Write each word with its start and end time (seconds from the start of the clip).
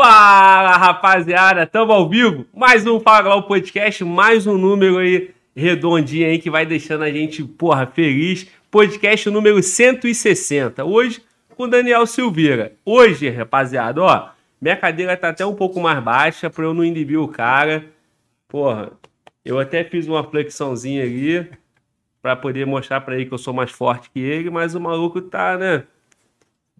Fala, 0.00 0.76
rapaziada, 0.76 1.66
tamo 1.66 1.90
ao 1.90 2.08
vivo. 2.08 2.46
Mais 2.54 2.86
um 2.86 3.00
Fala 3.00 3.22
Glau 3.22 3.42
Podcast, 3.48 4.04
mais 4.04 4.46
um 4.46 4.56
número 4.56 4.98
aí 4.98 5.34
redondinho 5.56 6.28
aí 6.28 6.38
que 6.38 6.48
vai 6.48 6.64
deixando 6.64 7.02
a 7.02 7.10
gente, 7.10 7.42
porra, 7.42 7.84
feliz. 7.84 8.48
Podcast 8.70 9.28
número 9.28 9.60
160. 9.60 10.84
Hoje 10.84 11.20
com 11.56 11.68
Daniel 11.68 12.06
Silveira. 12.06 12.74
Hoje, 12.84 13.28
rapaziada, 13.28 14.00
ó, 14.00 14.28
minha 14.60 14.76
cadeira 14.76 15.16
tá 15.16 15.30
até 15.30 15.44
um 15.44 15.56
pouco 15.56 15.80
mais 15.80 16.00
baixa 16.00 16.48
pra 16.48 16.64
eu 16.64 16.72
não 16.72 16.84
inibir 16.84 17.18
o 17.20 17.26
cara. 17.26 17.84
Porra, 18.46 18.92
eu 19.44 19.58
até 19.58 19.82
fiz 19.82 20.06
uma 20.06 20.22
flexãozinha 20.22 21.02
ali 21.02 21.50
pra 22.22 22.36
poder 22.36 22.64
mostrar 22.64 23.00
pra 23.00 23.16
ele 23.16 23.26
que 23.26 23.34
eu 23.34 23.38
sou 23.38 23.52
mais 23.52 23.72
forte 23.72 24.10
que 24.10 24.20
ele, 24.20 24.48
mas 24.48 24.76
o 24.76 24.80
maluco 24.80 25.20
tá, 25.20 25.58
né? 25.58 25.82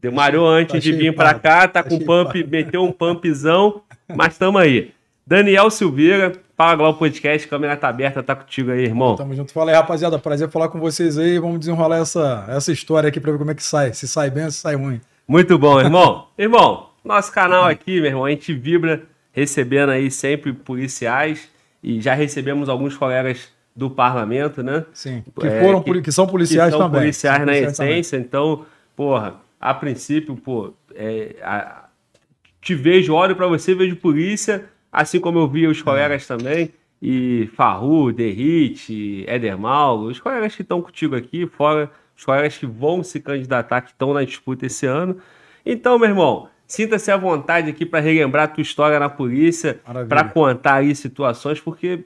Demorou 0.01 0.49
antes 0.49 0.73
tá 0.73 0.79
de 0.79 0.93
vir 0.93 1.15
pá. 1.15 1.35
cá, 1.35 1.67
tá 1.69 1.83
Tá 1.83 1.83
com 1.83 1.98
pump, 1.98 2.45
meteu 2.45 2.85
um 2.85 2.93
pumpzão, 2.93 3.83
mas 4.15 4.39
tamo 4.39 4.59
aí. 4.59 4.93
Daniel 5.27 5.71
Silveira, 5.71 6.33
Fala 6.57 6.74
Glau 6.74 6.95
Podcast, 6.95 7.47
câmera 7.47 7.77
tá 7.77 7.88
aberta, 7.88 8.23
tá 8.23 8.34
contigo 8.34 8.71
aí, 8.73 8.84
irmão. 8.84 9.15
Tamo 9.15 9.34
junto. 9.34 9.52
Fala 9.52 9.71
aí, 9.71 9.77
rapaziada. 9.77 10.19
Prazer 10.19 10.48
falar 10.48 10.69
com 10.69 10.80
vocês 10.80 11.16
aí. 11.19 11.38
Vamos 11.38 11.61
desenrolar 11.61 11.98
essa, 11.98 12.47
essa 12.48 12.73
história 12.73 13.09
aqui 13.09 13.21
pra 13.21 13.30
ver 13.33 13.38
como 13.38 13.51
é 13.51 13.55
que 13.55 13.62
sai. 13.62 13.93
Se 13.93 14.09
sai 14.09 14.30
bem 14.30 14.45
ou 14.47 14.51
se 14.51 14.59
sai 14.59 14.74
ruim. 14.74 15.01
Muito 15.27 15.57
bom, 15.59 15.79
irmão. 15.80 16.27
irmão, 16.38 16.88
nosso 17.05 17.30
canal 17.33 17.65
aqui, 17.65 18.01
meu 18.01 18.07
irmão, 18.10 18.24
a 18.24 18.30
gente 18.30 18.52
vibra 18.55 19.02
recebendo 19.33 19.91
aí 19.91 20.10
sempre 20.10 20.52
policiais 20.52 21.49
e 21.83 22.01
já 22.01 22.15
recebemos 22.15 22.69
alguns 22.69 22.96
colegas 22.96 23.51
do 23.77 23.88
parlamento, 23.91 24.62
né? 24.62 24.85
Sim. 24.93 25.23
Que 25.38 25.46
É, 25.46 25.60
foram, 25.62 25.80
que- 25.80 25.87
poli- 25.91 26.02
que 26.02 26.10
são 26.10 26.27
policiais 26.27 26.73
que 26.73 26.79
são 26.79 26.87
também. 26.88 27.02
policiais 27.02 27.37
São 27.37 27.46
na 27.46 27.52
policiais 27.52 27.77
também. 27.77 27.93
essência, 28.01 28.16
então, 28.16 28.65
porra, 28.96 29.35
a 29.61 29.75
princípio, 29.75 30.37
pô, 30.37 30.73
é, 30.95 31.37
a- 31.43 31.89
te 32.61 32.75
vejo, 32.75 33.15
olho 33.15 33.35
pra 33.37 33.47
você, 33.47 33.75
vejo 33.75 33.97
polícia, 33.97 34.69
assim 34.93 35.21
como 35.21 35.39
eu 35.39 35.49
via 35.49 35.71
os 35.71 35.80
colegas 35.83 36.27
também, 36.27 36.71
e 37.01 37.49
Farru, 37.55 38.13
Derrite, 38.13 39.24
Éder 39.27 39.57
Mauro, 39.59 40.10
os 40.10 40.19
colegas 40.21 40.55
que 40.57 40.63
estão 40.63 40.82
contigo 40.82 41.15
aqui, 41.15 41.47
fora 41.47 41.91
os 42.16 42.24
colegas 42.24 42.57
que 42.59 42.66
vão 42.66 43.02
se 43.05 43.21
candidatar, 43.21 43.80
que 43.82 43.91
estão 43.91 44.13
na 44.13 44.24
disputa 44.24 44.66
esse 44.66 44.87
ano. 44.87 45.19
Então, 45.65 45.99
meu 45.99 46.09
irmão, 46.09 46.49
sinta-se 46.66 47.10
à 47.13 47.16
vontade 47.16 47.71
aqui 47.71 47.87
para 47.87 48.01
relembrar 48.01 48.45
a 48.45 48.49
tua 48.49 48.63
história 48.63 48.99
na 48.99 49.09
polícia, 49.09 49.79
para 50.09 50.25
contar 50.32 50.75
aí 50.75 50.95
situações, 50.97 51.60
porque, 51.60 52.04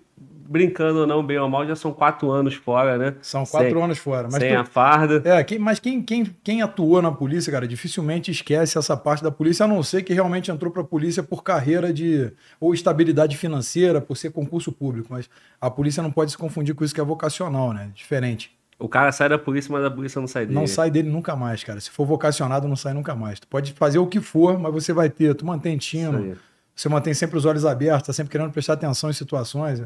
brincando 0.53 1.01
ou 1.01 1.07
não, 1.07 1.25
bem 1.25 1.39
ou 1.39 1.49
mal, 1.49 1.67
já 1.67 1.75
são 1.75 1.93
quatro 1.93 2.31
anos 2.31 2.55
fora, 2.55 2.99
né? 2.99 3.15
São 3.23 3.45
quatro 3.47 3.71
Sem- 3.71 3.83
anos 3.83 3.99
fora. 3.99 4.29
Mas 4.31 4.41
sem 4.43 4.53
tu- 4.55 4.61
a 4.61 4.65
farda. 4.65 5.23
É, 5.25 5.43
quem, 5.43 5.59
mas 5.59 5.79
quem, 5.81 6.03
quem, 6.03 6.25
quem 6.45 6.61
atuou 6.63 7.01
na 7.01 7.11
polícia, 7.11 7.51
cara, 7.51 7.67
dificilmente 7.67 8.31
esquece 8.31 8.77
essa 8.77 8.97
parte 8.97 9.23
da 9.25 9.31
polícia, 9.31 9.65
a 9.65 9.67
não 9.69 9.83
ser 9.83 10.03
que 10.03 10.13
realmente 10.13 10.51
entrou 10.51 10.71
pra 10.71 10.85
polícia 10.85 11.23
por 11.23 11.43
carreira 11.43 11.93
de. 11.93 12.31
ou 12.61 12.75
estabilidade 12.75 13.37
financeira, 13.37 14.01
por 14.01 14.17
ser 14.17 14.31
concurso 14.31 14.71
público. 14.71 15.09
Mas 15.11 15.29
a 15.61 15.71
polícia 15.71 16.03
não 16.03 16.11
pode 16.13 16.31
se 16.33 16.39
confundir 16.39 16.75
com 16.75 16.85
isso 16.85 16.95
que 16.95 17.01
é 17.01 17.05
vocacional, 17.05 17.73
né? 17.73 17.91
Diferente. 17.95 18.53
O 18.79 18.89
cara 18.89 19.13
sai 19.13 19.29
da 19.29 19.39
polícia, 19.39 19.71
mas 19.73 19.85
a 19.85 19.91
polícia 19.91 20.21
não 20.21 20.27
sai 20.27 20.45
dele. 20.45 20.59
Não 20.59 20.67
sai 20.67 20.91
dele 20.91 21.09
nunca 21.09 21.37
mais, 21.37 21.63
cara. 21.63 21.81
Se 21.81 21.89
for 21.89 22.05
vocacionado, 22.05 22.67
não 22.67 22.75
sai 22.77 22.93
nunca 22.93 23.15
mais. 23.15 23.39
Tu 23.41 23.47
pode 23.47 23.73
fazer 23.75 23.99
o 23.99 24.07
que 24.07 24.21
for, 24.21 24.59
mas 24.59 24.73
você 24.73 24.93
vai 24.93 25.09
ter. 25.09 25.35
Tu 25.35 25.47
mantém 25.47 25.79
tino, 25.79 26.37
você 26.75 26.89
mantém 26.89 27.15
sempre 27.15 27.37
os 27.39 27.45
olhos 27.45 27.65
abertos, 27.65 28.09
tá 28.09 28.13
sempre 28.13 28.33
querendo 28.33 28.51
prestar 28.51 28.73
atenção 28.73 29.09
em 29.09 29.13
situações. 29.13 29.83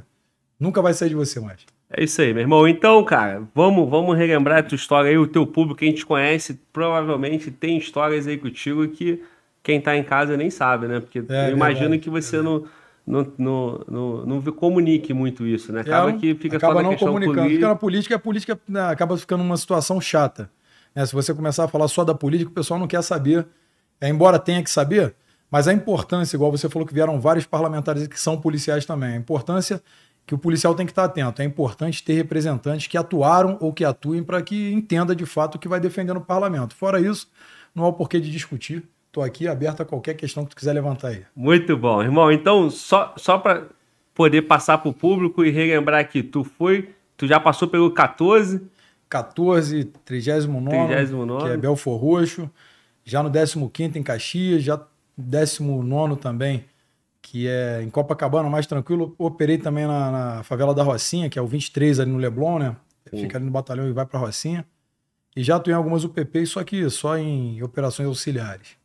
Nunca 0.59 0.81
vai 0.83 0.95
sair 0.95 1.11
de 1.11 1.15
você 1.15 1.39
mais. 1.41 1.61
É 1.91 2.03
isso 2.03 2.21
aí, 2.21 2.33
meu 2.33 2.43
irmão. 2.43 2.67
Então, 2.67 3.03
cara, 3.05 3.43
vamos, 3.55 3.89
vamos 3.89 4.17
relembrar 4.17 4.59
a 4.59 4.63
tua 4.63 4.75
história 4.77 5.11
aí. 5.11 5.19
O 5.19 5.27
teu 5.27 5.47
público, 5.47 5.79
quem 5.79 5.93
te 5.93 6.05
conhece, 6.05 6.61
provavelmente 6.73 7.51
tem 7.51 7.77
histórias 7.79 8.27
aí 8.27 8.37
contigo 8.37 8.89
que 8.89 9.23
quem 9.63 9.81
tá 9.81 9.97
em 9.97 10.03
casa 10.03 10.37
nem 10.37 10.51
sabe, 10.51 10.89
né? 10.89 11.01
Porque 11.01 11.23
É, 11.29 11.49
eu 11.51 11.53
imagino 11.57 11.99
que 11.99 12.09
você 12.11 12.41
não, 12.43 12.65
não, 13.07 13.33
não, 13.39 13.85
não, 13.89 14.27
não 14.27 14.43
comunique 14.53 15.13
muito 15.13 15.47
isso, 15.47 15.73
né? 15.73 15.83
Acaba 15.83 16.11
É, 16.11 16.13
que 16.15 16.35
fica 16.35 16.57
acaba 16.57 16.75
só 16.75 16.83
na 16.83 16.91
não 16.91 16.97
comunicando. 16.97 17.35
política. 17.37 17.55
Fica 17.57 17.69
na 17.69 17.77
política, 17.77 18.15
a 18.17 18.19
política 18.19 18.61
né, 18.69 18.81
acaba 18.89 19.17
ficando 19.17 19.45
numa 19.45 19.57
situação 19.57 20.01
chata. 20.01 20.51
né? 20.95 21.05
Se 21.07 21.13
você 21.15 21.33
começar 21.35 21.65
a 21.65 21.69
falar 21.69 21.87
só 21.89 22.03
da 22.05 22.15
política, 22.15 22.51
o 22.51 22.55
pessoal 22.55 22.81
não 22.81 22.87
quer 22.89 23.03
saber. 23.03 23.47
É, 24.01 24.09
embora 24.09 24.39
tenha 24.39 24.63
que 24.63 24.71
saber, 24.71 25.15
mas 25.51 25.67
a 25.69 25.73
importância, 25.73 26.37
igual 26.37 26.51
você 26.51 26.69
falou 26.69 26.87
que 26.87 26.93
vieram 26.93 27.21
vários 27.21 27.47
parlamentares 27.47 28.07
que 28.09 28.21
são 28.21 28.39
policiais 28.41 28.85
também, 28.85 29.15
a 29.15 29.17
importância 29.17 29.81
que 30.27 30.35
o 30.35 30.39
policial 30.39 30.75
tem 30.75 30.85
que 30.85 30.93
estar 30.93 31.05
atento. 31.05 31.41
É 31.41 31.45
importante 31.45 32.03
ter 32.03 32.15
representantes 32.15 32.89
que 32.89 32.99
atuaram 32.99 33.57
ou 33.61 33.73
que 33.73 33.85
atuem 33.85 34.25
para 34.25 34.43
que 34.43 34.73
entenda 34.73 35.15
de 35.15 35.25
fato 35.25 35.55
o 35.55 35.59
que 35.59 35.69
vai 35.69 35.79
defender 35.79 36.13
no 36.13 36.21
parlamento. 36.21 36.75
Fora 36.75 37.01
isso, 37.01 37.31
não 37.75 37.85
há 37.85 37.89
o 37.89 37.93
porquê 37.93 38.19
de 38.19 38.31
discutir. 38.31 38.83
Estou 39.07 39.23
aqui 39.23 39.47
aberto 39.47 39.83
a 39.83 39.85
qualquer 39.85 40.15
questão 40.15 40.45
que 40.45 40.51
tu 40.51 40.57
quiser 40.57 40.73
levantar 40.73 41.09
aí. 41.09 41.25
Muito 41.35 41.77
bom, 41.77 42.03
irmão. 42.03 42.31
Então, 42.31 42.69
só, 42.69 43.15
só 43.17 43.39
para 43.39 43.69
poder 44.15 44.43
passar 44.43 44.79
pro 44.79 44.93
público 44.93 45.45
e 45.45 45.51
relembrar 45.51 46.01
aqui, 46.01 46.23
tu 46.23 46.43
foi, 46.43 46.91
tu 47.17 47.27
já 47.27 47.39
passou 47.39 47.69
pelo 47.69 47.91
14, 47.91 48.61
14, 49.09 49.85
39, 50.05 50.87
39. 50.87 51.45
que 51.45 51.51
é 51.53 51.57
Belfor 51.57 51.99
Roxo, 51.99 52.51
já 53.05 53.23
no 53.23 53.31
15 53.31 53.99
em 53.99 54.03
Caxias, 54.03 54.63
já 54.63 54.81
19 55.17 56.17
também, 56.17 56.65
que 57.27 57.49
é 57.49 57.83
em 57.83 57.91
Copacabana, 57.91 58.49
mais 58.49 58.69
tranquilo. 58.69 59.13
Operei 59.19 59.59
também 59.59 59.85
na, 59.85 60.11
na 60.13 60.43
favela 60.45 60.73
da 60.73 60.85
Rocinha, 60.85 61.29
que 61.29 61.37
é 61.37 61.43
o 61.43 61.47
23 61.47 61.99
ali 61.99 62.11
no 62.13 62.19
Leblon, 62.19 62.61
né? 62.61 62.77
Sim. 63.11 63.23
Fica 63.23 63.37
ali 63.37 63.45
no 63.45 63.51
batalhão 63.51 63.89
e 63.89 63.93
vai 63.93 64.07
pra 64.07 64.21
Rocinha. 64.21 64.65
E 65.37 65.43
já 65.43 65.57
atuei 65.57 65.75
em 65.75 65.77
algumas 65.77 66.05
UPPs, 66.05 66.51
só 66.51 66.63
que 66.63 66.89
só 66.89 67.19
em 67.19 67.61
operações 67.63 68.07
auxiliares. 68.07 68.77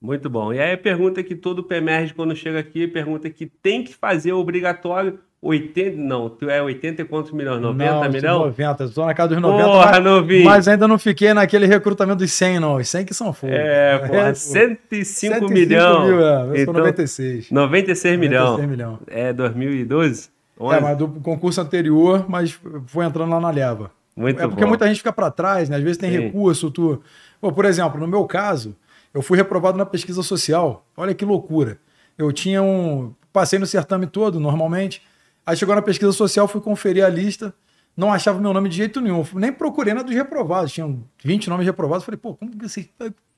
Muito 0.00 0.30
bom. 0.30 0.52
E 0.52 0.60
aí 0.60 0.72
a 0.72 0.78
pergunta 0.78 1.24
que 1.24 1.34
todo 1.34 1.64
PMERG, 1.64 2.14
quando 2.14 2.36
chega 2.36 2.60
aqui, 2.60 2.86
pergunta 2.86 3.28
que 3.28 3.46
tem 3.46 3.82
que 3.82 3.92
fazer 3.92 4.32
obrigatório 4.32 5.18
80. 5.40 5.96
Não, 5.96 6.28
tu 6.28 6.50
é 6.50 6.60
80 6.60 7.02
e 7.02 7.04
quantos 7.04 7.30
milhões? 7.32 7.60
90 7.60 7.92
não, 7.92 8.00
milhões? 8.10 8.22
90, 8.24 8.84
estou 8.84 9.06
na 9.06 9.14
casa 9.14 9.28
dos 9.30 9.40
90, 9.40 9.64
Porra, 9.64 9.90
mas, 9.92 10.04
novinho. 10.04 10.44
mas 10.44 10.68
ainda 10.68 10.88
não 10.88 10.98
fiquei 10.98 11.32
naquele 11.32 11.66
recrutamento 11.66 12.18
dos 12.18 12.32
100, 12.32 12.58
não. 12.60 12.76
Os 12.76 12.88
100 12.88 13.04
que 13.04 13.14
são 13.14 13.32
fogo. 13.32 13.52
É, 13.52 13.98
porra, 13.98 14.28
pô. 14.30 14.34
105, 14.34 15.04
105 15.04 15.52
milhões. 15.52 16.06
mil, 16.08 16.26
é. 16.26 16.42
Eu 16.42 16.56
Então, 16.62 16.74
96. 16.74 17.50
96 17.50 18.18
milhões. 18.18 18.42
96 18.50 18.68
milhão. 18.70 18.98
É 19.06 19.32
2012? 19.32 20.28
É, 20.58 20.62
11? 20.64 20.80
mas 20.80 20.98
do 20.98 21.08
concurso 21.08 21.60
anterior, 21.60 22.24
mas 22.28 22.58
foi 22.86 23.04
entrando 23.04 23.30
lá 23.30 23.40
na 23.40 23.50
leva. 23.50 23.92
Muito 24.16 24.42
é 24.42 24.48
porque 24.48 24.62
bom. 24.62 24.68
muita 24.68 24.88
gente 24.88 24.96
fica 24.96 25.12
para 25.12 25.30
trás, 25.30 25.68
né? 25.68 25.76
Às 25.76 25.82
vezes 25.82 25.96
tem 25.96 26.10
Sim. 26.10 26.18
recurso, 26.18 26.68
tu. 26.72 27.00
Pô, 27.40 27.52
por 27.52 27.64
exemplo, 27.64 28.00
no 28.00 28.08
meu 28.08 28.24
caso, 28.24 28.74
eu 29.14 29.22
fui 29.22 29.38
reprovado 29.38 29.78
na 29.78 29.86
pesquisa 29.86 30.24
social. 30.24 30.84
Olha 30.96 31.14
que 31.14 31.24
loucura. 31.24 31.78
Eu 32.18 32.32
tinha 32.32 32.60
um. 32.60 33.12
Passei 33.32 33.60
no 33.60 33.66
certame 33.66 34.06
todo, 34.08 34.40
normalmente. 34.40 35.00
Aí 35.48 35.56
chegou 35.56 35.74
na 35.74 35.80
pesquisa 35.80 36.12
social, 36.12 36.46
fui 36.46 36.60
conferir 36.60 37.02
a 37.02 37.08
lista, 37.08 37.54
não 37.96 38.12
achava 38.12 38.38
meu 38.38 38.52
nome 38.52 38.68
de 38.68 38.76
jeito 38.76 39.00
nenhum. 39.00 39.24
Nem 39.32 39.50
procurei 39.50 39.94
na 39.94 40.02
dos 40.02 40.14
reprovados. 40.14 40.70
Tinham 40.70 41.02
20 41.24 41.48
nomes 41.48 41.64
reprovados. 41.64 42.04
Falei, 42.04 42.18
pô, 42.18 42.34
como 42.34 42.54
que 42.54 42.66
assim? 42.66 42.90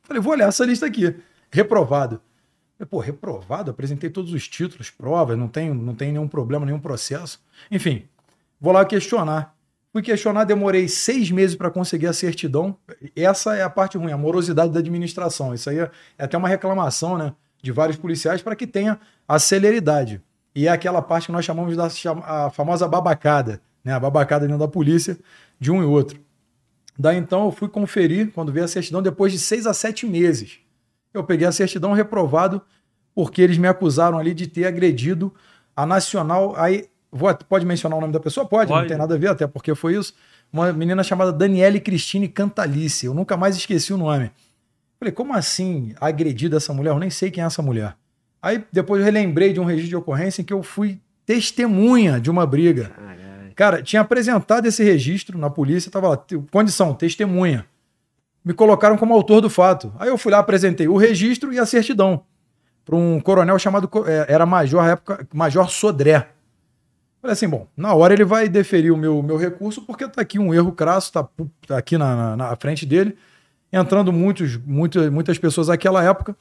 Falei, 0.03 0.21
vou 0.21 0.32
olhar 0.32 0.48
essa 0.48 0.65
lista 0.65 0.84
aqui. 0.87 1.15
Reprovado. 1.53 2.21
Falei, 2.76 2.88
pô, 2.91 2.98
reprovado? 2.98 3.71
Apresentei 3.71 4.10
todos 4.10 4.32
os 4.32 4.48
títulos, 4.48 4.91
provas, 4.91 5.38
não 5.38 5.47
tem, 5.47 5.72
não 5.72 5.94
tem 5.94 6.10
nenhum 6.10 6.26
problema, 6.26 6.66
nenhum 6.66 6.81
processo. 6.81 7.41
Enfim, 7.71 8.03
vou 8.60 8.72
lá 8.72 8.84
questionar. 8.84 9.54
Fui 9.92 10.03
questionar, 10.03 10.42
demorei 10.42 10.88
seis 10.88 11.31
meses 11.31 11.54
para 11.54 11.71
conseguir 11.71 12.09
a 12.09 12.12
certidão. 12.12 12.77
Essa 13.15 13.54
é 13.54 13.62
a 13.62 13.71
parte 13.71 13.97
ruim, 13.97 14.10
a 14.10 14.19
morosidade 14.19 14.72
da 14.72 14.81
administração. 14.81 15.54
Isso 15.54 15.71
aí 15.71 15.78
é, 15.78 15.88
é 16.19 16.25
até 16.25 16.37
uma 16.37 16.48
reclamação 16.48 17.16
né, 17.16 17.32
de 17.62 17.71
vários 17.71 17.97
policiais 17.97 18.42
para 18.42 18.56
que 18.56 18.66
tenha 18.66 18.98
a 19.28 19.38
celeridade. 19.38 20.21
E 20.55 20.66
é 20.66 20.71
aquela 20.71 21.00
parte 21.00 21.27
que 21.27 21.33
nós 21.33 21.44
chamamos 21.44 21.77
da 21.77 21.88
a 22.25 22.50
famosa 22.50 22.88
babacada, 22.88 23.61
né, 23.84 23.93
a 23.93 24.00
babacada 24.00 24.47
dentro 24.47 24.59
da 24.59 24.69
polícia, 24.69 25.16
de 25.59 25.71
um 25.71 25.83
e 25.83 25.84
outro. 25.84 26.19
Daí 26.99 27.16
então 27.16 27.47
eu 27.47 27.53
fui 27.53 27.69
conferir, 27.69 28.31
quando 28.33 28.53
veio 28.53 28.65
a 28.65 28.69
certidão, 28.69 29.00
depois 29.00 29.33
de 29.33 29.39
seis 29.39 29.66
a 29.66 29.72
sete 29.72 30.06
meses. 30.06 30.59
Eu 31.15 31.25
peguei 31.25 31.47
a 31.47 31.53
certidão 31.53 31.93
reprovado 31.93 32.60
porque 33.15 33.43
eles 33.43 33.59
me 33.59 33.69
acusaram 33.69 34.19
ali 34.19 34.34
de 34.34 34.47
ter 34.47 34.66
agredido 34.66 35.33
a 35.75 35.86
Nacional. 35.86 36.54
Aí, 36.57 36.89
vou, 37.10 37.34
pode 37.48 37.65
mencionar 37.65 37.98
o 37.98 38.01
nome 38.01 38.13
da 38.13 38.21
pessoa? 38.21 38.47
Pode, 38.47 38.69
Pode. 38.69 38.83
não 38.83 38.89
tem 38.89 38.97
nada 38.97 39.15
a 39.15 39.19
ver, 39.19 39.28
até 39.28 39.47
porque 39.47 39.75
foi 39.75 39.97
isso. 39.97 40.15
Uma 40.53 40.72
menina 40.72 41.03
chamada 41.03 41.33
Daniele 41.33 41.80
Cristine 41.80 42.28
Cantalice. 42.28 43.07
Eu 43.07 43.15
nunca 43.15 43.36
mais 43.36 43.57
esqueci 43.57 43.92
o 43.92 43.97
nome. 43.97 44.30
Falei, 44.98 45.13
como 45.13 45.33
assim 45.33 45.95
agredido 46.01 46.57
essa 46.57 46.75
mulher? 46.75 46.91
Eu 46.91 46.98
nem 46.98 47.10
sei 47.10 47.30
quem 47.30 47.42
é 47.42 47.47
essa 47.47 47.63
mulher. 47.63 47.97
Aí 48.42 48.65
depois 48.72 49.01
eu 49.01 49.04
relembrei 49.04 49.53
de 49.53 49.60
um 49.60 49.65
registro 49.65 49.91
de 49.91 49.97
ocorrência 49.97 50.42
em 50.42 50.45
que 50.45 50.53
eu 50.53 50.63
fui 50.63 50.98
testemunha 51.27 52.21
de 52.21 52.31
uma 52.31 52.47
briga. 52.47 52.89
Caralho. 52.89 53.54
Cara, 53.54 53.83
tinha 53.83 54.01
apresentado 54.01 54.66
esse 54.66 54.83
registro 54.83 55.39
na 55.39 55.51
polícia, 55.51 55.91
tava 55.91 56.09
lá, 56.09 56.25
condição, 56.51 56.95
testemunha. 56.95 57.66
Me 58.45 58.54
colocaram 58.54 58.97
como 58.97 59.13
autor 59.13 59.41
do 59.41 59.51
fato. 59.51 59.92
Aí 59.98 60.09
eu 60.09 60.16
fui 60.16 60.33
lá, 60.33 60.39
apresentei 60.39 60.89
o 60.89 60.97
registro 60.97 61.53
e 61.53 61.59
a 61.59 61.66
certidão 61.66 62.25
para 62.91 62.97
um 62.97 63.21
coronel 63.21 63.59
chamado, 63.59 63.89
é, 64.07 64.27
era 64.33 64.45
major, 64.45 64.83
na 64.83 64.91
época, 64.91 65.28
Major 65.33 65.71
Sodré. 65.71 66.28
Falei 67.21 67.34
assim, 67.34 67.48
bom, 67.48 67.69
na 67.77 67.95
hora 67.95 68.15
ele 68.15 68.25
vai 68.25 68.48
deferir 68.48 68.92
o 68.92 68.97
meu, 68.97 69.22
meu 69.22 69.37
recurso, 69.37 69.83
porque 69.83 70.09
tá 70.09 70.22
aqui 70.22 70.39
um 70.39 70.53
erro 70.53 70.72
crasso, 70.72 71.13
tá, 71.13 71.28
tá 71.66 71.78
aqui 71.78 71.97
na, 71.97 72.16
na, 72.16 72.37
na 72.37 72.57
frente 72.57 72.87
dele, 72.87 73.16
entrando 73.72 74.13
muitos, 74.13 74.57
muitas, 74.57 75.09
muitas 75.10 75.39
pessoas 75.39 75.69
naquela 75.69 76.03
época. 76.03 76.34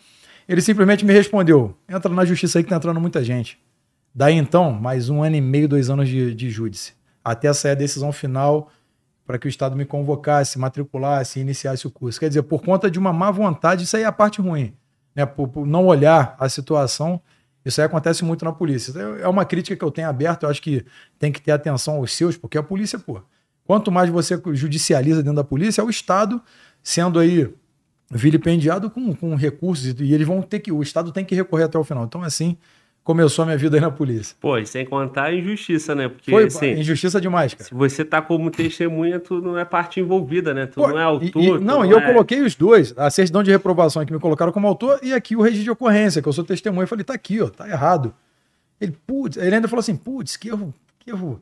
Ele 0.49 0.61
simplesmente 0.61 1.05
me 1.05 1.13
respondeu: 1.13 1.77
entra 1.87 2.11
na 2.11 2.25
justiça 2.25 2.57
aí 2.57 2.63
que 2.63 2.69
tá 2.71 2.77
entrando 2.77 2.99
muita 2.99 3.23
gente. 3.23 3.59
Daí 4.15 4.33
então, 4.33 4.71
mais 4.71 5.07
um 5.07 5.21
ano 5.21 5.35
e 5.35 5.41
meio, 5.41 5.67
dois 5.67 5.91
anos 5.91 6.09
de, 6.09 6.33
de 6.33 6.49
júdice. 6.49 6.93
Até 7.23 7.53
sair 7.53 7.73
a 7.73 7.75
decisão 7.75 8.11
final 8.11 8.71
para 9.27 9.37
que 9.37 9.45
o 9.45 9.47
Estado 9.47 9.75
me 9.75 9.85
convocasse, 9.85 10.57
matriculasse 10.57 11.39
iniciasse 11.39 11.85
o 11.85 11.91
curso. 11.91 12.19
Quer 12.19 12.29
dizer, 12.29 12.41
por 12.41 12.63
conta 12.63 12.89
de 12.89 12.97
uma 12.97 13.13
má 13.13 13.29
vontade, 13.29 13.83
isso 13.83 13.95
aí 13.95 14.01
é 14.01 14.07
a 14.07 14.11
parte 14.11 14.41
ruim. 14.41 14.73
Né? 15.15 15.23
Por, 15.23 15.47
por 15.47 15.67
não 15.67 15.85
olhar 15.85 16.35
a 16.39 16.49
situação, 16.49 17.21
isso 17.63 17.79
aí 17.79 17.85
acontece 17.85 18.25
muito 18.25 18.43
na 18.43 18.51
polícia. 18.51 18.91
É 19.21 19.27
uma 19.27 19.45
crítica 19.45 19.75
que 19.75 19.83
eu 19.85 19.91
tenho 19.91 20.09
aberta, 20.09 20.47
eu 20.47 20.49
acho 20.49 20.63
que 20.63 20.83
tem 21.19 21.31
que 21.31 21.39
ter 21.39 21.51
atenção 21.51 21.97
aos 21.97 22.11
seus, 22.11 22.35
porque 22.35 22.57
a 22.57 22.63
polícia, 22.63 22.97
pô, 22.97 23.21
quanto 23.65 23.91
mais 23.91 24.09
você 24.09 24.41
judicializa 24.53 25.21
dentro 25.21 25.35
da 25.35 25.43
polícia, 25.43 25.81
é 25.81 25.85
o 25.85 25.91
Estado 25.91 26.41
sendo 26.81 27.19
aí 27.19 27.53
vilipendiado 28.09 28.89
com, 28.89 29.13
com 29.13 29.35
recursos 29.35 29.95
e 29.99 30.13
eles 30.13 30.27
vão 30.27 30.41
ter 30.41 30.59
que, 30.59 30.71
o 30.71 30.81
Estado 30.81 31.11
tem 31.11 31.23
que 31.23 31.35
recorrer 31.35 31.65
até 31.65 31.77
o 31.77 31.83
final. 31.83 32.05
Então, 32.05 32.23
assim, 32.23 32.57
começou 33.03 33.43
a 33.43 33.45
minha 33.45 33.57
vida 33.57 33.77
aí 33.77 33.81
na 33.81 33.91
polícia. 33.91 34.35
Pô, 34.39 34.57
e 34.57 34.65
sem 34.65 34.85
contar 34.85 35.25
a 35.25 35.33
injustiça, 35.33 35.93
né? 35.93 36.09
Porque, 36.09 36.31
Foi, 36.31 36.45
assim, 36.45 36.71
injustiça 36.73 37.21
demais, 37.21 37.53
cara. 37.53 37.65
Se 37.65 37.73
você 37.73 38.03
tá 38.03 38.21
como 38.21 38.49
testemunha, 38.49 39.19
tu 39.19 39.41
não 39.41 39.57
é 39.57 39.65
parte 39.65 39.99
envolvida, 39.99 40.53
né? 40.53 40.65
Tu 40.65 40.75
Pô, 40.75 40.87
não 40.87 40.99
é 40.99 41.03
autor. 41.03 41.41
E, 41.41 41.47
e, 41.47 41.59
não, 41.59 41.85
e 41.85 41.91
eu 41.91 41.99
é... 41.99 42.05
coloquei 42.05 42.41
os 42.41 42.55
dois, 42.55 42.93
a 42.97 43.09
certidão 43.09 43.43
de 43.43 43.51
reprovação 43.51 44.05
que 44.05 44.13
me 44.13 44.19
colocaram 44.19 44.51
como 44.51 44.67
autor 44.67 44.99
e 45.03 45.13
aqui 45.13 45.35
o 45.35 45.41
registro 45.41 45.63
de 45.63 45.71
ocorrência, 45.71 46.21
que 46.21 46.27
eu 46.27 46.33
sou 46.33 46.43
testemunha. 46.43 46.83
Eu 46.83 46.87
falei, 46.87 47.03
tá 47.03 47.13
aqui, 47.13 47.41
ó, 47.41 47.49
tá 47.49 47.67
errado. 47.67 48.13
Ele, 48.81 48.95
putz, 49.05 49.37
ele 49.37 49.55
ainda 49.55 49.67
falou 49.67 49.81
assim, 49.81 49.95
putz, 49.95 50.37
que 50.37 50.49
erro, 50.49 50.73
que 50.99 51.09
erro. 51.09 51.41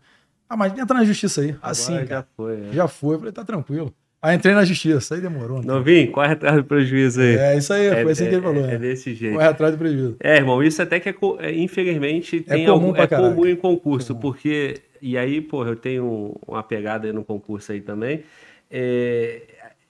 Ah, 0.49 0.57
mas 0.57 0.77
entra 0.77 0.97
na 0.97 1.03
justiça 1.03 1.41
aí. 1.41 1.49
Agora 1.49 1.71
assim, 1.71 2.05
já 2.05 2.25
foi. 2.35 2.61
É. 2.61 2.73
Já 2.73 2.87
foi. 2.87 3.15
Eu 3.15 3.19
falei, 3.19 3.33
tá 3.33 3.43
tranquilo. 3.43 3.93
Aí 4.21 4.35
entrei 4.35 4.55
na 4.55 4.65
justiça, 4.65 5.15
aí 5.15 5.21
demorou. 5.21 5.61
Não 5.61 5.83
vim? 5.83 6.07
Corre 6.07 6.33
atrás 6.33 6.55
do 6.57 6.63
prejuízo 6.63 7.21
aí. 7.21 7.37
É, 7.37 7.57
isso 7.57 7.71
aí, 7.71 7.85
é, 7.85 8.01
foi 8.01 8.11
assim 8.11 8.27
que 8.27 8.35
ele 8.35 8.41
falou. 8.41 8.65
É, 8.65 8.73
é, 8.73 8.77
desse 8.77 9.13
jeito. 9.13 9.35
Corre 9.35 9.47
atrás 9.47 9.73
do 9.73 9.77
prejuízo. 9.77 10.15
É, 10.19 10.37
irmão, 10.37 10.63
isso 10.63 10.81
até 10.81 10.99
que 10.99 11.09
é, 11.09 11.15
é 11.39 11.55
infelizmente 11.55 12.41
tem 12.41 12.63
é 12.63 12.65
comum, 12.65 12.87
algum, 12.87 13.01
é 13.01 13.07
comum 13.07 13.45
em 13.45 13.55
concurso, 13.55 14.13
comum. 14.13 14.21
porque. 14.21 14.81
E 14.99 15.15
aí, 15.15 15.39
pô, 15.41 15.63
eu 15.63 15.75
tenho 15.75 16.35
uma 16.47 16.63
pegada 16.63 17.05
aí 17.05 17.13
no 17.13 17.23
concurso 17.23 17.71
aí 17.71 17.81
também. 17.81 18.23
É, 18.71 19.41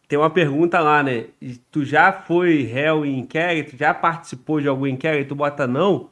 tem 0.08 0.20
uma 0.20 0.30
pergunta 0.30 0.80
lá, 0.80 1.02
né? 1.02 1.26
Tu 1.72 1.86
já 1.86 2.12
foi 2.12 2.64
réu 2.64 3.06
em 3.06 3.20
inquérito? 3.20 3.78
Já 3.78 3.94
participou 3.94 4.60
de 4.60 4.68
algum 4.68 4.86
inquérito? 4.86 5.30
Tu 5.30 5.36
bota 5.36 5.66
não? 5.66 6.10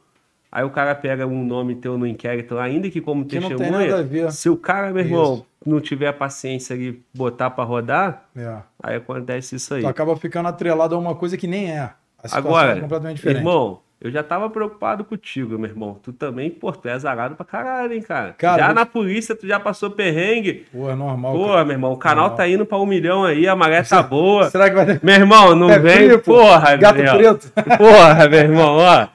Aí 0.50 0.64
o 0.64 0.70
cara 0.70 0.94
pega 0.94 1.26
um 1.26 1.44
nome 1.44 1.74
teu 1.74 1.98
no 1.98 2.06
inquérito 2.06 2.54
lá, 2.54 2.64
ainda 2.64 2.88
que 2.88 3.00
como 3.00 3.24
que 3.24 3.38
testemunha. 3.38 3.70
Não 3.70 3.78
tem 3.78 3.88
nada 3.88 4.00
a 4.00 4.02
ver. 4.02 4.32
Se 4.32 4.48
o 4.48 4.56
cara, 4.56 4.92
meu 4.92 5.04
irmão, 5.04 5.34
isso. 5.34 5.46
não 5.64 5.80
tiver 5.80 6.12
paciência 6.12 6.76
de 6.76 7.00
botar 7.14 7.50
para 7.50 7.64
rodar, 7.64 8.24
é. 8.36 8.58
aí 8.82 8.96
acontece 8.96 9.56
isso 9.56 9.74
aí. 9.74 9.82
Tu 9.82 9.88
acaba 9.88 10.16
ficando 10.16 10.48
atrelado 10.48 10.94
a 10.94 10.98
uma 10.98 11.14
coisa 11.14 11.36
que 11.36 11.46
nem 11.46 11.70
é. 11.70 11.90
A 12.22 12.38
Agora, 12.38 12.76
é 12.76 12.80
completamente 12.80 13.16
diferente. 13.16 13.38
irmão, 13.38 13.80
eu 13.98 14.10
já 14.10 14.22
tava 14.22 14.50
preocupado 14.50 15.02
contigo, 15.04 15.58
meu 15.58 15.70
irmão. 15.70 15.98
Tu 16.02 16.12
também, 16.12 16.50
pô, 16.50 16.70
tu 16.70 16.86
é 16.86 16.92
azarado 16.92 17.34
pra 17.34 17.46
caralho, 17.46 17.94
hein, 17.94 18.02
cara. 18.02 18.34
cara 18.36 18.66
já 18.66 18.74
na 18.74 18.84
polícia, 18.84 19.34
tu 19.34 19.46
já 19.46 19.58
passou 19.58 19.90
perrengue. 19.90 20.66
Pô, 20.70 20.90
é 20.90 20.94
normal. 20.94 21.32
Pô, 21.32 21.46
cara. 21.46 21.64
meu 21.64 21.72
irmão, 21.72 21.92
o 21.92 21.96
canal 21.96 22.24
normal. 22.24 22.36
tá 22.36 22.46
indo 22.46 22.66
pra 22.66 22.78
um 22.78 22.84
milhão 22.84 23.24
aí, 23.24 23.48
a 23.48 23.56
maré 23.56 23.82
tá 23.82 24.02
boa. 24.02 24.50
Será 24.50 24.68
que 24.68 24.76
vai. 24.76 25.00
Meu 25.02 25.14
irmão, 25.14 25.56
não 25.56 25.70
é 25.72 25.78
vem, 25.78 25.96
frio, 26.08 26.18
porra, 26.18 26.76
Gato 26.76 26.98
preto. 26.98 27.52
Porra, 27.78 28.28
meu 28.28 28.38
irmão, 28.38 28.76
ó. 28.76 29.08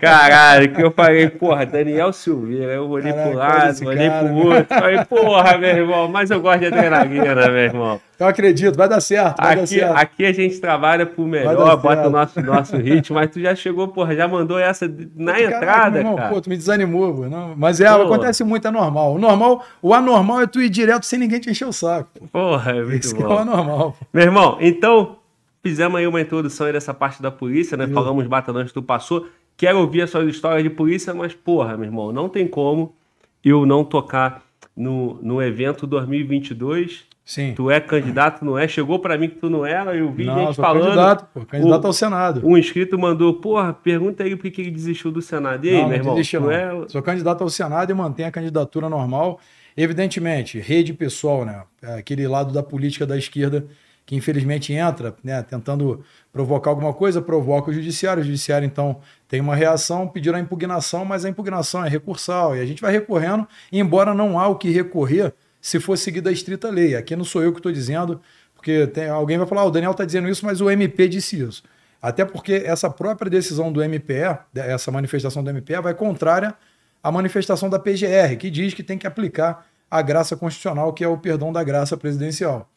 Caralho, 0.00 0.72
que 0.72 0.82
eu 0.82 0.90
falei, 0.90 1.28
porra, 1.28 1.66
Daniel 1.66 2.12
Silveira. 2.12 2.72
Eu 2.72 2.88
olhei 2.88 3.12
Caraca, 3.12 3.30
pro 3.30 3.38
lado, 3.38 3.86
olhei 3.86 4.08
cara, 4.08 4.24
pro 4.24 4.36
outro. 4.36 4.66
Falei, 4.66 5.04
porra, 5.04 5.58
meu 5.58 5.76
irmão, 5.76 6.08
mas 6.08 6.30
eu 6.30 6.40
gosto 6.40 6.60
de 6.60 6.66
adrenalina, 6.66 7.34
meu 7.48 7.56
irmão. 7.56 8.00
Eu 8.18 8.26
acredito, 8.26 8.76
vai 8.76 8.88
dar 8.88 9.00
certo. 9.00 9.36
Vai 9.36 9.52
aqui, 9.52 9.60
dar 9.60 9.66
certo. 9.66 9.96
aqui 9.96 10.24
a 10.24 10.32
gente 10.32 10.58
trabalha 10.58 11.04
por 11.04 11.26
melhor, 11.26 11.76
bota 11.76 12.06
o 12.06 12.10
nosso, 12.10 12.40
nosso 12.40 12.76
ritmo, 12.76 13.16
mas 13.16 13.30
tu 13.30 13.40
já 13.40 13.54
chegou, 13.54 13.88
porra, 13.88 14.16
já 14.16 14.26
mandou 14.26 14.58
essa 14.58 14.88
na 15.14 15.34
Caraca, 15.34 15.56
entrada, 15.56 15.98
irmão, 15.98 16.16
cara. 16.16 16.30
Pô, 16.30 16.40
tu 16.40 16.48
me 16.48 16.56
desanimou, 16.56 17.28
não. 17.28 17.54
Mas 17.56 17.80
é, 17.80 17.94
pô. 17.94 18.02
acontece 18.02 18.42
muito, 18.42 18.66
é 18.66 18.70
normal. 18.70 19.14
O 19.14 19.18
normal, 19.18 19.64
o 19.82 19.92
anormal 19.92 20.40
é 20.40 20.46
tu 20.46 20.62
ir 20.62 20.70
direto 20.70 21.04
sem 21.04 21.18
ninguém 21.18 21.40
te 21.40 21.50
encher 21.50 21.66
o 21.66 21.72
saco. 21.72 22.08
Porra, 22.32 22.72
é 22.72 22.82
muito 22.82 23.04
Isso 23.04 23.14
bom. 23.14 23.24
é 23.24 23.28
o 23.28 23.38
anormal. 23.38 23.96
Meu 24.12 24.22
irmão, 24.22 24.56
então, 24.60 25.16
fizemos 25.62 25.98
aí 25.98 26.06
uma 26.06 26.20
introdução 26.20 26.66
aí 26.66 26.72
dessa 26.72 26.94
parte 26.94 27.20
da 27.20 27.30
polícia, 27.30 27.76
né? 27.76 27.84
Eu. 27.84 27.92
Falamos 27.92 28.26
batalhões 28.26 28.68
que 28.68 28.74
tu 28.74 28.82
passou. 28.82 29.26
Quero 29.58 29.78
ouvir 29.78 30.02
a 30.02 30.06
sua 30.06 30.24
história 30.24 30.62
de 30.62 30.70
polícia, 30.70 31.12
mas, 31.12 31.34
porra, 31.34 31.76
meu 31.76 31.84
irmão, 31.84 32.12
não 32.12 32.30
tem 32.30 32.48
como 32.48 32.94
eu 33.44 33.66
não 33.66 33.84
tocar 33.84 34.42
no, 34.74 35.18
no 35.22 35.42
evento 35.42 35.86
2022 35.86 37.04
Sim. 37.26 37.54
Tu 37.56 37.68
é 37.72 37.80
candidato, 37.80 38.44
não 38.44 38.56
é? 38.56 38.68
Chegou 38.68 39.00
para 39.00 39.18
mim 39.18 39.28
que 39.28 39.34
tu 39.34 39.50
não 39.50 39.66
era, 39.66 39.96
eu 39.96 40.12
vi 40.12 40.24
não, 40.24 40.46
gente 40.46 40.54
falando. 40.54 40.84
Candidato, 40.84 41.26
pô, 41.34 41.44
candidato 41.44 41.82
o, 41.82 41.86
ao 41.88 41.92
Senado. 41.92 42.40
Um 42.46 42.56
inscrito 42.56 42.96
mandou, 42.96 43.34
porra, 43.34 43.72
pergunta 43.72 44.22
aí 44.22 44.36
por 44.36 44.48
que 44.48 44.60
ele 44.60 44.70
desistiu 44.70 45.10
do 45.10 45.20
Senado. 45.20 45.66
E 45.66 45.70
aí, 45.70 45.82
não, 45.82 45.88
meu 45.88 45.98
irmão? 45.98 46.14
Desistiu, 46.14 46.42
não. 46.42 46.52
É... 46.52 46.88
Sou 46.88 47.02
candidato 47.02 47.42
ao 47.42 47.50
Senado 47.50 47.90
e 47.90 47.94
mantenho 47.94 48.28
a 48.28 48.30
candidatura 48.30 48.88
normal. 48.88 49.40
Evidentemente, 49.76 50.60
rede 50.60 50.92
pessoal, 50.92 51.44
né? 51.44 51.64
É 51.82 51.98
aquele 51.98 52.28
lado 52.28 52.54
da 52.54 52.62
política 52.62 53.04
da 53.04 53.18
esquerda 53.18 53.66
que 54.06 54.14
infelizmente 54.14 54.72
entra, 54.72 55.16
né, 55.22 55.42
tentando 55.42 56.04
provocar 56.32 56.70
alguma 56.70 56.94
coisa, 56.94 57.20
provoca 57.20 57.72
o 57.72 57.74
judiciário. 57.74 58.22
O 58.22 58.24
judiciário, 58.24 58.64
então, 58.64 59.00
tem 59.26 59.40
uma 59.40 59.56
reação, 59.56 60.06
pediram 60.06 60.38
a 60.38 60.40
impugnação, 60.40 61.04
mas 61.04 61.24
a 61.24 61.28
impugnação 61.28 61.84
é 61.84 61.88
recursal 61.88 62.54
e 62.54 62.60
a 62.60 62.64
gente 62.64 62.80
vai 62.80 62.92
recorrendo, 62.92 63.48
embora 63.72 64.14
não 64.14 64.38
há 64.38 64.46
o 64.46 64.54
que 64.54 64.70
recorrer 64.70 65.34
se 65.66 65.80
for 65.80 65.98
seguida 65.98 66.30
a 66.30 66.32
estrita 66.32 66.70
lei. 66.70 66.94
Aqui 66.94 67.16
não 67.16 67.24
sou 67.24 67.42
eu 67.42 67.50
que 67.52 67.58
estou 67.58 67.72
dizendo, 67.72 68.20
porque 68.54 68.86
tem, 68.86 69.08
alguém 69.08 69.36
vai 69.36 69.48
falar, 69.48 69.62
ah, 69.62 69.64
o 69.64 69.70
Daniel 69.72 69.90
está 69.90 70.04
dizendo 70.04 70.28
isso, 70.28 70.46
mas 70.46 70.60
o 70.60 70.70
MP 70.70 71.08
disse 71.08 71.40
isso. 71.40 71.64
Até 72.00 72.24
porque 72.24 72.62
essa 72.64 72.88
própria 72.88 73.28
decisão 73.28 73.72
do 73.72 73.82
MPE, 73.82 74.38
essa 74.54 74.92
manifestação 74.92 75.42
do 75.42 75.52
MPE, 75.52 75.80
vai 75.82 75.92
contrária 75.92 76.54
à 77.02 77.10
manifestação 77.10 77.68
da 77.68 77.80
PGR, 77.80 78.36
que 78.38 78.48
diz 78.48 78.74
que 78.74 78.82
tem 78.84 78.96
que 78.96 79.08
aplicar 79.08 79.66
a 79.90 80.00
graça 80.02 80.36
constitucional, 80.36 80.92
que 80.92 81.02
é 81.02 81.08
o 81.08 81.18
perdão 81.18 81.52
da 81.52 81.64
graça 81.64 81.96
presidencial. 81.96 82.70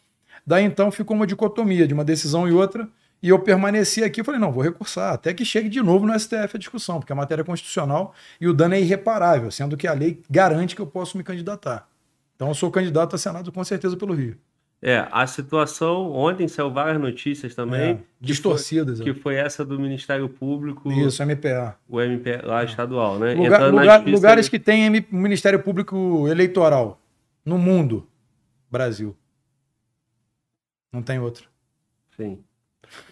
Daí 0.43 0.63
então 0.63 0.89
ficou 0.89 1.15
uma 1.15 1.27
dicotomia 1.27 1.87
de 1.87 1.93
uma 1.93 2.03
decisão 2.03 2.47
e 2.47 2.51
outra, 2.51 2.89
e 3.21 3.29
eu 3.29 3.37
permaneci 3.37 4.03
aqui 4.03 4.21
e 4.21 4.23
falei, 4.23 4.41
não, 4.41 4.51
vou 4.51 4.63
recursar, 4.63 5.13
até 5.13 5.31
que 5.31 5.45
chegue 5.45 5.69
de 5.69 5.83
novo 5.83 6.07
no 6.07 6.19
STF 6.19 6.55
a 6.55 6.57
discussão, 6.57 6.99
porque 6.99 7.13
a 7.13 7.15
matéria 7.15 7.43
é 7.43 7.45
constitucional 7.45 8.15
e 8.41 8.47
o 8.47 8.53
dano 8.53 8.73
é 8.73 8.81
irreparável, 8.81 9.51
sendo 9.51 9.77
que 9.77 9.85
a 9.85 9.93
lei 9.93 10.23
garante 10.27 10.75
que 10.75 10.81
eu 10.81 10.87
posso 10.87 11.19
me 11.19 11.23
candidatar. 11.23 11.87
Então, 12.39 12.47
eu 12.47 12.53
sou 12.53 12.71
candidato 12.71 13.17
a 13.17 13.19
Senado 13.19 13.51
com 13.51 13.61
certeza 13.65 13.97
pelo 13.97 14.13
Rio. 14.13 14.37
É, 14.81 15.05
a 15.11 15.27
situação, 15.27 16.13
ontem 16.13 16.47
saiu 16.47 16.71
várias 16.71 16.97
notícias 16.97 17.53
também. 17.53 17.81
É, 17.81 17.97
distorcidas. 18.21 19.01
Que 19.01 19.03
foi, 19.03 19.11
é. 19.11 19.13
que 19.13 19.21
foi, 19.21 19.35
essa 19.35 19.65
do 19.65 19.77
Ministério 19.77 20.29
Público. 20.29 20.89
Isso, 20.89 21.21
MPA. 21.21 21.75
O 21.85 21.99
MPA 21.99 22.41
lá 22.45 22.61
é. 22.61 22.65
estadual, 22.65 23.19
né? 23.19 23.33
Lugar, 23.33 23.73
lugar, 23.73 24.07
lugares 24.07 24.47
que 24.47 24.57
tem 24.57 24.89
Ministério 25.11 25.59
Público 25.59 26.29
Eleitoral 26.29 27.01
no 27.43 27.57
mundo. 27.57 28.07
Brasil. 28.71 29.17
Não 30.93 31.01
tem 31.01 31.19
outro. 31.19 31.49
Sim. 32.15 32.39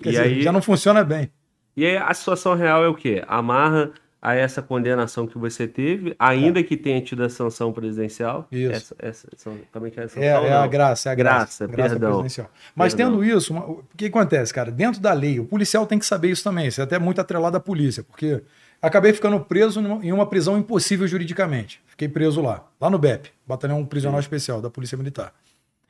Quer 0.02 0.10
e 0.10 0.12
dizer, 0.12 0.24
aí... 0.24 0.42
já 0.42 0.54
não 0.54 0.62
funciona 0.62 1.04
bem. 1.04 1.30
E 1.76 1.86
aí 1.86 1.98
a 1.98 2.14
situação 2.14 2.56
real 2.56 2.82
é 2.82 2.88
o 2.88 2.96
quê? 2.96 3.26
Amarra 3.28 3.92
a 4.22 4.34
essa 4.36 4.62
condenação 4.62 5.28
que 5.28 5.38
você 5.38 5.68
teve, 5.68 6.16
ainda 6.18 6.60
é. 6.60 6.64
que 6.64 6.76
tenha 6.76 7.00
tido 7.02 7.24
a 7.24 7.30
sanção 7.30 7.72
presidencial. 7.72 8.48
Isso. 8.52 8.96
Essa, 9.00 9.28
essa, 9.30 9.52
também 9.72 9.92
é, 9.96 10.02
a 10.02 10.08
sanção, 10.08 10.24
é, 10.24 10.28
é 10.28 10.54
a 10.54 10.68
graça, 10.68 11.10
é 11.10 11.12
a 11.12 11.16
graça. 11.16 11.68
graça, 11.68 11.90
perdão. 11.90 12.10
Presidencial. 12.10 12.50
Mas 12.76 12.94
perdão. 12.94 13.20
tendo 13.20 13.24
isso, 13.24 13.56
o 13.56 13.84
que 13.96 14.06
acontece, 14.06 14.54
cara? 14.54 14.72
Dentro 14.72 15.00
da 15.00 15.14
lei, 15.14 15.40
o 15.40 15.46
policial 15.46 15.86
tem 15.86 16.00
que 16.00 16.06
saber 16.06 16.32
isso 16.32 16.44
também. 16.44 16.68
Isso 16.68 16.82
é 16.82 16.84
até 16.84 16.98
muito 16.98 17.22
atrelado 17.22 17.56
à 17.56 17.60
polícia, 17.60 18.04
porque 18.04 18.42
acabei 18.82 19.14
ficando 19.14 19.40
preso 19.40 19.80
em 19.80 20.12
uma 20.12 20.26
prisão 20.26 20.58
impossível 20.58 21.08
juridicamente. 21.08 21.80
Fiquei 21.86 22.08
preso 22.08 22.42
lá, 22.42 22.68
lá 22.82 22.90
no 22.90 22.98
BEP, 22.98 23.30
Batalhão 23.46 23.86
Prisional 23.86 24.20
Sim. 24.20 24.26
Especial 24.26 24.62
da 24.62 24.70
Polícia 24.70 24.98
Militar. 24.98 25.34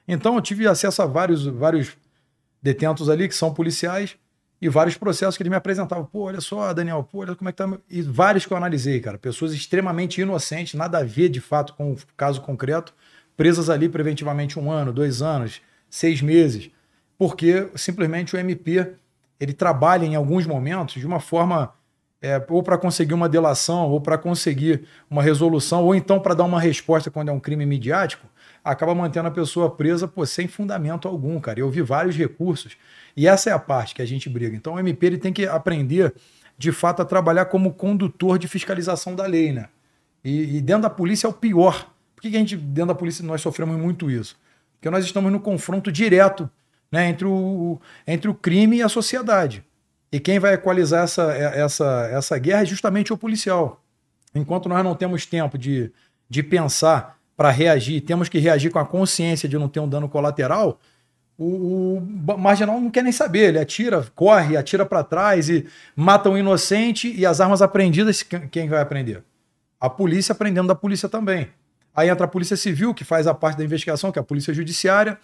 Então 0.08 0.36
eu 0.36 0.42
tive 0.42 0.68
acesso 0.68 1.02
a 1.02 1.06
vários, 1.06 1.46
vários 1.46 1.98
detentos 2.62 3.10
ali 3.10 3.28
que 3.28 3.36
são 3.36 3.54
policiais 3.54 4.18
e 4.62 4.68
vários 4.70 4.98
processos 4.98 5.38
que 5.38 5.44
ele 5.44 5.50
me 5.50 5.56
apresentava. 5.56 6.04
Pô, 6.04 6.24
olha 6.24 6.42
só, 6.42 6.74
Daniel, 6.74 7.04
pô, 7.04 7.20
olha 7.20 7.36
como 7.36 7.50
é 7.50 7.52
que 7.52 7.58
tá. 7.58 7.70
E 7.90 8.02
vários 8.02 8.46
que 8.46 8.54
eu 8.54 8.58
analisei, 8.58 9.00
cara. 9.00 9.18
Pessoas 9.18 9.54
extremamente 9.54 10.22
inocentes, 10.22 10.74
nada 10.74 11.00
a 11.00 11.04
ver 11.04 11.30
de 11.30 11.40
fato 11.40 11.74
com 11.74 11.94
o 11.94 11.98
caso 12.16 12.42
concreto, 12.42 12.94
presas 13.36 13.70
ali 13.70 13.88
preventivamente 13.88 14.60
um 14.60 14.72
ano, 14.72 14.92
dois 14.92 15.22
anos, 15.22 15.62
seis 15.90 16.22
meses. 16.22 16.72
Porque 17.18 17.70
simplesmente 17.76 18.36
o 18.36 18.40
MP 18.40 18.94
ele 19.40 19.54
trabalha 19.54 20.06
em 20.06 20.16
alguns 20.16 20.48
momentos 20.48 20.96
de 20.96 21.06
uma 21.06 21.20
forma 21.20 21.74
é, 22.22 22.44
ou 22.50 22.64
para 22.64 22.78
conseguir 22.78 23.14
uma 23.14 23.30
delação, 23.30 23.90
ou 23.90 24.02
para 24.02 24.18
conseguir 24.18 24.86
uma 25.10 25.22
resolução, 25.22 25.84
ou 25.84 25.94
então 25.94 26.20
para 26.20 26.34
dar 26.34 26.46
uma 26.46 26.60
resposta 26.60 27.12
quando 27.12 27.30
é 27.30 27.32
um 27.32 27.40
crime 27.40 27.66
midiático, 27.66 28.28
acaba 28.64 28.96
mantendo 28.96 29.28
a 29.28 29.32
pessoa 29.32 29.70
presa 29.70 30.08
pô, 30.08 30.26
sem 30.26 30.48
fundamento 30.48 31.08
algum, 31.08 31.40
cara. 31.40 31.60
Eu 31.60 31.70
vi 31.70 31.82
vários 31.82 32.16
recursos 32.18 32.76
e 33.18 33.28
essa 33.28 33.50
é 33.50 33.54
a 33.54 33.58
parte 33.58 33.96
que 33.96 34.02
a 34.02 34.06
gente 34.06 34.30
briga. 34.30 34.56
Então 34.56 34.76
o 34.76 34.80
MP 34.80 35.08
ele 35.08 35.18
tem 35.18 35.34
que 35.34 35.48
aprender, 35.48 36.14
de 36.56 36.72
fato, 36.72 37.02
a 37.02 37.06
trabalhar 37.06 37.46
como 37.46 37.74
condutor 37.74 38.38
de 38.38 38.48
fiscalização 38.48 39.16
da 39.16 39.26
lei, 39.26 39.52
né? 39.52 39.70
E, 40.24 40.58
e 40.58 40.62
dentro 40.62 40.84
da 40.84 40.90
polícia 40.90 41.26
é 41.26 41.30
o 41.30 41.34
pior. 41.34 41.90
Por 42.16 42.22
que, 42.22 42.30
que 42.30 42.36
a 42.36 42.40
gente, 42.40 42.56
dentro 42.56 42.90
da 42.90 42.96
polícia, 42.96 43.26
nós 43.26 43.42
sofremos 43.42 43.76
muito 43.76 44.12
isso? 44.12 44.38
Porque 44.76 44.90
nós 44.90 45.04
estamos 45.04 45.32
no 45.32 45.40
confronto 45.40 45.92
direto 45.92 46.48
né, 46.92 47.10
entre, 47.10 47.26
o, 47.26 47.82
entre 48.06 48.30
o 48.30 48.36
crime 48.36 48.78
e 48.78 48.84
a 48.84 48.90
sociedade. 48.90 49.64
E 50.12 50.20
quem 50.20 50.40
vai 50.40 50.54
equalizar 50.54 51.04
essa, 51.04 51.34
essa, 51.34 52.10
essa 52.12 52.38
guerra 52.38 52.62
é 52.62 52.66
justamente 52.66 53.12
o 53.12 53.18
policial. 53.18 53.84
Enquanto 54.34 54.70
nós 54.70 54.84
não 54.84 54.96
temos 54.96 55.26
tempo 55.26 55.58
de, 55.58 55.92
de 56.30 56.44
pensar 56.44 57.18
para 57.36 57.50
reagir, 57.50 58.02
temos 58.02 58.30
que 58.30 58.38
reagir 58.38 58.72
com 58.72 58.80
a 58.80 58.86
consciência 58.86 59.50
de 59.50 59.58
não 59.58 59.68
ter 59.68 59.80
um 59.80 59.90
dano 59.90 60.08
colateral, 60.08 60.80
o, 61.38 61.98
o, 61.98 62.38
marginal 62.38 62.82
não 62.82 62.90
quer 62.90 63.04
nem 63.04 63.12
saber, 63.12 63.50
ele 63.50 63.60
atira, 63.60 64.06
corre, 64.16 64.58
atira 64.58 64.86
para 64.86 65.04
trás 65.04 65.50
e 65.50 65.68
mata 65.96 66.30
um 66.30 66.38
inocente 66.38 67.14
e 67.16 67.26
as 67.26 67.40
armas 67.40 67.62
apreendidas, 67.62 68.24
quem 68.24 68.68
vai 68.68 68.82
aprender? 68.82 69.24
A 69.80 69.90
polícia 69.90 70.34
aprendendo 70.34 70.68
da 70.68 70.76
polícia 70.76 71.08
também. 71.08 71.50
Aí 71.96 72.10
entra 72.10 72.26
a 72.26 72.28
Polícia 72.28 72.56
Civil, 72.56 72.94
que 72.94 73.04
faz 73.04 73.26
a 73.26 73.34
parte 73.34 73.58
da 73.58 73.64
investigação, 73.64 74.12
que 74.12 74.20
é 74.20 74.22
a 74.22 74.24
Polícia 74.24 74.54
Judiciária, 74.54 75.18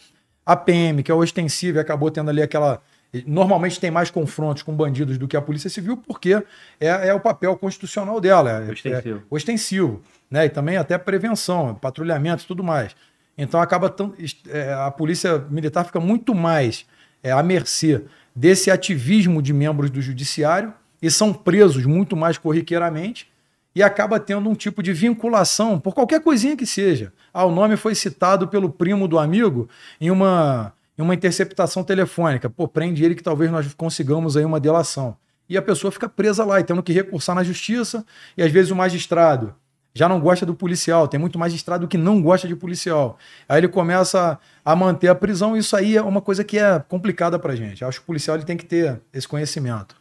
a 0.44 0.56
PM, 0.56 1.04
que 1.04 1.12
é 1.12 1.14
o 1.14 1.20
ostensivo, 1.20 1.78
e 1.78 1.80
acabou 1.80 2.10
tendo 2.10 2.32
ali 2.32 2.42
aquela. 2.42 2.82
Normalmente 3.28 3.80
tem 3.80 3.92
mais 3.92 4.10
confrontos 4.10 4.64
com 4.64 4.74
bandidos 4.74 5.20
do 5.20 5.28
que 5.28 5.38
a 5.38 5.42
Polícia 5.42 5.70
Civil, 5.70 5.98
porque 5.98 6.34
é, 6.80 6.88
é 7.10 7.14
o 7.14 7.20
papel 7.20 7.56
constitucional 7.58 8.20
dela. 8.20 8.66
É, 8.68 8.72
ostensivo. 8.72 9.20
É, 9.20 9.22
ostensivo. 9.30 10.02
Né? 10.32 10.46
E 10.46 10.50
também 10.50 10.78
até 10.78 10.98
prevenção, 10.98 11.76
patrulhamento 11.76 12.44
e 12.44 12.48
tudo 12.48 12.64
mais. 12.64 12.96
Então 13.38 13.60
acaba 13.60 13.90
tão, 13.90 14.14
é, 14.48 14.74
a 14.74 14.92
polícia 14.92 15.40
militar 15.50 15.84
fica 15.86 16.00
muito 16.00 16.36
mais 16.36 16.86
é, 17.22 17.32
à 17.32 17.42
mercê 17.42 18.04
desse 18.36 18.70
ativismo 18.70 19.42
de 19.42 19.54
membros 19.54 19.90
do 19.90 20.02
judiciário 20.02 20.74
e 21.02 21.10
são 21.10 21.34
presos 21.34 21.86
muito 21.86 22.16
mais 22.16 22.38
corriqueiramente 22.38 23.32
e 23.76 23.82
acaba 23.82 24.20
tendo 24.20 24.50
um 24.50 24.54
tipo 24.54 24.84
de 24.84 24.94
vinculação 24.94 25.80
por 25.80 25.94
qualquer 25.94 26.22
coisinha 26.22 26.56
que 26.56 26.66
seja. 26.66 27.12
Ah, 27.34 27.46
o 27.46 27.52
nome 27.52 27.76
foi 27.76 27.96
citado 27.96 28.48
pelo 28.48 28.70
primo 28.70 29.08
do 29.08 29.18
amigo 29.18 29.68
em 30.00 30.12
uma, 30.12 30.74
em 30.98 31.02
uma 31.02 31.16
interceptação 31.16 31.84
telefônica. 31.84 32.50
Pô, 32.50 32.68
prende 32.68 33.04
ele 33.04 33.16
que 33.16 33.24
talvez 33.24 33.50
nós 33.52 33.74
consigamos 33.74 34.38
aí 34.38 34.46
uma 34.46 34.60
delação. 34.60 35.18
E 35.50 35.58
a 35.58 35.62
pessoa 35.62 35.92
fica 35.92 36.08
presa 36.08 36.46
lá 36.46 36.60
e 36.60 36.64
tendo 36.64 36.84
que 36.84 36.94
recursar 36.94 37.36
na 37.36 37.44
justiça 37.44 38.06
e 38.38 38.44
às 38.44 38.52
vezes 38.52 38.72
o 38.72 38.76
magistrado 38.76 39.56
já 39.94 40.10
não 40.10 40.20
gosta 40.20 40.46
do 40.46 40.56
policial, 40.56 41.08
tem 41.08 41.20
muito 41.20 41.38
magistrado 41.38 41.88
que 41.88 41.98
não 41.98 42.22
gosta 42.22 42.48
de 42.48 42.56
policial. 42.56 43.18
Aí 43.48 43.60
ele 43.60 43.68
começa 43.68 44.40
a 44.66 44.76
manter 44.76 45.08
a 45.08 45.16
prisão, 45.16 45.56
e 45.56 45.60
isso 45.60 45.76
aí 45.76 45.96
é 45.96 46.02
uma 46.02 46.22
coisa 46.22 46.44
que 46.44 46.58
é 46.58 46.80
complicada 46.80 47.38
pra 47.38 47.56
gente. 47.56 47.82
Eu 47.82 47.88
acho 47.88 48.00
que 48.00 48.04
o 48.04 48.08
policial 48.08 48.36
ele 48.36 48.46
tem 48.46 48.58
que 48.58 48.66
ter 48.66 49.00
esse 49.14 49.28
conhecimento. 49.28 49.96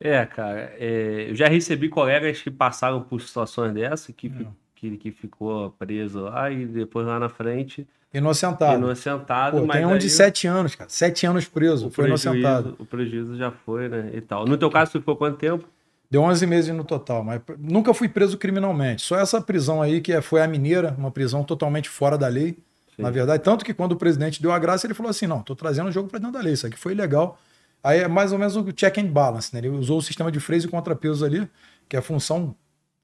É, 0.00 0.24
cara, 0.26 0.72
é, 0.78 1.26
eu 1.30 1.34
já 1.34 1.48
recebi 1.48 1.88
colegas 1.88 2.40
que 2.42 2.50
passaram 2.50 3.00
por 3.02 3.20
situações 3.20 3.72
dessas, 3.72 4.14
que, 4.14 4.26
é. 4.26 4.46
que, 4.74 4.96
que 4.96 5.12
ficou 5.12 5.70
preso 5.78 6.22
lá 6.22 6.50
e 6.50 6.66
depois 6.66 7.06
lá 7.06 7.18
na 7.18 7.28
frente. 7.28 7.86
Inocentado. 8.12 8.78
Inocentado, 8.78 9.60
Pô, 9.60 9.66
mas. 9.66 9.76
Tem 9.76 9.86
um 9.86 9.96
de 9.96 10.10
sete 10.10 10.46
anos, 10.46 10.74
cara. 10.74 10.90
Sete 10.90 11.24
anos 11.24 11.46
preso, 11.48 11.90
foi 11.90 12.06
inocentado. 12.06 12.76
O 12.78 12.84
prejuízo 12.84 13.36
já 13.36 13.50
foi, 13.50 13.88
né? 13.88 14.10
E 14.12 14.20
tal. 14.20 14.44
No 14.44 14.56
teu 14.56 14.68
caso, 14.70 14.92
tu 14.92 14.98
ficou 14.98 15.16
quanto 15.16 15.38
tempo? 15.38 15.66
Deu 16.12 16.20
11 16.20 16.46
meses 16.46 16.76
no 16.76 16.84
total, 16.84 17.24
mas 17.24 17.40
nunca 17.58 17.94
fui 17.94 18.06
preso 18.06 18.36
criminalmente. 18.36 19.00
Só 19.00 19.18
essa 19.18 19.40
prisão 19.40 19.80
aí, 19.80 19.98
que 19.98 20.12
é, 20.12 20.20
foi 20.20 20.42
a 20.42 20.46
mineira, 20.46 20.94
uma 20.98 21.10
prisão 21.10 21.42
totalmente 21.42 21.88
fora 21.88 22.18
da 22.18 22.28
lei. 22.28 22.58
Sim. 22.94 23.00
Na 23.00 23.10
verdade, 23.10 23.42
tanto 23.42 23.64
que 23.64 23.72
quando 23.72 23.92
o 23.92 23.96
presidente 23.96 24.42
deu 24.42 24.52
a 24.52 24.58
graça, 24.58 24.86
ele 24.86 24.92
falou 24.92 25.08
assim: 25.08 25.26
não, 25.26 25.40
tô 25.40 25.56
trazendo 25.56 25.88
o 25.88 25.90
jogo 25.90 26.10
para 26.10 26.18
dentro 26.18 26.34
da 26.34 26.40
lei, 26.42 26.52
isso 26.52 26.66
aqui 26.66 26.76
foi 26.78 26.92
legal. 26.92 27.38
Aí 27.82 28.00
é 28.00 28.08
mais 28.08 28.30
ou 28.30 28.38
menos 28.38 28.54
o 28.56 28.72
check 28.72 28.98
and 28.98 29.06
balance, 29.06 29.54
né? 29.54 29.60
Ele 29.60 29.70
usou 29.70 30.00
o 30.00 30.02
sistema 30.02 30.30
de 30.30 30.38
freios 30.38 30.66
e 30.66 30.68
contrapesos 30.68 31.22
ali, 31.22 31.48
que 31.88 31.96
é 31.96 31.98
a 31.98 32.02
função 32.02 32.54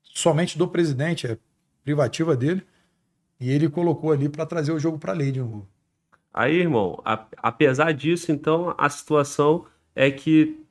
somente 0.02 0.58
do 0.58 0.68
presidente, 0.68 1.26
é 1.26 1.38
privativa 1.82 2.36
dele, 2.36 2.62
e 3.40 3.50
ele 3.50 3.70
colocou 3.70 4.12
ali 4.12 4.28
para 4.28 4.44
trazer 4.44 4.72
o 4.72 4.78
jogo 4.78 4.98
para 4.98 5.12
a 5.12 5.16
lei 5.16 5.32
de 5.32 5.40
novo. 5.40 5.66
Aí, 6.30 6.56
irmão, 6.56 7.00
a, 7.06 7.24
apesar 7.38 7.92
disso, 7.94 8.30
então, 8.30 8.74
a 8.76 8.90
situação 8.90 9.64
é 9.96 10.10
que 10.10 10.67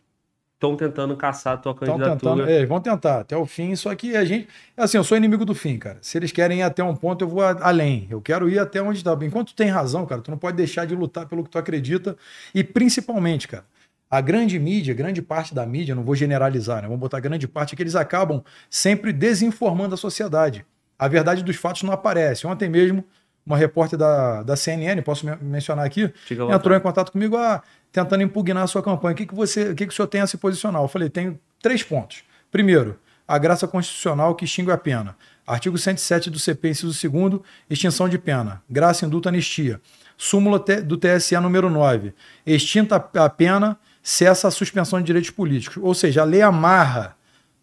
estão 0.58 0.76
tentando 0.76 1.16
caçar 1.16 1.54
a 1.54 1.58
tua 1.58 1.74
candidatura. 1.74 2.16
Tentando, 2.16 2.50
é, 2.50 2.66
vão 2.66 2.82
tentar 2.82 3.20
até 3.20 3.38
o 3.38 3.46
fim, 3.46 3.76
só 3.76 3.94
que 3.96 4.18
a 4.18 4.26
gente. 4.26 4.48
Assim, 4.76 4.98
eu 4.98 5.04
sou 5.04 5.16
inimigo 5.16 5.46
do 5.46 5.54
fim, 5.54 5.78
cara. 5.78 6.00
Se 6.02 6.18
eles 6.18 6.32
querem 6.32 6.60
ir 6.60 6.64
até 6.64 6.84
um 6.84 6.96
ponto, 6.96 7.24
eu 7.24 7.30
vou 7.30 7.42
além. 7.44 8.08
Eu 8.10 8.20
quero 8.20 8.50
ir 8.50 8.58
até 8.58 8.82
onde 8.82 8.98
está. 8.98 9.16
Enquanto 9.22 9.50
tu 9.50 9.56
tem 9.56 9.70
razão, 9.70 10.06
cara, 10.06 10.22
tu 10.22 10.32
não 10.32 10.38
pode 10.38 10.58
deixar 10.58 10.86
de 10.86 10.96
lutar 10.96 11.28
pelo 11.28 11.44
que 11.44 11.50
tu 11.50 11.60
acredita. 11.60 12.18
E 12.54 12.64
principalmente, 12.64 13.48
cara, 13.48 13.66
a 14.10 14.20
grande 14.20 14.58
mídia, 14.58 14.96
grande 14.96 15.22
parte 15.22 15.54
da 15.54 15.66
mídia, 15.66 15.94
não 15.94 16.04
vou 16.04 16.16
generalizar, 16.16 16.82
né? 16.82 16.88
Vamos 16.88 17.00
botar 17.00 17.20
grande 17.20 17.48
parte, 17.48 17.74
é 17.74 17.78
que 17.78 17.84
eles 17.84 17.96
acabam 17.96 18.44
sempre 18.70 19.14
desinformando 19.14 19.94
a 19.94 19.98
sociedade. 19.98 20.66
A 20.98 21.08
verdade 21.08 21.44
dos 21.44 21.56
fatos 21.56 21.84
não 21.84 21.94
aparece. 21.94 22.48
Ontem 22.48 22.68
mesmo, 22.68 23.04
uma 23.48 23.56
repórter 23.56 23.98
da, 23.98 24.44
da 24.44 24.58
CNN, 24.58 25.01
posso 25.01 25.25
mencionar 25.42 25.86
aqui, 25.86 26.13
entrou 26.54 26.75
em 26.75 26.82
contato 26.82 27.13
comigo. 27.13 27.38
Ah, 27.38 27.63
tentando 27.92 28.22
impugnar 28.22 28.63
a 28.63 28.68
sua 28.68 28.84
campanha. 28.84 29.13
O 29.13 29.16
que, 29.16 29.25
que 29.25 29.34
você, 29.34 29.70
o 29.70 29.75
que, 29.75 29.88
que 29.88 29.94
o 29.94 29.96
senhor 29.96 30.08
tem 30.08 30.22
a 30.22 30.27
se 30.27 30.38
posicionar? 30.38 30.82
Eu 30.82 30.88
falei, 30.88 31.10
tenho 31.10 31.39
três 31.62 31.82
pontos. 31.82 32.24
Primeiro, 32.51 33.00
a 33.27 33.38
graça 33.38 33.68
constitucional 33.68 34.36
que 34.36 34.46
extingue 34.46 34.72
a 34.72 34.77
pena. 34.77 35.16
Artigo 35.46 35.77
107 35.77 36.30
do 36.30 36.38
CP, 36.38 36.70
inciso 36.70 37.10
2 37.10 37.42
extinção 37.70 38.10
de 38.10 38.18
pena. 38.18 38.62
Graça, 38.70 39.06
indulto, 39.06 39.30
anistia. 39.30 39.80
Súmula 40.18 40.60
do 40.60 40.98
TSE 40.98 41.38
número 41.39 41.70
9. 41.70 42.13
Extinta 42.46 42.96
a 42.96 43.30
pena, 43.30 43.77
cessa 44.04 44.50
a 44.50 44.51
suspensão 44.51 45.00
de 45.00 45.06
direitos 45.06 45.32
políticos. 45.32 45.77
Ou 45.82 45.94
seja, 45.94 46.22
a 46.22 46.25
lei 46.25 46.42
amarra 46.42 47.16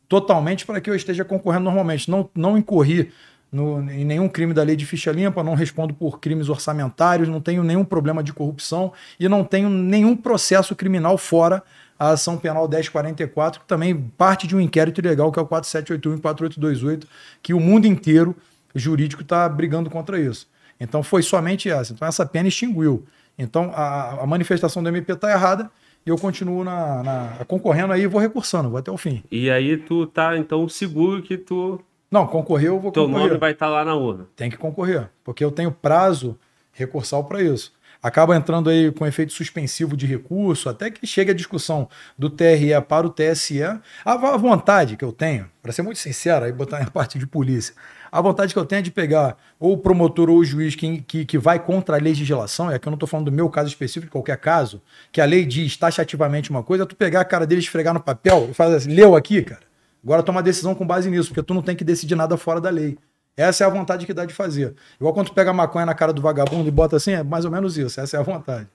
totalmente 0.08 0.64
para 0.64 0.80
que 0.80 0.88
eu 0.88 0.94
esteja 0.94 1.24
concorrendo 1.24 1.64
normalmente. 1.64 2.10
Não, 2.10 2.30
não 2.34 2.56
incorri 2.56 3.12
no, 3.54 3.80
em 3.88 4.04
nenhum 4.04 4.28
crime 4.28 4.52
da 4.52 4.64
lei 4.64 4.74
de 4.74 4.84
ficha 4.84 5.12
limpa, 5.12 5.42
não 5.44 5.54
respondo 5.54 5.94
por 5.94 6.18
crimes 6.18 6.48
orçamentários, 6.48 7.28
não 7.28 7.40
tenho 7.40 7.62
nenhum 7.62 7.84
problema 7.84 8.22
de 8.22 8.32
corrupção 8.32 8.92
e 9.18 9.28
não 9.28 9.44
tenho 9.44 9.70
nenhum 9.70 10.16
processo 10.16 10.74
criminal 10.74 11.16
fora 11.16 11.62
a 11.96 12.10
ação 12.10 12.36
penal 12.36 12.68
1044, 12.68 13.60
que 13.60 13.66
também 13.66 13.96
parte 14.18 14.48
de 14.48 14.56
um 14.56 14.60
inquérito 14.60 15.00
ilegal, 15.00 15.30
que 15.30 15.38
é 15.38 15.42
o 15.42 15.46
4781 15.46 16.16
e 16.16 16.20
4828, 16.20 17.08
que 17.40 17.54
o 17.54 17.60
mundo 17.60 17.86
inteiro 17.86 18.34
jurídico 18.74 19.22
está 19.22 19.48
brigando 19.48 19.88
contra 19.88 20.18
isso. 20.18 20.48
Então 20.80 21.04
foi 21.04 21.22
somente 21.22 21.70
essa. 21.70 21.92
Então 21.92 22.08
essa 22.08 22.26
pena 22.26 22.48
extinguiu. 22.48 23.04
Então 23.38 23.70
a, 23.72 24.22
a 24.22 24.26
manifestação 24.26 24.82
do 24.82 24.88
MP 24.88 25.12
está 25.12 25.30
errada 25.30 25.70
e 26.04 26.10
eu 26.10 26.18
continuo 26.18 26.64
na, 26.64 27.02
na, 27.04 27.44
concorrendo 27.46 27.92
aí 27.92 28.02
e 28.02 28.06
vou 28.08 28.20
recursando, 28.20 28.68
vou 28.68 28.78
até 28.78 28.90
o 28.90 28.96
fim. 28.96 29.22
E 29.30 29.48
aí 29.48 29.76
tu 29.76 30.08
tá 30.08 30.36
então 30.36 30.68
seguro 30.68 31.22
que 31.22 31.38
tu 31.38 31.80
não, 32.14 32.28
concorrer 32.28 32.68
eu 32.68 32.78
vou 32.78 32.92
Teu 32.92 33.02
concorrer. 33.02 33.22
Teu 33.22 33.28
nome 33.30 33.40
vai 33.40 33.50
estar 33.50 33.66
tá 33.66 33.72
lá 33.72 33.84
na 33.84 33.96
urna. 33.96 34.28
Tem 34.36 34.48
que 34.48 34.56
concorrer, 34.56 35.10
porque 35.24 35.44
eu 35.44 35.50
tenho 35.50 35.72
prazo 35.72 36.38
recursal 36.72 37.24
para 37.24 37.42
isso. 37.42 37.72
Acaba 38.00 38.36
entrando 38.36 38.70
aí 38.70 38.92
com 38.92 39.04
efeito 39.04 39.32
suspensivo 39.32 39.96
de 39.96 40.06
recurso, 40.06 40.68
até 40.68 40.90
que 40.90 41.06
chegue 41.06 41.32
a 41.32 41.34
discussão 41.34 41.88
do 42.16 42.30
TRE 42.30 42.80
para 42.86 43.04
o 43.04 43.10
TSE. 43.10 43.62
A 44.04 44.36
vontade 44.36 44.96
que 44.96 45.04
eu 45.04 45.10
tenho, 45.10 45.50
para 45.60 45.72
ser 45.72 45.82
muito 45.82 45.98
sincero, 45.98 46.44
aí 46.44 46.52
botar 46.52 46.78
a 46.78 46.86
parte 46.92 47.18
de 47.18 47.26
polícia, 47.26 47.74
a 48.12 48.20
vontade 48.20 48.52
que 48.52 48.58
eu 48.60 48.64
tenho 48.64 48.78
é 48.78 48.82
de 48.82 48.92
pegar 48.92 49.36
ou 49.58 49.72
o 49.72 49.78
promotor 49.78 50.30
ou 50.30 50.38
o 50.38 50.44
juiz 50.44 50.76
que, 50.76 51.02
que, 51.02 51.24
que 51.24 51.36
vai 51.36 51.58
contra 51.58 51.96
a 51.96 52.00
legislação, 52.00 52.70
é 52.70 52.78
que 52.78 52.86
eu 52.86 52.90
não 52.92 52.96
estou 52.96 53.08
falando 53.08 53.26
do 53.26 53.32
meu 53.32 53.50
caso 53.50 53.70
específico, 53.70 54.06
de 54.06 54.12
qualquer 54.12 54.36
caso, 54.36 54.80
que 55.10 55.20
a 55.20 55.24
lei 55.24 55.44
diz 55.44 55.76
taxativamente 55.76 56.48
uma 56.48 56.62
coisa, 56.62 56.84
é 56.84 56.86
tu 56.86 56.94
pegar 56.94 57.22
a 57.22 57.24
cara 57.24 57.44
dele, 57.44 57.60
esfregar 57.60 57.92
no 57.92 58.00
papel 58.00 58.48
e 58.50 58.54
fazer 58.54 58.76
assim, 58.76 58.94
leu 58.94 59.16
aqui, 59.16 59.42
cara. 59.42 59.73
Agora 60.04 60.22
toma 60.22 60.42
decisão 60.42 60.74
com 60.74 60.86
base 60.86 61.10
nisso, 61.10 61.30
porque 61.30 61.42
tu 61.42 61.54
não 61.54 61.62
tem 61.62 61.74
que 61.74 61.82
decidir 61.82 62.14
nada 62.14 62.36
fora 62.36 62.60
da 62.60 62.68
lei. 62.68 62.98
Essa 63.36 63.64
é 63.64 63.66
a 63.66 63.70
vontade 63.70 64.06
que 64.06 64.14
dá 64.14 64.24
de 64.24 64.34
fazer. 64.34 64.74
Igual 65.00 65.14
quando 65.14 65.28
tu 65.28 65.34
pega 65.34 65.50
a 65.50 65.54
maconha 65.54 65.86
na 65.86 65.94
cara 65.94 66.12
do 66.12 66.22
vagabundo 66.22 66.68
e 66.68 66.70
bota 66.70 66.96
assim, 66.96 67.12
é 67.12 67.22
mais 67.22 67.44
ou 67.44 67.50
menos 67.50 67.76
isso. 67.76 68.00
Essa 68.00 68.18
é 68.18 68.20
a 68.20 68.22
vontade. 68.22 68.68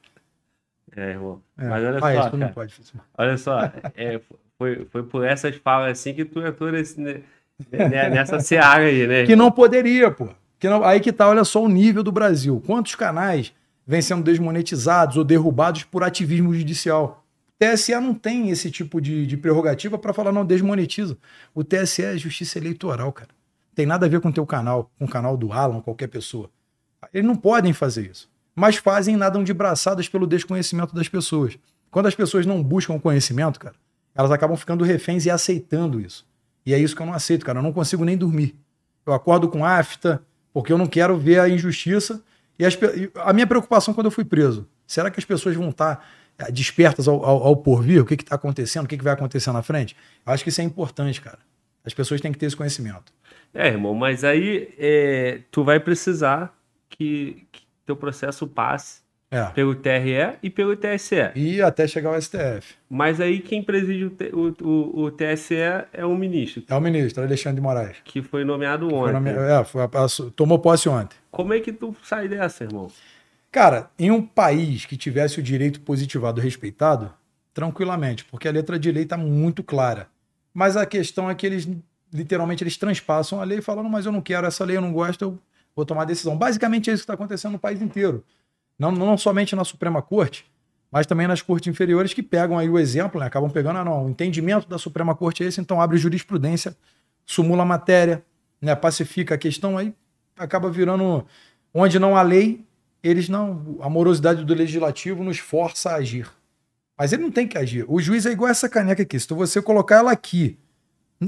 É, 0.96 1.12
irmão. 1.12 1.40
É. 1.58 1.68
Mas 1.68 1.84
olha 1.84 1.98
ah, 1.98 2.24
só, 2.24 2.30
cara, 2.32 2.50
pode, 2.50 2.76
olha 3.18 3.38
só, 3.38 3.72
é, 3.96 4.20
foi, 4.58 4.86
foi 4.92 5.04
por 5.04 5.24
essas 5.24 5.56
falas 5.56 5.92
assim 5.92 6.14
que 6.14 6.26
tu 6.26 6.42
entrou 6.42 6.72
nesse, 6.72 7.00
nessa 7.72 8.40
seara 8.40 8.84
aí, 8.84 9.08
né? 9.08 9.26
Que 9.26 9.36
não 9.36 9.52
poderia, 9.52 10.12
pô. 10.12 10.30
Que 10.60 10.68
não, 10.68 10.84
aí 10.84 11.00
que 11.00 11.14
tá, 11.14 11.30
olha 11.30 11.46
só 11.46 11.64
o 11.64 11.70
nível 11.70 12.04
do 12.04 12.12
Brasil. 12.12 12.62
Quantos 12.66 12.96
canais 12.96 13.54
vêm 13.88 14.02
sendo 14.02 14.24
desmonetizados 14.24 15.16
ou 15.16 15.24
derrubados 15.24 15.84
por 15.84 16.04
ativismo 16.04 16.54
judicial? 16.54 17.19
TSE 17.60 17.94
não 17.96 18.13
tem 18.13 18.50
esse 18.50 18.72
tipo 18.72 19.01
de, 19.01 19.28
de 19.28 19.36
prerrogativa 19.36 19.98
para 19.98 20.13
falar, 20.13 20.32
não, 20.32 20.46
desmonetiza. 20.46 21.18
O 21.54 21.62
TSE 21.62 22.04
é 22.04 22.18
justiça 22.18 22.58
eleitoral, 22.58 23.12
cara. 23.12 23.30
Tem 23.75 23.86
nada 23.86 24.06
a 24.06 24.10
ver 24.10 24.22
com 24.22 24.30
o 24.30 24.34
teu 24.34 24.46
canal, 24.46 24.89
com 24.98 25.06
o 25.06 25.10
canal 25.10 25.36
do 25.36 25.51
Alan, 25.51 25.82
qualquer 25.82 26.08
pessoa. 26.08 26.50
Eles 27.13 27.28
não 27.28 27.36
podem 27.36 27.74
fazer 27.74 28.10
isso. 28.10 28.30
Mas 28.56 28.78
fazem 28.78 29.16
nadam 29.18 29.44
de 29.44 29.54
braçadas 29.54 30.08
pelo 30.08 30.25
desconhecimento 30.25 30.96
das 30.96 31.10
pessoas. 31.10 31.58
Quando 31.92 32.08
as 32.08 32.16
pessoas 32.16 32.46
não 32.46 32.63
buscam 32.63 33.00
conhecimento, 33.00 33.60
cara, 33.60 33.75
elas 34.16 34.32
acabam 34.32 34.56
ficando 34.56 34.84
reféns 34.84 35.25
e 35.25 35.30
aceitando 35.30 36.00
isso. 36.00 36.25
E 36.66 36.74
é 36.74 36.80
isso 36.80 36.96
que 36.96 37.01
eu 37.01 37.06
não 37.06 37.13
aceito, 37.13 37.46
cara. 37.46 37.60
Eu 37.60 37.63
não 37.63 37.74
consigo 37.74 38.06
nem 38.06 38.18
dormir. 38.18 38.56
Eu 39.06 39.13
acordo 39.13 39.50
com 39.50 39.66
afta, 39.66 40.22
porque 40.54 40.72
eu 40.72 40.78
não 40.78 40.88
quero 40.88 41.18
ver 41.18 41.39
a 41.39 41.50
injustiça. 41.50 42.22
E 42.58 42.66
as, 42.66 42.78
a 43.16 43.34
minha 43.34 43.48
preocupação 43.48 43.94
quando 43.94 44.08
eu 44.08 44.12
fui 44.12 44.25
preso, 44.25 44.68
será 44.86 45.10
que 45.10 45.20
as 45.20 45.25
pessoas 45.25 45.56
vão 45.56 45.70
estar 45.70 46.06
despertas 46.51 47.08
ao, 47.08 47.24
ao, 47.24 47.43
ao 47.43 47.55
porvir, 47.58 48.01
o 48.01 48.05
que 48.05 48.13
está 48.15 48.36
acontecendo, 48.36 48.86
o 48.86 48.88
que, 48.88 48.98
que 48.98 49.03
vai 49.03 49.13
acontecer 49.13 49.51
na 49.51 49.62
frente. 49.62 49.96
Eu 50.25 50.31
acho 50.34 50.43
que 50.43 50.50
isso 50.50 50.62
é 50.62 50.63
importante, 50.63 51.19
cara. 51.22 51.39
As 51.86 51.93
pessoas 51.93 52.22
têm 52.22 52.31
que 52.31 52.38
ter 52.38 52.46
esse 52.46 52.55
conhecimento. 52.55 53.12
É, 53.53 53.67
irmão, 53.67 53.93
mas 53.93 54.24
aí 54.24 54.69
é, 54.77 55.39
tu 55.51 55.63
vai 55.63 55.79
precisar 55.79 56.53
que, 56.89 57.46
que 57.51 57.62
teu 57.86 57.96
processo 57.96 58.46
passe 58.48 59.01
É. 59.31 59.43
Pelo 59.53 59.75
TRE 59.75 60.38
e 60.41 60.50
pelo 60.50 60.75
TSE. 60.75 61.15
E 61.36 61.62
até 61.62 61.88
chegar 61.88 62.10
ao 62.10 62.19
STF. 62.22 62.75
Mas 62.89 63.22
aí 63.22 63.39
quem 63.39 63.62
preside 63.63 64.05
o, 64.34 64.55
o, 64.62 65.03
o- 65.03 65.12
TSE 65.12 65.55
é 65.93 66.03
o 66.05 66.15
ministro, 66.15 66.63
É 66.67 66.74
o 66.75 66.81
ministro, 66.81 67.24
Alexandre 67.24 67.58
de 67.58 67.62
Moraes. 67.62 67.98
que 68.03 68.22
foi 68.24 68.43
nomeado 68.43 68.89
Foi 68.89 68.98
ontem. 68.98 69.13
nome- 69.13 69.29
É, 69.31 69.63
foi, 69.63 69.81
tomou 70.36 70.58
posse 70.60 70.89
ontem. 70.89 71.15
Como 71.31 71.53
é 71.53 71.60
que 71.60 71.72
tu 71.72 71.96
sai 72.03 72.27
dessa, 72.27 72.63
irmão? 72.63 72.89
Cara, 73.51 73.89
em 73.98 74.12
um 74.12 74.22
país 74.22 74.86
que 74.86 74.96
tivesse 74.96 75.39
o 75.39 75.44
direito 75.44 75.82
positivado 75.82 76.39
respeitado, 76.39 77.12
tranquilamente, 77.53 78.24
porque 78.25 78.48
a 78.48 78.51
letra 78.51 78.77
de 78.77 78.91
lei 78.91 79.03
está 79.03 79.18
muito 79.18 79.63
clara. 79.63 80.08
Mas 80.53 80.77
a 80.77 80.86
questão 80.86 81.29
é 81.29 81.36
que 81.36 81.46
eles, 81.46 81.68
literalmente, 82.13 82.63
eles 82.63 82.77
transpassam 82.77 83.41
a 83.41 83.44
lei 83.44 83.62
falando, 83.62 83.89
mas 83.89 84.06
eu 84.06 84.12
não 84.12 84.22
quero 84.22 84.46
essa 84.46 84.63
lei, 84.63 84.77
eu 84.77 84.82
não 84.82 84.94
gosto, 84.94 85.22
eu 85.24 85.39
vou 85.75 85.84
tomar 85.84 86.06
decisão. 86.06 86.38
Basicamente 86.38 86.89
é 86.89 86.94
isso 86.94 87.01
que 87.01 87.06
está 87.06 87.15
acontecendo 87.15 87.53
no 87.53 87.60
país 87.60 87.82
inteiro. 87.82 88.24
Não, 88.77 88.91
não 88.91 89.18
somente 89.18 89.56
na 89.56 89.65
Suprema 89.65 90.01
Corte, 90.01 90.46
mas 90.91 91.06
também 91.06 91.27
nas 91.27 91.41
cortes 91.41 91.68
inferiores 91.68 92.13
que 92.13 92.24
pegam 92.24 92.58
aí 92.58 92.70
o 92.70 92.79
exemplo, 92.79 93.20
né? 93.20 93.27
acabam 93.27 93.50
pegando, 93.50 93.79
ah, 93.79 93.84
não, 93.84 94.06
o 94.06 94.10
entendimento 94.10 94.68
da 94.68 94.77
Suprema 94.77 95.15
Corte 95.15 95.44
é 95.44 95.48
esse, 95.48 95.60
então 95.60 95.82
abre 95.82 95.98
jurisprudência, 95.98 96.75
sumula 97.25 97.63
a 97.63 97.65
matéria, 97.65 98.24
né? 98.62 98.75
pacifica 98.75 99.36
a 99.36 99.38
questão, 99.38 99.77
aí 99.77 99.94
acaba 100.38 100.70
virando 100.70 101.25
onde 101.74 102.00
não 102.00 102.15
há 102.15 102.22
lei, 102.22 102.65
eles 103.03 103.29
não, 103.29 103.77
a 103.82 103.89
morosidade 103.89 104.44
do 104.44 104.53
legislativo 104.53 105.24
nos 105.24 105.39
força 105.39 105.91
a 105.91 105.96
agir. 105.96 106.29
Mas 106.98 107.13
ele 107.13 107.24
não 107.24 107.32
tem 107.32 107.48
que 107.48 107.58
agir. 107.58 107.86
O 107.88 108.01
juiz 108.01 108.25
é 108.25 108.32
igual 108.32 108.51
essa 108.51 108.68
caneca 108.68 109.01
aqui. 109.03 109.18
Se 109.20 109.27
tu- 109.27 109.36
você 109.36 109.62
colocar 109.62 109.98
ela 109.98 110.12
aqui, 110.12 110.58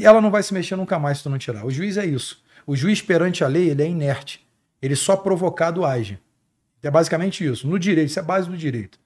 ela 0.01 0.19
não 0.21 0.29
vai 0.29 0.43
se 0.43 0.53
mexer 0.53 0.75
nunca 0.75 0.99
mais 0.99 1.17
se 1.17 1.23
tu 1.23 1.29
não 1.29 1.37
tirar. 1.37 1.65
O 1.65 1.71
juiz 1.71 1.97
é 1.97 2.05
isso. 2.05 2.41
O 2.67 2.75
juiz 2.75 3.01
perante 3.01 3.43
a 3.43 3.47
lei, 3.47 3.69
ele 3.69 3.81
é 3.81 3.87
inerte. 3.87 4.45
Ele 4.81 4.95
só 4.95 5.15
provocado 5.15 5.85
age. 5.85 6.19
É 6.83 6.91
basicamente 6.91 7.45
isso. 7.45 7.67
No 7.67 7.79
direito, 7.79 8.09
isso 8.09 8.19
é 8.19 8.21
a 8.21 8.25
base 8.25 8.49
do 8.49 8.57
direito. 8.57 8.99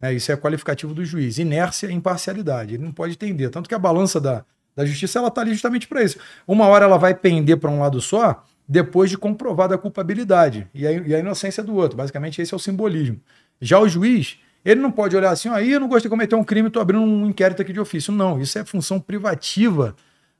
É, 0.00 0.12
isso 0.12 0.30
é 0.32 0.36
qualificativo 0.36 0.94
do 0.94 1.04
juiz. 1.04 1.38
Inércia 1.38 1.88
e 1.88 1.92
imparcialidade. 1.92 2.74
Ele 2.74 2.84
não 2.84 2.92
pode 2.92 3.12
entender. 3.12 3.50
Tanto 3.50 3.68
que 3.68 3.74
a 3.74 3.78
balança 3.78 4.20
da, 4.20 4.44
da 4.74 4.84
justiça 4.86 5.18
ela 5.18 5.28
está 5.28 5.40
ali 5.42 5.52
justamente 5.52 5.86
para 5.86 6.02
isso. 6.02 6.18
Uma 6.46 6.66
hora 6.66 6.84
ela 6.84 6.96
vai 6.96 7.14
pender 7.14 7.58
para 7.58 7.70
um 7.70 7.80
lado 7.80 8.00
só, 8.00 8.44
depois 8.68 9.08
de 9.10 9.16
comprovada 9.16 9.74
a 9.74 9.78
culpabilidade 9.78 10.68
e 10.74 10.86
a, 10.86 10.92
e 10.92 11.14
a 11.14 11.18
inocência 11.18 11.62
do 11.62 11.74
outro. 11.74 11.96
Basicamente, 11.96 12.42
esse 12.42 12.52
é 12.52 12.56
o 12.56 12.60
simbolismo. 12.60 13.18
Já 13.60 13.78
o 13.80 13.88
juiz, 13.88 14.38
ele 14.64 14.80
não 14.80 14.90
pode 14.92 15.16
olhar 15.16 15.30
assim, 15.30 15.48
aí 15.48 15.72
eu 15.72 15.80
não 15.80 15.88
gosto 15.88 16.02
de 16.02 16.08
cometer 16.10 16.34
um 16.34 16.44
crime, 16.44 16.68
estou 16.68 16.82
abrindo 16.82 17.02
um 17.02 17.26
inquérito 17.26 17.62
aqui 17.62 17.72
de 17.72 17.80
ofício. 17.80 18.12
Não, 18.12 18.40
isso 18.40 18.58
é 18.58 18.64
função 18.64 19.00
privativa 19.00 19.96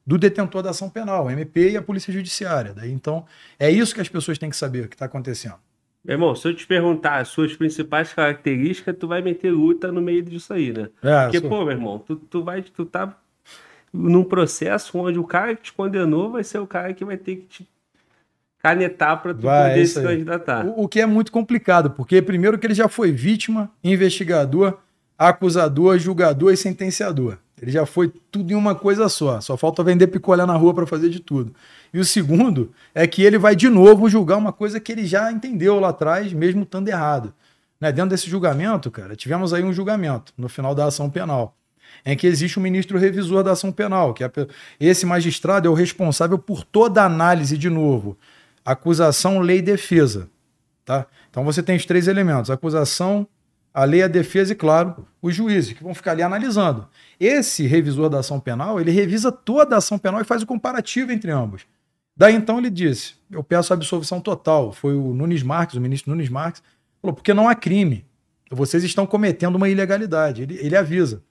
do 0.06 0.16
detentor 0.18 0.62
da 0.62 0.70
ação 0.70 0.88
penal, 0.88 1.26
o 1.26 1.30
MP 1.30 1.70
e 1.72 1.76
a 1.76 1.82
Polícia 1.82 2.12
Judiciária. 2.12 2.72
Daí, 2.74 2.90
então, 2.92 3.24
é 3.58 3.70
isso 3.70 3.94
que 3.94 4.00
as 4.00 4.08
pessoas 4.08 4.38
têm 4.38 4.50
que 4.50 4.56
saber 4.56 4.84
o 4.84 4.88
que 4.88 4.94
está 4.94 5.06
acontecendo. 5.06 5.56
Meu 6.04 6.14
irmão, 6.14 6.34
se 6.34 6.46
eu 6.48 6.54
te 6.54 6.66
perguntar 6.66 7.16
as 7.18 7.28
suas 7.28 7.54
principais 7.56 8.12
características, 8.14 8.96
tu 8.98 9.06
vai 9.08 9.20
meter 9.20 9.50
luta 9.50 9.90
no 9.92 10.00
meio 10.00 10.22
disso 10.22 10.52
aí, 10.54 10.72
né? 10.72 10.88
É, 11.02 11.22
Porque, 11.24 11.40
sou- 11.40 11.50
pô, 11.50 11.64
meu 11.64 11.72
irmão, 11.72 11.98
tu, 11.98 12.16
tu 12.16 12.42
vai, 12.42 12.62
tu 12.62 12.86
tá 12.86 13.14
num 13.92 14.24
processo 14.24 14.96
onde 14.98 15.18
o 15.18 15.24
cara 15.24 15.54
que 15.56 15.62
te 15.64 15.72
condenou 15.72 16.30
vai 16.30 16.44
ser 16.44 16.58
o 16.58 16.66
cara 16.66 16.92
que 16.94 17.04
vai 17.04 17.16
ter 17.16 17.36
que 17.36 17.46
te 17.46 17.68
canetar 18.62 19.22
pra 19.22 19.32
tu 19.32 19.42
Vai, 19.42 19.66
é 19.66 19.68
poder 19.70 19.82
isso 19.82 20.00
se 20.00 20.06
candidatar. 20.06 20.66
O, 20.66 20.84
o 20.84 20.88
que 20.88 21.00
é 21.00 21.06
muito 21.06 21.32
complicado, 21.32 21.90
porque 21.90 22.20
primeiro 22.20 22.58
que 22.58 22.66
ele 22.66 22.74
já 22.74 22.88
foi 22.88 23.12
vítima, 23.12 23.70
investigador, 23.82 24.78
acusador, 25.16 25.98
julgador 25.98 26.52
e 26.52 26.56
sentenciador. 26.56 27.38
Ele 27.60 27.72
já 27.72 27.84
foi 27.84 28.12
tudo 28.30 28.52
em 28.52 28.54
uma 28.54 28.74
coisa 28.74 29.08
só. 29.08 29.40
Só 29.40 29.56
falta 29.56 29.82
vender 29.82 30.06
picolé 30.06 30.46
na 30.46 30.54
rua 30.54 30.72
para 30.72 30.86
fazer 30.86 31.08
de 31.08 31.20
tudo. 31.20 31.52
E 31.92 31.98
o 31.98 32.04
segundo 32.04 32.72
é 32.94 33.06
que 33.06 33.22
ele 33.22 33.38
vai 33.38 33.56
de 33.56 33.68
novo 33.68 34.08
julgar 34.08 34.36
uma 34.36 34.52
coisa 34.52 34.78
que 34.78 34.92
ele 34.92 35.04
já 35.04 35.32
entendeu 35.32 35.80
lá 35.80 35.88
atrás, 35.88 36.32
mesmo 36.32 36.62
estando 36.62 36.88
errado. 36.88 37.34
Né? 37.80 37.90
Dentro 37.90 38.10
desse 38.10 38.28
julgamento, 38.28 38.90
cara, 38.90 39.16
tivemos 39.16 39.52
aí 39.52 39.64
um 39.64 39.72
julgamento 39.72 40.32
no 40.36 40.48
final 40.48 40.74
da 40.74 40.84
ação 40.84 41.10
penal, 41.10 41.56
em 42.04 42.16
que 42.16 42.26
existe 42.26 42.58
um 42.58 42.62
ministro 42.62 42.98
revisor 42.98 43.42
da 43.42 43.52
ação 43.52 43.72
penal, 43.72 44.12
que 44.12 44.22
é 44.22 44.30
esse 44.78 45.06
magistrado 45.06 45.66
é 45.66 45.70
o 45.70 45.74
responsável 45.74 46.38
por 46.38 46.64
toda 46.64 47.02
a 47.02 47.06
análise, 47.06 47.56
de 47.56 47.70
novo, 47.70 48.16
acusação, 48.72 49.40
lei 49.40 49.58
e 49.58 49.62
defesa. 49.62 50.28
Tá? 50.84 51.06
Então 51.30 51.44
você 51.44 51.62
tem 51.62 51.76
os 51.76 51.86
três 51.86 52.08
elementos: 52.08 52.50
acusação, 52.50 53.26
a 53.72 53.84
lei, 53.84 54.02
a 54.02 54.08
defesa 54.08 54.52
e, 54.52 54.56
claro, 54.56 55.06
os 55.22 55.34
juízes, 55.34 55.72
que 55.72 55.82
vão 55.82 55.94
ficar 55.94 56.12
ali 56.12 56.22
analisando. 56.22 56.88
Esse 57.18 57.66
revisor 57.66 58.08
da 58.08 58.18
ação 58.18 58.40
penal, 58.40 58.80
ele 58.80 58.90
revisa 58.90 59.30
toda 59.30 59.74
a 59.74 59.78
ação 59.78 59.98
penal 59.98 60.20
e 60.20 60.24
faz 60.24 60.42
o 60.42 60.46
comparativo 60.46 61.12
entre 61.12 61.30
ambos. 61.30 61.66
Daí 62.16 62.34
então 62.34 62.58
ele 62.58 62.70
disse: 62.70 63.14
Eu 63.30 63.42
peço 63.42 63.72
absolvição 63.72 64.20
total. 64.20 64.72
Foi 64.72 64.94
o 64.94 65.14
Nunes 65.14 65.42
Marques, 65.42 65.76
o 65.76 65.80
ministro 65.80 66.10
Nunes 66.10 66.28
Marques, 66.28 66.62
falou: 67.00 67.14
porque 67.14 67.32
não 67.32 67.48
há 67.48 67.54
crime. 67.54 68.04
Vocês 68.50 68.82
estão 68.82 69.06
cometendo 69.06 69.56
uma 69.56 69.68
ilegalidade. 69.68 70.42
Ele, 70.42 70.58
ele 70.58 70.76
avisa. 70.76 71.22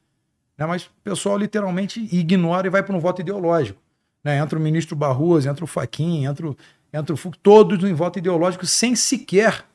Né? 0.57 0.65
Mas 0.65 0.83
o 0.85 0.91
pessoal 1.03 1.37
literalmente 1.37 1.99
ignora 2.15 2.67
e 2.67 2.69
vai 2.69 2.83
para 2.83 2.95
um 2.95 2.99
voto 2.99 3.21
ideológico. 3.21 3.81
Né? 4.23 4.37
Entra 4.37 4.57
o 4.57 4.61
ministro 4.61 4.95
Barroso, 4.95 5.49
entra 5.49 5.63
o 5.63 5.67
Faquin, 5.67 6.25
entra 6.25 6.47
o, 6.47 6.57
entra 6.97 7.13
o 7.13 7.17
Fux, 7.17 7.37
todos 7.41 7.83
em 7.83 7.93
voto 7.93 8.19
ideológico 8.19 8.65
sem 8.65 8.95
sequer, 8.95 9.65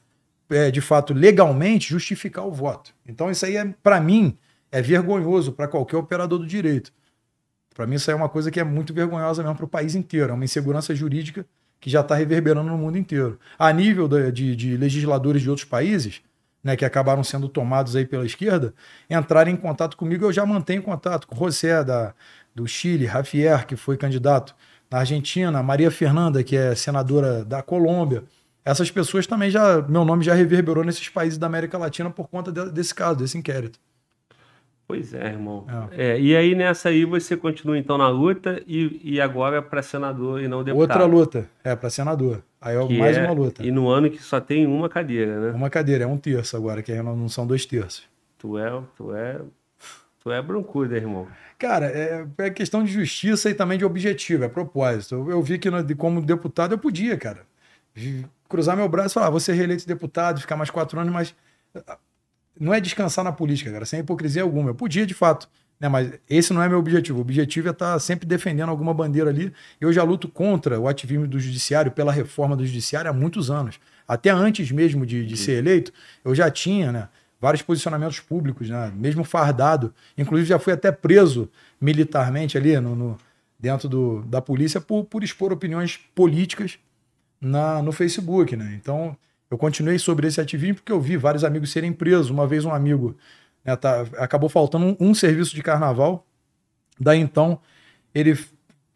é, 0.50 0.70
de 0.70 0.80
fato, 0.80 1.14
legalmente 1.14 1.88
justificar 1.88 2.46
o 2.46 2.52
voto. 2.52 2.92
Então 3.06 3.30
isso 3.30 3.46
aí, 3.46 3.56
é, 3.56 3.74
para 3.82 4.00
mim, 4.00 4.36
é 4.70 4.82
vergonhoso 4.82 5.52
para 5.52 5.68
qualquer 5.68 5.96
operador 5.96 6.38
do 6.38 6.46
direito. 6.46 6.92
Para 7.74 7.86
mim 7.86 7.96
isso 7.96 8.10
aí 8.10 8.14
é 8.14 8.16
uma 8.16 8.28
coisa 8.28 8.50
que 8.50 8.60
é 8.60 8.64
muito 8.64 8.92
vergonhosa 8.92 9.42
mesmo 9.42 9.56
para 9.56 9.64
o 9.64 9.68
país 9.68 9.94
inteiro. 9.94 10.30
É 10.30 10.34
uma 10.34 10.44
insegurança 10.44 10.94
jurídica 10.94 11.46
que 11.80 11.90
já 11.90 12.00
está 12.00 12.14
reverberando 12.14 12.70
no 12.70 12.78
mundo 12.78 12.98
inteiro. 12.98 13.38
A 13.58 13.72
nível 13.72 14.06
de, 14.08 14.54
de 14.54 14.76
legisladores 14.76 15.42
de 15.42 15.50
outros 15.50 15.66
países, 15.66 16.20
né, 16.62 16.76
que 16.76 16.84
acabaram 16.84 17.24
sendo 17.24 17.48
tomados 17.48 17.96
aí 17.96 18.06
pela 18.06 18.24
esquerda, 18.24 18.72
entrarem 19.10 19.54
em 19.54 19.56
contato 19.56 19.96
comigo, 19.96 20.24
eu 20.24 20.32
já 20.32 20.46
mantenho 20.46 20.82
contato 20.82 21.26
com 21.26 21.34
o 21.34 21.38
José 21.38 21.82
da, 21.82 22.14
do 22.54 22.66
Chile, 22.66 23.06
Javier, 23.06 23.66
que 23.66 23.74
foi 23.74 23.96
candidato 23.96 24.54
na 24.92 24.98
Argentina, 24.98 25.62
Maria 25.62 25.90
Fernanda, 25.90 26.44
que 26.44 26.54
é 26.56 26.74
senadora 26.74 27.44
da 27.44 27.62
Colômbia. 27.62 28.22
Essas 28.64 28.90
pessoas 28.90 29.26
também 29.26 29.50
já, 29.50 29.80
meu 29.82 30.04
nome 30.04 30.22
já 30.22 30.34
reverberou 30.34 30.84
nesses 30.84 31.08
países 31.08 31.38
da 31.38 31.46
América 31.46 31.76
Latina 31.78 32.10
por 32.10 32.28
conta 32.28 32.52
de- 32.52 32.70
desse 32.70 32.94
caso, 32.94 33.16
desse 33.18 33.36
inquérito. 33.36 33.78
Pois 34.86 35.14
é, 35.14 35.26
irmão. 35.28 35.64
É, 35.92 36.20
e 36.20 36.36
aí 36.36 36.54
nessa 36.54 36.90
aí 36.90 37.04
você 37.04 37.36
continua 37.36 37.78
então 37.78 37.96
na 37.96 38.08
luta 38.08 38.62
e, 38.66 39.00
e 39.02 39.20
agora 39.20 39.62
para 39.62 39.80
senador 39.82 40.42
e 40.42 40.48
não 40.48 40.62
deputado. 40.62 41.00
Outra 41.00 41.04
luta, 41.06 41.48
é 41.64 41.74
para 41.74 41.88
senador. 41.88 42.42
Aí 42.60 42.76
é 42.76 42.86
que 42.86 42.98
mais 42.98 43.16
é- 43.16 43.24
uma 43.24 43.32
luta. 43.32 43.64
E 43.64 43.70
no 43.70 43.88
ano 43.88 44.10
que 44.10 44.22
só 44.22 44.38
tem 44.40 44.66
uma 44.66 44.88
cadeira, 44.88 45.40
né? 45.40 45.50
Uma 45.56 45.70
cadeira, 45.70 46.04
é 46.04 46.06
um 46.06 46.18
terço 46.18 46.56
agora, 46.56 46.82
que 46.82 46.92
aí 46.92 47.02
não 47.02 47.16
não 47.16 47.28
são 47.28 47.46
dois 47.46 47.64
terços. 47.64 48.04
Tu 48.38 48.58
é, 48.58 48.82
tu 48.96 49.14
é, 49.14 49.40
tu 50.22 50.30
é 50.30 50.40
broncuda, 50.40 50.96
irmão. 50.96 51.26
Cara, 51.58 51.86
é, 51.86 52.26
é 52.38 52.50
questão 52.50 52.82
de 52.84 52.92
justiça 52.92 53.50
e 53.50 53.54
também 53.54 53.78
de 53.78 53.84
objetivo, 53.84 54.44
é 54.44 54.48
propósito. 54.48 55.14
Eu, 55.14 55.30
eu 55.30 55.42
vi 55.42 55.58
que 55.58 55.70
no- 55.70 55.96
como 55.96 56.20
deputado 56.22 56.72
eu 56.74 56.78
podia, 56.78 57.16
cara, 57.16 57.46
cruzar 58.48 58.76
meu 58.76 58.88
braço 58.88 59.12
e 59.12 59.14
falar, 59.14 59.26
ah, 59.26 59.30
vou 59.30 59.40
ser 59.40 59.52
reeleito 59.54 59.86
deputado, 59.86 60.40
ficar 60.40 60.56
mais 60.56 60.70
quatro 60.70 60.98
anos, 60.98 61.12
mas 61.12 61.34
ah, 61.86 61.98
não 62.58 62.72
é 62.72 62.80
descansar 62.80 63.24
na 63.24 63.32
política, 63.32 63.70
cara, 63.72 63.84
sem 63.84 64.00
hipocrisia 64.00 64.42
alguma. 64.42 64.70
Eu 64.70 64.74
podia, 64.74 65.06
de 65.06 65.14
fato, 65.14 65.48
né, 65.80 65.88
mas 65.88 66.12
esse 66.28 66.52
não 66.52 66.62
é 66.62 66.68
meu 66.68 66.78
objetivo. 66.78 67.18
O 67.18 67.22
objetivo 67.22 67.68
é 67.68 67.70
estar 67.72 67.98
sempre 67.98 68.26
defendendo 68.26 68.68
alguma 68.68 68.94
bandeira 68.94 69.30
ali. 69.30 69.52
Eu 69.80 69.92
já 69.92 70.02
luto 70.04 70.28
contra 70.28 70.78
o 70.78 70.86
ativismo 70.86 71.26
do 71.26 71.40
judiciário, 71.40 71.90
pela 71.90 72.12
reforma 72.12 72.56
do 72.56 72.64
judiciário 72.64 73.10
há 73.10 73.14
muitos 73.14 73.50
anos. 73.50 73.80
Até 74.06 74.30
antes 74.30 74.70
mesmo 74.70 75.04
de, 75.06 75.24
de 75.26 75.36
ser 75.36 75.52
eleito, 75.52 75.92
eu 76.24 76.34
já 76.34 76.50
tinha, 76.50 76.92
né? 76.92 77.08
Vários 77.42 77.60
posicionamentos 77.60 78.20
públicos, 78.20 78.70
né? 78.70 78.92
mesmo 78.94 79.24
fardado. 79.24 79.92
Inclusive, 80.16 80.48
já 80.48 80.60
fui 80.60 80.72
até 80.72 80.92
preso 80.92 81.50
militarmente 81.80 82.56
ali 82.56 82.78
no, 82.78 82.94
no- 82.94 83.18
dentro 83.58 83.88
do, 83.88 84.22
da 84.22 84.40
polícia 84.40 84.80
por, 84.80 85.04
por 85.04 85.24
expor 85.24 85.52
opiniões 85.52 85.98
políticas 86.14 86.78
na, 87.40 87.82
no 87.82 87.90
Facebook. 87.90 88.54
Né? 88.54 88.78
Então, 88.80 89.16
eu 89.50 89.58
continuei 89.58 89.98
sobre 89.98 90.28
esse 90.28 90.40
ativismo 90.40 90.76
porque 90.76 90.92
eu 90.92 91.00
vi 91.00 91.16
vários 91.16 91.42
amigos 91.42 91.72
serem 91.72 91.92
presos. 91.92 92.30
Uma 92.30 92.46
vez, 92.46 92.64
um 92.64 92.72
amigo 92.72 93.16
né, 93.64 93.74
tá- 93.74 94.06
acabou 94.18 94.48
faltando 94.48 94.86
um, 94.86 94.96
um 95.10 95.12
serviço 95.14 95.52
de 95.52 95.62
carnaval. 95.64 96.24
Daí 96.98 97.18
então, 97.18 97.58
ele 98.14 98.38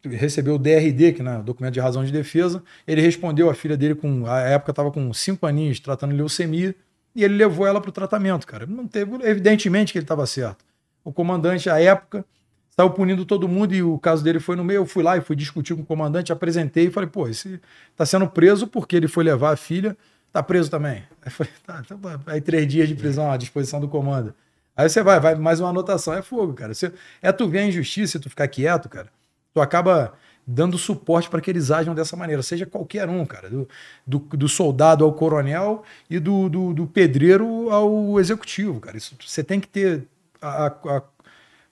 recebeu 0.05 0.55
o 0.55 0.59
DRD, 0.59 1.11
que 1.11 1.21
é 1.21 1.41
documento 1.43 1.73
de 1.73 1.81
razão 1.81 2.05
de 2.05 2.13
defesa. 2.13 2.63
Ele 2.87 3.01
respondeu 3.01 3.49
a 3.49 3.53
filha 3.53 3.75
dele 3.75 3.93
com, 3.95 4.25
a 4.25 4.39
época 4.39 4.71
estava 4.71 4.89
com 4.89 5.11
cinco 5.13 5.45
aninhos, 5.45 5.81
tratando 5.81 6.15
leucemia, 6.15 6.73
e 7.17 7.23
ele 7.23 7.33
levou 7.33 7.65
ela 7.65 7.81
para 7.81 7.89
o 7.89 7.91
tratamento, 7.91 8.45
cara. 8.45 8.67
Não 8.67 8.87
teve, 8.87 9.11
evidentemente 9.27 9.91
que 9.91 9.97
ele 9.97 10.03
estava 10.03 10.23
certo. 10.27 10.63
O 11.03 11.11
comandante, 11.11 11.67
à 11.67 11.81
época, 11.81 12.23
saiu 12.69 12.91
punindo 12.91 13.25
todo 13.25 13.47
mundo 13.47 13.73
e 13.73 13.81
o 13.81 13.97
caso 13.97 14.23
dele 14.23 14.39
foi 14.39 14.55
no 14.55 14.63
meio. 14.63 14.77
Eu 14.81 14.85
fui 14.85 15.01
lá 15.01 15.17
e 15.17 15.21
fui 15.21 15.35
discutir 15.35 15.73
com 15.73 15.81
o 15.81 15.85
comandante, 15.85 16.31
apresentei 16.31 16.85
e 16.85 16.91
falei, 16.91 17.09
pô, 17.09 17.27
esse 17.27 17.59
tá 17.95 18.05
sendo 18.05 18.27
preso 18.29 18.67
porque 18.67 18.95
ele 18.95 19.07
foi 19.07 19.23
levar 19.23 19.51
a 19.51 19.55
filha, 19.55 19.97
tá 20.31 20.43
preso 20.43 20.69
também. 20.69 21.01
Aí 21.25 21.31
falei, 21.31 21.51
tá, 21.65 21.83
vai. 21.95 22.19
aí 22.27 22.39
três 22.39 22.67
dias 22.67 22.87
de 22.87 22.93
prisão 22.93 23.31
à 23.31 23.35
disposição 23.35 23.79
do 23.79 23.87
comando. 23.87 24.31
Aí 24.75 24.87
você 24.87 25.01
vai, 25.01 25.19
vai 25.19 25.33
mais 25.33 25.59
uma 25.59 25.69
anotação, 25.69 26.13
é 26.13 26.21
fogo, 26.21 26.53
cara. 26.53 26.71
Você, 26.75 26.93
é 27.19 27.31
tu 27.31 27.47
ver 27.49 27.59
a 27.59 27.65
injustiça 27.65 28.17
e 28.17 28.19
tu 28.19 28.29
ficar 28.29 28.47
quieto, 28.47 28.87
cara. 28.87 29.07
Tu 29.55 29.59
acaba 29.59 30.13
dando 30.47 30.77
suporte 30.77 31.29
para 31.29 31.41
que 31.41 31.51
eles 31.51 31.69
ajam 31.69 31.93
dessa 31.93 32.15
maneira, 32.15 32.41
seja 32.41 32.65
qualquer 32.65 33.09
um, 33.09 33.25
cara, 33.25 33.49
do, 33.49 33.67
do, 34.05 34.19
do 34.19 34.47
soldado 34.47 35.03
ao 35.03 35.11
coronel 35.11 35.83
e 36.09 36.17
do, 36.19 36.47
do, 36.47 36.73
do, 36.73 36.87
pedreiro 36.87 37.69
ao 37.69 38.17
executivo, 38.17 38.79
cara. 38.79 38.95
Isso, 38.95 39.13
você 39.19 39.43
tem 39.43 39.59
que 39.59 39.67
ter. 39.67 40.07
A, 40.41 40.67
a, 40.67 41.01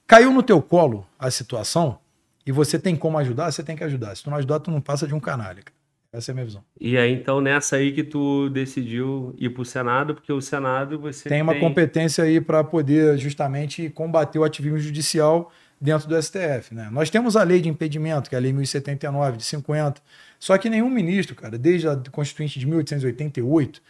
caiu 0.06 0.30
no 0.30 0.42
teu 0.42 0.60
colo 0.60 1.06
a 1.18 1.30
situação 1.30 1.98
e 2.46 2.52
você 2.52 2.78
tem 2.78 2.94
como 2.94 3.16
ajudar, 3.16 3.50
você 3.50 3.62
tem 3.62 3.74
que 3.74 3.84
ajudar. 3.84 4.14
Se 4.14 4.22
tu 4.22 4.30
não 4.30 4.36
ajudar, 4.36 4.60
tu 4.60 4.70
não 4.70 4.80
passa 4.80 5.06
de 5.06 5.14
um 5.14 5.20
canalha. 5.20 5.62
Cara. 5.62 5.76
Essa 6.12 6.30
é 6.30 6.32
a 6.32 6.34
minha 6.34 6.46
visão. 6.46 6.64
E 6.80 6.96
aí, 6.96 7.12
então, 7.12 7.40
nessa 7.40 7.76
aí 7.76 7.92
que 7.92 8.04
tu 8.04 8.48
decidiu 8.50 9.34
ir 9.38 9.50
para 9.50 9.62
o 9.62 9.64
Senado, 9.64 10.14
porque 10.14 10.32
o 10.32 10.40
Senado 10.40 10.98
você. 10.98 11.28
Tem 11.28 11.42
uma 11.42 11.52
tem... 11.52 11.60
competência 11.60 12.24
aí 12.24 12.40
para 12.40 12.62
poder 12.62 13.18
justamente 13.18 13.90
combater 13.90 14.38
o 14.38 14.44
ativismo 14.44 14.78
judicial 14.78 15.50
dentro 15.80 16.08
do 16.08 16.20
STF. 16.20 16.74
Né? 16.74 16.88
Nós 16.90 17.10
temos 17.10 17.36
a 17.36 17.42
lei 17.42 17.60
de 17.60 17.68
impedimento, 17.68 18.28
que 18.28 18.34
é 18.34 18.38
a 18.38 18.40
lei 18.40 18.52
1079 18.52 19.36
de 19.36 19.44
50, 19.44 20.00
só 20.38 20.56
que 20.58 20.68
nenhum 20.68 20.90
ministro, 20.90 21.34
cara, 21.34 21.58
desde 21.58 21.88
a 21.88 21.96
Constituinte 22.10 22.58
de 22.58 22.66
1888, 22.66 23.80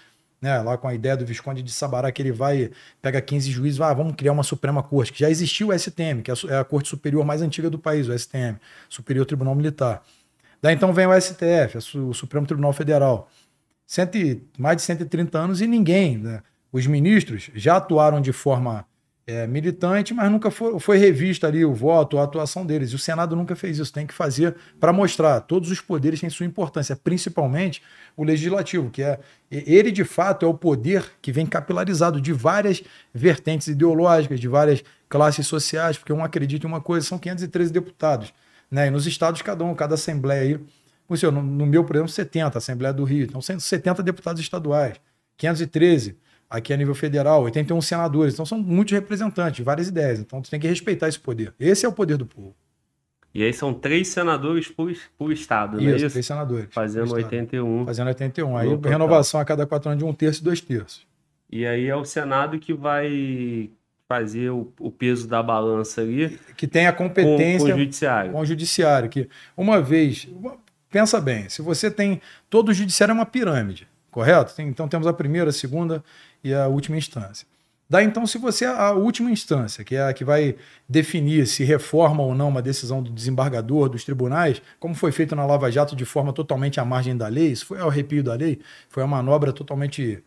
né, 0.40 0.60
lá 0.60 0.76
com 0.76 0.86
a 0.86 0.94
ideia 0.94 1.16
do 1.16 1.24
Visconde 1.24 1.62
de 1.62 1.72
Sabará, 1.72 2.12
que 2.12 2.20
ele 2.20 2.32
vai, 2.32 2.70
pega 3.00 3.20
15 3.20 3.50
juízes, 3.50 3.80
ah, 3.80 3.92
vamos 3.94 4.14
criar 4.14 4.32
uma 4.32 4.42
Suprema 4.42 4.82
Corte, 4.82 5.12
que 5.12 5.20
já 5.20 5.30
existiu 5.30 5.68
o 5.68 5.78
STM, 5.78 6.22
que 6.22 6.30
é, 6.30 6.34
é 6.50 6.58
a 6.58 6.64
Corte 6.64 6.88
Superior 6.88 7.24
mais 7.24 7.42
antiga 7.42 7.70
do 7.70 7.78
país, 7.78 8.08
o 8.08 8.16
STM, 8.16 8.58
Superior 8.88 9.24
Tribunal 9.24 9.54
Militar. 9.54 10.02
Daí 10.60 10.74
então 10.74 10.92
vem 10.92 11.06
o 11.06 11.20
STF, 11.20 11.78
o 11.98 12.12
Supremo 12.12 12.46
Tribunal 12.46 12.72
Federal. 12.72 13.30
Cento, 13.86 14.18
mais 14.58 14.76
de 14.78 14.82
130 14.82 15.38
anos 15.38 15.60
e 15.60 15.66
ninguém, 15.66 16.18
né? 16.18 16.42
os 16.72 16.86
ministros 16.86 17.50
já 17.54 17.76
atuaram 17.76 18.20
de 18.20 18.32
forma 18.32 18.84
é, 19.26 19.44
militante, 19.44 20.14
mas 20.14 20.30
nunca 20.30 20.52
foi, 20.52 20.78
foi 20.78 20.98
revista 20.98 21.48
ali 21.48 21.64
o 21.64 21.74
voto, 21.74 22.16
a 22.18 22.22
atuação 22.22 22.64
deles. 22.64 22.92
E 22.92 22.94
o 22.94 22.98
Senado 22.98 23.34
nunca 23.34 23.56
fez 23.56 23.78
isso. 23.78 23.92
Tem 23.92 24.06
que 24.06 24.14
fazer 24.14 24.54
para 24.78 24.92
mostrar. 24.92 25.40
Todos 25.40 25.70
os 25.70 25.80
poderes 25.80 26.20
têm 26.20 26.30
sua 26.30 26.46
importância, 26.46 26.94
principalmente 26.94 27.82
o 28.16 28.22
legislativo, 28.22 28.88
que 28.88 29.02
é 29.02 29.18
ele 29.50 29.90
de 29.90 30.04
fato 30.04 30.46
é 30.46 30.48
o 30.48 30.54
poder 30.54 31.04
que 31.20 31.32
vem 31.32 31.44
capilarizado 31.44 32.20
de 32.20 32.32
várias 32.32 32.82
vertentes 33.12 33.66
ideológicas, 33.66 34.38
de 34.38 34.46
várias 34.46 34.84
classes 35.08 35.46
sociais, 35.46 35.98
porque 35.98 36.12
um 36.12 36.24
acredita 36.24 36.66
em 36.66 36.70
uma 36.70 36.80
coisa, 36.80 37.06
são 37.06 37.18
513 37.18 37.72
deputados. 37.72 38.32
Né? 38.70 38.86
E 38.86 38.90
nos 38.90 39.06
estados, 39.06 39.42
cada 39.42 39.64
um, 39.64 39.74
cada 39.74 39.94
assembleia 39.94 40.42
aí. 40.42 40.60
No, 41.08 41.42
no 41.42 41.66
meu, 41.66 41.84
por 41.84 41.96
exemplo, 41.96 42.10
70, 42.10 42.58
Assembleia 42.58 42.92
do 42.92 43.04
Rio. 43.04 43.24
Então, 43.24 43.40
70 43.40 44.02
deputados 44.02 44.40
estaduais, 44.40 45.00
513 45.36 46.16
aqui 46.48 46.72
a 46.72 46.76
nível 46.76 46.94
federal, 46.94 47.42
81 47.42 47.80
senadores. 47.80 48.34
Então 48.34 48.46
são 48.46 48.58
muitos 48.58 48.92
representantes, 48.92 49.64
várias 49.64 49.88
ideias. 49.88 50.20
Então 50.20 50.40
tu 50.40 50.50
tem 50.50 50.60
que 50.60 50.66
respeitar 50.66 51.08
esse 51.08 51.18
poder. 51.18 51.54
Esse 51.58 51.84
é 51.86 51.88
o 51.88 51.92
poder 51.92 52.16
do 52.16 52.26
povo. 52.26 52.54
E 53.34 53.42
aí 53.42 53.52
são 53.52 53.74
três 53.74 54.08
senadores 54.08 54.66
por, 54.68 54.90
por 55.18 55.30
estado, 55.30 55.76
isso, 55.76 55.90
né? 55.90 55.96
Isso, 55.96 56.10
três 56.10 56.24
senadores. 56.24 56.68
Fazendo 56.70 57.12
81. 57.12 57.84
Fazendo 57.84 58.08
81. 58.08 58.56
Aí 58.56 58.68
renovação 58.82 59.38
a 59.38 59.44
cada 59.44 59.66
quatro 59.66 59.90
anos 59.90 60.02
de 60.02 60.08
um 60.08 60.14
terço 60.14 60.40
e 60.40 60.44
dois 60.44 60.60
terços. 60.60 61.06
E 61.50 61.66
aí 61.66 61.86
é 61.86 61.94
o 61.94 62.04
Senado 62.04 62.58
que 62.58 62.72
vai 62.72 63.70
fazer 64.08 64.50
o, 64.50 64.72
o 64.80 64.90
peso 64.90 65.28
da 65.28 65.42
balança 65.42 66.00
ali. 66.00 66.38
Que 66.56 66.66
tem 66.66 66.86
a 66.86 66.92
competência 66.92 67.58
com, 67.58 67.66
com 67.66 67.74
o 67.74 67.78
judiciário. 67.78 68.32
Com 68.32 68.40
o 68.40 68.46
judiciário. 68.46 69.08
Que 69.10 69.28
uma 69.54 69.82
vez, 69.82 70.26
pensa 70.90 71.20
bem, 71.20 71.48
se 71.48 71.60
você 71.60 71.90
tem. 71.90 72.22
Todo 72.48 72.70
o 72.70 72.74
judiciário 72.74 73.12
é 73.12 73.14
uma 73.14 73.26
pirâmide, 73.26 73.86
correto? 74.10 74.54
Então 74.62 74.88
temos 74.88 75.06
a 75.06 75.12
primeira, 75.12 75.50
a 75.50 75.52
segunda 75.52 76.02
e 76.46 76.54
a 76.54 76.68
última 76.68 76.96
instância. 76.96 77.46
Daí 77.88 78.04
então, 78.04 78.26
se 78.26 78.36
você 78.36 78.64
a 78.64 78.90
última 78.92 79.30
instância, 79.30 79.84
que 79.84 79.94
é 79.94 80.08
a 80.08 80.12
que 80.12 80.24
vai 80.24 80.56
definir 80.88 81.46
se 81.46 81.62
reforma 81.62 82.22
ou 82.22 82.34
não 82.34 82.48
uma 82.48 82.60
decisão 82.60 83.00
do 83.00 83.10
desembargador, 83.10 83.88
dos 83.88 84.04
tribunais, 84.04 84.60
como 84.80 84.94
foi 84.94 85.12
feito 85.12 85.36
na 85.36 85.46
Lava 85.46 85.70
Jato 85.70 85.94
de 85.94 86.04
forma 86.04 86.32
totalmente 86.32 86.80
à 86.80 86.84
margem 86.84 87.16
da 87.16 87.28
lei, 87.28 87.52
isso 87.52 87.64
foi 87.66 87.78
ao 87.78 87.88
arrepio 87.88 88.24
da 88.24 88.34
lei, 88.34 88.60
foi 88.88 89.04
uma 89.04 89.18
manobra 89.18 89.52
totalmente, 89.52 90.22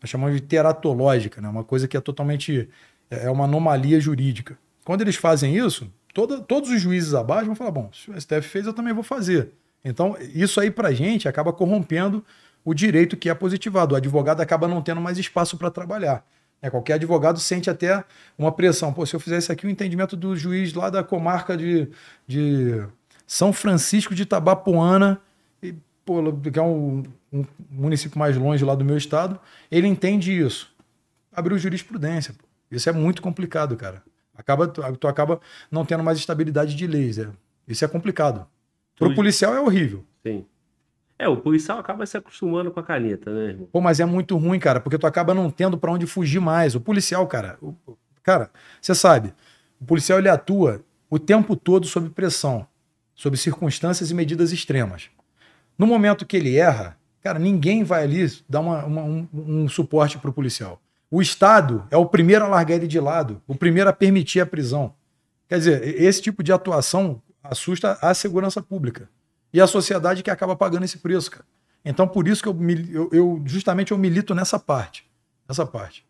nós 0.00 0.08
chamamos 0.08 0.36
de 0.36 0.42
teratológica, 0.42 1.40
né? 1.40 1.48
uma 1.48 1.64
coisa 1.64 1.88
que 1.88 1.96
é 1.96 2.00
totalmente, 2.00 2.68
é, 3.10 3.26
é 3.26 3.30
uma 3.30 3.44
anomalia 3.44 4.00
jurídica. 4.00 4.56
Quando 4.84 5.00
eles 5.00 5.16
fazem 5.16 5.56
isso, 5.56 5.92
toda, 6.14 6.40
todos 6.40 6.70
os 6.70 6.80
juízes 6.80 7.12
abaixo 7.12 7.46
vão 7.46 7.56
falar, 7.56 7.72
bom, 7.72 7.90
se 7.92 8.08
o 8.08 8.20
STF 8.20 8.42
fez, 8.42 8.66
eu 8.66 8.72
também 8.72 8.92
vou 8.92 9.02
fazer. 9.02 9.50
Então, 9.84 10.16
isso 10.32 10.60
aí 10.60 10.70
pra 10.70 10.92
gente 10.92 11.26
acaba 11.28 11.52
corrompendo 11.52 12.24
o 12.64 12.74
direito 12.74 13.16
que 13.16 13.28
é 13.28 13.34
positivado. 13.34 13.94
O 13.94 13.96
advogado 13.96 14.40
acaba 14.40 14.68
não 14.68 14.82
tendo 14.82 15.00
mais 15.00 15.18
espaço 15.18 15.56
para 15.56 15.70
trabalhar. 15.70 16.24
É, 16.62 16.68
qualquer 16.68 16.94
advogado 16.94 17.40
sente 17.40 17.70
até 17.70 18.04
uma 18.36 18.52
pressão. 18.52 18.92
Pô, 18.92 19.06
se 19.06 19.16
eu 19.16 19.20
fizesse 19.20 19.50
aqui 19.50 19.66
o 19.66 19.70
entendimento 19.70 20.16
do 20.16 20.36
juiz 20.36 20.74
lá 20.74 20.90
da 20.90 21.02
comarca 21.02 21.56
de, 21.56 21.88
de 22.26 22.82
São 23.26 23.52
Francisco 23.52 24.14
de 24.14 24.26
Tabapuana, 24.26 25.18
e, 25.62 25.74
pô, 26.04 26.20
que 26.32 26.58
é 26.58 26.62
um, 26.62 27.02
um, 27.32 27.44
município 27.70 28.18
mais 28.18 28.36
longe 28.36 28.64
lá 28.64 28.74
do 28.74 28.84
meu 28.84 28.96
estado, 28.98 29.40
ele 29.70 29.86
entende 29.86 30.38
isso. 30.38 30.70
Abriu 31.32 31.58
jurisprudência. 31.58 32.34
Pô. 32.34 32.44
Isso 32.70 32.88
é 32.88 32.92
muito 32.92 33.22
complicado, 33.22 33.74
cara. 33.76 34.02
Acaba, 34.36 34.68
tu, 34.68 34.82
tu 34.98 35.08
acaba 35.08 35.40
não 35.70 35.84
tendo 35.84 36.04
mais 36.04 36.18
estabilidade 36.18 36.74
de 36.74 36.86
leis. 36.86 37.18
É. 37.18 37.28
Isso 37.66 37.84
é 37.84 37.88
complicado. 37.88 38.46
Para 38.98 39.08
o 39.08 39.14
policial 39.14 39.54
é 39.54 39.60
horrível. 39.60 40.04
Sim. 40.22 40.44
É, 41.20 41.28
o 41.28 41.36
policial 41.36 41.78
acaba 41.78 42.06
se 42.06 42.16
acostumando 42.16 42.70
com 42.70 42.80
a 42.80 42.82
caneta, 42.82 43.30
né, 43.30 43.50
irmão? 43.50 43.68
Pô, 43.70 43.78
mas 43.78 44.00
é 44.00 44.06
muito 44.06 44.38
ruim, 44.38 44.58
cara, 44.58 44.80
porque 44.80 44.96
tu 44.96 45.06
acaba 45.06 45.34
não 45.34 45.50
tendo 45.50 45.76
para 45.76 45.92
onde 45.92 46.06
fugir 46.06 46.40
mais. 46.40 46.74
O 46.74 46.80
policial, 46.80 47.26
cara, 47.26 47.58
o, 47.60 47.74
cara, 48.22 48.50
você 48.80 48.94
sabe, 48.94 49.34
o 49.78 49.84
policial 49.84 50.18
ele 50.18 50.30
atua 50.30 50.82
o 51.10 51.18
tempo 51.18 51.54
todo 51.54 51.86
sob 51.86 52.08
pressão, 52.08 52.66
sob 53.14 53.36
circunstâncias 53.36 54.10
e 54.10 54.14
medidas 54.14 54.50
extremas. 54.50 55.10
No 55.76 55.86
momento 55.86 56.24
que 56.24 56.38
ele 56.38 56.56
erra, 56.56 56.96
cara, 57.20 57.38
ninguém 57.38 57.84
vai 57.84 58.04
ali 58.04 58.26
dar 58.48 58.60
uma, 58.60 58.86
uma, 58.86 59.02
um, 59.02 59.28
um 59.34 59.68
suporte 59.68 60.16
para 60.16 60.30
o 60.30 60.32
policial. 60.32 60.80
O 61.10 61.20
Estado 61.20 61.86
é 61.90 61.98
o 61.98 62.06
primeiro 62.06 62.46
a 62.46 62.48
largar 62.48 62.76
ele 62.76 62.86
de 62.86 62.98
lado, 62.98 63.42
o 63.46 63.54
primeiro 63.54 63.90
a 63.90 63.92
permitir 63.92 64.40
a 64.40 64.46
prisão. 64.46 64.94
Quer 65.46 65.58
dizer, 65.58 66.00
esse 66.00 66.22
tipo 66.22 66.42
de 66.42 66.50
atuação 66.50 67.20
assusta 67.44 67.98
a 68.00 68.14
segurança 68.14 68.62
pública. 68.62 69.06
E 69.52 69.60
a 69.60 69.66
sociedade 69.66 70.22
que 70.22 70.30
acaba 70.30 70.54
pagando 70.54 70.84
esse 70.84 70.98
preço, 70.98 71.30
cara. 71.30 71.44
Então, 71.84 72.06
por 72.06 72.28
isso 72.28 72.42
que 72.42 72.48
eu, 72.48 72.56
eu, 72.92 73.08
eu 73.12 73.42
justamente 73.46 73.92
eu 73.92 73.98
milito 73.98 74.34
nessa 74.34 74.58
parte. 74.58 75.04
Nessa 75.48 75.66
parte. 75.66 76.06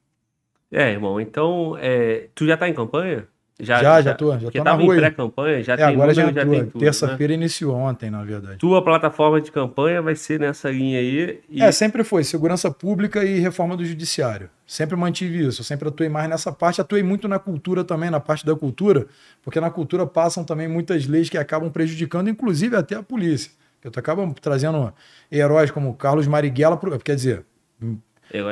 É, 0.71 0.91
irmão, 0.91 1.21
então, 1.21 1.77
é, 1.79 2.29
tu 2.35 2.47
já 2.47 2.57
tá 2.57 2.69
em 2.69 2.75
campanha? 2.75 3.27
Já, 3.61 3.83
já, 3.83 4.01
já 4.01 4.15
tô. 4.15 4.39
Já 4.39 4.51
tô 4.51 4.65
tava 4.65 4.83
em 4.83 4.87
pré-campanha, 4.89 5.63
já 5.63 5.75
é, 5.75 5.77
tem 5.77 5.87
agora 5.87 6.13
número, 6.13 6.35
já, 6.35 6.43
já 6.43 6.51
tem 6.51 6.65
tudo. 6.67 6.81
Terça-feira 6.81 7.33
né? 7.33 7.35
iniciou 7.35 7.77
ontem, 7.77 8.11
na 8.11 8.25
verdade. 8.25 8.59
Tua 8.59 8.83
plataforma 8.83 9.41
de 9.41 9.53
campanha 9.53 10.01
vai 10.01 10.15
ser 10.15 10.41
nessa 10.41 10.71
linha 10.71 10.99
aí. 10.99 11.41
E... 11.49 11.63
É, 11.63 11.71
sempre 11.71 12.03
foi. 12.03 12.25
Segurança 12.25 12.71
pública 12.71 13.25
e 13.25 13.39
reforma 13.39 13.77
do 13.77 13.85
judiciário. 13.85 14.49
Sempre 14.67 14.97
mantive 14.97 15.47
isso. 15.47 15.61
Eu 15.61 15.65
sempre 15.65 15.89
atuei 15.89 16.09
mais 16.09 16.29
nessa 16.29 16.53
parte. 16.53 16.81
Atuei 16.81 17.03
muito 17.03 17.29
na 17.29 17.39
cultura 17.39 17.85
também, 17.85 18.11
na 18.11 18.21
parte 18.21 18.47
da 18.47 18.55
cultura, 18.55 19.07
porque 19.43 19.61
na 19.61 19.71
cultura 19.71 20.07
passam 20.07 20.45
também 20.45 20.69
muitas 20.69 21.07
leis 21.07 21.29
que 21.29 21.37
acabam 21.37 21.71
prejudicando, 21.71 22.29
inclusive 22.29 22.77
até 22.77 22.95
a 22.95 23.03
polícia. 23.03 23.53
Eu 23.83 23.91
acabam 23.97 24.33
trazendo 24.33 24.93
heróis 25.33 25.71
como 25.71 25.95
Carlos 25.95 26.27
Marighella, 26.27 26.79
quer 27.03 27.15
dizer, 27.15 27.45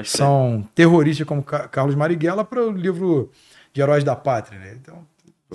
são 0.04 0.62
que... 0.62 0.74
terroristas 0.74 1.26
como 1.26 1.42
Carlos 1.42 1.94
Marighella 1.94 2.44
para 2.44 2.66
o 2.66 2.70
livro 2.70 3.30
de 3.72 3.80
heróis 3.80 4.04
da 4.04 4.16
pátria, 4.16 4.58
né? 4.58 4.76
Então 4.80 5.06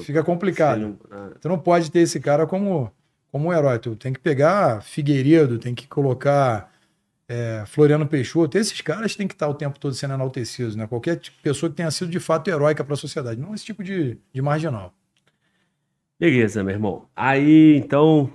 fica 0.01 0.23
complicado. 0.23 0.81
Sim, 0.81 0.97
é. 1.11 1.37
Tu 1.39 1.49
não 1.49 1.57
pode 1.57 1.91
ter 1.91 1.99
esse 1.99 2.19
cara 2.19 2.47
como, 2.47 2.91
como 3.31 3.49
um 3.49 3.53
herói. 3.53 3.79
Tu 3.79 3.95
tem 3.95 4.13
que 4.13 4.19
pegar 4.19 4.81
Figueiredo, 4.81 5.59
tem 5.59 5.75
que 5.75 5.87
colocar 5.87 6.71
é, 7.27 7.63
Floriano 7.67 8.07
Peixoto. 8.07 8.57
Esses 8.57 8.81
caras 8.81 9.15
têm 9.15 9.27
que 9.27 9.33
estar 9.33 9.47
o 9.47 9.53
tempo 9.53 9.79
todo 9.79 9.93
sendo 9.93 10.13
enaltecidos, 10.13 10.75
né? 10.75 10.87
Qualquer 10.87 11.19
pessoa 11.41 11.69
que 11.69 11.75
tenha 11.75 11.91
sido 11.91 12.09
de 12.09 12.19
fato 12.19 12.49
heróica 12.49 12.83
para 12.83 12.93
a 12.93 12.97
sociedade, 12.97 13.39
não 13.39 13.53
esse 13.53 13.65
tipo 13.65 13.83
de, 13.83 14.17
de 14.33 14.41
marginal. 14.41 14.93
Beleza, 16.19 16.63
meu 16.63 16.73
irmão. 16.73 17.05
Aí, 17.15 17.75
então, 17.77 18.31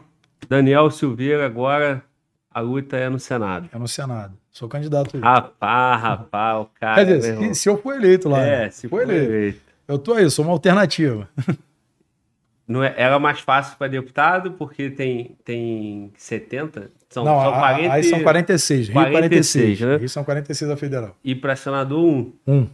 Daniel 0.49 0.91
Silveira 0.91 1.47
agora 1.47 2.03
a 2.51 2.61
luta 2.61 2.97
é 2.97 3.09
no 3.09 3.19
Senado. 3.19 3.69
É 3.73 3.79
no 3.79 3.87
Senado. 3.87 4.37
Sou 4.51 4.69
candidato 4.69 5.17
aí. 5.17 5.23
Rapaz, 5.23 6.03
rapaz, 6.03 6.63
o 6.63 6.71
cara. 6.81 6.95
Quer 6.97 7.17
dizer, 7.17 7.39
se, 7.39 7.55
se, 7.55 7.69
eu 7.69 7.81
for 7.81 7.95
eleito 7.95 8.29
lá. 8.29 8.41
É, 8.41 8.65
né? 8.65 8.71
se 8.71 8.89
for 8.89 9.03
eleito. 9.03 9.33
eleito. 9.33 9.68
Eu 9.89 9.99
tô 9.99 10.13
aí, 10.13 10.31
sou 10.31 10.45
uma 10.45 10.53
alternativa. 10.53 11.29
Não 12.69 12.85
é, 12.85 12.95
era 12.99 13.19
mais 13.19 13.41
fácil 13.41 13.79
para 13.79 13.89
deputado 13.89 14.53
porque 14.53 14.91
tem, 14.91 15.35
tem 15.43 16.13
70? 16.19 16.91
São, 17.09 17.25
Não, 17.25 17.41
são 17.41 17.53
40, 17.53 17.93
aí 17.95 18.05
são 18.05 18.23
46. 18.23 18.91
46 18.91 18.91
Rio 18.91 19.11
46, 19.11 19.81
né? 19.81 19.97
Rio 19.97 20.09
são 20.11 20.23
46 20.25 20.69
da 20.69 20.77
federal. 20.77 21.17
E 21.25 21.35
para 21.35 21.57
senador, 21.57 22.05
1? 22.05 22.33
1. 22.47 22.69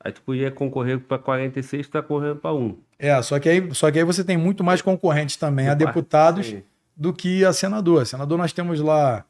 Aí 0.00 0.12
tu 0.12 0.20
podia 0.20 0.50
concorrer 0.50 1.00
para 1.00 1.18
46, 1.18 1.86
tu 1.86 1.90
tá 1.90 2.02
correndo 2.02 2.36
para 2.36 2.52
1. 2.52 2.76
É, 2.98 3.22
só 3.22 3.38
que, 3.38 3.48
aí, 3.48 3.74
só 3.74 3.90
que 3.90 3.98
aí 3.98 4.04
você 4.04 4.22
tem 4.22 4.36
muito 4.36 4.62
mais 4.62 4.82
concorrentes 4.82 5.36
também 5.36 5.68
a 5.68 5.74
deputados 5.74 6.48
sim. 6.48 6.62
do 6.94 7.14
que 7.14 7.42
a 7.44 7.52
senador. 7.54 8.02
A 8.02 8.04
senador 8.04 8.36
nós 8.36 8.52
temos 8.52 8.80
lá 8.80 9.24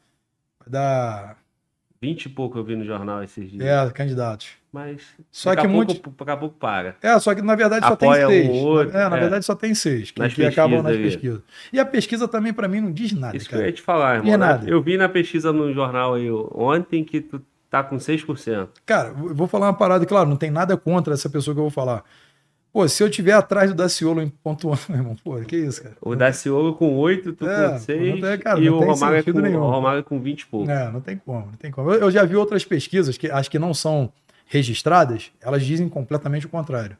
da 0.67 1.37
20 2.01 2.25
e 2.25 2.29
pouco 2.29 2.57
eu 2.57 2.63
vi 2.63 2.75
no 2.75 2.83
jornal 2.83 3.23
esses 3.23 3.49
dias. 3.49 3.63
É, 3.63 3.89
candidatos. 3.91 4.58
Mas 4.71 5.01
Só 5.31 5.55
que 5.55 5.67
pouco, 5.67 5.93
daqui 6.19 6.31
a 6.31 6.37
pouco 6.37 6.55
para. 6.59 6.95
É, 7.01 7.17
só 7.19 7.33
que 7.33 7.41
na 7.41 7.55
verdade 7.55 7.87
só 7.87 7.93
Apoia 7.93 8.27
tem 8.27 8.47
um 8.49 8.53
seis. 8.53 8.63
outro, 8.63 8.97
é, 8.97 9.09
na 9.09 9.17
é. 9.17 9.19
verdade 9.19 9.45
só 9.45 9.55
tem 9.55 9.73
seis, 9.73 10.11
que, 10.11 10.29
que 10.29 10.45
acabam 10.45 10.83
nas 10.83 10.95
pesquisas. 10.95 11.41
E 11.73 11.79
a 11.79 11.85
pesquisa 11.85 12.27
também, 12.27 12.53
pra 12.53 12.67
mim, 12.67 12.79
não 12.79 12.91
diz 12.91 13.11
nada, 13.13 13.35
Isso 13.35 13.49
que 13.49 13.55
eu 13.55 13.59
cara. 13.59 13.69
ia 13.69 13.73
te 13.75 13.81
falar, 13.81 14.17
irmão. 14.17 14.31
É 14.33 14.37
nada. 14.37 14.69
Eu 14.69 14.79
vi 14.81 14.95
na 14.95 15.09
pesquisa 15.09 15.51
no 15.51 15.73
jornal 15.73 16.13
aí 16.13 16.29
ontem 16.53 17.03
que 17.03 17.19
tu 17.19 17.41
tá 17.67 17.83
com 17.83 17.97
6%. 17.97 18.67
Cara, 18.85 19.09
eu 19.09 19.33
vou 19.33 19.47
falar 19.47 19.67
uma 19.67 19.73
parada, 19.73 20.05
claro, 20.05 20.29
não 20.29 20.37
tem 20.37 20.51
nada 20.51 20.77
contra 20.77 21.15
essa 21.15 21.29
pessoa 21.29 21.55
que 21.55 21.59
eu 21.59 21.63
vou 21.63 21.71
falar. 21.71 22.03
Pô, 22.71 22.87
se 22.87 23.01
eu 23.01 23.09
tiver 23.09 23.31
atrás 23.31 23.71
do 23.71 23.75
Daciolo 23.75 24.21
em 24.21 24.29
ponto 24.29 24.67
meu 24.87 24.97
irmão, 24.99 25.15
pô, 25.23 25.35
que 25.41 25.55
isso, 25.57 25.81
cara? 25.81 25.95
O 25.99 26.15
Daciolo 26.15 26.75
com 26.75 26.95
8, 26.95 27.33
tu 27.33 27.49
É, 27.49 27.65
com 27.69 27.73
pô, 27.73 27.79
6 27.79 27.99
não 28.21 28.21
tem- 28.29 28.37
cara, 28.37 28.59
e 28.59 28.69
o 28.69 28.77
tem 28.77 28.87
Romário, 28.87 29.17
sentido 29.17 29.33
com, 29.33 29.41
nenhum. 29.41 29.61
o 29.61 29.69
Romário 29.71 30.03
com 30.03 30.19
20 30.21 30.41
e 30.41 30.45
pouco. 30.45 30.69
É, 30.69 30.91
não 30.91 31.01
tem 31.01 31.17
como, 31.17 31.47
não 31.47 31.53
tem 31.53 31.71
como. 31.71 31.91
Eu, 31.91 32.01
eu 32.01 32.11
já 32.11 32.23
vi 32.23 32.35
outras 32.35 32.63
pesquisas 32.63 33.17
que 33.17 33.31
acho 33.31 33.49
que 33.49 33.57
não 33.57 33.73
são 33.73 34.13
registradas, 34.49 35.31
elas 35.39 35.63
dizem 35.63 35.87
completamente 35.87 36.45
o 36.47 36.49
contrário. 36.49 36.97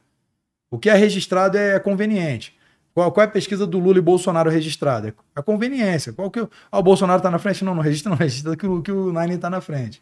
O 0.70 0.78
que 0.78 0.88
é 0.88 0.94
registrado 0.94 1.58
é 1.58 1.78
conveniente. 1.80 2.56
Qual, 2.94 3.10
qual 3.10 3.24
é 3.24 3.28
a 3.28 3.30
pesquisa 3.30 3.66
do 3.66 3.78
Lula 3.78 3.98
e 3.98 4.00
Bolsonaro 4.00 4.48
registrada? 4.48 5.08
É 5.08 5.12
a 5.34 5.42
conveniência. 5.42 6.12
Qual 6.12 6.30
que, 6.30 6.40
o- 6.40 6.50
ah, 6.70 6.78
o 6.78 6.82
Bolsonaro 6.82 7.18
está 7.18 7.30
na 7.30 7.38
frente? 7.38 7.64
Não, 7.64 7.74
não 7.74 7.82
registra, 7.82 8.08
não 8.10 8.16
registra 8.16 8.56
que 8.56 8.66
o, 8.66 8.80
que 8.80 8.92
o 8.92 9.12
Nine 9.12 9.34
está 9.34 9.50
na 9.50 9.60
frente. 9.60 10.00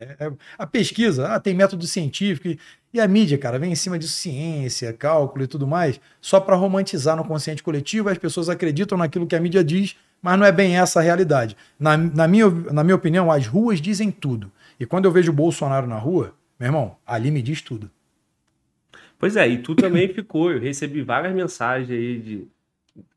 É- 0.00 0.16
é- 0.26 0.32
a 0.58 0.66
pesquisa, 0.66 1.28
ah, 1.32 1.38
tem 1.40 1.54
método 1.54 1.86
científico. 1.86 2.48
E, 2.48 2.58
e 2.92 3.00
a 3.00 3.06
mídia, 3.06 3.38
cara, 3.38 3.58
vem 3.60 3.70
em 3.72 3.76
cima 3.76 3.96
de 3.98 4.08
ciência, 4.08 4.92
cálculo 4.92 5.44
e 5.44 5.46
tudo 5.46 5.66
mais, 5.68 6.00
só 6.20 6.40
para 6.40 6.56
romantizar 6.56 7.16
no 7.16 7.24
consciente 7.24 7.62
coletivo. 7.62 8.08
As 8.08 8.18
pessoas 8.18 8.48
acreditam 8.48 8.98
naquilo 8.98 9.26
que 9.26 9.36
a 9.36 9.40
mídia 9.40 9.62
diz, 9.62 9.96
mas 10.20 10.36
não 10.36 10.44
é 10.46 10.50
bem 10.50 10.76
essa 10.76 10.98
a 10.98 11.02
realidade. 11.02 11.56
Na, 11.78 11.96
na 11.96 12.26
minha, 12.26 12.50
na 12.50 12.82
minha 12.82 12.96
opinião, 12.96 13.30
as 13.30 13.46
ruas 13.46 13.80
dizem 13.80 14.10
tudo. 14.10 14.50
E 14.80 14.86
quando 14.86 15.04
eu 15.04 15.12
vejo 15.12 15.30
o 15.30 15.34
Bolsonaro 15.34 15.86
na 15.86 15.96
rua, 15.98 16.34
meu 16.62 16.68
irmão, 16.68 16.96
ali 17.04 17.28
me 17.30 17.42
diz 17.42 17.60
tudo. 17.60 17.90
Pois 19.18 19.34
é, 19.36 19.48
e 19.48 19.58
tu 19.58 19.74
também 19.74 20.06
ficou. 20.14 20.52
Eu 20.52 20.60
recebi 20.60 21.02
várias 21.02 21.34
mensagens 21.34 21.90
aí 21.90 22.20
de 22.20 22.48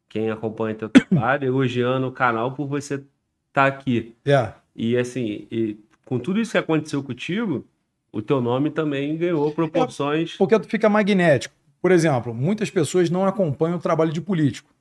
quem 0.09 0.31
acompanha 0.31 0.73
teu 0.73 0.89
trabalho, 0.89 1.45
elogiando 1.45 2.07
o 2.07 2.11
canal 2.11 2.53
por 2.53 2.67
você 2.67 3.03
estar 3.49 3.67
aqui. 3.67 4.15
É. 4.25 4.51
E 4.75 4.97
assim, 4.97 5.47
e 5.51 5.77
com 6.05 6.17
tudo 6.17 6.41
isso 6.41 6.53
que 6.53 6.57
aconteceu 6.57 7.03
contigo, 7.03 7.63
o 8.11 8.19
teu 8.19 8.41
nome 8.41 8.71
também 8.71 9.15
ganhou 9.15 9.51
proporções. 9.51 10.35
Porque 10.37 10.59
tu 10.59 10.67
fica 10.67 10.89
magnético. 10.89 11.53
Por 11.79 11.91
exemplo, 11.91 12.33
muitas 12.33 12.71
pessoas 12.71 13.11
não 13.11 13.27
acompanham 13.27 13.77
o 13.77 13.81
trabalho 13.81 14.11
de 14.11 14.21
político. 14.21 14.73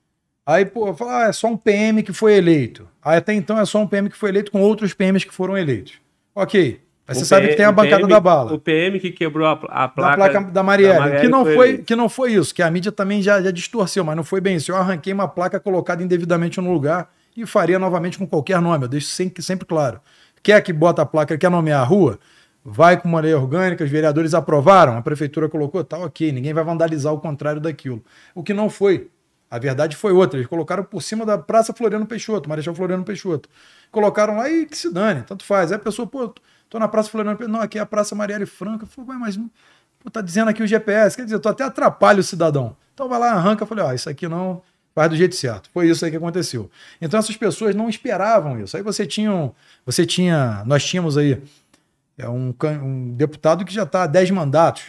Aí, 0.47 0.65
pô, 0.65 0.95
fala, 0.95 1.25
ah, 1.25 1.29
é 1.29 1.33
só 1.33 1.49
um 1.49 1.57
PM 1.57 2.03
que 2.03 2.15
foi 2.15 2.35
eleito. 2.35 2.89
Aí 3.03 3.19
até 3.19 3.35
então 3.35 3.59
é 3.59 3.65
só 3.67 3.79
um 3.79 3.87
PM 3.87 4.09
que 4.09 4.17
foi 4.17 4.31
eleito 4.31 4.51
com 4.51 4.63
outros 4.63 4.95
PMs 4.95 5.27
que 5.27 5.35
foram 5.35 5.57
eleitos. 5.59 6.01
Ok. 6.35 6.84
Aí 7.07 7.15
você 7.15 7.23
O 7.23 7.27
sabe 7.27 7.49
que 7.49 7.57
tem 7.57 7.67
a 7.67 7.73
bancada 7.73 7.99
PM 7.99 8.09
da 8.09 8.21
bala. 8.21 8.55
O 8.55 8.59
PM 8.59 8.99
que 8.99 9.11
quebrou 9.11 9.47
a, 9.47 9.53
a 9.53 9.83
da 9.83 9.89
placa, 9.89 10.17
placa 10.17 10.41
da 10.51 10.63
Marielle, 10.63 10.99
Marielle 10.99 11.21
que, 11.21 11.29
não 11.29 11.45
foi 11.45 11.55
foi, 11.55 11.79
que 11.79 11.97
não 11.97 12.09
foi 12.09 12.33
isso, 12.33 12.55
que 12.55 12.63
a 12.63 12.71
mídia 12.71 12.91
também 12.91 13.21
já, 13.21 13.43
já 13.43 13.51
distorceu, 13.51 14.03
mas 14.05 14.17
não 14.17 14.25
foi 14.25 14.41
bem 14.41 14.57
isso. 14.57 14.73
Eu 14.73 14.77
arranquei 14.77 15.13
uma 15.13 15.29
placa 15.29 15.61
colocada 15.61 16.03
indevidamente 16.03 16.61
no 16.61 16.73
lugar 16.73 17.11
e 17.37 17.45
faria 17.45 17.79
novamente 17.79 18.17
com 18.17 18.27
qualquer 18.27 18.61
nome, 18.61 18.85
eu 18.85 18.89
deixo 18.89 19.09
sempre, 19.09 19.43
sempre 19.43 19.67
claro. 19.67 20.01
Quer 20.43 20.61
que 20.63 20.73
bota 20.73 21.03
a 21.03 21.07
placa, 21.07 21.37
quer 21.37 21.51
nomear 21.51 21.81
a 21.81 21.85
rua? 21.85 22.19
Vai 22.65 22.99
com 22.99 23.07
uma 23.07 23.21
lei 23.21 23.35
orgânica, 23.35 23.85
os 23.85 23.91
vereadores 23.91 24.33
aprovaram, 24.33 24.97
a 24.97 25.03
prefeitura 25.03 25.49
colocou, 25.51 25.85
tá 25.85 25.99
ok, 25.99 26.33
ninguém 26.33 26.55
vai 26.55 26.65
vandalizar 26.65 27.13
o 27.13 27.21
contrário 27.21 27.61
daquilo. 27.61 28.03
O 28.35 28.43
que 28.43 28.55
não 28.55 28.71
foi. 28.71 29.11
A 29.51 29.59
verdade 29.59 29.95
foi 29.95 30.13
outra. 30.13 30.39
Eles 30.39 30.49
colocaram 30.49 30.83
por 30.83 31.03
cima 31.03 31.27
da 31.27 31.37
Praça 31.39 31.73
Floriano 31.73 32.07
Peixoto, 32.07 32.49
Marechal 32.49 32.75
Floriano 32.75 33.05
Peixoto. 33.05 33.49
Colocaram 33.91 34.37
lá 34.37 34.51
e 34.51 34.67
que 34.67 34.77
se 34.77 34.93
dane, 34.93 35.23
tanto 35.23 35.45
faz. 35.45 35.71
Aí 35.71 35.77
a 35.77 35.79
pessoa, 35.79 36.09
pô, 36.09 36.35
tô 36.75 36.79
na 36.81 36.89
Praça 36.89 37.09
Floriano. 37.09 37.39
Não, 37.47 37.61
aqui 37.61 37.79
é 37.79 37.81
a 37.81 37.87
Praça 37.87 38.17
Marielle 38.17 38.47
Franca. 38.47 38.85
Eu 38.85 38.89
falei, 38.89 39.13
"Ué, 39.13 39.17
mas 39.17 39.37
pô, 39.37 40.11
tá 40.11 40.21
dizendo 40.21 40.49
aqui 40.51 40.61
o 40.61 40.67
GPS. 40.67 41.17
Quer 41.17 41.23
dizer, 41.23 41.39
tu 41.39 41.49
até 41.49 41.63
atrapalha 41.63 42.19
o 42.19 42.23
cidadão. 42.23 42.77
Então 42.93 43.09
vai 43.09 43.19
lá, 43.21 43.31
arranca. 43.31 43.63
Eu 43.63 43.67
falei, 43.67 43.85
ó, 43.85 43.93
isso 43.93 44.11
aqui 44.11 44.27
não 44.27 44.61
faz 44.93 45.09
do 45.09 45.17
jeito 45.17 45.37
certo. 45.37 45.71
Foi 45.73 45.89
isso 45.89 46.05
aí 46.05 46.11
que 46.11 46.17
aconteceu. 46.17 46.69
Então 47.01 47.19
essas 47.19 47.37
pessoas 47.37 47.77
não 47.77 47.89
esperavam 47.89 48.61
isso. 48.61 48.77
Aí 48.77 48.83
você 48.83 49.07
tinha, 49.07 49.53
você 49.87 50.05
tinha, 50.05 50.65
nós 50.67 50.85
tínhamos 50.85 51.17
aí 51.17 51.41
é 52.19 52.29
um, 52.29 52.53
um 52.83 53.15
deputado 53.15 53.65
que 53.65 53.73
já 53.73 53.85
está 53.85 54.03
há 54.03 54.07
10 54.09 54.33
mandatos. 54.33 54.85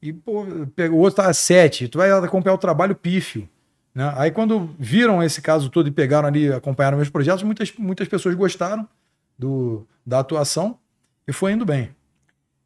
E 0.00 0.14
pô, 0.14 0.44
o 0.44 0.96
outro 0.96 1.20
está 1.20 1.28
há 1.28 1.34
7. 1.34 1.88
Tu 1.88 1.98
vai 1.98 2.10
acompanhar 2.10 2.54
o 2.54 2.58
trabalho 2.58 2.94
pífio. 2.94 3.46
Né? 3.94 4.10
Aí 4.16 4.30
quando 4.30 4.74
viram 4.78 5.22
esse 5.22 5.42
caso 5.42 5.68
todo 5.68 5.88
e 5.88 5.90
pegaram 5.90 6.26
ali, 6.26 6.50
acompanharam 6.50 6.96
meus 6.96 7.10
projetos, 7.10 7.42
muitas, 7.42 7.70
muitas 7.78 8.08
pessoas 8.08 8.34
gostaram 8.34 8.88
do, 9.38 9.86
da 10.06 10.20
atuação 10.20 10.78
e 11.28 11.32
foi 11.32 11.52
indo 11.52 11.64
bem. 11.66 11.90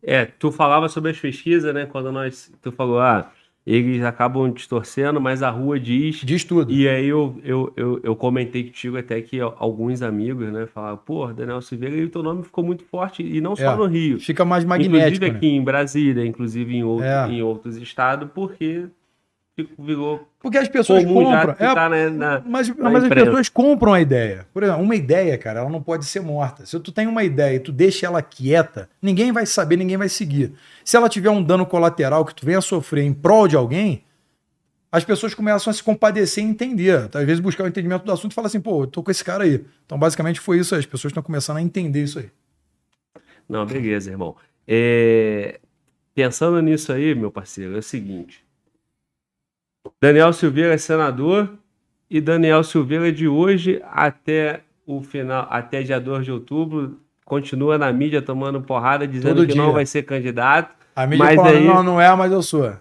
É, 0.03 0.25
tu 0.25 0.51
falava 0.51 0.88
sobre 0.88 1.11
as 1.11 1.18
pesquisas, 1.18 1.72
né? 1.75 1.85
Quando 1.87 2.11
nós. 2.11 2.51
Tu 2.62 2.72
falou, 2.72 2.98
ah, 3.01 3.31
eles 3.64 4.03
acabam 4.03 4.51
distorcendo, 4.53 5.20
mas 5.20 5.42
a 5.44 5.51
rua 5.51 5.79
diz. 5.79 6.16
Diz 6.25 6.42
tudo. 6.42 6.72
E 6.72 6.88
aí 6.88 7.07
eu, 7.07 7.40
eu, 7.44 7.72
eu, 7.77 8.01
eu 8.03 8.16
comentei 8.16 8.64
contigo 8.64 8.98
até 8.98 9.20
que 9.22 9.38
alguns 9.40 10.03
amigos, 10.03 10.51
né, 10.53 10.66
falavam, 10.66 11.01
pô, 11.07 11.33
Daniel 11.33 11.61
Silveira, 11.62 11.94
e 11.94 12.05
o 12.05 12.09
teu 12.09 12.22
nome 12.22 12.42
ficou 12.42 12.64
muito 12.64 12.83
forte, 12.85 13.22
e 13.22 13.40
não 13.40 13.55
só 13.55 13.75
É, 13.75 13.77
no 13.77 13.87
Rio. 13.87 14.18
Fica 14.18 14.44
mais 14.44 14.64
Inclusive 14.64 14.88
magnético. 14.88 15.25
né? 15.27 15.31
aqui 15.31 15.46
em 15.46 15.62
Brasília, 15.62 16.27
inclusive 16.27 16.75
em, 16.75 16.83
outro, 16.83 17.07
É. 17.07 17.29
em 17.31 17.40
outros 17.42 17.77
estados, 17.77 18.29
porque 18.35 18.87
virou 19.78 20.26
Porque 20.40 20.56
as 20.56 20.68
pessoas 20.68 21.04
compram. 21.04 21.54
É, 21.58 21.74
tá 21.74 21.88
na, 21.88 22.10
na- 22.10 22.42
Mas, 22.44 22.68
na 22.68 22.90
mas 22.90 23.04
as 23.04 23.08
pessoas 23.10 23.48
compram 23.48 23.92
a 23.92 24.00
ideia. 24.00 24.46
Por 24.52 24.62
exemplo, 24.62 24.82
uma 24.82 24.94
ideia, 24.96 25.36
cara, 25.36 25.60
ela 25.60 25.68
não 25.70 25.82
pode 25.82 26.04
ser 26.06 26.20
morta. 26.20 26.64
Se 26.64 26.78
tu 26.80 26.90
tem 26.90 27.06
uma 27.06 27.22
ideia 27.22 27.56
e 27.56 27.60
tu 27.60 27.70
deixa 27.70 28.06
ela 28.06 28.22
quieta, 28.22 28.88
ninguém 29.00 29.30
vai 29.30 29.44
saber, 29.44 29.76
ninguém 29.76 29.96
vai 29.96 30.08
seguir. 30.08 30.52
Se 30.84 30.96
ela 30.96 31.08
tiver 31.08 31.30
um 31.30 31.42
dano 31.42 31.66
colateral 31.66 32.24
que 32.24 32.34
tu 32.34 32.46
venha 32.46 32.60
sofrer 32.60 33.04
em 33.04 33.12
prol 33.12 33.46
de 33.46 33.54
alguém, 33.56 34.04
as 34.90 35.04
pessoas 35.04 35.34
começam 35.34 35.70
a 35.70 35.74
se 35.74 35.82
compadecer 35.82 36.42
e 36.42 36.46
entender. 36.46 37.08
Às 37.14 37.24
vezes 37.24 37.40
buscar 37.40 37.64
o 37.64 37.68
entendimento 37.68 38.04
do 38.04 38.12
assunto 38.12 38.32
e 38.32 38.34
falar 38.34 38.46
assim, 38.46 38.60
pô, 38.60 38.82
eu 38.84 38.86
tô 38.86 39.02
com 39.02 39.10
esse 39.10 39.24
cara 39.24 39.44
aí. 39.44 39.64
Então, 39.84 39.98
basicamente, 39.98 40.40
foi 40.40 40.58
isso 40.58 40.74
aí. 40.74 40.80
As 40.80 40.86
pessoas 40.86 41.10
estão 41.10 41.22
começando 41.22 41.58
a 41.58 41.62
entender 41.62 42.02
isso 42.02 42.18
aí. 42.18 42.30
Não, 43.48 43.66
beleza, 43.66 44.10
irmão. 44.10 44.34
É, 44.66 45.60
Pensando 46.14 46.60
nisso 46.60 46.92
aí, 46.92 47.14
meu 47.14 47.30
parceiro, 47.30 47.74
é 47.74 47.78
o 47.78 47.82
seguinte. 47.82 48.44
Daniel 50.00 50.32
Silveira 50.32 50.74
é 50.74 50.78
senador 50.78 51.50
e 52.10 52.20
Daniel 52.20 52.62
Silveira 52.62 53.10
de 53.12 53.26
hoje 53.26 53.80
até 53.90 54.60
o 54.86 55.00
final, 55.02 55.46
até 55.50 55.82
dia 55.82 56.00
2 56.00 56.24
de 56.24 56.32
outubro, 56.32 56.98
continua 57.24 57.78
na 57.78 57.92
mídia 57.92 58.20
tomando 58.20 58.60
porrada, 58.60 59.06
dizendo 59.06 59.36
Todo 59.36 59.46
que 59.46 59.52
dia. 59.54 59.62
não 59.62 59.72
vai 59.72 59.86
ser 59.86 60.02
candidato. 60.02 60.74
A 60.94 61.06
mídia 61.06 61.24
Mas 61.24 61.36
fala, 61.36 61.48
aí- 61.50 61.66
não, 61.66 61.82
não 61.82 62.00
é, 62.00 62.14
mas 62.14 62.30
eu 62.32 62.42
sou. 62.42 62.72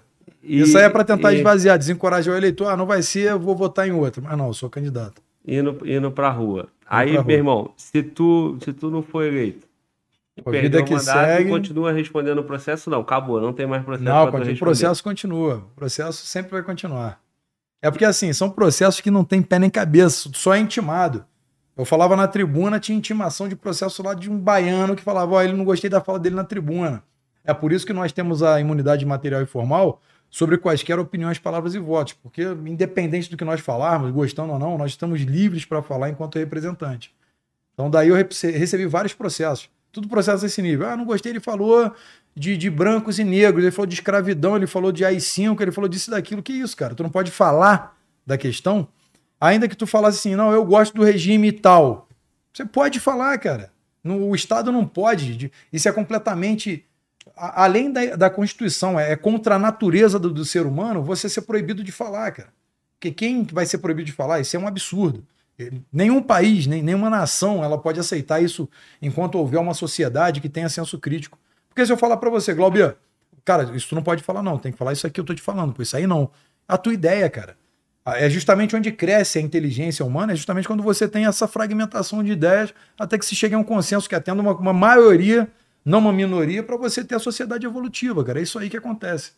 E, 0.43 0.61
isso 0.61 0.77
aí 0.77 0.85
é 0.85 0.89
para 0.89 1.03
tentar 1.03 1.31
e- 1.33 1.37
esvaziar, 1.37 1.77
desencorajar 1.77 2.33
o 2.33 2.37
eleitor. 2.37 2.67
Ah, 2.67 2.75
não 2.75 2.85
vai 2.85 3.01
ser, 3.01 3.29
eu 3.31 3.39
vou 3.39 3.55
votar 3.55 3.87
em 3.87 3.91
outro. 3.91 4.21
Mas 4.23 4.37
não, 4.37 4.47
eu 4.47 4.53
sou 4.53 4.69
candidato. 4.69 5.21
indo, 5.47 5.77
indo 5.85 6.11
pra 6.11 6.29
rua. 6.29 6.67
Aí, 6.87 7.13
pra 7.13 7.13
meu 7.13 7.23
rua. 7.23 7.33
irmão, 7.33 7.71
se 7.77 8.03
tu, 8.03 8.57
se 8.63 8.73
tu 8.73 8.89
não 8.91 9.01
for 9.01 9.23
eleito, 9.23 9.65
A 10.39 10.43
perdeu 10.43 10.61
vida 10.61 10.81
o 10.81 10.85
que 10.85 10.93
mandato, 10.93 11.27
segue. 11.27 11.49
continua 11.49 11.91
respondendo 11.91 12.37
o 12.39 12.43
processo, 12.43 12.89
não, 12.89 13.01
acabou, 13.01 13.41
não 13.41 13.51
tem 13.53 13.67
mais 13.67 13.83
processo 13.83 14.03
Não, 14.09 14.23
o 14.25 14.57
processo 14.57 15.03
continua. 15.03 15.55
O 15.57 15.75
processo 15.75 16.25
sempre 16.25 16.51
vai 16.51 16.63
continuar. 16.63 17.19
É 17.81 17.89
porque, 17.91 18.05
assim, 18.05 18.31
são 18.31 18.49
processos 18.49 19.01
que 19.01 19.11
não 19.11 19.23
tem 19.23 19.41
pé 19.41 19.59
nem 19.59 19.69
cabeça, 19.69 20.29
só 20.33 20.53
é 20.53 20.59
intimado. 20.59 21.25
Eu 21.75 21.83
falava 21.83 22.15
na 22.15 22.27
tribuna, 22.27 22.79
tinha 22.79 22.97
intimação 22.97 23.47
de 23.49 23.55
processo 23.55 24.03
lá 24.03 24.13
de 24.13 24.29
um 24.29 24.37
baiano 24.37 24.95
que 24.95 25.01
falava, 25.01 25.33
ó, 25.35 25.41
ele 25.41 25.53
não 25.53 25.65
gostei 25.65 25.89
da 25.89 25.99
fala 25.99 26.19
dele 26.19 26.35
na 26.35 26.43
tribuna. 26.43 27.03
É 27.43 27.53
por 27.53 27.71
isso 27.71 27.85
que 27.85 27.93
nós 27.93 28.11
temos 28.11 28.43
a 28.43 28.59
imunidade 28.59 29.05
material 29.05 29.41
e 29.41 29.45
formal 29.45 29.99
sobre 30.29 30.57
quaisquer 30.57 30.97
opiniões, 30.99 31.39
palavras 31.39 31.73
e 31.75 31.79
votos, 31.79 32.13
porque 32.13 32.43
independente 32.65 33.29
do 33.29 33.35
que 33.35 33.43
nós 33.43 33.59
falarmos, 33.59 34.11
gostando 34.11 34.53
ou 34.53 34.59
não, 34.59 34.77
nós 34.77 34.91
estamos 34.91 35.19
livres 35.21 35.65
para 35.65 35.81
falar 35.81 36.09
enquanto 36.09 36.37
representante. 36.39 37.13
Então 37.73 37.89
daí 37.89 38.09
eu 38.09 38.15
rece- 38.15 38.51
recebi 38.51 38.85
vários 38.85 39.13
processos. 39.13 39.69
Tudo 39.91 40.07
processo 40.07 40.43
desse 40.43 40.61
nível. 40.61 40.87
Ah, 40.87 40.95
não 40.95 41.05
gostei, 41.05 41.31
ele 41.31 41.39
falou 41.39 41.93
de, 42.35 42.55
de 42.55 42.69
brancos 42.69 43.19
e 43.19 43.23
negros, 43.23 43.63
ele 43.63 43.71
falou 43.71 43.85
de 43.87 43.93
escravidão, 43.95 44.55
ele 44.55 44.67
falou 44.67 44.91
de 44.91 45.03
AI-5, 45.03 45.59
ele 45.61 45.71
falou 45.71 45.89
disso 45.89 46.09
e 46.09 46.11
daquilo. 46.11 46.41
Que 46.41 46.53
isso, 46.53 46.75
cara? 46.77 46.95
Tu 46.95 47.03
não 47.03 47.09
pode 47.09 47.29
falar 47.31 47.97
da 48.25 48.37
questão, 48.37 48.87
ainda 49.39 49.67
que 49.67 49.75
tu 49.75 49.85
falasse 49.85 50.19
assim, 50.19 50.35
não, 50.35 50.51
eu 50.53 50.63
gosto 50.63 50.93
do 50.93 51.03
regime 51.03 51.51
tal. 51.51 52.07
Você 52.53 52.63
pode 52.65 52.99
falar, 52.99 53.37
cara. 53.37 53.71
No, 54.03 54.29
o 54.29 54.35
Estado 54.35 54.71
não 54.71 54.85
pode. 54.85 55.35
de- 55.35 55.51
Isso 55.71 55.87
é 55.87 55.91
completamente. 55.91 56.85
além 57.35 57.91
da, 57.91 58.15
da 58.15 58.29
Constituição, 58.29 58.99
é, 58.99 59.11
é 59.11 59.15
contra 59.15 59.55
a 59.55 59.59
natureza 59.59 60.17
do, 60.17 60.31
do 60.31 60.45
ser 60.45 60.65
humano 60.65 61.03
você 61.03 61.27
ser 61.29 61.41
proibido 61.41 61.83
de 61.83 61.91
falar, 61.91 62.31
cara. 62.31 62.49
Porque 62.99 63.11
quem 63.11 63.43
vai 63.43 63.65
ser 63.65 63.79
proibido 63.79 64.05
de 64.05 64.11
falar? 64.11 64.39
Isso 64.39 64.55
é 64.55 64.59
um 64.59 64.67
absurdo. 64.67 65.25
Nenhum 65.91 66.21
país, 66.21 66.65
nem, 66.67 66.81
nenhuma 66.81 67.09
nação, 67.09 67.63
ela 67.63 67.77
pode 67.77 67.99
aceitar 67.99 68.41
isso 68.41 68.69
enquanto 69.01 69.35
houver 69.35 69.59
uma 69.59 69.73
sociedade 69.73 70.41
que 70.41 70.49
tenha 70.49 70.69
senso 70.69 70.99
crítico. 70.99 71.37
Porque 71.69 71.85
se 71.85 71.91
eu 71.91 71.97
falar 71.97 72.17
para 72.17 72.29
você, 72.29 72.53
Glaubia, 72.53 72.97
cara, 73.45 73.75
isso 73.75 73.89
tu 73.89 73.95
não 73.95 74.03
pode 74.03 74.23
falar 74.23 74.41
não, 74.41 74.57
tem 74.57 74.71
que 74.71 74.77
falar 74.77 74.93
isso 74.93 75.07
aqui 75.07 75.19
eu 75.19 75.25
tô 75.25 75.33
te 75.33 75.41
falando, 75.41 75.73
pô, 75.73 75.81
isso 75.81 75.95
aí 75.95 76.07
não. 76.07 76.29
A 76.67 76.77
tua 76.77 76.93
ideia, 76.93 77.29
cara. 77.29 77.57
É 78.05 78.29
justamente 78.29 78.75
onde 78.75 78.91
cresce 78.91 79.37
a 79.37 79.41
inteligência 79.41 80.03
humana, 80.03 80.33
é 80.33 80.35
justamente 80.35 80.67
quando 80.67 80.81
você 80.81 81.07
tem 81.07 81.25
essa 81.25 81.47
fragmentação 81.47 82.23
de 82.23 82.31
ideias 82.31 82.73
até 82.97 83.17
que 83.17 83.25
se 83.25 83.35
chegue 83.35 83.53
a 83.53 83.59
um 83.59 83.63
consenso 83.63 84.09
que 84.09 84.15
atenda 84.15 84.41
uma, 84.41 84.53
uma 84.53 84.73
maioria, 84.73 85.47
não 85.85 85.99
uma 85.99 86.11
minoria, 86.11 86.63
para 86.63 86.77
você 86.77 87.03
ter 87.03 87.15
a 87.15 87.19
sociedade 87.19 87.65
evolutiva, 87.65 88.23
cara. 88.23 88.39
É 88.39 88.41
isso 88.43 88.57
aí 88.57 88.69
que 88.69 88.77
acontece. 88.77 89.33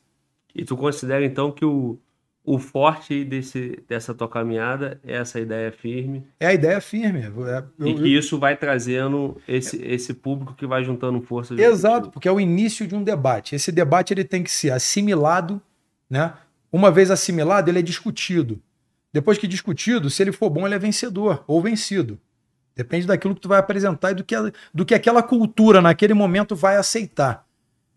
E 0.56 0.64
tu 0.64 0.78
considera 0.78 1.26
então 1.26 1.52
que 1.52 1.66
o, 1.66 2.00
o 2.46 2.60
forte 2.60 3.24
desse, 3.24 3.82
dessa 3.88 4.14
tua 4.14 4.28
caminhada 4.28 5.00
é 5.06 5.16
essa 5.16 5.40
ideia 5.40 5.72
firme. 5.72 6.28
É 6.40 6.48
a 6.48 6.54
ideia 6.54 6.82
firme. 6.82 7.22
É, 7.22 7.64
eu, 7.80 7.88
e 7.88 7.96
que 7.96 8.08
isso 8.18 8.38
vai 8.38 8.58
trazendo 8.58 9.42
esse, 9.48 9.82
esse 9.82 10.14
público 10.14 10.54
que 10.54 10.68
vai 10.68 10.84
juntando 10.84 11.22
forças. 11.22 11.58
Exato, 11.58 12.10
porque 12.10 12.28
é 12.28 12.32
o 12.32 12.42
início 12.42 12.86
de 12.86 12.96
um 12.96 13.04
debate. 13.04 13.56
Esse 13.56 13.72
debate 13.72 14.14
ele 14.14 14.26
tem 14.26 14.44
que 14.44 14.52
ser 14.52 14.72
assimilado, 14.72 15.62
né? 16.10 16.34
Uma 16.70 16.92
vez 16.92 17.10
assimilado, 17.10 17.70
ele 17.70 17.80
é 17.80 17.84
discutido. 17.84 18.62
Depois 19.14 19.38
que 19.38 19.48
discutido, 19.48 20.10
se 20.10 20.22
ele 20.22 20.32
for 20.32 20.50
bom, 20.50 20.66
ele 20.66 20.76
é 20.76 20.80
vencedor 20.80 21.46
ou 21.48 21.62
vencido. 21.62 22.20
Depende 22.76 23.08
daquilo 23.08 23.36
que 23.36 23.42
tu 23.42 23.48
vai 23.48 23.60
apresentar 23.60 24.12
e 24.12 24.16
do 24.16 24.24
que, 24.24 24.36
do 24.74 24.84
que 24.84 24.96
aquela 24.96 25.24
cultura 25.24 25.82
naquele 25.82 26.14
momento 26.14 26.56
vai 26.56 26.76
aceitar. 26.76 27.46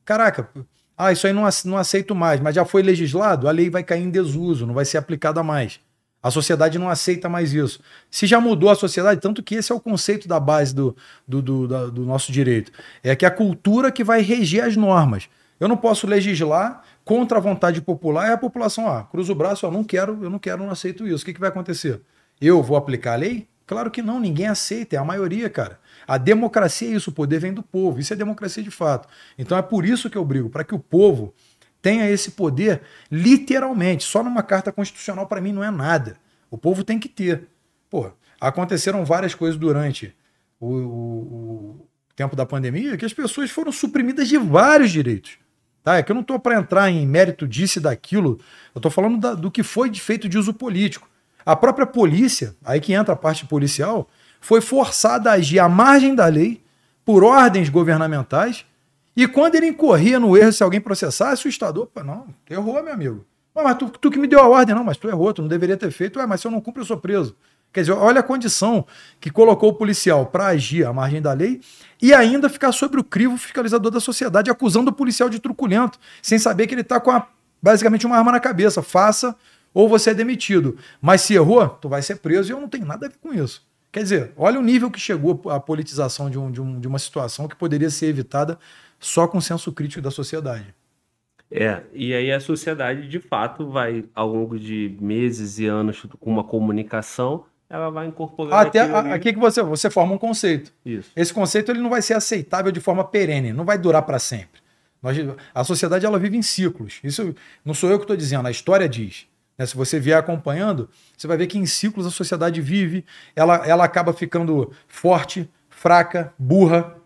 Caraca, 0.04 0.50
ah, 0.96 1.12
isso 1.12 1.26
aí 1.26 1.32
não, 1.32 1.46
não 1.64 1.76
aceito 1.76 2.14
mais, 2.14 2.40
mas 2.40 2.54
já 2.54 2.64
foi 2.64 2.82
legislado, 2.82 3.48
a 3.48 3.50
lei 3.50 3.68
vai 3.68 3.82
cair 3.82 4.02
em 4.02 4.10
desuso, 4.10 4.66
não 4.66 4.74
vai 4.74 4.84
ser 4.84 4.98
aplicada 4.98 5.42
mais. 5.42 5.78
A 6.22 6.30
sociedade 6.30 6.78
não 6.78 6.88
aceita 6.88 7.28
mais 7.28 7.52
isso. 7.52 7.80
Se 8.10 8.26
já 8.26 8.40
mudou 8.40 8.70
a 8.70 8.74
sociedade, 8.74 9.20
tanto 9.20 9.42
que 9.42 9.54
esse 9.54 9.70
é 9.70 9.74
o 9.74 9.80
conceito 9.80 10.26
da 10.26 10.40
base 10.40 10.74
do, 10.74 10.96
do, 11.28 11.40
do, 11.40 11.68
da, 11.68 11.86
do 11.86 12.04
nosso 12.04 12.32
direito. 12.32 12.72
É 13.02 13.14
que 13.14 13.24
a 13.24 13.30
cultura 13.30 13.92
que 13.92 14.02
vai 14.02 14.22
reger 14.22 14.64
as 14.64 14.76
normas. 14.76 15.28
Eu 15.60 15.68
não 15.68 15.76
posso 15.76 16.06
legislar 16.06 16.82
contra 17.04 17.38
a 17.38 17.40
vontade 17.40 17.80
popular 17.80 18.28
e 18.28 18.32
a 18.32 18.36
população, 18.36 18.88
ah, 18.88 19.04
cruza 19.04 19.30
o 19.30 19.36
braço, 19.36 19.64
eu 19.64 19.70
não 19.70 19.84
quero, 19.84 20.18
eu 20.22 20.28
não 20.28 20.38
quero, 20.38 20.64
não 20.64 20.70
aceito 20.70 21.06
isso. 21.06 21.22
O 21.22 21.26
que, 21.26 21.34
que 21.34 21.40
vai 21.40 21.48
acontecer? 21.48 22.00
Eu 22.40 22.62
vou 22.62 22.76
aplicar 22.76 23.12
a 23.12 23.16
lei? 23.16 23.46
Claro 23.64 23.90
que 23.90 24.02
não, 24.02 24.18
ninguém 24.18 24.48
aceita, 24.48 24.96
é 24.96 24.98
a 24.98 25.04
maioria, 25.04 25.48
cara. 25.48 25.78
A 26.06 26.18
democracia 26.18 26.88
é 26.88 26.92
isso, 26.92 27.10
o 27.10 27.12
poder 27.12 27.38
vem 27.40 27.52
do 27.52 27.62
povo. 27.62 27.98
Isso 27.98 28.12
é 28.12 28.16
democracia 28.16 28.62
de 28.62 28.70
fato. 28.70 29.08
Então 29.38 29.56
é 29.56 29.62
por 29.62 29.84
isso 29.84 30.08
que 30.08 30.16
eu 30.16 30.24
brigo, 30.24 30.48
para 30.48 30.64
que 30.64 30.74
o 30.74 30.78
povo 30.78 31.34
tenha 31.82 32.08
esse 32.10 32.32
poder 32.32 32.82
literalmente. 33.10 34.04
Só 34.04 34.22
numa 34.22 34.42
carta 34.42 34.72
constitucional 34.72 35.26
para 35.26 35.40
mim 35.40 35.52
não 35.52 35.62
é 35.62 35.70
nada. 35.70 36.16
O 36.50 36.56
povo 36.58 36.84
tem 36.84 36.98
que 36.98 37.08
ter. 37.08 37.48
Pô, 37.90 38.10
aconteceram 38.40 39.04
várias 39.04 39.34
coisas 39.34 39.58
durante 39.58 40.14
o, 40.60 40.66
o, 40.66 41.80
o 41.80 41.88
tempo 42.14 42.34
da 42.34 42.46
pandemia 42.46 42.96
que 42.96 43.04
as 43.04 43.12
pessoas 43.12 43.50
foram 43.50 43.70
suprimidas 43.70 44.28
de 44.28 44.38
vários 44.38 44.90
direitos. 44.90 45.38
Tá? 45.82 45.98
É 45.98 46.02
que 46.02 46.10
eu 46.10 46.14
não 46.14 46.22
estou 46.22 46.38
para 46.40 46.58
entrar 46.58 46.90
em 46.90 47.06
mérito 47.06 47.46
disso 47.46 47.78
e 47.78 47.82
daquilo. 47.82 48.40
Eu 48.74 48.80
estou 48.80 48.90
falando 48.90 49.18
da, 49.18 49.34
do 49.34 49.50
que 49.50 49.62
foi 49.62 49.94
feito 49.94 50.28
de 50.28 50.36
uso 50.36 50.52
político. 50.52 51.08
A 51.44 51.54
própria 51.54 51.86
polícia, 51.86 52.56
aí 52.64 52.80
que 52.80 52.92
entra 52.92 53.14
a 53.14 53.16
parte 53.16 53.46
policial, 53.46 54.08
foi 54.40 54.60
forçado 54.60 55.28
a 55.28 55.32
agir 55.32 55.58
à 55.58 55.68
margem 55.68 56.14
da 56.14 56.26
lei, 56.26 56.62
por 57.04 57.22
ordens 57.22 57.68
governamentais, 57.68 58.64
e 59.16 59.26
quando 59.26 59.54
ele 59.54 59.66
incorria 59.66 60.20
no 60.20 60.36
erro, 60.36 60.52
se 60.52 60.62
alguém 60.62 60.80
processasse, 60.80 61.46
o 61.46 61.48
Estado, 61.48 61.82
opa, 61.82 62.02
não, 62.02 62.26
errou, 62.50 62.82
meu 62.82 62.92
amigo. 62.92 63.24
Mas 63.54 63.78
tu, 63.78 63.88
tu, 63.88 64.10
que 64.10 64.18
me 64.18 64.26
deu 64.26 64.40
a 64.40 64.46
ordem, 64.46 64.74
não, 64.74 64.84
mas 64.84 64.98
tu 64.98 65.08
errou, 65.08 65.32
tu 65.32 65.40
não 65.40 65.48
deveria 65.48 65.76
ter 65.76 65.90
feito, 65.90 66.18
Ué, 66.18 66.26
mas 66.26 66.40
se 66.40 66.46
eu 66.46 66.50
não 66.50 66.60
cumpro, 66.60 66.82
eu 66.82 66.86
sou 66.86 66.98
preso. 66.98 67.34
Quer 67.72 67.80
dizer, 67.80 67.92
olha 67.92 68.20
a 68.20 68.22
condição 68.22 68.86
que 69.20 69.30
colocou 69.30 69.70
o 69.70 69.74
policial 69.74 70.26
para 70.26 70.46
agir 70.46 70.86
à 70.86 70.92
margem 70.92 71.22
da 71.22 71.32
lei 71.32 71.60
e 72.00 72.12
ainda 72.12 72.48
ficar 72.48 72.72
sobre 72.72 73.00
o 73.00 73.04
crivo 73.04 73.36
fiscalizador 73.36 73.90
da 73.90 74.00
sociedade, 74.00 74.50
acusando 74.50 74.90
o 74.90 74.94
policial 74.94 75.28
de 75.28 75.38
truculento, 75.38 75.98
sem 76.22 76.38
saber 76.38 76.66
que 76.66 76.74
ele 76.74 76.82
está 76.82 77.00
com 77.00 77.10
a, 77.10 77.26
basicamente 77.62 78.06
uma 78.06 78.16
arma 78.16 78.32
na 78.32 78.40
cabeça. 78.40 78.82
Faça 78.82 79.34
ou 79.72 79.88
você 79.88 80.10
é 80.10 80.14
demitido. 80.14 80.76
Mas 81.00 81.22
se 81.22 81.34
errou, 81.34 81.68
tu 81.68 81.88
vai 81.88 82.02
ser 82.02 82.16
preso 82.16 82.50
e 82.50 82.52
eu 82.52 82.60
não 82.60 82.68
tenho 82.68 82.86
nada 82.86 83.06
a 83.06 83.08
ver 83.08 83.16
com 83.20 83.32
isso. 83.32 83.62
Quer 83.92 84.02
dizer, 84.02 84.32
olha 84.36 84.58
o 84.58 84.62
nível 84.62 84.90
que 84.90 85.00
chegou 85.00 85.42
a 85.50 85.58
politização 85.58 86.28
de, 86.28 86.38
um, 86.38 86.50
de, 86.50 86.60
um, 86.60 86.78
de 86.78 86.86
uma 86.86 86.98
situação 86.98 87.48
que 87.48 87.56
poderia 87.56 87.88
ser 87.90 88.06
evitada 88.06 88.58
só 88.98 89.26
com 89.26 89.38
o 89.38 89.42
senso 89.42 89.72
crítico 89.72 90.02
da 90.02 90.10
sociedade. 90.10 90.74
É, 91.50 91.82
e 91.92 92.12
aí 92.12 92.32
a 92.32 92.40
sociedade 92.40 93.08
de 93.08 93.20
fato 93.20 93.70
vai, 93.70 94.04
ao 94.14 94.28
longo 94.28 94.58
de 94.58 94.96
meses 95.00 95.58
e 95.58 95.66
anos, 95.66 96.04
com 96.18 96.30
uma 96.30 96.42
comunicação, 96.42 97.44
ela 97.68 97.90
vai 97.90 98.06
incorporar. 98.06 98.66
Até 98.66 98.80
aqui 98.80 99.32
que 99.32 99.38
você, 99.38 99.62
você 99.62 99.90
forma 99.90 100.14
um 100.14 100.18
conceito. 100.18 100.72
Isso. 100.84 101.10
Esse 101.14 101.32
conceito 101.32 101.70
ele 101.70 101.80
não 101.80 101.90
vai 101.90 102.02
ser 102.02 102.14
aceitável 102.14 102.70
de 102.70 102.80
forma 102.80 103.04
perene, 103.04 103.52
não 103.52 103.64
vai 103.64 103.78
durar 103.78 104.02
para 104.02 104.18
sempre. 104.18 104.60
Nós, 105.02 105.16
a 105.54 105.64
sociedade 105.64 106.04
ela 106.04 106.18
vive 106.18 106.36
em 106.36 106.42
ciclos. 106.42 107.00
Isso 107.02 107.34
não 107.64 107.74
sou 107.74 107.90
eu 107.90 107.98
que 107.98 108.04
estou 108.04 108.16
dizendo, 108.16 108.46
a 108.46 108.50
história 108.50 108.88
diz. 108.88 109.26
Né? 109.58 109.66
Se 109.66 109.76
você 109.76 109.98
vier 109.98 110.18
acompanhando, 110.18 110.88
você 111.16 111.26
vai 111.26 111.36
ver 111.36 111.46
que 111.46 111.58
em 111.58 111.66
ciclos 111.66 112.06
a 112.06 112.10
sociedade 112.10 112.60
vive, 112.60 113.04
ela, 113.34 113.66
ela 113.66 113.84
acaba 113.84 114.12
ficando 114.12 114.72
forte, 114.86 115.48
fraca, 115.68 116.32
burra, 116.38 116.96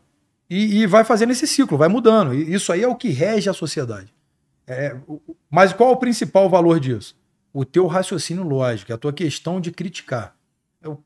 e, 0.49 0.81
e 0.81 0.87
vai 0.87 1.05
fazendo 1.05 1.31
esse 1.31 1.47
ciclo, 1.47 1.79
vai 1.79 1.89
mudando. 1.89 2.35
E 2.35 2.53
isso 2.53 2.73
aí 2.73 2.83
é 2.83 2.89
o 2.89 2.97
que 2.97 3.09
rege 3.11 3.49
a 3.49 3.53
sociedade. 3.55 4.13
É, 4.67 4.97
mas 5.49 5.73
qual 5.73 5.91
é 5.91 5.93
o 5.93 5.97
principal 5.97 6.49
valor 6.51 6.81
disso? 6.81 7.17
O 7.53 7.65
teu 7.65 7.87
raciocínio 7.87 8.43
lógico, 8.43 8.93
a 8.93 8.99
tua 8.99 9.13
questão 9.13 9.61
de 9.61 9.71
criticar. 9.71 10.37
Eu, 10.83 11.03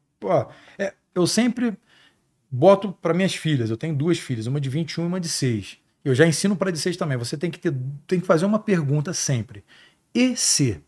é, 0.79 0.95
eu 1.15 1.27
sempre 1.27 1.77
boto 2.51 2.93
para 2.93 3.13
minhas 3.13 3.35
filhas, 3.35 3.69
eu 3.69 3.77
tenho 3.77 3.95
duas 3.95 4.19
filhas, 4.19 4.47
uma 4.47 4.61
de 4.61 4.69
21 4.69 5.05
e 5.05 5.07
uma 5.07 5.21
de 5.21 5.29
6. 5.29 5.79
Eu 6.05 6.15
já 6.15 6.27
ensino 6.27 6.55
para 6.55 6.71
de 6.71 6.79
6 6.79 6.97
também. 6.97 7.17
Você 7.17 7.37
tem 7.37 7.51
que, 7.51 7.59
ter, 7.59 7.75
tem 8.07 8.21
que 8.21 8.27
fazer 8.27 8.45
uma 8.45 8.59
pergunta 8.59 9.13
sempre. 9.13 9.65
E 10.15 10.37
se? 10.37 10.83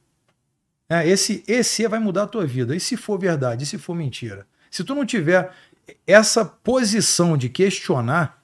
É, 0.88 1.08
esse 1.08 1.42
esse 1.48 1.86
vai 1.88 1.98
mudar 1.98 2.24
a 2.24 2.26
tua 2.26 2.46
vida. 2.46 2.74
E 2.74 2.80
se 2.80 2.96
for 2.96 3.18
verdade? 3.18 3.64
E 3.64 3.66
se 3.66 3.78
for 3.78 3.94
mentira? 3.94 4.46
Se 4.70 4.84
tu 4.84 4.94
não 4.94 5.04
tiver 5.04 5.52
essa 6.06 6.44
posição 6.44 7.36
de 7.36 7.48
questionar, 7.48 8.42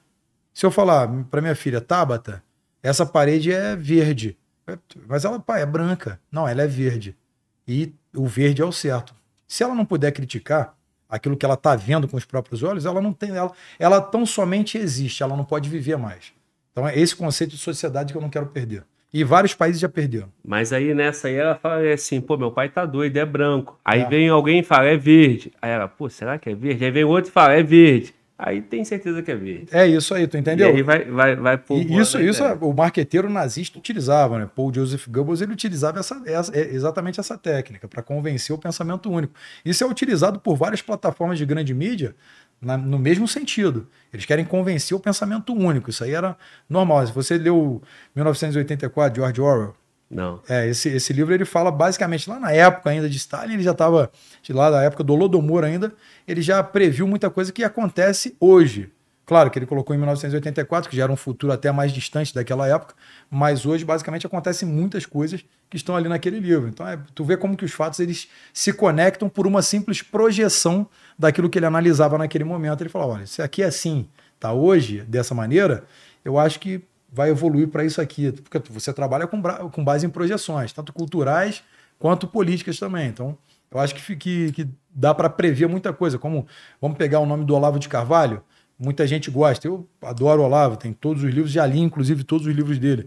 se 0.53 0.65
eu 0.65 0.71
falar 0.71 1.07
para 1.29 1.41
minha 1.41 1.55
filha, 1.55 1.81
Tabata, 1.81 2.43
essa 2.81 3.05
parede 3.05 3.51
é 3.51 3.75
verde, 3.75 4.37
mas 5.07 5.25
ela, 5.25 5.39
pai, 5.39 5.61
é 5.61 5.65
branca. 5.65 6.19
Não, 6.31 6.47
ela 6.47 6.61
é 6.61 6.67
verde. 6.67 7.15
E 7.67 7.93
o 8.13 8.27
verde 8.27 8.61
é 8.61 8.65
o 8.65 8.71
certo. 8.71 9.15
Se 9.47 9.63
ela 9.63 9.73
não 9.73 9.85
puder 9.85 10.11
criticar 10.11 10.75
aquilo 11.07 11.37
que 11.37 11.45
ela 11.45 11.53
está 11.55 11.75
vendo 11.75 12.07
com 12.07 12.17
os 12.17 12.25
próprios 12.25 12.63
olhos, 12.63 12.85
ela 12.85 13.01
não 13.01 13.13
tem, 13.13 13.31
ela, 13.31 13.51
ela 13.77 14.01
tão 14.01 14.25
somente 14.25 14.77
existe, 14.77 15.21
ela 15.21 15.37
não 15.37 15.45
pode 15.45 15.69
viver 15.69 15.97
mais. 15.97 16.33
Então 16.71 16.87
é 16.87 16.97
esse 16.97 17.15
conceito 17.15 17.51
de 17.51 17.57
sociedade 17.57 18.11
que 18.11 18.17
eu 18.17 18.21
não 18.21 18.29
quero 18.29 18.47
perder. 18.47 18.83
E 19.13 19.23
vários 19.23 19.53
países 19.53 19.79
já 19.79 19.87
perderam. 19.87 20.27
Mas 20.43 20.73
aí 20.73 20.93
nessa 20.93 21.27
aí 21.27 21.35
ela 21.35 21.53
fala 21.55 21.87
assim, 21.93 22.19
pô, 22.19 22.35
meu 22.35 22.51
pai 22.51 22.69
tá 22.69 22.83
doido, 22.85 23.15
é 23.17 23.25
branco. 23.25 23.79
Aí 23.85 24.01
é. 24.01 24.09
vem 24.09 24.27
alguém 24.27 24.61
e 24.61 24.63
fala, 24.63 24.87
é 24.87 24.97
verde. 24.97 25.51
Aí 25.61 25.69
ela, 25.69 25.87
pô, 25.87 26.09
será 26.09 26.39
que 26.39 26.49
é 26.49 26.55
verde? 26.55 26.83
Aí 26.83 26.91
vem 26.91 27.03
outro 27.03 27.29
e 27.29 27.33
fala, 27.33 27.53
é 27.53 27.61
verde. 27.61 28.13
Aí 28.35 28.61
tem 28.61 28.83
certeza 28.83 29.21
que 29.21 29.31
é 29.31 29.35
verde. 29.35 29.67
É 29.71 29.85
isso 29.85 30.13
aí, 30.13 30.27
tu 30.27 30.35
entendeu? 30.35 30.67
E 30.69 30.77
aí 30.77 30.81
vai, 30.81 31.05
vai, 31.05 31.35
vai 31.35 31.63
e 31.69 31.97
isso, 31.97 32.19
isso 32.19 32.43
o 32.59 32.73
marqueteiro 32.73 33.29
nazista 33.29 33.77
utilizava, 33.77 34.39
né? 34.39 34.49
Paul 34.53 34.73
Joseph 34.73 35.07
Goebbels 35.07 35.41
ele 35.41 35.53
utilizava 35.53 35.99
essa, 35.99 36.21
essa 36.25 36.51
é 36.57 36.73
exatamente 36.73 37.19
essa 37.19 37.37
técnica 37.37 37.87
para 37.87 38.01
convencer 38.01 38.53
o 38.53 38.57
pensamento 38.57 39.09
único. 39.09 39.33
Isso 39.63 39.83
é 39.83 39.87
utilizado 39.87 40.39
por 40.39 40.55
várias 40.55 40.81
plataformas 40.81 41.37
de 41.37 41.45
grande 41.45 41.73
mídia 41.73 42.15
na, 42.63 42.77
no 42.77 42.97
mesmo 42.97 43.27
sentido. 43.27 43.87
Eles 44.11 44.25
querem 44.25 44.45
convencer 44.45 44.95
o 44.95 44.99
pensamento 44.99 45.53
único. 45.53 45.89
Isso 45.89 46.03
aí 46.03 46.13
era 46.13 46.37
normal. 46.69 47.05
Se 47.05 47.13
você 47.13 47.37
leu 47.37 47.81
1984, 48.15 49.15
George 49.15 49.41
Orwell. 49.41 49.75
Não. 50.09 50.39
É, 50.47 50.67
esse, 50.67 50.89
esse 50.89 51.11
livro 51.11 51.33
ele 51.33 51.45
fala 51.45 51.71
basicamente 51.71 52.29
lá 52.29 52.39
na 52.39 52.51
época 52.51 52.89
ainda 52.89 53.09
de 53.09 53.17
Stalin, 53.17 53.53
ele 53.53 53.63
já 53.63 53.71
estava, 53.71 54.11
de 54.43 54.53
lá 54.53 54.69
da 54.69 54.83
época 54.83 55.03
do 55.03 55.13
Holodomor 55.13 55.63
ainda, 55.63 55.91
ele 56.27 56.41
já 56.41 56.61
previu 56.61 57.07
muita 57.07 57.29
coisa 57.29 57.51
que 57.51 57.63
acontece 57.63 58.35
hoje. 58.39 58.91
Claro 59.25 59.49
que 59.49 59.57
ele 59.57 59.65
colocou 59.65 59.95
em 59.95 59.97
1984, 59.97 60.89
que 60.89 60.97
já 60.97 61.03
era 61.03 61.11
um 61.11 61.15
futuro 61.15 61.53
até 61.53 61.71
mais 61.71 61.93
distante 61.93 62.35
daquela 62.35 62.67
época, 62.67 62.93
mas 63.31 63.65
hoje 63.65 63.85
basicamente 63.85 64.27
acontecem 64.27 64.67
muitas 64.67 65.05
coisas 65.05 65.45
que 65.69 65.77
estão 65.77 65.95
ali 65.95 66.09
naquele 66.09 66.39
livro. 66.39 66.67
Então, 66.67 66.85
é, 66.85 66.99
tu 67.15 67.23
vê 67.23 67.37
como 67.37 67.55
que 67.55 67.63
os 67.63 67.71
fatos 67.71 67.99
eles 68.01 68.27
se 68.53 68.73
conectam 68.73 69.29
por 69.29 69.47
uma 69.47 69.61
simples 69.61 70.01
projeção 70.01 70.85
daquilo 71.17 71.49
que 71.49 71.57
ele 71.57 71.65
analisava 71.65 72.17
naquele 72.17 72.43
momento. 72.43 72.81
Ele 72.81 72.89
falou: 72.89 73.11
olha, 73.11 73.25
se 73.25 73.41
aqui 73.41 73.63
é 73.63 73.67
assim, 73.67 74.09
tá 74.39 74.51
hoje 74.51 75.01
dessa 75.03 75.33
maneira, 75.33 75.85
eu 76.25 76.37
acho 76.37 76.59
que 76.59 76.83
vai 77.09 77.29
evoluir 77.29 77.69
para 77.69 77.85
isso 77.85 78.01
aqui, 78.01 78.31
porque 78.31 78.61
você 78.71 78.91
trabalha 78.91 79.25
com, 79.25 79.41
com 79.71 79.83
base 79.85 80.05
em 80.05 80.09
projeções, 80.09 80.73
tanto 80.73 80.91
culturais 80.91 81.63
quanto 81.97 82.27
políticas 82.27 82.77
também. 82.77 83.07
Então, 83.07 83.37
eu 83.71 83.79
acho 83.79 83.95
que, 83.95 84.15
que, 84.17 84.51
que 84.51 84.69
dá 84.93 85.13
para 85.13 85.29
prever 85.29 85.69
muita 85.69 85.93
coisa. 85.93 86.19
Como 86.19 86.45
vamos 86.81 86.97
pegar 86.97 87.19
o 87.19 87.25
nome 87.25 87.45
do 87.45 87.55
Olavo 87.55 87.79
de 87.79 87.87
Carvalho 87.87 88.43
muita 88.77 89.05
gente 89.07 89.29
gosta. 89.31 89.67
Eu 89.67 89.87
adoro 90.01 90.41
o 90.41 90.45
Olavo, 90.45 90.77
tem 90.77 90.93
todos 90.93 91.23
os 91.23 91.33
livros, 91.33 91.51
já 91.51 91.65
li 91.65 91.79
inclusive 91.79 92.23
todos 92.23 92.47
os 92.47 92.53
livros 92.53 92.77
dele. 92.77 93.05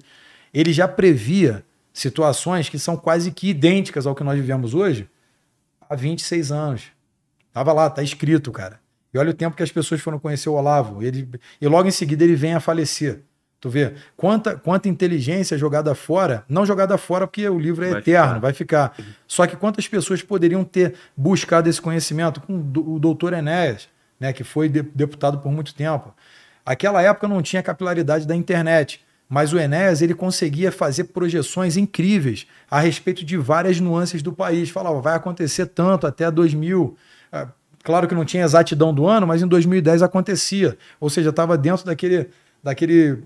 Ele 0.52 0.72
já 0.72 0.88
previa 0.88 1.64
situações 1.92 2.69
que 2.69 2.79
são 2.79 2.96
quase 2.96 3.31
que 3.31 3.48
idênticas 3.48 4.06
ao 4.06 4.14
que 4.14 4.25
nós 4.25 4.37
vivemos 4.37 4.75
hoje 4.75 5.08
há 5.88 5.94
26 5.94 6.52
anos. 6.52 6.83
Tava 7.52 7.73
lá, 7.73 7.88
tá 7.88 8.02
escrito, 8.02 8.52
cara. 8.52 8.79
E 9.12 9.19
olha 9.19 9.31
o 9.31 9.35
tempo 9.35 9.56
que 9.56 9.62
as 9.62 9.73
pessoas 9.73 10.00
foram 10.00 10.19
conhecer 10.19 10.48
o 10.48 10.54
Olavo. 10.54 11.02
Ele, 11.02 11.29
e 11.60 11.67
logo 11.67 11.88
em 11.88 11.92
seguida 11.92 12.23
ele 12.23 12.37
vem 12.37 12.54
a 12.54 12.60
falecer. 12.60 13.23
Tu 13.58 13.71
vê 13.71 13.94
quanta, 14.17 14.56
quanta 14.56 14.88
inteligência 14.88 15.56
jogada 15.56 15.94
fora, 15.94 16.44
não 16.48 16.67
jogada 16.67 16.98
fora 16.98 17.27
porque 17.27 17.48
o 17.48 17.58
livro 17.58 17.85
é 17.85 17.90
vai 17.90 18.00
eterno, 18.00 18.27
ficar. 18.27 18.38
vai 18.38 18.52
ficar. 18.52 18.96
Só 19.27 19.46
que 19.46 19.56
quantas 19.56 19.88
pessoas 19.88 20.23
poderiam 20.23 20.62
ter 20.62 20.94
buscado 21.17 21.69
esse 21.69 21.81
conhecimento 21.81 22.40
com 22.42 22.58
o 22.58 22.98
doutor 22.98 23.33
Enéas, 23.33 23.88
né, 24.19 24.33
que 24.33 24.44
foi 24.44 24.69
deputado 24.69 25.38
por 25.38 25.52
muito 25.52 25.75
tempo. 25.75 26.14
Aquela 26.64 27.02
época 27.02 27.29
não 27.29 27.42
tinha 27.42 27.62
capilaridade 27.62 28.27
da 28.27 28.35
internet, 28.35 29.00
mas 29.29 29.52
o 29.52 29.58
Enéas 29.58 30.02
ele 30.02 30.14
conseguia 30.14 30.71
fazer 30.71 31.04
projeções 31.04 31.77
incríveis 31.77 32.46
a 32.71 32.81
respeito 32.81 33.25
de 33.25 33.37
várias 33.37 33.81
nuances 33.81 34.23
do 34.23 34.33
país. 34.33 34.71
Falava, 34.71 35.00
vai 35.00 35.14
acontecer 35.14 35.67
tanto 35.67 36.06
até 36.06 36.31
2000. 36.31 36.96
Ah, 37.33 37.48
claro 37.83 38.06
que 38.08 38.14
não 38.14 38.25
tinha 38.25 38.44
exatidão 38.44 38.94
do 38.94 39.06
ano, 39.06 39.27
mas 39.27 39.42
em 39.42 39.46
2010 39.46 40.02
acontecia. 40.02 40.77
Ou 41.00 41.10
seja, 41.10 41.31
estava 41.31 41.58
dentro 41.58 41.85
daquele, 41.85 42.31
daquele 42.62 43.23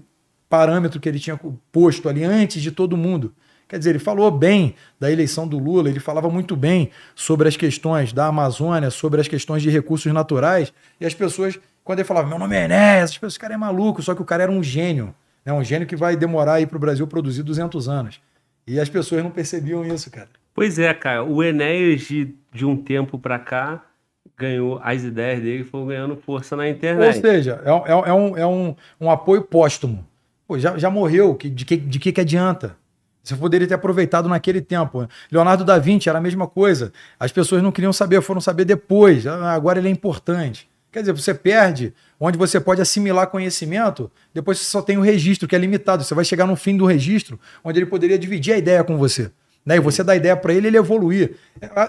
parâmetro 0.48 0.98
que 0.98 1.08
ele 1.08 1.18
tinha 1.18 1.38
posto 1.70 2.08
ali 2.08 2.24
antes 2.24 2.62
de 2.62 2.70
todo 2.70 2.96
mundo. 2.96 3.34
Quer 3.70 3.78
dizer, 3.78 3.90
ele 3.90 4.00
falou 4.00 4.32
bem 4.32 4.74
da 4.98 5.12
eleição 5.12 5.46
do 5.46 5.56
Lula, 5.56 5.88
ele 5.88 6.00
falava 6.00 6.28
muito 6.28 6.56
bem 6.56 6.90
sobre 7.14 7.46
as 7.46 7.56
questões 7.56 8.12
da 8.12 8.26
Amazônia, 8.26 8.90
sobre 8.90 9.20
as 9.20 9.28
questões 9.28 9.62
de 9.62 9.70
recursos 9.70 10.12
naturais, 10.12 10.72
e 11.00 11.06
as 11.06 11.14
pessoas, 11.14 11.56
quando 11.84 12.00
ele 12.00 12.08
falava, 12.08 12.28
meu 12.28 12.36
nome 12.36 12.56
é 12.56 12.64
Enéas, 12.64 13.10
as 13.10 13.14
pessoas, 13.14 13.34
esse 13.34 13.38
cara 13.38 13.54
é 13.54 13.56
maluco, 13.56 14.02
só 14.02 14.12
que 14.12 14.20
o 14.20 14.24
cara 14.24 14.42
era 14.42 14.50
um 14.50 14.60
gênio. 14.60 15.14
É 15.44 15.52
um 15.52 15.62
gênio 15.62 15.86
que 15.86 15.94
vai 15.94 16.16
demorar 16.16 16.54
aí 16.54 16.66
para 16.66 16.76
o 16.76 16.80
Brasil 16.80 17.06
produzir 17.06 17.44
200 17.44 17.88
anos. 17.88 18.20
E 18.66 18.80
as 18.80 18.88
pessoas 18.88 19.22
não 19.22 19.30
percebiam 19.30 19.86
isso, 19.86 20.10
cara. 20.10 20.28
Pois 20.52 20.76
é, 20.76 20.92
cara. 20.92 21.22
O 21.22 21.40
Enéas, 21.40 22.00
de, 22.00 22.34
de 22.52 22.66
um 22.66 22.76
tempo 22.76 23.20
para 23.20 23.38
cá, 23.38 23.84
ganhou 24.36 24.80
as 24.82 25.04
ideias 25.04 25.40
dele 25.40 25.62
foram 25.62 25.86
ganhando 25.86 26.16
força 26.16 26.56
na 26.56 26.68
internet. 26.68 27.14
Ou 27.14 27.22
seja, 27.22 27.62
é, 27.64 27.70
é, 27.70 27.92
é, 27.92 28.12
um, 28.12 28.36
é 28.36 28.46
um, 28.46 28.74
um 29.00 29.08
apoio 29.08 29.42
póstumo. 29.42 30.04
Pô, 30.48 30.58
já, 30.58 30.76
já 30.76 30.90
morreu, 30.90 31.38
de 31.40 31.64
que, 31.64 31.76
de 31.76 32.00
que, 32.00 32.10
que 32.10 32.20
adianta? 32.20 32.79
Você 33.22 33.36
poderia 33.36 33.66
ter 33.66 33.74
aproveitado 33.74 34.28
naquele 34.28 34.60
tempo. 34.60 35.06
Leonardo 35.30 35.64
da 35.64 35.78
Vinci 35.78 36.08
era 36.08 36.18
a 36.18 36.20
mesma 36.20 36.46
coisa. 36.46 36.92
As 37.18 37.30
pessoas 37.30 37.62
não 37.62 37.70
queriam 37.70 37.92
saber, 37.92 38.20
foram 38.22 38.40
saber 38.40 38.64
depois. 38.64 39.26
Ah, 39.26 39.52
agora 39.52 39.78
ele 39.78 39.88
é 39.88 39.90
importante. 39.90 40.68
Quer 40.90 41.00
dizer, 41.00 41.12
você 41.12 41.32
perde 41.32 41.94
onde 42.18 42.36
você 42.36 42.58
pode 42.58 42.82
assimilar 42.82 43.28
conhecimento, 43.28 44.10
depois 44.34 44.58
você 44.58 44.64
só 44.64 44.82
tem 44.82 44.98
o 44.98 45.00
registro, 45.00 45.46
que 45.46 45.54
é 45.54 45.58
limitado. 45.58 46.02
Você 46.02 46.14
vai 46.14 46.24
chegar 46.24 46.46
no 46.46 46.56
fim 46.56 46.76
do 46.76 46.84
registro, 46.84 47.38
onde 47.62 47.78
ele 47.78 47.86
poderia 47.86 48.18
dividir 48.18 48.54
a 48.54 48.58
ideia 48.58 48.82
com 48.82 48.96
você. 48.96 49.30
Né? 49.64 49.76
E 49.76 49.80
você 49.80 50.02
dá 50.02 50.16
ideia 50.16 50.36
para 50.36 50.52
ele, 50.52 50.66
ele 50.66 50.76
evoluir. 50.76 51.36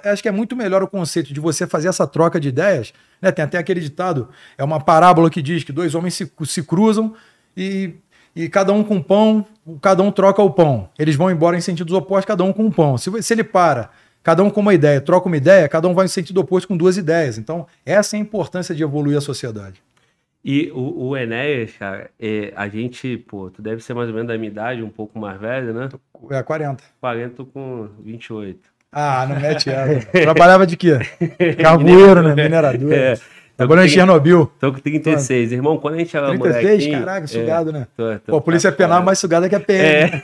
Acho 0.03 0.21
que 0.21 0.29
é 0.29 0.31
muito 0.31 0.55
melhor 0.55 0.83
o 0.83 0.87
conceito 0.87 1.33
de 1.33 1.39
você 1.39 1.65
fazer 1.65 1.87
essa 1.87 2.05
troca 2.05 2.39
de 2.39 2.49
ideias. 2.49 2.93
Né? 3.21 3.31
Tem 3.31 3.43
até 3.43 3.57
aquele 3.57 3.79
ditado, 3.79 4.29
é 4.57 4.63
uma 4.63 4.79
parábola 4.79 5.29
que 5.29 5.41
diz 5.41 5.63
que 5.63 5.71
dois 5.71 5.95
homens 5.95 6.13
se, 6.13 6.31
se 6.45 6.61
cruzam 6.61 7.15
e, 7.57 7.95
e 8.35 8.47
cada 8.49 8.73
um 8.73 8.83
com 8.83 9.01
pão, 9.01 9.45
cada 9.81 10.01
um 10.03 10.11
troca 10.11 10.41
o 10.41 10.51
pão. 10.51 10.89
Eles 10.97 11.15
vão 11.15 11.29
embora 11.29 11.57
em 11.57 11.61
sentidos 11.61 11.93
opostos, 11.93 12.25
cada 12.25 12.43
um 12.43 12.53
com 12.53 12.65
um 12.65 12.71
pão. 12.71 12.97
Se, 12.97 13.21
se 13.21 13.33
ele 13.33 13.43
para 13.43 13.89
Cada 14.23 14.43
um 14.43 14.49
com 14.49 14.61
uma 14.61 14.73
ideia, 14.73 15.01
troca 15.01 15.27
uma 15.27 15.37
ideia, 15.37 15.67
cada 15.67 15.87
um 15.87 15.95
vai 15.95 16.05
no 16.05 16.09
sentido 16.09 16.39
oposto 16.39 16.67
com 16.67 16.77
duas 16.77 16.95
ideias. 16.95 17.37
Então, 17.37 17.65
essa 17.83 18.15
é 18.15 18.19
a 18.19 18.21
importância 18.21 18.75
de 18.75 18.83
evoluir 18.83 19.17
a 19.17 19.21
sociedade. 19.21 19.81
E 20.45 20.71
o, 20.73 21.09
o 21.09 21.17
Enéas, 21.17 21.71
cara, 21.77 22.09
é, 22.19 22.51
a 22.55 22.67
gente, 22.67 23.17
pô, 23.17 23.49
tu 23.49 23.61
deve 23.61 23.83
ser 23.83 23.93
mais 23.93 24.09
ou 24.09 24.13
menos 24.13 24.27
da 24.27 24.37
minha 24.37 24.49
idade, 24.49 24.83
um 24.83 24.89
pouco 24.89 25.17
mais 25.17 25.39
velho, 25.39 25.73
né? 25.73 25.89
É, 26.31 26.41
40. 26.43 26.83
40 26.99 27.45
com 27.45 27.89
28. 28.03 28.59
Ah, 28.91 29.25
não 29.27 29.39
mete 29.39 29.69
essa. 29.69 30.07
Trabalhava 30.11 30.67
de 30.67 30.77
quê? 30.77 30.99
Carvoeiro, 31.59 32.21
né? 32.21 32.35
Minerador. 32.35 32.93
É. 32.93 33.17
Agora 33.61 33.85
em 33.85 33.89
Chernobyl. 33.89 34.51
Tô 34.59 34.71
com 34.71 34.79
36. 34.79 35.51
Irmão, 35.51 35.77
quando 35.77 35.95
a 35.95 35.97
gente 35.97 36.15
era 36.15 36.27
36? 36.37 36.87
Caraca, 36.87 37.27
sugado, 37.27 37.69
é, 37.69 37.73
né? 37.73 37.87
Tô, 37.95 38.03
tô, 38.19 38.31
Pô, 38.31 38.37
a 38.37 38.41
polícia 38.41 38.71
tá 38.71 38.77
penal 38.77 39.01
é 39.01 39.05
mais 39.05 39.19
sugada 39.19 39.47
que 39.47 39.55
a 39.55 39.59
PM. 39.59 39.83
É. 39.83 40.21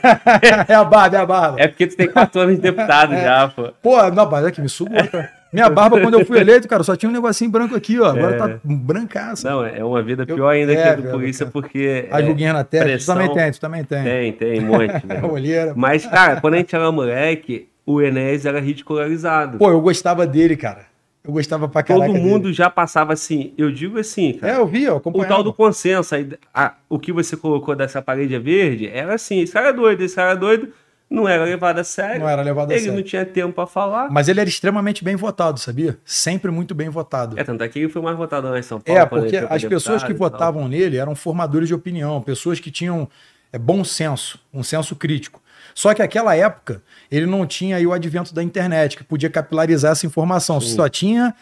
é 0.72 0.74
a 0.74 0.84
barba, 0.84 1.16
é 1.16 1.20
a 1.20 1.26
barba. 1.26 1.60
É 1.60 1.68
porque 1.68 1.86
tu 1.86 1.96
tem 1.96 2.08
4 2.08 2.40
anos 2.40 2.56
de 2.56 2.60
deputado 2.62 3.14
é. 3.14 3.22
já, 3.22 3.48
pô. 3.48 3.72
Pô, 3.82 4.10
não, 4.10 4.30
mas 4.30 4.46
é 4.46 4.50
que 4.50 4.60
me 4.60 4.68
sugou, 4.68 4.96
cara. 5.08 5.38
Minha 5.50 5.70
barba, 5.70 5.98
quando 6.00 6.18
eu 6.18 6.26
fui 6.26 6.38
eleito, 6.38 6.68
cara, 6.68 6.82
só 6.82 6.94
tinha 6.94 7.08
um 7.08 7.12
negocinho 7.12 7.50
branco 7.50 7.74
aqui, 7.74 7.98
ó. 7.98 8.10
Agora 8.10 8.34
é. 8.34 8.38
tá 8.38 8.60
brancaço. 8.64 9.46
Não, 9.46 9.64
é 9.64 9.82
uma 9.82 10.02
vida 10.02 10.26
pior 10.26 10.50
ainda 10.50 10.72
eu, 10.72 10.78
é, 10.78 10.82
que 10.82 10.88
a 10.88 10.94
do 10.96 11.10
polícia, 11.10 11.46
porque. 11.46 12.06
As 12.10 12.24
ruguinhas 12.24 12.52
na 12.52 12.64
testa, 12.64 12.86
pressão... 12.86 13.14
tu 13.14 13.18
também 13.18 13.34
tem, 13.34 13.52
tu 13.52 13.60
também 13.60 13.84
tem. 13.84 14.04
Tem, 14.04 14.32
tem, 14.32 14.60
um 14.60 14.66
monte. 14.66 14.88
Né? 15.08 15.22
Olheira. 15.22 15.72
Mas, 15.74 16.04
cara, 16.04 16.40
quando 16.40 16.54
a 16.54 16.56
gente 16.58 16.74
era 16.74 16.92
moleque, 16.92 17.68
o 17.86 18.02
Enéas 18.02 18.44
era 18.44 18.60
ridicularizado. 18.60 19.56
Pô, 19.56 19.70
eu 19.70 19.80
gostava 19.80 20.26
dele, 20.26 20.56
cara. 20.56 20.87
Eu 21.28 21.34
gostava 21.34 21.68
pra 21.68 21.82
caralho. 21.82 22.14
Todo 22.14 22.22
mundo 22.22 22.44
dele. 22.44 22.54
já 22.54 22.70
passava 22.70 23.12
assim. 23.12 23.52
Eu 23.58 23.70
digo 23.70 23.98
assim, 23.98 24.32
cara. 24.32 24.54
É, 24.54 24.56
eu 24.56 24.66
vi, 24.66 24.84
eu 24.84 24.96
O 25.04 25.24
tal 25.26 25.42
do 25.42 25.52
consenso. 25.52 26.14
A, 26.14 26.64
a, 26.64 26.74
o 26.88 26.98
que 26.98 27.12
você 27.12 27.36
colocou 27.36 27.76
dessa 27.76 28.00
parede 28.00 28.36
verde 28.38 28.88
era 28.88 29.14
assim: 29.14 29.40
esse 29.40 29.52
cara 29.52 29.68
é 29.68 29.72
doido, 29.74 30.02
esse 30.02 30.16
cara 30.16 30.32
é 30.32 30.36
doido. 30.36 30.72
Não 31.10 31.28
era 31.28 31.44
levado 31.44 31.78
a 31.78 31.84
sério. 31.84 32.20
Não 32.20 32.28
era 32.28 32.40
levado 32.40 32.70
a 32.70 32.72
ele 32.72 32.80
sério. 32.80 32.94
Ele 32.94 33.02
não 33.02 33.06
tinha 33.06 33.26
tempo 33.26 33.52
para 33.52 33.66
falar. 33.66 34.10
Mas 34.10 34.28
ele 34.28 34.40
era 34.40 34.48
extremamente 34.48 35.04
bem 35.04 35.16
votado, 35.16 35.60
sabia? 35.60 35.98
Sempre 36.02 36.50
muito 36.50 36.74
bem 36.74 36.88
votado. 36.88 37.38
É, 37.38 37.44
tanto 37.44 37.62
é 37.62 37.68
que 37.68 37.78
ele 37.78 37.88
foi 37.90 38.00
mais 38.00 38.16
votado 38.16 38.48
lá 38.48 38.58
em 38.58 38.62
São 38.62 38.80
Paulo. 38.80 38.98
É, 38.98 39.04
porque 39.04 39.36
as 39.36 39.62
pessoas 39.64 40.02
que 40.02 40.14
votavam 40.14 40.66
nele 40.66 40.96
eram 40.96 41.14
formadores 41.14 41.68
de 41.68 41.74
opinião, 41.74 42.22
pessoas 42.22 42.58
que 42.58 42.70
tinham 42.70 43.06
é, 43.52 43.58
bom 43.58 43.84
senso, 43.84 44.38
um 44.52 44.62
senso 44.62 44.96
crítico. 44.96 45.42
Só 45.78 45.94
que 45.94 46.02
naquela 46.02 46.34
época 46.34 46.82
ele 47.08 47.24
não 47.24 47.46
tinha 47.46 47.76
aí 47.76 47.86
o 47.86 47.92
advento 47.92 48.34
da 48.34 48.42
internet, 48.42 48.96
que 48.96 49.04
podia 49.04 49.30
capilarizar 49.30 49.92
essa 49.92 50.04
informação. 50.04 50.60
Sim. 50.60 50.74
Só 50.74 50.88
tinha 50.88 51.32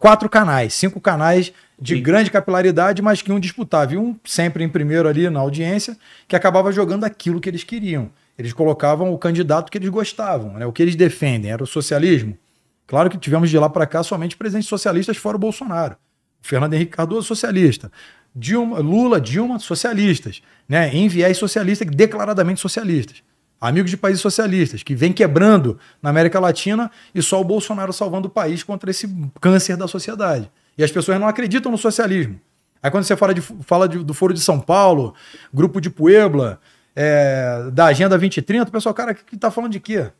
quatro 0.00 0.28
canais, 0.28 0.74
cinco 0.74 1.00
canais 1.00 1.52
de 1.80 1.94
Sim. 1.94 2.02
grande 2.02 2.28
capilaridade, 2.28 3.00
mas 3.00 3.22
que 3.22 3.30
um 3.30 3.38
disputava. 3.38 3.94
E 3.94 3.96
um 3.96 4.16
sempre 4.24 4.64
em 4.64 4.68
primeiro 4.68 5.06
ali 5.08 5.30
na 5.30 5.38
audiência, 5.38 5.96
que 6.26 6.34
acabava 6.34 6.72
jogando 6.72 7.04
aquilo 7.04 7.40
que 7.40 7.48
eles 7.48 7.62
queriam. 7.62 8.10
Eles 8.36 8.52
colocavam 8.52 9.14
o 9.14 9.16
candidato 9.16 9.70
que 9.70 9.78
eles 9.78 9.90
gostavam, 9.90 10.54
né? 10.54 10.66
o 10.66 10.72
que 10.72 10.82
eles 10.82 10.96
defendem. 10.96 11.52
Era 11.52 11.62
o 11.62 11.66
socialismo. 11.66 12.36
Claro 12.84 13.08
que 13.08 13.16
tivemos 13.16 13.48
de 13.48 13.56
lá 13.60 13.70
para 13.70 13.86
cá 13.86 14.02
somente 14.02 14.36
presidentes 14.36 14.68
socialistas 14.68 15.16
fora 15.16 15.36
o 15.36 15.38
Bolsonaro. 15.38 15.94
O 16.42 16.48
Fernando 16.48 16.74
Henrique 16.74 16.96
Cardoso, 16.96 17.28
socialista. 17.28 17.92
Dilma, 18.34 18.80
Lula, 18.80 19.20
Dilma, 19.20 19.60
socialistas. 19.60 20.42
Né? 20.68 20.92
Em 20.92 21.06
viés 21.06 21.38
socialista, 21.38 21.84
declaradamente 21.84 22.58
socialistas 22.58 23.22
amigos 23.60 23.90
de 23.90 23.96
países 23.96 24.20
socialistas, 24.20 24.82
que 24.82 24.94
vem 24.94 25.12
quebrando 25.12 25.78
na 26.00 26.10
América 26.10 26.38
Latina 26.38 26.90
e 27.14 27.20
só 27.22 27.40
o 27.40 27.44
Bolsonaro 27.44 27.92
salvando 27.92 28.28
o 28.28 28.30
país 28.30 28.62
contra 28.62 28.90
esse 28.90 29.08
câncer 29.40 29.76
da 29.76 29.88
sociedade. 29.88 30.50
E 30.76 30.84
as 30.84 30.92
pessoas 30.92 31.18
não 31.18 31.26
acreditam 31.26 31.72
no 31.72 31.78
socialismo. 31.78 32.40
Aí 32.82 32.90
quando 32.90 33.04
você 33.04 33.16
fala, 33.16 33.34
de, 33.34 33.40
fala 33.40 33.88
de, 33.88 33.98
do 33.98 34.14
Foro 34.14 34.32
de 34.32 34.40
São 34.40 34.60
Paulo, 34.60 35.14
Grupo 35.52 35.80
de 35.80 35.90
Puebla, 35.90 36.60
é, 36.94 37.70
da 37.72 37.86
Agenda 37.86 38.10
2030, 38.10 38.68
o 38.68 38.72
pessoal, 38.72 38.94
cara, 38.94 39.14
que, 39.14 39.24
que 39.24 39.36
tá 39.36 39.50
falando 39.50 39.72
de 39.72 39.80
quê? 39.80 40.10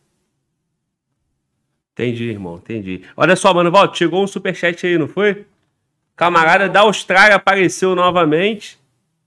Entendi, 1.93 2.24
irmão, 2.30 2.57
entendi. 2.57 3.03
Olha 3.16 3.34
só, 3.34 3.53
mano, 3.53 3.72
Valdo, 3.72 3.97
chegou 3.97 4.22
um 4.22 4.26
superchat 4.26 4.86
aí, 4.86 4.97
não 4.97 5.09
foi? 5.09 5.47
Camarada 6.14 6.68
da 6.68 6.80
Austrália 6.80 7.36
apareceu 7.36 7.95
novamente. 7.95 8.78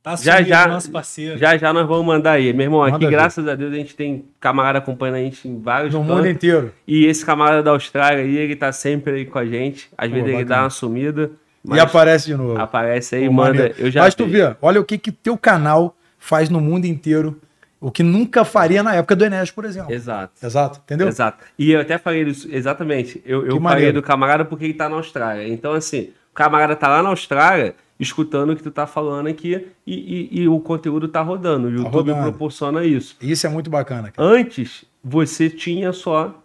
Tá 0.04 0.16
já 0.16 0.42
já, 0.42 0.68
nosso 0.68 0.90
parceiro. 0.90 1.38
Já 1.38 1.56
já 1.58 1.72
nós 1.72 1.88
vamos 1.88 2.06
mandar 2.06 2.32
aí. 2.32 2.52
Meu 2.54 2.64
irmão, 2.66 2.80
Manda 2.80 2.96
aqui, 2.96 3.06
ver. 3.06 3.12
graças 3.12 3.48
a 3.48 3.54
Deus, 3.54 3.72
a 3.72 3.76
gente 3.76 3.96
tem 3.96 4.26
camarada 4.40 4.80
acompanhando 4.80 5.16
a 5.16 5.20
gente 5.20 5.48
em 5.48 5.62
vários 5.62 5.94
No 5.94 6.00
cantos. 6.00 6.16
mundo 6.16 6.28
inteiro. 6.28 6.74
E 6.88 7.06
esse 7.06 7.24
camarada 7.24 7.62
da 7.62 7.70
Austrália 7.72 8.24
aí, 8.24 8.36
ele 8.36 8.56
tá 8.56 8.72
sempre 8.72 9.14
aí 9.14 9.26
com 9.26 9.38
a 9.38 9.46
gente. 9.46 9.90
Às 9.96 10.08
Pô, 10.08 10.14
vezes 10.16 10.22
bacana. 10.24 10.40
ele 10.42 10.46
dá 10.50 10.62
uma 10.64 10.70
sumida. 10.72 11.32
E 11.72 11.80
aparece 11.80 12.26
de 12.26 12.36
novo. 12.36 12.60
Aparece 12.60 13.16
aí, 13.16 13.28
Pô, 13.28 13.34
manda. 13.34 13.72
Eu 13.78 13.92
já 13.92 14.02
mas 14.02 14.16
tu 14.16 14.26
vê, 14.26 14.56
olha 14.60 14.82
o 14.82 14.84
que 14.84 14.98
que 14.98 15.12
teu 15.12 15.38
canal 15.38 15.96
faz 16.18 16.50
no 16.50 16.60
mundo 16.60 16.86
inteiro. 16.86 17.40
O 17.80 17.92
que 17.92 18.02
nunca 18.02 18.44
faria 18.44 18.82
na 18.84 18.96
época 18.96 19.16
do 19.16 19.24
Enéas, 19.26 19.50
por 19.52 19.66
exemplo. 19.66 19.92
Exato. 19.94 20.34
Exato, 20.44 20.82
entendeu? 20.84 21.08
Exato. 21.08 21.44
E 21.58 21.72
eu 21.72 21.82
até 21.82 21.98
falei 22.00 22.24
isso, 22.24 22.48
exatamente. 22.52 23.22
Eu, 23.26 23.46
eu 23.46 23.60
falei 23.62 23.92
do 23.92 24.02
camarada 24.04 24.46
porque 24.46 24.66
ele 24.66 24.74
tá 24.76 24.88
na 24.90 24.96
Austrália. 24.98 25.48
Então, 25.48 25.74
assim, 25.74 26.10
o 26.32 26.34
camarada 26.36 26.76
tá 26.76 26.88
lá 26.88 27.02
na 27.04 27.10
Austrália 27.10 27.76
escutando 28.02 28.52
o 28.52 28.56
que 28.56 28.64
tu 28.64 28.72
tá 28.72 28.88
falando 28.88 29.28
aqui 29.28 29.68
e, 29.86 30.30
e, 30.32 30.42
e 30.42 30.48
o 30.48 30.60
conteúdo 30.60 31.08
tá 31.08 31.22
rodando. 31.22 31.68
O 31.68 31.72
tá 31.72 31.78
YouTube 31.78 32.12
rodando. 32.12 32.30
proporciona 32.30 32.84
isso. 32.84 33.16
Isso 33.22 33.46
é 33.46 33.50
muito 33.50 33.70
bacana. 33.70 34.12
Cara. 34.12 34.28
Antes, 34.28 34.84
você 35.04 35.50
tinha 35.50 35.94
só 35.94 36.36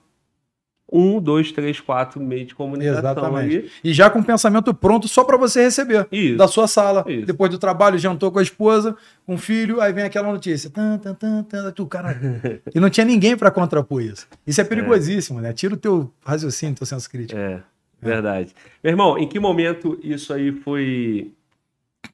um, 0.92 1.18
dois, 1.18 1.50
três, 1.50 1.80
quatro 1.80 2.20
meios 2.20 2.48
de 2.48 2.54
comunicação. 2.54 2.98
Exatamente. 2.98 3.56
Ali. 3.56 3.70
E 3.82 3.92
já 3.94 4.10
com 4.10 4.20
o 4.20 4.24
pensamento 4.24 4.72
pronto 4.74 5.08
só 5.08 5.24
para 5.24 5.38
você 5.38 5.62
receber. 5.62 6.06
Isso. 6.12 6.36
Da 6.36 6.46
sua 6.46 6.68
sala. 6.68 7.04
Isso. 7.08 7.26
Depois 7.26 7.50
do 7.50 7.58
trabalho, 7.58 7.98
jantou 7.98 8.30
com 8.30 8.38
a 8.38 8.42
esposa, 8.42 8.94
com 9.24 9.34
o 9.34 9.38
filho, 9.38 9.80
aí 9.80 9.92
vem 9.94 10.04
aquela 10.04 10.30
notícia. 10.30 10.68
Tan, 10.68 10.98
tan, 10.98 11.14
tan, 11.14 11.42
tan, 11.42 11.70
tu, 11.72 11.86
cara... 11.86 12.20
e 12.72 12.78
não 12.78 12.90
tinha 12.90 13.06
ninguém 13.06 13.34
para 13.34 13.50
contrapor 13.50 14.02
isso. 14.02 14.28
Isso 14.46 14.60
é, 14.60 14.64
é. 14.64 14.66
perigosíssimo, 14.66 15.38
é. 15.38 15.42
né? 15.44 15.52
Tira 15.54 15.72
o 15.72 15.78
teu 15.78 16.12
raciocínio, 16.22 16.76
teu 16.76 16.86
senso 16.86 17.10
crítico. 17.10 17.40
É, 17.40 17.62
verdade. 18.00 18.50
É. 18.50 18.70
Meu 18.84 18.92
irmão, 18.92 19.18
em 19.18 19.26
que 19.26 19.40
momento 19.40 19.98
isso 20.04 20.34
aí 20.34 20.52
foi 20.52 21.32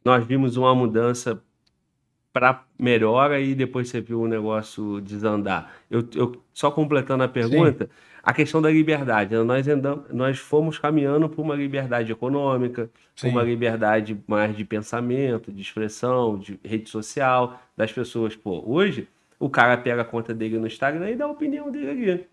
nós 0.05 0.24
vimos 0.26 0.57
uma 0.57 0.74
mudança 0.74 1.42
para 2.32 2.64
melhora 2.78 3.40
e 3.40 3.55
depois 3.55 3.88
você 3.88 4.00
viu 4.00 4.22
o 4.22 4.26
negócio 4.26 5.00
desandar. 5.03 5.70
Eu, 5.90 6.07
eu 6.14 6.42
só 6.53 6.70
completando 6.70 7.22
a 7.22 7.28
pergunta, 7.28 7.84
Sim. 7.84 7.90
a 8.22 8.32
questão 8.32 8.62
da 8.62 8.70
liberdade. 8.70 9.34
Né? 9.34 9.42
Nós, 9.42 9.68
andamos, 9.68 10.05
nós 10.11 10.38
fomos 10.38 10.78
caminhando 10.78 11.28
por 11.28 11.42
uma 11.42 11.55
liberdade 11.55 12.11
econômica, 12.11 12.90
por 13.20 13.28
uma 13.28 13.42
liberdade 13.42 14.18
mais 14.26 14.57
de 14.57 14.64
pensamento, 14.64 15.53
de 15.53 15.61
expressão, 15.61 16.38
de 16.38 16.59
rede 16.64 16.88
social, 16.88 17.61
das 17.76 17.92
pessoas. 17.92 18.34
Pô, 18.34 18.62
hoje 18.66 19.07
o 19.38 19.50
cara 19.50 19.76
pega 19.76 20.00
a 20.00 20.05
conta 20.05 20.32
dele 20.32 20.59
no 20.59 20.66
Instagram 20.66 21.11
e 21.11 21.16
dá 21.16 21.26
a 21.26 21.30
opinião 21.30 21.70
dele 21.70 21.90
ali. 21.90 22.26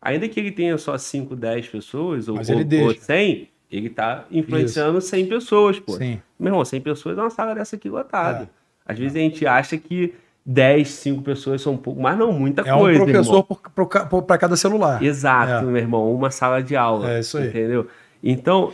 Ainda 0.00 0.28
que 0.28 0.38
ele 0.38 0.52
tenha 0.52 0.78
só 0.78 0.96
5, 0.96 1.34
10 1.34 1.68
pessoas 1.68 2.28
ou, 2.28 2.36
ou, 2.36 2.84
ou 2.84 2.94
100, 2.94 3.48
ele 3.70 3.88
tá 3.88 4.24
influenciando 4.30 4.98
Isso. 4.98 5.08
100 5.08 5.26
pessoas, 5.26 5.78
pô. 5.78 5.92
Sim. 5.92 6.20
Meu 6.38 6.52
irmão, 6.52 6.64
100 6.64 6.80
pessoas 6.80 7.16
é 7.16 7.20
uma 7.20 7.30
sala 7.30 7.54
dessa 7.54 7.76
aqui 7.76 7.88
lotada. 7.88 8.44
É. 8.44 8.92
Às 8.92 8.98
vezes 8.98 9.16
a 9.16 9.20
gente 9.20 9.46
acha 9.46 9.76
que 9.78 10.14
10, 10.44 10.88
5 10.88 11.22
pessoas 11.22 11.62
são 11.62 11.74
um 11.74 11.76
pouco, 11.76 12.00
mas 12.00 12.18
não, 12.18 12.32
muita 12.32 12.62
é 12.62 12.76
coisa. 12.76 12.98
É 12.98 13.02
um 13.02 13.06
professor 13.06 14.22
para 14.22 14.38
cada 14.38 14.56
celular. 14.56 15.02
Exato, 15.02 15.52
é. 15.52 15.62
meu 15.62 15.76
irmão, 15.76 16.12
uma 16.12 16.30
sala 16.30 16.62
de 16.62 16.74
aula. 16.74 17.12
É 17.12 17.20
isso 17.20 17.38
aí. 17.38 17.48
Entendeu? 17.48 17.86
Então. 18.22 18.72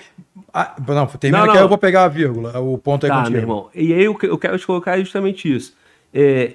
Ah, 0.53 0.75
não, 0.87 1.07
termina 1.07 1.41
não, 1.41 1.47
não. 1.47 1.53
que 1.55 1.61
eu 1.61 1.69
vou 1.69 1.79
pegar 1.79 2.05
a 2.05 2.09
vírgula, 2.09 2.59
o 2.59 2.79
ponto 2.79 3.05
aí 3.05 3.11
tá, 3.11 3.19
contigo. 3.19 3.33
meu 3.33 3.43
irmão. 3.43 3.69
E 3.75 3.93
aí 3.93 4.05
eu, 4.05 4.17
eu 4.23 4.39
quero 4.39 4.59
te 4.59 4.67
colocar 4.67 4.99
justamente 4.99 5.55
isso. 5.55 5.77
É, 6.13 6.55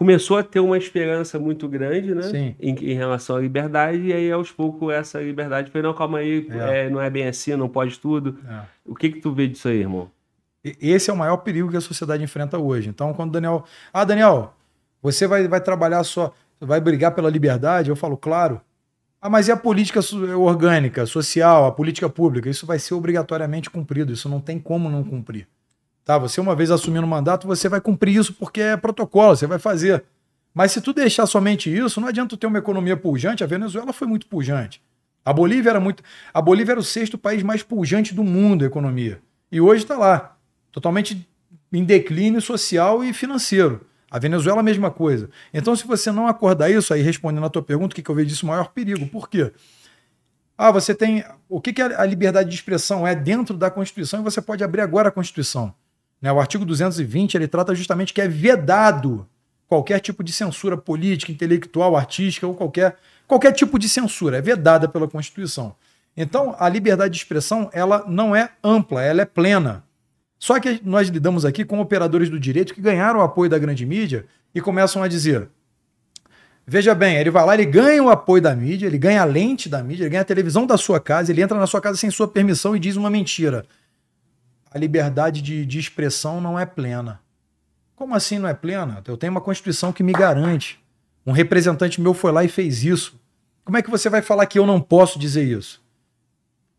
começou 0.00 0.38
a 0.38 0.42
ter 0.42 0.60
uma 0.60 0.78
esperança 0.78 1.38
muito 1.38 1.68
grande, 1.68 2.14
né? 2.14 2.54
Em, 2.58 2.74
em, 2.74 2.94
relação 2.94 3.36
à 3.36 3.40
liberdade, 3.40 4.00
e 4.00 4.14
aí 4.14 4.32
aos 4.32 4.50
poucos 4.50 4.90
essa 4.94 5.20
liberdade 5.20 5.70
foi, 5.70 5.82
não, 5.82 5.92
calma 5.92 6.20
aí, 6.20 6.48
é. 6.48 6.86
É, 6.86 6.88
não 6.88 6.98
é 6.98 7.10
bem 7.10 7.28
assim, 7.28 7.54
não 7.54 7.68
pode 7.68 7.98
tudo. 7.98 8.38
É. 8.48 8.62
O 8.82 8.94
que 8.94 9.10
que 9.10 9.20
tu 9.20 9.30
vê 9.30 9.46
disso 9.46 9.68
aí, 9.68 9.80
irmão? 9.80 10.10
Esse 10.64 11.10
é 11.10 11.12
o 11.12 11.16
maior 11.16 11.36
perigo 11.36 11.70
que 11.70 11.76
a 11.76 11.82
sociedade 11.82 12.24
enfrenta 12.24 12.58
hoje. 12.58 12.88
Então, 12.88 13.12
quando 13.12 13.28
o 13.28 13.32
Daniel. 13.32 13.62
Ah, 13.92 14.02
Daniel, 14.02 14.54
você 15.02 15.26
vai, 15.26 15.46
vai 15.46 15.60
trabalhar 15.60 16.02
só. 16.02 16.32
Vai 16.58 16.80
brigar 16.80 17.14
pela 17.14 17.28
liberdade? 17.28 17.90
Eu 17.90 17.96
falo, 17.96 18.16
claro. 18.16 18.58
Ah, 19.20 19.28
mas 19.28 19.48
e 19.48 19.52
a 19.52 19.56
política 19.56 20.00
orgânica, 20.34 21.04
social, 21.04 21.66
a 21.66 21.72
política 21.72 22.08
pública? 22.08 22.48
Isso 22.48 22.64
vai 22.64 22.78
ser 22.78 22.94
obrigatoriamente 22.94 23.68
cumprido. 23.68 24.14
Isso 24.14 24.30
não 24.30 24.40
tem 24.40 24.58
como 24.58 24.88
não 24.88 25.04
cumprir. 25.04 25.46
Tá? 26.04 26.18
Você, 26.18 26.40
uma 26.40 26.54
vez 26.54 26.70
assumindo 26.70 27.04
o 27.04 27.08
mandato, 27.08 27.46
você 27.46 27.68
vai 27.68 27.80
cumprir 27.80 28.16
isso 28.16 28.32
porque 28.34 28.60
é 28.60 28.76
protocolo, 28.76 29.36
você 29.36 29.46
vai 29.46 29.58
fazer. 29.58 30.04
Mas 30.52 30.72
se 30.72 30.80
tu 30.80 30.92
deixar 30.92 31.26
somente 31.26 31.74
isso, 31.74 32.00
não 32.00 32.08
adianta 32.08 32.30
tu 32.30 32.36
ter 32.36 32.46
uma 32.46 32.58
economia 32.58 32.96
pujante. 32.96 33.44
A 33.44 33.46
Venezuela 33.46 33.92
foi 33.92 34.06
muito 34.06 34.26
pujante. 34.26 34.82
A 35.24 35.32
Bolívia 35.32 35.70
era 35.70 35.80
muito. 35.80 36.02
A 36.32 36.40
Bolívia 36.40 36.72
era 36.72 36.80
o 36.80 36.84
sexto 36.84 37.16
país 37.16 37.42
mais 37.42 37.62
pujante 37.62 38.14
do 38.14 38.24
mundo, 38.24 38.64
a 38.64 38.66
economia. 38.66 39.20
E 39.52 39.60
hoje 39.60 39.82
está 39.82 39.96
lá 39.96 40.36
totalmente 40.72 41.28
em 41.72 41.84
declínio 41.84 42.40
social 42.40 43.04
e 43.04 43.12
financeiro. 43.12 43.86
A 44.10 44.18
Venezuela, 44.18 44.58
a 44.58 44.62
mesma 44.62 44.90
coisa. 44.90 45.30
Então, 45.54 45.76
se 45.76 45.86
você 45.86 46.10
não 46.10 46.26
acordar 46.26 46.68
isso, 46.68 46.92
aí 46.92 47.00
respondendo 47.00 47.46
a 47.46 47.50
tua 47.50 47.62
pergunta, 47.62 47.92
o 47.92 47.94
que, 47.94 48.02
que 48.02 48.10
eu 48.10 48.14
vejo 48.14 48.28
disso? 48.28 48.44
O 48.44 48.48
maior 48.48 48.70
perigo. 48.70 49.06
Por 49.06 49.28
quê? 49.28 49.52
Ah, 50.58 50.72
você 50.72 50.94
tem. 50.94 51.24
O 51.48 51.60
que, 51.60 51.72
que 51.72 51.80
a 51.80 52.04
liberdade 52.04 52.48
de 52.48 52.54
expressão 52.54 53.06
é 53.06 53.14
dentro 53.14 53.56
da 53.56 53.70
Constituição 53.70 54.20
e 54.20 54.24
você 54.24 54.42
pode 54.42 54.64
abrir 54.64 54.80
agora 54.80 55.08
a 55.08 55.12
Constituição. 55.12 55.72
Né? 56.20 56.30
O 56.32 56.40
artigo 56.40 56.64
220 56.64 57.34
ele 57.34 57.48
trata 57.48 57.74
justamente 57.74 58.12
que 58.12 58.20
é 58.20 58.28
vedado 58.28 59.26
qualquer 59.66 60.00
tipo 60.00 60.24
de 60.24 60.32
censura 60.32 60.76
política, 60.76 61.30
intelectual, 61.30 61.96
artística 61.96 62.46
ou 62.46 62.54
qualquer, 62.54 62.96
qualquer 63.26 63.52
tipo 63.52 63.78
de 63.78 63.88
censura. 63.88 64.38
É 64.38 64.40
vedada 64.40 64.88
pela 64.88 65.08
Constituição. 65.08 65.74
Então, 66.16 66.54
a 66.58 66.68
liberdade 66.68 67.14
de 67.14 67.18
expressão 67.18 67.70
ela 67.72 68.04
não 68.06 68.34
é 68.34 68.50
ampla, 68.62 69.02
ela 69.02 69.22
é 69.22 69.24
plena. 69.24 69.84
Só 70.38 70.58
que 70.58 70.80
nós 70.84 71.08
lidamos 71.08 71.44
aqui 71.44 71.64
com 71.64 71.80
operadores 71.80 72.28
do 72.28 72.40
direito 72.40 72.74
que 72.74 72.80
ganharam 72.80 73.20
o 73.20 73.22
apoio 73.22 73.48
da 73.48 73.58
grande 73.58 73.86
mídia 73.86 74.26
e 74.54 74.60
começam 74.60 75.02
a 75.02 75.08
dizer: 75.08 75.48
veja 76.66 76.94
bem, 76.94 77.16
ele 77.16 77.30
vai 77.30 77.44
lá, 77.44 77.54
ele 77.54 77.66
ganha 77.66 78.02
o 78.02 78.08
apoio 78.08 78.42
da 78.42 78.56
mídia, 78.56 78.86
ele 78.86 78.98
ganha 78.98 79.22
a 79.22 79.24
lente 79.24 79.68
da 79.68 79.82
mídia, 79.82 80.04
ele 80.04 80.10
ganha 80.10 80.22
a 80.22 80.24
televisão 80.24 80.66
da 80.66 80.76
sua 80.76 80.98
casa, 80.98 81.30
ele 81.30 81.42
entra 81.42 81.58
na 81.58 81.66
sua 81.66 81.80
casa 81.80 81.98
sem 81.98 82.10
sua 82.10 82.26
permissão 82.26 82.74
e 82.74 82.80
diz 82.80 82.96
uma 82.96 83.10
mentira. 83.10 83.64
A 84.70 84.78
liberdade 84.78 85.42
de, 85.42 85.66
de 85.66 85.78
expressão 85.78 86.40
não 86.40 86.58
é 86.58 86.64
plena. 86.64 87.20
Como 87.96 88.14
assim 88.14 88.38
não 88.38 88.48
é 88.48 88.54
plena? 88.54 89.02
Eu 89.06 89.16
tenho 89.16 89.32
uma 89.32 89.40
Constituição 89.40 89.92
que 89.92 90.02
me 90.02 90.12
garante. 90.12 90.82
Um 91.26 91.32
representante 91.32 92.00
meu 92.00 92.14
foi 92.14 92.32
lá 92.32 92.44
e 92.44 92.48
fez 92.48 92.84
isso. 92.84 93.20
Como 93.64 93.76
é 93.76 93.82
que 93.82 93.90
você 93.90 94.08
vai 94.08 94.22
falar 94.22 94.46
que 94.46 94.58
eu 94.58 94.66
não 94.66 94.80
posso 94.80 95.18
dizer 95.18 95.44
isso? 95.44 95.82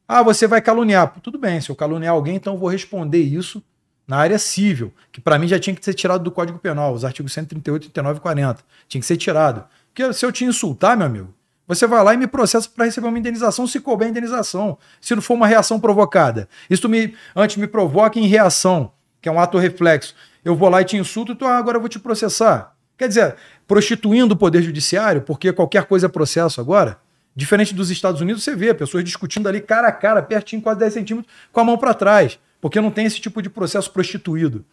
Ah, 0.08 0.24
você 0.24 0.48
vai 0.48 0.62
caluniar. 0.62 1.14
Tudo 1.22 1.38
bem, 1.38 1.62
se 1.62 1.70
eu 1.70 1.76
caluniar 1.76 2.14
alguém, 2.14 2.36
então 2.36 2.54
eu 2.54 2.60
vou 2.60 2.70
responder 2.70 3.20
isso 3.20 3.64
na 4.08 4.18
área 4.18 4.38
civil, 4.38 4.94
que 5.12 5.22
para 5.22 5.40
mim 5.40 5.48
já 5.48 5.58
tinha 5.58 5.76
que 5.76 5.86
ser 5.86 5.94
tirado 5.94 6.24
do 6.24 6.32
Código 6.32 6.60
Penal, 6.60 6.94
os 6.94 7.06
artigos 7.06 7.32
138, 7.32 7.84
39 7.92 8.18
e 8.18 8.22
40. 8.22 8.64
Tinha 8.88 9.00
que 9.00 9.08
ser 9.08 9.16
tirado. 9.16 9.64
Porque 9.94 10.12
se 10.12 10.26
eu 10.26 10.32
te 10.32 10.44
insultar, 10.44 10.98
meu 10.98 11.06
amigo, 11.06 11.34
você 11.78 11.88
vai 11.88 12.04
lá 12.04 12.14
e 12.14 12.18
me 12.18 12.28
processa 12.28 12.70
para 12.70 12.86
receber 12.86 13.08
uma 13.08 13.18
indenização, 13.18 13.66
se 13.66 13.80
couber 13.80 14.08
a 14.08 14.12
indenização. 14.12 14.78
Se 15.00 15.16
não 15.16 15.22
for 15.22 15.36
uma 15.36 15.48
reação 15.48 15.80
provocada. 15.80 16.50
Isso 16.70 16.88
me, 16.90 17.14
antes 17.36 17.58
me 17.58 17.68
provoca 17.68 18.20
em 18.20 18.28
reação, 18.28 18.92
que 19.22 19.30
é 19.30 19.32
um 19.32 19.40
ato 19.40 19.58
reflexo. 19.58 20.16
Eu 20.44 20.56
vou 20.56 20.70
lá 20.70 20.82
e 20.82 20.86
te 20.86 20.98
insulto, 20.98 21.32
então 21.32 21.48
agora 21.48 21.78
eu 21.78 21.82
vou 21.82 21.90
te 21.90 22.00
processar. 22.00 22.76
Quer 22.98 23.08
dizer, 23.08 23.36
prostituindo 23.68 24.34
o 24.34 24.38
poder 24.38 24.62
judiciário, 24.62 25.22
porque 25.22 25.54
qualquer 25.54 25.86
coisa 25.86 26.08
é 26.08 26.10
processo 26.10 26.60
agora. 26.60 27.00
Diferente 27.36 27.74
dos 27.74 27.90
Estados 27.90 28.20
Unidos, 28.20 28.44
você 28.44 28.56
vê 28.56 28.74
pessoas 28.74 29.04
discutindo 29.04 29.48
ali 29.48 29.62
cara 29.62 29.88
a 29.88 29.92
cara, 29.92 30.22
pertinho, 30.22 30.62
quase 30.62 30.80
10 30.80 30.94
centímetros, 30.94 31.34
com 31.52 31.60
a 31.62 31.64
mão 31.64 31.78
para 31.78 31.94
trás. 31.94 32.38
Porque 32.60 32.82
não 32.82 32.92
tem 32.92 33.06
esse 33.06 33.20
tipo 33.20 33.42
de 33.42 33.50
processo 33.50 33.92
prostituído. 33.92 34.66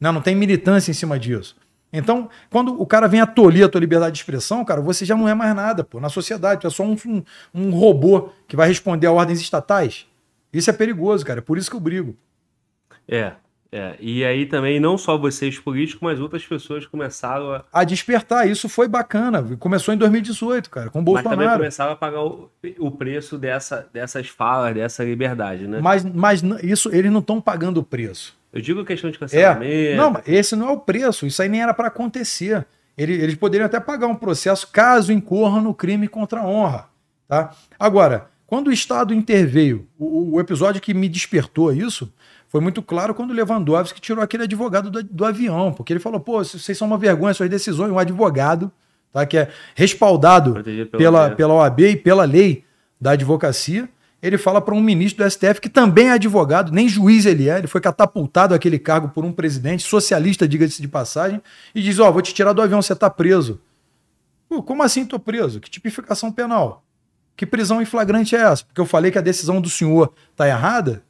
Né? 0.00 0.10
não 0.10 0.20
tem 0.20 0.34
militância 0.34 0.90
em 0.90 0.94
cima 0.94 1.18
disso. 1.18 1.56
Então, 1.92 2.28
quando 2.50 2.80
o 2.80 2.86
cara 2.86 3.06
vem 3.06 3.20
a 3.20 3.26
tolir 3.26 3.64
a 3.64 3.68
tua 3.68 3.80
liberdade 3.80 4.12
de 4.12 4.18
expressão, 4.18 4.64
cara, 4.64 4.80
você 4.80 5.04
já 5.04 5.16
não 5.16 5.28
é 5.28 5.34
mais 5.34 5.54
nada, 5.54 5.84
pô. 5.84 6.00
Na 6.00 6.08
sociedade, 6.08 6.60
tu 6.60 6.66
é 6.66 6.70
só 6.70 6.82
um, 6.82 6.96
um, 7.06 7.22
um 7.54 7.70
robô 7.70 8.30
que 8.46 8.56
vai 8.56 8.68
responder 8.68 9.06
a 9.06 9.12
ordens 9.12 9.40
estatais. 9.40 10.06
Isso 10.52 10.68
é 10.68 10.72
perigoso, 10.72 11.24
cara. 11.24 11.38
É 11.38 11.42
por 11.42 11.58
isso 11.58 11.70
que 11.70 11.76
eu 11.76 11.80
brigo. 11.80 12.16
É, 13.08 13.32
é, 13.70 13.96
e 14.00 14.24
aí 14.24 14.46
também 14.46 14.78
não 14.78 14.96
só 14.96 15.18
vocês 15.18 15.58
políticos, 15.58 16.00
mas 16.00 16.20
outras 16.20 16.44
pessoas 16.44 16.86
começaram 16.86 17.52
a... 17.52 17.64
a 17.72 17.84
despertar. 17.84 18.48
Isso 18.48 18.68
foi 18.68 18.88
bacana. 18.88 19.42
Começou 19.58 19.92
em 19.92 19.98
2018, 19.98 20.70
cara, 20.70 20.90
com 20.90 21.00
o 21.00 21.02
Bolsonaro. 21.02 21.36
Mas 21.36 21.46
também 21.46 21.58
começaram 21.58 21.92
a 21.92 21.96
pagar 21.96 22.24
o, 22.24 22.50
o 22.78 22.90
preço 22.90 23.36
dessa, 23.36 23.88
dessas 23.92 24.28
falas, 24.28 24.74
dessa 24.74 25.04
liberdade, 25.04 25.66
né? 25.66 25.80
Mas, 25.80 26.04
mas 26.04 26.42
isso 26.62 26.88
eles 26.94 27.10
não 27.10 27.20
estão 27.20 27.40
pagando 27.40 27.78
o 27.78 27.82
preço. 27.82 28.36
Eu 28.56 28.62
digo 28.62 28.84
questão 28.86 29.10
de 29.10 29.18
cancelamento. 29.18 29.64
É. 29.64 29.96
Não, 29.96 30.20
esse 30.26 30.56
não 30.56 30.70
é 30.70 30.72
o 30.72 30.78
preço. 30.78 31.26
Isso 31.26 31.42
aí 31.42 31.48
nem 31.48 31.62
era 31.62 31.74
para 31.74 31.88
acontecer. 31.88 32.66
Eles, 32.96 33.22
eles 33.22 33.34
poderiam 33.34 33.66
até 33.66 33.78
pagar 33.78 34.06
um 34.06 34.14
processo 34.14 34.68
caso 34.72 35.12
incorram 35.12 35.60
no 35.60 35.74
crime 35.74 36.08
contra 36.08 36.40
a 36.40 36.46
honra. 36.46 36.88
Tá? 37.28 37.54
Agora, 37.78 38.28
quando 38.46 38.68
o 38.68 38.72
Estado 38.72 39.12
interveio, 39.12 39.86
o, 39.98 40.36
o 40.36 40.40
episódio 40.40 40.80
que 40.80 40.94
me 40.94 41.06
despertou 41.06 41.70
isso 41.70 42.10
foi 42.48 42.62
muito 42.62 42.80
claro 42.80 43.14
quando 43.14 43.30
o 43.30 43.34
Lewandowski 43.34 44.00
tirou 44.00 44.24
aquele 44.24 44.44
advogado 44.44 44.90
do, 44.90 45.02
do 45.02 45.24
avião, 45.26 45.74
porque 45.74 45.92
ele 45.92 46.00
falou: 46.00 46.18
pô, 46.18 46.42
vocês 46.42 46.78
são 46.78 46.86
uma 46.86 46.96
vergonha, 46.96 47.34
suas 47.34 47.50
decisões, 47.50 47.90
um 47.90 47.98
advogado, 47.98 48.72
tá, 49.12 49.26
que 49.26 49.36
é 49.36 49.50
respaldado 49.74 50.64
pela, 50.96 51.30
pela 51.30 51.52
OAB 51.52 51.80
e 51.80 51.96
pela 51.96 52.24
lei 52.24 52.64
da 52.98 53.10
advocacia. 53.10 53.86
Ele 54.26 54.36
fala 54.36 54.60
para 54.60 54.74
um 54.74 54.80
ministro 54.80 55.24
do 55.24 55.30
STF 55.30 55.60
que 55.60 55.68
também 55.68 56.08
é 56.08 56.12
advogado, 56.12 56.72
nem 56.72 56.88
juiz 56.88 57.26
ele 57.26 57.48
é, 57.48 57.58
ele 57.58 57.68
foi 57.68 57.80
catapultado 57.80 58.54
aquele 58.54 58.76
cargo 58.76 59.08
por 59.10 59.24
um 59.24 59.30
presidente 59.30 59.84
socialista, 59.84 60.48
diga-se 60.48 60.82
de 60.82 60.88
passagem, 60.88 61.40
e 61.72 61.80
diz: 61.80 62.00
Ó, 62.00 62.08
oh, 62.08 62.12
vou 62.12 62.20
te 62.20 62.34
tirar 62.34 62.52
do 62.52 62.60
avião, 62.60 62.82
você 62.82 62.96
tá 62.96 63.08
preso. 63.08 63.60
Pô, 64.48 64.64
como 64.64 64.82
assim 64.82 65.04
tô 65.04 65.18
preso? 65.18 65.60
Que 65.60 65.70
tipificação 65.70 66.32
penal? 66.32 66.84
Que 67.36 67.46
prisão 67.46 67.80
em 67.80 67.84
flagrante 67.84 68.34
é 68.34 68.40
essa? 68.40 68.64
Porque 68.64 68.80
eu 68.80 68.86
falei 68.86 69.12
que 69.12 69.18
a 69.18 69.22
decisão 69.22 69.60
do 69.60 69.70
senhor 69.70 70.12
tá 70.34 70.48
errada? 70.48 71.04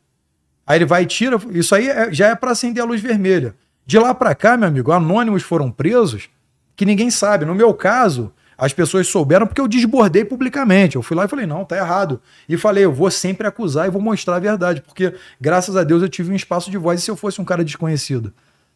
Aí 0.67 0.77
ele 0.77 0.85
vai 0.85 1.05
e 1.05 1.07
tira. 1.07 1.41
Isso 1.53 1.75
aí 1.75 1.89
é, 1.89 2.13
já 2.13 2.29
é 2.29 2.35
para 2.35 2.51
acender 2.51 2.83
a 2.83 2.87
luz 2.87 3.01
vermelha. 3.01 3.55
De 3.87 3.99
lá 3.99 4.15
para 4.15 4.35
cá, 4.35 4.59
meu 4.59 4.69
amigo, 4.69 4.93
anônimos 4.93 5.43
foram 5.43 5.71
presos 5.71 6.29
que 6.75 6.85
ninguém 6.85 7.11
sabe. 7.11 7.47
No 7.47 7.55
meu 7.55 7.73
caso, 7.73 8.33
as 8.59 8.73
pessoas 8.73 9.07
souberam 9.09 9.47
porque 9.47 9.61
eu 9.61 9.69
desbordei 9.69 10.25
publicamente. 10.25 10.97
Eu 10.97 11.03
fui 11.03 11.17
lá 11.17 11.25
e 11.25 11.29
falei, 11.29 11.47
não, 11.47 11.65
tá 11.65 11.77
errado. 11.77 12.21
E 12.49 12.57
falei, 12.57 12.85
eu 12.85 12.93
vou 12.93 13.11
sempre 13.11 13.47
acusar 13.47 13.87
e 13.87 13.91
vou 13.91 14.01
mostrar 14.01 14.37
a 14.37 14.41
verdade, 14.41 14.81
porque 14.81 15.15
graças 15.41 15.77
a 15.77 15.85
Deus 15.85 16.03
eu 16.03 16.09
tive 16.09 16.33
um 16.33 16.37
espaço 16.37 16.71
de 16.71 16.79
voz 16.79 17.01
e 17.01 17.05
se 17.05 17.11
eu 17.11 17.17
fosse 17.17 17.41
um 17.41 17.45
cara 17.45 17.65
desconhecido. 17.65 18.33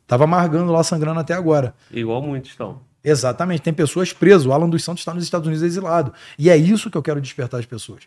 Tava 0.07 0.24
amargando 0.24 0.72
lá, 0.72 0.83
sangrando 0.83 1.20
até 1.20 1.35
agora. 1.35 1.74
Igual 1.91 2.20
muitos 2.20 2.51
estão. 2.51 2.81
Exatamente, 3.03 3.62
tem 3.62 3.72
pessoas 3.72 4.12
presas. 4.12 4.45
O 4.45 4.53
Alan 4.53 4.68
dos 4.68 4.85
Santos 4.85 5.01
está 5.01 5.14
nos 5.14 5.24
Estados 5.24 5.47
Unidos 5.47 5.62
exilado. 5.62 6.12
E 6.39 6.51
é 6.51 6.57
isso 6.57 6.91
que 6.91 6.99
eu 6.99 7.03
quero 7.03 7.20
despertar 7.20 7.59
as 7.59 7.66
pessoas. 7.66 8.03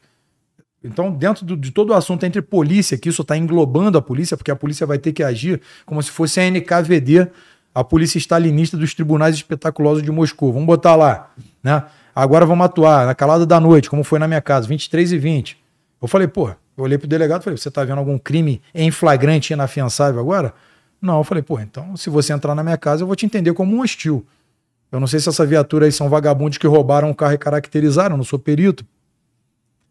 Então, 0.84 1.12
dentro 1.12 1.46
do, 1.46 1.56
de 1.56 1.72
todo 1.72 1.92
o 1.92 1.94
assunto 1.94 2.26
entre 2.26 2.42
polícia, 2.42 2.98
que 2.98 3.08
isso 3.08 3.22
está 3.22 3.38
englobando 3.38 3.98
a 3.98 4.02
polícia, 4.02 4.36
porque 4.36 4.52
a 4.52 4.56
polícia 4.56 4.86
vai 4.86 5.00
ter 5.00 5.14
que 5.14 5.24
agir 5.24 5.62
como 5.86 6.04
se 6.04 6.12
fosse 6.12 6.42
a 6.42 6.52
NKVD, 6.52 7.30
a 7.74 7.84
polícia 7.84 8.18
stalinista 8.18 8.76
dos 8.76 8.94
tribunais 8.94 9.36
espetaculosos 9.36 10.04
de 10.04 10.12
Moscou. 10.12 10.52
Vamos 10.52 10.68
botar 10.68 10.96
lá, 10.96 11.34
né? 11.64 11.84
Agora 12.16 12.46
vamos 12.46 12.66
atuar 12.66 13.08
na 13.08 13.16
calada 13.16 13.46
da 13.46 13.60
noite, 13.60 13.90
como 13.90 14.04
foi 14.04 14.20
na 14.20 14.28
minha 14.28 14.42
casa, 14.42 14.68
23 14.68 15.14
e 15.14 15.18
20. 15.18 15.58
Eu 16.02 16.08
falei, 16.08 16.28
pô, 16.28 16.50
eu 16.50 16.84
olhei 16.84 16.98
pro 16.98 17.08
delegado 17.08 17.42
e 17.42 17.44
falei, 17.44 17.58
você 17.58 17.72
tá 17.72 17.84
vendo 17.84 17.98
algum 17.98 18.20
crime 18.20 18.62
em 18.76 18.92
flagrante 18.92 19.54
inafiançável 19.54 20.20
agora? 20.20 20.54
Não, 21.02 21.18
eu 21.18 21.24
falei, 21.24 21.42
pô, 21.42 21.60
então 21.60 21.96
se 21.98 22.10
você 22.10 22.34
entrar 22.34 22.54
na 22.54 22.64
minha 22.64 22.78
casa, 22.78 23.04
eu 23.04 23.08
vou 23.08 23.16
te 23.16 23.26
entender 23.26 23.54
como 23.54 23.76
um 23.76 23.82
hostil. 23.82 24.26
Eu 24.92 25.00
não 25.00 25.08
sei 25.08 25.20
se 25.20 25.28
essa 25.28 25.46
viatura 25.46 25.86
aí 25.86 25.92
são 25.92 26.08
vagabundos 26.08 26.58
que 26.58 26.68
roubaram 26.68 27.10
o 27.10 27.16
carro 27.16 27.34
e 27.34 27.38
caracterizaram, 27.38 28.16
não 28.16 28.24
sou 28.24 28.38
perito. 28.38 28.86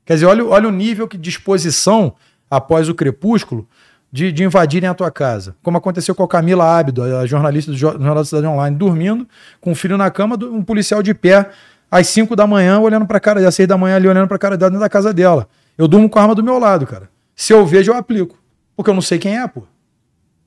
Quer 0.05 0.15
dizer, 0.15 0.27
olha, 0.27 0.47
olha 0.47 0.69
o 0.69 0.73
nível 0.73 1.09
de 1.09 1.19
disposição 1.19 2.15
após 2.49 2.89
o 2.89 2.95
crepúsculo 2.95 3.67
de, 4.13 4.31
de, 4.31 4.45
invadirem 4.45 4.89
a 4.89 4.95
tua 4.95 5.11
casa. 5.11 5.57
Como 5.63 5.79
aconteceu 5.79 6.15
com 6.15 6.23
a 6.23 6.29
Camila 6.29 6.79
Ábido, 6.79 7.03
a 7.03 7.25
jornalista 7.25 7.71
do 7.71 7.77
Jornal 7.79 8.15
da 8.15 8.25
Cidade 8.25 8.47
Online, 8.47 8.77
dormindo, 8.77 9.27
com 9.59 9.73
o 9.73 9.75
filho 9.75 9.97
na 9.97 10.11
cama, 10.11 10.37
um 10.37 10.63
policial 10.63 11.03
de 11.03 11.15
pé, 11.15 11.49
às 11.91 12.09
5 12.09 12.37
da 12.37 12.47
manhã, 12.47 12.79
olhando 12.79 13.07
pra 13.07 13.19
cara, 13.19 13.47
às 13.47 13.55
6 13.55 13.67
da 13.67 13.79
manhã 13.79 13.97
ali, 13.97 14.07
olhando 14.07 14.29
pra 14.29 14.39
cara 14.39 14.57
dela 14.57 14.71
dentro 14.71 14.83
da 14.83 14.89
casa 14.89 15.15
dela. 15.15 15.49
Eu 15.79 15.89
durmo 15.89 16.11
com 16.11 16.19
a 16.19 16.23
arma 16.23 16.35
do 16.35 16.43
meu 16.43 16.59
lado, 16.59 16.87
cara. 16.87 17.09
Se 17.35 17.55
eu 17.55 17.65
vejo, 17.65 17.91
eu 17.91 17.97
aplico. 17.97 18.39
Porque 18.77 18.91
eu 18.91 18.95
não 18.95 19.01
sei 19.01 19.19
quem 19.19 19.39
é, 19.39 19.49
pô. 19.49 19.63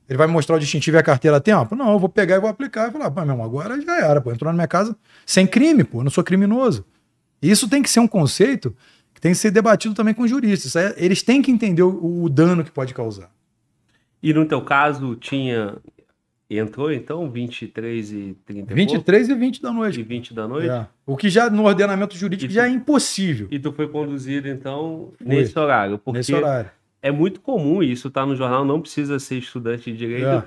Ele 0.08 0.16
vai 0.16 0.28
mostrar 0.28 0.54
o 0.54 0.58
distintivo 0.60 0.96
e 0.96 1.00
a 1.00 1.02
carteira 1.02 1.38
a 1.38 1.40
tempo? 1.40 1.74
Não, 1.74 1.92
eu 1.92 1.98
vou 1.98 2.08
pegar 2.08 2.36
e 2.36 2.40
vou 2.40 2.48
aplicar 2.48 2.88
e 2.88 2.92
falar, 2.92 3.10
pô, 3.10 3.20
meu 3.22 3.32
irmão, 3.32 3.44
agora 3.44 3.80
já 3.80 3.98
era, 3.98 4.20
pô. 4.20 4.30
Entrou 4.30 4.52
na 4.52 4.54
minha 4.54 4.68
casa 4.68 4.96
sem 5.24 5.44
crime, 5.44 5.82
pô. 5.82 5.98
Eu 5.98 6.04
não 6.04 6.10
sou 6.10 6.22
criminoso. 6.22 6.84
Isso 7.42 7.68
tem 7.68 7.82
que 7.82 7.90
ser 7.90 7.98
um 7.98 8.06
conceito 8.06 8.74
que 9.12 9.20
tem 9.20 9.32
que 9.32 9.38
ser 9.38 9.50
debatido 9.50 9.94
também 9.94 10.14
com 10.14 10.26
juristas. 10.26 10.74
Eles 10.96 11.22
têm 11.22 11.42
que 11.42 11.50
entender 11.50 11.82
o, 11.82 12.22
o 12.22 12.28
dano 12.28 12.62
que 12.62 12.70
pode 12.70 12.94
causar. 12.94 13.28
E 14.22 14.32
no 14.32 14.46
teu 14.46 14.62
caso, 14.62 15.14
tinha. 15.16 15.76
Entrou 16.48 16.92
então 16.92 17.28
23 17.28 18.12
e 18.12 18.36
30 18.46 18.72
23 18.72 19.28
e, 19.28 19.32
e 19.32 19.34
20 19.34 19.62
da 19.62 19.72
noite. 19.72 20.00
E 20.00 20.02
20 20.04 20.32
da 20.32 20.46
noite? 20.46 20.68
É. 20.68 20.86
O 21.04 21.16
que 21.16 21.28
já 21.28 21.50
no 21.50 21.64
ordenamento 21.64 22.16
jurídico 22.16 22.52
tu, 22.52 22.54
já 22.54 22.66
é 22.66 22.68
impossível. 22.68 23.48
E 23.50 23.58
tu 23.58 23.72
foi 23.72 23.88
conduzido 23.88 24.46
então 24.46 25.10
foi. 25.18 25.26
nesse 25.26 25.58
horário. 25.58 25.98
Porque 25.98 26.18
nesse 26.18 26.32
horário. 26.32 26.70
É 27.02 27.10
muito 27.10 27.40
comum 27.40 27.82
isso, 27.82 28.10
tá 28.10 28.24
no 28.24 28.36
jornal, 28.36 28.64
não 28.64 28.80
precisa 28.80 29.18
ser 29.18 29.38
estudante 29.38 29.90
de 29.90 29.98
direito. 29.98 30.44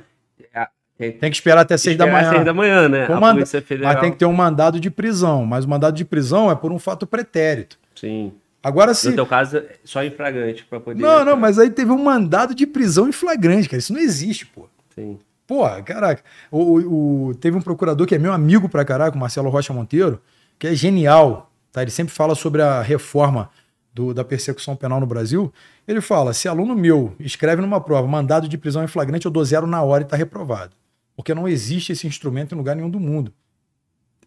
É. 0.54 0.68
Tem, 1.00 1.14
tem, 1.14 1.32
que 1.32 1.38
esperar 1.38 1.62
até 1.62 1.78
6 1.78 1.96
da 1.96 2.06
manhã. 2.06 2.30
6 2.30 2.44
da 2.44 2.54
manhã, 2.54 2.90
né? 2.90 3.06
a 3.06 3.20
manda... 3.20 3.40
Mas 3.40 4.00
tem 4.02 4.12
que 4.12 4.18
ter 4.18 4.26
um 4.26 4.34
mandado 4.34 4.82
de 4.82 4.92
prisão. 4.92 5.46
Mas 5.46 5.64
o 5.64 5.70
mandado 5.70 5.96
de 5.96 6.04
prisão 6.04 6.52
é 6.52 6.56
por 6.56 6.74
um 6.74 6.78
fato 6.78 7.08
pretérito. 7.08 7.80
Sim. 7.96 8.34
Agora 8.62 8.94
sim. 8.94 9.10
No 9.10 9.16
teu 9.16 9.26
caso, 9.26 9.62
só 9.84 10.04
em 10.04 10.12
flagrante 10.12 10.66
para 10.66 10.80
poder. 10.80 11.02
Não, 11.02 11.24
não, 11.24 11.38
mas 11.38 11.58
aí 11.58 11.70
teve 11.70 11.92
um 11.92 12.04
mandado 12.04 12.54
de 12.54 12.68
prisão 12.68 13.08
em 13.08 13.12
flagrante, 13.12 13.70
cara. 13.70 13.80
Isso 13.80 13.94
não 13.94 14.00
existe, 14.00 14.46
pô. 14.46 14.68
Sim. 14.94 15.18
Porra, 15.48 15.82
caraca. 15.82 16.24
O, 16.52 17.30
o, 17.30 17.36
teve 17.36 17.58
um 17.58 17.62
procurador 17.62 18.06
que 18.06 18.14
é 18.14 18.20
meu 18.20 18.34
amigo 18.34 18.70
pra 18.70 18.86
caraca, 18.86 19.16
o 19.16 19.20
Marcelo 19.20 19.50
Rocha 19.50 19.74
Monteiro, 19.74 20.22
que 20.60 20.68
é 20.68 20.76
genial. 20.76 21.52
Tá? 21.72 21.82
Ele 21.82 21.90
sempre 21.90 22.14
fala 22.14 22.36
sobre 22.36 22.62
a 22.62 22.82
reforma 22.82 23.50
do, 23.94 24.14
da 24.14 24.24
persecução 24.24 24.76
penal 24.76 25.00
no 25.00 25.08
Brasil. 25.08 25.52
Ele 25.88 26.02
fala: 26.02 26.34
se 26.34 26.48
aluno 26.48 26.76
meu 26.76 27.16
escreve 27.20 27.62
numa 27.62 27.82
prova 27.82 28.08
mandado 28.08 28.48
de 28.48 28.58
prisão 28.58 28.84
em 28.84 28.88
flagrante, 28.88 29.26
eu 29.26 29.32
dou 29.32 29.44
zero 29.44 29.66
na 29.66 29.82
hora 29.82 30.04
e 30.04 30.06
tá 30.06 30.16
reprovado. 30.16 30.76
Porque 31.16 31.34
não 31.34 31.48
existe 31.48 31.94
esse 31.94 32.06
instrumento 32.06 32.54
em 32.54 32.58
lugar 32.58 32.76
nenhum 32.76 32.90
do 32.90 33.00
mundo. 33.00 33.34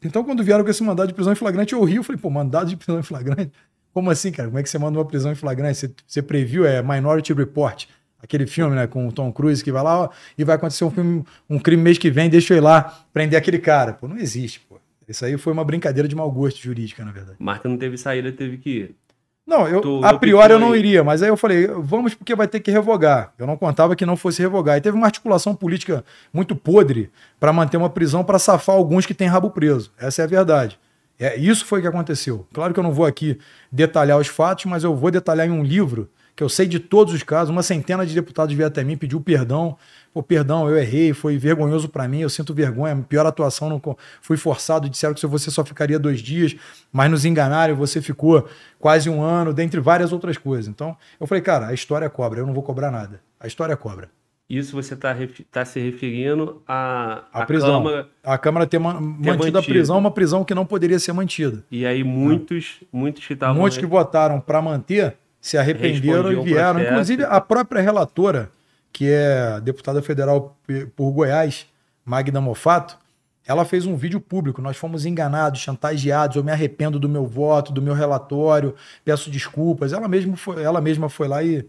Então, 0.05 0.25
quando 0.25 0.43
vieram 0.43 0.65
com 0.65 0.71
esse 0.71 0.83
mandado 0.83 1.09
de 1.09 1.15
prisão 1.15 1.33
em 1.33 1.37
flagrante, 1.37 1.73
eu 1.73 1.85
ri, 1.85 1.97
eu 1.97 2.03
falei, 2.03 2.21
pô, 2.21 2.29
mandado 2.29 2.69
de 2.69 2.77
prisão 2.77 2.99
em 2.99 3.03
flagrante? 3.03 3.53
Como 3.93 4.11
assim, 4.11 4.33
cara? 4.33 4.49
Como 4.49 4.59
é 4.59 4.63
que 4.63 4.71
você 4.71 4.79
manda 4.79 4.99
uma 4.99 5.05
prisão 5.05 5.33
em 5.33 5.35
flagrante? 5.35 5.79
Você, 5.79 5.91
você 6.07 6.23
previu, 6.23 6.65
é 6.65 6.83
Minority 6.83 7.33
Report, 7.33 7.87
aquele 8.23 8.47
filme, 8.47 8.75
né, 8.75 8.87
com 8.87 9.09
o 9.09 9.13
Tom 9.13 9.33
Cruise 9.33 9.63
que 9.63 9.73
vai 9.73 9.83
lá 9.83 10.03
ó, 10.03 10.09
e 10.39 10.45
vai 10.45 10.57
acontecer 10.57 10.85
um, 10.85 10.91
filme, 10.91 11.25
um 11.51 11.59
crime 11.59 11.83
mês 11.83 11.99
que 11.99 12.11
vem, 12.11 12.31
deixa 12.31 12.55
eu 12.55 12.59
ir 12.59 12.61
lá 12.61 13.05
prender 13.13 13.39
aquele 13.39 13.59
cara. 13.59 13.93
Pô, 13.93 14.09
não 14.09 14.17
existe, 14.17 14.61
pô. 14.61 14.81
Isso 15.09 15.25
aí 15.25 15.37
foi 15.37 15.53
uma 15.53 15.65
brincadeira 15.65 16.09
de 16.09 16.15
mau 16.15 16.31
gosto 16.31 16.59
jurídica, 16.63 17.05
na 17.05 17.13
verdade. 17.13 17.37
Marta 17.39 17.69
não 17.69 17.77
teve 17.77 17.99
saída, 17.99 18.33
teve 18.33 18.57
que 18.57 18.71
ir. 18.71 18.97
Não, 19.45 19.67
eu, 19.67 19.81
tu, 19.81 20.01
a 20.05 20.17
priori 20.17 20.53
eu 20.53 20.59
não 20.59 20.75
iria, 20.75 21.03
mas 21.03 21.21
aí 21.21 21.29
eu 21.29 21.37
falei, 21.37 21.67
vamos 21.67 22.15
porque 22.15 22.35
vai 22.35 22.47
ter 22.47 22.61
que 22.61 22.71
revogar. 22.71 23.33
Eu 23.37 23.47
não 23.47 23.57
contava 23.57 23.97
que 23.97 24.07
não 24.07 24.17
fosse 24.17 24.41
revogar. 24.41 24.79
E 24.79 24.81
teve 24.81 24.97
uma 24.97 25.07
articulação 25.07 25.53
política 25.53 26.05
muito 26.33 26.55
podre 26.55 27.11
para 27.41 27.53
manter 27.53 27.77
uma 27.77 27.91
prisão 27.91 28.23
para 28.23 28.39
safar 28.39 28.77
alguns 28.77 29.05
que 29.05 29.13
têm 29.13 29.27
rabo 29.27 29.51
preso. 29.51 29.93
Essa 29.99 30.23
é 30.23 30.25
a 30.25 30.29
verdade. 30.29 30.79
É, 31.19 31.37
isso 31.37 31.65
foi 31.65 31.79
o 31.79 31.83
que 31.83 31.89
aconteceu. 31.89 32.47
Claro 32.53 32.75
que 32.75 32.81
eu 32.81 32.85
não 32.85 32.93
vou 32.93 33.07
aqui 33.07 33.39
detalhar 33.71 34.19
os 34.19 34.27
fatos, 34.27 34.65
mas 34.65 34.85
eu 34.85 34.95
vou 34.95 35.11
detalhar 35.11 35.47
em 35.47 35.51
um 35.51 35.63
livro 35.63 36.11
que 36.35 36.43
eu 36.43 36.49
sei 36.49 36.67
de 36.67 36.81
todos 36.81 37.13
os 37.15 37.23
casos. 37.23 37.51
Uma 37.51 37.63
centena 37.63 38.05
de 38.07 38.15
deputados 38.15 38.55
vieram 38.55 38.69
até 38.69 38.83
mim, 38.83 38.97
pediu 38.97 39.21
perdão. 39.21 39.77
Pô, 40.13 40.23
perdão, 40.23 40.69
eu 40.69 40.77
errei, 40.77 41.13
foi 41.13 41.39
vergonhoso 41.39 41.89
para 41.89 42.07
mim, 42.07 42.21
eu 42.21 42.29
sinto 42.29 42.53
vergonha, 42.53 42.95
pior 43.09 43.25
atuação, 43.25 43.71
não 43.71 43.81
fui 44.21 44.37
forçado, 44.37 44.91
disseram 44.91 45.15
que 45.15 45.27
você 45.27 45.51
só 45.51 45.65
ficaria 45.65 45.99
dois 45.99 46.21
dias, 46.21 46.55
mas 46.93 47.11
nos 47.11 47.25
enganaram, 47.25 47.75
você 47.75 48.03
ficou 48.03 48.47
quase 48.79 49.09
um 49.09 49.23
ano, 49.23 49.55
dentre 49.55 49.81
várias 49.81 50.13
outras 50.13 50.37
coisas. 50.37 50.69
Então, 50.69 50.95
eu 51.19 51.27
falei, 51.27 51.41
cara, 51.41 51.69
a 51.69 51.73
história 51.73 52.11
cobra, 52.11 52.41
eu 52.41 52.47
não 52.47 52.53
vou 52.53 52.63
cobrar 52.63 52.91
nada. 52.91 53.23
A 53.41 53.47
história 53.47 53.75
cobra. 53.75 54.11
Isso 54.49 54.75
você 54.75 54.93
está 54.95 55.17
tá 55.51 55.65
se 55.65 55.81
referindo 55.81 56.63
à 56.69 57.25
a, 57.33 57.43
a, 57.43 57.47
prisão. 57.47 57.83
Câmara, 57.83 58.09
a 58.23 58.39
Câmara 58.39 58.67
ter, 58.67 58.79
man, 58.79 58.95
ter 59.23 59.37
mantido 59.37 59.59
a 59.59 59.63
prisão, 59.63 59.99
uma 59.99 60.11
prisão 60.11 60.45
que 60.45 60.55
não 60.55 60.67
poderia 60.67 60.99
ser 60.99 61.13
mantida. 61.13 61.65
E 61.71 61.87
aí 61.87 62.05
muitos, 62.05 62.81
é. 62.83 62.87
muitos 62.93 63.27
que 63.27 63.33
estavam... 63.33 63.61
Muitos 63.61 63.79
que 63.79 63.87
votaram 63.87 64.41
para 64.41 64.61
manter 64.61 65.17
se 65.41 65.57
arrependeram 65.57 66.31
e 66.31 66.45
vieram. 66.45 66.83
Inclusive 66.83 67.25
a 67.25 67.41
própria 67.41 67.81
relatora, 67.81 68.51
que 68.93 69.09
é 69.09 69.59
deputada 69.61 70.03
federal 70.03 70.55
por 70.95 71.11
Goiás, 71.13 71.67
Magda 72.05 72.41
Mofato, 72.41 72.99
ela 73.47 73.65
fez 73.65 73.87
um 73.87 73.97
vídeo 73.97 74.21
público. 74.21 74.61
Nós 74.61 74.77
fomos 74.77 75.07
enganados, 75.07 75.61
chantageados. 75.61 76.37
Eu 76.37 76.45
me 76.45 76.53
arrependo 76.53 77.01
do 77.01 77.09
meu 77.09 77.27
voto, 77.27 77.73
do 77.73 77.81
meu 77.81 77.95
relatório. 77.95 78.75
Peço 79.05 79.31
desculpas. 79.31 79.93
Ela 79.93 80.09
mesma 80.09 80.37
foi, 80.37 80.63
ela 80.63 80.81
mesma 80.81 81.09
foi 81.09 81.27
lá 81.27 81.43
e, 81.43 81.67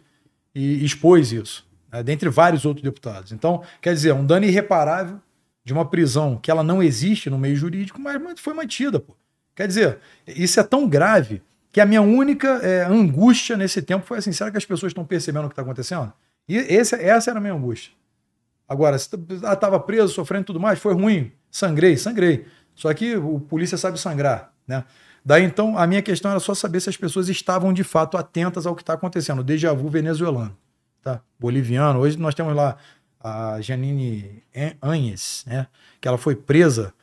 e 0.53 0.83
expôs 0.83 1.31
isso 1.31 1.65
né, 1.93 2.01
dentre 2.01 2.27
vários 2.27 2.65
outros 2.65 2.83
deputados. 2.83 3.31
Então, 3.31 3.61
quer 3.79 3.93
dizer, 3.93 4.13
um 4.13 4.25
dano 4.25 4.45
irreparável 4.45 5.21
de 5.63 5.71
uma 5.71 5.85
prisão 5.85 6.35
que 6.35 6.49
ela 6.49 6.63
não 6.63 6.81
existe 6.81 7.29
no 7.29 7.37
meio 7.37 7.55
jurídico, 7.55 8.01
mas 8.01 8.19
foi 8.39 8.53
mantida. 8.53 8.99
Pô. 8.99 9.15
Quer 9.55 9.67
dizer, 9.67 9.99
isso 10.27 10.59
é 10.59 10.63
tão 10.63 10.89
grave 10.89 11.43
que 11.71 11.79
a 11.79 11.85
minha 11.85 12.01
única 12.01 12.47
é, 12.63 12.83
angústia 12.85 13.55
nesse 13.55 13.81
tempo 13.81 14.05
foi 14.05 14.17
assim: 14.17 14.31
será 14.31 14.49
que 14.49 14.57
as 14.57 14.65
pessoas 14.65 14.89
estão 14.89 15.05
percebendo 15.05 15.45
o 15.45 15.47
que 15.47 15.53
está 15.53 15.61
acontecendo? 15.61 16.11
E 16.49 16.57
esse, 16.57 16.95
essa 16.95 17.29
era 17.29 17.39
a 17.39 17.41
minha 17.41 17.53
angústia. 17.53 17.93
Agora, 18.67 18.95
estava 18.95 19.79
preso, 19.79 20.13
sofrendo 20.13 20.45
tudo 20.45 20.59
mais, 20.59 20.79
foi 20.79 20.93
ruim. 20.93 21.31
Sangrei, 21.51 21.95
sangrei. 21.95 22.45
Só 22.73 22.91
que 22.93 23.15
o 23.15 23.39
polícia 23.39 23.77
sabe 23.77 23.99
sangrar, 23.99 24.51
né? 24.67 24.83
Daí 25.23 25.43
então, 25.43 25.77
a 25.77 25.85
minha 25.85 26.01
questão 26.01 26.31
era 26.31 26.39
só 26.39 26.53
saber 26.53 26.79
se 26.81 26.89
as 26.89 26.97
pessoas 26.97 27.29
estavam 27.29 27.71
de 27.71 27.83
fato 27.83 28.17
atentas 28.17 28.65
ao 28.65 28.75
que 28.75 28.81
está 28.81 28.93
acontecendo, 28.93 29.39
o 29.39 29.43
déjà 29.43 29.71
vu 29.71 29.87
venezuelano 29.87 30.57
tá? 31.03 31.21
boliviano. 31.39 31.99
Hoje 31.99 32.17
nós 32.17 32.33
temos 32.33 32.55
lá 32.55 32.77
a 33.19 33.59
Janine 33.61 34.43
Anhes, 34.81 35.43
né? 35.45 35.67
que 35.99 36.07
ela 36.07 36.17
foi 36.17 36.35
presa, 36.35 36.93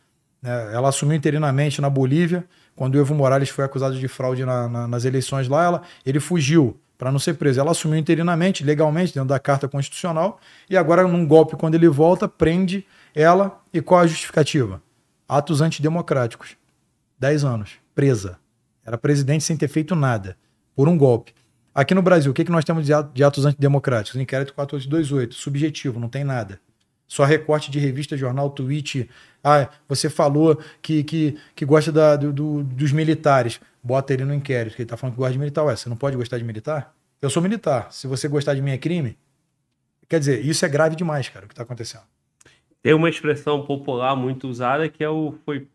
né? 0.42 0.74
ela 0.74 0.88
assumiu 0.88 1.16
interinamente 1.16 1.80
na 1.80 1.90
Bolívia, 1.90 2.44
quando 2.74 2.94
o 2.94 2.98
Evo 2.98 3.14
Morales 3.14 3.50
foi 3.50 3.64
acusado 3.64 3.98
de 3.98 4.08
fraude 4.08 4.44
na, 4.44 4.68
na, 4.68 4.88
nas 4.88 5.04
eleições 5.04 5.48
lá, 5.48 5.64
ela, 5.64 5.82
ele 6.04 6.18
fugiu 6.18 6.80
para 6.96 7.12
não 7.12 7.18
ser 7.18 7.34
preso. 7.34 7.60
Ela 7.60 7.70
assumiu 7.70 7.98
interinamente, 7.98 8.64
legalmente, 8.64 9.14
dentro 9.14 9.28
da 9.28 9.38
Carta 9.38 9.68
Constitucional, 9.68 10.38
e 10.68 10.76
agora, 10.76 11.06
num 11.06 11.26
golpe, 11.26 11.56
quando 11.56 11.74
ele 11.74 11.88
volta, 11.88 12.28
prende 12.28 12.86
ela. 13.14 13.60
E 13.72 13.80
qual 13.80 14.00
a 14.00 14.06
justificativa? 14.06 14.82
Atos 15.28 15.60
antidemocráticos. 15.60 16.56
Dez 17.18 17.44
anos, 17.44 17.72
presa. 17.94 18.38
Era 18.84 18.98
presidente 18.98 19.44
sem 19.44 19.56
ter 19.56 19.68
feito 19.68 19.94
nada, 19.94 20.36
por 20.74 20.88
um 20.88 20.98
golpe. 20.98 21.34
Aqui 21.74 21.94
no 21.94 22.02
Brasil, 22.02 22.32
o 22.32 22.34
que, 22.34 22.44
que 22.44 22.50
nós 22.50 22.64
temos 22.64 22.84
de 22.86 23.24
atos 23.24 23.46
antidemocráticos? 23.46 24.20
Inquérito 24.20 24.52
4828, 24.54 25.34
subjetivo, 25.34 26.00
não 26.00 26.08
tem 26.08 26.24
nada. 26.24 26.60
Só 27.06 27.24
recorte 27.24 27.70
de 27.70 27.78
revista, 27.78 28.16
jornal, 28.16 28.50
tweet. 28.50 29.08
Ah, 29.42 29.68
você 29.88 30.08
falou 30.08 30.60
que, 30.80 31.02
que, 31.02 31.36
que 31.56 31.64
gosta 31.64 31.90
da, 31.90 32.16
do, 32.16 32.32
do, 32.32 32.62
dos 32.62 32.92
militares. 32.92 33.60
Bota 33.82 34.12
ele 34.12 34.24
no 34.24 34.34
inquérito, 34.34 34.76
que 34.76 34.82
ele 34.82 34.88
tá 34.88 34.96
falando 34.96 35.14
que 35.14 35.18
gosta 35.18 35.32
de 35.32 35.38
militar. 35.38 35.64
Ué, 35.64 35.74
você 35.74 35.88
não 35.88 35.96
pode 35.96 36.16
gostar 36.16 36.38
de 36.38 36.44
militar? 36.44 36.94
Eu 37.20 37.28
sou 37.28 37.42
militar. 37.42 37.88
Se 37.90 38.06
você 38.06 38.28
gostar 38.28 38.54
de 38.54 38.62
mim 38.62 38.70
é 38.70 38.78
crime? 38.78 39.16
Quer 40.08 40.20
dizer, 40.20 40.44
isso 40.44 40.64
é 40.64 40.68
grave 40.68 40.94
demais, 40.96 41.28
cara, 41.28 41.44
o 41.44 41.48
que 41.48 41.52
está 41.52 41.62
acontecendo. 41.62 42.04
Tem 42.82 42.94
uma 42.94 43.08
expressão 43.08 43.64
popular 43.64 44.16
muito 44.16 44.48
usada 44.48 44.88
que 44.88 45.02
é 45.02 45.08
o 45.08 45.34
foi 45.44 45.68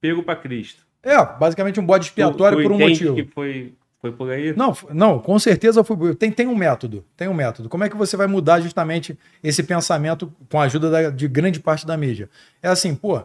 pego 0.00 0.22
para 0.22 0.36
Cristo. 0.36 0.86
É, 1.02 1.16
basicamente 1.38 1.78
um 1.78 1.86
bode 1.86 2.06
expiatório 2.06 2.60
por 2.60 2.72
um 2.72 2.78
motivo. 2.78 3.14
que 3.14 3.24
foi 3.24 3.74
foi 4.10 4.12
por 4.12 4.30
aí? 4.30 4.54
Não, 4.56 4.76
não, 4.92 5.18
com 5.18 5.38
certeza 5.38 5.82
foi. 5.82 6.14
Tem, 6.14 6.30
tem 6.30 6.46
um 6.46 6.54
método. 6.54 7.04
Tem 7.16 7.28
um 7.28 7.34
método. 7.34 7.68
Como 7.68 7.84
é 7.84 7.88
que 7.88 7.96
você 7.96 8.16
vai 8.16 8.26
mudar 8.26 8.60
justamente 8.60 9.18
esse 9.42 9.62
pensamento 9.62 10.32
com 10.50 10.60
a 10.60 10.64
ajuda 10.64 10.90
da, 10.90 11.10
de 11.10 11.28
grande 11.28 11.60
parte 11.60 11.86
da 11.86 11.96
mídia? 11.96 12.28
É 12.62 12.68
assim, 12.68 12.94
pô, 12.94 13.22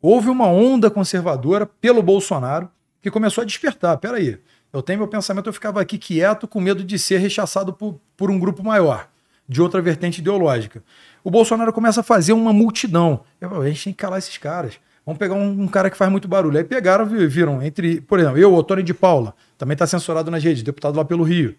houve 0.00 0.28
uma 0.28 0.46
onda 0.46 0.90
conservadora 0.90 1.66
pelo 1.66 2.02
Bolsonaro 2.02 2.70
que 3.02 3.10
começou 3.10 3.42
a 3.42 3.44
despertar. 3.44 3.96
Peraí, 3.98 4.38
eu 4.72 4.82
tenho 4.82 4.98
meu 4.98 5.08
pensamento, 5.08 5.48
eu 5.48 5.52
ficava 5.52 5.80
aqui 5.80 5.98
quieto 5.98 6.46
com 6.46 6.60
medo 6.60 6.84
de 6.84 6.98
ser 6.98 7.18
rechaçado 7.18 7.72
por, 7.72 8.00
por 8.16 8.30
um 8.30 8.38
grupo 8.38 8.62
maior, 8.62 9.08
de 9.48 9.62
outra 9.62 9.80
vertente 9.80 10.20
ideológica. 10.20 10.82
O 11.22 11.30
Bolsonaro 11.30 11.72
começa 11.72 12.00
a 12.00 12.04
fazer 12.04 12.32
uma 12.32 12.52
multidão. 12.52 13.20
Eu, 13.40 13.60
a 13.60 13.68
gente 13.68 13.84
tem 13.84 13.92
que 13.92 13.98
calar 13.98 14.18
esses 14.18 14.36
caras. 14.38 14.78
Vamos 15.08 15.18
pegar 15.18 15.36
um, 15.36 15.62
um, 15.62 15.66
cara 15.66 15.88
que 15.88 15.96
faz 15.96 16.10
muito 16.10 16.28
barulho. 16.28 16.58
Aí 16.58 16.64
pegaram, 16.64 17.06
viram, 17.06 17.62
entre, 17.62 17.98
por 18.02 18.18
exemplo, 18.18 18.36
eu, 18.36 18.54
o 18.54 18.62
Tony 18.62 18.82
de 18.82 18.92
Paula, 18.92 19.34
também 19.56 19.72
está 19.72 19.86
censurado 19.86 20.30
nas 20.30 20.44
redes, 20.44 20.62
deputado 20.62 20.98
lá 20.98 21.02
pelo 21.02 21.24
Rio. 21.24 21.54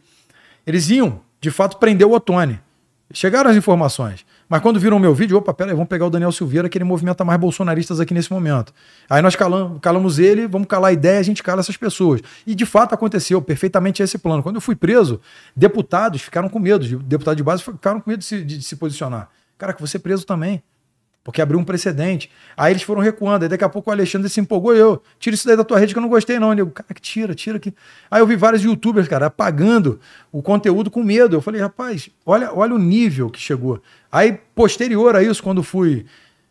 Eles 0.67 0.87
iam, 0.91 1.19
de 1.41 1.49
fato, 1.49 1.77
prender 1.77 2.05
o 2.05 2.11
Otone. 2.11 2.59
Chegaram 3.11 3.49
as 3.49 3.57
informações. 3.57 4.23
Mas 4.47 4.61
quando 4.61 4.79
viram 4.79 4.97
o 4.97 4.99
meu 4.99 5.15
vídeo, 5.15 5.35
opa, 5.35 5.51
peraí, 5.51 5.73
vamos 5.73 5.89
pegar 5.89 6.05
o 6.05 6.11
Daniel 6.11 6.31
Silveira, 6.31 6.69
que 6.69 6.77
ele 6.77 6.85
movimenta 6.85 7.25
mais 7.25 7.39
bolsonaristas 7.39 7.99
aqui 7.99 8.13
nesse 8.13 8.31
momento. 8.31 8.71
Aí 9.09 9.19
nós 9.19 9.35
calamos, 9.35 9.79
calamos 9.81 10.19
ele, 10.19 10.45
vamos 10.47 10.67
calar 10.67 10.91
a 10.91 10.93
ideia, 10.93 11.19
a 11.19 11.23
gente 11.23 11.41
cala 11.41 11.59
essas 11.59 11.75
pessoas. 11.75 12.21
E 12.45 12.53
de 12.53 12.67
fato 12.67 12.93
aconteceu 12.93 13.41
perfeitamente 13.41 14.03
esse 14.03 14.19
plano. 14.19 14.43
Quando 14.43 14.57
eu 14.57 14.61
fui 14.61 14.75
preso, 14.75 15.19
deputados 15.55 16.21
ficaram 16.21 16.49
com 16.49 16.59
medo, 16.59 16.85
deputados 16.99 17.37
de 17.37 17.43
base 17.43 17.63
ficaram 17.63 17.99
com 17.99 18.11
medo 18.11 18.19
de 18.19 18.25
se, 18.25 18.43
de, 18.43 18.59
de 18.59 18.63
se 18.63 18.75
posicionar. 18.75 19.27
Cara, 19.57 19.73
que 19.73 19.81
você 19.81 19.97
preso 19.97 20.23
também. 20.23 20.61
Porque 21.29 21.43
abriu 21.43 21.59
um 21.59 21.63
precedente. 21.63 22.27
Aí 22.57 22.73
eles 22.73 22.81
foram 22.81 23.01
recuando. 23.01 23.43
Aí 23.43 23.49
daqui 23.49 23.63
a 23.63 23.69
pouco 23.69 23.91
o 23.91 23.93
Alexandre 23.93 24.27
se 24.27 24.39
empolgou. 24.39 24.75
Eu, 24.75 24.99
tira 25.19 25.35
isso 25.35 25.45
daí 25.45 25.55
da 25.55 25.63
tua 25.63 25.77
rede 25.77 25.93
que 25.93 25.99
eu 25.99 26.01
não 26.01 26.09
gostei, 26.09 26.39
não. 26.39 26.51
Ele, 26.51 26.65
cara, 26.65 26.91
que 26.91 26.99
tira, 26.99 27.35
tira 27.35 27.57
aqui. 27.57 27.71
Aí 28.09 28.19
eu 28.19 28.25
vi 28.25 28.35
vários 28.35 28.63
youtubers, 28.63 29.07
cara, 29.07 29.27
apagando 29.27 29.99
o 30.31 30.41
conteúdo 30.41 30.89
com 30.89 31.03
medo. 31.03 31.35
Eu 31.35 31.41
falei, 31.41 31.61
rapaz, 31.61 32.09
olha, 32.25 32.51
olha 32.51 32.73
o 32.73 32.79
nível 32.79 33.29
que 33.29 33.39
chegou. 33.39 33.79
Aí, 34.11 34.39
posterior 34.55 35.15
a 35.15 35.21
isso, 35.21 35.43
quando 35.43 35.61
fui 35.61 36.03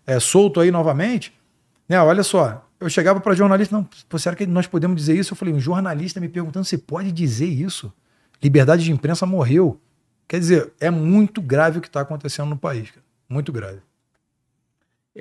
é, 0.07 0.20
solto 0.20 0.61
aí 0.61 0.70
novamente, 0.70 1.35
né, 1.89 2.01
olha 2.01 2.22
só, 2.22 2.64
eu 2.79 2.89
chegava 2.89 3.18
para 3.18 3.35
jornalista, 3.35 3.76
não, 3.76 3.89
será 4.16 4.37
que 4.37 4.47
nós 4.47 4.68
podemos 4.68 4.97
dizer 4.97 5.18
isso? 5.18 5.33
Eu 5.33 5.37
falei, 5.37 5.53
um 5.53 5.59
jornalista 5.59 6.20
me 6.20 6.29
perguntando, 6.29 6.64
você 6.64 6.79
pode 6.79 7.11
dizer 7.11 7.49
isso? 7.49 7.93
Liberdade 8.41 8.85
de 8.85 8.93
imprensa 8.93 9.26
morreu. 9.26 9.81
Quer 10.29 10.39
dizer, 10.39 10.72
é 10.79 10.89
muito 10.89 11.43
grave 11.43 11.79
o 11.79 11.81
que 11.81 11.89
está 11.89 12.01
acontecendo 12.01 12.51
no 12.51 12.57
país, 12.57 12.93
cara. 12.93 13.05
Muito 13.29 13.51
grave. 13.51 13.81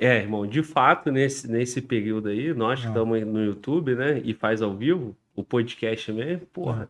É, 0.00 0.18
irmão, 0.18 0.46
de 0.46 0.62
fato, 0.62 1.10
nesse, 1.10 1.50
nesse 1.50 1.82
período 1.82 2.28
aí, 2.28 2.54
nós 2.54 2.78
que 2.78 2.86
ah. 2.86 2.90
estamos 2.90 3.20
no 3.26 3.44
YouTube, 3.44 3.96
né, 3.96 4.22
e 4.24 4.32
faz 4.32 4.62
ao 4.62 4.72
vivo, 4.72 5.16
o 5.34 5.42
podcast 5.42 6.12
mesmo, 6.12 6.46
porra. 6.52 6.88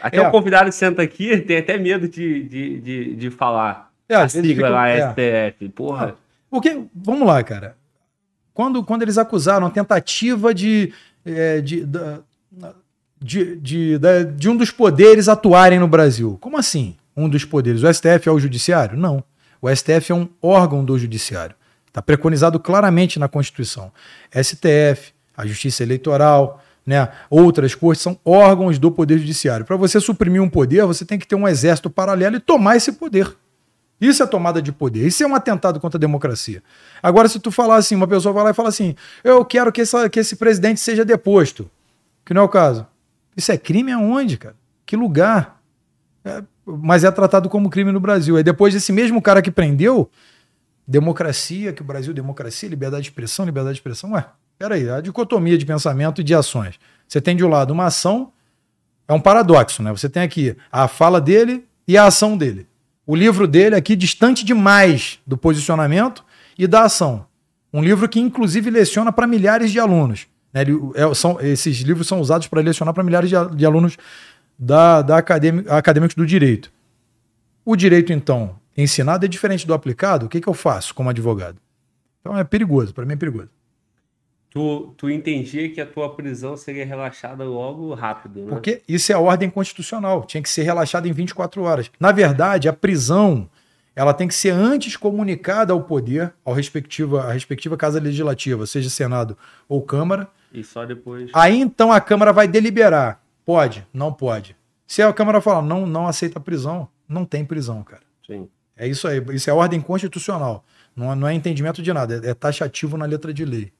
Ah. 0.00 0.06
Até 0.06 0.18
é. 0.18 0.28
o 0.28 0.30
convidado 0.30 0.70
senta 0.70 1.02
aqui 1.02 1.36
tem 1.38 1.56
até 1.56 1.76
medo 1.76 2.06
de, 2.06 2.44
de, 2.44 2.80
de, 2.80 3.16
de 3.16 3.30
falar 3.30 3.90
é, 4.08 4.14
a 4.14 4.28
sigla 4.28 4.68
lá, 4.68 4.88
é. 4.88 5.10
STF, 5.10 5.68
porra. 5.70 6.10
Ah. 6.10 6.14
Porque, 6.48 6.84
vamos 6.94 7.26
lá, 7.26 7.42
cara. 7.42 7.76
Quando, 8.52 8.84
quando 8.84 9.02
eles 9.02 9.18
acusaram 9.18 9.66
a 9.66 9.70
tentativa 9.70 10.54
de, 10.54 10.92
é, 11.24 11.60
de, 11.60 11.84
de, 13.20 13.56
de, 13.56 13.98
de, 13.98 14.24
de 14.36 14.48
um 14.48 14.56
dos 14.56 14.70
poderes 14.70 15.28
atuarem 15.28 15.80
no 15.80 15.88
Brasil. 15.88 16.38
Como 16.40 16.56
assim? 16.56 16.94
Um 17.16 17.28
dos 17.28 17.44
poderes. 17.44 17.82
O 17.82 17.92
STF 17.92 18.28
é 18.28 18.30
o 18.30 18.38
judiciário? 18.38 18.96
Não. 18.96 19.24
O 19.60 19.74
STF 19.74 20.12
é 20.12 20.14
um 20.14 20.28
órgão 20.40 20.84
do 20.84 20.96
judiciário. 20.96 21.56
Está 21.94 22.02
preconizado 22.02 22.58
claramente 22.58 23.20
na 23.20 23.28
Constituição. 23.28 23.92
STF, 24.32 25.12
a 25.36 25.46
Justiça 25.46 25.84
Eleitoral, 25.84 26.60
né, 26.84 27.08
outras 27.30 27.72
cortes 27.72 28.02
são 28.02 28.18
órgãos 28.24 28.80
do 28.80 28.90
Poder 28.90 29.16
Judiciário. 29.16 29.64
Para 29.64 29.76
você 29.76 30.00
suprimir 30.00 30.42
um 30.42 30.50
poder, 30.50 30.84
você 30.86 31.04
tem 31.04 31.20
que 31.20 31.26
ter 31.26 31.36
um 31.36 31.46
exército 31.46 31.88
paralelo 31.88 32.34
e 32.34 32.40
tomar 32.40 32.74
esse 32.74 32.90
poder. 32.90 33.36
Isso 34.00 34.24
é 34.24 34.26
tomada 34.26 34.60
de 34.60 34.72
poder. 34.72 35.06
Isso 35.06 35.22
é 35.22 35.26
um 35.26 35.36
atentado 35.36 35.78
contra 35.78 35.96
a 35.96 36.00
democracia. 36.00 36.64
Agora, 37.00 37.28
se 37.28 37.38
tu 37.38 37.52
falar 37.52 37.76
assim, 37.76 37.94
uma 37.94 38.08
pessoa 38.08 38.32
vai 38.32 38.42
lá 38.42 38.50
e 38.50 38.54
fala 38.54 38.70
assim: 38.70 38.96
eu 39.22 39.44
quero 39.44 39.70
que, 39.70 39.80
essa, 39.80 40.10
que 40.10 40.18
esse 40.18 40.34
presidente 40.34 40.80
seja 40.80 41.04
deposto, 41.04 41.70
que 42.24 42.34
não 42.34 42.42
é 42.42 42.44
o 42.44 42.48
caso. 42.48 42.84
Isso 43.36 43.52
é 43.52 43.56
crime 43.56 43.92
aonde, 43.92 44.36
cara? 44.36 44.56
Que 44.84 44.96
lugar? 44.96 45.62
É, 46.24 46.42
mas 46.66 47.04
é 47.04 47.10
tratado 47.12 47.48
como 47.48 47.70
crime 47.70 47.92
no 47.92 48.00
Brasil. 48.00 48.36
Aí 48.36 48.42
depois 48.42 48.74
desse 48.74 48.92
mesmo 48.92 49.22
cara 49.22 49.40
que 49.40 49.50
prendeu, 49.52 50.10
democracia, 50.86 51.72
que 51.72 51.82
o 51.82 51.84
Brasil, 51.84 52.12
democracia, 52.12 52.68
liberdade 52.68 53.04
de 53.04 53.08
expressão, 53.08 53.44
liberdade 53.44 53.74
de 53.74 53.80
expressão. 53.80 54.12
Ué, 54.12 54.26
peraí, 54.58 54.88
a 54.88 55.00
dicotomia 55.00 55.56
de 55.56 55.64
pensamento 55.64 56.20
e 56.20 56.24
de 56.24 56.34
ações. 56.34 56.78
Você 57.08 57.20
tem 57.20 57.36
de 57.36 57.44
um 57.44 57.48
lado 57.48 57.72
uma 57.72 57.86
ação, 57.86 58.32
é 59.06 59.12
um 59.12 59.20
paradoxo, 59.20 59.82
né? 59.82 59.90
Você 59.92 60.08
tem 60.08 60.22
aqui 60.22 60.56
a 60.70 60.88
fala 60.88 61.20
dele 61.20 61.64
e 61.86 61.96
a 61.96 62.06
ação 62.06 62.36
dele. 62.36 62.66
O 63.06 63.14
livro 63.14 63.46
dele 63.46 63.74
aqui 63.74 63.94
distante 63.94 64.44
demais 64.44 65.18
do 65.26 65.36
posicionamento 65.36 66.24
e 66.58 66.66
da 66.66 66.84
ação. 66.84 67.26
Um 67.72 67.82
livro 67.82 68.08
que, 68.08 68.20
inclusive, 68.20 68.70
leciona 68.70 69.12
para 69.12 69.26
milhares 69.26 69.70
de 69.70 69.78
alunos. 69.78 70.26
Né? 70.52 70.62
Ele, 70.62 70.78
é, 70.94 71.12
são, 71.14 71.38
esses 71.40 71.78
livros 71.78 72.06
são 72.06 72.20
usados 72.20 72.46
para 72.46 72.62
lecionar 72.62 72.94
para 72.94 73.02
milhares 73.02 73.28
de, 73.28 73.36
de, 73.56 73.66
alunos 73.66 73.96
da, 74.58 75.02
da 75.02 75.18
acadêmicos 75.18 76.14
do 76.14 76.24
direito. 76.24 76.72
O 77.64 77.76
direito, 77.76 78.12
então, 78.12 78.56
ensinado 78.82 79.24
é 79.24 79.28
diferente 79.28 79.66
do 79.66 79.74
aplicado, 79.74 80.26
o 80.26 80.28
que, 80.28 80.40
que 80.40 80.48
eu 80.48 80.54
faço 80.54 80.94
como 80.94 81.10
advogado? 81.10 81.58
Então 82.20 82.36
é 82.36 82.44
perigoso, 82.44 82.94
para 82.94 83.04
mim 83.04 83.12
é 83.12 83.16
perigoso. 83.16 83.50
Tu, 84.50 84.94
tu 84.96 85.10
entendia 85.10 85.68
que 85.70 85.80
a 85.80 85.86
tua 85.86 86.14
prisão 86.14 86.56
seria 86.56 86.86
relaxada 86.86 87.44
logo 87.44 87.92
rápido, 87.92 88.44
né? 88.44 88.48
Porque 88.48 88.82
isso 88.88 89.10
é 89.10 89.14
a 89.14 89.18
ordem 89.18 89.50
constitucional, 89.50 90.24
tinha 90.24 90.42
que 90.42 90.48
ser 90.48 90.62
relaxada 90.62 91.08
em 91.08 91.12
24 91.12 91.62
horas. 91.62 91.90
Na 91.98 92.12
verdade, 92.12 92.68
a 92.68 92.72
prisão 92.72 93.48
ela 93.96 94.12
tem 94.12 94.26
que 94.26 94.34
ser 94.34 94.50
antes 94.50 94.96
comunicada 94.96 95.72
ao 95.72 95.82
poder, 95.82 96.32
ao 96.44 96.52
respectiva, 96.52 97.24
à 97.24 97.32
respectiva 97.32 97.76
casa 97.76 98.00
legislativa, 98.00 98.66
seja 98.66 98.90
Senado 98.90 99.36
ou 99.68 99.82
Câmara. 99.82 100.28
E 100.52 100.64
só 100.64 100.84
depois. 100.84 101.30
Aí 101.32 101.60
então 101.60 101.92
a 101.92 102.00
Câmara 102.00 102.32
vai 102.32 102.48
deliberar. 102.48 103.20
Pode, 103.44 103.86
não 103.92 104.12
pode. 104.12 104.56
Se 104.86 105.02
a 105.02 105.12
Câmara 105.12 105.40
falar 105.40 105.62
não, 105.62 105.86
não 105.86 106.06
aceita 106.06 106.40
prisão, 106.40 106.88
não 107.08 107.24
tem 107.24 107.44
prisão, 107.44 107.82
cara. 107.82 108.02
Sim. 108.26 108.48
É 108.76 108.86
isso 108.86 109.06
aí. 109.06 109.22
Isso 109.32 109.48
é 109.48 109.52
ordem 109.52 109.80
constitucional. 109.80 110.64
Não, 110.94 111.14
não 111.14 111.28
é 111.28 111.34
entendimento 111.34 111.82
de 111.82 111.92
nada. 111.92 112.20
É, 112.24 112.30
é 112.30 112.34
taxativo 112.34 112.96
na 112.96 113.04
letra 113.04 113.32
de 113.32 113.44
lei. 113.44 113.72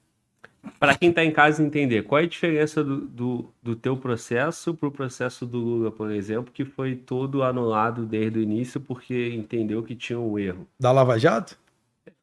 Para 0.79 0.95
quem 0.95 1.09
está 1.09 1.23
em 1.23 1.31
casa 1.31 1.63
entender, 1.63 2.03
qual 2.03 2.19
é 2.19 2.23
a 2.23 2.27
diferença 2.27 2.83
do, 2.83 3.01
do, 3.01 3.53
do 3.61 3.75
teu 3.75 3.95
processo 3.95 4.73
para 4.73 4.89
o 4.89 4.91
processo 4.91 5.45
do 5.45 5.57
Lula, 5.59 5.91
por 5.91 6.11
exemplo, 6.11 6.51
que 6.51 6.65
foi 6.65 6.95
todo 6.95 7.43
anulado 7.43 8.05
desde 8.05 8.39
o 8.39 8.41
início 8.41 8.81
porque 8.81 9.29
entendeu 9.33 9.83
que 9.83 9.95
tinha 9.95 10.19
um 10.19 10.37
erro? 10.39 10.67
Da 10.79 10.91
Lava 10.91 11.19
Jato? 11.19 11.57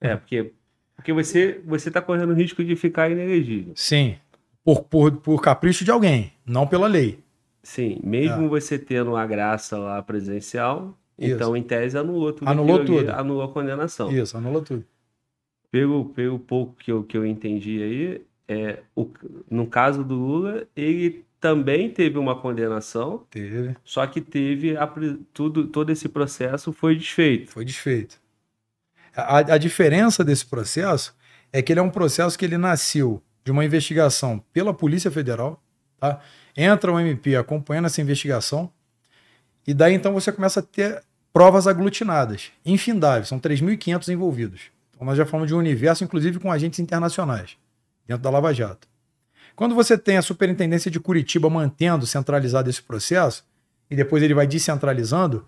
É, 0.00 0.16
porque, 0.16 0.52
porque 0.96 1.12
você 1.12 1.62
está 1.88 2.02
correndo 2.02 2.34
risco 2.34 2.64
de 2.64 2.74
ficar 2.74 3.10
inelegível. 3.10 3.72
Sim, 3.76 4.16
por, 4.64 4.82
por, 4.82 5.12
por 5.12 5.40
capricho 5.40 5.84
de 5.84 5.90
alguém, 5.90 6.32
não 6.44 6.66
pela 6.66 6.86
lei. 6.86 7.20
Sim, 7.62 8.00
mesmo 8.02 8.46
é. 8.46 8.48
você 8.48 8.76
tendo 8.78 9.16
a 9.16 9.24
graça 9.24 9.78
lá 9.78 10.02
presencial, 10.02 10.98
isso. 11.18 11.34
Então, 11.34 11.56
em 11.56 11.62
tese, 11.62 11.96
anulou 11.96 12.32
tudo. 12.32 12.48
Anulou 12.48 12.84
tudo. 12.84 13.10
Anulou 13.10 13.42
a 13.42 13.48
condenação. 13.48 14.10
Isso, 14.10 14.36
anulou 14.36 14.62
tudo. 14.62 14.84
Pelo, 15.70 16.06
pelo 16.06 16.38
pouco 16.38 16.74
que 16.74 16.92
eu, 16.92 17.02
que 17.02 17.16
eu 17.16 17.24
entendi 17.24 17.82
aí, 17.82 18.22
é, 18.48 18.80
o, 18.94 19.08
no 19.50 19.66
caso 19.66 20.04
do 20.04 20.14
Lula, 20.14 20.66
ele 20.76 21.24
também 21.40 21.90
teve 21.90 22.18
uma 22.18 22.38
condenação. 22.38 23.26
Teve. 23.30 23.76
Só 23.84 24.06
que 24.06 24.20
teve 24.20 24.76
a, 24.76 24.88
tudo, 25.32 25.66
todo 25.66 25.90
esse 25.90 26.08
processo 26.08 26.72
foi 26.72 26.94
desfeito. 26.96 27.50
Foi 27.50 27.64
desfeito. 27.64 28.20
A, 29.14 29.38
a 29.38 29.58
diferença 29.58 30.24
desse 30.24 30.46
processo 30.46 31.14
é 31.52 31.60
que 31.60 31.72
ele 31.72 31.80
é 31.80 31.82
um 31.82 31.90
processo 31.90 32.38
que 32.38 32.44
ele 32.44 32.56
nasceu 32.56 33.22
de 33.44 33.50
uma 33.50 33.64
investigação 33.64 34.42
pela 34.52 34.72
Polícia 34.72 35.10
Federal, 35.10 35.62
tá? 35.98 36.20
Entra 36.56 36.92
o 36.92 37.00
MP 37.00 37.34
acompanhando 37.34 37.86
essa 37.86 38.00
investigação, 38.00 38.72
e 39.66 39.72
daí 39.72 39.94
então 39.94 40.12
você 40.12 40.32
começa 40.32 40.60
a 40.60 40.62
ter 40.62 41.02
provas 41.32 41.66
aglutinadas, 41.66 42.50
infindáveis, 42.64 43.28
são 43.28 43.38
3.500 43.40 44.08
envolvidos. 44.12 44.60
Então 44.94 45.06
nós 45.06 45.16
já 45.16 45.24
falamos 45.24 45.48
de 45.48 45.54
um 45.54 45.58
universo, 45.58 46.04
inclusive 46.04 46.38
com 46.38 46.50
agentes 46.50 46.78
internacionais, 46.78 47.56
dentro 48.06 48.22
da 48.22 48.30
Lava 48.30 48.52
Jato. 48.52 48.86
Quando 49.54 49.74
você 49.74 49.96
tem 49.96 50.16
a 50.16 50.22
Superintendência 50.22 50.90
de 50.90 50.98
Curitiba 50.98 51.48
mantendo 51.48 52.06
centralizado 52.06 52.68
esse 52.68 52.82
processo, 52.82 53.44
e 53.90 53.96
depois 53.96 54.22
ele 54.22 54.34
vai 54.34 54.46
descentralizando, 54.46 55.46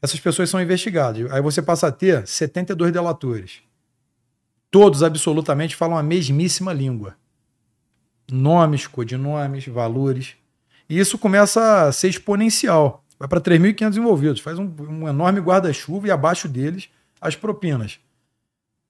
essas 0.00 0.18
pessoas 0.18 0.48
são 0.48 0.60
investigadas. 0.60 1.30
Aí 1.30 1.42
você 1.42 1.60
passa 1.60 1.88
a 1.88 1.92
ter 1.92 2.26
72 2.26 2.92
delatores. 2.92 3.60
Todos 4.70 5.02
absolutamente 5.02 5.76
falam 5.76 5.96
a 5.96 6.02
mesmíssima 6.02 6.72
língua. 6.72 7.14
Nomes, 8.30 8.86
codinomes, 8.86 9.66
valores. 9.66 10.34
E 10.88 10.98
isso 10.98 11.18
começa 11.18 11.86
a 11.86 11.92
ser 11.92 12.08
exponencial 12.08 13.03
vai 13.24 13.28
para 13.28 13.40
3.500 13.40 13.96
envolvidos, 13.96 14.40
faz 14.40 14.58
um, 14.58 14.70
um 14.78 15.08
enorme 15.08 15.40
guarda-chuva 15.40 16.06
e 16.06 16.10
abaixo 16.10 16.48
deles 16.48 16.88
as 17.20 17.34
propinas. 17.34 17.98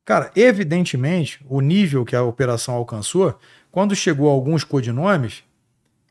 Cara, 0.04 0.30
evidentemente, 0.36 1.40
o 1.48 1.60
nível 1.60 2.04
que 2.04 2.14
a 2.14 2.22
operação 2.22 2.74
alcançou, 2.74 3.38
quando 3.70 3.94
chegou 3.94 4.28
a 4.28 4.32
alguns 4.32 4.64
codinomes, 4.64 5.42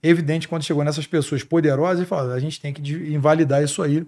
evidente 0.01 0.47
quando 0.47 0.63
chegou 0.63 0.83
nessas 0.83 1.05
pessoas 1.05 1.43
poderosas 1.43 2.03
e 2.03 2.05
falou: 2.05 2.31
a 2.31 2.39
gente 2.39 2.59
tem 2.59 2.73
que 2.73 2.81
invalidar 3.13 3.61
isso 3.61 3.83
aí, 3.83 4.05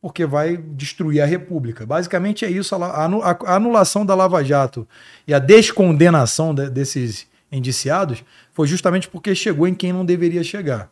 porque 0.00 0.26
vai 0.26 0.56
destruir 0.56 1.20
a 1.20 1.26
República. 1.26 1.86
Basicamente 1.86 2.44
é 2.44 2.50
isso, 2.50 2.74
a, 2.74 2.78
a 2.78 3.54
anulação 3.54 4.04
da 4.04 4.14
Lava 4.14 4.42
Jato 4.42 4.88
e 5.28 5.34
a 5.34 5.38
descondenação 5.38 6.54
de, 6.54 6.68
desses 6.70 7.28
indiciados 7.52 8.24
foi 8.52 8.66
justamente 8.66 9.08
porque 9.08 9.34
chegou 9.34 9.68
em 9.68 9.74
quem 9.74 9.92
não 9.92 10.04
deveria 10.04 10.42
chegar. 10.42 10.90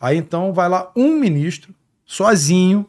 Aí 0.00 0.16
então 0.16 0.52
vai 0.52 0.68
lá 0.68 0.92
um 0.94 1.18
ministro 1.18 1.74
sozinho, 2.08 2.88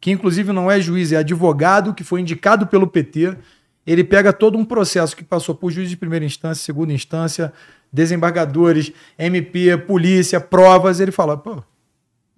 que 0.00 0.10
inclusive 0.10 0.52
não 0.52 0.68
é 0.68 0.80
juiz, 0.80 1.12
é 1.12 1.18
advogado, 1.18 1.94
que 1.94 2.02
foi 2.02 2.20
indicado 2.20 2.66
pelo 2.66 2.88
PT. 2.88 3.38
Ele 3.86 4.02
pega 4.02 4.32
todo 4.32 4.58
um 4.58 4.64
processo 4.64 5.16
que 5.16 5.22
passou 5.22 5.54
por 5.54 5.70
juiz 5.70 5.88
de 5.88 5.96
primeira 5.96 6.24
instância, 6.24 6.64
segunda 6.64 6.92
instância, 6.92 7.52
desembargadores, 7.92 8.92
MP, 9.16 9.78
polícia, 9.78 10.40
provas. 10.40 10.98
Ele 10.98 11.12
fala: 11.12 11.36
pô, 11.36 11.62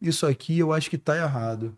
isso 0.03 0.26
aqui 0.26 0.59
eu 0.59 0.70
acho 0.70 0.91
que 0.91 0.97
está 0.97 1.16
errado. 1.16 1.74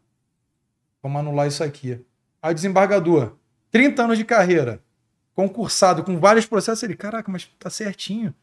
Vamos 1.01 1.21
anular 1.21 1.47
isso 1.47 1.63
aqui. 1.63 2.01
Aí 2.43 2.51
o 2.51 2.55
desembargador, 2.55 3.35
30 3.71 4.03
anos 4.03 4.19
de 4.19 4.25
carreira, 4.25 4.83
concursado 5.33 6.03
com 6.03 6.19
vários 6.19 6.45
processos, 6.45 6.83
ele, 6.83 6.97
caraca, 6.97 7.31
mas 7.31 7.49
tá 7.59 7.71
certinho. 7.71 8.35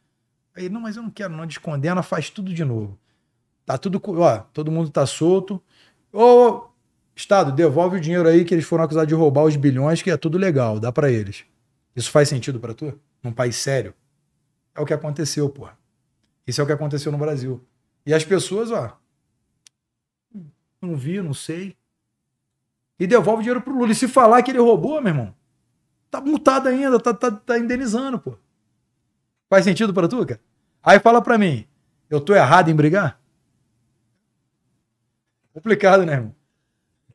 Aí, 0.55 0.69
não, 0.69 0.79
mas 0.79 0.95
eu 0.95 1.03
não 1.03 1.09
quero, 1.09 1.35
não 1.35 1.45
descondena, 1.45 2.01
faz 2.01 2.29
tudo 2.29 2.53
de 2.53 2.63
novo. 2.63 2.97
Tá 3.65 3.77
tudo, 3.77 4.01
ó, 4.19 4.37
todo 4.53 4.71
mundo 4.71 4.89
tá 4.89 5.05
solto. 5.05 5.61
Ô, 6.19 6.71
Estado, 7.15 7.51
devolve 7.51 7.97
o 7.97 8.01
dinheiro 8.01 8.27
aí 8.27 8.43
que 8.43 8.51
eles 8.51 8.65
foram 8.65 8.83
acusados 8.83 9.07
de 9.07 9.13
roubar 9.13 9.43
os 9.43 9.55
bilhões, 9.55 10.01
que 10.01 10.09
é 10.09 10.17
tudo 10.17 10.35
legal, 10.35 10.79
dá 10.79 10.91
para 10.91 11.11
eles. 11.11 11.45
Isso 11.95 12.09
faz 12.09 12.27
sentido 12.27 12.59
para 12.59 12.73
tu? 12.73 12.99
Num 13.21 13.31
país 13.31 13.55
sério? 13.55 13.93
É 14.73 14.81
o 14.81 14.85
que 14.85 14.95
aconteceu, 14.95 15.47
porra. 15.47 15.77
Isso 16.47 16.59
é 16.59 16.63
o 16.63 16.65
que 16.65 16.73
aconteceu 16.73 17.11
no 17.11 17.19
Brasil. 17.19 17.63
E 18.03 18.15
as 18.15 18.25
pessoas, 18.25 18.71
ó, 18.71 18.97
não 20.81 20.95
vi, 20.95 21.21
não 21.21 21.35
sei. 21.35 21.77
E 22.99 23.05
devolve 23.05 23.41
o 23.41 23.43
dinheiro 23.43 23.61
pro 23.61 23.77
Lula. 23.77 23.91
E 23.91 23.95
se 23.95 24.07
falar 24.07 24.41
que 24.41 24.49
ele 24.49 24.59
roubou, 24.59 24.99
meu 24.99 25.13
irmão, 25.13 25.35
tá 26.09 26.19
multado 26.19 26.67
ainda, 26.67 26.99
tá, 26.99 27.13
tá, 27.13 27.29
tá 27.29 27.59
indenizando, 27.59 28.17
pô. 28.17 28.35
Faz 29.47 29.65
sentido 29.65 29.93
para 29.93 30.07
tu, 30.07 30.25
cara? 30.25 30.41
Aí 30.81 30.99
fala 30.99 31.21
para 31.21 31.37
mim, 31.37 31.67
eu 32.09 32.19
tô 32.19 32.33
errado 32.33 32.71
em 32.71 32.75
brigar? 32.75 33.21
Complicado, 35.57 36.05
né, 36.05 36.13
irmão? 36.13 36.35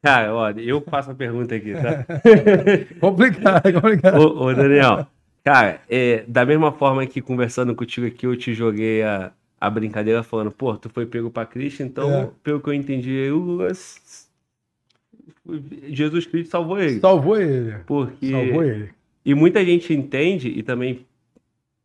Cara, 0.02 0.34
olha, 0.34 0.60
eu 0.60 0.80
faço 0.80 1.12
a 1.12 1.14
pergunta 1.14 1.54
aqui, 1.54 1.74
tá? 1.74 2.04
complicado, 2.98 3.72
complicado. 3.72 4.18
Ô, 4.18 4.46
ô, 4.46 4.52
Daniel, 4.52 5.06
cara, 5.44 5.80
é, 5.88 6.24
da 6.26 6.44
mesma 6.44 6.72
forma 6.72 7.06
que 7.06 7.22
conversando 7.22 7.72
contigo 7.72 8.08
aqui, 8.08 8.26
eu 8.26 8.36
te 8.36 8.52
joguei 8.52 9.04
a, 9.04 9.30
a 9.60 9.70
brincadeira 9.70 10.24
falando, 10.24 10.50
pô, 10.50 10.76
tu 10.76 10.88
foi 10.88 11.06
pego 11.06 11.30
pra 11.30 11.46
Cristo, 11.46 11.84
então, 11.84 12.10
é. 12.12 12.30
pelo 12.42 12.60
que 12.60 12.68
eu 12.68 12.74
entendi, 12.74 13.30
Lula 13.30 13.70
Jesus 15.88 16.26
Cristo 16.26 16.50
salvou 16.50 16.80
ele. 16.80 16.98
Salvou 16.98 17.40
ele. 17.40 17.76
Porque... 17.86 18.28
Salvou 18.28 18.64
ele. 18.64 18.90
E 19.24 19.34
muita 19.34 19.64
gente 19.64 19.94
entende, 19.94 20.48
e 20.48 20.64
também 20.64 21.06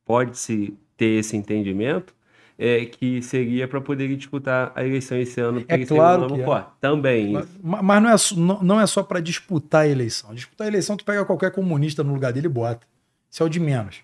pode-se 0.03 0.73
ter 0.97 1.19
esse 1.19 1.37
entendimento, 1.37 2.15
é, 2.57 2.85
que 2.85 3.21
seria 3.21 3.67
para 3.67 3.79
poder 3.79 4.13
disputar 4.15 4.71
a 4.75 4.83
eleição 4.83 5.17
esse 5.17 5.39
ano. 5.39 5.63
É 5.67 5.85
claro 5.85 6.33
que 6.33 6.41
é. 6.41 6.65
Também. 6.81 7.33
Mas, 7.33 7.47
mas, 7.61 8.01
não 8.01 8.09
é, 8.09 8.15
não, 8.35 8.63
não 8.63 8.81
é 8.81 8.87
só 8.87 9.03
para 9.03 9.19
disputar 9.19 9.81
a 9.83 9.87
eleição. 9.87 10.33
Disputar 10.33 10.65
a 10.65 10.69
eleição, 10.69 10.97
tu 10.97 11.05
pega 11.05 11.23
qualquer 11.23 11.51
comunista 11.51 12.03
no 12.03 12.13
lugar 12.13 12.33
dele 12.33 12.47
e 12.47 12.49
bota. 12.49 12.87
Isso 13.29 13.43
é 13.43 13.45
o 13.45 13.49
de 13.49 13.59
menos. 13.59 13.97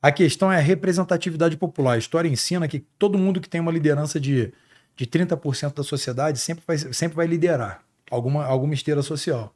A 0.00 0.12
questão 0.12 0.52
é 0.52 0.58
a 0.58 0.60
representatividade 0.60 1.56
popular. 1.56 1.94
A 1.94 1.98
história 1.98 2.28
ensina 2.28 2.68
que 2.68 2.78
todo 2.78 3.18
mundo 3.18 3.40
que 3.40 3.48
tem 3.48 3.60
uma 3.60 3.72
liderança 3.72 4.20
de, 4.20 4.52
de 4.96 5.06
30% 5.06 5.74
da 5.74 5.82
sociedade 5.82 6.38
sempre 6.38 6.62
vai, 6.64 6.78
sempre 6.78 7.16
vai 7.16 7.26
liderar 7.26 7.82
alguma, 8.08 8.44
alguma 8.44 8.74
esteira 8.74 9.02
social. 9.02 9.52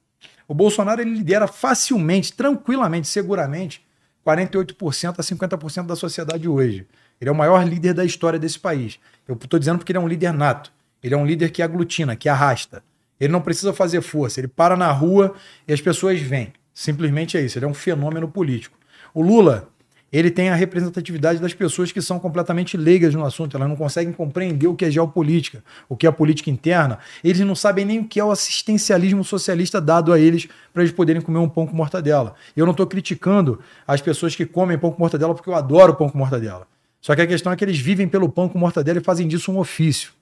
O 0.48 0.54
Bolsonaro 0.54 1.00
ele 1.00 1.14
lidera 1.14 1.46
facilmente, 1.46 2.32
tranquilamente, 2.32 3.06
seguramente, 3.06 3.86
48% 4.26 5.14
a 5.18 5.22
50% 5.22 5.86
da 5.86 5.96
sociedade 5.96 6.48
hoje. 6.48 6.86
Ele 7.22 7.28
é 7.28 7.32
o 7.32 7.36
maior 7.36 7.64
líder 7.64 7.94
da 7.94 8.04
história 8.04 8.36
desse 8.36 8.58
país. 8.58 8.98
Eu 9.28 9.36
estou 9.36 9.56
dizendo 9.56 9.78
porque 9.78 9.92
ele 9.92 9.98
é 9.98 10.00
um 10.00 10.08
líder 10.08 10.32
nato. 10.32 10.72
Ele 11.00 11.14
é 11.14 11.16
um 11.16 11.24
líder 11.24 11.52
que 11.52 11.62
aglutina, 11.62 12.16
que 12.16 12.28
arrasta. 12.28 12.82
Ele 13.20 13.32
não 13.32 13.40
precisa 13.40 13.72
fazer 13.72 14.00
força. 14.00 14.40
Ele 14.40 14.48
para 14.48 14.76
na 14.76 14.90
rua 14.90 15.32
e 15.68 15.72
as 15.72 15.80
pessoas 15.80 16.20
vêm. 16.20 16.52
Simplesmente 16.74 17.36
é 17.36 17.40
isso. 17.40 17.56
Ele 17.56 17.64
é 17.64 17.68
um 17.68 17.74
fenômeno 17.74 18.26
político. 18.26 18.76
O 19.14 19.22
Lula, 19.22 19.68
ele 20.12 20.32
tem 20.32 20.50
a 20.50 20.56
representatividade 20.56 21.38
das 21.38 21.54
pessoas 21.54 21.92
que 21.92 22.02
são 22.02 22.18
completamente 22.18 22.76
leigas 22.76 23.14
no 23.14 23.24
assunto, 23.24 23.56
elas 23.56 23.68
não 23.68 23.76
conseguem 23.76 24.12
compreender 24.12 24.66
o 24.66 24.74
que 24.74 24.84
é 24.84 24.90
geopolítica, 24.90 25.62
o 25.88 25.96
que 25.96 26.08
é 26.08 26.10
política 26.10 26.50
interna, 26.50 26.98
eles 27.22 27.38
não 27.40 27.54
sabem 27.54 27.84
nem 27.84 28.00
o 28.00 28.04
que 28.04 28.18
é 28.18 28.24
o 28.24 28.32
assistencialismo 28.32 29.22
socialista 29.22 29.80
dado 29.80 30.12
a 30.12 30.18
eles 30.18 30.48
para 30.74 30.82
eles 30.82 30.92
poderem 30.92 31.22
comer 31.22 31.38
um 31.38 31.48
pão 31.48 31.68
com 31.68 31.76
mortadela. 31.76 32.34
Eu 32.56 32.66
não 32.66 32.72
estou 32.72 32.86
criticando 32.86 33.60
as 33.86 34.00
pessoas 34.00 34.34
que 34.34 34.44
comem 34.44 34.76
pão 34.76 34.90
com 34.90 34.98
mortadela 34.98 35.34
porque 35.34 35.48
eu 35.48 35.54
adoro 35.54 35.94
pão 35.94 36.10
com 36.10 36.18
mortadela. 36.18 36.66
Só 37.02 37.16
que 37.16 37.20
a 37.20 37.26
questão 37.26 37.52
é 37.52 37.56
que 37.56 37.64
eles 37.64 37.78
vivem 37.78 38.06
pelo 38.06 38.28
pão 38.28 38.48
com 38.48 38.58
mortadela 38.58 39.00
e 39.00 39.02
fazem 39.02 39.26
disso 39.26 39.50
um 39.50 39.58
ofício. 39.58 40.12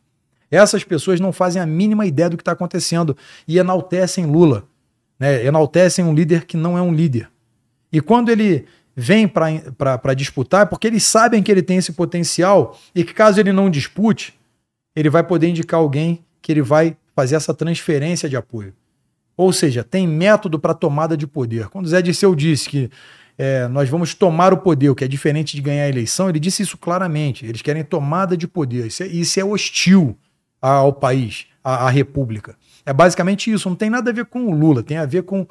Essas 0.51 0.83
pessoas 0.83 1.21
não 1.21 1.31
fazem 1.31 1.61
a 1.61 1.67
mínima 1.67 2.07
ideia 2.07 2.31
do 2.31 2.37
que 2.39 2.41
está 2.41 2.53
acontecendo 2.53 3.17
e 3.47 3.59
enaltecem 3.59 4.25
Lula, 4.25 4.65
né? 5.19 5.45
enaltecem 5.45 6.05
um 6.05 6.15
líder 6.15 6.47
que 6.47 6.57
não 6.57 6.77
é 6.77 6.83
um 6.83 6.93
líder. 6.93 7.31
E 7.93 8.01
quando 8.01 8.31
ele 8.31 8.65
vem 8.97 9.29
para 9.29 10.15
disputar, 10.15 10.63
é 10.63 10.67
porque 10.67 10.87
eles 10.87 11.05
sabem 11.05 11.43
que 11.43 11.53
ele 11.53 11.63
tem 11.63 11.77
esse 11.77 11.93
potencial 11.93 12.77
e 12.95 13.05
que 13.05 13.13
caso 13.13 13.39
ele 13.39 13.53
não 13.53 13.71
dispute, 13.71 14.35
ele 14.97 15.11
vai 15.11 15.23
poder 15.23 15.49
indicar 15.49 15.79
alguém 15.79 16.25
que 16.41 16.51
ele 16.51 16.63
vai 16.63 16.97
fazer 17.15 17.37
essa 17.37 17.53
transferência 17.53 18.29
de 18.29 18.37
apoio. 18.37 18.73
Ou 19.37 19.53
seja, 19.53 19.85
tem 19.85 20.07
método 20.09 20.59
para 20.59 20.75
tomada 20.75 21.17
de 21.17 21.27
poder. 21.27 21.69
Quando 21.69 21.89
Zé 21.89 22.03
Disseu 22.03 22.35
disse 22.35 22.69
que 22.69 22.91
é, 23.43 23.67
nós 23.69 23.89
vamos 23.89 24.13
tomar 24.13 24.53
o 24.53 24.59
poder, 24.59 24.91
o 24.91 24.95
que 24.95 25.03
é 25.03 25.09
diferente 25.09 25.57
de 25.57 25.63
ganhar 25.63 25.85
a 25.85 25.89
eleição, 25.89 26.29
ele 26.29 26.39
disse 26.39 26.63
isso 26.63 26.77
claramente. 26.77 27.47
Eles 27.47 27.63
querem 27.63 27.83
tomada 27.83 28.37
de 28.37 28.47
poder. 28.47 28.89
Isso 28.89 29.03
é, 29.03 29.07
isso 29.07 29.41
é 29.41 29.43
hostil 29.43 30.15
ao 30.61 30.93
país, 30.93 31.47
à, 31.65 31.87
à, 31.87 31.89
república. 31.89 32.55
É 32.85 32.93
basicamente 32.93 33.51
isso. 33.51 33.67
Não 33.67 33.75
tem 33.75 33.89
nada 33.89 34.11
a 34.11 34.13
ver 34.13 34.27
com 34.27 34.45
o 34.45 34.55
Lula, 34.55 34.83
tem 34.83 34.99
a 34.99 35.07
ver 35.07 35.23
com, 35.23 35.47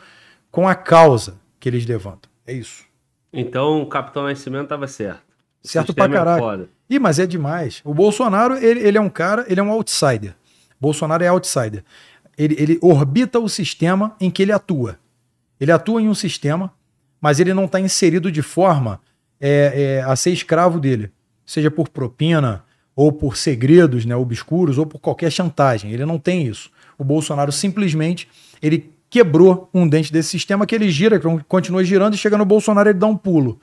com 0.51 0.67
a 0.67 0.75
causa 0.75 1.39
que 1.59 1.67
eles 1.67 1.83
levantam. 1.83 2.29
É 2.45 2.53
isso. 2.53 2.85
Então 3.33 3.81
o 3.81 3.87
Capitão 3.87 4.21
Nascimento 4.21 4.65
estava 4.65 4.87
certo. 4.87 5.23
certo 5.63 5.91
pra 5.91 6.07
caralho. 6.07 6.69
É 6.87 6.93
Ih, 6.93 6.99
mas 6.99 7.17
é 7.17 7.25
demais. 7.25 7.81
O 7.83 7.91
Bolsonaro, 7.91 8.55
ele, 8.57 8.81
ele 8.81 8.99
é 8.99 9.01
um 9.01 9.09
cara, 9.09 9.47
ele 9.49 9.59
é 9.59 9.63
um 9.63 9.71
outsider. 9.71 10.35
Bolsonaro 10.79 11.23
é 11.23 11.27
outsider. 11.27 11.83
Ele, 12.37 12.55
ele 12.59 12.79
orbita 12.83 13.39
o 13.39 13.49
sistema 13.49 14.15
em 14.21 14.29
que 14.29 14.43
ele 14.43 14.51
atua. 14.51 14.99
Ele 15.59 15.71
atua 15.71 15.99
em 15.99 16.07
um 16.07 16.13
sistema 16.13 16.71
mas 17.21 17.39
ele 17.39 17.53
não 17.53 17.65
está 17.65 17.79
inserido 17.79 18.31
de 18.31 18.41
forma 18.41 18.99
é, 19.39 19.99
é, 19.99 20.03
a 20.03 20.15
ser 20.15 20.31
escravo 20.31 20.79
dele, 20.79 21.11
seja 21.45 21.71
por 21.71 21.89
propina, 21.89 22.63
ou 22.95 23.11
por 23.11 23.37
segredos 23.37 24.05
né, 24.05 24.15
obscuros, 24.15 24.77
ou 24.77 24.85
por 24.85 24.99
qualquer 24.99 25.31
chantagem. 25.31 25.91
Ele 25.91 26.05
não 26.05 26.19
tem 26.19 26.45
isso. 26.45 26.69
O 26.97 27.03
Bolsonaro 27.03 27.51
simplesmente 27.51 28.27
ele 28.61 28.91
quebrou 29.09 29.69
um 29.73 29.87
dente 29.87 30.11
desse 30.11 30.29
sistema 30.29 30.65
que 30.65 30.75
ele 30.75 30.89
gira, 30.89 31.19
que 31.19 31.25
continua 31.47 31.83
girando, 31.83 32.13
e 32.13 32.17
chega 32.17 32.37
no 32.37 32.45
Bolsonaro 32.45 32.89
ele 32.89 32.99
dá 32.99 33.07
um 33.07 33.15
pulo. 33.15 33.59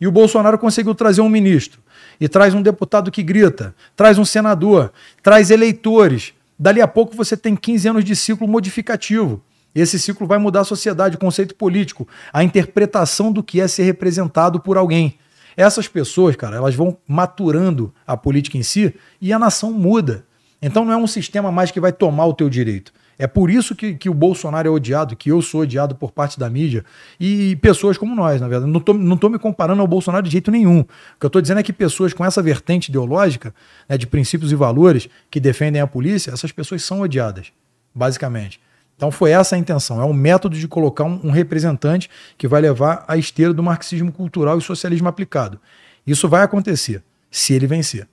E 0.00 0.08
o 0.08 0.12
Bolsonaro 0.12 0.58
conseguiu 0.58 0.94
trazer 0.94 1.20
um 1.20 1.28
ministro, 1.28 1.80
e 2.20 2.28
traz 2.28 2.52
um 2.52 2.62
deputado 2.62 3.10
que 3.10 3.22
grita, 3.22 3.74
traz 3.94 4.18
um 4.18 4.24
senador, 4.24 4.92
traz 5.22 5.50
eleitores. 5.50 6.34
Dali 6.58 6.80
a 6.80 6.88
pouco 6.88 7.14
você 7.14 7.36
tem 7.36 7.54
15 7.54 7.88
anos 7.88 8.04
de 8.04 8.16
ciclo 8.16 8.48
modificativo. 8.48 9.42
Esse 9.74 9.98
ciclo 9.98 10.26
vai 10.26 10.38
mudar 10.38 10.60
a 10.60 10.64
sociedade, 10.64 11.16
o 11.16 11.18
conceito 11.18 11.54
político, 11.54 12.06
a 12.32 12.42
interpretação 12.42 13.32
do 13.32 13.42
que 13.42 13.60
é 13.60 13.68
ser 13.68 13.84
representado 13.84 14.60
por 14.60 14.76
alguém. 14.76 15.18
Essas 15.56 15.88
pessoas, 15.88 16.36
cara, 16.36 16.56
elas 16.56 16.74
vão 16.74 16.96
maturando 17.06 17.92
a 18.06 18.16
política 18.16 18.56
em 18.56 18.62
si 18.62 18.94
e 19.20 19.32
a 19.32 19.38
nação 19.38 19.72
muda. 19.72 20.24
Então 20.62 20.84
não 20.84 20.92
é 20.92 20.96
um 20.96 21.06
sistema 21.06 21.50
mais 21.50 21.70
que 21.70 21.80
vai 21.80 21.92
tomar 21.92 22.26
o 22.26 22.34
teu 22.34 22.48
direito. 22.48 22.92
É 23.18 23.26
por 23.26 23.50
isso 23.50 23.74
que, 23.74 23.94
que 23.94 24.08
o 24.08 24.14
Bolsonaro 24.14 24.66
é 24.66 24.70
odiado, 24.70 25.14
que 25.14 25.30
eu 25.30 25.42
sou 25.42 25.60
odiado 25.60 25.94
por 25.94 26.10
parte 26.10 26.38
da 26.38 26.48
mídia 26.48 26.82
e, 27.18 27.54
pessoas 27.56 27.98
como 27.98 28.14
nós, 28.14 28.40
na 28.40 28.48
verdade. 28.48 28.72
Não 28.72 28.80
tô, 28.80 28.94
não 28.94 29.16
tô 29.16 29.28
me 29.28 29.38
comparando 29.38 29.82
ao 29.82 29.86
Bolsonaro 29.86 30.24
de 30.24 30.30
jeito 30.30 30.50
nenhum. 30.50 30.80
O 30.80 30.86
que 31.20 31.26
eu 31.26 31.28
estou 31.28 31.42
dizendo 31.42 31.60
é 31.60 31.62
que 31.62 31.72
pessoas 31.72 32.14
com 32.14 32.24
essa 32.24 32.40
vertente 32.40 32.88
ideológica, 32.88 33.54
né, 33.86 33.98
de 33.98 34.06
princípios 34.06 34.50
e 34.50 34.54
valores 34.54 35.06
que 35.30 35.38
defendem 35.38 35.82
a 35.82 35.86
polícia, 35.86 36.30
essas 36.30 36.50
pessoas 36.50 36.82
são 36.82 37.02
odiadas, 37.02 37.52
basicamente. 37.94 38.58
Então 39.00 39.10
foi 39.10 39.30
essa 39.30 39.56
a 39.56 39.58
intenção. 39.58 39.98
É 39.98 40.04
um 40.04 40.12
método 40.12 40.54
de 40.54 40.68
colocar 40.68 41.04
um, 41.04 41.18
um 41.24 41.30
representante 41.30 42.10
que 42.36 42.46
vai 42.46 42.60
levar 42.60 43.02
à 43.08 43.16
esteira 43.16 43.50
do 43.50 43.62
marxismo 43.62 44.12
cultural 44.12 44.58
e 44.58 44.60
socialismo 44.60 45.08
aplicado. 45.08 45.58
Isso 46.06 46.28
vai 46.28 46.42
acontecer 46.42 47.02
se 47.30 47.54
ele 47.54 47.66
vencer. 47.66 48.06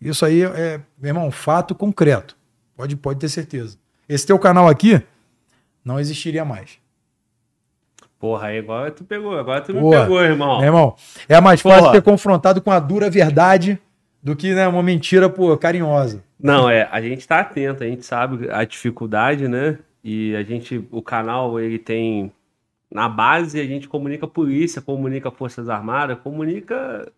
Isso 0.00 0.24
aí 0.24 0.44
é, 0.44 0.80
meu 0.96 1.08
irmão, 1.08 1.28
fato 1.32 1.74
concreto. 1.74 2.36
Pode, 2.76 2.94
pode 2.94 3.18
ter 3.18 3.28
certeza. 3.28 3.78
Esse 4.08 4.28
teu 4.28 4.38
canal 4.38 4.68
aqui 4.68 5.02
não 5.84 5.98
existiria 5.98 6.44
mais. 6.44 6.78
Porra, 8.16 8.46
aí 8.46 8.60
agora 8.60 8.92
tu 8.92 9.02
pegou, 9.02 9.36
agora 9.36 9.60
tu 9.60 9.72
Porra, 9.74 9.98
me 9.98 10.02
pegou, 10.04 10.22
irmão. 10.22 10.58
Meu 10.58 10.66
irmão, 10.66 10.96
é 11.28 11.40
mais 11.40 11.60
Porra. 11.60 11.78
fácil 11.78 11.90
ser 11.94 12.02
confrontado 12.02 12.62
com 12.62 12.70
a 12.70 12.78
dura 12.78 13.10
verdade 13.10 13.76
do 14.22 14.36
que 14.36 14.54
né, 14.54 14.68
uma 14.68 14.84
mentira, 14.84 15.28
pô, 15.28 15.56
carinhosa. 15.58 16.22
Não, 16.40 16.70
é, 16.70 16.88
a 16.92 17.00
gente 17.00 17.26
tá 17.26 17.40
atento, 17.40 17.82
a 17.82 17.88
gente 17.88 18.06
sabe 18.06 18.48
a 18.52 18.62
dificuldade, 18.62 19.48
né? 19.48 19.78
E 20.02 20.34
a 20.36 20.42
gente, 20.42 20.86
o 20.90 21.02
canal, 21.02 21.58
ele 21.58 21.78
tem 21.78 22.32
na 22.90 23.08
base 23.08 23.60
a 23.60 23.64
gente 23.64 23.88
comunica 23.88 24.24
a 24.24 24.28
polícia, 24.28 24.80
comunica 24.80 25.30
Forças 25.30 25.68
Armadas, 25.68 26.18
comunica 26.20 27.10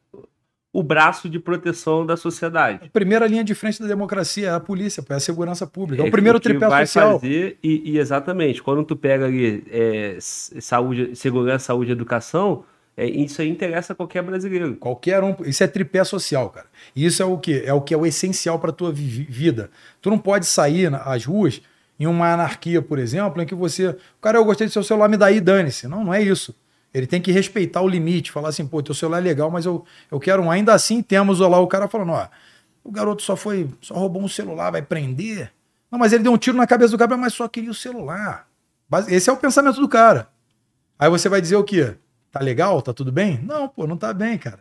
o 0.73 0.83
braço 0.83 1.29
de 1.29 1.39
proteção 1.39 2.07
da 2.07 2.17
sociedade. 2.17 2.87
A 2.87 2.89
primeira 2.89 3.27
linha 3.27 3.43
de 3.43 3.55
frente 3.55 3.81
da 3.81 3.89
democracia 3.89 4.49
é 4.49 4.55
a 4.55 4.61
polícia, 4.61 5.05
é 5.09 5.15
a 5.15 5.21
segurança 5.21 5.67
pública. 5.67 6.03
É, 6.03 6.07
é 6.07 6.09
o 6.09 6.13
primeiro 6.13 6.39
tripé 6.39 6.69
vai 6.69 6.87
social. 6.87 7.21
Fazer, 7.21 7.59
e, 7.63 7.93
e, 7.93 7.99
exatamente, 7.99 8.63
quando 8.63 8.85
tu 8.85 8.97
pega 8.97 9.27
ali 9.27 9.65
é, 9.71 10.17
saúde, 10.21 11.17
segurança, 11.17 11.67
saúde 11.67 11.91
e 11.91 11.93
educação, 11.93 12.65
é, 12.97 13.05
isso 13.07 13.41
aí 13.43 13.49
interessa 13.49 13.93
a 13.93 13.97
qualquer 13.97 14.23
brasileiro. 14.23 14.77
Qualquer 14.77 15.23
um. 15.25 15.35
Isso 15.45 15.63
é 15.65 15.67
tripé 15.67 16.05
social, 16.05 16.51
cara. 16.51 16.67
Isso 16.95 17.21
é 17.21 17.27
o 17.27 17.39
que 17.39 17.63
é 17.65 17.73
o 17.73 17.81
que 17.81 17.95
é 17.95 17.97
o 17.97 18.07
essencial 18.07 18.59
para 18.59 18.73
tua 18.73 18.93
vida. 18.93 19.71
Tu 20.01 20.11
não 20.11 20.19
pode 20.19 20.47
sair 20.47 20.93
às 20.95 21.25
ruas 21.25 21.63
em 22.01 22.07
uma 22.07 22.33
anarquia, 22.33 22.81
por 22.81 22.99
exemplo, 22.99 23.43
em 23.43 23.47
que 23.47 23.55
você. 23.55 23.95
Cara, 24.23 24.39
eu 24.39 24.45
gostei 24.45 24.67
do 24.67 24.73
seu 24.73 24.83
celular, 24.83 25.07
me 25.07 25.19
dá 25.19 25.27
aí, 25.27 25.39
dane-se. 25.39 25.87
Não, 25.87 26.03
não 26.03 26.15
é 26.15 26.23
isso. 26.23 26.57
Ele 26.95 27.07
tem 27.07 27.21
que 27.21 27.31
respeitar 27.31 27.83
o 27.83 27.89
limite, 27.89 28.33
falar 28.33 28.49
assim, 28.49 28.67
pô, 28.67 28.83
teu 28.83 28.95
celular 28.95 29.19
é 29.19 29.21
legal, 29.21 29.51
mas 29.51 29.67
eu, 29.67 29.85
eu 30.11 30.19
quero 30.19 30.43
um. 30.43 30.51
Ainda 30.51 30.73
assim, 30.73 31.03
temos 31.03 31.39
lá 31.41 31.61
o 31.61 31.67
cara 31.67 31.87
falando, 31.89 32.13
ó, 32.13 32.27
o 32.83 32.91
garoto 32.91 33.23
só 33.23 33.37
foi, 33.37 33.69
só 33.83 33.95
roubou 33.95 34.23
um 34.23 34.29
celular, 34.29 34.71
vai 34.71 34.81
prender. 34.81 35.53
Não, 35.91 35.99
mas 35.99 36.15
ele 36.15 36.23
deu 36.23 36.33
um 36.33 36.39
tiro 36.39 36.57
na 36.57 36.67
cabeça 36.67 36.91
do 36.91 36.99
cara, 36.99 37.17
mas 37.19 37.35
só 37.35 37.47
queria 37.47 37.71
o 37.71 37.75
celular. 37.75 38.49
Esse 39.07 39.29
é 39.29 39.33
o 39.33 39.37
pensamento 39.37 39.79
do 39.79 39.89
cara. 39.89 40.29
Aí 40.99 41.11
você 41.11 41.29
vai 41.29 41.41
dizer 41.43 41.57
o 41.57 41.65
quê? 41.65 41.97
Tá 42.33 42.41
legal? 42.41 42.81
Tá 42.81 42.95
tudo 42.95 43.13
bem? 43.13 43.41
Não, 43.43 43.69
pô, 43.69 43.87
não 43.87 43.97
tá 43.97 44.15
bem, 44.15 44.39
cara. 44.39 44.61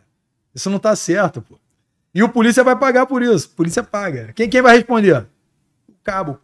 Isso 0.54 0.68
não 0.68 0.78
tá 0.78 0.94
certo, 0.94 1.40
pô. 1.40 1.58
E 2.14 2.22
o 2.22 2.28
polícia 2.28 2.62
vai 2.62 2.76
pagar 2.76 3.06
por 3.06 3.22
isso. 3.22 3.48
polícia 3.50 3.82
paga. 3.82 4.32
Quem, 4.34 4.48
quem 4.48 4.60
vai 4.60 4.76
responder? 4.76 5.26
O 5.88 5.94
cabo. 6.04 6.38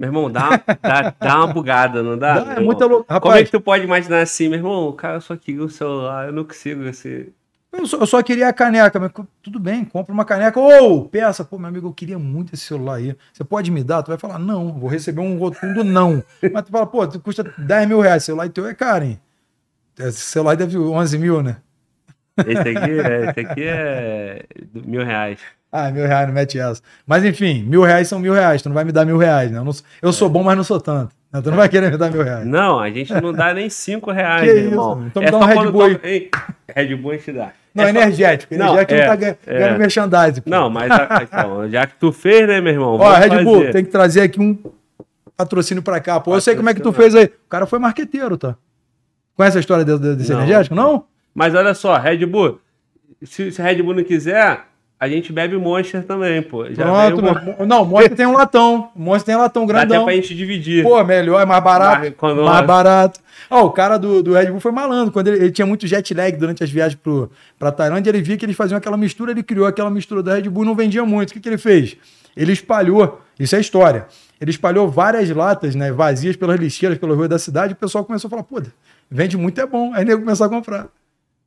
Meu 0.00 0.08
irmão, 0.08 0.30
dá, 0.30 0.62
dá, 0.80 1.14
dá 1.20 1.36
uma 1.36 1.52
bugada, 1.52 2.02
não 2.02 2.16
dá? 2.16 2.40
dá 2.40 2.54
é 2.54 2.60
muita 2.60 2.86
loucura. 2.86 3.20
Como 3.20 3.34
é 3.34 3.44
que 3.44 3.50
tu 3.50 3.60
pode 3.60 3.84
imaginar 3.84 4.22
assim, 4.22 4.48
meu 4.48 4.58
irmão? 4.58 4.90
Cara 4.94 5.20
só 5.20 5.36
queria 5.36 5.62
o 5.62 5.68
celular, 5.68 6.28
eu 6.28 6.32
não 6.32 6.42
consigo 6.42 6.88
assim. 6.88 7.26
Eu 7.70 7.86
só, 7.86 7.98
eu 7.98 8.06
só, 8.06 8.22
queria 8.22 8.48
a 8.48 8.52
caneca, 8.54 8.98
mas 8.98 9.12
tudo 9.42 9.60
bem, 9.60 9.84
compra 9.84 10.10
uma 10.10 10.24
caneca. 10.24 10.58
Ou, 10.58 11.06
peça, 11.06 11.44
pô, 11.44 11.58
meu 11.58 11.68
amigo, 11.68 11.88
eu 11.88 11.92
queria 11.92 12.18
muito 12.18 12.54
esse 12.54 12.64
celular 12.64 12.94
aí. 12.94 13.14
Você 13.30 13.44
pode 13.44 13.70
me 13.70 13.84
dar? 13.84 14.02
Tu 14.02 14.08
vai 14.08 14.16
falar, 14.16 14.38
não, 14.38 14.72
vou 14.72 14.88
receber 14.88 15.20
um 15.20 15.36
rotundo 15.36 15.84
não. 15.84 16.24
mas 16.50 16.64
tu 16.64 16.70
fala, 16.72 16.86
pô, 16.86 17.06
tu 17.06 17.20
custa 17.20 17.44
10 17.58 17.86
mil 17.86 18.00
reais, 18.00 18.24
celular 18.24 18.48
teu 18.48 18.66
é 18.66 18.72
caro, 18.72 19.04
hein? 19.04 19.20
Esse 19.98 20.20
celular 20.20 20.56
deve 20.56 20.78
11 20.78 21.18
mil, 21.18 21.42
né? 21.42 21.58
Esse 22.38 22.70
aqui, 22.70 23.00
é, 23.00 23.30
esse 23.30 23.40
aqui 23.40 23.64
é 23.64 24.46
mil 24.72 25.04
reais. 25.04 25.40
Ah, 25.72 25.90
mil 25.90 26.06
reais, 26.06 26.26
não 26.26 26.34
mete 26.34 26.58
essa. 26.58 26.82
Mas 27.06 27.24
enfim, 27.24 27.62
mil 27.62 27.82
reais 27.82 28.08
são 28.08 28.18
mil 28.18 28.32
reais. 28.32 28.60
Tu 28.60 28.68
não 28.68 28.74
vai 28.74 28.84
me 28.84 28.90
dar 28.90 29.04
mil 29.04 29.16
reais, 29.16 29.50
né? 29.50 29.58
Eu, 29.58 29.64
não, 29.64 29.72
eu 30.02 30.12
sou 30.12 30.28
bom, 30.28 30.42
mas 30.42 30.56
não 30.56 30.64
sou 30.64 30.80
tanto. 30.80 31.14
Não, 31.32 31.40
tu 31.40 31.50
não 31.50 31.56
vai 31.56 31.68
querer 31.68 31.92
me 31.92 31.96
dar 31.96 32.10
mil 32.10 32.24
reais. 32.24 32.44
Não, 32.44 32.80
a 32.80 32.90
gente 32.90 33.12
não 33.14 33.32
dá 33.32 33.54
nem 33.54 33.70
cinco 33.70 34.10
reais, 34.10 34.50
que 34.50 34.58
irmão. 34.58 34.98
Isso? 34.98 35.06
Então 35.06 35.22
me 35.22 35.28
é 35.28 35.30
dá 35.30 35.38
um 35.38 35.44
Red 35.44 35.70
Bull. 35.70 36.00
Ei, 36.02 36.30
Red 36.74 36.96
Bull 36.96 37.12
a 37.12 37.16
gente 37.16 37.32
dá. 37.32 37.52
Não, 37.72 37.84
é 37.84 37.90
energético. 37.90 38.54
Não, 38.56 38.66
energético 38.66 38.94
é, 38.94 39.00
não 39.00 39.06
tá 39.06 39.16
ganhando, 39.16 39.38
é. 39.46 39.58
ganhando 39.58 39.78
merchandising. 39.78 40.40
Pô. 40.40 40.50
Não, 40.50 40.68
mas 40.68 40.90
então, 41.22 41.68
já 41.70 41.86
que 41.86 41.94
tu 42.00 42.10
fez, 42.10 42.48
né, 42.48 42.60
meu 42.60 42.72
irmão? 42.72 42.96
Ó, 42.98 43.14
Red 43.14 43.28
fazer. 43.28 43.44
Bull, 43.44 43.70
tem 43.70 43.84
que 43.84 43.90
trazer 43.92 44.22
aqui 44.22 44.40
um 44.40 44.58
patrocínio 45.36 45.84
pra 45.84 46.00
cá. 46.00 46.18
Pô, 46.18 46.34
eu 46.34 46.40
sei 46.40 46.56
como 46.56 46.68
é 46.68 46.74
que 46.74 46.80
tu 46.80 46.92
fez 46.92 47.14
aí. 47.14 47.26
O 47.26 47.48
cara 47.48 47.64
foi 47.64 47.78
marqueteiro, 47.78 48.36
tá? 48.36 48.56
Conhece 49.36 49.56
a 49.56 49.60
história 49.60 49.84
desse, 49.84 50.16
desse 50.16 50.32
não. 50.32 50.40
energético? 50.40 50.74
Não? 50.74 51.04
Mas 51.32 51.54
olha 51.54 51.74
só, 51.74 51.96
Red 51.96 52.26
Bull, 52.26 52.60
se, 53.22 53.52
se 53.52 53.62
Red 53.62 53.80
Bull 53.82 53.94
não 53.94 54.02
quiser, 54.02 54.64
a 55.00 55.08
gente 55.08 55.32
bebe 55.32 55.56
Monster 55.56 56.04
também, 56.04 56.42
pô. 56.42 56.66
Já 56.66 56.84
Pronto, 56.84 57.20
uma... 57.20 57.66
Não, 57.66 57.86
Monster 57.86 58.14
tem 58.14 58.26
um 58.26 58.34
latão. 58.34 58.90
Monster 58.94 59.24
tem 59.24 59.34
um 59.34 59.38
latão 59.38 59.64
grandão. 59.64 59.88
Dá 59.88 59.96
até 59.96 60.04
pra 60.04 60.14
gente 60.14 60.34
dividir. 60.34 60.82
Pô, 60.82 61.02
melhor, 61.02 61.40
é 61.40 61.46
mais 61.46 61.64
barato. 61.64 62.00
Mais, 62.00 62.14
quando 62.18 62.44
mais 62.44 62.66
barato. 62.66 63.18
Ó, 63.48 63.62
oh, 63.62 63.66
o 63.68 63.70
cara 63.70 63.96
do, 63.96 64.22
do 64.22 64.34
Red 64.34 64.50
Bull 64.50 64.60
foi 64.60 64.70
malandro. 64.72 65.10
Quando 65.10 65.28
ele, 65.28 65.44
ele, 65.44 65.50
tinha 65.52 65.64
muito 65.64 65.86
jet 65.86 66.12
lag 66.12 66.36
durante 66.36 66.62
as 66.62 66.68
viagens 66.68 67.00
pro, 67.02 67.30
pra 67.58 67.72
Tailândia, 67.72 68.10
ele 68.10 68.20
via 68.20 68.36
que 68.36 68.44
eles 68.44 68.54
faziam 68.54 68.76
aquela 68.76 68.98
mistura, 68.98 69.30
ele 69.30 69.42
criou 69.42 69.66
aquela 69.66 69.88
mistura 69.88 70.22
da 70.22 70.34
Red 70.34 70.50
Bull 70.50 70.64
e 70.64 70.66
não 70.66 70.74
vendia 70.74 71.02
muito. 71.02 71.30
O 71.30 71.32
que, 71.32 71.40
que 71.40 71.48
ele 71.48 71.56
fez? 71.56 71.96
Ele 72.36 72.52
espalhou, 72.52 73.22
isso 73.38 73.56
é 73.56 73.60
história. 73.60 74.06
Ele 74.38 74.50
espalhou 74.50 74.86
várias 74.86 75.30
latas, 75.30 75.74
né, 75.74 75.90
vazias 75.90 76.36
pelas 76.36 76.60
lixeiras, 76.60 76.98
pela 76.98 77.14
rua 77.14 77.26
da 77.26 77.38
cidade, 77.38 77.72
e 77.72 77.74
o 77.74 77.76
pessoal 77.76 78.04
começou 78.04 78.28
a 78.28 78.30
falar, 78.30 78.42
pô, 78.42 78.60
vende 79.10 79.38
muito, 79.38 79.58
é 79.58 79.66
bom. 79.66 79.94
Aí 79.94 80.02
ele 80.02 80.16
começou 80.18 80.46
a 80.46 80.48
comprar. 80.50 80.88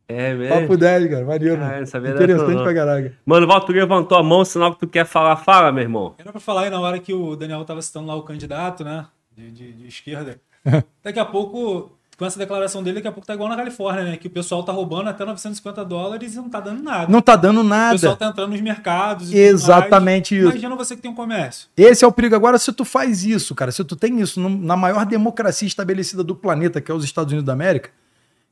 É 0.07 0.33
mesmo? 0.33 0.61
Papo 0.61 0.77
10, 0.77 1.09
cara. 1.09 1.25
Maneiro. 1.25 1.61
Ah, 1.63 1.79
Interessante 1.81 2.63
pra 2.63 2.73
caralho. 2.73 3.15
Mano, 3.25 3.47
Valdo, 3.47 3.65
tu 3.65 3.71
levantou 3.71 4.17
a 4.17 4.23
mão, 4.23 4.43
sinal 4.43 4.73
que 4.73 4.79
tu 4.79 4.87
quer 4.87 5.05
falar. 5.05 5.35
Fala, 5.37 5.71
meu 5.71 5.83
irmão. 5.83 6.13
Era 6.17 6.31
pra 6.31 6.41
falar 6.41 6.63
aí 6.63 6.69
na 6.69 6.79
hora 6.79 6.99
que 6.99 7.13
o 7.13 7.35
Daniel 7.35 7.63
tava 7.65 7.81
citando 7.81 8.07
lá 8.07 8.15
o 8.15 8.23
candidato, 8.23 8.83
né? 8.83 9.05
De, 9.35 9.51
de, 9.51 9.71
de 9.73 9.87
esquerda. 9.87 10.39
Daqui 11.03 11.19
a 11.19 11.25
pouco, 11.25 11.91
com 12.17 12.25
essa 12.25 12.37
declaração 12.37 12.83
dele, 12.83 12.95
daqui 12.95 13.07
a 13.07 13.11
pouco 13.11 13.25
tá 13.25 13.33
igual 13.33 13.49
na 13.49 13.55
Califórnia, 13.55 14.03
né? 14.03 14.17
Que 14.17 14.27
o 14.27 14.29
pessoal 14.29 14.63
tá 14.63 14.71
roubando 14.71 15.09
até 15.09 15.25
950 15.25 15.83
dólares 15.83 16.33
e 16.35 16.37
não 16.37 16.49
tá 16.49 16.59
dando 16.59 16.83
nada. 16.83 17.11
Não 17.11 17.21
tá 17.21 17.35
dando 17.35 17.63
nada. 17.63 17.95
O 17.95 17.99
pessoal 17.99 18.15
tá 18.15 18.27
entrando 18.27 18.51
nos 18.51 18.61
mercados. 18.61 19.33
Exatamente 19.33 20.37
isso. 20.37 20.49
Imagina 20.49 20.75
você 20.75 20.95
que 20.95 21.01
tem 21.01 21.11
um 21.11 21.15
comércio. 21.15 21.67
Esse 21.75 22.05
é 22.05 22.07
o 22.07 22.11
perigo. 22.11 22.35
Agora, 22.35 22.57
se 22.57 22.71
tu 22.71 22.85
faz 22.85 23.25
isso, 23.25 23.55
cara, 23.55 23.71
se 23.71 23.83
tu 23.83 23.95
tem 23.95 24.19
isso 24.19 24.39
na 24.39 24.77
maior 24.77 25.05
democracia 25.05 25.67
estabelecida 25.67 26.23
do 26.23 26.35
planeta, 26.35 26.79
que 26.79 26.91
é 26.91 26.93
os 26.93 27.03
Estados 27.03 27.31
Unidos 27.31 27.45
da 27.45 27.53
América, 27.53 27.89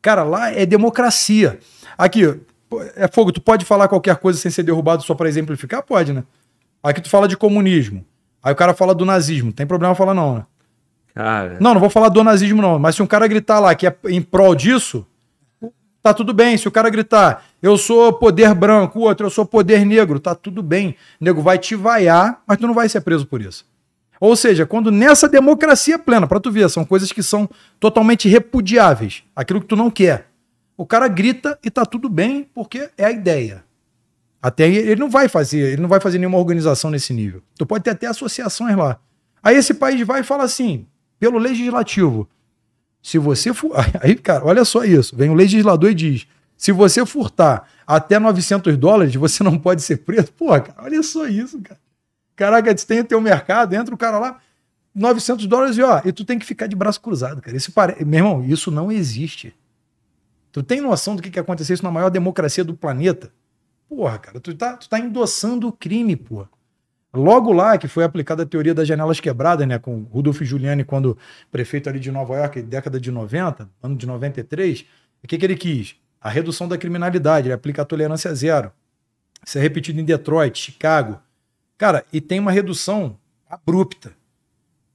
cara, 0.01 0.23
lá 0.23 0.51
é 0.51 0.65
democracia. 0.65 1.59
Aqui, 1.97 2.39
é 2.95 3.07
fogo, 3.07 3.31
tu 3.31 3.41
pode 3.41 3.65
falar 3.65 3.87
qualquer 3.87 4.15
coisa 4.17 4.39
sem 4.39 4.51
ser 4.51 4.63
derrubado 4.63 5.03
só 5.03 5.13
para 5.13 5.29
exemplificar? 5.29 5.83
Pode, 5.83 6.13
né? 6.13 6.23
Aqui 6.81 7.01
tu 7.01 7.09
fala 7.09 7.27
de 7.27 7.37
comunismo. 7.37 8.05
Aí 8.41 8.53
o 8.53 8.55
cara 8.55 8.73
fala 8.73 8.95
do 8.95 9.05
nazismo. 9.05 9.53
Tem 9.53 9.67
problema 9.67 9.93
falar 9.93 10.13
não, 10.13 10.35
né? 10.35 10.45
Cara. 11.13 11.57
Não, 11.59 11.73
não 11.73 11.81
vou 11.81 11.89
falar 11.89 12.09
do 12.09 12.23
nazismo 12.23 12.61
não. 12.61 12.79
Mas 12.79 12.95
se 12.95 13.03
um 13.03 13.07
cara 13.07 13.27
gritar 13.27 13.59
lá 13.59 13.75
que 13.75 13.85
é 13.85 13.95
em 14.05 14.21
prol 14.21 14.55
disso, 14.55 15.05
tá 16.01 16.13
tudo 16.13 16.33
bem. 16.33 16.57
Se 16.57 16.67
o 16.67 16.71
cara 16.71 16.89
gritar, 16.89 17.43
eu 17.61 17.77
sou 17.77 18.13
poder 18.13 18.53
branco, 18.55 18.99
o 18.99 19.03
outro, 19.03 19.27
eu 19.27 19.29
sou 19.29 19.45
poder 19.45 19.85
negro, 19.85 20.19
tá 20.19 20.33
tudo 20.33 20.63
bem. 20.63 20.95
O 21.19 21.23
nego 21.23 21.41
vai 21.41 21.59
te 21.59 21.75
vaiar, 21.75 22.41
mas 22.47 22.57
tu 22.57 22.65
não 22.65 22.73
vai 22.73 22.89
ser 22.89 23.01
preso 23.01 23.27
por 23.27 23.41
isso. 23.41 23.65
Ou 24.21 24.35
seja, 24.35 24.67
quando 24.67 24.91
nessa 24.91 25.27
democracia 25.27 25.97
plena, 25.97 26.27
para 26.27 26.39
tu 26.39 26.51
ver, 26.51 26.69
são 26.69 26.85
coisas 26.85 27.11
que 27.11 27.23
são 27.23 27.49
totalmente 27.79 28.29
repudiáveis, 28.29 29.23
aquilo 29.35 29.59
que 29.59 29.65
tu 29.65 29.75
não 29.75 29.89
quer. 29.89 30.27
O 30.77 30.85
cara 30.85 31.07
grita 31.07 31.57
e 31.63 31.71
tá 31.71 31.83
tudo 31.87 32.07
bem, 32.07 32.47
porque 32.53 32.87
é 32.95 33.05
a 33.05 33.11
ideia. 33.11 33.63
Até 34.39 34.69
ele 34.69 34.95
não 34.95 35.09
vai 35.09 35.27
fazer, 35.27 35.73
ele 35.73 35.81
não 35.81 35.89
vai 35.89 35.99
fazer 35.99 36.19
nenhuma 36.19 36.37
organização 36.37 36.91
nesse 36.91 37.11
nível. 37.13 37.41
Tu 37.57 37.65
pode 37.65 37.83
ter 37.83 37.89
até 37.89 38.05
associações 38.05 38.77
lá. 38.77 38.99
Aí 39.41 39.55
esse 39.55 39.73
país 39.73 39.99
vai 40.05 40.21
e 40.21 40.23
fala 40.23 40.43
assim, 40.43 40.85
pelo 41.19 41.39
legislativo, 41.39 42.29
se 43.01 43.17
você 43.17 43.55
for, 43.55 43.71
aí 44.01 44.13
cara, 44.13 44.45
olha 44.45 44.63
só 44.63 44.83
isso, 44.83 45.15
vem 45.15 45.31
o 45.31 45.33
legislador 45.33 45.89
e 45.89 45.95
diz, 45.95 46.27
se 46.55 46.71
você 46.71 47.03
furtar 47.07 47.67
até 47.87 48.19
900 48.19 48.77
dólares, 48.77 49.15
você 49.15 49.43
não 49.43 49.57
pode 49.57 49.81
ser 49.81 49.97
preso. 49.97 50.31
Pô, 50.33 50.49
cara, 50.49 50.75
olha 50.77 51.01
só 51.01 51.25
isso, 51.25 51.59
cara. 51.59 51.80
Caraca, 52.35 52.73
tem 52.73 53.01
o 53.01 53.05
teu 53.05 53.21
mercado, 53.21 53.73
entra 53.73 53.93
o 53.93 53.97
cara 53.97 54.17
lá, 54.17 54.39
900 54.93 55.45
dólares 55.47 55.77
e 55.77 55.81
ó, 55.81 56.01
e 56.03 56.11
tu 56.11 56.25
tem 56.25 56.37
que 56.37 56.45
ficar 56.45 56.67
de 56.67 56.75
braço 56.75 56.99
cruzado, 57.01 57.41
cara. 57.41 57.55
Esse 57.55 57.71
pare... 57.71 58.03
Meu 58.03 58.19
irmão, 58.19 58.43
isso 58.43 58.71
não 58.71 58.91
existe. 58.91 59.55
Tu 60.51 60.61
tem 60.61 60.81
noção 60.81 61.15
do 61.15 61.21
que, 61.21 61.29
que 61.29 61.39
aconteceu 61.39 61.73
isso 61.73 61.83
na 61.83 61.91
maior 61.91 62.09
democracia 62.09 62.63
do 62.63 62.75
planeta? 62.75 63.31
Porra, 63.87 64.17
cara, 64.17 64.39
tu 64.39 64.53
tá, 64.53 64.75
tu 64.75 64.89
tá 64.89 64.99
endossando 64.99 65.67
o 65.67 65.71
crime, 65.71 66.15
porra. 66.15 66.49
Logo 67.13 67.51
lá 67.51 67.77
que 67.77 67.89
foi 67.89 68.05
aplicada 68.05 68.43
a 68.43 68.45
teoria 68.45 68.73
das 68.73 68.87
janelas 68.87 69.19
quebradas, 69.19 69.67
né, 69.67 69.77
com 69.77 70.03
Rudolf 70.03 70.41
Giuliani 70.41 70.85
quando 70.85 71.17
prefeito 71.51 71.89
ali 71.89 71.99
de 71.99 72.09
Nova 72.09 72.35
York, 72.35 72.61
década 72.61 72.99
de 72.99 73.11
90, 73.11 73.69
ano 73.83 73.97
de 73.97 74.07
93, 74.07 74.85
o 75.21 75.27
que, 75.27 75.37
que 75.37 75.45
ele 75.45 75.57
quis? 75.57 75.95
A 76.21 76.29
redução 76.29 76.67
da 76.67 76.77
criminalidade, 76.77 77.47
ele 77.47 77.53
aplica 77.53 77.81
a 77.81 77.85
tolerância 77.85 78.33
zero. 78.33 78.71
Isso 79.45 79.57
é 79.57 79.61
repetido 79.61 79.99
em 79.99 80.05
Detroit, 80.05 80.57
Chicago. 80.57 81.19
Cara, 81.81 82.05
e 82.13 82.21
tem 82.21 82.39
uma 82.39 82.51
redução 82.51 83.17
abrupta. 83.49 84.13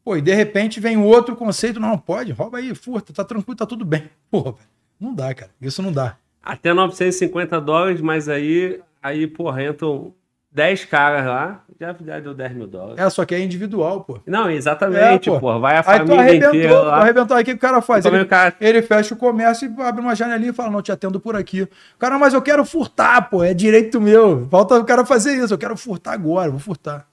Pô, 0.05 0.16
e 0.16 0.22
de 0.22 0.32
repente 0.32 0.78
vem 0.78 0.97
outro 0.97 1.34
conceito, 1.34 1.80
não, 1.80 1.99
pode, 1.99 2.30
rouba 2.30 2.59
aí, 2.59 2.72
furta, 2.76 3.12
tá 3.12 3.24
tranquilo, 3.24 3.57
tá 3.57 3.66
tudo 3.66 3.84
bem. 3.84 4.09
Porra. 4.30 4.55
Não 5.01 5.12
dá, 5.12 5.34
cara. 5.34 5.51
Isso 5.61 5.82
não 5.82 5.93
dá. 5.93 6.16
Até 6.41 6.72
950 6.72 7.61
dólares, 7.61 8.01
mas 8.01 8.28
aí, 8.28 8.80
aí 9.03 9.26
porra, 9.26 9.64
entram 9.64 10.14
10 10.57 10.86
caras 10.86 11.26
lá, 11.26 11.61
já, 11.78 11.94
já 12.02 12.18
deu 12.18 12.32
10 12.32 12.54
mil 12.54 12.66
dólares. 12.66 12.98
É, 12.98 13.11
só 13.11 13.26
que 13.26 13.34
é 13.34 13.40
individual, 13.40 14.04
pô. 14.04 14.18
Não, 14.26 14.50
exatamente, 14.50 15.28
é, 15.28 15.38
pô. 15.38 15.61
Vai 15.61 15.76
a 15.76 15.80
aí 15.80 15.84
família 15.84 16.34
inteira 16.34 16.80
lá. 16.80 16.96
arrebentou. 16.96 17.36
Aí 17.36 17.42
o 17.42 17.44
que 17.44 17.52
o 17.52 17.59
cara 17.59 17.82
faz? 17.82 18.07
Ele, 18.07 18.22
o 18.22 18.26
cara... 18.26 18.54
ele 18.59 18.80
fecha 18.80 19.12
o 19.12 19.18
comércio 19.18 19.70
e 19.70 19.82
abre 19.82 20.00
uma 20.00 20.14
janelinha 20.14 20.52
e 20.52 20.54
fala, 20.54 20.70
não, 20.70 20.80
te 20.80 20.90
atendo 20.90 21.20
por 21.20 21.36
aqui. 21.36 21.64
O 21.64 21.68
cara, 21.98 22.18
mas 22.18 22.32
eu 22.32 22.40
quero 22.40 22.64
furtar, 22.64 23.28
pô. 23.28 23.44
É 23.44 23.52
direito 23.52 24.00
meu. 24.00 24.48
Falta 24.50 24.76
o 24.76 24.84
cara 24.86 25.04
fazer 25.04 25.36
isso. 25.36 25.52
Eu 25.52 25.59
quero 25.59 25.76
furtar 25.76 26.14
agora, 26.14 26.50
vou 26.50 26.59
furtar. 26.59 27.07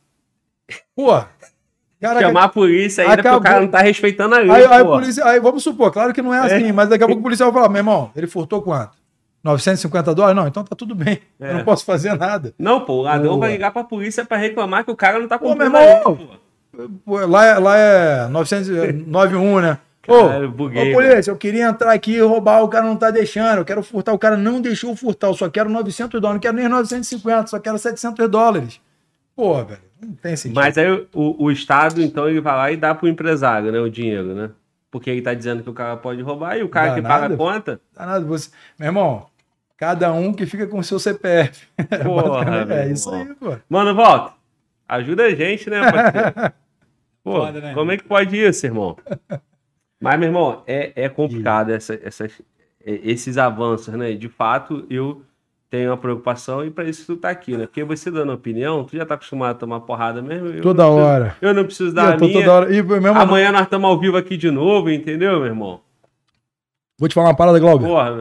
Pô, 0.96 1.22
Caraca, 2.00 2.28
Chamar 2.28 2.44
a 2.46 2.50
polícia 2.50 3.04
ainda 3.04 3.16
acabou. 3.16 3.40
porque 3.42 3.50
o 3.50 3.52
cara 3.52 3.66
não 3.66 3.72
tá 3.72 3.82
respeitando 3.82 4.36
a 4.36 4.40
lei. 4.40 4.52
Aí, 4.52 4.66
aí, 4.66 4.84
polícia, 4.86 5.26
aí 5.26 5.40
vamos 5.42 5.64
supor, 5.64 5.92
claro 5.92 6.14
que 6.14 6.22
não 6.22 6.34
é 6.34 6.40
assim, 6.40 6.70
é. 6.70 6.72
mas 6.72 6.88
daqui 6.88 7.04
a 7.04 7.08
pouco 7.08 7.20
o 7.20 7.24
policial 7.24 7.52
vai 7.52 7.62
falar: 7.62 7.72
meu 7.72 7.80
irmão, 7.80 8.12
ele 8.16 8.28
furtou 8.28 8.62
quanto? 8.62 9.03
950 9.44 10.16
dólares? 10.16 10.36
Não, 10.36 10.48
então 10.48 10.64
tá 10.64 10.76
tudo 10.76 10.96
bem. 10.96 11.20
É. 11.40 11.52
Eu 11.52 11.58
não 11.58 11.64
posso 11.66 11.84
fazer 11.84 12.18
nada. 12.18 12.54
Não, 12.58 12.82
pô, 12.82 12.94
o 12.94 13.02
ladrão 13.02 13.40
vai 13.40 13.52
ligar 13.52 13.72
pra 13.72 13.84
polícia 13.84 14.24
pra 14.24 14.38
reclamar 14.38 14.86
que 14.86 14.92
o 14.92 14.96
cara 14.96 15.20
não 15.20 15.28
tá 15.28 15.38
cumprindo. 15.38 15.72
Pô, 15.72 15.78
meu 15.78 15.82
irmão, 15.82 16.40
pô. 17.06 17.26
Lá, 17.28 17.46
é, 17.46 17.60
lá 17.60 17.78
é 17.78 18.28
991, 18.28 19.60
né? 19.60 19.78
Ô, 20.08 20.48
buguei, 20.50 20.92
ô, 20.92 20.96
polícia, 20.96 21.32
eu 21.32 21.38
queria 21.38 21.68
entrar 21.68 21.94
aqui 21.94 22.14
e 22.14 22.22
roubar, 22.22 22.62
o 22.64 22.68
cara 22.68 22.86
não 22.86 22.96
tá 22.96 23.10
deixando. 23.12 23.60
Eu 23.60 23.66
quero 23.66 23.84
furtar, 23.84 24.12
o 24.12 24.20
cara 24.20 24.36
não 24.36 24.60
deixou 24.60 24.96
furtar. 24.96 25.28
Eu 25.28 25.34
só 25.34 25.50
quero 25.50 25.70
900 25.70 26.20
dólares, 26.20 26.36
não 26.36 26.42
quero 26.42 26.58
nem 26.58 26.68
950, 26.68 27.48
só 27.48 27.60
quero 27.60 27.78
700 27.78 28.30
dólares. 28.30 28.82
Pô, 29.36 29.64
velho. 29.64 29.80
Não 30.02 30.14
tem 30.16 30.36
sentido. 30.36 30.56
Mas 30.56 30.78
aí 30.78 30.92
o, 31.14 31.46
o 31.46 31.52
Estado, 31.52 32.02
então, 32.02 32.28
ele 32.28 32.42
vai 32.42 32.56
lá 32.56 32.72
e 32.72 32.78
dá 32.78 32.94
pro 32.94 33.08
empresário, 33.08 33.72
né? 33.72 33.80
O 33.80 33.90
dinheiro, 33.90 34.34
né? 34.34 34.50
Porque 34.92 35.10
ele 35.10 35.22
tá 35.22 35.34
dizendo 35.34 35.64
que 35.64 35.70
o 35.70 35.74
cara 35.74 35.96
pode 35.96 36.22
roubar 36.22 36.58
e 36.58 36.64
o 36.64 36.70
cara 36.70 36.90
dá 36.90 36.96
que 36.96 37.02
nada, 37.02 37.22
paga 37.22 37.34
a 37.34 37.38
conta. 37.38 37.82
Dá 37.96 38.06
nada. 38.06 38.26
Você... 38.26 38.50
Meu 38.78 38.90
irmão, 38.90 39.26
cada 39.84 40.14
um 40.14 40.34
que 40.34 40.46
fica 40.46 40.66
com 40.66 40.80
o 40.80 40.84
seu 40.84 40.98
CPF. 40.98 41.68
Porra, 42.06 42.66
é 42.74 42.90
isso 42.90 43.14
aí, 43.14 43.34
pô. 43.36 43.58
Mano, 43.70 43.94
volta. 43.94 44.32
Ajuda 44.88 45.24
a 45.26 45.36
gente, 45.36 45.70
né? 45.70 45.82
Pô, 47.22 47.38
Foda, 47.46 47.60
né? 47.62 47.74
como 47.74 47.92
é 47.92 47.98
que 47.98 48.04
pode 48.04 48.38
isso, 48.38 48.66
irmão? 48.66 48.96
Mas, 50.02 50.18
meu 50.20 50.28
irmão, 50.30 50.62
é, 50.68 50.92
é 50.96 51.10
complicado 51.10 51.70
essa, 51.72 51.98
essas, 52.04 52.42
é, 52.86 53.00
esses 53.04 53.38
avanços, 53.38 53.94
né? 53.94 54.14
De 54.14 54.28
fato, 54.30 54.86
eu 54.90 55.22
tenho 55.70 55.90
uma 55.92 55.98
preocupação 55.98 56.66
e 56.66 56.70
para 56.72 56.84
isso 56.86 57.06
tu 57.06 57.18
tá 57.20 57.30
aqui, 57.30 57.58
né? 57.58 57.66
Porque 57.66 57.84
você 57.84 58.10
dando 58.12 58.32
opinião, 58.34 58.84
tu 58.86 58.96
já 58.96 59.06
tá 59.06 59.16
acostumado 59.16 59.52
a 59.52 59.60
tomar 59.60 59.80
porrada 59.82 60.22
mesmo. 60.22 60.48
eu 60.48 60.62
Toda 60.62 60.84
não 60.84 60.92
preciso- 60.96 61.08
hora. 61.14 61.36
Eu 61.42 61.54
não 61.54 61.64
preciso 61.66 61.94
dar 61.94 62.06
eu 62.06 62.14
a 62.14 62.18
tô 62.18 62.26
minha. 62.26 62.40
toda 62.40 62.54
hora. 62.54 62.74
E 62.76 62.82
mesmo 62.84 63.18
Amanhã 63.20 63.52
nós 63.52 63.64
estamos 63.64 63.90
ao 63.90 64.00
vivo 64.00 64.16
aqui 64.18 64.38
de 64.38 64.50
novo, 64.52 64.90
entendeu, 64.90 65.38
meu 65.40 65.46
irmão? 65.48 65.82
Vou 67.00 67.10
te 67.10 67.16
falar 67.16 67.30
uma 67.30 67.36
parada, 67.36 67.60
Glauber. 67.60 67.86
Porra, 67.88 68.12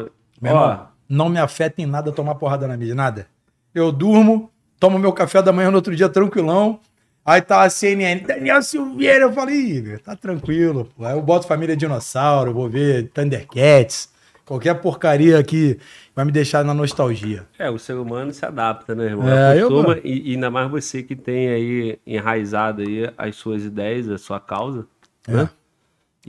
Meu 0.40 0.54
ó, 0.54 0.70
irmão, 0.72 0.86
não 1.12 1.28
me 1.28 1.38
afeta 1.38 1.82
em 1.82 1.86
nada 1.86 2.10
tomar 2.10 2.36
porrada 2.36 2.66
na 2.66 2.74
mídia, 2.76 2.94
nada. 2.94 3.26
Eu 3.74 3.92
durmo, 3.92 4.50
tomo 4.80 4.98
meu 4.98 5.12
café 5.12 5.42
da 5.42 5.52
manhã 5.52 5.70
no 5.70 5.76
outro 5.76 5.94
dia 5.94 6.08
tranquilão. 6.08 6.80
Aí 7.24 7.40
tá 7.42 7.62
a 7.62 7.70
CNN, 7.70 8.20
Daniel 8.26 8.62
Silveira. 8.62 9.26
Eu 9.26 9.32
falei, 9.32 9.54
Igor, 9.56 9.98
tá 10.00 10.16
tranquilo. 10.16 10.88
Pô. 10.96 11.04
Aí 11.04 11.12
eu 11.14 11.20
boto 11.22 11.46
Família 11.46 11.76
Dinossauro, 11.76 12.52
vou 12.54 12.68
ver 12.68 13.10
Thundercats, 13.10 14.08
qualquer 14.44 14.74
porcaria 14.80 15.42
que 15.44 15.78
vai 16.16 16.24
me 16.24 16.32
deixar 16.32 16.64
na 16.64 16.72
nostalgia. 16.74 17.46
é, 17.58 17.68
o 17.70 17.78
ser 17.78 17.94
humano 17.94 18.32
se 18.32 18.44
adapta, 18.44 18.94
né, 18.94 19.04
irmão? 19.04 19.28
É, 19.28 19.56
eu- 19.58 19.70
e, 20.02 20.30
e 20.30 20.34
ainda 20.34 20.50
mais 20.50 20.70
você 20.70 21.02
que 21.02 21.14
tem 21.14 21.48
aí 21.50 21.98
enraizado 22.06 22.80
aí 22.82 23.12
as 23.18 23.36
suas 23.36 23.62
ideias, 23.64 24.08
a 24.08 24.16
sua 24.18 24.40
causa, 24.40 24.86
né? 25.28 25.48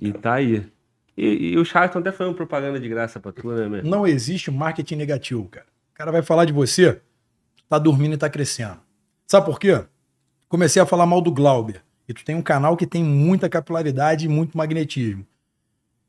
E 0.02 0.12
tá 0.12 0.34
aí. 0.34 0.64
E, 1.18 1.53
e 1.53 1.57
os 1.57 1.72
caras 1.72 1.89
estão 1.89 2.01
até 2.01 2.11
fazendo 2.11 2.36
propaganda 2.36 2.80
de 2.80 2.89
graça 2.89 3.20
pra 3.20 3.32
tu, 3.32 3.47
né, 3.49 3.68
meu? 3.68 3.78
irmão? 3.80 3.91
Não 3.91 4.07
existe 4.07 4.49
marketing 4.49 4.95
negativo, 4.95 5.47
cara. 5.47 5.68
O 5.91 5.95
cara 5.95 6.11
vai 6.11 6.22
falar 6.22 6.45
de 6.45 6.53
você, 6.53 6.99
tá 7.70 7.78
dormindo 7.78 8.16
e 8.16 8.18
tá 8.18 8.30
crescendo. 8.30 8.80
Sabe 9.28 9.45
por 9.45 9.59
quê? 9.59 9.84
Comecei 10.49 10.82
a 10.82 10.86
falar 10.86 11.05
mal 11.05 11.22
do 11.22 11.32
Glauber. 11.32 11.82
E 12.07 12.14
tu 12.14 12.26
tem 12.26 12.36
um 12.36 12.41
canal 12.41 12.76
que 12.76 12.86
tem 12.86 13.03
muita 13.03 13.47
capilaridade 13.47 14.26
e 14.26 14.30
muito 14.30 14.57
magnetismo. 14.57 15.26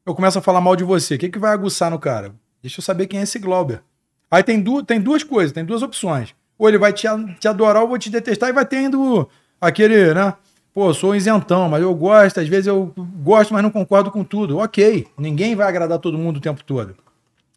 Eu 0.05 0.15
começo 0.15 0.39
a 0.39 0.43
falar 0.43 0.61
mal 0.61 0.75
de 0.75 0.85
você. 0.85 1.15
O 1.15 1.19
que, 1.19 1.29
que 1.29 1.39
vai 1.39 1.53
aguçar 1.53 1.91
no 1.91 1.99
cara? 1.99 2.35
Deixa 2.61 2.81
eu 2.81 2.85
saber 2.85 3.07
quem 3.07 3.21
é 3.21 3.23
esse 3.23 3.39
Glauber. 3.39 3.83
Aí 4.31 4.43
tem, 4.43 4.61
du 4.61 4.83
tem 4.83 5.01
duas 5.01 5.23
coisas, 5.23 5.53
tem 5.53 5.65
duas 5.65 5.83
opções. 5.83 6.35
Ou 6.59 6.69
ele 6.69 6.79
vai 6.79 6.93
te, 6.93 7.07
te 7.39 7.47
adorar 7.47 7.83
ou 7.83 7.89
vou 7.89 7.99
te 7.99 8.11
detestar 8.11 8.49
e 8.49 8.53
vai 8.53 8.67
tendo 8.67 9.29
aquele, 9.61 10.13
né? 10.13 10.35
Pô, 10.75 10.89
eu 10.89 10.95
sou 10.95 11.13
um 11.13 11.15
isentão, 11.15 11.69
mas 11.69 11.81
eu 11.81 11.95
gosto, 11.95 12.41
às 12.41 12.49
vezes 12.49 12.67
eu 12.67 12.93
gosto, 13.23 13.55
mas 13.55 13.63
não 13.63 13.71
concordo 13.71 14.11
com 14.11 14.25
tudo. 14.25 14.59
Ok, 14.59 15.07
ninguém 15.17 15.55
vai 15.55 15.69
agradar 15.69 16.01
todo 16.01 16.19
mundo 16.19 16.39
o 16.39 16.41
tempo 16.41 16.65
todo. 16.65 16.97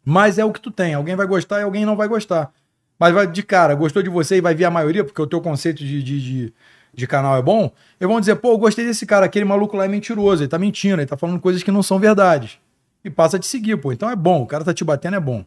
Mas 0.04 0.38
é 0.38 0.44
o 0.44 0.52
que 0.52 0.60
tu 0.60 0.70
tem. 0.70 0.94
Alguém 0.94 1.16
vai 1.16 1.26
gostar 1.26 1.58
e 1.58 1.64
alguém 1.64 1.84
não 1.84 1.96
vai 1.96 2.06
gostar. 2.06 2.52
Mas 2.96 3.12
vai 3.12 3.26
de 3.26 3.42
cara, 3.42 3.74
gostou 3.74 4.04
de 4.04 4.08
você 4.08 4.36
e 4.36 4.40
vai 4.40 4.54
vir 4.54 4.66
a 4.66 4.70
maioria, 4.70 5.04
porque 5.04 5.20
o 5.20 5.26
teu 5.26 5.40
conceito 5.40 5.78
de, 5.84 6.00
de, 6.00 6.20
de, 6.20 6.54
de 6.94 7.06
canal 7.08 7.36
é 7.36 7.42
bom. 7.42 7.72
Eles 8.00 8.08
vão 8.08 8.20
dizer, 8.20 8.36
pô, 8.36 8.52
eu 8.52 8.58
gostei 8.58 8.86
desse 8.86 9.04
cara, 9.04 9.26
aquele 9.26 9.44
maluco 9.44 9.76
lá 9.76 9.84
é 9.84 9.88
mentiroso, 9.88 10.44
ele 10.44 10.48
tá 10.48 10.58
mentindo, 10.58 11.00
ele 11.00 11.06
tá 11.06 11.16
falando 11.16 11.40
coisas 11.40 11.62
que 11.64 11.72
não 11.72 11.82
são 11.82 11.98
verdades. 11.98 12.58
E 13.04 13.10
passa 13.10 13.36
a 13.36 13.40
te 13.40 13.46
seguir, 13.46 13.76
pô. 13.78 13.92
Então 13.92 14.08
é 14.08 14.14
bom, 14.14 14.42
o 14.42 14.46
cara 14.46 14.64
tá 14.64 14.72
te 14.72 14.84
batendo, 14.84 15.16
é 15.16 15.20
bom. 15.20 15.44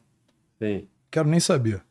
Sim. 0.61 0.87
Quero 1.09 1.29
nem 1.29 1.39
saber. 1.39 1.81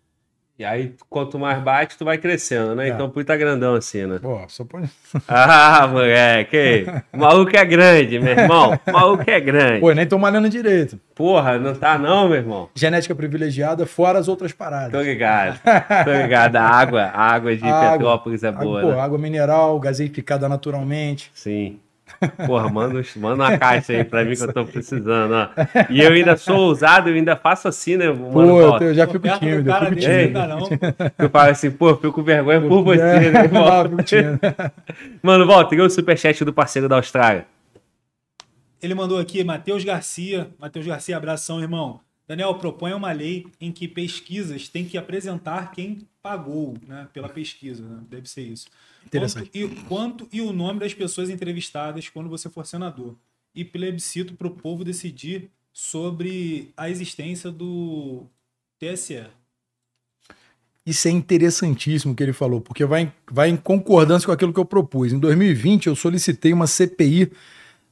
E 0.61 0.65
aí, 0.67 0.93
quanto 1.09 1.39
mais 1.39 1.59
bate, 1.63 1.97
tu 1.97 2.05
vai 2.05 2.19
crescendo, 2.19 2.75
né? 2.75 2.89
É. 2.89 2.93
Então, 2.93 3.09
por 3.09 3.21
isso 3.21 3.29
tá 3.29 3.35
grandão 3.35 3.75
assim, 3.77 4.05
né? 4.05 4.19
Pô, 4.21 4.43
só 4.47 4.63
pode. 4.63 4.91
Ah, 5.27 5.87
moleque. 5.87 6.85
O 7.15 7.17
maluco 7.17 7.57
é 7.57 7.65
grande, 7.65 8.21
meu 8.21 8.33
irmão. 8.37 8.79
O 8.87 8.93
maluco 8.93 9.25
é 9.27 9.41
grande. 9.41 9.81
Pô, 9.81 9.91
nem 9.93 10.07
tô 10.07 10.19
malhando 10.19 10.51
direito. 10.51 11.01
Porra, 11.15 11.59
não 11.59 11.75
tá 11.75 11.97
não, 11.97 12.29
meu 12.29 12.37
irmão. 12.37 12.69
Genética 12.75 13.15
privilegiada, 13.15 13.87
fora 13.87 14.19
as 14.19 14.29
outras 14.29 14.53
paradas. 14.53 14.93
Tô 14.93 15.01
ligado. 15.01 15.59
Tô 16.05 16.13
ligado. 16.13 16.57
A 16.57 16.63
água, 16.63 17.03
a 17.05 17.23
água 17.23 17.57
de 17.57 17.65
Água. 17.65 17.93
Petrópolis 17.93 18.43
é 18.43 18.49
Água, 18.49 18.63
boa, 18.63 18.81
pô, 18.83 18.89
né? 18.93 19.01
água 19.01 19.17
mineral, 19.19 19.81
gaseificada 19.81 20.47
naturalmente. 20.47 21.31
Sim. 21.33 21.81
Porra, 22.47 22.69
manda, 22.69 23.01
manda 23.17 23.35
uma 23.45 23.59
caixa 23.59 23.93
aí 23.95 24.05
pra 24.05 24.25
mim 24.25 24.35
que 24.37 24.43
eu 24.43 24.53
tô 24.53 24.65
precisando, 24.65 25.33
ó. 25.33 25.49
E 25.89 26.01
eu 26.01 26.13
ainda 26.13 26.37
sou 26.37 26.57
ousado, 26.57 27.09
eu 27.09 27.15
ainda 27.15 27.35
faço 27.35 27.67
assim, 27.67 27.97
né, 27.97 28.09
mano? 28.09 28.31
Pô, 28.33 28.43
eu, 28.43 28.89
eu 28.89 28.95
já 28.95 29.07
fico 29.07 29.27
do 29.27 29.39
tímido, 29.39 29.71
eu 29.71 29.75
fico 29.75 29.97
tímido. 29.97 30.09
ainda 30.39 30.47
não. 30.47 30.69
Eu 31.19 31.31
falo 31.31 31.51
assim, 31.51 31.71
pô, 31.71 31.91
eu 31.91 31.97
fico 31.97 32.13
com 32.13 32.23
vergonha 32.23 32.61
por 32.61 32.83
você, 32.83 33.01
É, 33.01 33.31
né, 33.31 33.45
eu 33.45 34.05
tímido. 34.05 34.39
Mano, 35.23 35.47
Walter, 35.47 35.77
e 35.77 35.81
o 35.81 35.91
superchat 35.91 36.45
do 36.45 36.53
parceiro 36.53 36.89
da 36.89 36.97
Austrália? 36.97 37.47
Ele 38.83 38.95
mandou 38.95 39.19
aqui, 39.19 39.45
Matheus 39.45 39.85
Garcia. 39.85 40.49
Matheus 40.59 40.87
Garcia, 40.87 41.17
abração, 41.17 41.61
irmão. 41.61 42.01
Daniel, 42.31 42.55
propõe 42.55 42.93
uma 42.93 43.11
lei 43.11 43.49
em 43.61 43.73
que 43.73 43.89
pesquisas 43.89 44.69
têm 44.69 44.85
que 44.85 44.97
apresentar 44.97 45.73
quem 45.73 46.07
pagou 46.23 46.77
né, 46.87 47.09
pela 47.13 47.29
pesquisa. 47.29 47.83
né? 47.83 47.99
Deve 48.09 48.31
ser 48.31 48.43
isso. 48.43 48.69
Interessante. 49.05 49.51
Quanto 49.51 49.59
e, 49.59 49.85
quanto 49.87 50.29
e 50.35 50.41
o 50.41 50.53
nome 50.53 50.79
das 50.79 50.95
pessoas 50.95 51.29
entrevistadas 51.29 52.09
quando 52.09 52.29
você 52.29 52.49
for 52.49 52.65
senador. 52.65 53.17
E 53.53 53.65
plebiscito 53.65 54.35
para 54.35 54.47
o 54.47 54.51
povo 54.53 54.85
decidir 54.85 55.51
sobre 55.73 56.71
a 56.77 56.89
existência 56.89 57.51
do 57.51 58.23
TSE. 58.79 59.25
Isso 60.87 61.09
é 61.09 61.11
interessantíssimo 61.11 62.15
que 62.15 62.23
ele 62.23 62.33
falou, 62.33 62.61
porque 62.61 62.85
vai, 62.85 63.03
em- 63.03 63.13
vai 63.29 63.49
em 63.49 63.57
concordância 63.57 64.27
com 64.27 64.31
aquilo 64.33 64.53
que 64.53 64.61
eu 64.61 64.65
propus. 64.65 65.13
Em 65.13 65.19
2020, 65.19 65.89
eu 65.89 65.97
solicitei 65.97 66.53
uma 66.53 66.69
CPI 66.69 67.33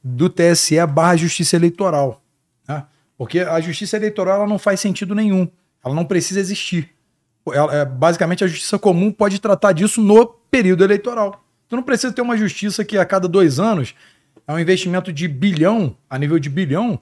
do 0.01 0.29
TSE 0.29 0.77
barra 0.87 1.17
Justiça 1.17 1.57
Eleitoral. 1.57 2.23
Porque 3.19 3.41
a 3.41 3.59
Justiça 3.59 3.97
Eleitoral 3.97 4.37
ela 4.37 4.47
não 4.47 4.57
faz 4.57 4.79
sentido 4.79 5.13
nenhum. 5.13 5.45
Ela 5.83 5.93
não 5.93 6.05
precisa 6.05 6.39
existir. 6.39 6.89
Ela- 7.51 7.75
é, 7.75 7.83
basicamente, 7.83 8.45
a 8.45 8.47
Justiça 8.47 8.79
Comum 8.79 9.11
pode 9.11 9.39
tratar 9.41 9.73
disso 9.73 10.01
no 10.01 10.25
período 10.25 10.85
eleitoral. 10.85 11.43
Tu 11.67 11.75
não 11.75 11.83
precisa 11.83 12.13
ter 12.13 12.21
uma 12.21 12.37
justiça 12.37 12.85
que 12.85 12.97
a 12.97 13.05
cada 13.05 13.27
dois 13.27 13.59
anos 13.59 13.93
é 14.47 14.53
um 14.53 14.57
investimento 14.57 15.11
de 15.11 15.27
bilhão, 15.27 15.97
a 16.09 16.17
nível 16.17 16.39
de 16.39 16.49
bilhão, 16.49 16.97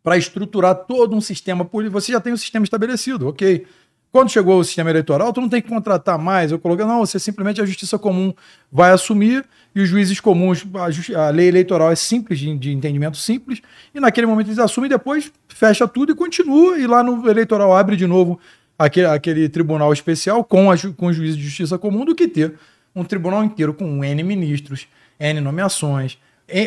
para 0.00 0.16
estruturar 0.16 0.76
todo 0.86 1.16
um 1.16 1.20
sistema 1.20 1.64
político. 1.64 2.00
Você 2.00 2.12
já 2.12 2.20
tem 2.20 2.32
um 2.32 2.36
sistema 2.36 2.64
estabelecido, 2.64 3.28
ok. 3.28 3.66
Quando 4.12 4.30
chegou 4.30 4.60
o 4.60 4.64
sistema 4.64 4.90
eleitoral, 4.90 5.32
tu 5.32 5.40
não 5.40 5.48
tem 5.48 5.62
que 5.62 5.70
contratar 5.70 6.18
mais. 6.18 6.52
Eu 6.52 6.58
coloquei, 6.58 6.84
não, 6.84 6.98
você 6.98 7.18
simplesmente 7.18 7.62
a 7.62 7.64
justiça 7.64 7.98
comum 7.98 8.34
vai 8.70 8.90
assumir 8.90 9.42
e 9.74 9.80
os 9.80 9.88
juízes 9.88 10.20
comuns, 10.20 10.66
a, 10.74 11.26
a 11.26 11.30
lei 11.30 11.48
eleitoral 11.48 11.90
é 11.90 11.96
simples, 11.96 12.38
de, 12.38 12.54
de 12.58 12.72
entendimento 12.72 13.16
simples, 13.16 13.62
e 13.94 13.98
naquele 13.98 14.26
momento 14.26 14.48
eles 14.48 14.58
assumem 14.58 14.90
depois 14.90 15.32
fecha 15.48 15.88
tudo 15.88 16.12
e 16.12 16.14
continua, 16.14 16.78
e 16.78 16.86
lá 16.86 17.02
no 17.02 17.26
eleitoral 17.26 17.74
abre 17.74 17.96
de 17.96 18.06
novo 18.06 18.38
aquele, 18.78 19.06
aquele 19.06 19.48
tribunal 19.48 19.90
especial 19.94 20.44
com, 20.44 20.70
a, 20.70 20.74
com 20.94 21.06
os 21.06 21.16
juízes 21.16 21.38
de 21.38 21.44
justiça 21.44 21.78
comum 21.78 22.04
do 22.04 22.14
que 22.14 22.28
ter 22.28 22.54
um 22.94 23.04
tribunal 23.04 23.42
inteiro 23.42 23.72
com 23.72 24.04
N 24.04 24.22
ministros, 24.22 24.86
N 25.18 25.40
nomeações, 25.40 26.18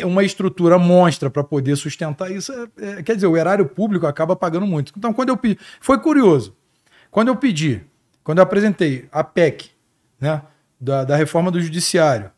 uma 0.04 0.24
estrutura 0.24 0.78
monstra 0.78 1.30
para 1.30 1.44
poder 1.44 1.76
sustentar 1.76 2.30
isso. 2.32 2.52
é- 2.52 2.98
é- 2.98 3.02
quer 3.04 3.14
dizer, 3.14 3.28
o 3.28 3.36
erário 3.36 3.66
público 3.66 4.04
acaba 4.04 4.34
pagando 4.34 4.66
muito. 4.66 4.92
Então, 4.96 5.12
quando 5.12 5.28
eu 5.28 5.36
pedi. 5.36 5.58
Foi 5.80 5.98
curioso. 6.00 6.56
Quando 7.10 7.28
eu 7.28 7.36
pedi, 7.36 7.82
quando 8.22 8.38
eu 8.38 8.42
apresentei 8.42 9.06
a 9.10 9.22
PEC, 9.22 9.70
né, 10.20 10.42
da, 10.80 11.04
da 11.04 11.16
reforma 11.16 11.50
do 11.50 11.60
judiciário, 11.60 12.30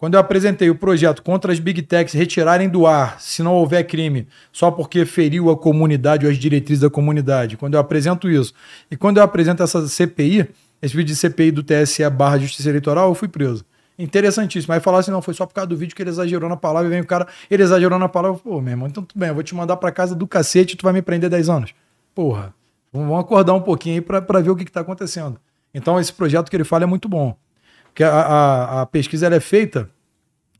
quando 0.00 0.14
eu 0.14 0.20
apresentei 0.20 0.70
o 0.70 0.74
projeto 0.74 1.22
contra 1.22 1.52
as 1.52 1.58
big 1.58 1.82
techs 1.82 2.14
retirarem 2.14 2.70
do 2.70 2.86
ar, 2.86 3.20
se 3.20 3.42
não 3.42 3.52
houver 3.52 3.84
crime, 3.84 4.26
só 4.50 4.70
porque 4.70 5.04
feriu 5.04 5.50
a 5.50 5.56
comunidade 5.58 6.24
ou 6.24 6.32
as 6.32 6.38
diretrizes 6.38 6.80
da 6.80 6.88
comunidade, 6.88 7.58
quando 7.58 7.74
eu 7.74 7.80
apresento 7.80 8.30
isso, 8.30 8.54
e 8.90 8.96
quando 8.96 9.18
eu 9.18 9.22
apresento 9.22 9.62
essa 9.62 9.86
CPI, 9.86 10.48
esse 10.80 10.96
vídeo 10.96 11.12
de 11.12 11.16
CPI 11.16 11.50
do 11.50 11.62
TSE 11.62 12.08
barra 12.08 12.38
Justiça 12.38 12.70
Eleitoral, 12.70 13.10
eu 13.10 13.14
fui 13.14 13.28
preso. 13.28 13.62
Interessantíssimo. 13.98 14.72
Aí 14.72 14.80
falar 14.80 15.00
assim, 15.00 15.10
não, 15.10 15.20
foi 15.20 15.34
só 15.34 15.44
por 15.44 15.52
causa 15.52 15.68
do 15.68 15.76
vídeo 15.76 15.94
que 15.94 16.02
ele 16.02 16.08
exagerou 16.08 16.48
na 16.48 16.56
palavra, 16.56 16.88
e 16.88 16.90
vem 16.90 17.02
o 17.02 17.06
cara, 17.06 17.28
ele 17.50 17.62
exagerou 17.62 17.98
na 17.98 18.08
palavra, 18.08 18.38
pô, 18.38 18.58
meu 18.58 18.72
irmão, 18.72 18.88
então 18.88 19.02
tudo 19.02 19.18
bem, 19.18 19.28
eu 19.28 19.34
vou 19.34 19.42
te 19.42 19.54
mandar 19.54 19.76
pra 19.76 19.92
casa 19.92 20.14
do 20.14 20.26
cacete 20.26 20.72
e 20.72 20.76
tu 20.78 20.82
vai 20.82 20.94
me 20.94 21.02
prender 21.02 21.28
10 21.28 21.50
anos. 21.50 21.74
Porra, 22.14 22.54
vamos 22.92 23.18
acordar 23.18 23.54
um 23.54 23.60
pouquinho 23.60 23.96
aí 23.96 24.00
pra 24.00 24.40
ver 24.40 24.50
o 24.50 24.56
que, 24.56 24.64
que 24.64 24.72
tá 24.72 24.80
acontecendo. 24.80 25.38
Então 25.72 25.98
esse 26.00 26.12
projeto 26.12 26.50
que 26.50 26.56
ele 26.56 26.64
fala 26.64 26.84
é 26.84 26.86
muito 26.86 27.08
bom. 27.08 27.36
Porque 27.84 28.04
a, 28.04 28.10
a, 28.12 28.82
a 28.82 28.86
pesquisa 28.86 29.26
ela 29.26 29.36
é 29.36 29.40
feita, 29.40 29.90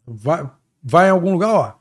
vai, 0.07 0.49
vai 0.83 1.09
em 1.09 1.11
algum 1.11 1.33
lugar, 1.33 1.51
ó. 1.53 1.73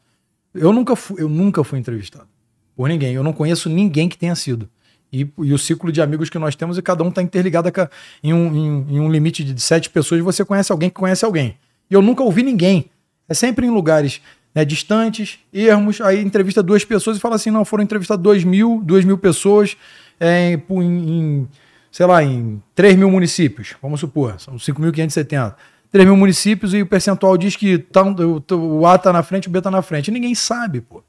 Eu 0.53 0.73
nunca 0.73 0.95
fui, 0.95 1.21
eu 1.21 1.29
nunca 1.29 1.63
fui 1.63 1.79
entrevistado 1.79 2.27
por 2.75 2.89
ninguém. 2.89 3.13
Eu 3.13 3.23
não 3.23 3.33
conheço 3.33 3.69
ninguém 3.69 4.09
que 4.09 4.17
tenha 4.17 4.35
sido. 4.35 4.67
E, 5.11 5.27
e 5.39 5.53
o 5.53 5.57
ciclo 5.57 5.91
de 5.91 6.01
amigos 6.01 6.30
que 6.30 6.38
nós 6.38 6.55
temos, 6.55 6.77
e 6.77 6.81
cada 6.81 7.03
um 7.03 7.09
está 7.09 7.21
interligado 7.21 7.67
a 7.67 7.89
em, 8.23 8.34
um, 8.34 8.55
em- 8.55 8.95
em 8.95 8.99
um 8.99 9.11
limite 9.11 9.43
de 9.43 9.59
sete 9.61 9.89
pessoas, 9.89 10.21
você 10.21 10.45
conhece 10.45 10.71
alguém 10.71 10.89
que 10.89 10.95
conhece 10.95 11.26
alguém. 11.26 11.57
E 11.89 11.93
eu 11.93 12.01
nunca 12.01 12.23
ouvi 12.23 12.43
ninguém. 12.43 12.89
É 13.27 13.34
sempre 13.34 13.65
em 13.65 13.69
lugares 13.71 14.21
né, 14.53 14.63
distantes, 14.65 15.39
ermos, 15.53 15.99
aí 16.01 16.19
entrevista 16.21 16.61
duas 16.61 16.84
pessoas 16.85 17.17
e 17.17 17.19
fala 17.19 17.35
assim, 17.35 17.49
não, 17.51 17.63
foram 17.65 17.84
entrevistadas 17.84 18.21
dois 18.23 18.43
mil, 18.43 18.81
duas 18.84 19.03
mil 19.05 19.17
pessoas 19.17 19.76
em, 20.19 20.61
em, 20.81 21.47
sei 21.91 22.05
lá, 22.05 22.23
em 22.23 22.61
3 22.75 22.95
mil 22.95 23.09
municípios, 23.09 23.75
vamos 23.81 23.99
supor, 23.99 24.39
são 24.39 24.55
5.570. 24.55 25.55
3 25.91 26.05
mil 26.05 26.15
municípios 26.15 26.73
e 26.73 26.81
o 26.81 26.85
percentual 26.85 27.35
diz 27.37 27.55
que 27.55 27.79
tá, 27.79 28.03
o, 28.03 28.85
A 28.85 28.97
tá 28.97 29.11
na 29.11 29.23
frente, 29.23 29.47
o 29.47 29.51
B 29.51 29.59
tá 29.61 29.71
na 29.71 29.81
frente. 29.81 30.11
Ninguém 30.11 30.35
sabe, 30.35 30.81
pô. 30.81 31.03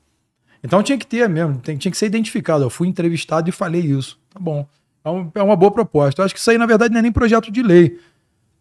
Então 0.64 0.82
tinha 0.82 0.96
que 0.96 1.06
ter 1.06 1.28
mesmo, 1.28 1.58
tinha 1.58 1.78
que 1.78 1.96
ser 1.96 2.06
identificado. 2.06 2.64
Eu 2.64 2.70
fui 2.70 2.88
entrevistado 2.88 3.48
e 3.48 3.52
falei 3.52 3.82
isso. 3.82 4.18
Tá 4.30 4.40
bom. 4.40 4.66
É, 5.04 5.38
é 5.40 5.42
uma 5.42 5.56
boa 5.56 5.70
proposta. 5.70 6.20
Eu 6.20 6.24
acho 6.24 6.34
que 6.34 6.40
isso 6.40 6.50
aí, 6.50 6.56
na 6.56 6.66
verdade, 6.66 6.92
não 6.92 6.98
é 6.98 7.02
nem 7.02 7.12
projeto 7.12 7.50
de 7.50 7.62
lei. 7.62 7.98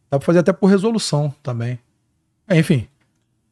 Dá 0.10 0.18
pra 0.18 0.26
fazer 0.26 0.40
até 0.40 0.52
por 0.52 0.68
resolução 0.68 1.34
também. 1.42 1.80
Enfim. 2.50 2.88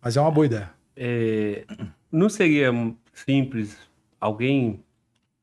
Mas 0.01 0.17
é 0.17 0.21
uma 0.21 0.31
boa 0.31 0.45
ideia. 0.45 0.69
é, 0.95 1.65
não 2.11 2.29
seria 2.29 2.71
simples 3.13 3.77
alguém 4.19 4.79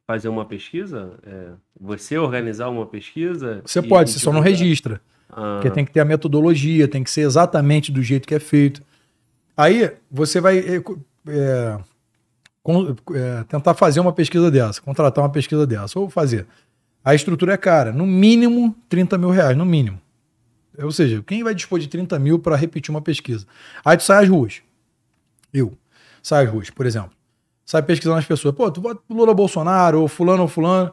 fazer 0.07 0.29
uma 0.29 0.45
pesquisa? 0.45 1.15
É, 1.25 1.49
você 1.79 2.19
organizar 2.19 2.69
uma 2.69 2.87
pesquisa? 2.87 3.63
Você 3.65 3.83
pode, 3.83 4.11
você 4.11 4.19
só 4.19 4.33
não 4.33 4.41
registra. 4.41 5.01
Ah, 5.31 5.55
Porque 5.55 5.71
tem 5.71 5.85
que 5.85 5.93
ter 5.93 6.01
a 6.01 6.05
metodologia, 6.05 6.87
tem 6.87 7.03
que 7.03 7.11
ser 7.11 7.23
exatamente 7.23 7.91
do 7.91 8.03
jeito 8.03 8.29
que 8.29 8.35
é 8.35 8.41
feito. 8.41 8.83
Aí 9.57 9.93
você 10.11 10.41
vai 10.41 10.59
é, 10.59 10.83
é, 11.27 11.79
tentar 13.49 13.75
fazer 13.75 14.01
uma 14.01 14.13
pesquisa 14.13 14.51
dessa, 14.51 14.81
contratar 14.81 15.25
uma 15.25 15.31
pesquisa 15.31 15.67
dessa, 15.67 15.99
ou 15.99 16.11
fazer. 16.11 16.47
A 17.05 17.15
estrutura 17.15 17.55
é 17.55 17.57
cara, 17.57 17.93
no 17.93 18.07
mínimo 18.07 18.75
30 18.89 19.19
mil 19.19 19.31
reais, 19.31 19.57
no 19.57 19.65
mínimo. 19.65 20.01
Ou 20.83 20.91
seja, 20.91 21.23
quem 21.23 21.45
vai 21.45 21.55
dispor 21.55 21.79
de 21.79 21.89
30 21.89 22.19
mil 22.19 22.39
para 22.39 22.57
repetir 22.57 22.91
uma 22.91 23.01
pesquisa? 23.01 23.47
Aí 23.85 23.97
tu 23.97 24.03
sai 24.03 24.25
às 24.25 24.29
ruas. 24.29 24.61
Eu. 25.53 25.73
Sai 26.23 26.45
às 26.45 26.51
ruas, 26.51 26.71
por 26.71 26.87
exemplo. 26.87 27.13
Sai 27.65 27.83
pesquisando 27.83 28.19
as 28.19 28.27
pessoas. 28.27 28.55
Pô, 28.55 28.71
tu 28.71 28.81
vota 28.81 29.01
Lula 29.09 29.35
Bolsonaro, 29.35 30.01
ou 30.01 30.09
fulano 30.09 30.43
ou 30.43 30.49
fulano. 30.49 30.93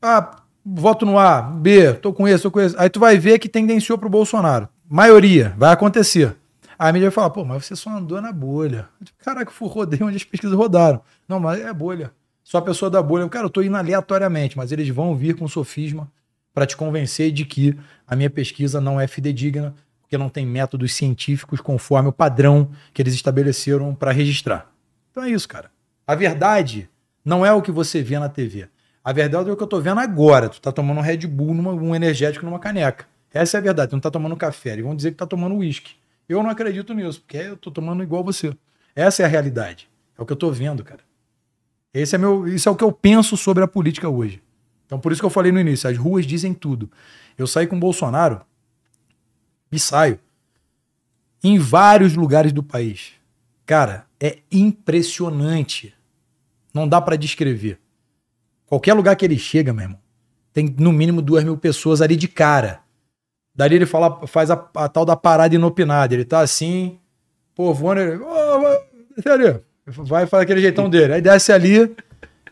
Ah, 0.00 0.42
voto 0.64 1.04
no 1.04 1.18
A, 1.18 1.42
B, 1.42 1.94
tô 1.94 2.12
com 2.12 2.26
esse, 2.26 2.42
tô 2.42 2.50
com 2.50 2.60
esse. 2.60 2.74
Aí 2.78 2.88
tu 2.88 2.98
vai 2.98 3.18
ver 3.18 3.38
que 3.38 3.48
tendenciou 3.48 3.98
pro 3.98 4.08
Bolsonaro. 4.08 4.68
Maioria, 4.88 5.54
vai 5.56 5.72
acontecer. 5.72 6.36
Aí 6.78 6.90
a 6.90 6.92
mídia 6.92 7.08
vai 7.08 7.14
falar, 7.14 7.30
pô, 7.30 7.44
mas 7.44 7.64
você 7.64 7.76
só 7.76 7.90
andou 7.90 8.20
na 8.20 8.32
bolha. 8.32 8.88
Caraca, 9.18 9.52
eu 9.60 9.66
rodei 9.68 10.02
onde 10.02 10.16
as 10.16 10.24
pesquisas 10.24 10.56
rodaram. 10.56 11.00
Não, 11.28 11.38
mas 11.38 11.60
é 11.60 11.72
bolha. 11.72 12.12
Só 12.42 12.58
a 12.58 12.62
pessoa 12.62 12.90
da 12.90 13.00
bolha. 13.00 13.28
Cara, 13.28 13.46
eu 13.46 13.50
tô 13.50 13.62
indo 13.62 13.76
aleatoriamente, 13.76 14.56
mas 14.56 14.72
eles 14.72 14.88
vão 14.88 15.14
vir 15.14 15.36
com 15.36 15.46
sofisma 15.46 16.10
para 16.52 16.66
te 16.66 16.76
convencer 16.76 17.30
de 17.30 17.44
que 17.44 17.78
a 18.06 18.16
minha 18.16 18.28
pesquisa 18.28 18.80
não 18.80 19.00
é 19.00 19.06
fidedigna, 19.06 19.74
porque 20.00 20.18
não 20.18 20.28
tem 20.28 20.44
métodos 20.44 20.92
científicos 20.94 21.60
conforme 21.60 22.08
o 22.08 22.12
padrão 22.12 22.70
que 22.92 23.00
eles 23.00 23.14
estabeleceram 23.14 23.94
para 23.94 24.10
registrar. 24.10 24.71
Então 25.12 25.22
é 25.22 25.30
isso, 25.30 25.46
cara. 25.48 25.70
A 26.04 26.16
verdade 26.16 26.90
não 27.24 27.46
é 27.46 27.52
o 27.52 27.62
que 27.62 27.70
você 27.70 28.02
vê 28.02 28.18
na 28.18 28.28
TV. 28.28 28.68
A 29.04 29.12
verdade 29.12 29.48
é 29.48 29.52
o 29.52 29.56
que 29.56 29.62
eu 29.62 29.68
tô 29.68 29.80
vendo 29.80 30.00
agora. 30.00 30.48
Tu 30.48 30.60
tá 30.60 30.72
tomando 30.72 30.98
um 30.98 31.02
Red 31.02 31.18
Bull, 31.28 31.54
numa, 31.54 31.72
um 31.72 31.94
energético 31.94 32.44
numa 32.44 32.58
caneca. 32.58 33.06
Essa 33.32 33.58
é 33.58 33.60
a 33.60 33.62
verdade. 33.62 33.90
Tu 33.90 33.92
não 33.92 34.00
tá 34.00 34.10
tomando 34.10 34.36
café. 34.36 34.72
Eles 34.72 34.84
vão 34.84 34.96
dizer 34.96 35.12
que 35.12 35.18
tá 35.18 35.26
tomando 35.26 35.54
uísque. 35.56 35.94
Eu 36.28 36.42
não 36.42 36.50
acredito 36.50 36.94
nisso, 36.94 37.20
porque 37.20 37.36
eu 37.36 37.56
tô 37.56 37.70
tomando 37.70 38.02
igual 38.02 38.24
você. 38.24 38.56
Essa 38.96 39.22
é 39.22 39.26
a 39.26 39.28
realidade. 39.28 39.88
É 40.18 40.22
o 40.22 40.26
que 40.26 40.32
eu 40.32 40.36
tô 40.36 40.50
vendo, 40.50 40.82
cara. 40.82 41.00
Esse 41.92 42.14
é 42.14 42.18
meu, 42.18 42.48
isso 42.48 42.68
é 42.68 42.72
o 42.72 42.76
que 42.76 42.84
eu 42.84 42.90
penso 42.90 43.36
sobre 43.36 43.62
a 43.62 43.68
política 43.68 44.08
hoje. 44.08 44.42
Então 44.86 44.98
por 44.98 45.12
isso 45.12 45.20
que 45.20 45.26
eu 45.26 45.30
falei 45.30 45.52
no 45.52 45.60
início, 45.60 45.88
as 45.88 45.96
ruas 45.96 46.26
dizem 46.26 46.54
tudo. 46.54 46.90
Eu 47.36 47.46
saí 47.46 47.66
com 47.66 47.76
o 47.76 47.80
Bolsonaro 47.80 48.40
e 49.70 49.78
saio 49.78 50.18
em 51.42 51.58
vários 51.58 52.14
lugares 52.14 52.52
do 52.52 52.62
país. 52.62 53.12
Cara, 53.72 54.04
é 54.20 54.36
impressionante. 54.52 55.94
Não 56.74 56.86
dá 56.86 57.00
pra 57.00 57.16
descrever. 57.16 57.78
Qualquer 58.66 58.92
lugar 58.92 59.16
que 59.16 59.24
ele 59.24 59.38
chega, 59.38 59.72
meu 59.72 59.84
irmão, 59.84 59.98
tem 60.52 60.76
no 60.78 60.92
mínimo 60.92 61.22
duas 61.22 61.42
mil 61.42 61.56
pessoas 61.56 62.02
ali 62.02 62.14
de 62.14 62.28
cara. 62.28 62.80
Dali 63.54 63.76
ele 63.76 63.86
fala, 63.86 64.26
faz 64.26 64.50
a, 64.50 64.62
a 64.74 64.90
tal 64.90 65.06
da 65.06 65.16
parada 65.16 65.54
inopinada. 65.54 66.12
Ele 66.12 66.26
tá 66.26 66.40
assim, 66.40 66.98
pô, 67.54 67.72
voando, 67.72 68.02
ele, 68.02 68.16
"Ô, 68.22 68.60
vai, 68.60 68.78
desce 69.16 69.28
ali. 69.30 69.60
vai 69.86 70.26
fazer 70.26 70.42
aquele 70.42 70.60
jeitão 70.60 70.90
dele. 70.90 71.14
Aí 71.14 71.22
desce 71.22 71.50
ali, 71.50 71.78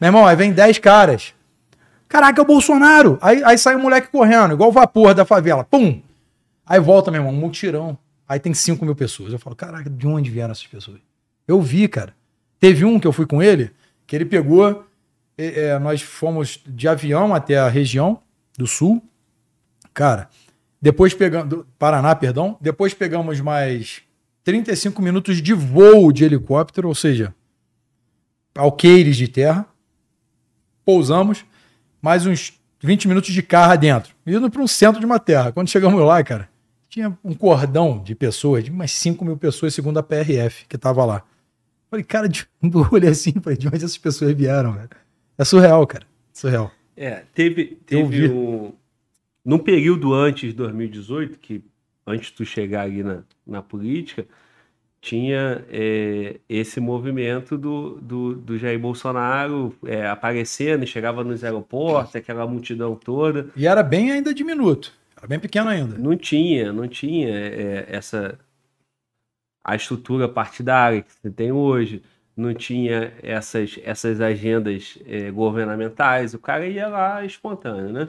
meu 0.01 0.09
irmão, 0.09 0.27
aí 0.27 0.35
vem 0.35 0.55
dez 0.55 0.79
caras. 0.79 1.35
Caraca, 2.09 2.41
é 2.41 2.43
o 2.43 2.47
Bolsonaro! 2.47 3.19
Aí, 3.21 3.45
aí 3.45 3.59
sai 3.59 3.77
um 3.77 3.83
moleque 3.83 4.09
correndo, 4.09 4.55
igual 4.55 4.71
o 4.71 4.73
vapor 4.73 5.13
da 5.13 5.27
favela. 5.27 5.65
Pum! 5.65 6.01
Aí 6.65 6.81
volta, 6.81 7.11
meu 7.11 7.21
irmão, 7.21 7.35
um 7.35 7.37
mutirão. 7.37 7.99
Aí 8.27 8.41
tem 8.41 8.55
5 8.55 8.83
mil 8.87 8.95
pessoas. 8.97 9.35
Eu 9.35 9.39
falo, 9.39 9.55
caraca, 9.55 9.91
de 9.91 10.07
onde 10.07 10.31
vieram 10.31 10.53
essas 10.53 10.67
pessoas? 10.67 11.10
Eu 11.51 11.61
vi, 11.61 11.89
cara. 11.89 12.15
Teve 12.61 12.85
um 12.85 13.01
que 13.01 13.07
eu 13.07 13.13
fui 13.13 13.27
com 13.27 13.43
ele, 13.43 13.73
que 14.07 14.15
ele 14.15 14.25
pegou. 14.25 14.87
é, 15.37 15.79
nós 15.81 16.01
fomos 16.01 16.61
de 16.67 16.87
avião 16.87 17.35
até 17.35 17.59
a 17.59 17.69
região 17.69 18.21
do 18.57 18.67
sul. 18.67 19.03
Cara, 19.93 20.29
depois 20.81 21.13
pegamos. 21.13 21.49
do 21.49 21.67
Paraná, 21.77 22.15
perdão. 22.15 22.57
Depois 22.61 22.95
pegamos 22.95 23.41
mais 23.41 24.03
35 24.45 25.03
minutos 25.03 25.43
de 25.43 25.53
voo 25.53 26.13
de 26.13 26.25
helicóptero, 26.25 26.87
ou 26.87 26.95
seja, 26.95 27.35
alqueires 28.55 29.17
de 29.17 29.27
terra. 29.27 29.67
Pousamos, 30.85 31.45
mais 32.01 32.27
uns 32.27 32.61
20 32.81 33.09
minutos 33.09 33.33
de 33.33 33.43
carro 33.43 33.77
dentro, 33.77 34.15
indo 34.25 34.51
para 34.51 34.63
um 34.63 34.69
centro 34.69 35.01
de 35.01 35.07
uma 35.07 35.19
terra. 35.19 35.51
Quando 35.51 35.69
chegamos 35.69 36.01
lá, 36.01 36.23
cara, 36.23 36.49
tinha 36.89 37.19
um 37.25 37.35
cordão 37.35 38.01
de 38.03 38.15
pessoas, 38.15 38.63
de 38.63 38.71
umas 38.71 38.93
5 38.93 39.25
mil 39.25 39.37
pessoas, 39.37 39.75
segundo 39.75 39.99
a 39.99 40.03
PRF, 40.03 40.67
que 40.69 40.79
tava 40.79 41.05
lá. 41.05 41.25
Falei, 41.91 42.05
cara, 42.05 42.29
de, 42.29 42.47
eu 42.63 42.89
olhei 42.93 43.11
assim, 43.11 43.33
falei, 43.43 43.59
de 43.59 43.67
onde 43.67 43.77
essas 43.77 43.99
pessoas 43.99 44.33
vieram, 44.33 44.73
velho? 44.73 44.89
É 45.37 45.45
surreal, 45.45 45.85
cara. 45.87 46.07
Surreal. 46.33 46.71
É, 46.97 47.25
teve, 47.35 47.79
teve 47.85 48.31
um. 48.31 48.73
Num 49.45 49.59
período 49.59 50.13
antes 50.13 50.51
de 50.51 50.53
2018, 50.53 51.39
que 51.39 51.65
antes 52.07 52.29
de 52.29 52.35
tu 52.35 52.45
chegar 52.45 52.83
ali 52.83 53.03
na, 53.03 53.23
na 53.47 53.63
política, 53.63 54.27
tinha 55.01 55.65
é, 55.71 56.39
esse 56.47 56.79
movimento 56.79 57.57
do, 57.57 57.99
do, 58.03 58.35
do 58.35 58.59
Jair 58.59 58.79
Bolsonaro 58.79 59.75
é, 59.87 60.07
aparecendo, 60.07 60.87
chegava 60.87 61.25
nos 61.25 61.43
aeroportos, 61.43 62.15
aquela 62.15 62.47
multidão 62.47 62.95
toda. 62.95 63.49
E 63.57 63.67
era 63.67 63.83
bem 63.83 64.13
ainda 64.13 64.35
diminuto. 64.35 64.93
Era 65.17 65.27
bem 65.27 65.41
pequeno 65.41 65.71
ainda. 65.71 65.97
Não 65.97 66.17
tinha, 66.17 66.71
não 66.73 66.87
tinha 66.87 67.31
é, 67.31 67.87
essa 67.89 68.39
a 69.65 69.77
estrutura 69.77 70.29
partidária 70.29 71.03
que 71.03 71.11
você 71.13 71.31
tem 71.31 71.53
hoje, 71.53 72.03
não 72.37 72.55
tinha 72.55 73.13
essas, 73.23 73.79
essas 73.85 74.21
agendas 74.21 74.99
é, 75.07 75.31
governamentais, 75.31 76.35
o 76.35 76.39
cara 76.39 76.67
ia 76.67 76.89
lá 76.89 77.25
espontâneo, 77.25 77.93
né? 77.93 78.09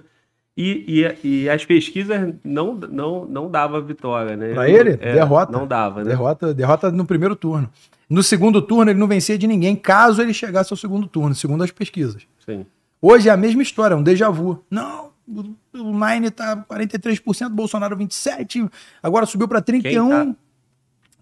E, 0.55 1.05
e, 1.23 1.27
e 1.27 1.49
as 1.49 1.65
pesquisas 1.65 2.33
não, 2.43 2.73
não, 2.75 3.25
não 3.25 3.49
dava 3.49 3.79
vitória, 3.81 4.35
né? 4.35 4.53
Pra 4.53 4.69
ele, 4.69 4.91
É, 5.01 5.13
derrota. 5.13 5.51
Não 5.51 5.65
dava, 5.65 6.03
né? 6.03 6.09
Derrota, 6.09 6.53
derrota 6.53 6.91
no 6.91 7.05
primeiro 7.05 7.35
turno. 7.35 7.69
No 8.09 8.21
segundo 8.21 8.61
turno, 8.61 8.91
ele 8.91 8.99
não 8.99 9.07
vencia 9.07 9.37
de 9.37 9.47
ninguém, 9.47 9.75
caso 9.75 10.21
ele 10.21 10.33
chegasse 10.33 10.71
ao 10.73 10.77
segundo 10.77 11.07
turno, 11.07 11.33
segundo 11.33 11.63
as 11.63 11.71
pesquisas. 11.71 12.27
Sim. 12.45 12.65
Hoje 13.01 13.29
é 13.29 13.31
a 13.31 13.37
mesma 13.37 13.61
história, 13.61 13.95
é 13.95 13.97
um 13.97 14.03
déjà 14.03 14.29
vu. 14.29 14.63
Não, 14.69 15.11
o 15.27 15.55
o 15.73 15.93
Nine 15.93 16.29
tá 16.29 16.65
43%, 16.69 17.49
Bolsonaro 17.49 17.95
27%, 17.95 18.69
agora 19.01 19.25
subiu 19.25 19.47
para 19.47 19.61
31%. 19.61 20.35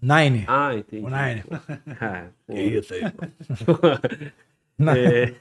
Nine. 0.02 0.44
Ah, 0.46 0.74
entendi. 0.74 1.04
O 1.04 1.10
Nine. 1.10 1.44
Ah, 2.00 2.28
pô. 2.46 2.56
isso 2.56 2.94
aí. 2.94 3.02
É, 4.82 5.34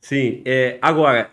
sim, 0.00 0.40
é, 0.46 0.78
agora, 0.80 1.30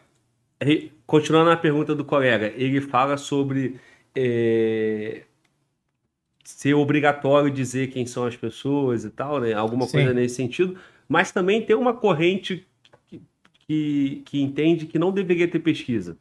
continuando 1.07 1.51
a 1.51 1.55
pergunta 1.55 1.95
do 1.95 2.03
colega, 2.03 2.47
ele 2.47 2.81
fala 2.81 3.15
sobre 3.15 3.79
é, 4.13 5.23
ser 6.43 6.73
obrigatório 6.73 7.49
dizer 7.49 7.87
quem 7.87 8.05
são 8.05 8.25
as 8.25 8.35
pessoas 8.35 9.05
e 9.05 9.09
tal, 9.09 9.39
né? 9.39 9.53
Alguma 9.53 9.85
Sim. 9.85 9.91
coisa 9.93 10.13
nesse 10.13 10.35
sentido, 10.35 10.77
mas 11.07 11.31
também 11.31 11.65
tem 11.65 11.75
uma 11.75 11.93
corrente 11.93 12.67
que, 13.07 13.21
que, 13.67 14.21
que 14.25 14.41
entende 14.41 14.85
que 14.85 14.99
não 14.99 15.11
deveria 15.11 15.47
ter 15.47 15.59
pesquisa. 15.59 16.17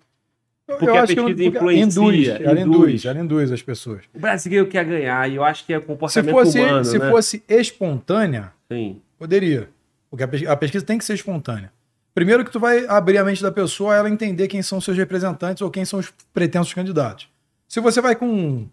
Porque 0.67 0.87
a 0.89 1.03
acho 1.03 1.15
que 1.15 1.23
pesquisa 1.23 1.51
porque 1.51 1.75
influencia, 1.77 2.03
Induz, 2.03 2.29
ela 2.29 2.61
induz. 2.61 2.77
induz, 2.79 3.05
ela 3.05 3.21
induz 3.21 3.53
as 3.53 3.63
pessoas. 3.63 4.03
O 4.15 4.19
brasileiro 4.21 4.67
quer 4.69 4.85
ganhar 4.85 5.29
e 5.31 5.35
eu 5.35 5.45
acho 5.45 5.67
que 5.67 5.73
é 5.75 5.81
Se 5.81 5.87
comportamento 5.87 6.33
fosse, 6.33 6.61
humano, 6.61 6.85
se 6.85 6.99
né? 6.99 7.11
fosse 7.11 7.43
espontânea, 7.49 8.53
Sim, 8.71 9.01
Poderia. 9.19 9.69
Porque 10.11 10.25
a 10.25 10.29
pes- 10.29 10.47
a 10.47 10.57
pesquisa 10.57 10.85
tem 10.85 10.99
que 10.99 11.05
ser 11.05 11.15
espontânea. 11.15 11.73
Primeiro 12.15 12.45
que 12.45 12.51
tu 12.51 12.59
vai 12.61 12.85
abrir 12.87 13.19
a 13.19 13.25
mente 13.25 13.43
da 13.43 13.51
pessoa 13.53 13.95
a 13.95 13.97
ela 13.99 14.11
entender 14.11 14.49
quem 14.49 14.63
são 14.63 14.81
seus 14.81 14.97
representantes 14.97 15.63
ou 15.63 15.71
quem 15.71 15.85
são 15.85 15.99
os 15.99 16.13
pretensos 16.33 16.75
candidatos. 16.75 17.29
Se 17.69 17.81
você 17.81 18.01
vai 18.01 18.15
com 18.17 18.67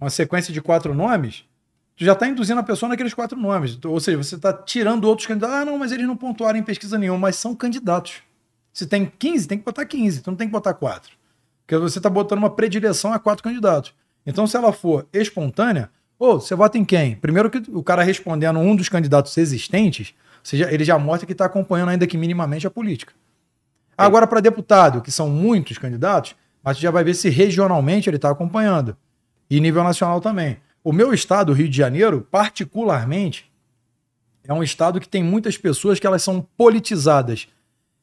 uma 0.00 0.10
sequência 0.10 0.52
de 0.52 0.60
quatro 0.60 0.92
nomes, 0.94 1.44
tu 1.96 2.04
já 2.04 2.12
está 2.12 2.26
induzindo 2.28 2.60
a 2.60 2.62
pessoa 2.62 2.88
naqueles 2.90 3.14
quatro 3.14 3.38
nomes. 3.38 3.78
Ou 3.84 3.98
seja, 4.00 4.18
você 4.18 4.34
está 4.34 4.52
tirando 4.52 5.04
outros 5.04 5.26
candidatos. 5.26 5.56
Ah, 5.56 5.64
não, 5.64 5.78
mas 5.78 5.92
eles 5.92 6.06
não 6.06 6.16
pontuaram 6.16 6.58
em 6.58 6.62
pesquisa 6.62 6.98
nenhuma, 6.98 7.18
mas 7.18 7.36
são 7.36 7.54
candidatos. 7.54 8.16
Se 8.72 8.86
tem 8.86 9.10
15, 9.18 9.46
tem 9.48 9.58
que 9.58 9.64
botar 9.64 9.84
15, 9.86 10.20
tu 10.22 10.30
não 10.30 10.36
tem 10.36 10.46
que 10.48 10.52
botar 10.52 10.74
quatro. 10.74 11.12
Porque 11.72 11.90
você 11.90 11.98
está 11.98 12.10
botando 12.10 12.38
uma 12.40 12.50
predileção 12.50 13.14
a 13.14 13.18
quatro 13.18 13.42
candidatos. 13.42 13.94
Então, 14.26 14.46
se 14.46 14.54
ela 14.58 14.72
for 14.74 15.06
espontânea, 15.10 15.88
ô, 16.18 16.34
você 16.38 16.54
vota 16.54 16.76
em 16.76 16.84
quem? 16.84 17.16
Primeiro 17.16 17.48
que 17.50 17.62
o 17.70 17.82
cara 17.82 18.02
respondendo 18.02 18.58
um 18.58 18.76
dos 18.76 18.90
candidatos 18.90 19.34
existentes, 19.38 20.12
já- 20.52 20.70
ele 20.70 20.84
já 20.84 20.98
mostra 20.98 21.26
que 21.26 21.32
está 21.32 21.46
acompanhando 21.46 21.88
ainda 21.88 22.06
que 22.06 22.18
minimamente 22.18 22.66
a 22.66 22.70
política. 22.70 23.14
Agora, 23.96 24.26
para 24.26 24.40
deputado, 24.40 25.00
que 25.00 25.10
são 25.10 25.30
muitos 25.30 25.78
candidatos, 25.78 26.34
mas 26.62 26.76
já 26.76 26.90
vai 26.90 27.02
ver 27.04 27.14
se 27.14 27.30
regionalmente 27.30 28.06
ele 28.10 28.16
está 28.16 28.30
acompanhando. 28.30 28.94
E 29.48 29.58
nível 29.58 29.82
nacional 29.82 30.20
também. 30.20 30.58
O 30.84 30.92
meu 30.92 31.14
estado, 31.14 31.52
o 31.52 31.54
Rio 31.54 31.70
de 31.70 31.76
Janeiro, 31.76 32.26
particularmente, 32.30 33.50
é 34.44 34.52
um 34.52 34.62
estado 34.62 35.00
que 35.00 35.08
tem 35.08 35.22
muitas 35.24 35.56
pessoas 35.56 35.98
que 35.98 36.06
elas 36.06 36.22
são 36.22 36.46
politizadas 36.54 37.48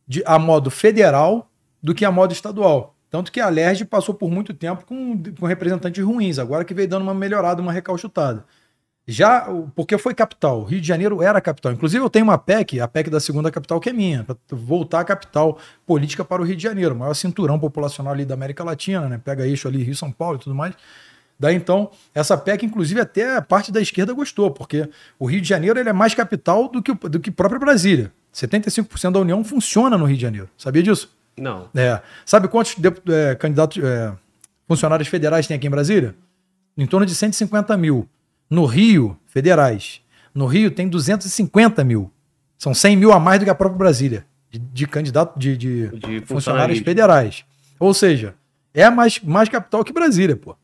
de, 0.08 0.24
a 0.26 0.40
modo 0.40 0.72
federal 0.72 1.52
do 1.84 1.94
que 1.94 2.04
a 2.04 2.12
modo 2.12 2.34
estadual. 2.34 2.96
Tanto 3.10 3.32
que 3.32 3.40
a 3.40 3.50
LERJ 3.50 3.86
passou 3.86 4.14
por 4.14 4.30
muito 4.30 4.54
tempo 4.54 4.86
com, 4.86 5.22
com 5.40 5.46
representantes 5.46 6.04
ruins, 6.04 6.38
agora 6.38 6.64
que 6.64 6.74
veio 6.74 6.88
dando 6.88 7.04
uma 7.04 7.14
melhorada, 7.14 7.62
uma 7.62 7.72
recalchutada. 7.72 8.46
Já, 9.12 9.48
porque 9.74 9.98
foi 9.98 10.14
capital. 10.14 10.64
Rio 10.64 10.80
de 10.80 10.88
Janeiro 10.88 11.24
era 11.24 11.42
capital. 11.42 11.72
Inclusive, 11.72 12.04
eu 12.04 12.12
tenho 12.12 12.26
uma 12.26 12.38
PEC, 12.38 12.80
a 12.80 12.88
PEC 12.88 13.10
da 13.10 13.20
segunda 13.20 13.50
capital, 13.50 13.80
que 13.80 13.90
é 13.90 13.94
minha, 13.94 14.24
para 14.24 14.38
voltar 14.52 15.00
a 15.00 15.04
capital 15.04 15.58
política 15.84 16.24
para 16.24 16.44
o 16.44 16.46
Rio 16.46 16.56
de 16.56 16.62
Janeiro, 16.62 16.96
maior 16.96 17.16
cinturão 17.16 17.58
populacional 17.58 18.14
ali 18.14 18.24
da 18.24 18.36
América 18.36 18.64
Latina, 18.64 19.10
né? 19.10 19.18
Pega 19.18 19.48
eixo 19.48 19.68
ali, 19.68 19.82
Rio, 19.82 19.96
São 19.96 20.12
Paulo 20.12 20.38
e 20.38 20.40
tudo 20.42 20.56
mais. 20.56 20.76
Daí 21.40 21.56
então, 21.56 21.90
essa 22.14 22.38
PEC, 22.38 22.68
inclusive, 22.68 23.02
até 23.02 23.38
a 23.38 23.42
parte 23.42 23.72
da 23.72 23.82
esquerda 23.82 24.14
gostou, 24.14 24.52
porque 24.52 24.88
o 25.18 25.26
Rio 25.26 25.42
de 25.42 25.48
Janeiro 25.48 25.80
ele 25.80 25.90
é 25.90 25.94
mais 25.94 26.14
capital 26.14 26.68
do 26.68 26.84
que, 26.84 26.94
do 26.94 27.20
que 27.20 27.32
própria 27.32 27.60
Brasília. 27.60 28.12
75% 28.32 29.12
da 29.12 29.20
União 29.20 29.44
funciona 29.44 29.98
no 29.98 30.06
Rio 30.06 30.18
de 30.18 30.22
Janeiro. 30.22 30.50
Sabia 30.56 30.84
disso? 30.84 31.18
Não. 31.38 31.70
É. 31.76 32.02
Sabe 32.26 32.48
quantos 32.48 32.76
é, 33.08 33.36
candidatos, 33.36 33.82
é, 33.84 34.14
funcionários 34.68 35.08
federais 35.08 35.48
tem 35.48 35.56
aqui 35.56 35.68
em 35.68 35.70
Brasília? 35.70 36.16
Em 36.78 36.86
torno 36.86 37.06
de 37.06 37.16
150 37.16 37.76
mil. 37.78 38.08
No 38.50 38.66
Rio, 38.66 39.18
federais. 39.26 40.02
No 40.34 40.46
Rio 40.46 40.72
tem 40.72 40.88
250 40.88 41.84
mil. 41.84 42.12
São 42.58 42.74
100 42.74 42.98
mil 42.98 43.12
a 43.12 43.20
mais 43.20 43.40
do 43.40 43.46
que 43.46 43.50
a 43.52 43.56
própria 43.56 43.78
Brasília, 43.78 44.26
de, 44.50 44.60
de 44.60 44.88
candidato 44.88 45.38
de, 45.40 45.56
de 45.56 45.88
De 45.88 45.90
funcionários 45.90 46.28
funcionários. 46.28 46.80
federais. 46.80 47.46
Ou 47.80 47.94
seja, 47.94 48.36
é 48.74 48.90
mais, 48.90 49.20
mais 49.22 49.48
capital 49.48 49.84
que 49.84 49.94
Brasília, 49.94 50.36
pô. 50.36 50.56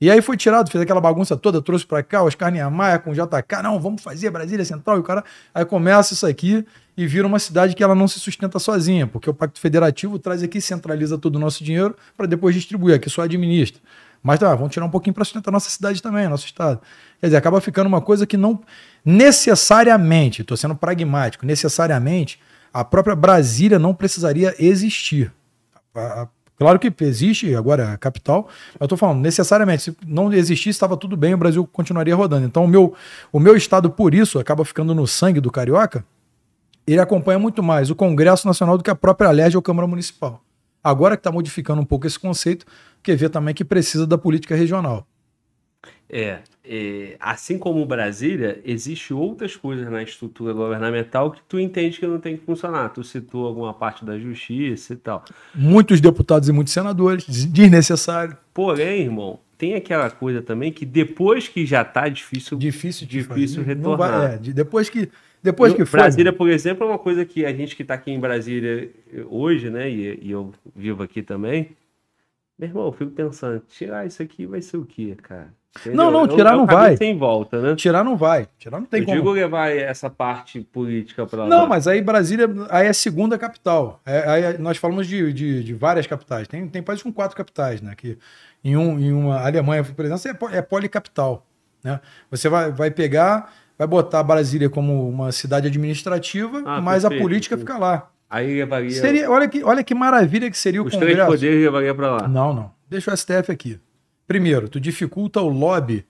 E 0.00 0.10
aí 0.10 0.22
foi 0.22 0.36
tirado, 0.36 0.70
fez 0.70 0.80
aquela 0.80 1.00
bagunça 1.00 1.36
toda, 1.36 1.60
trouxe 1.60 1.84
pra 1.86 2.02
cá, 2.02 2.22
Oscar 2.22 2.50
Niemeyer 2.50 3.00
com 3.00 3.12
JK, 3.12 3.62
não, 3.62 3.78
vamos 3.78 4.02
fazer 4.02 4.30
Brasília 4.30 4.64
Central, 4.64 4.96
e 4.96 5.00
o 5.00 5.02
cara, 5.02 5.22
aí 5.54 5.64
começa 5.64 6.14
isso 6.14 6.26
aqui 6.26 6.64
e 6.96 7.06
vira 7.06 7.26
uma 7.26 7.38
cidade 7.38 7.74
que 7.74 7.82
ela 7.82 7.94
não 7.94 8.08
se 8.08 8.18
sustenta 8.18 8.58
sozinha, 8.58 9.06
porque 9.06 9.28
o 9.28 9.34
Pacto 9.34 9.60
Federativo 9.60 10.18
traz 10.18 10.42
aqui, 10.42 10.58
centraliza 10.60 11.18
todo 11.18 11.36
o 11.36 11.38
nosso 11.38 11.62
dinheiro 11.62 11.94
para 12.16 12.24
depois 12.26 12.54
distribuir, 12.54 12.96
aqui 12.96 13.10
só 13.10 13.22
administra. 13.22 13.80
Mas 14.22 14.38
tá, 14.38 14.54
vamos 14.54 14.72
tirar 14.72 14.84
um 14.86 14.90
pouquinho 14.90 15.14
para 15.14 15.24
sustentar 15.24 15.50
nossa 15.50 15.68
cidade 15.70 16.02
também, 16.02 16.28
nosso 16.28 16.44
estado. 16.46 16.80
Quer 17.20 17.26
dizer, 17.26 17.36
acaba 17.36 17.60
ficando 17.60 17.86
uma 17.86 18.00
coisa 18.02 18.26
que 18.26 18.36
não 18.36 18.60
necessariamente, 19.04 20.42
estou 20.42 20.56
sendo 20.56 20.74
pragmático, 20.74 21.44
necessariamente 21.46 22.40
a 22.72 22.84
própria 22.84 23.16
Brasília 23.16 23.78
não 23.78 23.94
precisaria 23.94 24.54
existir. 24.58 25.32
A- 25.94 26.22
a- 26.22 26.28
Claro 26.60 26.78
que 26.78 26.92
existe 27.04 27.54
agora 27.54 27.94
a 27.94 27.96
capital, 27.96 28.46
eu 28.78 28.84
estou 28.84 28.98
falando, 28.98 29.22
necessariamente, 29.22 29.82
se 29.82 29.96
não 30.06 30.30
existisse, 30.30 30.68
estava 30.68 30.94
tudo 30.94 31.16
bem, 31.16 31.32
o 31.32 31.38
Brasil 31.38 31.66
continuaria 31.66 32.14
rodando. 32.14 32.44
Então, 32.44 32.66
o 32.66 32.68
meu, 32.68 32.94
o 33.32 33.40
meu 33.40 33.56
estado, 33.56 33.88
por 33.88 34.14
isso, 34.14 34.38
acaba 34.38 34.62
ficando 34.62 34.94
no 34.94 35.06
sangue 35.06 35.40
do 35.40 35.50
carioca, 35.50 36.04
ele 36.86 37.00
acompanha 37.00 37.38
muito 37.38 37.62
mais 37.62 37.88
o 37.88 37.94
Congresso 37.94 38.46
Nacional 38.46 38.76
do 38.76 38.84
que 38.84 38.90
a 38.90 38.94
própria 38.94 39.30
LERJ 39.30 39.56
ou 39.56 39.62
Câmara 39.62 39.88
Municipal. 39.88 40.44
Agora 40.84 41.16
que 41.16 41.20
está 41.20 41.32
modificando 41.32 41.80
um 41.80 41.84
pouco 41.86 42.06
esse 42.06 42.18
conceito, 42.18 42.66
porque 42.96 43.16
vê 43.16 43.30
também 43.30 43.54
que 43.54 43.64
precisa 43.64 44.06
da 44.06 44.18
política 44.18 44.54
regional. 44.54 45.06
É, 46.10 46.40
é, 46.64 47.16
assim 47.18 47.58
como 47.58 47.84
Brasília, 47.86 48.60
existe 48.64 49.14
outras 49.14 49.56
coisas 49.56 49.90
na 49.90 50.02
estrutura 50.02 50.52
governamental 50.52 51.30
que 51.30 51.40
tu 51.48 51.58
entende 51.58 51.98
que 51.98 52.06
não 52.06 52.18
tem 52.20 52.36
que 52.36 52.44
funcionar. 52.44 52.88
Tu 52.90 53.02
citou 53.02 53.46
alguma 53.46 53.72
parte 53.72 54.04
da 54.04 54.18
justiça 54.18 54.92
e 54.92 54.96
tal. 54.96 55.24
Muitos 55.54 56.00
deputados 56.00 56.48
e 56.48 56.52
muitos 56.52 56.72
senadores, 56.72 57.26
des- 57.26 57.46
desnecessário, 57.46 58.36
Porém, 58.52 59.02
irmão, 59.02 59.38
tem 59.56 59.74
aquela 59.74 60.10
coisa 60.10 60.42
também 60.42 60.70
que 60.72 60.84
depois 60.84 61.48
que 61.48 61.64
já 61.64 61.82
tá 61.84 62.08
difícil, 62.08 62.58
difícil 62.58 63.06
Difícil 63.06 63.62
retornar. 63.62 64.10
vai- 64.20 64.34
é, 64.34 64.38
de- 64.38 64.52
depois 64.52 64.90
que, 64.90 65.08
depois 65.42 65.72
Eu- 65.72 65.78
que 65.78 65.84
foi, 65.86 66.00
Brasília, 66.00 66.32
por 66.32 66.48
exemplo, 66.50 66.84
é 66.84 66.90
uma 66.90 66.98
coisa 66.98 67.24
que 67.24 67.44
a 67.46 67.52
gente 67.54 67.74
que 67.74 67.82
tá 67.84 67.94
aqui 67.94 68.10
em 68.10 68.20
Brasília 68.20 68.90
eh, 69.14 69.24
hoje, 69.30 69.70
né, 69.70 69.90
e, 69.90 70.18
e 70.22 70.30
eu 70.30 70.52
vivo 70.76 71.02
aqui 71.02 71.22
também, 71.22 71.70
meu 72.60 72.68
irmão, 72.68 72.86
eu 72.86 72.92
fico 72.92 73.10
pensando, 73.10 73.60
tirar 73.60 74.06
isso 74.06 74.22
aqui 74.22 74.46
vai 74.46 74.60
ser 74.60 74.76
o 74.76 74.84
quê, 74.84 75.16
cara? 75.22 75.48
Não, 75.86 76.10
não, 76.10 76.24
É 76.24 76.28
tirar 76.28 76.50
é 76.50 76.54
um 76.54 76.58
não 76.58 76.66
vai. 76.66 76.96
sem 76.96 77.16
volta, 77.16 77.60
né? 77.62 77.76
tirar 77.76 78.02
não 78.02 78.16
vai. 78.16 78.48
Tirar 78.58 78.80
não 78.80 78.86
tem 78.86 79.00
eu 79.00 79.06
como. 79.06 79.16
digo 79.18 79.30
levar 79.30 79.70
essa 79.70 80.10
parte 80.10 80.60
política 80.60 81.24
para 81.24 81.46
Não, 81.46 81.66
mas 81.68 81.86
aí 81.86 82.02
Brasília 82.02 82.48
aí 82.68 82.86
é 82.86 82.90
a 82.90 82.94
segunda 82.94 83.38
capital. 83.38 84.00
É- 84.04 84.28
aí 84.28 84.58
nós 84.58 84.76
falamos 84.78 85.06
de, 85.06 85.32
de, 85.32 85.62
de 85.62 85.72
várias 85.74 86.08
capitais. 86.08 86.48
Tem, 86.48 86.66
tem 86.68 86.82
países 86.82 87.04
com 87.04 87.12
quatro 87.12 87.36
capitais, 87.36 87.80
né? 87.80 87.94
Que 87.96 88.18
em, 88.64 88.76
um, 88.76 88.98
em 88.98 89.12
uma 89.12 89.40
Alemanha, 89.46 89.84
por 89.84 90.04
exemplo, 90.04 90.48
é, 90.50 90.56
é 90.56 90.62
policapital. 90.62 91.46
Né? 91.84 92.00
Você 92.32 92.48
vai, 92.48 92.72
vai 92.72 92.90
pegar, 92.90 93.52
vai 93.78 93.86
botar 93.86 94.24
Brasília 94.24 94.68
como 94.68 95.08
uma 95.08 95.30
cidade 95.30 95.68
administrativa, 95.68 96.62
Ah, 96.66 96.80
mas 96.80 97.04
a 97.04 97.08
perfeito, 97.08 97.22
política 97.22 97.54
sim. 97.56 97.60
fica 97.60 97.78
lá. 97.78 98.10
Aí 98.30 98.54
levaria 98.54 98.90
Seria, 98.92 99.28
olha, 99.30 99.48
que, 99.48 99.62
olha 99.64 99.82
que 99.82 99.94
maravilha 99.94 100.48
que 100.50 100.56
seria 100.56 100.80
o 100.80 100.86
os 100.86 100.92
três 100.94 101.10
Congresso. 101.18 101.30
poderes 101.32 101.60
levaria 101.64 101.94
para 101.94 102.10
lá. 102.12 102.28
Não, 102.28 102.54
não. 102.54 102.70
Deixa 102.88 103.12
o 103.12 103.16
STF 103.16 103.50
aqui. 103.50 103.80
Primeiro, 104.26 104.68
tu 104.68 104.78
dificulta 104.78 105.40
o 105.40 105.48
lobby 105.48 106.06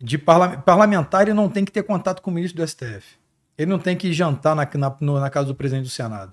de 0.00 0.16
parla 0.16 0.56
parlamentar 0.56 1.28
e 1.28 1.34
não 1.34 1.48
tem 1.50 1.64
que 1.64 1.70
ter 1.70 1.82
contato 1.82 2.22
com 2.22 2.30
o 2.30 2.34
ministro 2.34 2.62
do 2.62 2.66
STF. 2.66 3.18
Ele 3.58 3.70
não 3.70 3.78
tem 3.78 3.94
que 3.94 4.10
jantar 4.12 4.56
na, 4.56 4.66
na, 4.74 4.96
no- 5.02 5.20
na 5.20 5.28
casa 5.28 5.48
do 5.48 5.54
presidente 5.54 5.84
do 5.84 5.90
Senado. 5.90 6.32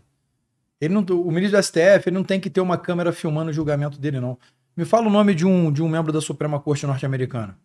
Ele 0.79 0.93
não, 0.93 1.01
o 1.01 1.29
ministro 1.31 1.59
do 1.59 1.63
STF 1.63 2.07
ele 2.07 2.15
não 2.15 2.23
tem 2.23 2.39
que 2.39 2.49
ter 2.49 2.61
uma 2.61 2.77
câmera 2.77 3.11
filmando 3.11 3.49
o 3.49 3.53
julgamento 3.53 3.99
dele, 3.99 4.21
não. 4.21 4.37
Me 4.77 4.85
fala 4.85 5.07
o 5.07 5.09
nome 5.09 5.35
de 5.35 5.45
um, 5.45 5.69
de 5.71 5.83
um 5.83 5.89
membro 5.89 6.13
da 6.13 6.21
Suprema 6.21 6.59
Corte 6.59 6.85
norte-americana. 6.87 7.57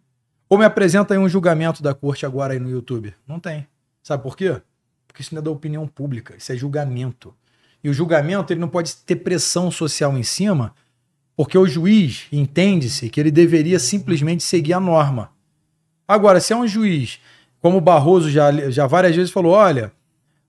Ou 0.49 0.59
me 0.59 0.65
apresenta 0.65 1.15
aí 1.15 1.19
um 1.19 1.29
julgamento 1.29 1.83
da 1.83 1.95
corte 1.95 2.27
agora 2.27 2.55
aí 2.55 2.59
no 2.59 2.69
YouTube. 2.71 3.15
Não 3.29 3.39
tem. 3.39 3.67
Sabe 4.03 4.23
por 4.23 4.37
quê? 4.37 4.61
Porque 5.07 5.23
isso 5.23 5.35
não 5.35 5.41
é 5.41 5.45
da 5.45 5.51
opinião 5.51 5.87
pública, 5.87 6.35
isso 6.37 6.51
é 6.53 6.57
julgamento. 6.57 7.33
E 7.83 7.89
o 7.89 7.95
julgamento 7.95 8.53
ele 8.53 8.61
não 8.61 8.69
pode 8.69 8.95
ter 8.97 9.17
pressão 9.17 9.71
social 9.71 10.17
em 10.17 10.23
cima, 10.23 10.75
porque 11.37 11.59
o 11.59 11.67
juiz 11.67 12.27
entende-se 12.31 13.09
que 13.09 13.19
ele 13.19 13.31
deveria 13.31 13.79
simplesmente 13.79 14.43
seguir 14.43 14.75
a 14.75 14.81
norma. 14.81 15.31
Agora, 16.07 16.41
se 16.41 16.53
é 16.53 16.57
um 16.57 16.67
juiz, 16.67 17.21
como 17.61 17.79
o 17.79 17.81
Barroso 17.81 18.31
já, 18.31 18.53
já 18.71 18.87
várias 18.87 19.17
vezes 19.17 19.33
falou, 19.33 19.53
olha, 19.53 19.93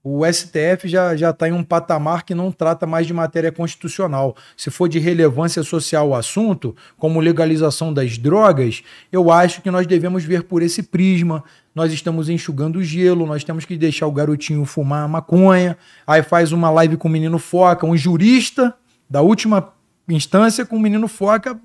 o 0.04 0.26
STF 0.26 0.90
já 0.90 1.16
já 1.16 1.30
está 1.30 1.48
em 1.48 1.54
um 1.54 1.64
patamar 1.64 2.24
que 2.24 2.36
não 2.36 2.52
trata 2.52 2.86
mais 2.86 3.08
de 3.08 3.14
matéria 3.14 3.54
constitucional. 3.54 4.36
Se 4.58 4.70
for 4.70 4.90
de 4.90 5.00
relevância 5.00 5.64
social 5.64 6.10
o 6.10 6.16
assunto, 6.16 6.76
como 6.98 7.22
legalização 7.22 7.94
das 7.94 8.18
drogas, 8.18 8.84
eu 9.10 9.32
acho 9.32 9.62
que 9.62 9.72
nós 9.72 9.88
devemos 9.88 10.26
ver 10.26 10.44
por 10.44 10.62
esse 10.62 10.84
prisma. 10.84 11.42
Nós 11.74 11.92
estamos 11.92 12.30
enxugando 12.30 12.78
o 12.78 12.84
gelo, 12.84 13.26
nós 13.26 13.44
temos 13.44 13.66
que 13.66 13.76
deixar 13.76 14.06
o 14.06 14.12
garotinho 14.12 14.64
fumar 14.66 15.08
maconha. 15.08 15.78
Aí 16.06 16.22
faz 16.22 16.52
uma 16.52 16.70
live 16.70 16.98
com 16.98 17.08
o 17.08 17.12
menino 17.12 17.40
Foca, 17.40 17.86
um 17.86 17.98
jurista 17.98 18.76
da 19.10 19.22
última 19.22 19.74
instância 20.08 20.66
com 20.66 20.76
o 20.76 20.80
menino 20.80 21.08
Foca. 21.08 21.60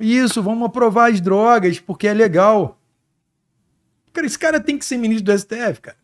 Isso, 0.00 0.42
vamos 0.42 0.66
aprovar 0.66 1.10
as 1.10 1.20
drogas, 1.20 1.78
porque 1.78 2.08
é 2.08 2.14
legal. 2.14 2.78
Cara, 4.12 4.26
esse 4.26 4.38
cara 4.38 4.58
tem 4.58 4.78
que 4.78 4.84
ser 4.84 4.96
ministro 4.96 5.32
do 5.32 5.38
STF, 5.38 5.80
cara. 5.82 5.96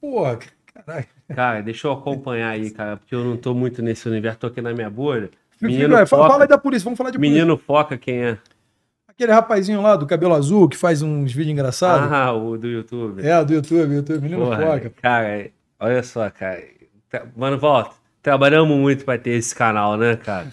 Porra, 0.00 0.38
caralho. 0.74 1.06
Cara, 1.34 1.60
deixa 1.60 1.86
eu 1.86 1.92
acompanhar 1.92 2.50
aí, 2.50 2.70
cara, 2.70 2.96
porque 2.96 3.14
eu 3.14 3.22
não 3.22 3.36
tô 3.36 3.54
muito 3.54 3.82
nesse 3.82 4.08
universo, 4.08 4.40
tô 4.40 4.46
aqui 4.46 4.60
na 4.60 4.72
minha 4.72 4.90
bolha. 4.90 5.30
Menino 5.60 5.90
fala, 5.90 6.06
fala 6.06 6.28
Foca, 6.28 6.42
aí 6.44 6.48
da 6.48 6.58
polícia, 6.58 6.84
vamos 6.84 6.96
falar 6.96 7.10
de 7.10 7.18
polícia. 7.18 7.34
menino 7.34 7.56
Foca, 7.56 7.98
quem 7.98 8.24
é? 8.24 8.38
Aquele 9.18 9.32
rapazinho 9.32 9.82
lá 9.82 9.96
do 9.96 10.06
cabelo 10.06 10.32
azul 10.32 10.68
que 10.68 10.76
faz 10.76 11.02
uns 11.02 11.32
vídeos 11.32 11.52
engraçados. 11.52 12.08
Ah, 12.12 12.32
o 12.32 12.56
do 12.56 12.68
YouTube. 12.68 13.20
É, 13.26 13.44
do 13.44 13.52
YouTube, 13.52 13.92
YouTube, 13.92 14.22
menino 14.22 14.44
Porra, 14.44 14.64
Foca. 14.64 14.92
cara, 15.02 15.50
olha 15.80 16.04
só, 16.04 16.30
cara. 16.30 16.62
Mano, 17.36 17.58
volta. 17.58 17.90
Trabalhamos 18.22 18.78
muito 18.78 19.04
pra 19.04 19.18
ter 19.18 19.30
esse 19.30 19.52
canal, 19.52 19.96
né, 19.96 20.14
cara? 20.14 20.46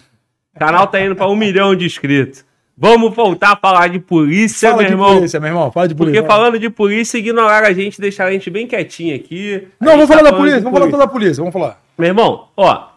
O 0.52 0.58
canal 0.58 0.84
tá 0.88 1.00
indo 1.00 1.14
pra 1.14 1.28
um 1.28 1.36
milhão 1.36 1.76
de 1.76 1.86
inscritos. 1.86 2.44
Vamos 2.76 3.14
voltar 3.14 3.52
a 3.52 3.56
falar 3.56 3.86
de 3.88 4.00
polícia, 4.00 4.70
Fala 4.70 4.82
meu 4.82 4.86
de 4.88 4.92
irmão. 4.94 5.14
polícia, 5.14 5.38
meu 5.38 5.48
irmão, 5.48 5.70
fala 5.70 5.86
de 5.86 5.94
polícia. 5.94 6.20
Porque 6.20 6.34
falando 6.34 6.58
de 6.58 6.68
polícia, 6.68 7.18
ignoraram 7.18 7.68
a 7.68 7.72
gente, 7.72 8.00
deixaram 8.00 8.30
a 8.30 8.32
gente 8.32 8.50
bem 8.50 8.66
quietinho 8.66 9.14
aqui. 9.14 9.68
A 9.78 9.84
Não, 9.84 9.92
vamos 9.92 10.08
tá 10.08 10.16
falar 10.16 10.28
da 10.28 10.36
polícia, 10.36 10.60
vamos 10.60 10.76
falar 10.76 10.90
toda 10.90 11.04
da 11.04 11.08
polícia, 11.08 11.36
vamos 11.36 11.52
falar. 11.52 11.80
Meu 11.96 12.08
irmão, 12.08 12.48
ó. 12.56 12.88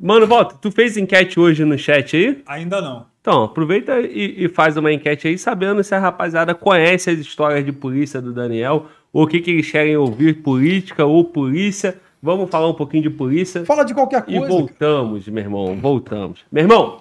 Mano, 0.00 0.26
volta. 0.26 0.56
Tu 0.58 0.72
fez 0.72 0.96
enquete 0.96 1.38
hoje 1.38 1.62
no 1.62 1.76
chat 1.76 2.16
aí? 2.16 2.42
Ainda 2.46 2.80
não. 2.80 3.12
Então, 3.24 3.44
aproveita 3.44 4.00
e, 4.02 4.44
e 4.44 4.48
faz 4.50 4.76
uma 4.76 4.92
enquete 4.92 5.26
aí, 5.28 5.38
sabendo 5.38 5.82
se 5.82 5.94
a 5.94 5.98
rapaziada 5.98 6.54
conhece 6.54 7.08
as 7.08 7.18
histórias 7.18 7.64
de 7.64 7.72
polícia 7.72 8.20
do 8.20 8.34
Daniel, 8.34 8.84
ou 9.10 9.24
o 9.24 9.26
que, 9.26 9.40
que 9.40 9.50
eles 9.50 9.70
querem 9.70 9.96
ouvir, 9.96 10.42
política 10.42 11.06
ou 11.06 11.24
polícia. 11.24 11.98
Vamos 12.22 12.50
falar 12.50 12.68
um 12.68 12.74
pouquinho 12.74 13.04
de 13.04 13.08
polícia. 13.08 13.64
Fala 13.64 13.82
de 13.82 13.94
qualquer 13.94 14.24
E 14.28 14.36
coisa. 14.36 14.46
voltamos, 14.46 15.26
meu 15.26 15.42
irmão, 15.42 15.74
voltamos. 15.80 16.40
Meu 16.52 16.64
irmão, 16.64 17.00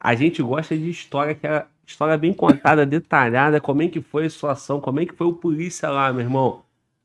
a 0.00 0.14
gente 0.14 0.42
gosta 0.42 0.74
de 0.74 0.88
história 0.88 1.34
que 1.34 1.46
é 1.46 1.66
história 1.86 2.16
bem 2.16 2.32
contada, 2.32 2.86
detalhada, 2.86 3.60
como 3.60 3.82
é 3.82 3.88
que 3.88 4.00
foi 4.00 4.24
a 4.24 4.30
situação, 4.30 4.80
como 4.80 5.00
é 5.00 5.04
que 5.04 5.14
foi 5.14 5.26
o 5.26 5.34
polícia 5.34 5.90
lá, 5.90 6.10
meu 6.14 6.22
irmão. 6.22 6.62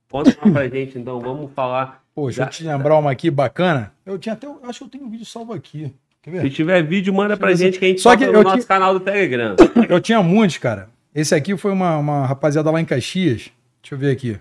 Conta 0.10 0.30
lá 0.42 0.50
pra 0.54 0.70
gente, 0.70 0.98
então, 0.98 1.20
vamos 1.20 1.52
falar. 1.52 2.02
Poxa, 2.16 2.38
Já- 2.38 2.46
eu 2.46 2.50
te 2.50 2.64
lembrar 2.64 2.98
uma 2.98 3.12
aqui 3.12 3.30
bacana. 3.30 3.92
Eu 4.06 4.18
tinha 4.18 4.32
até. 4.32 4.48
eu 4.48 4.58
Acho 4.64 4.80
que 4.80 4.86
eu 4.86 4.90
tenho 4.90 5.04
um 5.04 5.10
vídeo 5.10 5.26
salvo 5.26 5.52
aqui. 5.52 5.94
Se 6.42 6.50
tiver 6.50 6.84
vídeo, 6.84 7.14
manda 7.14 7.38
pra 7.38 7.48
Deixa 7.48 7.64
gente 7.64 7.80
que 7.80 7.86
a 7.86 7.88
gente 7.88 8.02
Só 8.02 8.16
que 8.18 8.26
no 8.26 8.44
nosso 8.44 8.60
ti- 8.60 8.66
canal 8.66 8.94
do 8.94 9.00
Telegram. 9.00 9.56
Eu 9.88 10.00
tinha 10.02 10.22
muitos, 10.22 10.58
cara. 10.58 10.90
Esse 11.16 11.34
aqui 11.34 11.56
foi 11.58 11.72
uma, 11.72 11.98
uma 11.98 12.26
rapaziada 12.26 12.70
lá 12.70 12.82
em 12.82 12.86
Caxias. 12.86 13.50
Deixa 13.82 13.96
eu 13.96 13.98
ver 13.98 14.12
aqui. 14.12 14.38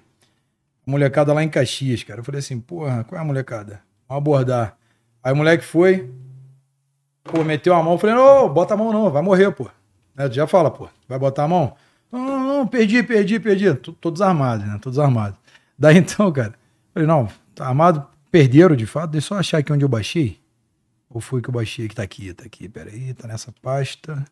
Molecada 0.84 1.32
lá 1.32 1.42
em 1.42 1.48
Caxias, 1.48 2.02
cara. 2.02 2.20
Eu 2.20 2.24
falei 2.24 2.40
assim, 2.40 2.58
porra, 2.60 3.04
qual 3.04 3.18
é 3.18 3.22
a 3.22 3.24
molecada? 3.26 3.80
Vamos 4.08 4.22
abordar. 4.22 4.76
Aí 5.22 5.32
o 5.32 5.36
moleque 5.36 5.64
foi, 5.64 6.08
pô, 7.24 7.42
meteu 7.44 7.74
a 7.74 7.82
mão. 7.82 7.92
Eu 7.94 7.98
falei, 7.98 8.16
ô, 8.16 8.48
bota 8.48 8.74
a 8.74 8.76
mão 8.76 8.92
não, 8.92 9.10
vai 9.10 9.22
morrer, 9.22 9.50
pô. 9.52 9.68
Né, 10.14 10.30
já 10.30 10.46
fala, 10.46 10.70
pô, 10.70 10.88
vai 11.08 11.18
botar 11.18 11.44
a 11.44 11.48
mão. 11.48 11.74
Não, 12.10 12.20
não, 12.24 12.46
não, 12.58 12.66
perdi, 12.66 13.02
perdi, 13.02 13.38
perdi. 13.40 13.74
Tô, 13.74 13.92
tô 13.92 14.10
desarmado, 14.10 14.64
né? 14.64 14.78
Tô 14.80 14.90
desarmado. 14.90 15.36
Daí 15.78 15.98
então, 15.98 16.30
cara, 16.32 16.54
falei, 16.94 17.06
não, 17.06 17.28
tá 17.54 17.66
armado, 17.66 18.06
perderam 18.30 18.74
de 18.76 18.86
fato, 18.86 19.10
deixa 19.10 19.26
eu 19.26 19.28
só 19.28 19.38
achar 19.40 19.58
aqui 19.58 19.72
onde 19.72 19.84
eu 19.84 19.88
baixei. 19.88 20.38
Ou 21.08 21.20
foi 21.20 21.40
que 21.40 21.48
eu 21.48 21.54
baixei? 21.54 21.88
Que 21.88 21.94
tá 21.94 22.02
aqui, 22.02 22.32
tá 22.34 22.44
aqui, 22.44 22.68
peraí, 22.68 23.14
tá 23.14 23.28
nessa 23.28 23.52
pasta. 23.62 24.24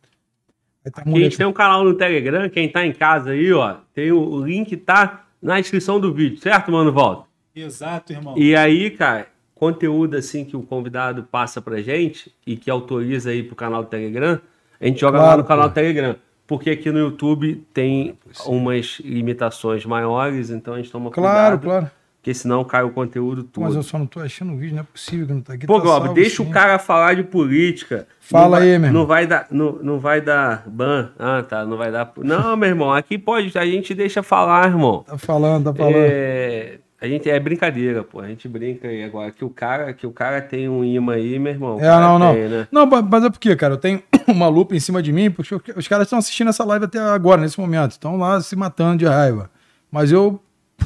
Aí 0.85 0.91
tá 0.91 1.03
a, 1.05 1.09
a 1.09 1.19
gente 1.19 1.37
tem 1.37 1.47
um 1.47 1.53
canal 1.53 1.85
no 1.85 1.95
Telegram, 1.95 2.49
quem 2.51 2.69
tá 2.69 2.85
em 2.85 2.93
casa 2.93 3.31
aí, 3.31 3.53
ó, 3.53 3.77
tem 3.95 4.13
o, 4.13 4.19
o 4.19 4.45
link, 4.45 4.77
tá 4.77 5.27
na 5.41 5.61
descrição 5.61 6.01
do 6.01 6.13
vídeo, 6.13 6.39
certo, 6.39 6.71
mano, 6.73 6.93
Volta? 6.93 7.27
Exato, 7.55 8.13
irmão. 8.13 8.35
E 8.37 8.57
aí, 8.57 8.91
cara, 8.91 9.29
conteúdo 9.55 10.17
assim 10.17 10.45
que 10.45 10.57
o 10.57 10.63
convidado 10.63 11.23
passa 11.25 11.63
pra 11.63 11.81
gente 11.81 12.35
e 12.47 12.57
que 12.57 12.71
autoriza 12.71 13.31
aí 13.31 13.43
pro 13.43 13.55
canal 13.55 13.83
do 13.83 13.89
Telegram, 13.89 14.41
a 14.81 14.87
gente 14.87 15.01
joga 15.01 15.19
claro, 15.19 15.31
lá 15.31 15.37
no 15.39 15.45
canal 15.45 15.69
do 15.69 15.75
Telegram. 15.75 16.17
Porque 16.47 16.71
aqui 16.71 16.91
no 16.91 16.99
YouTube 16.99 17.67
tem 17.73 18.19
umas 18.45 19.01
limitações 19.03 19.87
maiores, 19.87 20.51
então 20.51 20.75
a 20.75 20.77
gente 20.77 20.91
toma 20.91 21.11
cuidado. 21.11 21.59
Claro, 21.59 21.61
claro. 21.61 21.91
Porque 22.25 22.33
senão 22.33 22.65
cai 22.65 22.83
o 22.83 22.89
conteúdo 22.89 23.45
todo. 23.45 23.65
Mas 23.65 23.75
eu 23.75 23.83
só 23.83 23.99
não 23.99 24.07
tô 24.07 24.19
achando 24.19 24.55
o 24.55 24.57
vídeo, 24.57 24.77
não 24.77 24.81
é 24.83 24.87
possível 24.91 25.27
que 25.27 25.33
não 25.35 25.43
tá 25.43 25.53
aqui. 25.53 25.67
Pô, 25.67 25.75
tá 25.75 25.83
Globo, 25.83 26.15
deixa 26.15 26.43
sim. 26.43 26.49
o 26.49 26.51
cara 26.51 26.79
falar 26.79 27.15
de 27.17 27.23
política. 27.23 28.09
Fala 28.19 28.61
aí, 28.61 28.79
meu 28.79 28.89
irmão. 28.89 28.93
Não 28.93 29.07
vai 29.07 29.27
dar, 29.27 29.47
não, 29.51 29.73
não 29.83 29.99
vai 29.99 30.23
dar 30.23 30.67
ban. 30.67 31.11
Ah, 31.19 31.45
tá, 31.47 31.67
não 31.67 31.77
vai 31.77 31.93
dar. 31.93 32.11
Não, 32.17 32.57
meu 32.57 32.71
irmão, 32.71 32.91
aqui 32.95 33.19
pode, 33.19 33.59
a 33.59 33.67
gente 33.67 33.95
deixa 33.95 34.23
falar, 34.23 34.71
irmão. 34.71 35.05
Tá 35.07 35.19
falando, 35.19 35.65
tá 35.65 35.75
falando. 35.75 35.97
É... 35.99 36.79
A 36.99 37.07
gente 37.07 37.29
é 37.29 37.39
brincadeira, 37.39 38.03
pô. 38.03 38.21
A 38.21 38.29
gente 38.29 38.49
brinca 38.49 38.89
aí 38.89 39.05
agora. 39.05 39.31
Que 39.31 39.45
o 39.45 39.51
cara, 39.51 39.93
que 39.93 40.07
o 40.07 40.11
cara 40.11 40.41
tem 40.41 40.67
um 40.67 40.83
imã 40.83 41.17
aí, 41.17 41.39
meu 41.39 41.53
irmão. 41.53 41.79
É, 41.79 41.91
não, 42.01 42.19
não. 42.19 42.33
Tem, 42.33 42.49
né? 42.49 42.67
Não, 42.73 42.87
mas 42.87 43.25
é 43.25 43.29
porque, 43.29 43.55
cara, 43.55 43.75
eu 43.75 43.79
tenho 43.79 44.03
uma 44.27 44.49
lupa 44.49 44.75
em 44.75 44.81
cima 44.81 45.03
de 45.03 45.13
mim, 45.13 45.31
porque 45.31 45.55
os 45.77 45.87
caras 45.87 46.07
estão 46.07 46.19
assistindo 46.19 46.49
essa 46.49 46.65
live 46.65 46.87
até 46.87 46.99
agora, 46.99 47.43
nesse 47.43 47.61
momento. 47.61 47.91
Estão 47.91 48.17
lá 48.17 48.41
se 48.41 48.57
matando 48.57 48.97
de 48.97 49.05
raiva. 49.05 49.51
Mas 49.93 50.11
eu. 50.11 50.41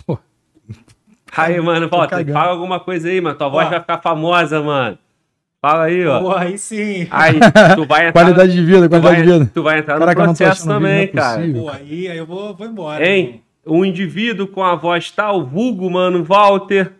Pô. 0.04 0.18
Aí, 1.36 1.60
mano, 1.60 1.88
volta. 1.88 2.24
Fala 2.24 2.50
alguma 2.50 2.80
coisa 2.80 3.08
aí, 3.08 3.20
mano. 3.20 3.36
Tua 3.36 3.48
voz 3.48 3.68
vai 3.68 3.80
ficar 3.80 3.98
famosa, 3.98 4.60
mano. 4.60 4.98
Fala 5.60 5.84
aí, 5.84 6.06
ó. 6.06 6.20
Pô, 6.20 6.36
aí 6.36 6.56
sim. 6.56 7.06
Aí, 7.10 7.38
tu 7.74 7.84
vai 7.84 8.08
entrar. 8.08 8.12
qualidade 8.12 8.52
de 8.52 8.64
vida, 8.64 8.88
qualidade 8.88 9.16
vai, 9.16 9.26
de 9.26 9.32
vida. 9.32 9.50
Tu 9.52 9.62
vai 9.62 9.78
entrar 9.78 9.98
Caraca, 9.98 10.20
no 10.20 10.26
processo 10.26 10.66
também, 10.66 11.06
vídeo, 11.06 11.18
é 11.18 11.20
cara. 11.20 11.52
Pô, 11.52 11.68
aí, 11.68 12.08
aí 12.08 12.18
eu 12.18 12.26
vou, 12.26 12.54
vou 12.54 12.66
embora. 12.66 13.04
Hein? 13.04 13.26
Mano 13.26 13.48
um 13.68 13.84
indivíduo 13.84 14.46
com 14.46 14.64
a 14.64 14.74
voz 14.74 15.10
tal, 15.10 15.44
vulgo, 15.44 15.90
mano, 15.90 16.24
Walter, 16.24 16.92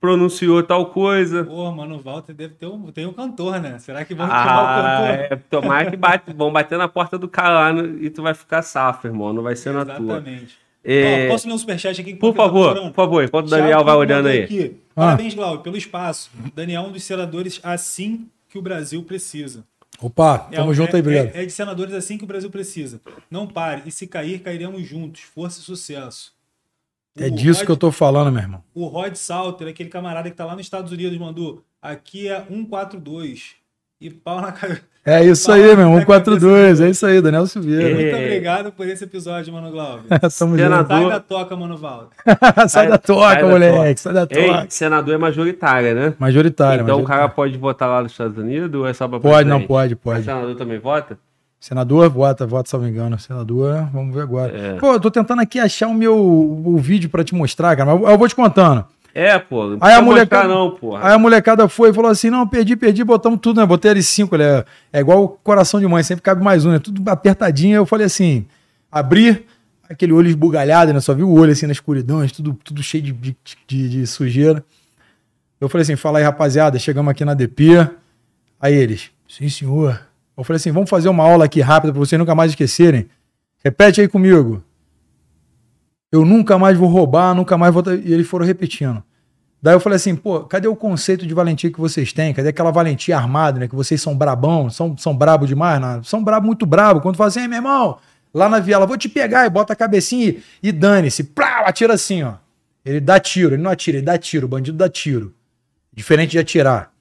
pronunciou 0.00 0.62
tal 0.62 0.86
coisa. 0.86 1.44
Pô, 1.44 1.70
mano, 1.70 2.00
Walter 2.00 2.34
deve 2.34 2.54
ter 2.54 2.66
um, 2.66 2.90
tem 2.90 3.06
um 3.06 3.12
cantor, 3.12 3.60
né? 3.60 3.78
Será 3.78 4.04
que 4.04 4.14
vão 4.14 4.26
ah, 4.26 4.44
chamar 4.44 4.62
o 4.62 4.82
cantor? 4.82 5.08
É, 5.08 5.36
tomara 5.48 5.90
que 5.90 5.96
bate, 5.96 6.32
vão 6.32 6.52
bater 6.52 6.76
na 6.76 6.88
porta 6.88 7.16
do 7.16 7.28
cara 7.28 7.70
lá 7.70 7.82
e 8.00 8.10
tu 8.10 8.22
vai 8.22 8.34
ficar 8.34 8.62
safo, 8.62 9.06
irmão, 9.06 9.32
não 9.32 9.42
vai 9.42 9.56
ser 9.56 9.72
na 9.72 9.84
tua. 9.84 10.16
Exatamente. 10.16 10.63
É... 10.84 11.28
posso 11.28 11.48
ler 11.48 11.54
um 11.54 11.58
superchat 11.58 11.98
aqui? 12.00 12.14
Por 12.14 12.34
favor, 12.34 12.74
por 12.74 12.92
favor, 12.92 13.24
enquanto 13.24 13.46
o 13.46 13.50
Daniel 13.50 13.82
vai 13.82 13.96
olhando 13.96 14.28
aí. 14.28 14.42
Aqui. 14.42 14.76
Ah. 14.90 15.06
Parabéns, 15.06 15.34
Glauco, 15.34 15.62
pelo 15.62 15.76
espaço. 15.76 16.30
Daniel 16.54 16.84
é 16.84 16.86
um 16.88 16.92
dos 16.92 17.02
senadores 17.02 17.58
assim 17.62 18.28
que 18.48 18.58
o 18.58 18.62
Brasil 18.62 19.02
precisa. 19.02 19.64
Opa, 20.00 20.38
tamo 20.38 20.72
é, 20.72 20.74
junto 20.74 20.94
aí, 20.94 21.00
obrigado. 21.00 21.34
É, 21.34 21.42
é, 21.42 21.46
de 21.46 21.52
senadores 21.52 21.94
assim 21.94 22.18
que 22.18 22.24
o 22.24 22.26
Brasil 22.26 22.50
precisa. 22.50 23.00
Não 23.30 23.46
pare. 23.46 23.82
E 23.86 23.90
se 23.90 24.06
cair, 24.06 24.40
cairemos 24.40 24.86
juntos. 24.86 25.22
Força 25.22 25.60
e 25.60 25.62
sucesso. 25.62 26.34
É 27.16 27.30
disso 27.30 27.60
Rod, 27.60 27.66
que 27.66 27.72
eu 27.72 27.76
tô 27.76 27.92
falando, 27.92 28.30
meu 28.32 28.42
irmão. 28.42 28.62
O 28.74 28.86
Rod 28.86 29.14
Salter, 29.14 29.68
aquele 29.68 29.88
camarada 29.88 30.28
que 30.28 30.36
tá 30.36 30.44
lá 30.44 30.54
nos 30.54 30.66
Estados 30.66 30.90
Unidos, 30.90 31.16
mandou. 31.16 31.62
Aqui 31.80 32.28
é 32.28 32.44
142. 32.44 33.56
E 34.04 34.10
pau 34.10 34.38
na 34.38 34.52
cabeça. 34.52 34.82
É 35.02 35.24
isso 35.24 35.50
aí, 35.50 35.62
meu 35.62 35.70
irmão. 35.80 35.96
142. 35.96 36.78
É 36.82 36.90
isso 36.90 37.06
aí, 37.06 37.22
Daniel 37.22 37.46
Silveira. 37.46 37.88
É. 37.88 37.94
Muito 37.94 38.16
obrigado 38.16 38.70
por 38.70 38.86
esse 38.86 39.04
episódio, 39.04 39.50
Mano 39.50 39.70
Glauber. 39.70 40.04
Tamo 40.38 40.56
senador... 40.56 40.86
Sai 40.86 41.08
da 41.08 41.20
toca, 41.20 41.56
Mano 41.56 41.78
Valdo. 41.78 42.10
sai, 42.22 42.68
sai, 42.68 42.88
da 42.88 42.98
toca, 42.98 43.40
sai 43.40 43.42
moleque. 43.44 44.00
sai 44.00 44.12
da 44.12 44.26
toca. 44.26 44.40
Ei, 44.40 44.66
senador 44.68 45.14
é 45.14 45.16
majoritária, 45.16 45.94
né? 45.94 46.14
Majoritária. 46.18 46.82
Então 46.82 46.96
majoritária. 46.96 47.02
o 47.02 47.22
cara 47.22 47.28
pode 47.30 47.56
votar 47.56 47.88
lá 47.88 48.02
nos 48.02 48.12
Estados 48.12 48.36
Unidos 48.36 48.78
ou 48.78 48.86
é 48.86 48.92
só 48.92 49.08
pra 49.08 49.18
Pode, 49.18 49.48
não 49.48 49.62
pode, 49.62 49.96
pode. 49.96 50.20
O 50.20 50.24
senador 50.24 50.54
também 50.54 50.78
vota? 50.78 51.18
Senador, 51.58 52.10
vota, 52.10 52.46
vota, 52.46 52.68
se 52.68 52.76
não 52.76 52.82
me 52.82 52.90
engano. 52.90 53.18
Senador, 53.18 53.88
vamos 53.90 54.14
ver 54.14 54.20
agora. 54.20 54.54
É. 54.54 54.74
Pô, 54.74 54.92
eu 54.92 55.00
tô 55.00 55.10
tentando 55.10 55.40
aqui 55.40 55.58
achar 55.58 55.88
o 55.88 55.94
meu 55.94 56.14
o 56.14 56.76
vídeo 56.76 57.08
pra 57.08 57.24
te 57.24 57.34
mostrar, 57.34 57.74
cara, 57.74 57.94
mas 57.94 58.10
eu 58.10 58.18
vou 58.18 58.28
te 58.28 58.34
contando. 58.34 58.84
É, 59.14 59.38
pô. 59.38 59.68
Não 59.68 59.78
aí 59.80 59.94
a 59.94 60.02
molecada, 60.02 60.48
não, 60.48 60.72
porra. 60.72 61.06
Aí 61.06 61.14
a 61.14 61.18
molecada 61.18 61.68
foi 61.68 61.90
e 61.90 61.94
falou 61.94 62.10
assim: 62.10 62.30
não, 62.30 62.46
perdi, 62.48 62.74
perdi, 62.74 63.04
botamos 63.04 63.38
tudo, 63.40 63.60
né? 63.60 63.66
Botei 63.66 63.92
L5, 63.92 64.28
ele 64.32 64.42
é, 64.42 64.64
é 64.92 64.98
igual 64.98 65.22
o 65.22 65.28
coração 65.28 65.78
de 65.78 65.86
mãe, 65.86 66.02
sempre 66.02 66.22
cabe 66.22 66.42
mais 66.42 66.66
um, 66.66 66.72
né? 66.72 66.80
Tudo 66.80 67.08
apertadinho. 67.08 67.76
Eu 67.76 67.86
falei 67.86 68.06
assim: 68.06 68.44
abri, 68.90 69.46
aquele 69.88 70.12
olho 70.12 70.28
esbugalhado, 70.28 70.92
né? 70.92 70.98
Só 70.98 71.14
vi 71.14 71.22
o 71.22 71.30
olho 71.30 71.52
assim 71.52 71.66
na 71.66 71.72
escuridão, 71.72 72.26
tudo, 72.26 72.58
tudo 72.64 72.82
cheio 72.82 73.04
de, 73.04 73.12
de, 73.12 73.36
de, 73.68 73.88
de 73.88 74.06
sujeira. 74.08 74.64
Eu 75.60 75.68
falei 75.68 75.82
assim: 75.82 75.94
fala 75.94 76.18
aí, 76.18 76.24
rapaziada, 76.24 76.76
chegamos 76.80 77.08
aqui 77.12 77.24
na 77.24 77.34
DP. 77.34 77.88
Aí 78.60 78.74
eles, 78.74 79.12
sim, 79.28 79.48
senhor. 79.48 80.00
Eu 80.36 80.42
falei 80.42 80.56
assim: 80.56 80.72
vamos 80.72 80.90
fazer 80.90 81.08
uma 81.08 81.22
aula 81.22 81.44
aqui 81.44 81.60
rápida 81.60 81.92
para 81.92 82.00
vocês 82.00 82.18
nunca 82.18 82.34
mais 82.34 82.50
esquecerem. 82.50 83.08
Repete 83.64 84.00
aí 84.00 84.08
comigo. 84.08 84.60
Eu 86.14 86.24
nunca 86.24 86.56
mais 86.56 86.78
vou 86.78 86.88
roubar, 86.88 87.34
nunca 87.34 87.58
mais 87.58 87.74
vou. 87.74 87.82
E 87.92 88.12
eles 88.12 88.28
foram 88.28 88.46
repetindo. 88.46 89.02
Daí 89.60 89.74
eu 89.74 89.80
falei 89.80 89.96
assim, 89.96 90.14
pô, 90.14 90.44
cadê 90.44 90.68
o 90.68 90.76
conceito 90.76 91.26
de 91.26 91.34
valentia 91.34 91.72
que 91.72 91.80
vocês 91.80 92.12
têm? 92.12 92.32
Cadê 92.32 92.50
aquela 92.50 92.70
valentia 92.70 93.16
armada, 93.16 93.58
né? 93.58 93.66
Que 93.66 93.74
vocês 93.74 94.00
são 94.00 94.16
brabão, 94.16 94.70
são, 94.70 94.96
são 94.96 95.16
brabo 95.16 95.44
demais, 95.44 95.80
né? 95.80 96.00
São 96.04 96.22
brabo, 96.22 96.46
muito 96.46 96.64
brabo. 96.66 97.00
Quando 97.00 97.16
fala 97.16 97.26
assim, 97.26 97.48
meu 97.48 97.58
irmão, 97.58 97.98
lá 98.32 98.48
na 98.48 98.60
viela, 98.60 98.86
vou 98.86 98.96
te 98.96 99.08
pegar, 99.08 99.44
e 99.44 99.50
bota 99.50 99.72
a 99.72 99.76
cabecinha 99.76 100.28
e, 100.28 100.42
e 100.62 100.70
dane-se. 100.70 101.28
Atira 101.64 101.94
assim, 101.94 102.22
ó. 102.22 102.34
Ele 102.84 103.00
dá 103.00 103.18
tiro, 103.18 103.56
ele 103.56 103.62
não 103.62 103.72
atira, 103.72 103.96
ele 103.96 104.06
dá 104.06 104.16
tiro, 104.16 104.46
o 104.46 104.48
bandido 104.48 104.78
dá 104.78 104.88
tiro. 104.88 105.34
Diferente 105.92 106.30
de 106.30 106.38
atirar. 106.38 106.92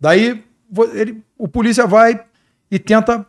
Daí 0.00 0.42
ele, 0.94 1.22
o 1.38 1.46
polícia 1.46 1.86
vai, 1.86 2.20
e 2.68 2.80
tenta. 2.80 3.24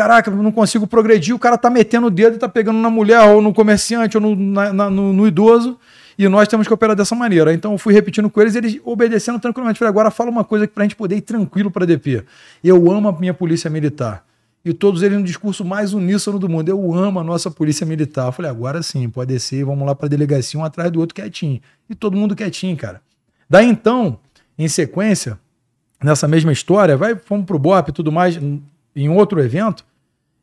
Caraca, 0.00 0.30
não 0.30 0.50
consigo 0.50 0.86
progredir. 0.86 1.34
O 1.34 1.38
cara 1.38 1.58
tá 1.58 1.68
metendo 1.68 2.06
o 2.06 2.10
dedo 2.10 2.36
e 2.36 2.38
tá 2.38 2.48
pegando 2.48 2.78
na 2.78 2.88
mulher, 2.88 3.20
ou 3.20 3.42
no 3.42 3.52
comerciante, 3.52 4.16
ou 4.16 4.22
no, 4.22 4.34
na, 4.34 4.72
na, 4.72 4.88
no, 4.88 5.12
no 5.12 5.28
idoso. 5.28 5.78
E 6.18 6.26
nós 6.26 6.48
temos 6.48 6.66
que 6.66 6.72
operar 6.72 6.96
dessa 6.96 7.14
maneira. 7.14 7.52
Então 7.52 7.72
eu 7.72 7.76
fui 7.76 7.92
repetindo 7.92 8.30
com 8.30 8.40
eles, 8.40 8.54
eles 8.54 8.80
obedecendo 8.82 9.38
tranquilamente. 9.38 9.78
Falei, 9.78 9.90
agora 9.90 10.10
fala 10.10 10.30
uma 10.30 10.42
coisa 10.42 10.66
pra 10.66 10.84
gente 10.84 10.96
poder 10.96 11.16
ir 11.16 11.20
tranquilo 11.20 11.70
pra 11.70 11.84
DP. 11.84 12.24
Eu 12.64 12.90
amo 12.90 13.10
a 13.10 13.12
minha 13.12 13.34
polícia 13.34 13.68
militar. 13.68 14.24
E 14.64 14.72
todos 14.72 15.02
eles 15.02 15.18
no 15.18 15.24
discurso 15.24 15.66
mais 15.66 15.92
uníssono 15.92 16.38
do 16.38 16.48
mundo. 16.48 16.70
Eu 16.70 16.94
amo 16.94 17.20
a 17.20 17.22
nossa 17.22 17.50
polícia 17.50 17.84
militar. 17.84 18.28
Eu 18.28 18.32
falei, 18.32 18.50
agora 18.50 18.82
sim, 18.82 19.06
pode 19.10 19.34
descer, 19.34 19.66
vamos 19.66 19.86
lá 19.86 19.94
pra 19.94 20.08
delegacia, 20.08 20.58
um 20.58 20.64
atrás 20.64 20.90
do 20.90 20.98
outro 20.98 21.14
quietinho. 21.14 21.60
E 21.90 21.94
todo 21.94 22.16
mundo 22.16 22.34
quietinho, 22.34 22.74
cara. 22.74 23.02
Daí 23.50 23.68
então, 23.68 24.18
em 24.58 24.66
sequência, 24.66 25.38
nessa 26.02 26.26
mesma 26.26 26.52
história, 26.52 26.96
vai, 26.96 27.16
fomos 27.16 27.44
pro 27.44 27.58
BOP 27.58 27.90
e 27.90 27.92
tudo 27.92 28.10
mais, 28.10 28.38
em 28.96 29.08
outro 29.08 29.40
evento, 29.40 29.84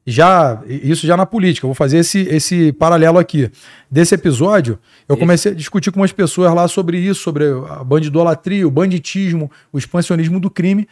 já 0.10 0.62
isso 0.66 1.06
já 1.06 1.18
na 1.18 1.26
política, 1.26 1.66
eu 1.66 1.68
vou 1.68 1.76
fazer 1.76 1.98
esse, 1.98 2.20
esse 2.30 2.72
paralelo 2.72 3.20
aqui. 3.20 3.52
Desse 3.92 4.16
episódio, 4.16 4.80
eu 5.08 5.18
comecei 5.18 5.52
a 5.52 5.56
discutir 5.56 5.92
com 5.92 6.00
umas 6.00 6.14
pessoas 6.14 6.54
lá 6.54 6.66
sobre 6.70 6.98
isso, 6.98 7.22
sobre 7.22 7.44
a 7.70 7.84
bandidolatria, 7.84 8.66
o 8.66 8.72
banditismo, 8.72 9.52
o 9.72 9.78
expansionismo 9.78 10.40
do 10.40 10.50
crime, 10.50 10.88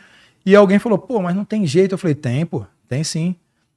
e 0.46 0.54
alguém 0.54 0.80
falou, 0.80 0.98
pô, 0.98 1.22
mas 1.22 1.34
não 1.34 1.46
tem 1.46 1.66
jeito. 1.66 1.94
Eu 1.94 1.98
falei, 1.98 2.14
tem, 2.14 2.46
pô, 2.46 2.66
tem 2.90 3.06
sim. 3.06 3.36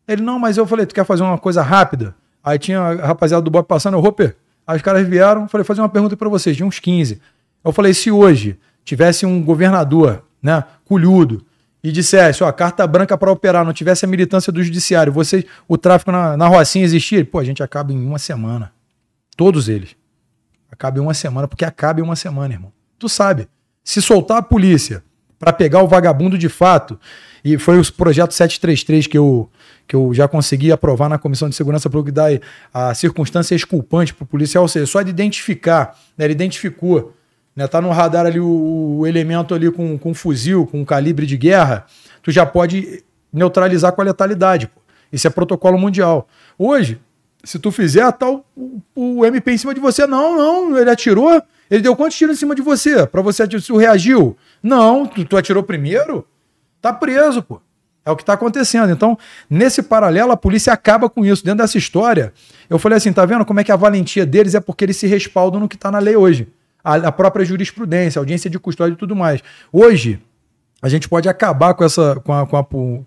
Ele, 0.09 0.23
não, 0.23 0.41
mas 0.41 0.57
eu 0.57 0.67
falei, 0.67 0.85
tu 0.85 0.95
quer 0.95 1.05
fazer 1.05 1.23
uma 1.23 1.39
coisa 1.39 1.63
rápida? 1.63 2.17
Aí 2.43 2.59
tinha 2.59 2.81
a 2.81 3.07
rapaziada 3.07 3.43
do 3.43 3.51
BOP 3.51 3.69
passando, 3.69 3.97
eu, 3.97 4.01
Roper, 4.01 4.37
aí 4.67 4.77
os 4.77 4.83
caras 4.83 5.07
vieram, 5.07 5.47
falei, 5.47 5.65
fazer 5.65 5.81
uma 5.81 5.89
pergunta 5.89 6.17
para 6.17 6.29
vocês, 6.29 6.57
de 6.57 6.65
uns 6.65 6.81
15. 6.81 7.21
Eu 7.65 7.73
falei, 7.73 7.95
se 7.95 8.11
hoje 8.11 8.59
tivesse 8.85 9.25
um 9.25 9.41
governador 9.41 10.25
né, 10.43 10.65
culhudo, 10.85 11.45
e 11.89 11.93
dissesse, 11.93 12.45
ó, 12.45 12.53
carta 12.53 12.87
branca 12.87 13.17
para 13.17 13.33
operar, 13.33 13.65
não 13.65 13.73
tivesse 13.73 14.05
a 14.05 14.09
militância 14.09 14.53
do 14.53 14.63
judiciário, 14.63 15.11
vocês, 15.11 15.43
o 15.67 15.79
tráfico 15.79 16.13
na, 16.13 16.37
na 16.37 16.47
Rocinha 16.47 16.85
existir, 16.85 17.25
pô, 17.25 17.39
a 17.39 17.45
gente 17.45 17.63
acaba 17.63 17.93
em 17.93 18.07
uma 18.07 18.19
semana. 18.19 18.71
Todos 19.35 19.71
eles. 19.71 19.97
Acaba 20.71 20.99
em 20.99 21.01
uma 21.01 21.15
semana, 21.15 21.49
porque 21.49 21.65
acaba 21.65 22.01
em 22.01 22.03
uma 22.03 22.15
semana, 22.15 22.53
irmão. 22.53 22.71
Tu 22.99 23.09
sabe, 23.09 23.49
se 23.83 24.03
soltar 24.03 24.37
a 24.37 24.43
polícia 24.43 25.03
para 25.39 25.51
pegar 25.51 25.83
o 25.83 25.89
vagabundo 25.89 26.37
de 26.37 26.51
fato, 26.51 27.01
e 27.43 27.57
foi 27.57 27.81
o 27.81 27.93
projeto 27.95 28.35
733 28.35 29.07
que 29.07 29.17
eu, 29.17 29.49
que 29.87 29.97
eu 29.97 30.13
já 30.13 30.29
consegui 30.29 30.71
aprovar 30.71 31.09
na 31.09 31.17
Comissão 31.17 31.49
de 31.49 31.55
Segurança 31.55 31.89
Pública, 31.89 32.11
que 32.11 32.39
dá 32.39 32.45
a 32.75 32.93
circunstância 32.93 33.55
exculpante 33.55 34.13
para 34.13 34.25
o 34.25 34.27
policial, 34.27 34.63
ou 34.65 34.69
seja, 34.69 34.85
só 34.85 35.01
de 35.01 35.09
identificar, 35.09 35.99
né, 36.19 36.27
ele 36.27 36.35
identificou 36.35 37.15
né, 37.59 37.67
tá 37.67 37.81
no 37.81 37.91
radar 37.91 38.25
ali 38.25 38.39
o, 38.39 38.99
o 39.01 39.05
elemento 39.05 39.53
ali 39.53 39.69
com, 39.69 39.99
com 39.99 40.15
fuzil, 40.15 40.65
com 40.65 40.85
calibre 40.87 41.27
de 41.27 41.37
guerra, 41.37 41.87
tu 42.23 42.31
já 42.31 42.47
pode 42.47 43.03
neutralizar 43.33 43.91
com 43.91 44.01
a 44.01 44.05
letalidade. 44.05 44.69
Pô. 44.69 44.81
Isso 45.13 45.27
é 45.27 45.31
protocolo 45.31 45.77
mundial. 45.77 46.29
Hoje, 46.57 47.01
se 47.43 47.59
tu 47.59 47.73
fizer, 47.73 48.09
tá 48.13 48.31
o, 48.31 48.45
o, 48.95 49.27
MP 49.27 49.51
em 49.51 49.59
cima 49.59 49.75
de 49.75 49.81
você. 49.81 50.07
Não, 50.07 50.37
não, 50.37 50.79
ele 50.79 50.89
atirou. 50.89 51.43
Ele 51.69 51.83
deu 51.83 51.97
quantos 51.97 52.17
tiros 52.17 52.37
em 52.37 52.39
cima 52.39 52.55
de 52.55 52.63
você? 52.63 53.05
Para 53.09 53.23
você 53.23 53.45
tu 53.49 53.77
reagiu? 53.77 54.37
Não, 54.63 55.05
tu, 55.05 55.25
tu, 55.25 55.37
atirou 55.37 55.65
primeiro? 55.65 56.25
Tá 56.81 56.93
preso, 56.93 57.43
pô. 57.43 57.61
É 58.07 58.11
o 58.13 58.15
que 58.15 58.23
está 58.23 58.35
acontecendo. 58.35 58.93
Então, 58.93 59.19
nesse 59.51 59.83
paralelo, 59.83 60.31
a 60.31 60.37
polícia 60.37 60.73
acaba 60.73 61.11
com 61.11 61.27
isso. 61.27 61.45
Dentro 61.45 61.59
dessa 61.59 61.77
história, 61.77 62.33
eu 62.71 62.79
falei 62.79 62.99
assim: 62.99 63.13
tá 63.13 63.27
vendo 63.27 63.45
como 63.45 63.59
é 63.59 63.65
que 63.65 63.73
a 63.73 63.77
valentia 63.77 64.25
deles 64.25 64.55
é 64.55 64.61
porque 64.61 64.85
eles 64.85 64.97
se 64.97 65.09
respaldam 65.09 65.59
no 65.59 65.69
que 65.69 65.75
está 65.75 65.91
na 65.91 65.99
lei 65.99 66.15
hoje. 66.15 66.47
A, 66.89 67.09
a 67.09 67.13
própria 67.13 67.45
jurisprudência, 67.45 68.19
audiência 68.19 68.49
de 68.49 68.59
custódia 68.59 68.95
e 68.95 68.97
tudo 68.97 69.15
mais. 69.15 69.43
Hoje, 69.71 70.19
a 70.81 70.89
gente 70.89 71.07
pode 71.07 71.29
acabar 71.29 71.75
com 71.75 71.85
essa 71.85 72.17
com, 72.25 72.33
a, 72.33 72.47
com, 72.47 72.57
a, 72.57 72.65
com, 72.65 73.05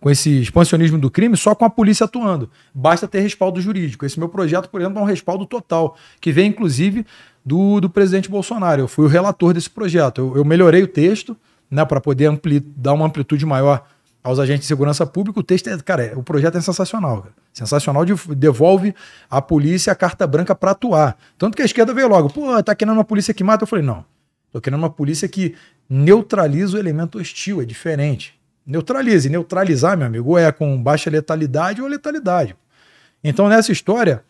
com, 0.00 0.10
esse 0.10 0.40
expansionismo 0.40 0.96
do 0.96 1.10
crime 1.10 1.36
só 1.36 1.54
com 1.54 1.66
a 1.66 1.70
polícia 1.70 2.04
atuando. 2.04 2.48
Basta 2.72 3.06
ter 3.06 3.20
respaldo 3.20 3.60
jurídico. 3.60 4.06
Esse 4.06 4.18
meu 4.18 4.30
projeto, 4.30 4.70
por 4.70 4.80
exemplo, 4.80 5.00
é 5.00 5.02
um 5.02 5.06
respaldo 5.06 5.44
total, 5.44 5.98
que 6.18 6.32
vem 6.32 6.48
inclusive 6.48 7.04
do, 7.44 7.78
do 7.78 7.90
presidente 7.90 8.30
Bolsonaro. 8.30 8.80
Eu 8.80 8.88
fui 8.88 9.04
o 9.04 9.08
relator 9.08 9.52
desse 9.52 9.68
projeto. 9.68 10.20
Eu, 10.20 10.36
eu 10.38 10.44
melhorei 10.44 10.82
o 10.82 10.88
texto 10.88 11.36
né, 11.70 11.84
para 11.84 12.00
poder 12.00 12.26
ampli, 12.26 12.58
dar 12.60 12.94
uma 12.94 13.04
amplitude 13.04 13.44
maior 13.44 13.84
aos 14.22 14.38
agentes 14.38 14.62
de 14.62 14.66
segurança 14.66 15.04
pública. 15.04 15.40
O 15.40 15.42
texto 15.42 15.68
é, 15.68 15.76
cara, 15.78 16.04
é, 16.04 16.16
o 16.16 16.22
projeto 16.22 16.56
é 16.56 16.60
sensacional. 16.62 17.22
Cara. 17.22 17.43
Sensacional, 17.54 18.04
de, 18.04 18.14
devolve 18.34 18.92
à 19.30 19.40
polícia 19.40 19.92
a 19.92 19.96
carta 19.96 20.26
branca 20.26 20.56
para 20.56 20.72
atuar. 20.72 21.16
Tanto 21.38 21.56
que 21.56 21.62
a 21.62 21.64
esquerda 21.64 21.94
veio 21.94 22.08
logo, 22.08 22.28
pô, 22.28 22.60
tá 22.62 22.74
querendo 22.74 22.94
uma 22.94 23.04
polícia 23.04 23.32
que 23.32 23.44
mata? 23.44 23.62
Eu 23.62 23.68
falei, 23.68 23.84
não. 23.84 24.04
Tô 24.52 24.60
querendo 24.60 24.80
uma 24.80 24.90
polícia 24.90 25.28
que 25.28 25.54
neutraliza 25.88 26.76
o 26.76 26.80
elemento 26.80 27.18
hostil, 27.18 27.62
é 27.62 27.64
diferente. 27.64 28.34
Neutralize. 28.66 29.28
Neutralizar, 29.28 29.96
meu 29.96 30.06
amigo, 30.06 30.36
é 30.36 30.50
com 30.50 30.82
baixa 30.82 31.08
letalidade 31.08 31.80
ou 31.80 31.86
letalidade. 31.86 32.56
Então, 33.22 33.48
nessa 33.48 33.70
história, 33.70 34.24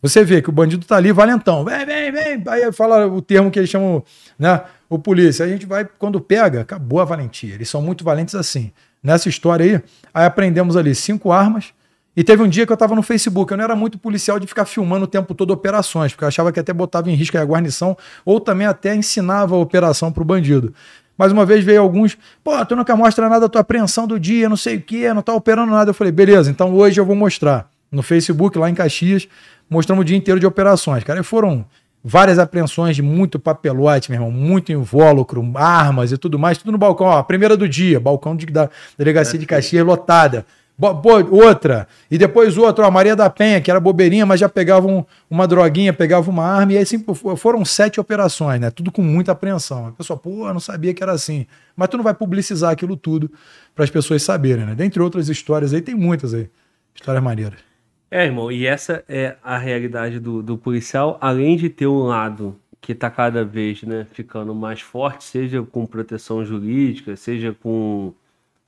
você 0.00 0.24
vê 0.24 0.40
que 0.40 0.48
o 0.48 0.52
bandido 0.52 0.86
tá 0.86 0.96
ali, 0.96 1.12
valentão. 1.12 1.64
Vem, 1.64 1.84
vem, 1.84 2.12
vem. 2.12 2.42
Aí 2.48 2.72
fala 2.72 3.06
o 3.06 3.20
termo 3.20 3.50
que 3.50 3.58
eles 3.58 3.68
chamam, 3.68 4.02
né? 4.38 4.62
O 4.88 4.98
polícia. 4.98 5.44
A 5.44 5.48
gente 5.48 5.66
vai, 5.66 5.84
quando 5.84 6.18
pega, 6.18 6.62
acabou 6.62 7.00
a 7.00 7.04
valentia. 7.04 7.54
Eles 7.54 7.68
são 7.68 7.82
muito 7.82 8.02
valentes 8.04 8.34
assim. 8.34 8.72
Nessa 9.02 9.28
história 9.28 9.64
aí, 9.64 9.82
aí 10.14 10.24
aprendemos 10.24 10.76
ali 10.76 10.94
cinco 10.94 11.30
armas. 11.30 11.74
E 12.16 12.24
teve 12.24 12.42
um 12.42 12.48
dia 12.48 12.66
que 12.66 12.72
eu 12.72 12.76
tava 12.76 12.94
no 12.94 13.02
Facebook. 13.02 13.52
Eu 13.52 13.56
não 13.56 13.64
era 13.64 13.76
muito 13.76 13.98
policial 13.98 14.38
de 14.38 14.46
ficar 14.46 14.64
filmando 14.64 15.04
o 15.04 15.08
tempo 15.08 15.34
todo 15.34 15.52
operações, 15.52 16.12
porque 16.12 16.24
eu 16.24 16.28
achava 16.28 16.52
que 16.52 16.58
até 16.58 16.72
botava 16.72 17.10
em 17.10 17.14
risco 17.14 17.38
a 17.38 17.44
guarnição, 17.44 17.96
ou 18.24 18.40
também 18.40 18.66
até 18.66 18.94
ensinava 18.94 19.54
a 19.54 19.58
operação 19.58 20.10
pro 20.10 20.24
bandido. 20.24 20.74
Mais 21.16 21.32
uma 21.32 21.44
vez 21.44 21.62
veio 21.62 21.82
alguns, 21.82 22.16
pô, 22.42 22.64
tu 22.64 22.74
nunca 22.74 22.96
mostra 22.96 23.28
nada 23.28 23.42
da 23.42 23.48
tua 23.48 23.60
apreensão 23.60 24.06
do 24.06 24.18
dia, 24.18 24.48
não 24.48 24.56
sei 24.56 24.76
o 24.76 24.80
quê, 24.80 25.12
não 25.12 25.22
tá 25.22 25.34
operando 25.34 25.70
nada. 25.70 25.90
Eu 25.90 25.94
falei, 25.94 26.10
beleza, 26.12 26.50
então 26.50 26.74
hoje 26.74 26.98
eu 27.00 27.04
vou 27.04 27.14
mostrar. 27.14 27.68
No 27.92 28.02
Facebook, 28.02 28.56
lá 28.56 28.70
em 28.70 28.74
Caxias, 28.74 29.28
mostramos 29.68 30.02
o 30.02 30.04
dia 30.04 30.16
inteiro 30.16 30.38
de 30.38 30.46
operações. 30.46 31.04
Cara, 31.04 31.20
e 31.20 31.22
foram 31.22 31.66
várias 32.02 32.38
apreensões 32.38 32.96
de 32.96 33.02
muito 33.02 33.38
papelote, 33.38 34.10
meu 34.10 34.18
irmão, 34.18 34.30
muito 34.30 34.72
invólucro, 34.72 35.44
armas 35.54 36.12
e 36.12 36.16
tudo 36.16 36.38
mais, 36.38 36.56
tudo 36.56 36.72
no 36.72 36.78
balcão. 36.78 37.06
Ó, 37.06 37.18
a 37.18 37.24
primeira 37.24 37.56
do 37.56 37.68
dia, 37.68 38.00
balcão 38.00 38.34
de, 38.34 38.46
da 38.46 38.70
delegacia 38.96 39.38
de 39.38 39.44
Caxias 39.44 39.84
lotada. 39.84 40.46
Outra, 41.30 41.86
e 42.10 42.16
depois 42.16 42.56
outra, 42.56 42.86
a 42.86 42.90
Maria 42.90 43.14
da 43.14 43.28
Penha, 43.28 43.60
que 43.60 43.70
era 43.70 43.78
bobeirinha, 43.78 44.24
mas 44.24 44.40
já 44.40 44.48
pegava 44.48 44.86
um, 44.86 45.04
uma 45.28 45.46
droguinha, 45.46 45.92
pegava 45.92 46.30
uma 46.30 46.44
arma, 46.44 46.72
e 46.72 46.78
aí 46.78 46.84
foram 47.36 47.64
sete 47.64 48.00
operações, 48.00 48.60
né? 48.60 48.70
Tudo 48.70 48.90
com 48.90 49.02
muita 49.02 49.32
apreensão. 49.32 49.88
A 49.88 49.92
pessoa, 49.92 50.18
pô, 50.18 50.50
não 50.52 50.60
sabia 50.60 50.94
que 50.94 51.02
era 51.02 51.12
assim. 51.12 51.46
Mas 51.76 51.88
tu 51.88 51.96
não 51.96 52.04
vai 52.04 52.14
publicizar 52.14 52.70
aquilo 52.70 52.96
tudo 52.96 53.30
para 53.74 53.84
as 53.84 53.90
pessoas 53.90 54.22
saberem, 54.22 54.64
né? 54.64 54.74
Dentre 54.74 55.02
outras 55.02 55.28
histórias 55.28 55.74
aí, 55.74 55.82
tem 55.82 55.94
muitas 55.94 56.32
aí. 56.32 56.48
Histórias 56.94 57.22
maneiras. 57.22 57.58
É, 58.10 58.24
irmão, 58.24 58.50
e 58.50 58.66
essa 58.66 59.04
é 59.08 59.36
a 59.42 59.56
realidade 59.56 60.18
do, 60.18 60.42
do 60.42 60.58
policial, 60.58 61.16
além 61.20 61.56
de 61.56 61.68
ter 61.68 61.86
um 61.86 62.04
lado 62.04 62.56
que 62.80 62.92
está 62.92 63.10
cada 63.10 63.44
vez 63.44 63.82
né, 63.82 64.06
ficando 64.12 64.54
mais 64.54 64.80
forte, 64.80 65.24
seja 65.24 65.62
com 65.62 65.86
proteção 65.86 66.44
jurídica, 66.44 67.14
seja 67.14 67.54
com, 67.62 68.12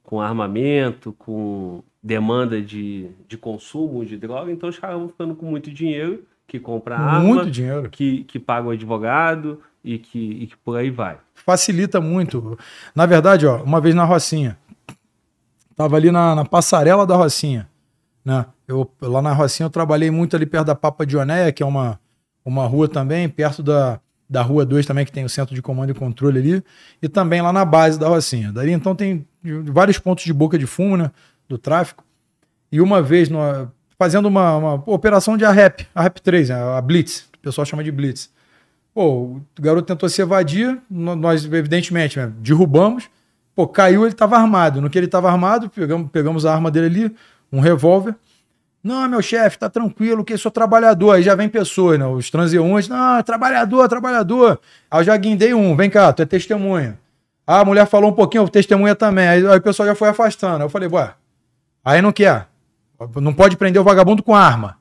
com 0.05 0.21
armamento, 0.21 1.13
com 1.15 1.83
demanda 2.03 2.61
de, 2.61 3.11
de 3.29 3.39
consumo 3.39 4.05
de 4.05 4.17
droga, 4.17 4.51
então 4.51 4.69
os 4.69 4.79
caras 4.79 4.99
vão 4.99 5.09
ficando 5.09 5.35
com 5.35 5.47
muito 5.47 5.71
dinheiro, 5.71 6.25
que 6.47 6.59
compra 6.59 6.97
arma, 6.99 7.21
muito 7.21 7.51
dinheiro. 7.51 7.89
Que, 7.89 8.25
que 8.25 8.39
paga 8.39 8.69
o 8.69 8.71
advogado 8.71 9.61
e 9.85 9.99
que, 9.99 10.19
e 10.19 10.47
que 10.49 10.57
por 10.57 10.77
aí 10.77 10.91
vai. 10.91 11.19
Facilita 11.35 12.01
muito. 12.01 12.59
Na 12.95 13.07
verdade, 13.07 13.47
ó, 13.47 13.63
uma 13.63 13.81
vez 13.81 13.95
na 13.95 14.05
Rocinha, 14.05 14.59
tava 15.77 15.97
ali 15.97 16.11
na, 16.11 16.35
na 16.35 16.45
passarela 16.45 17.07
da 17.07 17.17
Rocinha, 17.17 17.69
né? 18.25 18.47
Eu, 18.67 18.91
lá 19.01 19.23
na 19.23 19.33
Rocinha 19.33 19.67
eu 19.67 19.71
trabalhei 19.71 20.11
muito 20.11 20.35
ali 20.35 20.47
perto 20.47 20.67
da 20.67 20.75
Papa 20.75 21.07
de 21.07 21.17
Onéia, 21.17 21.53
que 21.53 21.63
é 21.63 21.67
uma, 21.67 22.01
uma 22.45 22.67
rua 22.67 22.89
também, 22.89 23.29
perto 23.29 23.63
da, 23.63 24.01
da 24.29 24.43
Rua 24.43 24.65
2 24.65 24.87
também, 24.87 25.05
que 25.05 25.13
tem 25.13 25.25
o 25.25 25.29
centro 25.29 25.55
de 25.55 25.63
comando 25.63 25.91
e 25.91 25.95
controle 25.95 26.39
ali, 26.39 26.65
e 27.03 27.09
também 27.09 27.43
lá 27.43 27.53
na 27.53 27.65
base 27.65 27.99
da 27.99 28.09
Rocinha. 28.09 28.51
Daí 28.53 28.73
então 28.73 28.95
tem 28.95 29.27
vários 29.67 29.99
pontos 29.99 30.25
de 30.25 30.33
boca 30.33 30.59
de 30.59 30.67
fumo, 30.67 30.97
né, 30.97 31.11
do 31.49 31.59
tráfico. 31.59 32.05
E 32.71 32.81
uma 32.81 33.03
vez, 33.03 33.29
no, 33.29 33.39
fazendo 33.99 34.27
uma, 34.27 34.57
uma 34.57 34.75
operação 34.87 35.37
de 35.37 35.45
AREP, 35.45 35.87
AREP 35.95 36.21
3, 36.21 36.49
né, 36.49 36.57
a 36.77 36.81
Blitz, 36.81 37.29
o 37.37 37.39
pessoal 37.41 37.65
chama 37.65 37.85
de 37.85 37.93
Blitz. 37.93 38.31
Pô, 38.95 39.09
o 39.09 39.43
garoto 39.61 39.87
tentou 39.87 40.09
se 40.09 40.21
evadir, 40.21 40.79
nós 40.91 41.45
evidentemente 41.45 42.19
né, 42.19 42.33
derrubamos, 42.39 43.09
pô, 43.55 43.67
caiu, 43.67 44.03
ele 44.03 44.13
estava 44.13 44.37
armado. 44.37 44.81
No 44.81 44.91
que 44.91 44.99
ele 44.99 45.07
estava 45.07 45.31
armado, 45.31 45.71
pegamos, 45.71 46.11
pegamos 46.11 46.45
a 46.45 46.53
arma 46.53 46.71
dele 46.71 46.87
ali, 46.87 47.17
um 47.53 47.61
revólver. 47.61 48.15
Não, 48.83 49.09
meu 49.09 49.23
chefe, 49.23 49.59
tá 49.59 49.71
tranquilo, 49.71 50.25
que 50.25 50.37
sou 50.37 50.51
trabalhador. 50.51 51.13
Aí 51.13 51.23
já 51.23 51.35
vem 51.35 51.49
pessoas, 51.49 51.99
né? 51.99 52.07
Os 52.07 52.29
transeuntes, 52.31 52.89
não, 52.89 53.23
trabalhador, 53.23 53.89
trabalhador. 53.89 54.61
Aí 54.91 55.01
eu 55.01 55.05
já 55.05 55.17
guindei 55.17 55.55
um, 55.55 55.77
vem 55.77 55.89
cá, 55.89 56.13
tu 56.13 56.23
é 56.23 56.27
testemunha. 56.27 56.99
Ah, 57.47 57.61
a 57.61 57.65
mulher 57.65 57.87
falou 57.87 58.11
um 58.11 58.15
pouquinho, 58.15 58.49
testemunha 58.49 58.95
também. 58.95 59.29
Aí, 59.29 59.47
aí 59.47 59.59
o 59.59 59.63
pessoal 59.63 59.87
já 59.87 59.95
foi 59.95 60.09
afastando. 60.09 60.57
Aí 60.57 60.63
eu 60.63 60.69
falei, 60.69 60.89
ué, 60.89 61.13
aí 61.85 62.03
não 62.03 62.13
quer. 62.13 62.49
Não 63.17 63.35
pode 63.35 63.57
prender 63.57 63.81
o 63.81 63.85
vagabundo 63.85 64.23
com 64.23 64.35
arma. 64.35 64.79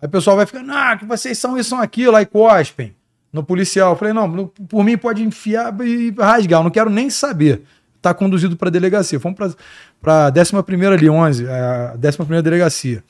Aí 0.00 0.06
o 0.06 0.10
pessoal 0.10 0.36
vai 0.36 0.46
ficar, 0.46 0.62
não, 0.62 0.96
que 0.96 1.04
vocês 1.04 1.38
são 1.38 1.58
isso, 1.58 1.70
são 1.70 1.80
aquilo, 1.80 2.16
aí 2.16 2.24
cospem 2.24 2.96
no 3.32 3.44
policial. 3.44 3.92
Eu 3.92 3.96
falei, 3.96 4.14
não, 4.14 4.46
por 4.46 4.82
mim 4.82 4.96
pode 4.96 5.22
enfiar 5.22 5.78
e 5.80 6.14
rasgar, 6.18 6.60
eu 6.60 6.64
não 6.64 6.70
quero 6.70 6.88
nem 6.88 7.10
saber 7.10 7.64
está 8.00 8.12
conduzido 8.12 8.56
para 8.56 8.70
delegacia. 8.70 9.20
Fomos 9.20 9.54
para 10.00 10.26
a 10.26 10.30
11 10.30 10.86
ali, 10.86 11.08
11, 11.08 11.48
a 11.48 11.94
11 11.94 12.42
delegacia. 12.42 13.04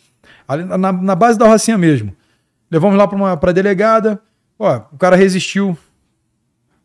Ali 0.47 0.65
na, 0.65 0.93
na, 0.93 1.15
base 1.15 1.39
da 1.39 1.47
Rocinha 1.47 1.79
mesmo. 1.79 2.15
Levamos 2.71 2.99
lá 2.99 3.37
para 3.37 3.51
a 3.51 3.55
delegada. 3.55 4.21
Ó, 4.59 4.83
o 4.93 4.99
cara 4.99 5.17
resistiu. 5.17 5.79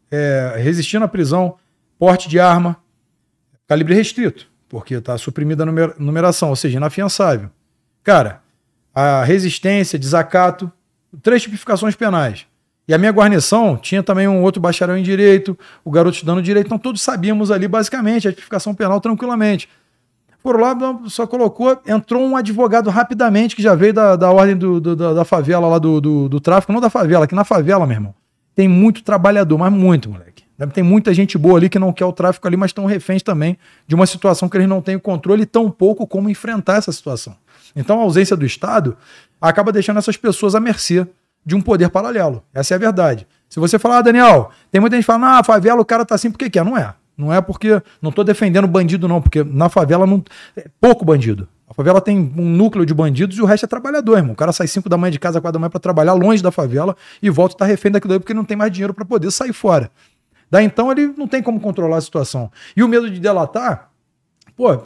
É, 0.09 0.55
resistiu 0.57 0.99
na 0.99 1.07
prisão. 1.07 1.57
Porte 1.97 2.30
de 2.30 2.39
arma. 2.39 2.77
Calibre 3.67 3.95
restrito. 3.95 4.47
Porque 4.69 4.95
está 4.95 5.17
suprimida 5.17 5.63
a 5.63 5.65
numer, 5.65 5.93
numeração, 5.97 6.49
ou 6.49 6.55
seja, 6.55 6.77
inafiançável. 6.77 7.49
Cara, 8.03 8.41
a 8.93 9.23
resistência, 9.23 9.99
desacato, 9.99 10.71
três 11.21 11.41
tipificações 11.41 11.95
penais. 11.95 12.45
E 12.87 12.93
a 12.93 12.97
minha 12.97 13.11
guarnição 13.11 13.77
tinha 13.77 14.03
também 14.03 14.27
um 14.27 14.43
outro 14.43 14.61
bacharel 14.61 14.97
em 14.97 15.03
direito, 15.03 15.57
o 15.83 15.89
garoto 15.89 16.15
estudando 16.15 16.41
direito, 16.41 16.67
então 16.67 16.77
todos 16.77 17.01
sabíamos 17.01 17.49
ali 17.49 17.67
basicamente 17.67 18.27
a 18.27 18.31
tipificação 18.31 18.75
penal 18.75 19.01
tranquilamente. 19.01 19.67
Por 20.43 20.59
lá, 20.61 20.77
só 21.07 21.25
colocou, 21.25 21.81
entrou 21.87 22.23
um 22.23 22.37
advogado 22.37 22.91
rapidamente, 22.91 23.55
que 23.55 23.63
já 23.63 23.73
veio 23.73 23.91
da, 23.91 24.15
da 24.15 24.31
ordem 24.31 24.55
do, 24.55 24.79
do, 24.79 24.95
da, 24.95 25.25
favela 25.25 25.67
lá 25.67 25.79
do, 25.79 25.99
do, 25.99 26.29
do, 26.29 26.39
tráfico, 26.39 26.71
não 26.71 26.79
da 26.79 26.89
favela, 26.89 27.25
aqui 27.25 27.33
na 27.33 27.43
favela, 27.43 27.87
meu 27.87 27.95
irmão. 27.95 28.13
Tem 28.53 28.67
muito 28.67 29.03
trabalhador, 29.03 29.57
mas 29.57 29.73
muito, 29.73 30.07
moleque. 30.11 30.34
Tem 30.73 30.84
muita 30.84 31.14
gente 31.14 31.38
boa 31.38 31.57
ali 31.57 31.69
que 31.69 31.77
não 31.77 31.91
quer 31.91 32.06
o 32.06 32.14
tráfico 32.14 32.48
ali, 32.48 32.56
mas 32.56 32.69
estão 32.69 32.86
reféns 32.86 33.22
também 33.22 33.57
de 33.88 33.95
uma 33.95 34.06
situação 34.06 34.48
que 34.48 34.56
eles 34.56 34.69
não 34.69 34.82
têm 34.82 34.95
o 34.95 34.99
controle 34.99 35.45
tão 35.45 35.69
pouco 35.69 36.07
como 36.07 36.30
enfrentar 36.30 36.77
essa 36.77 36.91
situação. 36.91 37.36
Então 37.76 37.99
a 37.99 38.03
ausência 38.03 38.38
do 38.38 38.45
Estado 38.45 38.95
acaba 39.41 39.72
deixando 39.72 39.98
essas 39.98 40.15
pessoas 40.15 40.56
à 40.56 40.60
mercê 40.60 41.06
de 41.45 41.56
um 41.56 41.61
poder 41.61 41.90
paralelo. 41.90 42.41
Essa 42.53 42.73
é 42.73 42.76
a 42.76 42.80
verdade. 42.80 43.27
Se 43.49 43.60
você 43.60 43.77
falar, 43.77 43.99
ah, 43.99 44.02
Daniel, 44.02 44.49
tem 44.72 44.82
muita 44.82 44.95
gente 44.95 45.06
falando, 45.06 45.26
ah, 45.26 45.44
favela 45.44 45.82
o 45.82 45.86
cara 45.86 46.06
tá 46.06 46.15
assim 46.15 46.32
porque 46.32 46.49
quer. 46.49 46.64
Não 46.64 46.77
é. 46.77 46.94
Não 47.18 47.32
é 47.32 47.40
porque. 47.41 47.82
Não 48.02 48.11
tô 48.11 48.23
defendendo 48.23 48.68
bandido, 48.68 49.07
não, 49.07 49.22
porque 49.22 49.44
na 49.44 49.69
favela 49.69 50.06
não. 50.06 50.23
É 50.56 50.65
pouco 50.82 51.06
bandido. 51.06 51.48
A 51.68 51.73
favela 51.73 51.99
tem 51.99 52.18
um 52.38 52.49
núcleo 52.49 52.86
de 52.86 52.94
bandidos 52.94 53.38
e 53.38 53.41
o 53.41 53.45
resto 53.45 53.65
é 53.65 53.68
trabalhador, 53.68 54.18
irmão. 54.18 54.34
O 54.34 54.36
cara 54.36 54.52
sai 54.52 54.68
5 54.68 54.88
da 54.88 54.98
manhã 54.98 55.11
de 55.11 55.19
casa, 55.19 55.41
4 55.41 55.53
da 55.53 55.60
manhã 55.60 55.69
para 55.69 55.80
trabalhar 55.80 56.14
longe 56.14 56.41
da 56.41 56.52
favela 56.52 56.95
e 57.22 57.30
volta 57.30 57.56
e 57.56 57.57
tá 57.57 57.65
refém 57.65 57.91
daquilo 57.91 58.14
aí 58.14 58.19
porque 58.19 58.34
não 58.34 58.45
tem 58.45 58.56
mais 58.56 58.72
dinheiro 58.72 58.94
para 58.94 59.03
poder 59.03 59.32
sair 59.32 59.53
fora. 59.53 59.90
Daí 60.56 60.64
então 60.64 60.90
ele 60.90 61.07
não 61.18 61.27
tem 61.27 61.44
como 61.44 61.60
controlar 61.60 61.98
a 61.98 62.02
situação. 62.02 62.49
E 62.77 62.82
o 62.82 62.88
medo 62.88 63.11
de 63.11 63.19
delatar, 63.19 63.91
pô, 64.56 64.84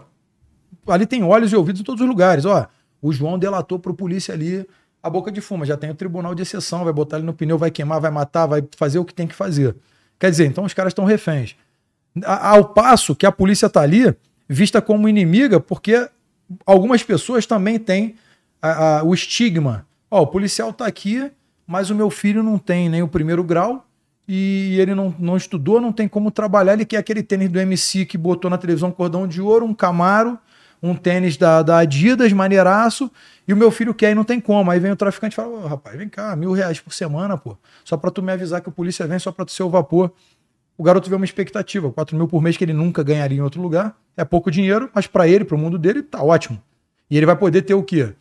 ali 0.88 1.06
tem 1.06 1.24
olhos 1.24 1.52
e 1.52 1.56
ouvidos 1.56 1.80
em 1.80 1.84
todos 1.84 2.02
os 2.02 2.08
lugares. 2.08 2.44
Ó, 2.44 2.66
o 3.00 3.14
João 3.14 3.38
delatou 3.38 3.78
pro 3.78 3.94
polícia 3.94 4.34
ali 4.34 4.68
a 5.04 5.12
boca 5.12 5.32
de 5.32 5.42
fuma, 5.42 5.68
já 5.68 5.78
tem 5.78 5.92
o 5.92 5.94
tribunal 5.94 6.34
de 6.34 6.42
exceção, 6.42 6.84
vai 6.84 6.92
botar 6.92 7.18
ele 7.18 7.28
no 7.28 7.36
pneu, 7.36 7.56
vai 7.56 7.70
queimar, 7.70 8.02
vai 8.02 8.10
matar, 8.10 8.48
vai 8.48 8.68
fazer 8.76 8.98
o 8.98 9.06
que 9.06 9.14
tem 9.14 9.28
que 9.28 9.36
fazer. 9.36 9.76
Quer 10.18 10.32
dizer, 10.32 10.48
então 10.48 10.64
os 10.64 10.74
caras 10.74 10.90
estão 10.90 11.06
reféns. 11.06 11.56
Ao 12.26 12.66
passo 12.66 13.16
que 13.16 13.28
a 13.28 13.32
polícia 13.32 13.68
está 13.68 13.82
ali, 13.82 14.12
vista 14.48 14.82
como 14.82 15.08
inimiga, 15.08 15.60
porque 15.60 16.10
algumas 16.66 17.04
pessoas 17.04 17.46
também 17.46 17.78
têm 17.78 18.16
a, 18.60 19.02
a, 19.02 19.04
o 19.04 19.14
estigma. 19.14 19.86
Ó, 20.10 20.24
o 20.24 20.28
policial 20.28 20.72
está 20.72 20.88
aqui, 20.88 21.32
mas 21.68 21.92
o 21.92 21.96
meu 21.96 22.10
filho 22.10 22.42
não 22.42 22.58
tem 22.58 22.90
nem 22.90 23.04
o 23.04 23.08
primeiro 23.08 23.44
grau 23.44 23.86
e 24.30 24.80
ele 24.80 24.94
não, 24.94 25.14
não 25.18 25.36
estudou, 25.36 25.82
não 25.82 25.92
tem 25.92 26.08
como 26.08 26.30
trabalhar. 26.30 26.74
Ele 26.74 26.86
quer 26.86 26.98
aquele 26.98 27.24
tênis 27.24 27.50
do 27.50 27.60
MC 27.60 28.06
que 28.06 28.18
botou 28.18 28.50
na 28.50 28.58
televisão 28.58 28.92
cordão 28.92 29.28
de 29.28 29.42
ouro, 29.42 29.66
um 29.66 29.74
Camaro 29.74 30.38
um 30.82 30.96
tênis 30.96 31.38
da, 31.38 31.62
da 31.62 31.80
Adidas, 31.80 32.32
maneiraço, 32.32 33.12
e 33.48 33.54
o 33.54 33.58
meu 33.58 33.70
filho 33.70 33.94
quer 33.94 34.12
e 34.12 34.16
não 34.16 34.24
tem 34.24 34.40
como. 34.40 34.72
Aí 34.72 34.80
vem 34.80 34.92
o 34.92 34.96
traficante 34.96 35.34
e 35.34 35.36
fala, 35.36 35.50
ô, 35.50 35.68
rapaz, 35.68 35.98
vem 35.98 36.08
cá, 36.08 36.36
mil 36.36 36.52
reais 36.54 36.80
por 36.80 36.94
semana, 36.94 37.38
pô. 37.38 37.58
Só 37.84 37.98
pra 37.98 38.10
tu 38.10 38.22
me 38.22 38.32
avisar 38.32 38.62
que 38.62 38.70
a 38.70 38.72
polícia 38.72 39.06
vem, 39.06 39.20
só 39.20 39.32
pra 39.32 39.46
tu 39.46 39.52
ser 39.52 39.64
o 39.64 39.70
vapor. 39.70 40.12
O 40.78 40.84
garoto 40.84 41.10
vê 41.10 41.16
uma 41.16 41.26
expectativa, 41.26 41.92
4 41.92 42.16
mil 42.16 42.28
por 42.28 42.42
mês 42.42 42.56
que 42.56 42.64
ele 42.64 42.72
nunca 42.72 43.04
ganharia 43.04 43.38
em 43.38 43.42
outro 43.42 43.62
lugar. 43.62 43.98
É 44.16 44.24
pouco 44.24 44.50
dinheiro, 44.50 44.90
mas 44.94 45.08
para 45.08 45.28
ele, 45.28 45.44
pro 45.44 45.58
mundo 45.58 45.78
dele, 45.78 46.02
tá 46.02 46.24
ótimo. 46.24 46.62
E 47.10 47.18
ele 47.18 47.26
vai 47.26 47.36
poder 47.36 47.64
ter 47.64 47.74
o 47.74 47.84
quê? 47.84 48.14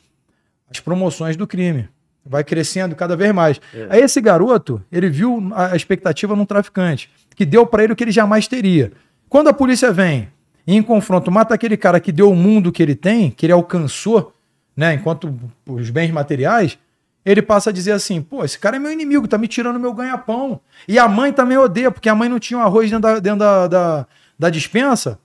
As 0.69 0.81
promoções 0.81 1.37
do 1.37 1.47
crime. 1.47 1.89
Vai 2.29 2.45
crescendo 2.45 2.95
cada 2.95 3.17
vez 3.17 3.33
mais. 3.33 3.61
É. 3.75 3.87
Aí 3.91 4.01
esse 4.03 4.21
garoto, 4.21 4.83
ele 4.93 5.09
viu 5.09 5.51
a 5.55 5.75
expectativa 5.75 6.37
num 6.37 6.45
traficante, 6.45 7.11
que 7.35 7.47
deu 7.47 7.67
para 7.67 7.85
ele 7.85 7.93
o 7.93 7.97
que 7.97 8.05
ele 8.05 8.13
jamais 8.13 8.47
teria. 8.47 8.93
Quando 9.29 9.49
a 9.49 9.53
polícia 9.53 9.93
vem 9.93 10.29
e 10.67 10.77
em 10.77 10.83
confronto 10.83 11.31
mata 11.31 11.55
aquele 11.55 11.77
cara 11.77 11.99
que 12.01 12.13
deu 12.13 12.31
o 12.31 12.37
mundo 12.37 12.71
que 12.71 12.83
ele 12.83 12.95
tem, 12.95 13.31
que 13.31 13.47
ele 13.47 13.53
alcançou, 13.53 14.35
né, 14.77 14.95
enquanto 14.95 15.35
os 15.67 15.91
bens 15.91 16.11
materiais, 16.11 16.79
ele 17.25 17.43
passa 17.43 17.71
a 17.71 17.73
dizer 17.73 17.93
assim: 17.93 18.23
pô, 18.23 18.45
esse 18.45 18.59
cara 18.59 18.77
é 18.77 18.79
meu 18.79 18.93
inimigo, 18.93 19.29
tá 19.29 19.37
me 19.37 19.49
tirando 19.49 19.79
meu 19.79 19.93
ganha-pão. 19.93 20.61
E 20.87 20.99
a 20.99 21.09
mãe 21.09 21.33
também 21.33 21.59
odeia, 21.59 21.91
porque 21.91 22.09
a 22.09 22.15
mãe 22.15 22.29
não 22.29 22.39
tinha 22.39 22.59
um 22.59 22.63
arroz 22.63 22.91
dentro 22.91 23.03
da, 23.03 23.19
dentro 23.19 23.39
da, 23.39 23.67
da, 23.67 24.07
da 24.39 24.51
dispensa. 24.51 25.19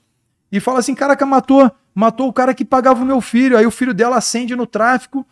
E 0.52 0.60
fala 0.60 0.80
assim: 0.80 0.94
caraca, 0.96 1.26
matou, 1.26 1.72
matou 1.96 2.28
o 2.28 2.34
cara 2.34 2.54
que 2.54 2.66
pagava 2.66 3.02
o 3.02 3.06
meu 3.06 3.22
filho. 3.22 3.58
Aí 3.58 3.66
o 3.66 3.72
filho 3.72 3.94
dela 3.94 4.18
acende 4.18 4.56
no 4.56 4.68
tráfico 4.68 5.26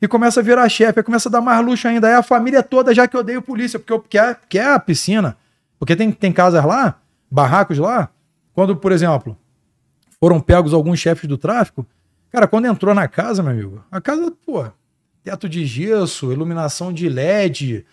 e 0.00 0.06
começa 0.06 0.40
a 0.40 0.42
virar 0.42 0.68
chefe, 0.68 1.00
aí 1.00 1.02
começa 1.02 1.28
a 1.28 1.32
dar 1.32 1.40
mais 1.40 1.64
luxo 1.64 1.88
ainda. 1.88 2.08
Aí 2.08 2.14
a 2.14 2.22
família 2.22 2.62
toda 2.62 2.94
já 2.94 3.08
que 3.08 3.16
odeia 3.16 3.42
polícia, 3.42 3.78
porque 3.78 4.08
quer, 4.08 4.40
quer 4.48 4.72
a 4.72 4.78
piscina. 4.78 5.36
Porque 5.78 5.94
tem, 5.96 6.10
tem 6.10 6.32
casas 6.32 6.64
lá, 6.64 7.00
barracos 7.30 7.78
lá, 7.78 8.10
quando, 8.52 8.76
por 8.76 8.90
exemplo, 8.90 9.36
foram 10.20 10.40
pegos 10.40 10.74
alguns 10.74 10.98
chefes 10.98 11.28
do 11.28 11.38
tráfico, 11.38 11.86
cara, 12.30 12.48
quando 12.48 12.66
entrou 12.66 12.94
na 12.94 13.06
casa, 13.06 13.42
meu 13.42 13.52
amigo, 13.52 13.84
a 13.90 14.00
casa, 14.00 14.32
pô, 14.44 14.64
teto 15.22 15.48
de 15.48 15.64
gesso, 15.64 16.32
iluminação 16.32 16.92
de 16.92 17.08
LED, 17.08 17.86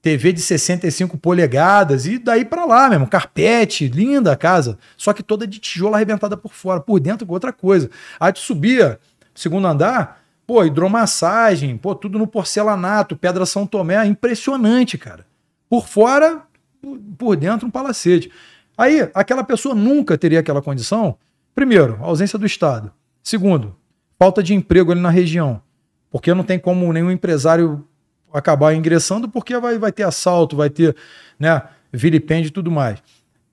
TV 0.00 0.32
de 0.32 0.40
65 0.40 1.18
polegadas 1.18 2.06
e 2.06 2.18
daí 2.18 2.44
pra 2.44 2.64
lá 2.64 2.88
mesmo, 2.88 3.06
carpete, 3.06 3.88
linda 3.88 4.32
a 4.32 4.36
casa, 4.36 4.78
só 4.96 5.12
que 5.12 5.22
toda 5.22 5.46
de 5.46 5.58
tijolo 5.58 5.94
arrebentada 5.94 6.36
por 6.36 6.52
fora, 6.52 6.80
por 6.80 6.98
dentro 6.98 7.26
outra 7.30 7.52
coisa. 7.52 7.90
Aí 8.18 8.32
tu 8.32 8.40
subia, 8.40 8.98
segundo 9.34 9.66
andar, 9.68 10.17
pô, 10.48 10.64
hidromassagem, 10.64 11.76
pô, 11.76 11.94
tudo 11.94 12.18
no 12.18 12.26
porcelanato, 12.26 13.14
pedra 13.14 13.44
São 13.44 13.66
Tomé, 13.66 14.02
impressionante, 14.06 14.96
cara. 14.96 15.26
Por 15.68 15.86
fora, 15.86 16.42
por- 16.80 16.98
por 17.18 17.36
dentro 17.36 17.68
um 17.68 17.70
palacete. 17.70 18.32
Aí, 18.76 19.10
aquela 19.12 19.44
pessoa 19.44 19.74
nunca 19.74 20.16
teria 20.16 20.40
aquela 20.40 20.62
condição. 20.62 21.18
Primeiro, 21.54 21.98
ausência 22.00 22.38
do 22.38 22.46
Estado. 22.46 22.90
Segundo, 23.22 23.76
falta 24.18 24.42
de 24.42 24.54
emprego 24.54 24.90
ali 24.90 25.00
na 25.02 25.10
região. 25.10 25.60
Porque 26.10 26.32
não 26.32 26.42
tem 26.42 26.58
como 26.58 26.90
nenhum 26.94 27.10
empresário 27.10 27.86
acabar 28.32 28.72
ingressando, 28.74 29.28
porque 29.28 29.54
vai, 29.58 29.76
vai 29.78 29.92
ter 29.92 30.04
assalto, 30.04 30.56
vai 30.56 30.70
ter 30.70 30.96
né, 31.38 31.62
vilipêndio 31.92 32.48
e 32.48 32.52
tudo 32.52 32.70
mais. 32.70 33.02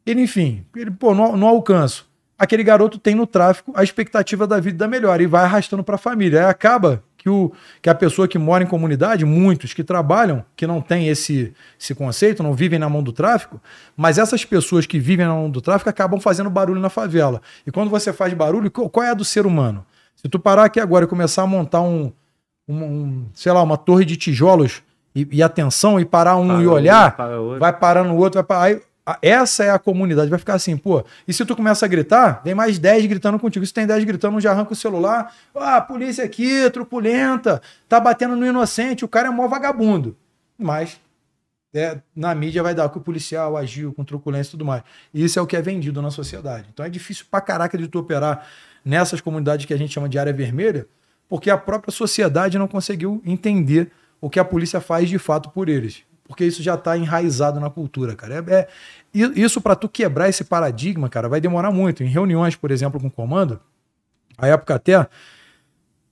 Ele, 0.06 0.22
enfim, 0.22 0.64
ele, 0.74 0.92
pô, 0.92 1.14
não, 1.14 1.36
não 1.36 1.48
alcanço. 1.48 2.08
Aquele 2.38 2.64
garoto 2.64 2.98
tem 2.98 3.16
no 3.16 3.26
tráfico 3.26 3.72
a 3.76 3.84
expectativa 3.84 4.46
da 4.46 4.60
vida 4.60 4.78
da 4.78 4.88
melhor 4.88 5.22
e 5.22 5.26
vai 5.26 5.44
arrastando 5.44 5.84
para 5.84 5.96
a 5.96 5.98
família. 5.98 6.42
Aí 6.42 6.50
acaba 6.50 7.04
que, 7.18 7.30
o, 7.30 7.52
que 7.82 7.90
a 7.90 7.96
pessoa 7.96 8.28
que 8.28 8.38
mora 8.38 8.64
em 8.64 8.68
comunidade, 8.68 9.26
muitos 9.26 9.74
que 9.74 9.84
trabalham, 9.84 10.46
que 10.56 10.68
não 10.68 10.80
tem 10.80 11.08
esse, 11.08 11.54
esse 11.80 11.96
conceito, 11.96 12.44
não 12.44 12.54
vivem 12.54 12.78
na 12.78 12.88
mão 12.88 13.02
do 13.02 13.12
tráfico, 13.12 13.60
mas 13.98 14.20
essas 14.20 14.46
pessoas 14.46 14.86
que 14.86 15.00
vivem 15.00 15.26
na 15.26 15.34
mão 15.34 15.50
do 15.50 15.60
tráfico 15.60 15.90
acabam 15.90 16.20
fazendo 16.20 16.52
barulho 16.52 16.80
na 16.80 16.90
favela. 16.90 17.42
E 17.66 17.72
quando 17.72 17.90
você 17.90 18.14
faz 18.14 18.32
barulho, 18.34 18.70
qual 18.70 19.04
é 19.04 19.10
a 19.10 19.16
do 19.16 19.26
ser 19.26 19.46
humano? 19.48 19.84
Se 20.16 20.30
tu 20.30 20.38
parar 20.38 20.66
aqui 20.66 20.80
agora 20.80 21.06
e 21.06 21.08
começar 21.08 21.42
a 21.42 21.48
montar 21.48 21.82
um, 21.82 22.12
um, 22.68 22.84
um, 22.84 23.26
sei 23.34 23.52
lá, 23.52 23.64
uma 23.64 23.78
torre 23.78 24.06
de 24.06 24.18
tijolos 24.18 24.84
e, 25.16 25.28
e 25.32 25.42
atenção 25.42 26.00
e 26.00 26.06
parar 26.06 26.36
um 26.36 26.48
Para 26.48 26.62
e 26.62 26.68
olhar, 26.68 27.16
para 27.16 27.40
vai 27.58 27.74
parando 27.74 28.14
o 28.14 28.18
outro, 28.18 28.38
vai 28.38 28.44
parar. 28.44 28.64
Aí, 28.66 28.82
essa 29.22 29.64
é 29.64 29.70
a 29.70 29.78
comunidade, 29.78 30.30
vai 30.30 30.40
ficar 30.40 30.56
assim, 30.56 30.76
pô. 30.76 31.04
E 31.28 31.34
se 31.34 31.46
tu 31.46 31.56
começa 31.56 31.86
a 31.86 31.88
gritar, 31.88 32.42
vem 32.44 32.56
mais 32.56 32.80
10 32.80 33.06
gritando 33.06 33.38
contigo. 33.38 33.66
Se 33.66 33.74
tem 33.74 33.86
10 33.86 34.04
gritando, 34.04 34.40
já 34.40 34.52
arranca 34.52 34.74
o 34.74 34.76
celular. 34.76 35.34
Ah, 35.54 35.80
polícia 35.80 36.24
aqui, 36.24 36.70
truculenta, 36.72 37.62
tá 37.88 38.00
batendo 38.00 38.36
no 38.36 38.46
inocente, 38.46 39.06
o 39.06 39.08
cara 39.08 39.28
é 39.28 39.32
mó 39.32 39.48
vagabundo. 39.48 40.18
Mas 40.58 41.00
é, 41.74 42.00
na 42.16 42.34
mídia 42.34 42.64
vai 42.64 42.74
dar 42.74 42.90
que 42.90 42.98
o 42.98 43.02
policial 43.02 43.56
agiu 43.56 43.94
com 43.94 44.04
truculência 44.04 44.50
e 44.50 44.52
tudo 44.52 44.66
mais. 44.66 44.82
Isso 45.14 45.38
é 45.38 45.42
o 45.42 45.46
que 45.46 45.56
é 45.56 45.62
vendido 45.62 46.02
na 46.02 46.10
sociedade. 46.10 46.68
Então 46.74 46.86
é 46.86 46.90
difícil 46.90 47.26
pra 47.30 47.42
caraca 47.42 47.78
de 47.78 47.88
tu 47.88 48.00
operar 48.00 48.48
nessas 48.84 49.20
comunidades 49.22 49.66
que 49.66 49.74
a 49.74 49.78
gente 49.78 49.94
chama 49.94 50.08
de 50.08 50.18
área 50.18 50.32
vermelha, 50.32 50.88
porque 51.28 51.50
a 51.50 51.58
própria 51.58 51.92
sociedade 51.92 52.58
não 52.58 52.68
conseguiu 52.68 53.22
entender 53.26 53.92
o 54.22 54.30
que 54.30 54.40
a 54.40 54.46
polícia 54.46 54.80
faz 54.80 55.10
de 55.10 55.20
fato 55.20 55.50
por 55.50 55.68
eles. 55.68 56.04
Porque 56.28 56.44
isso 56.44 56.64
já 56.64 56.76
está 56.76 56.98
enraizado 56.98 57.60
na 57.60 57.70
cultura, 57.70 58.16
cara. 58.16 58.44
É, 58.48 58.60
é- 58.60 58.68
isso 59.14 59.62
para 59.62 59.76
tu 59.76 59.88
quebrar 59.88 60.28
esse 60.28 60.44
paradigma, 60.44 61.08
cara, 61.08 61.30
vai 61.30 61.40
demorar 61.40 61.72
muito. 61.72 62.04
Em 62.04 62.08
reuniões, 62.08 62.56
por 62.56 62.72
exemplo, 62.72 63.00
com 63.00 63.08
o 63.08 63.12
comando, 63.12 63.60
a 64.38 64.48
época 64.48 64.76
até 64.76 65.08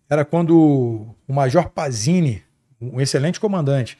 era 0.10 0.24
quando 0.24 1.08
o 1.28 1.34
Major 1.34 1.70
Pazini, 1.70 2.44
um 2.80 3.02
excelente 3.02 3.40
comandante, 3.40 3.98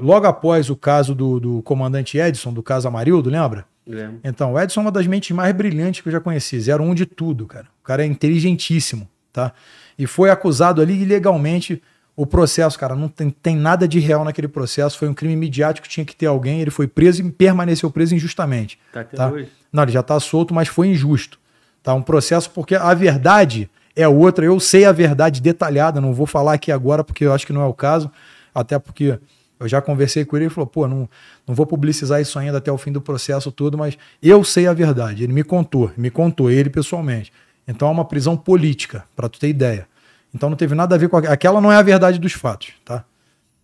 logo 0.00 0.26
após 0.26 0.70
o 0.70 0.76
caso 0.76 1.14
do, 1.14 1.40
do 1.40 1.62
comandante 1.62 2.18
Edson, 2.18 2.52
do 2.52 2.62
caso 2.62 2.86
Amarildo, 2.88 3.28
lembra? 3.28 3.66
Lembro. 3.86 4.20
Então, 4.22 4.52
o 4.52 4.60
Edson 4.60 4.80
é 4.80 4.84
uma 4.84 4.92
das 4.92 5.06
mentes 5.06 5.34
mais 5.34 5.54
brilhantes 5.54 6.02
que 6.02 6.08
eu 6.08 6.12
já 6.12 6.20
conheci. 6.20 6.60
Zero 6.60 6.84
um 6.84 6.94
de 6.94 7.06
tudo, 7.06 7.46
cara. 7.46 7.66
O 7.80 7.84
cara 7.84 8.02
é 8.04 8.06
inteligentíssimo, 8.06 9.08
tá? 9.32 9.52
E 9.98 10.06
foi 10.06 10.30
acusado 10.30 10.82
ali 10.82 11.02
ilegalmente 11.02 11.82
o 12.18 12.26
processo, 12.26 12.76
cara. 12.76 12.96
Não 12.96 13.06
tem, 13.06 13.30
tem 13.30 13.54
nada 13.54 13.86
de 13.86 14.00
real 14.00 14.24
naquele 14.24 14.48
processo. 14.48 14.98
Foi 14.98 15.08
um 15.08 15.14
crime 15.14 15.36
midiático, 15.36 15.86
tinha 15.86 16.04
que 16.04 16.16
ter 16.16 16.26
alguém. 16.26 16.60
Ele 16.60 16.70
foi 16.70 16.88
preso 16.88 17.22
e 17.22 17.30
permaneceu 17.30 17.88
preso 17.92 18.12
injustamente. 18.12 18.76
Tá 18.92 19.02
até 19.02 19.16
Tá. 19.16 19.28
hoje. 19.30 19.48
Não, 19.72 19.84
ele 19.84 19.92
já 19.92 20.02
tá 20.02 20.18
solto, 20.18 20.52
mas 20.52 20.66
foi 20.66 20.88
injusto. 20.88 21.38
Tá? 21.80 21.94
Um 21.94 22.02
processo 22.02 22.50
porque 22.50 22.74
a 22.74 22.92
verdade 22.92 23.70
é 23.94 24.08
outra. 24.08 24.44
Eu 24.44 24.58
sei 24.58 24.84
a 24.84 24.90
verdade 24.90 25.40
detalhada, 25.40 26.00
não 26.00 26.12
vou 26.12 26.26
falar 26.26 26.54
aqui 26.54 26.72
agora 26.72 27.04
porque 27.04 27.24
eu 27.24 27.32
acho 27.32 27.46
que 27.46 27.52
não 27.52 27.62
é 27.62 27.66
o 27.66 27.72
caso, 27.72 28.10
até 28.52 28.80
porque 28.80 29.16
eu 29.60 29.68
já 29.68 29.80
conversei 29.80 30.24
com 30.24 30.36
ele 30.36 30.46
e 30.46 30.50
falou: 30.50 30.66
pô, 30.66 30.88
não, 30.88 31.08
não 31.46 31.54
vou 31.54 31.66
publicizar 31.66 32.20
isso 32.20 32.36
ainda 32.36 32.58
até 32.58 32.72
o 32.72 32.78
fim 32.78 32.90
do 32.90 33.00
processo 33.00 33.52
todo, 33.52 33.78
mas 33.78 33.96
eu 34.20 34.42
sei 34.42 34.66
a 34.66 34.72
verdade. 34.72 35.22
Ele 35.22 35.32
me 35.32 35.44
contou, 35.44 35.92
me 35.96 36.10
contou, 36.10 36.50
ele 36.50 36.68
pessoalmente. 36.68 37.32
Então 37.68 37.86
é 37.86 37.90
uma 37.92 38.04
prisão 38.04 38.36
política, 38.36 39.04
para 39.14 39.28
tu 39.28 39.38
ter 39.38 39.48
ideia. 39.50 39.86
Então 40.34 40.48
não 40.50 40.56
teve 40.56 40.74
nada 40.74 40.94
a 40.94 40.98
ver 40.98 41.08
com 41.08 41.16
aqu- 41.16 41.28
aquela, 41.30 41.60
não 41.60 41.72
é 41.72 41.76
a 41.76 41.82
verdade 41.82 42.18
dos 42.18 42.32
fatos, 42.32 42.72
tá? 42.84 43.04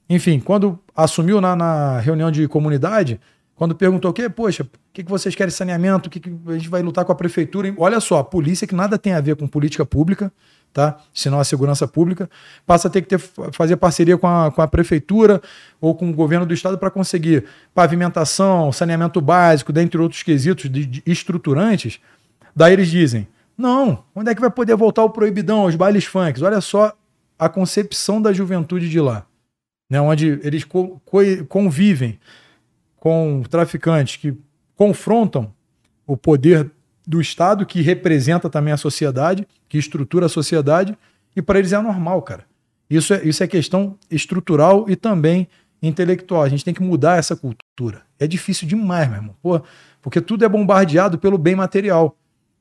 Enfim, 0.09 0.39
quando 0.41 0.79
assumiu 0.95 1.41
na, 1.41 1.57
na 1.57 1.99
reunião 1.99 2.31
de 2.31 2.47
comunidade, 2.49 3.21
quando 3.55 3.75
perguntou 3.75 4.11
o 4.11 4.15
quê, 4.15 4.29
poxa, 4.29 4.65
o 4.65 4.69
que, 4.93 5.05
que 5.05 5.11
vocês 5.11 5.35
querem 5.35 5.51
saneamento, 5.51 6.09
o 6.09 6.11
que, 6.11 6.21
que 6.21 6.35
a 6.49 6.53
gente 6.53 6.69
vai 6.69 6.83
lutar 6.83 7.05
com 7.05 7.13
a 7.13 7.15
prefeitura? 7.15 7.73
Olha 7.79 8.01
só, 8.01 8.19
a 8.19 8.25
polícia 8.25 8.67
que 8.67 8.75
nada 8.75 8.99
tem 8.99 9.13
a 9.13 9.21
ver 9.21 9.37
com 9.37 9.47
política 9.47 9.87
pública, 9.87 10.33
tá? 10.73 10.99
Senão 11.13 11.39
a 11.39 11.45
segurança 11.45 11.87
pública, 11.87 12.29
passa 12.67 12.89
a 12.89 12.91
ter 12.91 13.03
que 13.03 13.09
ter, 13.09 13.19
fazer 13.53 13.77
parceria 13.77 14.19
com 14.19 14.27
a, 14.27 14.51
com 14.51 14.61
a 14.61 14.67
prefeitura 14.67 15.41
ou 15.81 15.95
com 15.95 16.11
o 16.11 16.13
governo 16.13 16.45
do 16.45 16.53
estado 16.53 16.77
para 16.77 16.91
conseguir 16.91 17.45
pavimentação, 17.73 18.73
saneamento 18.73 19.21
básico, 19.21 19.73
dentre 19.73 20.01
outros 20.01 20.23
quesitos 20.23 20.69
de, 20.69 20.85
de 20.85 21.03
estruturantes. 21.07 22.01
Daí 22.57 22.73
eles 22.73 22.89
dizem: 22.91 23.29
não, 23.57 24.05
onde 24.15 24.31
é 24.31 24.35
que 24.35 24.41
vai 24.41 24.51
poder 24.51 24.77
voltar 24.77 25.05
o 25.05 25.11
proibidão, 25.11 25.65
os 25.67 25.77
bailes 25.77 26.05
funks? 26.05 26.43
Olha 26.43 26.61
só 26.61 26.93
a 27.39 27.49
concepção 27.49 28.21
da 28.21 28.33
juventude 28.33 28.89
de 28.89 29.01
lá, 29.01 29.27
né? 29.91 30.01
onde 30.01 30.41
eles 30.43 30.65
co- 30.65 31.01
co- 31.05 31.19
convivem 31.49 32.19
com 32.97 33.43
traficantes 33.49 34.17
que 34.17 34.37
confrontam 34.75 35.53
o 36.07 36.17
poder 36.17 36.71
do 37.07 37.21
Estado, 37.21 37.67
que 37.67 37.83
representa 37.83 38.49
também 38.49 38.73
a 38.73 38.77
sociedade, 38.79 39.47
que 39.69 39.77
estrutura 39.79 40.27
a 40.27 40.29
sociedade, 40.29 40.97
e 41.37 41.43
para 41.43 41.59
eles 41.59 41.73
é 41.73 41.81
normal, 41.81 42.23
cara. 42.23 42.45
Isso 42.89 43.13
é, 43.15 43.23
isso 43.25 43.43
é 43.43 43.47
questão 43.47 43.99
estrutural 44.11 44.87
e 44.89 44.97
também 44.97 45.49
intelectual. 45.83 46.43
A 46.43 46.49
gente 46.49 46.65
tem 46.65 46.73
que 46.73 46.83
mudar 46.83 47.19
essa 47.19 47.35
cultura. 47.37 48.03
É 48.19 48.27
difícil 48.27 48.67
demais, 48.67 49.09
meu 49.09 49.19
irmão. 49.19 49.37
Porque 50.01 50.21
tudo 50.21 50.45
é 50.45 50.49
bombardeado 50.49 51.19
pelo 51.19 51.37
bem 51.37 51.55
material. 51.55 52.17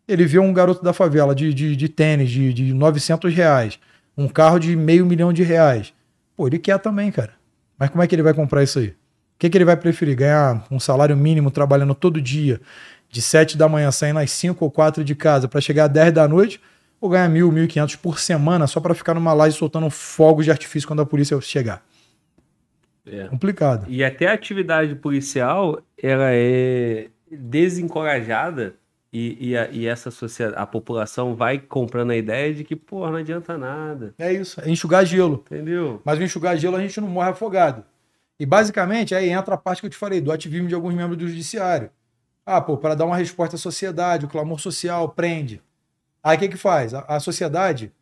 Ele 0.08 0.26
vê 0.26 0.40
um 0.40 0.54
garoto 0.54 0.84
da 0.84 0.94
favela 0.94 1.34
de, 1.34 1.54
de, 1.54 1.76
de 1.76 1.90
tênis 1.90 2.30
de, 2.30 2.54
de 2.54 2.74
900 2.74 3.34
reais, 3.34 3.80
um 4.18 4.28
carro 4.28 4.60
de 4.60 4.76
meio 4.76 5.06
milhão 5.06 5.32
de 5.32 5.44
reais. 5.44 5.94
Pô, 6.36 6.48
ele 6.48 6.60
quer 6.60 6.78
também, 6.80 7.12
cara. 7.12 7.34
Mas 7.78 7.90
como 7.90 8.04
é 8.04 8.08
que 8.08 8.14
ele 8.14 8.24
vai 8.24 8.34
comprar 8.34 8.64
isso 8.64 8.80
aí? 8.80 8.88
O 8.88 8.96
que, 9.40 9.50
que 9.50 9.58
ele 9.58 9.66
vai 9.66 9.76
preferir? 9.76 10.16
Ganhar 10.16 10.66
um 10.70 10.80
salário 10.80 11.16
mínimo 11.16 11.52
trabalhando 11.52 11.96
todo 11.96 12.22
dia, 12.22 12.62
de 13.10 13.22
7 13.22 13.58
da 13.58 13.68
manhã, 13.68 13.92
saindo 13.92 14.20
às 14.20 14.32
5 14.32 14.64
ou 14.64 14.72
4 14.72 15.04
de 15.04 15.16
casa 15.16 15.48
para 15.48 15.62
chegar 15.62 15.86
às 15.86 15.92
10 15.92 16.14
da 16.14 16.28
noite, 16.28 16.62
ou 17.00 17.10
ganhar 17.10 17.28
mil, 17.30 17.52
mil 17.52 17.66
e 17.66 17.68
quinhentos 17.68 17.96
por 17.96 18.20
semana 18.20 18.68
só 18.68 18.80
para 18.80 18.94
ficar 18.94 19.14
numa 19.14 19.34
laje 19.34 19.58
soltando 19.58 19.90
fogos 19.90 20.46
de 20.46 20.52
artifício 20.52 20.88
quando 20.88 21.02
a 21.02 21.06
polícia 21.06 21.40
chegar? 21.42 21.84
É. 23.06 23.26
Complicado. 23.26 23.86
E 23.90 24.04
até 24.04 24.28
a 24.28 24.34
atividade 24.34 24.96
policial, 24.96 25.82
ela 26.02 26.30
é 26.32 27.08
desencorajada 27.30 28.76
E, 29.14 29.50
e, 29.50 29.58
a, 29.58 29.70
e 29.70 29.86
essa 29.86 30.10
sociedade, 30.10 30.60
a 30.60 30.66
população 30.66 31.36
vai 31.36 31.60
comprando 31.60 32.10
a 32.10 32.16
ideia 32.16 32.52
de 32.52 32.64
que, 32.64 32.76
pô, 32.76 33.08
não 33.08 33.18
adianta 33.18 33.56
nada. 33.60 34.16
É 34.18 34.34
isso, 34.34 34.60
é 34.60 34.68
enxugar 34.68 35.06
gelo. 35.06 35.44
Entendeu? 35.46 36.02
Mas 36.04 36.18
o 36.18 36.24
enxugar 36.24 36.58
gelo 36.58 36.78
a 36.78 36.82
gente 36.82 37.00
não 37.00 37.08
morre 37.08 37.30
afogado. 37.30 37.86
E 38.40 38.46
basicamente 38.46 39.14
aí 39.14 39.30
entra 39.30 39.54
a 39.54 39.58
parte 39.58 39.82
que 39.82 39.86
eu 39.86 39.92
te 39.92 39.98
falei, 39.98 40.20
do 40.20 40.32
ativismo 40.32 40.68
de 40.68 40.74
alguns 40.74 40.96
membros 40.96 41.16
do 41.16 41.28
judiciário. 41.28 41.92
Ah, 42.44 42.60
pô, 42.60 42.76
para 42.76 42.96
dar 42.96 43.06
uma 43.06 43.16
resposta 43.16 43.56
à 43.56 43.60
sociedade, 43.60 44.26
o 44.26 44.28
clamor 44.28 44.60
social, 44.60 45.08
prende. 45.10 45.62
Aí 46.24 46.36
o 46.36 46.40
que 46.40 46.50
que 46.50 46.58
faz? 46.58 46.96
A, 46.96 47.02
a 47.02 47.20
sociedade, 47.20 47.94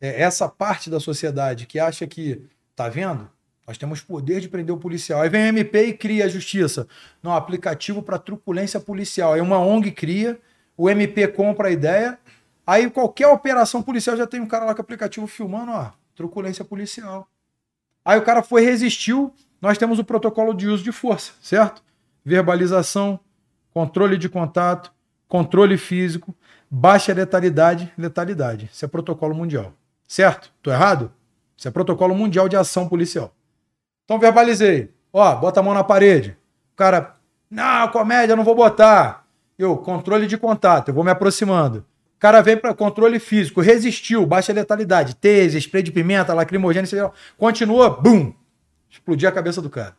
é, 0.00 0.22
essa 0.22 0.48
parte 0.48 0.88
da 0.88 0.98
sociedade 0.98 1.66
que 1.66 1.78
acha 1.78 2.06
que, 2.06 2.40
tá 2.74 2.88
vendo? 2.88 3.28
Nós 3.66 3.76
temos 3.76 4.00
poder 4.00 4.40
de 4.40 4.48
prender 4.48 4.74
o 4.74 4.78
policial. 4.78 5.20
Aí 5.20 5.28
vem 5.28 5.44
o 5.44 5.48
MP 5.48 5.86
e 5.88 5.92
cria 5.92 6.24
a 6.24 6.28
justiça. 6.28 6.86
Não, 7.22 7.34
aplicativo 7.34 8.02
para 8.02 8.18
truculência 8.18 8.80
policial. 8.80 9.34
Aí 9.34 9.40
uma 9.42 9.58
ONG 9.58 9.90
cria, 9.90 10.38
o 10.76 10.90
MP 10.90 11.28
compra 11.28 11.68
a 11.68 11.70
ideia, 11.70 12.18
aí 12.66 12.88
qualquer 12.90 13.28
operação 13.28 13.82
policial 13.82 14.16
já 14.16 14.26
tem 14.26 14.40
um 14.40 14.46
cara 14.46 14.64
lá 14.64 14.74
com 14.74 14.80
o 14.80 14.82
aplicativo 14.82 15.26
filmando, 15.26 15.72
ó, 15.72 15.90
truculência 16.14 16.64
policial. 16.64 17.28
Aí 18.04 18.18
o 18.18 18.22
cara 18.22 18.42
foi, 18.42 18.62
resistiu, 18.62 19.32
nós 19.60 19.78
temos 19.78 19.98
o 19.98 20.04
protocolo 20.04 20.52
de 20.52 20.68
uso 20.68 20.84
de 20.84 20.92
força, 20.92 21.32
certo? 21.40 21.82
Verbalização, 22.24 23.18
controle 23.72 24.18
de 24.18 24.28
contato, 24.28 24.92
controle 25.26 25.76
físico, 25.78 26.34
baixa 26.70 27.12
letalidade, 27.12 27.92
letalidade. 27.96 28.68
Isso 28.72 28.84
é 28.84 28.88
protocolo 28.88 29.34
mundial. 29.34 29.72
Certo? 30.06 30.52
Tô 30.62 30.70
errado? 30.70 31.12
Isso 31.56 31.66
é 31.66 31.70
protocolo 31.70 32.14
mundial 32.14 32.48
de 32.48 32.56
ação 32.56 32.88
policial. 32.88 33.34
Então 34.04 34.18
verbalizei. 34.18 34.92
Ó, 35.12 35.34
bota 35.36 35.60
a 35.60 35.62
mão 35.62 35.72
na 35.72 35.84
parede. 35.84 36.36
O 36.72 36.76
cara, 36.76 37.16
não, 37.50 37.88
comédia, 37.88 38.36
não 38.36 38.44
vou 38.44 38.54
botar. 38.54 39.23
Eu, 39.58 39.76
controle 39.76 40.26
de 40.26 40.36
contato, 40.36 40.88
eu 40.88 40.94
vou 40.94 41.04
me 41.04 41.10
aproximando. 41.10 41.78
O 42.16 42.18
cara 42.18 42.40
vem 42.40 42.56
para 42.56 42.74
controle 42.74 43.18
físico, 43.18 43.60
resistiu, 43.60 44.24
baixa 44.26 44.52
letalidade, 44.52 45.14
tese, 45.16 45.58
spray 45.58 45.82
de 45.82 45.92
pimenta, 45.92 46.34
lacrimogênio, 46.34 47.12
continua, 47.36 47.90
bum, 47.90 48.32
explodir 48.90 49.28
a 49.28 49.32
cabeça 49.32 49.60
do 49.60 49.68
cara. 49.68 49.96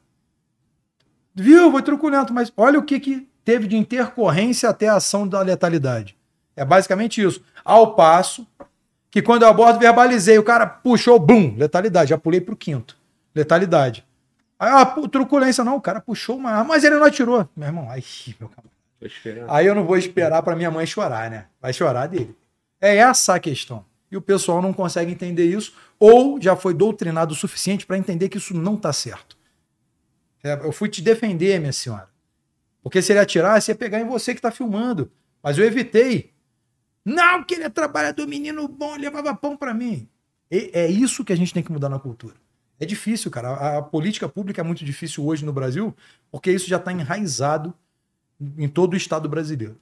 Viu? 1.34 1.72
Foi 1.72 1.82
truculento, 1.82 2.34
mas 2.34 2.52
olha 2.56 2.80
o 2.80 2.84
que, 2.84 3.00
que 3.00 3.28
teve 3.44 3.68
de 3.68 3.78
intercorrência 3.78 4.70
até 4.70 4.88
a 4.88 4.96
ação 4.96 5.28
da 5.28 5.42
letalidade. 5.42 6.18
É 6.56 6.64
basicamente 6.64 7.22
isso. 7.22 7.44
Ao 7.64 7.94
passo 7.96 8.48
que 9.12 9.22
quando 9.22 9.44
eu 9.44 9.50
abordo, 9.50 9.80
verbalizei, 9.80 10.38
o 10.38 10.44
cara 10.44 10.66
puxou, 10.66 11.20
bum, 11.20 11.56
letalidade, 11.58 12.10
já 12.10 12.18
pulei 12.18 12.42
pro 12.42 12.56
quinto. 12.56 12.98
Letalidade. 13.34 14.06
Aí, 14.58 14.70
ah, 14.72 14.86
truculência, 15.12 15.64
não, 15.64 15.76
o 15.76 15.82
cara 15.82 16.00
puxou 16.00 16.38
uma 16.38 16.52
arma, 16.52 16.70
mas 16.70 16.84
ele 16.84 16.96
não 16.96 17.06
atirou. 17.06 17.48
Meu 17.56 17.68
irmão, 17.68 17.88
ai, 17.90 18.04
meu 18.40 18.50
camarada. 18.50 18.65
Aí 19.48 19.66
eu 19.66 19.76
não 19.76 19.86
vou 19.86 19.98
esperar 19.98 20.42
para 20.44 20.56
minha 20.56 20.72
mãe 20.72 20.86
chorar, 20.86 21.30
né? 21.30 21.48
Vai 21.62 21.74
chorar 21.74 22.08
dele. 22.08 22.36
É 22.80 22.98
essa 22.98 23.36
a 23.36 23.40
questão. 23.40 23.86
E 24.12 24.18
o 24.18 24.22
pessoal 24.22 24.62
não 24.62 24.72
consegue 24.72 25.12
entender 25.12 25.46
isso, 25.46 25.74
ou 26.00 26.40
já 26.42 26.56
foi 26.56 26.74
doutrinado 26.74 27.34
o 27.34 27.38
suficiente 27.38 27.86
para 27.86 27.98
entender 27.98 28.30
que 28.30 28.38
isso 28.38 28.56
não 28.56 28.76
está 28.76 28.94
certo. 28.94 29.38
É, 30.44 30.54
eu 30.64 30.72
fui 30.72 30.88
te 30.88 31.02
defender, 31.02 31.60
minha 31.60 31.74
senhora. 31.74 32.08
Porque 32.84 33.02
se 33.02 33.12
ele 33.12 33.20
atirasse, 33.20 33.72
ia 33.72 33.76
pegar 33.76 34.00
em 34.00 34.06
você 34.06 34.34
que 34.34 34.38
está 34.38 34.52
filmando. 34.52 35.12
Mas 35.42 35.58
eu 35.58 35.66
evitei. 35.66 36.34
Não, 37.04 37.44
que 37.44 37.56
ele 37.56 37.64
é 37.64 37.70
trabalhador, 37.70 38.28
menino 38.28 38.68
bom, 38.68 38.96
levava 38.96 39.36
pão 39.36 39.58
para 39.58 39.74
mim. 39.74 40.08
E 40.52 40.70
é 40.74 40.88
isso 40.88 41.26
que 41.26 41.34
a 41.34 41.36
gente 41.36 41.54
tem 41.54 41.64
que 41.64 41.72
mudar 41.72 41.90
na 41.90 42.00
cultura. 42.00 42.36
É 42.80 42.86
difícil, 42.86 43.32
cara. 43.32 43.50
A, 43.50 43.78
a 43.80 43.82
política 43.82 44.30
pública 44.30 44.62
é 44.62 44.64
muito 44.64 44.86
difícil 44.86 45.26
hoje 45.26 45.44
no 45.44 45.52
Brasil, 45.52 45.96
porque 46.32 46.52
isso 46.52 46.68
já 46.68 46.78
está 46.78 46.92
enraizado 46.92 47.74
em 48.58 48.68
todo 48.68 48.94
o 48.94 48.98
Estado 48.98 49.28
brasileiro. 49.28 49.76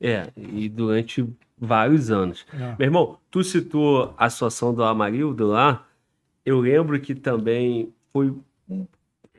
É, 0.00 0.28
e 0.36 0.68
durante 0.68 1.24
vários 1.56 2.10
anos. 2.10 2.44
É. 2.52 2.74
Meu 2.78 2.86
irmão, 2.86 3.18
tu 3.30 3.44
citou 3.44 4.12
a 4.18 4.28
situação 4.28 4.74
do 4.74 4.82
Amarildo 4.82 5.46
lá. 5.46 5.86
Eu 6.44 6.58
lembro 6.58 6.98
que 7.00 7.14
também 7.14 7.92
foi. 8.12 8.34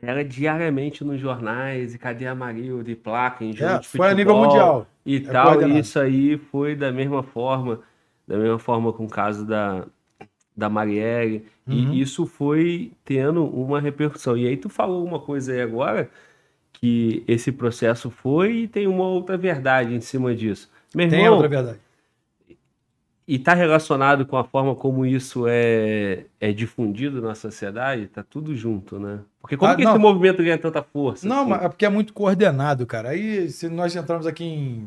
Era 0.00 0.24
diariamente 0.24 1.04
nos 1.04 1.20
jornais, 1.20 1.94
e 1.94 1.98
cadê 1.98 2.26
Amarildo, 2.26 2.90
e 2.90 2.96
placa, 2.96 3.44
em 3.44 3.52
jogo 3.52 3.72
é, 3.72 3.78
de 3.78 3.86
futebol. 3.86 4.06
Foi 4.06 4.12
a 4.12 4.16
nível 4.16 4.36
mundial. 4.36 4.86
E 5.04 5.16
é 5.16 5.20
tal, 5.20 5.62
e 5.62 5.78
isso 5.78 5.98
aí 5.98 6.38
foi 6.38 6.74
da 6.74 6.90
mesma 6.90 7.22
forma, 7.22 7.80
da 8.26 8.36
mesma 8.36 8.58
forma 8.58 8.92
com 8.92 9.04
o 9.04 9.08
caso 9.08 9.46
da, 9.46 9.86
da 10.56 10.68
Marielle, 10.68 11.46
uhum. 11.66 11.92
e 11.92 12.00
isso 12.00 12.26
foi 12.26 12.92
tendo 13.04 13.44
uma 13.44 13.80
repercussão. 13.80 14.36
E 14.36 14.46
aí 14.46 14.56
tu 14.56 14.68
falou 14.68 15.04
uma 15.04 15.20
coisa 15.20 15.52
aí 15.52 15.60
agora, 15.60 16.10
que 16.84 17.24
esse 17.26 17.50
processo 17.50 18.10
foi 18.10 18.52
e 18.56 18.68
tem 18.68 18.86
uma 18.86 19.04
outra 19.04 19.38
verdade 19.38 19.94
em 19.94 20.02
cima 20.02 20.34
disso. 20.34 20.70
Meu 20.94 21.08
tem 21.08 21.26
outra 21.26 21.48
verdade. 21.48 21.78
E 23.26 23.36
está 23.36 23.54
relacionado 23.54 24.26
com 24.26 24.36
a 24.36 24.44
forma 24.44 24.74
como 24.74 25.06
isso 25.06 25.46
é, 25.48 26.26
é 26.38 26.52
difundido 26.52 27.22
na 27.22 27.34
sociedade? 27.34 28.06
Tá 28.08 28.22
tudo 28.22 28.54
junto, 28.54 28.98
né? 28.98 29.20
Porque 29.40 29.56
como 29.56 29.72
ah, 29.72 29.74
que 29.74 29.82
não. 29.82 29.92
esse 29.92 29.98
movimento 29.98 30.42
ganha 30.42 30.58
tanta 30.58 30.82
força? 30.82 31.26
Não, 31.26 31.40
assim? 31.40 31.50
mas 31.52 31.62
é 31.62 31.68
porque 31.70 31.86
é 31.86 31.88
muito 31.88 32.12
coordenado, 32.12 32.84
cara. 32.84 33.08
Aí, 33.08 33.48
se 33.48 33.66
nós 33.70 33.96
entramos 33.96 34.26
aqui 34.26 34.44
em 34.44 34.86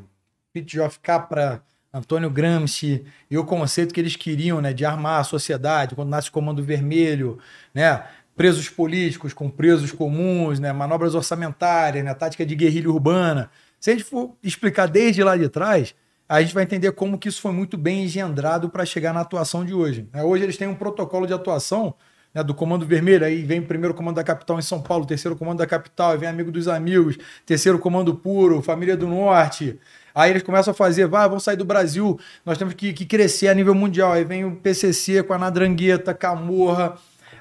Pit 0.53 0.80
of 0.80 0.99
Capra 0.99 1.64
Antônio 1.91 2.30
Gramsci 2.30 3.03
e 3.28 3.40
o 3.40 3.44
conceito 3.44 3.91
que 3.91 3.99
eles 3.99 4.15
queriam, 4.15 4.61
né, 4.61 4.72
de 4.72 4.86
armar 4.86 5.19
a 5.19 5.24
sociedade, 5.24 5.95
quando 5.95 6.10
nasce 6.10 6.30
o 6.30 6.32
Comando 6.32 6.61
Vermelho, 6.61 7.40
né, 7.74 8.03
presos 8.38 8.69
políticos 8.69 9.34
com 9.34 9.49
presos 9.49 9.91
comuns, 9.91 10.59
né, 10.59 10.72
manobras 10.72 11.15
orçamentárias, 11.15 12.05
né, 12.05 12.14
tática 12.14 12.45
de 12.45 12.55
guerrilha 12.55 12.89
urbana. 12.89 13.49
Se 13.80 13.89
a 13.89 13.93
gente 13.93 14.05
for 14.05 14.35
explicar 14.43 14.88
desde 14.88 15.23
lá 15.23 15.35
de 15.35 15.49
trás, 15.49 15.95
a 16.30 16.39
gente 16.39 16.53
vai 16.53 16.64
entender 16.64 16.91
como 16.91 17.18
que 17.18 17.27
isso 17.27 17.41
foi 17.41 17.51
muito 17.51 17.76
bem 17.76 18.03
engendrado 18.03 18.69
para 18.69 18.85
chegar 18.85 19.11
na 19.11 19.22
atuação 19.22 19.65
de 19.65 19.73
hoje. 19.73 20.07
Né. 20.14 20.23
Hoje 20.23 20.43
eles 20.43 20.55
têm 20.55 20.68
um 20.68 20.76
protocolo 20.76 21.26
de 21.26 21.34
atuação 21.34 21.95
né, 22.31 22.43
do 22.43 22.53
Comando 22.53 22.85
Vermelho, 22.85 23.26
aí 23.26 23.41
vem 23.41 23.59
o 23.59 23.65
primeiro 23.65 23.95
Comando 23.95 24.18
da 24.18 24.23
Capital 24.23 24.59
em 24.59 24.61
São 24.61 24.81
Paulo, 24.81 25.05
terceiro 25.05 25.35
Comando 25.35 25.57
da 25.57 25.65
Capital, 25.65 26.11
aí 26.11 26.18
vem 26.19 26.30
Amigo 26.30 26.51
dos 26.51 26.68
Amigos, 26.68 27.18
terceiro 27.43 27.80
Comando 27.80 28.14
Puro, 28.14 28.61
Família 28.61 28.95
do 28.95 29.07
Norte, 29.07 29.80
Aí 30.18 30.31
eles 30.31 30.41
começam 30.41 30.72
a 30.72 30.73
fazer, 30.73 31.05
vai, 31.05 31.27
vamos 31.30 31.43
sair 31.43 31.55
do 31.55 31.64
Brasil, 31.64 32.19
nós 32.43 32.57
temos 32.57 32.73
que, 32.73 32.91
que 32.91 33.05
crescer 33.05 33.49
a 33.49 33.53
nível 33.53 33.76
mundial. 33.76 34.14
Aí 34.14 34.23
vem 34.23 34.43
o 34.43 34.55
PCC 34.55 35.22
com 35.22 35.31
a 35.31 35.38
Nadrangueta, 35.38 36.11
Camorra, 36.11 36.97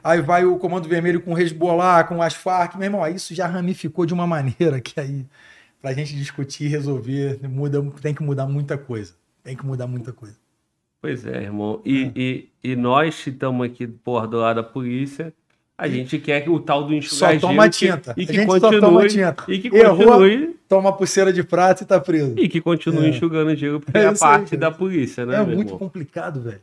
aí 0.06 0.22
vai 0.22 0.44
o 0.44 0.56
Comando 0.56 0.88
Vermelho 0.88 1.20
com 1.20 1.34
o 1.34 1.38
Hezbollah, 1.38 2.04
com 2.04 2.22
as 2.22 2.34
Farc. 2.34 2.76
Meu 2.76 2.86
irmão, 2.86 3.06
isso 3.08 3.34
já 3.34 3.46
ramificou 3.46 4.06
de 4.06 4.14
uma 4.14 4.26
maneira 4.26 4.80
que 4.80 4.98
aí, 5.00 5.26
pra 5.82 5.92
gente 5.92 6.14
discutir 6.14 6.64
e 6.64 6.68
resolver, 6.68 7.40
muda, 7.48 7.82
tem 8.00 8.14
que 8.14 8.22
mudar 8.22 8.46
muita 8.46 8.78
coisa. 8.78 9.14
Tem 9.42 9.56
que 9.56 9.66
mudar 9.66 9.86
muita 9.86 10.12
coisa. 10.12 10.36
Pois 11.00 11.26
é, 11.26 11.42
irmão. 11.42 11.80
E, 11.84 12.04
é. 12.04 12.12
e, 12.16 12.48
e 12.62 12.76
nós 12.76 13.26
estamos 13.26 13.66
aqui, 13.66 13.86
porra, 13.86 14.26
do 14.26 14.38
lado 14.38 14.56
da 14.56 14.62
polícia, 14.62 15.32
a 15.76 15.88
gente 15.88 16.18
quer 16.18 16.40
que 16.40 16.48
o 16.48 16.58
tal 16.58 16.84
do 16.84 16.94
enxugar 16.94 17.34
Só 17.34 17.48
toma 17.48 17.68
tinta. 17.68 18.14
Que, 18.14 18.22
e 18.22 18.26
que 18.26 18.46
continue, 18.46 18.80
toma 18.80 19.08
tinta. 19.08 19.44
E 19.46 19.58
que 19.58 19.70
continue. 19.70 20.32
Errou, 20.32 20.54
toma 20.68 20.92
pulseira 20.92 21.32
de 21.32 21.42
prata 21.42 21.82
e 21.82 21.86
tá 21.86 22.00
preso. 22.00 22.34
E 22.38 22.48
que 22.48 22.60
continue 22.60 23.06
é. 23.06 23.08
enxugando 23.10 23.54
gelo, 23.54 23.80
porque 23.80 23.98
é, 23.98 24.04
é 24.04 24.14
parte 24.14 24.54
aí, 24.54 24.60
da 24.60 24.70
polícia, 24.70 25.26
né? 25.26 25.36
É 25.36 25.44
muito 25.44 25.68
irmão? 25.68 25.78
complicado, 25.78 26.40
velho. 26.40 26.60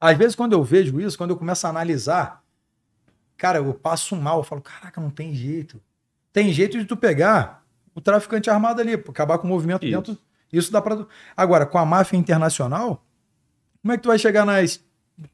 Às 0.00 0.16
vezes, 0.16 0.34
quando 0.34 0.54
eu 0.54 0.62
vejo 0.62 1.00
isso, 1.00 1.16
quando 1.16 1.30
eu 1.30 1.36
começo 1.36 1.66
a 1.66 1.70
analisar, 1.70 2.42
cara, 3.38 3.58
eu 3.58 3.72
passo 3.72 4.14
mal. 4.14 4.38
Eu 4.38 4.44
falo, 4.44 4.60
caraca, 4.60 5.00
não 5.00 5.10
tem 5.10 5.34
jeito. 5.34 5.80
Tem 6.32 6.52
jeito 6.52 6.78
de 6.78 6.84
tu 6.84 6.96
pegar 6.96 7.64
o 7.94 8.00
traficante 8.00 8.50
armado 8.50 8.82
ali, 8.82 8.92
acabar 8.92 9.38
com 9.38 9.46
o 9.46 9.50
movimento 9.50 9.86
isso. 9.86 9.96
dentro. 9.96 10.18
Isso 10.52 10.70
dá 10.70 10.82
pra. 10.82 11.06
Agora, 11.34 11.64
com 11.64 11.78
a 11.78 11.86
máfia 11.86 12.18
internacional, 12.18 13.02
como 13.80 13.92
é 13.92 13.96
que 13.96 14.02
tu 14.02 14.08
vai 14.08 14.18
chegar 14.18 14.44
nas. 14.44 14.84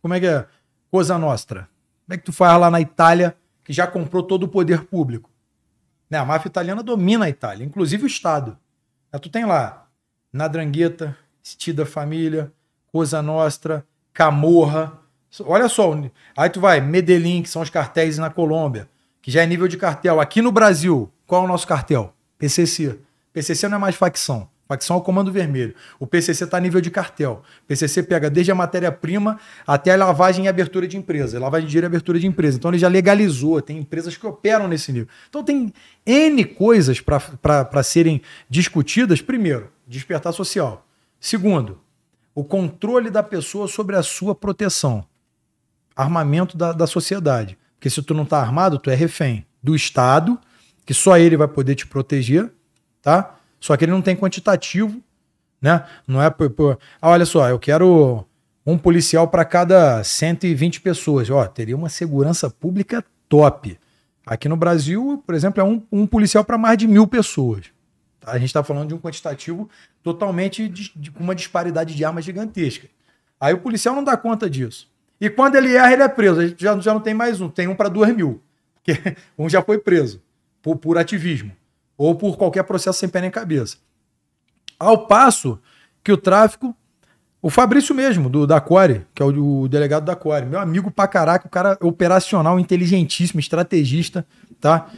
Como 0.00 0.14
é 0.14 0.20
que 0.20 0.26
é? 0.26 0.46
Cosa 0.90 1.18
Nostra 1.18 1.68
como 2.04 2.14
é 2.14 2.18
que 2.18 2.24
tu 2.24 2.32
faz 2.32 2.60
lá 2.60 2.70
na 2.70 2.80
Itália, 2.80 3.36
que 3.64 3.72
já 3.72 3.86
comprou 3.86 4.22
todo 4.22 4.44
o 4.44 4.48
poder 4.48 4.84
público? 4.84 5.30
Né? 6.08 6.18
A 6.18 6.24
máfia 6.24 6.48
italiana 6.48 6.82
domina 6.82 7.24
a 7.24 7.30
Itália, 7.30 7.64
inclusive 7.64 8.04
o 8.04 8.06
Estado. 8.06 8.58
Aí 9.10 9.18
tu 9.18 9.30
tem 9.30 9.46
lá 9.46 9.88
Nadrangheta, 10.32 11.16
Stida 11.42 11.86
Família, 11.86 12.52
Cosa 12.92 13.22
Nostra, 13.22 13.86
Camorra. 14.12 15.00
Olha 15.40 15.68
só, 15.68 15.92
aí 16.36 16.50
tu 16.50 16.60
vai, 16.60 16.80
Medellín, 16.80 17.42
que 17.42 17.48
são 17.48 17.62
os 17.62 17.70
cartéis 17.70 18.18
na 18.18 18.30
Colômbia, 18.30 18.88
que 19.20 19.30
já 19.30 19.42
é 19.42 19.46
nível 19.46 19.66
de 19.66 19.76
cartel. 19.76 20.20
Aqui 20.20 20.40
no 20.40 20.52
Brasil, 20.52 21.10
qual 21.26 21.42
é 21.42 21.44
o 21.44 21.48
nosso 21.48 21.66
cartel? 21.66 22.14
PCC. 22.38 22.98
PCC 23.32 23.68
não 23.68 23.78
é 23.78 23.80
mais 23.80 23.96
facção. 23.96 24.48
Facção 24.66 24.96
ao 24.96 25.02
Comando 25.02 25.30
Vermelho. 25.30 25.74
O 25.98 26.06
PCC 26.06 26.44
está 26.44 26.56
a 26.56 26.60
nível 26.60 26.80
de 26.80 26.90
cartel. 26.90 27.42
O 27.62 27.66
PCC 27.66 28.02
pega 28.02 28.30
desde 28.30 28.50
a 28.50 28.54
matéria-prima 28.54 29.38
até 29.66 29.92
a 29.92 29.96
lavagem 29.96 30.46
e 30.46 30.48
abertura 30.48 30.88
de 30.88 30.96
empresa. 30.96 31.38
Lavagem 31.38 31.66
de 31.66 31.70
dinheiro 31.72 31.86
e 31.86 31.88
abertura 31.88 32.18
de 32.18 32.26
empresa. 32.26 32.56
Então 32.56 32.70
ele 32.70 32.78
já 32.78 32.88
legalizou. 32.88 33.60
Tem 33.60 33.76
empresas 33.76 34.16
que 34.16 34.26
operam 34.26 34.66
nesse 34.66 34.90
nível. 34.90 35.08
Então 35.28 35.44
tem 35.44 35.72
N 36.06 36.44
coisas 36.46 37.00
para 37.00 37.82
serem 37.82 38.22
discutidas. 38.48 39.20
Primeiro, 39.20 39.70
despertar 39.86 40.32
social. 40.32 40.86
Segundo, 41.20 41.78
o 42.34 42.42
controle 42.42 43.10
da 43.10 43.22
pessoa 43.22 43.68
sobre 43.68 43.96
a 43.96 44.02
sua 44.02 44.34
proteção. 44.34 45.04
Armamento 45.96 46.56
da, 46.56 46.72
da 46.72 46.86
sociedade. 46.86 47.58
Porque 47.76 47.90
se 47.90 48.02
tu 48.02 48.14
não 48.14 48.24
está 48.24 48.40
armado, 48.40 48.78
tu 48.78 48.90
é 48.90 48.94
refém 48.94 49.46
do 49.62 49.74
Estado, 49.74 50.38
que 50.84 50.94
só 50.94 51.16
ele 51.16 51.36
vai 51.36 51.48
poder 51.48 51.74
te 51.74 51.86
proteger, 51.86 52.50
tá? 53.00 53.36
Só 53.60 53.76
que 53.76 53.84
ele 53.84 53.92
não 53.92 54.02
tem 54.02 54.16
quantitativo 54.16 55.02
né? 55.64 55.82
Não 56.06 56.20
é 56.20 56.28
por, 56.28 56.50
por... 56.50 56.78
Ah, 57.00 57.08
olha 57.08 57.24
só, 57.24 57.48
eu 57.48 57.58
quero 57.58 58.26
um 58.66 58.76
policial 58.76 59.26
para 59.28 59.46
cada 59.46 60.04
120 60.04 60.82
pessoas. 60.82 61.30
Ó, 61.30 61.42
teria 61.46 61.74
uma 61.74 61.88
segurança 61.88 62.50
pública 62.50 63.02
top. 63.30 63.78
Aqui 64.26 64.46
no 64.46 64.58
Brasil, 64.58 65.22
por 65.26 65.34
exemplo, 65.34 65.62
é 65.62 65.64
um, 65.64 65.82
um 65.90 66.06
policial 66.06 66.44
para 66.44 66.58
mais 66.58 66.76
de 66.76 66.86
mil 66.86 67.06
pessoas. 67.06 67.64
Tá? 68.20 68.32
A 68.32 68.38
gente 68.38 68.48
está 68.48 68.62
falando 68.62 68.88
de 68.88 68.94
um 68.94 68.98
quantitativo 68.98 69.70
totalmente 70.02 70.70
com 71.16 71.24
uma 71.24 71.34
disparidade 71.34 71.94
de 71.94 72.04
armas 72.04 72.26
gigantesca. 72.26 72.86
Aí 73.40 73.54
o 73.54 73.58
policial 73.58 73.94
não 73.94 74.04
dá 74.04 74.18
conta 74.18 74.50
disso. 74.50 74.86
E 75.20 75.30
quando 75.30 75.56
ele 75.56 75.74
erra, 75.74 75.92
ele 75.92 76.02
é 76.02 76.08
preso. 76.08 76.40
A 76.40 76.46
gente 76.46 76.62
já, 76.62 76.78
já 76.78 76.92
não 76.92 77.00
tem 77.00 77.14
mais 77.14 77.40
um, 77.40 77.48
tem 77.48 77.68
um 77.68 77.74
para 77.74 77.88
duas 77.88 78.14
mil. 78.14 78.42
Porque 78.74 79.16
um 79.38 79.48
já 79.48 79.62
foi 79.62 79.78
preso 79.78 80.22
por, 80.62 80.76
por 80.76 80.98
ativismo 80.98 81.52
ou 81.96 82.14
por 82.14 82.36
qualquer 82.36 82.64
processo 82.64 82.98
sem 82.98 83.08
pé 83.08 83.20
nem 83.20 83.30
cabeça. 83.30 83.76
Ao 84.78 85.06
passo 85.06 85.58
que 86.02 86.12
o 86.12 86.16
tráfico, 86.16 86.76
o 87.40 87.48
Fabrício 87.48 87.94
mesmo, 87.94 88.28
do, 88.28 88.46
da 88.46 88.60
Core, 88.60 89.06
que 89.14 89.22
é 89.22 89.24
o, 89.24 89.60
o 89.62 89.68
delegado 89.68 90.04
da 90.04 90.16
Core, 90.16 90.46
meu 90.46 90.58
amigo 90.58 90.90
pra 90.90 91.06
caraca, 91.06 91.46
o 91.46 91.50
cara 91.50 91.78
operacional, 91.80 92.58
inteligentíssimo, 92.58 93.38
estrategista, 93.38 94.26
tá? 94.60 94.90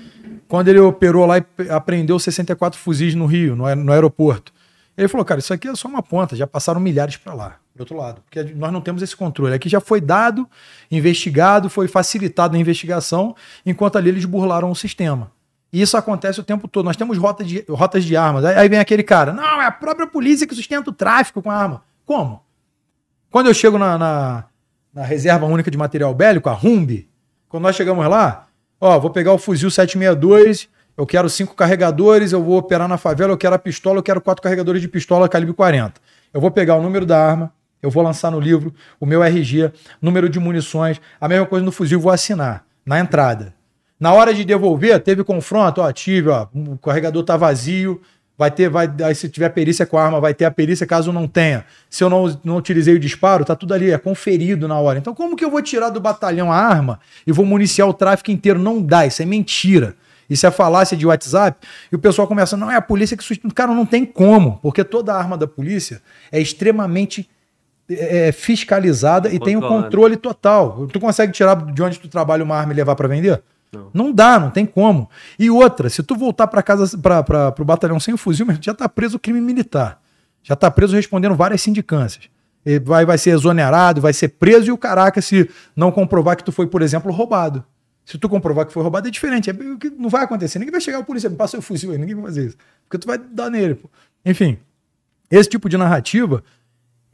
Quando 0.48 0.68
ele 0.68 0.78
operou 0.78 1.26
lá 1.26 1.38
e 1.38 1.44
apreendeu 1.70 2.18
64 2.18 2.78
fuzis 2.78 3.14
no 3.14 3.26
Rio, 3.26 3.54
no, 3.54 3.72
no 3.74 3.92
aeroporto, 3.92 4.52
ele 4.96 5.08
falou, 5.08 5.24
cara, 5.24 5.40
isso 5.40 5.52
aqui 5.52 5.68
é 5.68 5.74
só 5.74 5.88
uma 5.88 6.02
ponta, 6.02 6.34
já 6.34 6.46
passaram 6.46 6.80
milhares 6.80 7.16
para 7.16 7.34
lá, 7.34 7.56
do 7.76 7.80
outro 7.80 7.96
lado, 7.96 8.22
porque 8.22 8.42
nós 8.54 8.72
não 8.72 8.80
temos 8.80 9.02
esse 9.02 9.14
controle. 9.14 9.54
Aqui 9.54 9.68
já 9.68 9.80
foi 9.80 10.00
dado, 10.00 10.48
investigado, 10.90 11.68
foi 11.68 11.86
facilitado 11.86 12.56
a 12.56 12.58
investigação, 12.58 13.36
enquanto 13.64 13.96
ali 13.96 14.08
eles 14.08 14.24
burlaram 14.24 14.70
o 14.70 14.74
sistema. 14.74 15.30
E 15.72 15.82
isso 15.82 15.96
acontece 15.96 16.40
o 16.40 16.44
tempo 16.44 16.66
todo. 16.66 16.86
Nós 16.86 16.96
temos 16.96 17.18
rotas 17.18 17.46
de, 17.46 17.64
rotas 17.68 18.04
de 18.04 18.16
armas. 18.16 18.44
Aí 18.44 18.68
vem 18.68 18.78
aquele 18.78 19.02
cara, 19.02 19.32
não, 19.32 19.60
é 19.60 19.66
a 19.66 19.70
própria 19.70 20.06
polícia 20.06 20.46
que 20.46 20.54
sustenta 20.54 20.88
o 20.88 20.92
tráfico 20.92 21.42
com 21.42 21.50
arma. 21.50 21.82
Como? 22.06 22.42
Quando 23.30 23.48
eu 23.48 23.54
chego 23.54 23.76
na, 23.76 23.98
na, 23.98 24.44
na 24.94 25.02
Reserva 25.02 25.44
Única 25.44 25.70
de 25.70 25.76
Material 25.76 26.14
Bélico, 26.14 26.48
a 26.48 26.52
RUMB, 26.52 27.06
quando 27.48 27.64
nós 27.64 27.76
chegamos 27.76 28.06
lá, 28.08 28.46
ó, 28.80 28.98
vou 28.98 29.10
pegar 29.10 29.32
o 29.32 29.38
fuzil 29.38 29.70
762, 29.70 30.68
eu 30.96 31.04
quero 31.04 31.28
cinco 31.28 31.54
carregadores, 31.54 32.32
eu 32.32 32.42
vou 32.42 32.56
operar 32.56 32.88
na 32.88 32.96
favela, 32.96 33.32
eu 33.32 33.36
quero 33.36 33.54
a 33.54 33.58
pistola, 33.58 33.98
eu 33.98 34.02
quero 34.02 34.20
quatro 34.20 34.42
carregadores 34.42 34.80
de 34.80 34.88
pistola 34.88 35.28
calibre 35.28 35.52
40. 35.52 36.00
Eu 36.32 36.40
vou 36.40 36.50
pegar 36.50 36.76
o 36.76 36.82
número 36.82 37.04
da 37.04 37.22
arma, 37.22 37.52
eu 37.82 37.90
vou 37.90 38.02
lançar 38.02 38.30
no 38.30 38.40
livro 38.40 38.74
o 38.98 39.06
meu 39.06 39.22
RG, 39.22 39.72
número 40.00 40.28
de 40.28 40.38
munições, 40.38 41.00
a 41.20 41.28
mesma 41.28 41.46
coisa 41.46 41.64
no 41.64 41.72
fuzil, 41.72 42.00
vou 42.00 42.12
assinar 42.12 42.64
na 42.84 42.98
entrada. 42.98 43.54
Na 43.98 44.12
hora 44.12 44.34
de 44.34 44.44
devolver, 44.44 45.00
teve 45.00 45.24
confronto, 45.24 45.80
ó, 45.80 45.90
tive, 45.90 46.28
ó, 46.28 46.46
o 46.54 46.76
carregador 46.78 47.22
tá 47.24 47.36
vazio, 47.36 48.00
vai 48.36 48.50
ter, 48.50 48.68
vai, 48.68 48.92
aí 49.02 49.14
se 49.14 49.28
tiver 49.28 49.48
perícia 49.48 49.86
com 49.86 49.96
a 49.96 50.04
arma, 50.04 50.20
vai 50.20 50.34
ter 50.34 50.44
a 50.44 50.50
perícia 50.50 50.86
caso 50.86 51.12
não 51.12 51.26
tenha. 51.26 51.64
Se 51.88 52.04
eu 52.04 52.10
não, 52.10 52.38
não 52.44 52.56
utilizei 52.56 52.94
o 52.94 52.98
disparo, 52.98 53.44
tá 53.44 53.56
tudo 53.56 53.72
ali, 53.72 53.90
é 53.90 53.98
conferido 53.98 54.68
na 54.68 54.78
hora. 54.78 54.98
Então 54.98 55.14
como 55.14 55.34
que 55.36 55.44
eu 55.44 55.50
vou 55.50 55.62
tirar 55.62 55.88
do 55.88 56.00
batalhão 56.00 56.52
a 56.52 56.56
arma 56.56 57.00
e 57.26 57.32
vou 57.32 57.46
municiar 57.46 57.88
o 57.88 57.94
tráfico 57.94 58.30
inteiro? 58.30 58.58
Não 58.58 58.82
dá, 58.82 59.06
isso 59.06 59.22
é 59.22 59.24
mentira. 59.24 59.96
Isso 60.28 60.46
é 60.46 60.50
falácia 60.50 60.96
de 60.96 61.06
WhatsApp. 61.06 61.66
E 61.90 61.94
o 61.94 61.98
pessoal 61.98 62.26
começa, 62.26 62.56
não, 62.56 62.70
é 62.70 62.74
a 62.74 62.82
polícia 62.82 63.16
que 63.16 63.22
sustenta. 63.22 63.54
Cara, 63.54 63.72
não 63.72 63.86
tem 63.86 64.04
como, 64.04 64.58
porque 64.60 64.82
toda 64.82 65.14
a 65.14 65.16
arma 65.16 65.38
da 65.38 65.46
polícia 65.46 66.02
é 66.32 66.40
extremamente 66.40 67.30
é, 67.88 68.28
é 68.28 68.32
fiscalizada 68.32 69.32
e 69.32 69.38
tem 69.38 69.56
o 69.56 69.60
controle 69.60 70.16
total. 70.16 70.86
Tu 70.86 71.00
consegue 71.00 71.32
tirar 71.32 71.56
de 71.72 71.82
onde 71.82 71.98
tu 71.98 72.08
trabalha 72.08 72.42
uma 72.42 72.56
arma 72.56 72.72
e 72.72 72.76
levar 72.76 72.96
para 72.96 73.08
vender? 73.08 73.42
Não. 73.72 73.90
não. 73.92 74.12
dá, 74.12 74.38
não 74.38 74.50
tem 74.50 74.64
como. 74.64 75.08
E 75.38 75.50
outra, 75.50 75.88
se 75.88 76.02
tu 76.02 76.14
voltar 76.16 76.46
para 76.46 76.62
casa, 76.62 76.96
para 76.98 77.54
o 77.58 77.64
batalhão 77.64 78.00
sem 78.00 78.14
o 78.14 78.16
fuzil, 78.16 78.46
já 78.60 78.74
tá 78.74 78.88
preso 78.88 79.18
crime 79.18 79.40
militar. 79.40 80.00
Já 80.42 80.54
tá 80.54 80.70
preso 80.70 80.94
respondendo 80.94 81.34
várias 81.34 81.60
sindicâncias. 81.60 82.28
Ele 82.64 82.80
vai, 82.80 83.04
vai 83.04 83.18
ser 83.18 83.30
exonerado, 83.30 84.00
vai 84.00 84.12
ser 84.12 84.28
preso 84.28 84.68
e 84.68 84.72
o 84.72 84.78
caraca 84.78 85.20
se 85.20 85.48
não 85.74 85.92
comprovar 85.92 86.36
que 86.36 86.44
tu 86.44 86.50
foi, 86.52 86.66
por 86.66 86.82
exemplo, 86.82 87.12
roubado. 87.12 87.64
Se 88.04 88.18
tu 88.18 88.28
comprovar 88.28 88.66
que 88.66 88.72
foi 88.72 88.82
roubado, 88.82 89.08
é 89.08 89.10
diferente. 89.10 89.50
É, 89.50 89.54
não 89.98 90.08
vai 90.08 90.22
acontecer. 90.22 90.60
Ninguém 90.60 90.72
vai 90.72 90.80
chegar 90.80 90.98
a 90.98 91.02
polícia, 91.02 91.28
me 91.28 91.36
passa 91.36 91.58
o 91.58 91.62
fuzil 91.62 91.90
aí, 91.90 91.98
ninguém 91.98 92.14
vai 92.14 92.24
fazer 92.24 92.46
isso. 92.46 92.56
Porque 92.84 92.98
tu 92.98 93.06
vai 93.06 93.18
dar 93.18 93.50
nele. 93.50 93.74
Pô. 93.74 93.90
Enfim, 94.24 94.58
esse 95.28 95.48
tipo 95.48 95.68
de 95.68 95.76
narrativa 95.76 96.42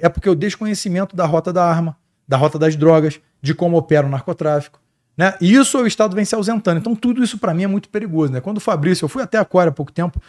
é 0.02 0.08
porque 0.08 0.28
o 0.28 0.34
desconhecimento 0.34 1.14
da 1.14 1.24
rota 1.24 1.52
da 1.52 1.64
arma, 1.64 1.96
da 2.26 2.36
rota 2.36 2.58
das 2.58 2.74
drogas, 2.74 3.20
de 3.40 3.54
como 3.54 3.76
opera 3.76 4.06
o 4.06 4.10
narcotráfico, 4.10 4.80
né? 5.16 5.34
E 5.40 5.54
isso 5.54 5.78
o 5.78 5.86
Estado 5.86 6.16
vem 6.16 6.24
se 6.24 6.34
ausentando. 6.34 6.78
Então, 6.78 6.96
tudo 6.96 7.22
isso 7.22 7.38
para 7.38 7.54
mim 7.54 7.64
é 7.64 7.66
muito 7.66 7.88
perigoso. 7.88 8.32
Né? 8.32 8.40
Quando 8.40 8.56
o 8.56 8.60
Fabrício, 8.60 9.04
eu 9.04 9.08
fui 9.08 9.22
até 9.22 9.38
a 9.38 9.44
Core 9.44 9.68
há 9.68 9.72
pouco 9.72 9.92
tempo, 9.92 10.20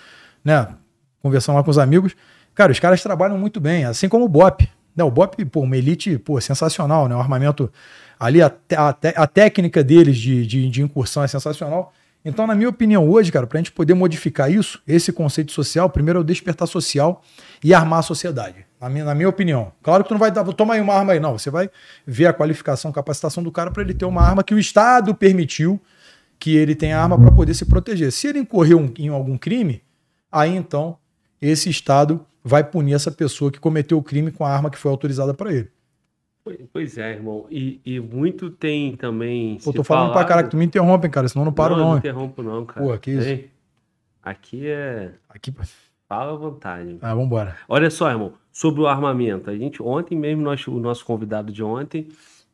né? 0.43 0.67
conversando 1.21 1.55
lá 1.55 1.63
com 1.63 1.71
os 1.71 1.77
amigos, 1.77 2.15
cara, 2.53 2.71
os 2.71 2.79
caras 2.79 3.01
trabalham 3.01 3.37
muito 3.37 3.59
bem, 3.59 3.85
assim 3.85 4.07
como 4.09 4.25
o 4.25 4.27
BOP. 4.27 4.69
Né? 4.95 5.03
O 5.03 5.09
BOP, 5.09 5.43
pô, 5.45 5.61
uma 5.61 5.77
elite 5.77 6.17
pô, 6.17 6.39
sensacional, 6.39 7.07
né? 7.07 7.15
o 7.15 7.19
armamento 7.19 7.71
ali, 8.19 8.41
a, 8.41 8.51
a, 8.77 8.89
a 9.15 9.27
técnica 9.27 9.83
deles 9.83 10.17
de, 10.17 10.45
de, 10.45 10.69
de 10.69 10.81
incursão 10.81 11.23
é 11.23 11.27
sensacional. 11.27 11.93
Então, 12.25 12.47
na 12.47 12.55
minha 12.55 12.69
opinião, 12.69 13.09
hoje, 13.09 13.31
cara, 13.31 13.47
para 13.47 13.57
a 13.57 13.61
gente 13.61 13.71
poder 13.71 13.93
modificar 13.93 14.51
isso, 14.51 14.81
esse 14.87 15.11
conceito 15.11 15.51
social, 15.51 15.89
primeiro 15.89 16.19
é 16.19 16.21
o 16.21 16.23
despertar 16.23 16.67
social 16.67 17.21
e 17.63 17.73
armar 17.73 17.99
a 17.99 18.03
sociedade. 18.03 18.65
Na 18.83 18.89
minha, 18.89 19.05
na 19.05 19.15
minha 19.15 19.29
opinião. 19.29 19.71
Claro 19.81 20.03
que 20.03 20.09
tu 20.09 20.11
não 20.11 20.19
vai 20.19 20.29
dar, 20.29 20.43
toma 20.43 20.73
aí 20.73 20.81
uma 20.81 20.93
arma 20.93 21.13
aí, 21.13 21.19
não. 21.19 21.37
Você 21.37 21.49
vai 21.49 21.69
ver 22.05 22.25
a 22.25 22.33
qualificação, 22.33 22.91
capacitação 22.91 23.41
do 23.41 23.49
cara 23.49 23.71
para 23.71 23.81
ele 23.81 23.93
ter 23.93 24.03
uma 24.03 24.21
arma 24.21 24.43
que 24.43 24.53
o 24.53 24.59
Estado 24.59 25.15
permitiu 25.15 25.79
que 26.37 26.57
ele 26.57 26.75
tenha 26.75 26.99
arma 26.99 27.17
para 27.17 27.31
poder 27.31 27.53
se 27.53 27.65
proteger. 27.65 28.11
Se 28.11 28.27
ele 28.27 28.39
incorreu 28.39 28.77
um, 28.77 28.93
em 28.99 29.07
algum 29.07 29.37
crime, 29.37 29.81
aí 30.29 30.53
então 30.53 30.97
esse 31.41 31.69
Estado 31.69 32.25
vai 32.43 32.61
punir 32.61 32.93
essa 32.93 33.09
pessoa 33.09 33.49
que 33.49 33.57
cometeu 33.57 33.97
o 33.97 34.03
crime 34.03 34.31
com 34.31 34.43
a 34.43 34.49
arma 34.49 34.69
que 34.69 34.77
foi 34.77 34.91
autorizada 34.91 35.33
para 35.33 35.53
ele. 35.53 35.71
Pois 36.73 36.97
é, 36.97 37.13
irmão. 37.13 37.45
E, 37.49 37.79
e 37.85 38.01
muito 38.01 38.49
tem 38.49 38.97
também. 38.97 39.59
Pô, 39.63 39.71
tô 39.71 39.85
falando 39.85 40.07
falado... 40.07 40.17
pra 40.17 40.25
caralho, 40.25 40.49
tu 40.49 40.57
me 40.57 40.65
interrompe, 40.65 41.07
cara, 41.07 41.29
senão 41.29 41.45
não 41.45 41.53
paro, 41.53 41.77
não. 41.77 41.83
Não, 41.83 41.91
não 41.91 41.97
interrompo, 41.99 42.43
não, 42.43 42.65
cara. 42.65 42.85
Pô, 42.85 42.91
aqui 42.91 43.11
isso. 43.11 43.45
Aqui 44.21 44.67
é. 44.67 45.13
Aqui. 45.29 45.55
Fala 46.05 46.33
à 46.33 46.35
vontade. 46.35 46.97
Ah, 47.01 47.15
vambora. 47.15 47.55
Olha 47.69 47.89
só, 47.89 48.09
irmão, 48.09 48.33
sobre 48.53 48.79
o 48.79 48.87
armamento. 48.87 49.49
A 49.49 49.57
gente, 49.57 49.83
ontem 49.83 50.17
mesmo, 50.17 50.41
nós, 50.41 50.65
o 50.65 50.79
nosso 50.79 51.03
convidado 51.03 51.51
de 51.51 51.61
ontem 51.61 52.07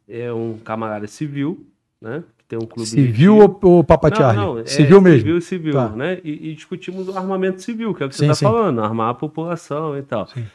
é 0.08 0.34
um 0.34 0.58
camarada 0.58 1.06
civil, 1.06 1.64
né? 2.02 2.24
Que 2.40 2.46
tem 2.46 2.58
um 2.58 2.66
clube. 2.66 2.90
Civil 2.90 3.36
de... 3.36 3.44
ou, 3.44 3.60
ou 3.62 3.84
Papa 3.84 4.10
Não, 4.10 4.56
não, 4.56 4.66
civil 4.66 4.98
é, 4.98 5.02
mesmo. 5.02 5.20
Civil, 5.20 5.42
civil, 5.42 5.74
tá. 5.74 5.90
né? 5.90 6.20
E, 6.24 6.50
e, 6.50 6.56
discutimos 6.56 7.08
o 7.08 7.16
armamento 7.16 7.62
civil, 7.62 7.94
que 7.94 8.02
é 8.02 8.08
o 8.08 8.10
que 8.10 8.16
sim, 8.16 8.26
você 8.26 8.32
está 8.32 8.50
falando, 8.50 8.82
armar 8.82 9.10
a 9.10 9.14
população 9.14 9.96
e 9.96 10.02
tal. 10.02 10.26
Sim. 10.26 10.46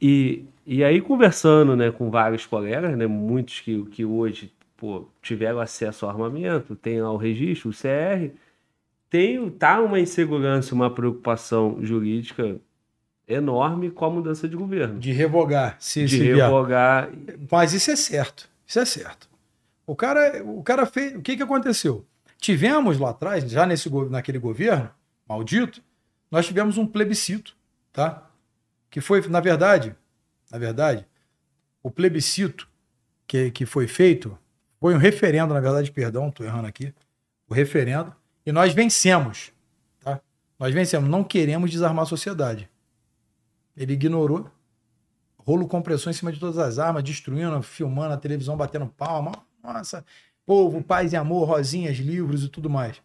E 0.00 0.44
e 0.66 0.82
aí, 0.82 1.00
conversando 1.00 1.76
né, 1.76 1.90
com 1.90 2.10
vários 2.10 2.46
colegas, 2.46 2.96
né, 2.96 3.06
muitos 3.06 3.60
que, 3.60 3.84
que 3.86 4.04
hoje 4.04 4.50
pô, 4.76 5.06
tiveram 5.20 5.60
acesso 5.60 6.06
ao 6.06 6.10
armamento, 6.10 6.74
tem 6.74 7.02
lá 7.02 7.12
o 7.12 7.18
registro, 7.18 7.70
o 7.70 7.72
CR, 7.72 8.34
tem, 9.10 9.50
tá 9.50 9.80
uma 9.80 10.00
insegurança, 10.00 10.74
uma 10.74 10.90
preocupação 10.90 11.78
jurídica 11.82 12.58
enorme 13.26 13.90
com 13.90 14.04
a 14.04 14.10
mudança 14.10 14.48
de 14.48 14.56
governo. 14.56 14.98
De 14.98 15.12
revogar, 15.12 15.76
se 15.78 16.04
De 16.04 16.16
se 16.16 16.32
revogar. 16.32 17.10
Mas 17.50 17.72
isso 17.72 17.90
é 17.90 17.96
certo, 17.96 18.48
isso 18.66 18.78
é 18.78 18.84
certo. 18.84 19.28
O 19.86 19.94
cara, 19.94 20.42
o 20.44 20.62
cara 20.62 20.86
fez. 20.86 21.14
O 21.14 21.22
que, 21.22 21.36
que 21.36 21.42
aconteceu? 21.42 22.04
Tivemos 22.38 22.98
lá 22.98 23.10
atrás, 23.10 23.50
já 23.50 23.66
nesse, 23.66 23.90
naquele 24.10 24.38
governo 24.38 24.90
maldito, 25.28 25.82
nós 26.30 26.46
tivemos 26.46 26.76
um 26.76 26.86
plebiscito, 26.86 27.56
tá? 27.92 28.28
Que 28.90 29.00
foi, 29.00 29.26
na 29.28 29.40
verdade, 29.40 29.94
na 30.50 30.58
verdade, 30.58 31.06
o 31.82 31.90
plebiscito 31.90 32.68
que, 33.26 33.50
que 33.50 33.66
foi 33.66 33.86
feito 33.86 34.38
foi 34.80 34.94
um 34.94 34.98
referendo, 34.98 35.54
na 35.54 35.60
verdade, 35.60 35.90
perdão, 35.90 36.28
estou 36.28 36.44
errando 36.44 36.66
aqui, 36.66 36.92
o 37.48 37.54
referendo, 37.54 38.14
e 38.44 38.52
nós 38.52 38.74
vencemos. 38.74 39.50
Tá? 40.02 40.20
Nós 40.58 40.74
vencemos, 40.74 41.08
não 41.08 41.24
queremos 41.24 41.70
desarmar 41.70 42.02
a 42.02 42.06
sociedade. 42.06 42.68
Ele 43.76 43.94
ignorou, 43.94 44.50
rolo 45.38 45.66
compressor 45.66 46.10
em 46.10 46.14
cima 46.14 46.32
de 46.32 46.40
todas 46.40 46.58
as 46.58 46.78
armas, 46.78 47.02
destruindo, 47.02 47.62
filmando 47.62 48.14
a 48.14 48.16
televisão, 48.16 48.56
batendo 48.56 48.86
palma. 48.86 49.32
Nossa, 49.62 50.04
povo, 50.46 50.82
paz 50.82 51.12
e 51.12 51.16
amor, 51.16 51.48
rosinhas, 51.48 51.96
livros 51.96 52.44
e 52.44 52.48
tudo 52.48 52.70
mais. 52.70 53.00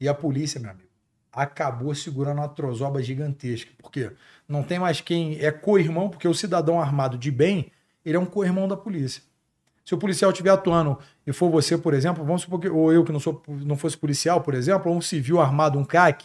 E 0.00 0.08
a 0.08 0.14
polícia, 0.14 0.60
meu 0.60 0.70
amigo, 0.70 0.88
acabou 1.32 1.94
segurando 1.94 2.38
uma 2.38 2.48
trozoba 2.48 3.02
gigantesca. 3.02 3.70
Por 3.78 3.90
quê? 3.90 4.12
Não 4.48 4.62
tem 4.62 4.78
mais 4.78 5.00
quem 5.00 5.38
é 5.40 5.50
co-irmão, 5.50 6.08
porque 6.08 6.28
o 6.28 6.34
cidadão 6.34 6.80
armado 6.80 7.18
de 7.18 7.30
bem, 7.30 7.70
ele 8.04 8.16
é 8.16 8.20
um 8.20 8.26
co-irmão 8.26 8.68
da 8.68 8.76
polícia. 8.76 9.22
Se 9.84 9.94
o 9.94 9.98
policial 9.98 10.30
estiver 10.30 10.50
atuando 10.50 10.98
e 11.26 11.32
for 11.32 11.50
você, 11.50 11.76
por 11.76 11.92
exemplo, 11.92 12.24
vamos 12.24 12.42
supor 12.42 12.58
que, 12.58 12.68
ou 12.68 12.92
eu 12.92 13.04
que 13.04 13.12
não, 13.12 13.20
sou, 13.20 13.42
não 13.46 13.76
fosse 13.76 13.96
policial, 13.96 14.40
por 14.40 14.54
exemplo, 14.54 14.90
ou 14.90 14.96
um 14.96 15.00
civil 15.00 15.40
armado, 15.40 15.78
um 15.78 15.84
CAC, 15.84 16.24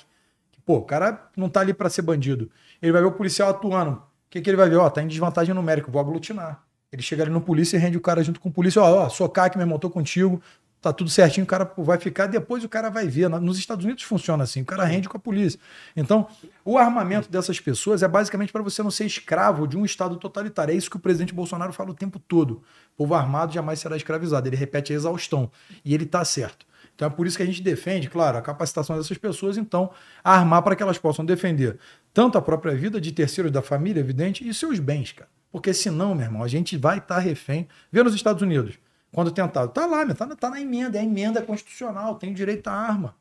que, 0.52 0.62
pô, 0.62 0.78
o 0.78 0.84
cara 0.84 1.30
não 1.36 1.50
tá 1.50 1.60
ali 1.60 1.74
para 1.74 1.90
ser 1.90 2.02
bandido. 2.02 2.50
Ele 2.82 2.92
vai 2.92 3.02
ver 3.02 3.08
o 3.08 3.12
policial 3.12 3.50
atuando. 3.50 3.92
O 3.92 4.02
que, 4.30 4.42
que 4.42 4.50
ele 4.50 4.58
vai 4.58 4.70
ver? 4.70 4.78
Ó, 4.78 4.90
tá 4.90 5.02
em 5.02 5.08
desvantagem 5.08 5.54
numérica, 5.54 5.92
vou 5.92 6.00
aglutinar. 6.00 6.64
Ele 6.92 7.02
chega 7.02 7.24
ali 7.24 7.32
no 7.32 7.42
polícia 7.42 7.78
e 7.78 7.80
rende 7.80 7.98
o 7.98 8.02
cara 8.02 8.24
junto 8.24 8.40
com 8.40 8.50
o 8.50 8.52
polícia, 8.52 8.82
ó, 8.82 9.06
ó, 9.06 9.10
sou 9.10 9.30
CAC, 9.30 9.58
meu 9.58 9.78
tô 9.78 9.90
contigo, 9.92 10.42
tá 10.82 10.94
tudo 10.94 11.10
certinho, 11.10 11.44
o 11.44 11.48
cara 11.48 11.72
vai 11.78 11.98
ficar, 11.98 12.26
depois 12.26 12.64
o 12.64 12.70
cara 12.70 12.90
vai 12.90 13.08
ver. 13.08 13.30
Nos 13.30 13.60
Estados 13.60 13.86
Unidos 13.86 14.04
funciona 14.04 14.44
assim, 14.44 14.62
o 14.62 14.66
cara 14.66 14.84
rende 14.86 15.10
com 15.10 15.18
a 15.18 15.20
polícia. 15.20 15.60
Então, 15.96 16.28
o 16.64 16.78
armamento 16.78 17.30
dessas 17.30 17.60
pessoas 17.60 18.02
é 18.02 18.08
basicamente 18.08 18.52
para 18.52 18.64
você 18.64 18.82
não 18.82 18.90
ser 18.90 19.06
escravo 19.06 19.68
de 19.68 19.78
um 19.78 19.86
Estado 19.86 20.16
totalitário. 20.18 20.74
É 20.74 20.76
isso 20.76 20.90
que 20.90 20.98
o 20.98 21.00
presidente 21.00 21.34
Bolsonaro 21.34 21.74
fala 21.74 21.92
o 21.92 21.96
tempo 21.96 22.18
todo. 22.18 22.64
O 22.94 22.98
povo 22.98 23.14
armado 23.14 23.54
jamais 23.54 23.80
será 23.80 23.96
escravizado. 23.98 24.48
Ele 24.48 24.56
repete 24.56 24.94
a 24.94 24.96
exaustão. 24.96 25.52
E 25.84 25.94
ele 25.94 26.06
tá 26.06 26.24
certo. 26.24 26.66
Então 26.96 27.08
é 27.08 27.12
por 27.12 27.26
isso 27.26 27.38
que 27.38 27.44
a 27.44 27.46
gente 27.46 27.62
defende, 27.62 28.10
claro, 28.10 28.38
a 28.38 28.42
capacitação 28.42 28.98
dessas 28.98 29.18
pessoas, 29.18 29.56
então, 29.56 29.90
armar 30.22 30.62
para 30.62 30.76
que 30.76 30.84
elas 30.84 30.98
possam 30.98 31.24
defender 31.24 31.80
tanto 32.14 32.38
a 32.38 32.41
própria 32.41 32.76
vida 32.76 32.99
de 32.99 33.11
terceiros 33.11 33.52
da 33.52 33.61
família, 33.61 33.99
evidente, 33.99 34.48
e 34.48 34.53
seus 34.53 34.80
bens, 34.80 35.11
cara. 35.11 35.30
Porque 35.52 35.73
senão, 35.73 36.14
meu 36.14 36.26
irmão, 36.26 36.44
a 36.44 36.48
gente 36.48 36.77
vai 36.77 36.99
estar 36.99 37.19
refém. 37.19 37.68
Vê 37.91 38.03
nos 38.03 38.14
Estados 38.14 38.41
Unidos, 38.41 38.76
quando 39.11 39.31
tentado, 39.31 39.72
tá 39.72 39.86
lá, 39.86 40.06
tá, 40.14 40.26
na- 40.26 40.36
tá 40.36 40.49
na 40.49 40.61
emenda, 40.61 40.98
é 40.98 41.02
a 41.02 41.03
emenda 41.03 41.41
constitucional, 41.41 42.15
tem 42.15 42.34
direito 42.34 42.68
à 42.68 42.73
arma. 42.73 43.15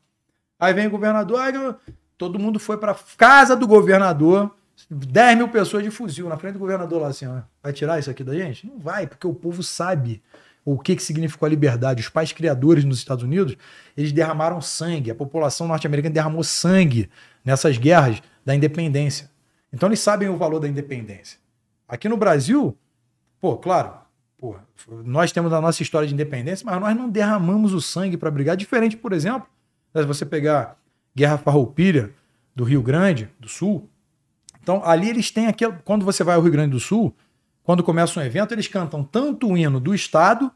Aí 0.59 0.73
vem 0.73 0.87
o 0.87 0.91
governador, 0.91 1.39
aí 1.39 1.53
todo 2.17 2.37
mundo 2.37 2.59
foi 2.59 2.77
para 2.77 2.95
casa 3.17 3.55
do 3.55 3.65
governador, 3.67 4.53
10 4.89 5.37
mil 5.37 5.47
pessoas 5.49 5.83
de 5.83 5.89
fuzil 5.91 6.29
na 6.29 6.37
frente 6.37 6.53
do 6.53 6.59
governador 6.59 7.01
lá 7.01 7.07
assim, 7.09 7.25
ó, 7.27 7.41
vai 7.61 7.73
tirar 7.73 7.99
isso 7.99 8.09
aqui 8.09 8.23
da 8.23 8.33
gente? 8.33 8.67
Não 8.67 8.77
vai, 8.79 9.07
porque 9.07 9.25
o 9.27 9.33
povo 9.33 9.63
sabe 9.63 10.21
o 10.63 10.77
que, 10.77 10.95
que 10.95 11.03
significou 11.03 11.47
a 11.47 11.49
liberdade. 11.49 12.01
Os 12.01 12.09
pais 12.09 12.31
criadores 12.31 12.83
nos 12.83 12.97
Estados 12.99 13.23
Unidos, 13.23 13.55
eles 13.97 14.11
derramaram 14.11 14.61
sangue, 14.61 15.09
a 15.09 15.15
população 15.15 15.67
norte-americana 15.67 16.13
derramou 16.13 16.43
sangue 16.43 17.09
nessas 17.43 17.77
guerras 17.77 18.21
da 18.45 18.55
independência. 18.55 19.29
Então 19.71 19.89
eles 19.89 19.99
sabem 19.99 20.29
o 20.29 20.37
valor 20.37 20.59
da 20.59 20.67
independência. 20.67 21.39
Aqui 21.87 22.07
no 22.09 22.17
Brasil, 22.17 22.77
pô, 23.39 23.57
claro, 23.57 23.93
pô, 24.37 24.55
nós 25.03 25.31
temos 25.31 25.53
a 25.53 25.61
nossa 25.61 25.81
história 25.81 26.07
de 26.07 26.13
independência, 26.13 26.65
mas 26.65 26.79
nós 26.79 26.95
não 26.95 27.09
derramamos 27.09 27.73
o 27.73 27.81
sangue 27.81 28.17
para 28.17 28.31
brigar. 28.31 28.55
Diferente, 28.55 28.95
por 28.97 29.13
exemplo, 29.13 29.47
se 29.93 30.05
você 30.05 30.25
pegar 30.25 30.77
Guerra 31.15 31.37
Farroupilha 31.37 32.13
do 32.55 32.63
Rio 32.63 32.81
Grande 32.81 33.29
do 33.39 33.47
Sul, 33.47 33.89
então 34.61 34.81
ali 34.83 35.09
eles 35.09 35.31
têm 35.31 35.47
aquele. 35.47 35.73
Quando 35.83 36.05
você 36.05 36.23
vai 36.23 36.35
ao 36.35 36.41
Rio 36.41 36.51
Grande 36.51 36.71
do 36.71 36.79
Sul, 36.79 37.15
quando 37.63 37.83
começa 37.83 38.19
um 38.19 38.23
evento, 38.23 38.53
eles 38.53 38.67
cantam 38.67 39.03
tanto 39.03 39.47
o 39.47 39.57
hino 39.57 39.79
do 39.79 39.93
Estado 39.93 40.51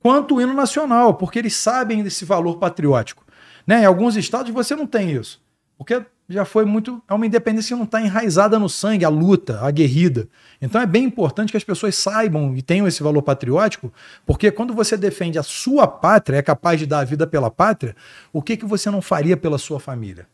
quanto 0.00 0.34
o 0.34 0.40
hino 0.40 0.52
nacional, 0.52 1.14
porque 1.14 1.38
eles 1.38 1.54
sabem 1.56 2.02
desse 2.02 2.24
valor 2.24 2.58
patriótico. 2.58 3.24
Né? 3.66 3.82
Em 3.82 3.84
alguns 3.86 4.16
estados 4.16 4.52
você 4.52 4.76
não 4.76 4.86
tem 4.86 5.12
isso, 5.12 5.42
porque 5.78 6.04
já 6.28 6.44
foi 6.44 6.64
muito. 6.64 7.02
É 7.08 7.14
uma 7.14 7.26
independência 7.26 7.74
que 7.74 7.78
não 7.78 7.84
está 7.84 8.00
enraizada 8.00 8.58
no 8.58 8.68
sangue, 8.68 9.04
a 9.04 9.08
luta, 9.08 9.60
a 9.60 9.70
guerrida. 9.70 10.28
Então 10.60 10.80
é 10.80 10.86
bem 10.86 11.04
importante 11.04 11.50
que 11.50 11.56
as 11.56 11.64
pessoas 11.64 11.94
saibam 11.94 12.56
e 12.56 12.62
tenham 12.62 12.86
esse 12.86 13.02
valor 13.02 13.22
patriótico, 13.22 13.92
porque 14.24 14.50
quando 14.50 14.72
você 14.72 14.96
defende 14.96 15.38
a 15.38 15.42
sua 15.42 15.86
pátria, 15.86 16.38
é 16.38 16.42
capaz 16.42 16.78
de 16.78 16.86
dar 16.86 17.00
a 17.00 17.04
vida 17.04 17.26
pela 17.26 17.50
pátria, 17.50 17.94
o 18.32 18.40
que, 18.40 18.56
que 18.56 18.64
você 18.64 18.90
não 18.90 19.02
faria 19.02 19.36
pela 19.36 19.58
sua 19.58 19.78
família? 19.78 20.26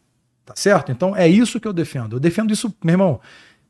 Tá 0.45 0.55
certo? 0.57 0.91
Então 0.93 1.17
é 1.17 1.29
isso 1.29 1.61
que 1.61 1.69
eu 1.69 1.73
defendo. 1.73 2.17
Eu 2.17 2.21
defendo 2.21 2.53
isso, 2.53 2.75
meu 2.83 2.95
irmão, 2.95 3.21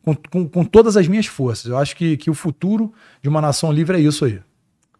com, 0.02 0.14
com, 0.14 0.48
com 0.48 0.64
todas 0.64 0.96
as 0.96 1.06
minhas 1.08 1.26
forças. 1.26 1.66
Eu 1.70 1.78
acho 1.78 1.96
que, 1.96 2.16
que 2.16 2.30
o 2.30 2.34
futuro 2.34 2.92
de 3.22 3.28
uma 3.28 3.40
nação 3.40 3.72
livre 3.72 3.96
é 3.96 4.00
isso 4.00 4.24
aí. 4.24 4.40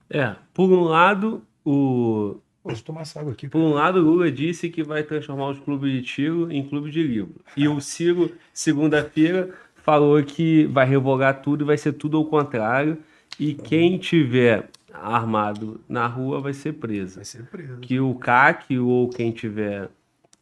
É, 0.09 0.35
por 0.53 0.71
um 0.71 0.83
lado, 0.83 1.43
o. 1.65 2.37
Posso 2.63 2.85
tomar 2.85 3.03
essa 3.03 3.21
água 3.21 3.33
aqui. 3.33 3.49
Por 3.49 3.59
um 3.59 3.73
lado, 3.73 4.01
o 4.01 4.03
Lula 4.03 4.31
disse 4.31 4.69
que 4.69 4.83
vai 4.83 5.03
transformar 5.03 5.49
os 5.51 5.59
clubes 5.59 5.93
de 5.93 6.03
tiro 6.03 6.53
em 6.53 6.67
clube 6.67 6.91
de 6.91 7.03
livro. 7.03 7.35
E 7.57 7.67
o 7.67 7.81
Ciro, 7.81 8.33
segunda-feira, 8.53 9.51
falou 9.77 10.23
que 10.23 10.67
vai 10.67 10.87
revogar 10.87 11.41
tudo 11.41 11.65
e 11.65 11.67
vai 11.67 11.79
ser 11.79 11.95
tudo 11.95 12.19
ao 12.19 12.25
contrário. 12.27 12.99
E 13.39 13.55
quem 13.55 13.97
tiver 13.97 14.69
armado 14.93 15.81
na 15.89 16.07
rua 16.07 16.41
vai 16.41 16.53
ser 16.53 16.75
preso. 16.75 17.17
Vai 17.17 17.25
ser 17.25 17.45
preso. 17.45 17.79
Que 17.79 17.99
o 17.99 18.15
CAC 18.15 18.79
ou 18.79 19.09
quem 19.09 19.33
tiver 19.33 19.89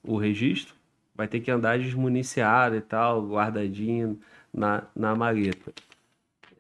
o 0.03 0.17
registro 0.17 0.75
vai 1.15 1.27
ter 1.27 1.41
que 1.41 1.51
andar 1.51 1.79
desmuniciado 1.79 2.77
e 2.77 2.81
tal, 2.81 3.27
guardadinho 3.27 4.19
na, 4.55 4.85
na 4.95 5.17
maleta. 5.17 5.73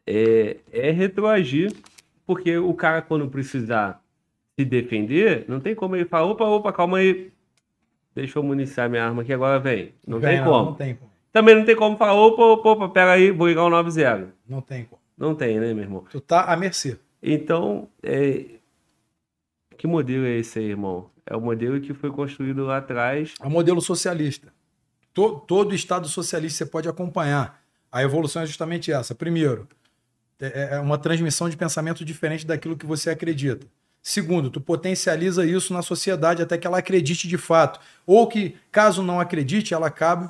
É, 0.04 0.56
é 0.72 0.90
retroagir, 0.90 1.72
porque 2.26 2.58
o 2.58 2.74
cara, 2.74 3.00
quando 3.00 3.28
precisar 3.28 4.02
se 4.58 4.64
defender, 4.64 5.44
não 5.46 5.60
tem 5.60 5.72
como 5.72 5.94
ele 5.94 6.04
falar, 6.04 6.26
opa, 6.26 6.44
opa, 6.44 6.72
calma 6.72 6.98
aí, 6.98 7.30
deixa 8.12 8.40
eu 8.40 8.42
municiar 8.42 8.90
minha 8.90 9.04
arma 9.04 9.22
aqui, 9.22 9.32
agora 9.32 9.60
vem. 9.60 9.94
Não 10.04 10.20
tem 10.20 10.42
como. 10.42 10.64
Não 10.64 10.74
tem 10.74 10.96
como. 10.96 11.10
Também 11.32 11.54
não 11.54 11.64
tem 11.64 11.76
como 11.76 11.96
falar, 11.96 12.14
opa, 12.14 12.42
opa, 12.42 12.70
opa, 12.70 12.88
pega 12.88 13.12
aí, 13.12 13.30
vou 13.30 13.46
ligar 13.46 13.62
o 13.62 13.70
90. 13.70 14.34
Não 14.48 14.60
tem 14.60 14.84
como. 14.86 15.00
Não 15.16 15.32
tem, 15.32 15.60
né, 15.60 15.72
meu 15.72 15.84
irmão? 15.84 16.04
Tu 16.10 16.20
tá 16.20 16.42
à 16.42 16.56
mercê. 16.56 16.98
Então, 17.22 17.88
é... 18.02 18.46
que 19.76 19.86
modelo 19.86 20.26
é 20.26 20.38
esse 20.38 20.58
aí, 20.58 20.64
irmão? 20.70 21.08
É 21.24 21.36
o 21.36 21.40
modelo 21.40 21.80
que 21.80 21.94
foi 21.94 22.10
construído 22.10 22.64
lá 22.64 22.78
atrás. 22.78 23.34
É 23.40 23.46
o 23.46 23.50
modelo 23.50 23.80
socialista. 23.80 24.52
To- 25.14 25.38
todo 25.38 25.72
Estado 25.72 26.08
socialista 26.08 26.64
você 26.64 26.70
pode 26.70 26.88
acompanhar. 26.88 27.62
A 27.92 28.02
evolução 28.02 28.42
é 28.42 28.46
justamente 28.46 28.90
essa. 28.90 29.14
Primeiro, 29.14 29.68
é 30.40 30.76
é 30.76 30.80
uma 30.80 30.98
transmissão 30.98 31.48
de 31.48 31.56
pensamento 31.56 32.04
diferente 32.04 32.44
daquilo 32.44 32.76
que 32.76 32.86
você 32.86 33.10
acredita. 33.10 33.66
Segundo, 34.02 34.50
tu 34.50 34.60
potencializa 34.60 35.44
isso 35.44 35.72
na 35.74 35.82
sociedade 35.82 36.42
até 36.42 36.56
que 36.56 36.66
ela 36.66 36.78
acredite 36.78 37.28
de 37.28 37.36
fato. 37.36 37.80
Ou 38.06 38.26
que, 38.26 38.56
caso 38.72 39.02
não 39.02 39.20
acredite, 39.20 39.74
ela 39.74 39.88
acabe 39.88 40.28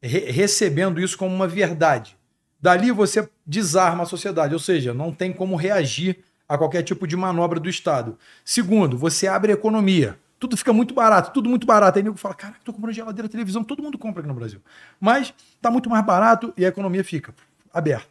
re- 0.00 0.30
recebendo 0.30 1.00
isso 1.00 1.18
como 1.18 1.34
uma 1.34 1.46
verdade. 1.46 2.16
Dali 2.60 2.90
você 2.90 3.28
desarma 3.44 4.04
a 4.04 4.06
sociedade, 4.06 4.54
ou 4.54 4.60
seja, 4.60 4.94
não 4.94 5.12
tem 5.12 5.32
como 5.32 5.56
reagir 5.56 6.18
a 6.48 6.56
qualquer 6.56 6.82
tipo 6.82 7.06
de 7.06 7.16
manobra 7.16 7.58
do 7.58 7.68
Estado. 7.68 8.16
Segundo, 8.44 8.96
você 8.96 9.26
abre 9.26 9.52
a 9.52 9.54
economia. 9.54 10.18
Tudo 10.38 10.56
fica 10.56 10.72
muito 10.72 10.92
barato, 10.92 11.32
tudo 11.32 11.48
muito 11.48 11.66
barato. 11.66 11.98
Aí 11.98 12.02
nego 12.02 12.16
fala, 12.16 12.34
cara, 12.34 12.54
tô 12.64 12.72
comprando 12.72 12.94
geladeira, 12.94 13.28
televisão, 13.28 13.62
todo 13.62 13.82
mundo 13.82 13.96
compra 13.96 14.20
aqui 14.20 14.28
no 14.28 14.34
Brasil. 14.34 14.60
Mas 15.00 15.32
tá 15.60 15.70
muito 15.70 15.88
mais 15.88 16.04
barato 16.04 16.52
e 16.56 16.64
a 16.64 16.68
economia 16.68 17.04
fica 17.04 17.34
aberta. 17.72 18.08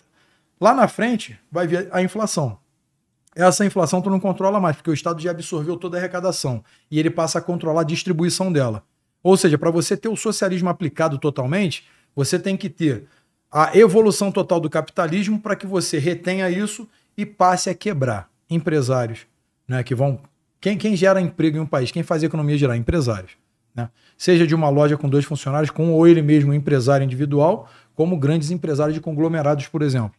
Lá 0.60 0.74
na 0.74 0.88
frente 0.88 1.40
vai 1.52 1.68
vir 1.68 1.90
a 1.92 2.02
inflação. 2.02 2.58
Essa 3.36 3.66
inflação 3.66 4.02
tu 4.02 4.10
não 4.10 4.20
controla 4.20 4.60
mais, 4.60 4.76
porque 4.76 4.90
o 4.90 4.94
Estado 4.94 5.22
já 5.22 5.32
absorveu 5.32 5.78
toda 5.78 5.98
a 5.98 6.00
arrecadação 6.00 6.64
e 6.90 7.00
ele 7.00 7.10
passa 7.10 7.40
a 7.40 7.42
controlar 7.42 7.82
a 7.82 7.86
distribuição 7.86 8.52
dela. 8.52 8.84
Ou 9.24 9.38
seja, 9.38 9.58
para 9.58 9.72
você 9.72 9.96
ter 9.96 10.10
o 10.10 10.16
socialismo 10.16 10.70
aplicado 10.70 11.18
totalmente, 11.18 11.88
você 12.16 12.38
tem 12.38 12.58
que 12.58 12.70
ter 12.70 13.06
a 13.52 13.78
evolução 13.78 14.32
total 14.32 14.60
do 14.60 14.70
capitalismo 14.70 15.40
para 15.40 15.56
que 15.56 15.66
você 15.66 15.98
retenha 15.98 16.50
isso 16.50 16.88
e 17.18 17.26
passe 17.26 17.70
a 17.70 17.76
quebrar 17.76 18.30
empresários, 18.50 19.26
né, 19.68 19.84
que 19.84 19.96
vão 19.96 20.20
quem, 20.60 20.78
quem 20.78 20.96
gera 20.96 21.20
emprego 21.20 21.58
em 21.58 21.62
um 21.62 21.66
país, 21.66 21.92
quem 21.92 22.04
faz 22.04 22.22
a 22.22 22.28
economia 22.28 22.56
gerar 22.56 22.78
empresários, 22.78 23.32
né? 23.74 23.90
Seja 24.16 24.46
de 24.46 24.54
uma 24.54 24.70
loja 24.70 24.96
com 24.96 25.10
dois 25.10 25.26
funcionários, 25.26 25.72
com 25.72 25.92
ou 25.92 26.08
ele 26.08 26.22
mesmo 26.22 26.52
um 26.52 26.54
empresário 26.54 27.04
individual, 27.04 27.68
como 27.96 28.16
grandes 28.16 28.52
empresários 28.52 28.94
de 28.94 29.02
conglomerados, 29.02 29.68
por 29.68 29.82
exemplo. 29.82 30.14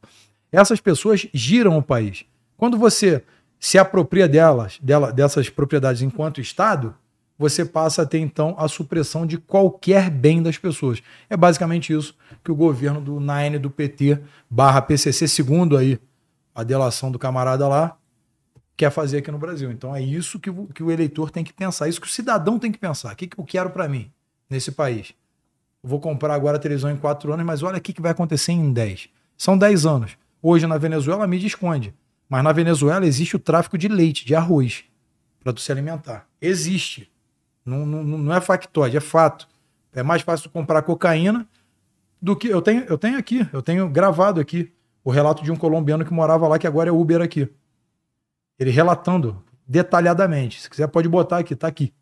Essas 0.50 0.80
pessoas 0.80 1.28
giram 1.32 1.78
o 1.78 1.82
país. 1.82 2.24
Quando 2.62 2.78
você 2.78 3.24
se 3.58 3.76
apropria 3.76 4.28
delas, 4.28 4.78
dela, 4.80 5.12
dessas 5.12 5.50
propriedades 5.50 6.00
enquanto 6.00 6.40
Estado, 6.40 6.94
você 7.36 7.64
passa 7.64 8.02
a 8.02 8.06
ter 8.06 8.20
então 8.20 8.54
a 8.56 8.68
supressão 8.68 9.26
de 9.26 9.36
qualquer 9.36 10.08
bem 10.08 10.40
das 10.40 10.58
pessoas. 10.58 11.02
É 11.28 11.36
basicamente 11.36 11.92
isso 11.92 12.16
que 12.44 12.52
o 12.52 12.54
governo 12.54 13.00
do 13.00 13.18
Nine 13.18 13.58
do 13.58 13.68
PT 13.68 14.20
barra 14.48 14.80
PCC, 14.80 15.26
segundo 15.26 15.76
aí 15.76 15.98
a 16.54 16.62
delação 16.62 17.10
do 17.10 17.18
camarada 17.18 17.66
lá, 17.66 17.96
quer 18.76 18.92
fazer 18.92 19.18
aqui 19.18 19.32
no 19.32 19.38
Brasil. 19.38 19.72
Então 19.72 19.92
é 19.92 20.00
isso 20.00 20.38
que 20.38 20.48
o, 20.48 20.68
que 20.68 20.84
o 20.84 20.90
eleitor 20.92 21.32
tem 21.32 21.42
que 21.42 21.52
pensar, 21.52 21.88
isso 21.88 22.00
que 22.00 22.06
o 22.06 22.10
cidadão 22.10 22.60
tem 22.60 22.70
que 22.70 22.78
pensar. 22.78 23.12
O 23.12 23.16
que, 23.16 23.26
que 23.26 23.40
eu 23.40 23.44
quero 23.44 23.70
para 23.70 23.88
mim 23.88 24.08
nesse 24.48 24.70
país? 24.70 25.12
Eu 25.82 25.90
vou 25.90 25.98
comprar 25.98 26.34
agora 26.34 26.58
a 26.58 26.60
televisão 26.60 26.92
em 26.92 26.96
quatro 26.96 27.32
anos, 27.32 27.44
mas 27.44 27.64
olha 27.64 27.78
o 27.78 27.80
que, 27.80 27.92
que 27.92 28.00
vai 28.00 28.12
acontecer 28.12 28.52
em 28.52 28.72
10. 28.72 29.08
São 29.36 29.58
10 29.58 29.84
anos. 29.84 30.16
Hoje 30.40 30.64
na 30.68 30.78
Venezuela 30.78 31.24
a 31.24 31.26
mídia 31.26 31.48
esconde. 31.48 31.92
Mas 32.32 32.42
na 32.42 32.50
Venezuela 32.50 33.04
existe 33.04 33.36
o 33.36 33.38
tráfico 33.38 33.76
de 33.76 33.88
leite, 33.88 34.24
de 34.24 34.34
arroz, 34.34 34.84
para 35.44 35.54
se 35.54 35.70
alimentar. 35.70 36.26
Existe. 36.40 37.12
Não, 37.62 37.84
não, 37.84 38.02
não 38.02 38.34
é 38.34 38.40
factóide, 38.40 38.96
é 38.96 39.00
fato. 39.00 39.46
É 39.92 40.02
mais 40.02 40.22
fácil 40.22 40.48
comprar 40.48 40.80
cocaína 40.80 41.46
do 42.22 42.34
que. 42.34 42.48
Eu 42.48 42.62
tenho, 42.62 42.84
eu 42.84 42.96
tenho 42.96 43.18
aqui, 43.18 43.46
eu 43.52 43.60
tenho 43.60 43.86
gravado 43.86 44.40
aqui 44.40 44.72
o 45.04 45.10
relato 45.10 45.44
de 45.44 45.52
um 45.52 45.56
colombiano 45.56 46.06
que 46.06 46.14
morava 46.14 46.48
lá, 46.48 46.58
que 46.58 46.66
agora 46.66 46.88
é 46.88 46.92
Uber 46.92 47.20
aqui. 47.20 47.50
Ele 48.58 48.70
relatando 48.70 49.44
detalhadamente. 49.68 50.58
Se 50.58 50.70
quiser, 50.70 50.86
pode 50.86 51.10
botar 51.10 51.36
aqui, 51.36 51.54
tá 51.54 51.68
aqui. 51.68 51.92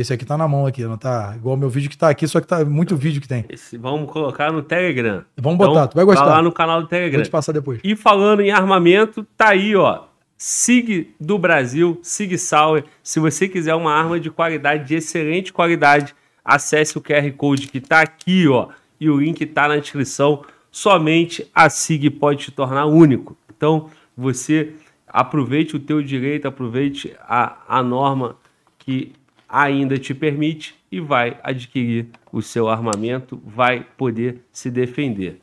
Esse 0.00 0.14
aqui 0.14 0.24
tá 0.24 0.36
na 0.38 0.48
mão 0.48 0.66
aqui, 0.66 0.82
não 0.84 0.96
tá 0.96 1.34
igual 1.36 1.56
o 1.56 1.58
meu 1.58 1.68
vídeo 1.68 1.90
que 1.90 1.98
tá 1.98 2.08
aqui, 2.08 2.26
só 2.26 2.40
que 2.40 2.46
tá 2.46 2.64
muito 2.64 2.96
vídeo 2.96 3.20
que 3.20 3.28
tem. 3.28 3.44
Esse, 3.50 3.76
vamos 3.76 4.10
colocar 4.10 4.50
no 4.50 4.62
Telegram. 4.62 5.22
Vamos 5.36 5.58
botar, 5.58 5.88
tu 5.88 5.94
vai 5.94 6.06
Tá 6.06 6.12
gostar. 6.12 6.24
lá 6.24 6.40
no 6.42 6.50
canal 6.50 6.76
do 6.78 6.82
Vou 6.84 6.88
Telegram. 6.88 7.22
te 7.22 7.28
passar 7.30 7.52
depois. 7.52 7.80
E 7.84 7.94
falando 7.94 8.40
em 8.40 8.50
armamento, 8.50 9.26
tá 9.36 9.50
aí, 9.50 9.76
ó. 9.76 10.04
SIG 10.38 11.14
do 11.20 11.38
Brasil, 11.38 12.00
SIG 12.02 12.38
Sauer. 12.38 12.84
Se 13.02 13.20
você 13.20 13.46
quiser 13.46 13.74
uma 13.74 13.92
arma 13.92 14.18
de 14.18 14.30
qualidade, 14.30 14.88
de 14.88 14.94
excelente 14.94 15.52
qualidade, 15.52 16.14
acesse 16.42 16.96
o 16.96 17.00
QR 17.02 17.30
Code 17.36 17.68
que 17.68 17.78
tá 17.78 18.00
aqui, 18.00 18.48
ó. 18.48 18.68
E 18.98 19.10
o 19.10 19.20
link 19.20 19.44
tá 19.44 19.68
na 19.68 19.76
descrição. 19.76 20.42
Somente 20.72 21.46
a 21.54 21.68
SIG 21.68 22.08
pode 22.08 22.44
te 22.46 22.50
tornar 22.52 22.86
único. 22.86 23.36
Então, 23.54 23.90
você 24.16 24.72
aproveite 25.06 25.76
o 25.76 25.78
teu 25.78 26.02
direito, 26.02 26.48
aproveite 26.48 27.14
a, 27.20 27.56
a 27.68 27.82
norma 27.82 28.36
que 28.78 29.12
ainda 29.50 29.98
te 29.98 30.14
permite 30.14 30.74
e 30.90 31.00
vai 31.00 31.38
adquirir 31.42 32.06
o 32.32 32.40
seu 32.40 32.68
armamento, 32.68 33.40
vai 33.44 33.86
poder 33.96 34.42
se 34.52 34.70
defender. 34.70 35.40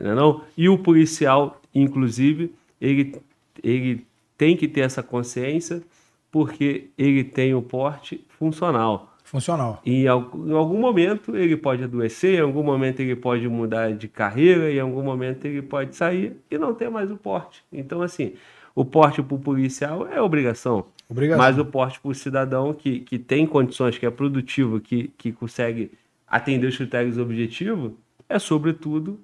Não 0.00 0.10
é 0.10 0.14
não? 0.14 0.44
E 0.56 0.68
o 0.68 0.78
policial, 0.78 1.60
inclusive, 1.74 2.52
ele, 2.80 3.16
ele 3.62 4.06
tem 4.36 4.56
que 4.56 4.66
ter 4.66 4.80
essa 4.80 5.02
consciência 5.02 5.82
porque 6.30 6.90
ele 6.98 7.22
tem 7.22 7.54
o 7.54 7.62
porte 7.62 8.24
funcional. 8.28 9.16
Funcional. 9.22 9.80
E 9.86 10.04
em 10.04 10.08
algum 10.08 10.78
momento 10.78 11.36
ele 11.36 11.56
pode 11.56 11.82
adoecer, 11.82 12.38
em 12.38 12.42
algum 12.42 12.62
momento 12.62 13.00
ele 13.00 13.16
pode 13.16 13.48
mudar 13.48 13.92
de 13.92 14.06
carreira, 14.06 14.70
em 14.70 14.78
algum 14.78 15.02
momento 15.02 15.46
ele 15.46 15.62
pode 15.62 15.96
sair 15.96 16.36
e 16.50 16.58
não 16.58 16.74
ter 16.74 16.90
mais 16.90 17.10
o 17.10 17.16
porte. 17.16 17.64
Então, 17.72 18.02
assim, 18.02 18.34
o 18.74 18.84
porte 18.84 19.22
para 19.22 19.34
o 19.34 19.38
policial 19.38 20.06
é 20.06 20.20
obrigação. 20.20 20.86
Obrigação. 21.08 21.44
Mas 21.44 21.58
o 21.58 21.64
porte 21.64 22.00
para 22.00 22.10
o 22.10 22.14
cidadão 22.14 22.72
que, 22.72 23.00
que 23.00 23.18
tem 23.18 23.46
condições, 23.46 23.98
que 23.98 24.06
é 24.06 24.10
produtivo, 24.10 24.80
que, 24.80 25.08
que 25.16 25.32
consegue 25.32 25.92
atender 26.26 26.66
os 26.66 26.76
critérios 26.76 27.18
objetivos, 27.18 27.92
é 28.28 28.38
sobretudo 28.38 29.20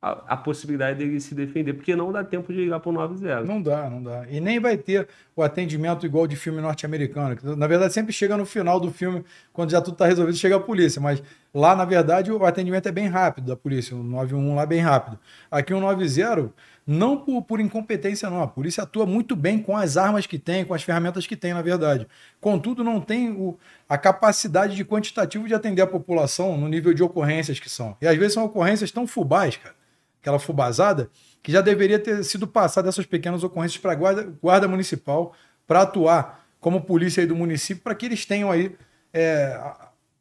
a, 0.00 0.34
a, 0.34 0.36
possibilidade 0.36 0.98
dele 0.98 1.20
se 1.20 1.34
defender, 1.34 1.74
porque 1.74 1.96
não 1.96 2.12
dá 2.12 2.22
tempo 2.22 2.52
de 2.52 2.60
ligar 2.60 2.78
para 2.78 2.88
o 2.88 2.92
90. 2.92 3.42
Não 3.42 3.60
dá, 3.60 3.90
não 3.90 4.00
dá. 4.00 4.24
E 4.30 4.40
nem 4.40 4.60
vai 4.60 4.76
ter 4.76 5.08
o 5.34 5.42
atendimento 5.42 6.06
igual 6.06 6.26
de 6.26 6.36
filme 6.36 6.60
norte-americano. 6.60 7.36
Na 7.56 7.66
verdade, 7.66 7.92
sempre 7.92 8.12
chega 8.12 8.36
no 8.36 8.46
final 8.46 8.78
do 8.78 8.92
filme, 8.92 9.24
quando 9.52 9.70
já 9.70 9.80
tudo 9.80 9.94
está 9.94 10.06
resolvido, 10.06 10.36
chega 10.38 10.54
a 10.56 10.60
polícia. 10.60 11.00
Mas 11.00 11.20
lá, 11.52 11.74
na 11.74 11.84
verdade, 11.84 12.30
o 12.30 12.44
atendimento 12.44 12.88
é 12.88 12.92
bem 12.92 13.08
rápido 13.08 13.46
da 13.46 13.56
polícia. 13.56 13.96
O 13.96 14.02
91 14.02 14.54
lá 14.54 14.62
é 14.62 14.66
bem 14.66 14.80
rápido. 14.80 15.18
Aqui 15.50 15.74
o 15.74 15.80
90, 15.80 16.52
não 16.88 17.18
por, 17.18 17.42
por 17.42 17.60
incompetência, 17.60 18.30
não. 18.30 18.42
A 18.42 18.48
polícia 18.48 18.82
atua 18.82 19.04
muito 19.04 19.36
bem 19.36 19.62
com 19.62 19.76
as 19.76 19.98
armas 19.98 20.26
que 20.26 20.38
tem, 20.38 20.64
com 20.64 20.72
as 20.72 20.82
ferramentas 20.82 21.26
que 21.26 21.36
tem, 21.36 21.52
na 21.52 21.60
verdade. 21.60 22.08
Contudo, 22.40 22.82
não 22.82 22.98
tem 23.00 23.30
o, 23.30 23.58
a 23.86 23.98
capacidade 23.98 24.74
de 24.74 24.84
quantitativo 24.84 25.46
de 25.46 25.54
atender 25.54 25.82
a 25.82 25.86
população 25.86 26.56
no 26.56 26.66
nível 26.66 26.94
de 26.94 27.02
ocorrências 27.02 27.60
que 27.60 27.68
são. 27.68 27.94
E 28.00 28.06
às 28.06 28.16
vezes 28.16 28.32
são 28.32 28.44
ocorrências 28.46 28.90
tão 28.90 29.06
fubais, 29.06 29.56
cara 29.56 29.76
aquela 30.20 30.38
fubazada, 30.38 31.08
que 31.42 31.50
já 31.50 31.60
deveria 31.60 31.98
ter 31.98 32.22
sido 32.24 32.46
passada 32.46 32.88
essas 32.88 33.06
pequenas 33.06 33.42
ocorrências 33.42 33.80
para 33.80 33.92
a 33.92 33.94
guarda, 33.94 34.34
guarda 34.42 34.68
municipal 34.68 35.32
para 35.66 35.82
atuar 35.82 36.44
como 36.60 36.82
polícia 36.82 37.26
do 37.26 37.36
município, 37.36 37.82
para 37.82 37.94
que 37.94 38.06
eles 38.06 38.26
tenham 38.26 38.50
aí 38.50 38.76
é, 39.12 39.58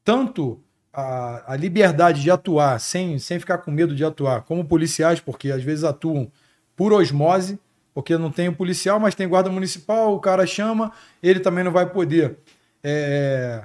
tanto 0.03 0.61
a, 0.93 1.53
a, 1.53 1.55
liberdade 1.55 2.21
de 2.21 2.29
atuar 2.29 2.79
sem, 2.79 3.17
sem 3.19 3.39
ficar 3.39 3.57
com 3.59 3.71
medo 3.71 3.95
de 3.95 4.05
atuar, 4.05 4.41
como 4.43 4.63
policiais, 4.63 5.19
porque 5.19 5.51
às 5.51 5.63
vezes 5.63 5.83
atuam 5.83 6.31
por 6.77 6.93
osmose, 6.93 7.59
porque 7.93 8.15
não 8.17 8.31
tem 8.31 8.47
o 8.47 8.53
policial, 8.53 8.99
mas 8.99 9.15
tem 9.15 9.27
guarda 9.27 9.49
municipal, 9.49 10.13
o 10.13 10.19
cara 10.19 10.45
chama, 10.45 10.91
ele 11.21 11.39
também 11.39 11.63
não 11.63 11.71
vai 11.71 11.89
poder, 11.89 12.37
é, 12.83 13.63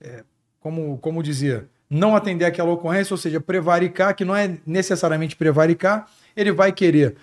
é, 0.00 0.24
como, 0.58 0.98
como 0.98 1.22
dizer, 1.22 1.66
não 1.88 2.16
atender 2.16 2.46
aquela 2.46 2.72
ocorrência, 2.72 3.12
ou 3.12 3.18
seja, 3.18 3.38
prevaricar, 3.38 4.16
que 4.16 4.24
não 4.24 4.34
é 4.34 4.56
necessariamente 4.66 5.36
prevaricar, 5.36 6.06
ele 6.34 6.50
vai 6.50 6.72
querer 6.72 7.14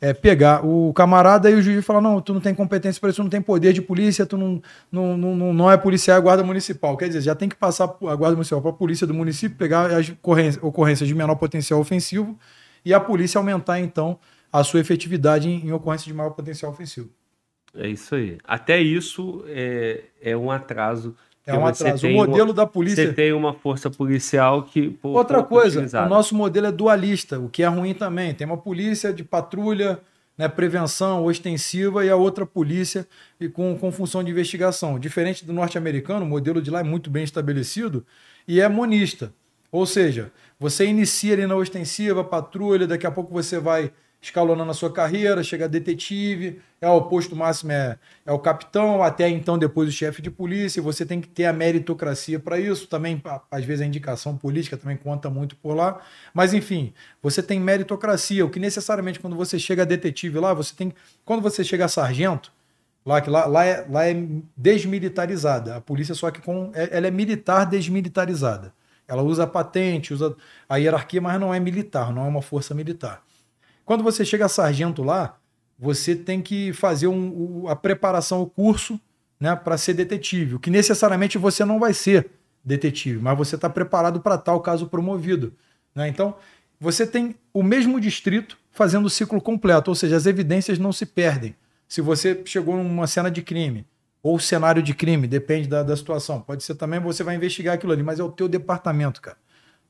é, 0.00 0.12
pegar 0.12 0.66
o 0.66 0.92
camarada 0.92 1.48
e 1.50 1.54
o 1.54 1.62
juiz 1.62 1.84
falar: 1.84 2.00
não, 2.00 2.20
tu 2.20 2.34
não 2.34 2.40
tem 2.40 2.54
competência 2.54 3.00
para 3.00 3.10
isso, 3.10 3.16
tu 3.16 3.22
não 3.22 3.30
tem 3.30 3.40
poder 3.40 3.72
de 3.72 3.80
polícia, 3.80 4.26
tu 4.26 4.36
não, 4.36 4.60
não, 4.90 5.16
não, 5.16 5.54
não 5.54 5.70
é 5.70 5.76
policial, 5.76 6.18
é 6.18 6.20
guarda 6.20 6.42
municipal. 6.42 6.96
Quer 6.96 7.06
dizer, 7.06 7.20
já 7.20 7.34
tem 7.34 7.48
que 7.48 7.56
passar 7.56 7.84
a 7.84 8.16
guarda 8.16 8.32
municipal 8.32 8.60
para 8.60 8.70
a 8.70 8.74
polícia 8.74 9.06
do 9.06 9.14
município, 9.14 9.56
pegar 9.56 9.86
as 9.86 10.12
ocorrências 10.62 11.08
de 11.08 11.14
menor 11.14 11.36
potencial 11.36 11.80
ofensivo 11.80 12.38
e 12.84 12.94
a 12.94 13.00
polícia 13.00 13.38
aumentar, 13.38 13.80
então, 13.80 14.18
a 14.52 14.64
sua 14.64 14.80
efetividade 14.80 15.48
em, 15.48 15.66
em 15.66 15.72
ocorrências 15.72 16.06
de 16.06 16.14
maior 16.14 16.30
potencial 16.30 16.72
ofensivo. 16.72 17.10
É 17.74 17.88
isso 17.88 18.14
aí. 18.14 18.38
Até 18.44 18.80
isso 18.80 19.44
é, 19.46 20.04
é 20.20 20.36
um 20.36 20.50
atraso 20.50 21.14
é 21.48 21.58
um 21.58 21.66
atraso. 21.66 22.06
O 22.06 22.12
modelo 22.12 22.48
uma, 22.48 22.54
da 22.54 22.66
polícia. 22.66 23.06
Você 23.06 23.12
tem 23.14 23.32
uma 23.32 23.54
força 23.54 23.88
policial 23.88 24.64
que. 24.64 24.90
Pô, 24.90 25.10
Outra 25.10 25.42
coisa, 25.42 25.78
utilizada. 25.78 26.06
o 26.06 26.10
nosso 26.10 26.34
modelo 26.34 26.66
é 26.66 26.72
dualista, 26.72 27.38
o 27.40 27.48
que 27.48 27.62
é 27.62 27.66
ruim 27.66 27.94
também. 27.94 28.34
Tem 28.34 28.46
uma 28.46 28.58
polícia 28.58 29.14
de 29.14 29.24
patrulha, 29.24 29.98
né, 30.36 30.46
prevenção 30.46 31.24
ostensiva 31.24 32.04
e 32.04 32.10
a 32.10 32.16
outra 32.16 32.44
polícia 32.44 33.08
e 33.40 33.48
com, 33.48 33.78
com 33.78 33.90
função 33.90 34.22
de 34.22 34.30
investigação. 34.30 34.98
Diferente 34.98 35.42
do 35.46 35.54
norte-americano, 35.54 36.26
o 36.26 36.28
modelo 36.28 36.60
de 36.60 36.70
lá 36.70 36.80
é 36.80 36.84
muito 36.84 37.08
bem 37.08 37.24
estabelecido 37.24 38.04
e 38.46 38.60
é 38.60 38.68
monista. 38.68 39.32
Ou 39.72 39.86
seja, 39.86 40.30
você 40.60 40.84
inicia 40.84 41.32
ali 41.32 41.46
na 41.46 41.56
ostensiva, 41.56 42.22
patrulha, 42.22 42.86
daqui 42.86 43.06
a 43.06 43.10
pouco 43.10 43.32
você 43.32 43.58
vai 43.58 43.90
escalonando 44.20 44.70
a 44.70 44.74
sua 44.74 44.92
carreira, 44.92 45.42
chega 45.42 45.66
a 45.66 45.68
detetive, 45.68 46.60
é 46.80 46.88
o 46.88 47.02
posto 47.02 47.36
máximo 47.36 47.72
é, 47.72 47.98
é 48.26 48.32
o 48.32 48.38
capitão, 48.38 49.02
até 49.02 49.28
então 49.28 49.56
depois 49.56 49.88
o 49.88 49.92
chefe 49.92 50.20
de 50.20 50.30
polícia, 50.30 50.82
você 50.82 51.06
tem 51.06 51.20
que 51.20 51.28
ter 51.28 51.44
a 51.44 51.52
meritocracia 51.52 52.38
para 52.38 52.58
isso, 52.58 52.88
também 52.88 53.22
às 53.50 53.64
vezes 53.64 53.82
a 53.82 53.86
indicação 53.86 54.36
política 54.36 54.76
também 54.76 54.96
conta 54.96 55.30
muito 55.30 55.56
por 55.56 55.74
lá, 55.74 56.00
mas 56.34 56.52
enfim, 56.52 56.92
você 57.22 57.42
tem 57.42 57.60
meritocracia, 57.60 58.44
o 58.44 58.50
que 58.50 58.58
necessariamente 58.58 59.20
quando 59.20 59.36
você 59.36 59.58
chega 59.58 59.82
a 59.82 59.86
detetive 59.86 60.38
lá, 60.38 60.52
você 60.52 60.74
tem, 60.74 60.92
quando 61.24 61.40
você 61.40 61.62
chega 61.62 61.84
a 61.84 61.88
sargento, 61.88 62.52
lá 63.06 63.20
que 63.20 63.30
lá, 63.30 63.46
lá, 63.46 63.64
é, 63.64 63.86
lá 63.88 64.06
é 64.06 64.16
desmilitarizada, 64.56 65.76
a 65.76 65.80
polícia 65.80 66.14
só 66.14 66.30
que 66.30 66.40
com, 66.40 66.72
é, 66.74 66.96
ela 66.96 67.06
é 67.06 67.10
militar 67.10 67.64
desmilitarizada, 67.66 68.72
ela 69.06 69.22
usa 69.22 69.44
a 69.44 69.46
patente, 69.46 70.12
usa 70.12 70.36
a 70.68 70.76
hierarquia, 70.76 71.20
mas 71.20 71.40
não 71.40 71.54
é 71.54 71.60
militar, 71.60 72.12
não 72.12 72.24
é 72.26 72.28
uma 72.28 72.42
força 72.42 72.74
militar. 72.74 73.22
Quando 73.88 74.04
você 74.04 74.22
chega 74.22 74.44
a 74.44 74.50
sargento 74.50 75.02
lá, 75.02 75.38
você 75.78 76.14
tem 76.14 76.42
que 76.42 76.74
fazer 76.74 77.06
um, 77.06 77.66
a 77.68 77.74
preparação, 77.74 78.42
o 78.42 78.46
curso, 78.46 79.00
né, 79.40 79.56
para 79.56 79.78
ser 79.78 79.94
detetive. 79.94 80.56
O 80.56 80.58
que 80.58 80.68
necessariamente 80.68 81.38
você 81.38 81.64
não 81.64 81.80
vai 81.80 81.94
ser 81.94 82.28
detetive, 82.62 83.18
mas 83.18 83.38
você 83.38 83.54
está 83.54 83.70
preparado 83.70 84.20
para 84.20 84.36
tal 84.36 84.60
caso 84.60 84.88
promovido. 84.88 85.54
Né? 85.94 86.06
Então, 86.06 86.36
você 86.78 87.06
tem 87.06 87.34
o 87.50 87.62
mesmo 87.62 87.98
distrito 87.98 88.58
fazendo 88.72 89.06
o 89.06 89.10
ciclo 89.10 89.40
completo, 89.40 89.90
ou 89.90 89.94
seja, 89.94 90.16
as 90.16 90.26
evidências 90.26 90.78
não 90.78 90.92
se 90.92 91.06
perdem. 91.06 91.56
Se 91.88 92.02
você 92.02 92.42
chegou 92.44 92.76
numa 92.76 93.06
cena 93.06 93.30
de 93.30 93.40
crime 93.40 93.86
ou 94.22 94.38
cenário 94.38 94.82
de 94.82 94.92
crime, 94.92 95.26
depende 95.26 95.66
da, 95.66 95.82
da 95.82 95.96
situação. 95.96 96.42
Pode 96.42 96.62
ser 96.62 96.74
também 96.74 97.00
você 97.00 97.24
vai 97.24 97.36
investigar 97.36 97.76
aquilo 97.76 97.92
ali, 97.92 98.02
mas 98.02 98.20
é 98.20 98.22
o 98.22 98.30
teu 98.30 98.48
departamento, 98.48 99.22
cara. 99.22 99.38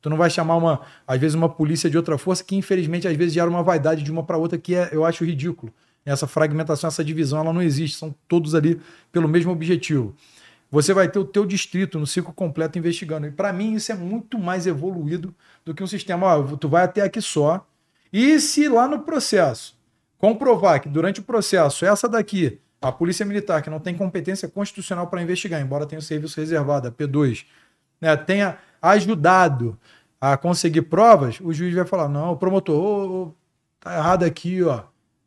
Tu 0.00 0.08
não 0.08 0.16
vai 0.16 0.30
chamar 0.30 0.56
uma, 0.56 0.80
às 1.06 1.18
vezes, 1.18 1.34
uma 1.34 1.48
polícia 1.48 1.90
de 1.90 1.96
outra 1.96 2.16
força 2.16 2.44
que, 2.44 2.56
infelizmente, 2.56 3.08
às 3.08 3.16
vezes 3.16 3.34
gera 3.34 3.50
uma 3.50 3.62
vaidade 3.62 4.02
de 4.02 4.12
uma 4.12 4.22
para 4.22 4.36
outra 4.36 4.58
que 4.58 4.74
é, 4.74 4.90
eu 4.92 5.04
acho 5.04 5.24
ridículo. 5.24 5.72
Essa 6.04 6.26
fragmentação, 6.26 6.88
essa 6.88 7.04
divisão, 7.04 7.40
ela 7.40 7.52
não 7.52 7.60
existe. 7.60 7.98
São 7.98 8.14
todos 8.26 8.54
ali 8.54 8.80
pelo 9.12 9.28
mesmo 9.28 9.52
objetivo. 9.52 10.14
Você 10.70 10.92
vai 10.92 11.08
ter 11.08 11.18
o 11.18 11.24
teu 11.24 11.46
distrito 11.46 11.98
no 11.98 12.06
ciclo 12.06 12.32
completo 12.32 12.78
investigando. 12.78 13.26
E 13.26 13.30
para 13.30 13.52
mim 13.52 13.74
isso 13.74 13.90
é 13.90 13.94
muito 13.94 14.38
mais 14.38 14.66
evoluído 14.66 15.34
do 15.64 15.74
que 15.74 15.82
um 15.82 15.86
sistema. 15.86 16.26
Ó, 16.26 16.42
tu 16.56 16.68
vai 16.68 16.84
até 16.84 17.02
aqui 17.02 17.20
só. 17.20 17.66
E 18.12 18.38
se 18.38 18.68
lá 18.68 18.86
no 18.86 19.00
processo 19.00 19.76
comprovar 20.18 20.80
que 20.80 20.88
durante 20.88 21.20
o 21.20 21.22
processo 21.22 21.84
essa 21.84 22.08
daqui, 22.08 22.58
a 22.80 22.92
Polícia 22.92 23.24
Militar, 23.24 23.62
que 23.62 23.70
não 23.70 23.80
tem 23.80 23.94
competência 23.94 24.48
constitucional 24.48 25.06
para 25.08 25.22
investigar, 25.22 25.60
embora 25.60 25.86
tenha 25.86 25.98
o 25.98 26.02
serviço 26.02 26.38
reservado, 26.38 26.88
a 26.88 26.92
P2, 26.92 27.44
né, 28.00 28.16
tenha 28.16 28.58
ajudado 28.80 29.78
a 30.20 30.36
conseguir 30.36 30.82
provas, 30.82 31.40
o 31.40 31.52
juiz 31.52 31.74
vai 31.74 31.84
falar: 31.86 32.08
não, 32.08 32.32
o 32.32 32.36
promotor, 32.36 32.76
oh, 32.76 33.22
oh, 33.22 33.32
tá 33.80 33.96
errado 33.96 34.24
aqui, 34.24 34.62
ó. 34.62 34.84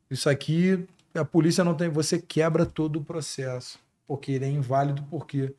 Isso 0.10 0.30
aqui, 0.30 0.86
a 1.14 1.24
polícia 1.24 1.64
não 1.64 1.74
tem. 1.74 1.90
Você 1.90 2.20
quebra 2.20 2.66
todo 2.66 2.98
o 2.98 3.04
processo, 3.04 3.80
porque 4.08 4.34
ele 4.34 4.46
é 4.46 4.50
inválido, 4.50 5.04
porque 5.10 5.54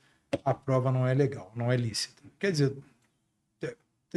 a 0.45 0.53
prova 0.53 0.93
não 0.93 1.07
é 1.07 1.15
legal, 1.15 1.51
não 1.55 1.73
é 1.73 1.77
lícita. 1.77 2.23
Quer 2.39 2.53
dizer, 2.53 2.77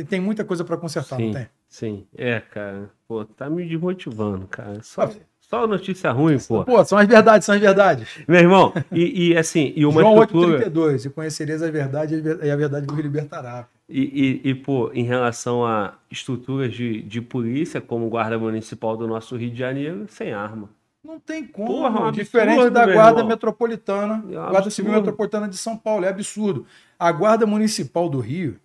tem 0.10 0.20
muita 0.20 0.44
coisa 0.44 0.66
para 0.66 0.78
consertar, 0.78 1.18
sim, 1.18 1.28
não 1.28 1.34
tem? 1.34 1.48
Sim, 1.70 2.08
é, 2.16 2.42
cara. 2.42 2.90
Pô, 3.08 3.24
tá 3.24 3.50
me 3.50 3.66
desmotivando, 3.68 4.48
cara. 4.48 4.82
Só. 4.84 5.04
Ah, 5.04 5.12
só 5.56 5.68
notícia 5.68 6.12
ruim, 6.12 6.38
pô. 6.40 6.64
Pô, 6.66 6.84
são 6.84 6.98
as 6.98 7.08
verdades, 7.08 7.46
são 7.46 7.56
as 7.56 7.62
verdades. 7.62 8.08
Meu 8.28 8.40
irmão, 8.40 8.74
e, 8.92 9.30
e 9.30 9.38
assim, 9.38 9.72
e 9.76 9.86
uma 9.86 10.02
João 10.02 10.14
estrutura... 10.16 10.58
832, 10.58 11.06
e 11.06 11.10
conhecereis 11.10 11.64
a 11.64 11.72
verdade 11.72 12.22
e 12.44 12.50
a 12.50 12.56
verdade 12.56 12.86
vos 12.86 12.98
libertará. 12.98 13.68
E, 13.88 14.42
e, 14.44 14.50
e, 14.50 14.56
pô, 14.56 14.92
em 14.94 15.04
relação 15.04 15.66
a 15.66 15.94
estruturas 16.12 16.74
de, 16.74 17.02
de 17.04 17.22
polícia, 17.22 17.80
como 17.80 18.10
Guarda 18.10 18.38
Municipal 18.38 18.98
do 18.98 19.08
nosso 19.08 19.36
Rio 19.36 19.52
de 19.52 19.58
Janeiro, 19.58 20.06
sem 20.10 20.34
arma. 20.34 20.70
Não 21.04 21.20
tem 21.20 21.46
como. 21.46 21.68
Porra, 21.68 22.10
é 22.10 22.12
Diferente 22.12 22.54
absurdo, 22.54 22.74
da 22.74 22.86
Guarda. 22.92 23.24
Metropolitana, 23.24 24.24
é 24.32 24.40
um 24.40 24.50
Guarda 24.50 24.70
Civil 24.72 24.92
Metropolitana 24.92 25.48
de 25.48 25.58
São 25.58 25.78
Paulo. 25.78 26.04
É 26.04 26.10
absurdo. 26.10 26.66
A 26.98 27.12
Guarda 27.12 27.46
Municipal 27.46 28.10
do 28.10 28.20
Rio, 28.20 28.60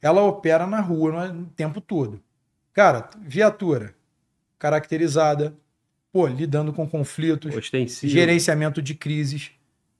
ela 0.00 0.22
opera 0.22 0.66
na 0.66 0.80
rua 0.80 1.30
o 1.30 1.44
tempo 1.54 1.80
todo. 1.80 2.18
Cara, 2.72 3.10
viatura 3.20 3.94
caracterizada, 4.58 5.54
pô, 6.12 6.26
lidando 6.26 6.72
com 6.72 6.88
conflitos, 6.88 7.54
Ostensivo. 7.54 8.12
gerenciamento 8.12 8.80
de 8.80 8.94
crises. 8.94 9.50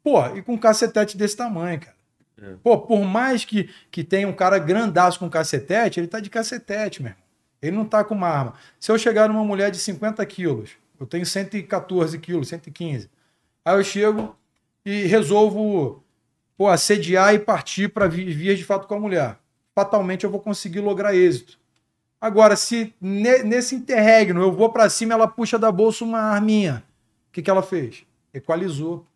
Pô, 0.03 0.25
e 0.35 0.43
com 0.43 0.55
um 0.55 0.59
cacetete 0.59 1.17
desse 1.17 1.37
tamanho, 1.37 1.81
cara. 1.81 1.97
É. 2.41 2.55
Pô, 2.63 2.79
por 2.79 3.05
mais 3.05 3.45
que, 3.45 3.69
que 3.91 4.05
tenha 4.05 4.29
um 4.29 4.33
cara 4.33 4.59
grandaço 4.59 5.19
com 5.19 5.29
cacetete, 5.29 5.99
ele 5.99 6.07
tá 6.07 6.21
de 6.21 6.31
cacetete, 6.31 7.03
meu 7.03 7.11
irmão. 7.11 7.25
Ele 7.61 7.77
não 7.77 7.85
tá 7.85 8.05
com 8.05 8.15
uma 8.15 8.29
arma. 8.29 8.55
Se 8.79 8.93
eu 8.93 8.99
chegar 8.99 9.29
numa 9.29 9.45
mulher 9.45 9.71
de 9.71 9.79
50 9.79 10.25
quilos, 10.27 10.71
Eu 11.01 11.07
tenho 11.07 11.25
114 11.25 12.19
quilos, 12.19 12.49
115. 12.49 13.09
Aí 13.65 13.77
eu 13.77 13.85
chego 13.85 14.37
e 14.85 15.03
resolvo 15.07 16.03
pô, 16.57 16.69
assediar 16.69 17.35
e 17.35 17.39
partir 17.39 17.89
para 17.89 18.09
vias 18.09 18.59
de 18.59 18.65
fato 18.65 18.89
com 18.89 18.95
a 18.95 19.01
mulher. 19.01 19.37
Fatalmente 19.75 20.25
eu 20.25 20.31
vou 20.31 20.41
conseguir 20.41 20.81
lograr 20.81 21.15
êxito. 21.15 21.59
Agora, 22.21 22.57
se 22.57 22.95
ne, 23.01 23.43
nesse 23.45 23.75
interregno 23.75 24.43
eu 24.43 24.53
vou 24.53 24.71
para 24.71 24.89
cima 24.91 25.15
ela 25.15 25.29
puxa 25.29 25.59
da 25.59 25.71
bolsa 25.71 26.05
uma 26.05 26.19
arminha, 26.19 26.83
o 27.29 27.33
que, 27.33 27.43
que 27.43 27.51
ela 27.51 27.63
fez? 27.63 28.05
Equalizou. 28.35 29.07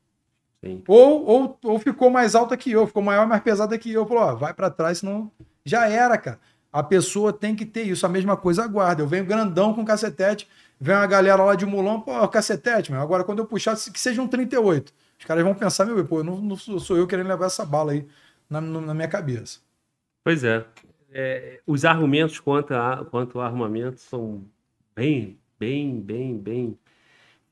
Ou, 0.86 1.24
ou, 1.26 1.58
ou 1.64 1.78
ficou 1.80 2.08
mais 2.08 2.36
alta 2.36 2.56
que 2.56 2.70
eu, 2.70 2.86
ficou 2.86 3.02
maior, 3.02 3.26
mais 3.26 3.42
pesada 3.42 3.76
que 3.76 3.90
eu. 3.90 4.06
Falou, 4.06 4.22
ó, 4.22 4.34
vai 4.36 4.54
para 4.54 4.70
trás, 4.70 4.98
senão 4.98 5.30
já 5.64 5.88
era, 5.88 6.16
cara. 6.16 6.38
A 6.72 6.82
pessoa 6.82 7.32
tem 7.32 7.56
que 7.56 7.66
ter 7.66 7.82
isso. 7.82 8.06
A 8.06 8.08
mesma 8.08 8.36
coisa 8.36 8.62
aguarda. 8.62 9.02
Eu 9.02 9.08
venho 9.08 9.24
grandão 9.24 9.74
com 9.74 9.84
cacetete, 9.84 10.48
vem 10.80 10.94
uma 10.94 11.06
galera 11.06 11.42
lá 11.42 11.54
de 11.56 11.66
mulão, 11.66 12.00
pô, 12.00 12.26
cacetete, 12.28 12.92
meu. 12.92 13.00
Agora, 13.00 13.24
quando 13.24 13.40
eu 13.40 13.46
puxar, 13.46 13.76
que 13.76 14.00
seja 14.00 14.22
um 14.22 14.28
38. 14.28 14.92
Os 15.18 15.24
caras 15.24 15.42
vão 15.42 15.54
pensar, 15.54 15.84
meu, 15.84 16.04
pô, 16.06 16.22
não, 16.22 16.40
não 16.40 16.56
sou 16.56 16.96
eu 16.96 17.06
querendo 17.06 17.28
levar 17.28 17.46
essa 17.46 17.64
bala 17.64 17.92
aí 17.92 18.06
na, 18.48 18.60
na 18.60 18.94
minha 18.94 19.08
cabeça. 19.08 19.58
Pois 20.24 20.44
é. 20.44 20.64
É. 21.12 21.60
Os 21.66 21.84
argumentos 21.84 22.40
quanto, 22.40 22.74
a, 22.74 23.04
quanto 23.04 23.38
ao 23.38 23.46
armamento 23.46 24.00
são 24.00 24.44
bem, 24.94 25.38
bem, 25.58 26.00
bem, 26.00 26.36
bem 26.38 26.78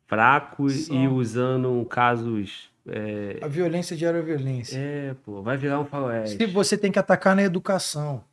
fracos 0.07 0.87
são. 0.87 0.97
e 0.97 1.09
usando 1.09 1.85
casos 1.87 2.71
é... 2.87 3.39
A 3.43 3.49
violência 3.49 3.97
gera 3.97 4.21
violência. 4.23 4.77
É, 4.77 5.15
pô, 5.25 5.43
vai 5.43 5.57
virar 5.57 5.79
um 5.79 5.85
faroeste. 5.85 6.37
Se 6.37 6.47
você 6.47 6.77
tem 6.77 6.91
que 6.91 6.99
atacar 6.99 7.37
na 7.37 7.43
educação, 7.43 8.25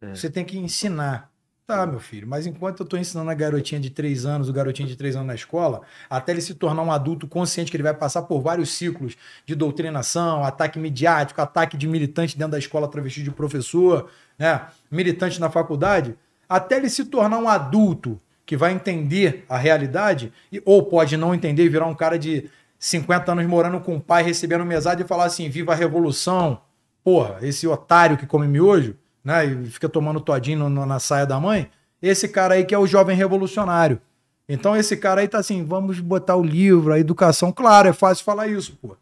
é. 0.00 0.14
você 0.14 0.30
tem 0.30 0.44
que 0.44 0.58
ensinar. 0.58 1.29
Tá, 1.70 1.86
meu 1.86 2.00
filho, 2.00 2.26
mas 2.26 2.48
enquanto 2.48 2.80
eu 2.80 2.82
estou 2.82 2.98
ensinando 2.98 3.30
a 3.30 3.34
garotinha 3.34 3.80
de 3.80 3.90
3 3.90 4.26
anos, 4.26 4.48
o 4.48 4.52
garotinho 4.52 4.88
de 4.88 4.96
3 4.96 5.14
anos 5.14 5.28
na 5.28 5.36
escola, 5.36 5.82
até 6.10 6.32
ele 6.32 6.40
se 6.40 6.54
tornar 6.54 6.82
um 6.82 6.90
adulto 6.90 7.28
consciente 7.28 7.70
que 7.70 7.76
ele 7.76 7.84
vai 7.84 7.94
passar 7.94 8.22
por 8.22 8.40
vários 8.40 8.70
ciclos 8.70 9.16
de 9.46 9.54
doutrinação, 9.54 10.42
ataque 10.42 10.80
midiático, 10.80 11.40
ataque 11.40 11.76
de 11.76 11.86
militante 11.86 12.36
dentro 12.36 12.50
da 12.50 12.58
escola 12.58 12.88
travesti 12.88 13.22
de 13.22 13.30
professor, 13.30 14.10
né? 14.36 14.66
militante 14.90 15.40
na 15.40 15.48
faculdade, 15.48 16.16
até 16.48 16.76
ele 16.76 16.90
se 16.90 17.04
tornar 17.04 17.38
um 17.38 17.48
adulto 17.48 18.20
que 18.44 18.56
vai 18.56 18.72
entender 18.72 19.44
a 19.48 19.56
realidade, 19.56 20.32
ou 20.64 20.82
pode 20.82 21.16
não 21.16 21.32
entender 21.32 21.62
e 21.62 21.68
virar 21.68 21.86
um 21.86 21.94
cara 21.94 22.18
de 22.18 22.50
50 22.80 23.30
anos 23.30 23.46
morando 23.46 23.78
com 23.78 23.94
o 23.94 24.00
pai, 24.00 24.24
recebendo 24.24 24.64
mesada 24.64 25.02
e 25.02 25.06
falar 25.06 25.26
assim: 25.26 25.48
viva 25.48 25.70
a 25.70 25.76
revolução. 25.76 26.62
Porra, 27.04 27.38
esse 27.42 27.64
otário 27.68 28.16
que 28.16 28.26
come 28.26 28.48
miojo, 28.48 28.96
né? 29.24 29.44
E 29.46 29.66
fica 29.66 29.88
tomando 29.88 30.20
todinho 30.20 30.68
no, 30.68 30.86
na 30.86 30.98
saia 30.98 31.26
da 31.26 31.38
mãe. 31.38 31.70
Esse 32.02 32.28
cara 32.28 32.54
aí 32.54 32.64
que 32.64 32.74
é 32.74 32.78
o 32.78 32.86
jovem 32.86 33.16
revolucionário. 33.16 34.00
Então 34.48 34.76
esse 34.76 34.96
cara 34.96 35.20
aí 35.20 35.28
tá 35.28 35.38
assim: 35.38 35.64
vamos 35.64 36.00
botar 36.00 36.36
o 36.36 36.42
livro, 36.42 36.92
a 36.92 36.98
educação. 36.98 37.52
Claro, 37.52 37.88
é 37.88 37.92
fácil 37.92 38.24
falar 38.24 38.48
isso, 38.48 38.76
pô. 38.76 38.96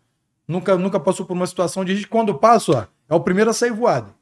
Nunca, 0.46 0.76
nunca 0.76 0.98
passou 0.98 1.26
por 1.26 1.34
uma 1.34 1.46
situação 1.46 1.84
de 1.84 2.06
quando 2.06 2.34
passa, 2.34 2.88
é 3.08 3.14
o 3.14 3.20
primeiro 3.20 3.50
a 3.50 3.52
sair 3.52 3.70
voado. 3.70 4.14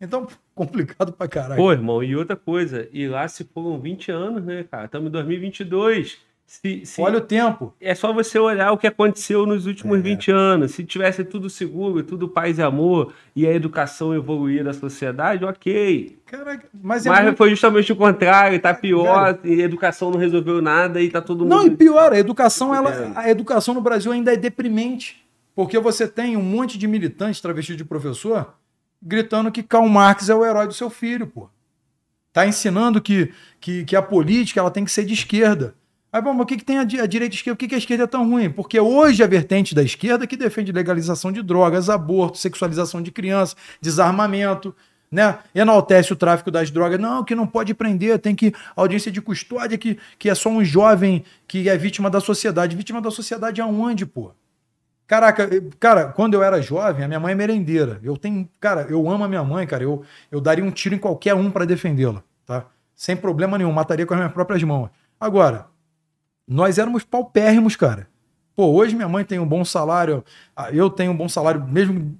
Então, 0.00 0.26
complicado 0.54 1.12
pra 1.12 1.28
caralho. 1.28 1.56
Pô, 1.56 1.72
irmão, 1.72 2.02
e 2.02 2.16
outra 2.16 2.36
coisa, 2.36 2.88
e 2.92 3.06
lá 3.06 3.26
se 3.28 3.44
foram 3.44 3.80
20 3.80 4.10
anos, 4.10 4.44
né, 4.44 4.64
cara? 4.64 4.86
Estamos 4.86 5.08
em 5.08 5.12
2022. 5.12 6.18
Se, 6.48 6.86
se, 6.86 7.02
Olha 7.02 7.18
o 7.18 7.20
tempo. 7.20 7.74
É 7.78 7.94
só 7.94 8.10
você 8.10 8.38
olhar 8.38 8.72
o 8.72 8.78
que 8.78 8.86
aconteceu 8.86 9.44
nos 9.44 9.66
últimos 9.66 9.98
é. 9.98 10.00
20 10.00 10.30
anos. 10.30 10.72
Se 10.72 10.82
tivesse 10.82 11.22
tudo 11.22 11.50
seguro, 11.50 12.02
tudo 12.02 12.26
paz 12.26 12.56
e 12.56 12.62
amor, 12.62 13.12
e 13.36 13.46
a 13.46 13.52
educação 13.52 14.14
evoluir 14.14 14.64
da 14.64 14.72
sociedade, 14.72 15.44
ok. 15.44 16.18
Caraca, 16.24 16.66
mas, 16.82 17.04
é 17.04 17.10
mas 17.10 17.24
muito... 17.24 17.36
foi 17.36 17.50
justamente 17.50 17.92
o 17.92 17.96
contrário, 17.96 18.58
tá 18.58 18.72
pior, 18.72 19.38
e 19.44 19.60
a 19.60 19.64
educação 19.66 20.10
não 20.10 20.18
resolveu 20.18 20.62
nada 20.62 21.02
e 21.02 21.10
tá 21.10 21.20
todo 21.20 21.40
mundo. 21.40 21.50
Não, 21.50 21.66
e 21.66 21.76
pior, 21.76 22.14
a 22.14 22.18
educação, 22.18 22.74
ela, 22.74 23.12
a 23.14 23.30
educação 23.30 23.74
no 23.74 23.82
Brasil 23.82 24.10
ainda 24.10 24.32
é 24.32 24.36
deprimente. 24.36 25.22
Porque 25.54 25.78
você 25.78 26.08
tem 26.08 26.34
um 26.34 26.42
monte 26.42 26.78
de 26.78 26.88
militantes 26.88 27.42
travestidos 27.42 27.76
de 27.76 27.84
professor 27.84 28.54
gritando 29.02 29.52
que 29.52 29.62
Karl 29.62 29.86
Marx 29.86 30.30
é 30.30 30.34
o 30.34 30.46
herói 30.46 30.66
do 30.66 30.72
seu 30.72 30.88
filho, 30.88 31.26
pô. 31.26 31.50
Tá 32.32 32.46
ensinando 32.46 33.00
que, 33.00 33.32
que, 33.60 33.84
que 33.84 33.96
a 33.96 34.02
política 34.02 34.60
ela 34.60 34.70
tem 34.70 34.84
que 34.84 34.90
ser 34.90 35.04
de 35.04 35.12
esquerda. 35.12 35.74
Aí, 36.10 36.22
bom, 36.22 36.32
mas 36.32 36.42
o 36.42 36.46
que, 36.46 36.56
que 36.56 36.64
tem 36.64 36.78
a, 36.78 36.82
a 36.82 36.84
direita 36.84 37.18
e 37.18 37.22
a 37.24 37.28
esquerda? 37.28 37.54
Por 37.54 37.60
que, 37.60 37.68
que 37.68 37.74
a 37.74 37.78
esquerda 37.78 38.04
é 38.04 38.06
tão 38.06 38.28
ruim? 38.28 38.50
Porque 38.50 38.80
hoje 38.80 39.22
a 39.22 39.26
vertente 39.26 39.74
da 39.74 39.82
esquerda 39.82 40.26
que 40.26 40.36
defende 40.36 40.72
legalização 40.72 41.30
de 41.30 41.42
drogas, 41.42 41.90
aborto, 41.90 42.38
sexualização 42.38 43.02
de 43.02 43.10
crianças, 43.10 43.56
desarmamento, 43.80 44.74
né? 45.10 45.38
Enaltece 45.54 46.12
o 46.12 46.16
tráfico 46.16 46.50
das 46.50 46.70
drogas. 46.70 46.98
Não, 46.98 47.22
que 47.24 47.34
não 47.34 47.46
pode 47.46 47.74
prender, 47.74 48.18
tem 48.18 48.34
que. 48.34 48.54
Audiência 48.74 49.12
de 49.12 49.20
custódia, 49.20 49.76
que, 49.76 49.98
que 50.18 50.30
é 50.30 50.34
só 50.34 50.48
um 50.48 50.64
jovem 50.64 51.24
que 51.46 51.68
é 51.68 51.76
vítima 51.76 52.08
da 52.08 52.20
sociedade. 52.20 52.76
Vítima 52.76 53.00
da 53.00 53.10
sociedade 53.10 53.60
aonde, 53.60 54.06
pô? 54.06 54.32
Caraca, 55.06 55.48
cara, 55.80 56.06
quando 56.08 56.34
eu 56.34 56.42
era 56.42 56.60
jovem, 56.60 57.04
a 57.04 57.08
minha 57.08 57.20
mãe 57.20 57.32
é 57.32 57.34
merendeira. 57.34 57.98
Eu 58.02 58.16
tenho. 58.16 58.48
Cara, 58.60 58.86
eu 58.90 59.10
amo 59.10 59.24
a 59.24 59.28
minha 59.28 59.42
mãe, 59.42 59.66
cara. 59.66 59.82
Eu, 59.82 60.02
eu 60.30 60.40
daria 60.40 60.64
um 60.64 60.70
tiro 60.70 60.94
em 60.94 60.98
qualquer 60.98 61.34
um 61.34 61.50
para 61.50 61.64
defendê-la, 61.64 62.22
tá? 62.44 62.66
Sem 62.94 63.16
problema 63.16 63.56
nenhum, 63.56 63.72
mataria 63.72 64.04
com 64.04 64.12
as 64.12 64.20
minhas 64.20 64.32
próprias 64.32 64.62
mãos. 64.62 64.90
Agora, 65.18 65.66
nós 66.48 66.78
éramos 66.78 67.04
paupérrimos, 67.04 67.76
cara. 67.76 68.08
Pô, 68.56 68.66
hoje 68.72 68.96
minha 68.96 69.08
mãe 69.08 69.24
tem 69.24 69.38
um 69.38 69.46
bom 69.46 69.64
salário, 69.64 70.24
ah, 70.56 70.70
eu 70.72 70.90
tenho 70.90 71.12
um 71.12 71.16
bom 71.16 71.28
salário, 71.28 71.64
mesmo 71.64 72.18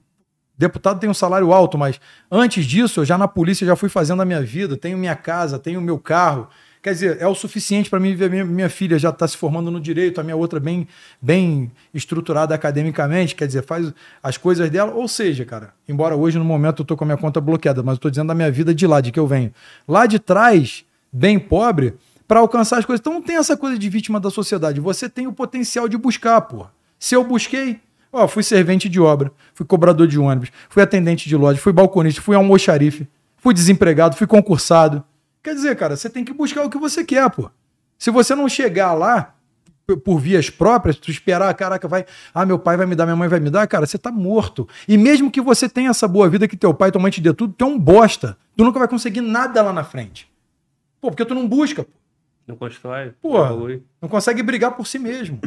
deputado 0.57 1.01
tem 1.01 1.09
um 1.09 1.15
salário 1.15 1.53
alto, 1.53 1.79
mas 1.79 2.01
antes 2.31 2.67
disso, 2.67 3.01
eu 3.01 3.05
já 3.05 3.17
na 3.17 3.27
polícia 3.27 3.67
já 3.67 3.75
fui 3.75 3.89
fazendo 3.89 4.21
a 4.23 4.25
minha 4.25 4.43
vida, 4.43 4.77
tenho 4.77 4.99
minha 4.99 5.17
casa, 5.17 5.59
tenho 5.59 5.81
meu 5.81 5.99
carro. 5.99 6.49
Quer 6.83 6.93
dizer, 6.93 7.17
é 7.21 7.27
o 7.27 7.35
suficiente 7.35 7.91
para 7.91 7.99
mim 7.99 8.15
ver 8.15 8.31
minha, 8.31 8.45
minha 8.45 8.71
filha 8.71 8.99
já 8.99 9.11
está 9.11 9.27
se 9.27 9.37
formando 9.37 9.71
no 9.71 9.81
direito, 9.81 10.21
a 10.21 10.25
minha 10.25 10.37
outra 10.37 10.61
bem, 10.61 10.87
bem 11.21 11.73
estruturada 11.93 12.55
academicamente, 12.55 13.35
quer 13.35 13.47
dizer, 13.47 13.63
faz 13.65 13.93
as 14.23 14.37
coisas 14.37 14.71
dela. 14.71 14.93
Ou 14.93 15.09
seja, 15.09 15.45
cara, 15.45 15.75
embora 15.89 16.15
hoje 16.15 16.39
no 16.39 16.45
momento 16.45 16.83
eu 16.83 16.87
tô 16.87 16.97
com 16.97 17.05
a 17.05 17.07
minha 17.07 17.17
conta 17.17 17.41
bloqueada, 17.41 17.83
mas 17.83 17.95
eu 17.95 18.01
tô 18.01 18.11
dizendo 18.11 18.29
da 18.29 18.35
minha 18.35 18.51
vida 18.51 18.75
de 18.75 18.87
lá, 18.87 19.01
de 19.01 19.11
que 19.11 19.19
eu 19.19 19.27
venho. 19.27 19.53
Lá 19.89 20.07
de 20.07 20.21
trás, 20.21 20.85
bem 21.13 21.39
pobre, 21.39 21.95
para 22.29 22.41
alcançar 22.41 22.79
as 22.79 22.85
coisas. 22.85 23.01
Então 23.01 23.15
não 23.15 23.23
tem 23.23 23.37
essa 23.37 23.57
coisa 23.57 23.79
de 23.79 23.89
vítima 23.89 24.21
da 24.21 24.31
sociedade. 24.31 24.79
Você 24.81 25.09
tem 25.09 25.27
o 25.27 25.33
potencial 25.33 25.89
de 25.89 25.97
buscar, 25.97 26.43
pô. 26.43 26.67
Se 26.99 27.17
eu 27.17 27.25
busquei, 27.25 27.81
ó, 28.13 28.29
fui 28.29 28.43
servente 28.43 28.89
de 28.89 29.01
obra, 29.01 29.33
fui 29.55 29.65
cobrador 29.65 30.07
de 30.07 30.19
ônibus, 30.19 30.51
fui 30.69 30.83
atendente 30.83 31.27
de 31.29 31.35
loja, 31.35 31.59
fui 31.59 31.73
balconista, 31.73 32.21
fui 32.21 32.37
almoxarife, 32.37 33.09
fui 33.39 33.55
desempregado, 33.55 34.15
fui 34.15 34.27
concursado. 34.27 35.03
Quer 35.43 35.55
dizer, 35.55 35.75
cara, 35.77 35.97
você 35.97 36.11
tem 36.11 36.25
que 36.25 36.35
buscar 36.35 36.65
o 36.65 36.71
que 36.71 36.77
você 36.77 37.03
quer, 37.03 37.29
pô. 37.31 37.51
Se 37.99 38.11
você 38.11 38.35
não 38.35 38.49
chegar 38.49 38.93
lá 38.93 39.35
por 40.05 40.19
vias 40.19 40.51
próprias, 40.51 40.97
tu 40.97 41.11
esperar, 41.11 41.53
caraca, 41.55 41.89
vai, 41.89 42.05
ah, 42.35 42.45
meu 42.45 42.59
pai 42.59 42.77
vai 42.77 42.85
me 42.85 42.95
dar, 42.95 43.07
minha 43.07 43.17
mãe 43.17 43.27
vai 43.27 43.41
me 43.41 43.49
dar, 43.49 43.67
cara, 43.67 43.87
você 43.87 43.97
tá 43.97 44.13
morto. 44.13 44.69
E 44.87 44.99
mesmo 44.99 45.31
que 45.31 45.41
você 45.41 45.67
tenha 45.67 45.89
essa 45.89 46.07
boa 46.07 46.29
vida 46.29 46.47
que 46.47 46.59
teu 46.59 46.75
pai 46.75 46.91
e 46.91 46.93
tua 46.93 47.01
mãe 47.01 47.11
te 47.11 47.23
dê 47.23 47.33
tudo, 47.33 47.55
tu 47.57 47.65
é 47.65 47.67
um 47.67 47.79
bosta. 47.79 48.37
Tu 48.55 48.63
nunca 48.65 48.79
vai 48.79 48.87
conseguir 48.87 49.23
nada 49.23 49.63
lá 49.63 49.73
na 49.73 49.85
frente. 49.85 50.31
Pô, 51.01 51.09
porque 51.09 51.25
tu 51.25 51.35
não 51.35 51.49
busca, 51.49 51.85
pô. 51.85 51.98
Não 52.49 52.57
constrói. 52.57 53.13
Pô, 53.21 53.37
não 54.01 54.09
consegue 54.09 54.43
brigar 54.43 54.75
por 54.75 54.87
si 54.87 54.99
mesmo. 54.99 55.39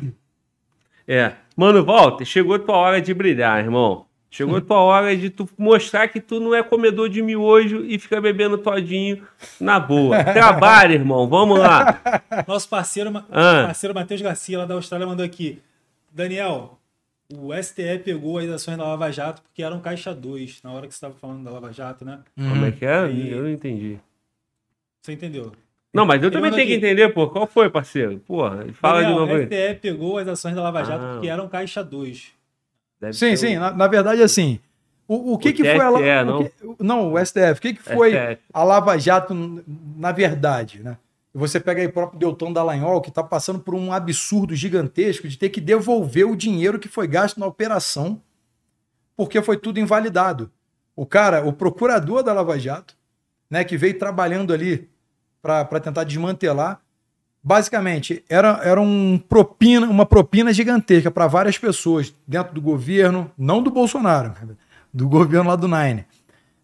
É. 1.08 1.34
Mano, 1.58 1.84
Walter, 1.84 2.24
chegou 2.24 2.56
a 2.56 2.60
tua 2.60 2.78
hora 2.78 3.02
de 3.02 3.12
brilhar, 3.12 3.60
irmão. 3.60 4.06
Chegou 4.30 4.58
a 4.58 4.62
tua 4.62 4.78
hora 4.78 5.18
de 5.18 5.30
tu 5.30 5.50
mostrar 5.58 6.08
que 6.08 6.22
tu 6.22 6.40
não 6.40 6.56
é 6.56 6.64
comedor 6.64 7.10
de 7.10 7.22
miojo 7.22 7.84
e 7.86 8.00
fica 8.00 8.22
bebendo 8.22 8.58
todinho 8.58 9.28
na 9.60 9.78
boa. 9.80 10.24
Trabalha, 10.32 10.94
irmão. 10.94 11.28
Vamos 11.28 11.60
lá. 11.60 12.00
Nosso 12.48 12.70
parceiro, 12.70 13.12
ah. 13.30 13.64
parceiro 13.66 13.96
Matheus 13.96 14.22
Garcia, 14.22 14.60
lá 14.60 14.66
da 14.66 14.76
Austrália, 14.76 15.06
mandou 15.06 15.26
aqui. 15.26 15.60
Daniel, 16.14 16.80
o 17.34 17.52
STE 17.62 18.00
pegou 18.06 18.38
as 18.38 18.48
ações 18.48 18.78
da 18.78 18.86
Lava 18.86 19.12
Jato 19.12 19.42
porque 19.42 19.64
eram 19.64 19.82
caixa 19.82 20.14
2, 20.14 20.62
na 20.64 20.72
hora 20.72 20.88
que 20.88 20.94
você 20.94 20.98
estava 20.98 21.16
falando 21.16 21.44
da 21.44 21.52
Lava 21.52 21.74
Jato, 21.74 22.06
né? 22.06 22.20
Como 22.36 22.66
é 22.66 22.72
que 22.72 22.86
é? 22.86 23.00
Aí... 23.00 23.32
Eu 23.32 23.42
não 23.42 23.50
entendi. 23.50 24.00
Você 25.02 25.14
entendeu? 25.14 25.52
Não, 25.94 26.06
mas 26.06 26.24
eu 26.24 26.32
também 26.32 26.52
tenho 26.52 26.68
que 26.68 26.74
entender, 26.76 27.10
pô. 27.10 27.28
Qual 27.28 27.46
foi, 27.46 27.70
parceiro? 27.70 28.20
Porra, 28.20 28.66
fala 28.74 29.02
Daniel, 29.02 29.14
de 29.14 29.20
novo 29.20 29.34
aí. 29.34 29.44
O 29.44 29.46
STE 29.46 29.80
pegou 29.82 30.18
as 30.18 30.28
ações 30.28 30.56
da 30.56 30.62
Lava 30.62 30.84
Jato 30.84 31.04
ah. 31.04 31.14
porque 31.14 31.28
eram 31.28 31.50
caixa 31.50 31.84
2. 31.84 32.32
sim, 33.12 33.36
sim. 33.36 33.58
Na, 33.58 33.72
na, 33.72 33.88
verdade, 33.88 34.22
assim. 34.22 34.60
O, 35.08 35.34
o 35.34 35.38
que, 35.38 35.50
o 35.50 35.54
que 35.54 35.64
foi 35.64 35.80
a 35.80 35.90
Lava 35.90 36.24
não? 36.24 36.44
Que, 36.46 36.52
não, 36.80 37.14
o 37.14 37.26
STF. 37.26 37.52
O 37.58 37.62
que, 37.62 37.74
que 37.74 37.84
foi 37.84 38.12
STF. 38.12 38.42
a 38.54 38.64
Lava 38.64 38.98
Jato, 38.98 39.34
na 39.98 40.12
verdade, 40.14 40.82
né? 40.82 40.98
Você 41.34 41.60
pega 41.60 41.82
aí 41.82 41.88
o 41.88 41.94
próprio 41.94 42.20
Deltão 42.20 42.52
Dallagnol, 42.52 43.02
que 43.02 43.10
está 43.10 43.24
passando 43.24 43.60
por 43.60 43.74
um 43.74 43.94
absurdo 43.94 44.54
gigantesco 44.54 45.28
de 45.30 45.38
ter 45.38 45.50
que 45.50 45.62
devolver 45.62 46.28
o 46.28 46.36
dinheiro 46.36 46.78
que 46.78 46.90
foi 46.90 47.08
gasto 47.08 47.40
na 47.40 47.46
operação, 47.48 48.22
porque 49.16 49.42
foi 49.42 49.56
tudo 49.56 49.80
invalidado. 49.80 50.52
O 50.94 51.06
cara, 51.06 51.46
o 51.46 51.54
procurador 51.54 52.22
da 52.22 52.34
Lava 52.34 52.60
Jato, 52.60 52.98
né, 53.50 53.64
que 53.64 53.78
veio 53.78 53.98
trabalhando 53.98 54.54
ali 54.54 54.90
para 55.42 55.80
tentar 55.80 56.04
desmantelar. 56.04 56.80
Basicamente, 57.44 58.24
era, 58.30 58.60
era 58.64 58.80
um 58.80 59.18
propina, 59.18 59.88
uma 59.88 60.06
propina 60.06 60.54
gigantesca 60.54 61.10
para 61.10 61.26
várias 61.26 61.58
pessoas 61.58 62.14
dentro 62.28 62.54
do 62.54 62.62
governo, 62.62 63.32
não 63.36 63.64
do 63.64 63.72
Bolsonaro, 63.72 64.34
do 64.94 65.10
governo 65.10 65.50
lá 65.50 65.56
do 65.56 65.68
Nine. 65.68 66.06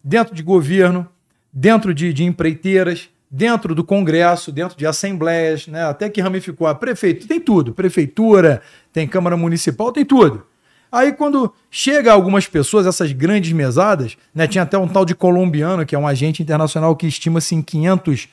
Dentro 0.02 0.34
de 0.34 0.42
governo, 0.42 1.08
dentro 1.52 1.92
de, 1.92 2.12
de 2.12 2.22
empreiteiras, 2.22 3.08
dentro 3.28 3.74
do 3.74 3.82
Congresso, 3.82 4.52
dentro 4.52 4.78
de 4.78 4.86
assembleias, 4.86 5.66
né? 5.66 5.84
Até 5.84 6.08
que 6.08 6.20
ramificou 6.20 6.66
a 6.66 6.74
prefeito, 6.74 7.26
tem 7.26 7.40
tudo, 7.40 7.74
prefeitura, 7.74 8.62
tem 8.92 9.06
Câmara 9.08 9.36
Municipal, 9.36 9.90
tem 9.90 10.04
tudo. 10.04 10.46
Aí 10.90 11.12
quando 11.12 11.52
chega 11.70 12.12
algumas 12.12 12.46
pessoas, 12.46 12.86
essas 12.86 13.12
grandes 13.12 13.52
mesadas, 13.52 14.16
né? 14.32 14.46
Tinha 14.46 14.62
até 14.62 14.78
um 14.78 14.88
tal 14.88 15.04
de 15.04 15.14
colombiano, 15.14 15.84
que 15.84 15.94
é 15.94 15.98
um 15.98 16.06
agente 16.06 16.40
internacional 16.40 16.94
que 16.94 17.06
estima-se 17.06 17.54
em 17.54 17.60
500 17.60 18.28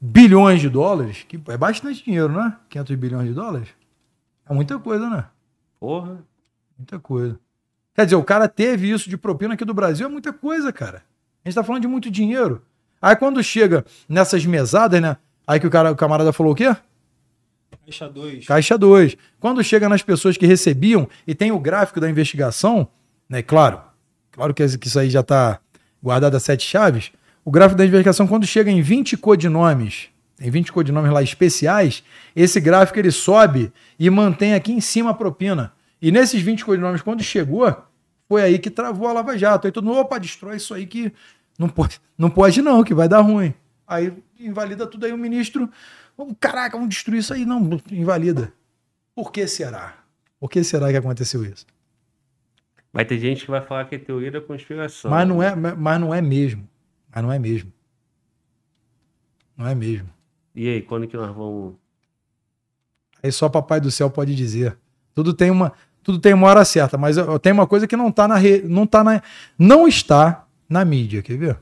bilhões 0.00 0.60
de 0.60 0.68
dólares, 0.68 1.24
que 1.28 1.40
é 1.48 1.56
bastante 1.56 2.04
dinheiro, 2.04 2.32
né? 2.32 2.56
500 2.68 2.96
bilhões 2.96 3.28
de 3.28 3.34
dólares. 3.34 3.68
É 4.48 4.54
muita 4.54 4.78
coisa, 4.78 5.08
né? 5.10 5.24
Porra. 5.78 6.18
Muita 6.78 6.98
coisa. 6.98 7.38
Quer 7.94 8.04
dizer, 8.04 8.16
o 8.16 8.22
cara 8.22 8.48
teve 8.48 8.90
isso 8.90 9.10
de 9.10 9.16
propina 9.16 9.54
aqui 9.54 9.64
do 9.64 9.74
Brasil, 9.74 10.06
é 10.06 10.08
muita 10.08 10.32
coisa, 10.32 10.72
cara. 10.72 11.02
A 11.44 11.48
gente 11.48 11.56
tá 11.56 11.64
falando 11.64 11.82
de 11.82 11.88
muito 11.88 12.10
dinheiro. 12.10 12.62
Aí 13.02 13.16
quando 13.16 13.42
chega 13.42 13.84
nessas 14.08 14.44
mesadas, 14.44 15.00
né? 15.00 15.16
Aí 15.46 15.58
que 15.58 15.66
o, 15.66 15.70
cara, 15.70 15.90
o 15.90 15.96
camarada 15.96 16.32
falou 16.32 16.52
o 16.52 16.54
quê? 16.54 16.76
Caixa 17.84 18.08
2. 18.08 18.46
Caixa 18.46 18.78
2. 18.78 19.16
Quando 19.40 19.64
chega 19.64 19.88
nas 19.88 20.02
pessoas 20.02 20.36
que 20.36 20.46
recebiam 20.46 21.08
e 21.26 21.34
tem 21.34 21.50
o 21.50 21.58
gráfico 21.58 22.00
da 22.00 22.08
investigação, 22.08 22.88
né? 23.28 23.42
Claro, 23.42 23.80
claro 24.30 24.54
que 24.54 24.62
isso 24.62 24.98
aí 24.98 25.10
já 25.10 25.20
está 25.20 25.58
guardado 26.02 26.36
a 26.36 26.40
sete 26.40 26.64
chaves. 26.64 27.10
O 27.48 27.50
gráfico 27.50 27.78
da 27.78 27.86
investigação, 27.86 28.26
quando 28.26 28.46
chega 28.46 28.70
em 28.70 28.82
20 28.82 29.16
codinomes, 29.16 30.10
em 30.38 30.50
20 30.50 30.70
codinomes 30.70 31.10
lá 31.10 31.22
especiais, 31.22 32.04
esse 32.36 32.60
gráfico 32.60 32.98
ele 32.98 33.10
sobe 33.10 33.72
e 33.98 34.10
mantém 34.10 34.52
aqui 34.52 34.70
em 34.70 34.82
cima 34.82 35.12
a 35.12 35.14
propina. 35.14 35.72
E 35.98 36.12
nesses 36.12 36.42
20 36.42 36.62
codinomes, 36.62 37.00
quando 37.00 37.22
chegou, 37.22 37.74
foi 38.28 38.42
aí 38.42 38.58
que 38.58 38.68
travou 38.68 39.08
a 39.08 39.14
Lava 39.14 39.38
Jato. 39.38 39.66
Aí 39.66 39.72
todo 39.72 39.86
mundo, 39.86 39.98
opa, 39.98 40.18
destrói 40.18 40.58
isso 40.58 40.74
aí 40.74 40.84
que 40.84 41.10
não 41.58 41.70
pode, 41.70 41.98
não 42.18 42.28
pode 42.28 42.60
não, 42.60 42.84
que 42.84 42.92
vai 42.92 43.08
dar 43.08 43.20
ruim. 43.20 43.54
Aí 43.86 44.12
invalida 44.38 44.86
tudo 44.86 45.06
aí 45.06 45.12
o 45.14 45.16
ministro, 45.16 45.70
caraca, 46.38 46.76
vamos 46.76 46.94
destruir 46.94 47.20
isso 47.20 47.32
aí. 47.32 47.46
Não, 47.46 47.80
invalida. 47.90 48.52
Por 49.14 49.32
que 49.32 49.46
será? 49.46 49.94
Por 50.38 50.50
que 50.50 50.62
será 50.62 50.90
que 50.90 50.98
aconteceu 50.98 51.42
isso? 51.46 51.64
Vai 52.92 53.06
ter 53.06 53.18
gente 53.18 53.46
que 53.46 53.50
vai 53.50 53.62
falar 53.62 53.86
que 53.86 53.94
é 53.94 53.98
teoria 53.98 54.32
da 54.32 54.40
conspiração. 54.42 55.10
Mas 55.10 55.26
não 55.26 55.42
é, 55.42 55.56
mas 55.56 55.98
não 55.98 56.14
é 56.14 56.20
mesmo. 56.20 56.68
Mas 57.14 57.22
não 57.22 57.32
é 57.32 57.38
mesmo. 57.38 57.72
Não 59.56 59.66
é 59.66 59.74
mesmo. 59.74 60.08
E 60.54 60.68
aí, 60.68 60.82
quando 60.82 61.06
que 61.06 61.16
nós 61.16 61.34
vamos. 61.34 61.74
Aí 63.22 63.32
só 63.32 63.48
Papai 63.48 63.80
do 63.80 63.90
Céu 63.90 64.10
pode 64.10 64.34
dizer. 64.34 64.76
Tudo 65.14 65.34
tem 65.34 65.50
uma, 65.50 65.72
tudo 66.02 66.18
tem 66.18 66.32
uma 66.32 66.46
hora 66.46 66.64
certa, 66.64 66.96
mas 66.96 67.16
eu, 67.16 67.38
tem 67.38 67.52
uma 67.52 67.66
coisa 67.66 67.86
que 67.86 67.96
não 67.96 68.10
tá 68.10 68.28
na 68.28 68.36
re, 68.36 68.62
não 68.62 68.86
tá 68.86 69.02
na 69.02 69.20
não 69.58 69.88
está 69.88 70.46
na 70.68 70.84
mídia, 70.84 71.22
quer 71.22 71.36
ver? 71.36 71.58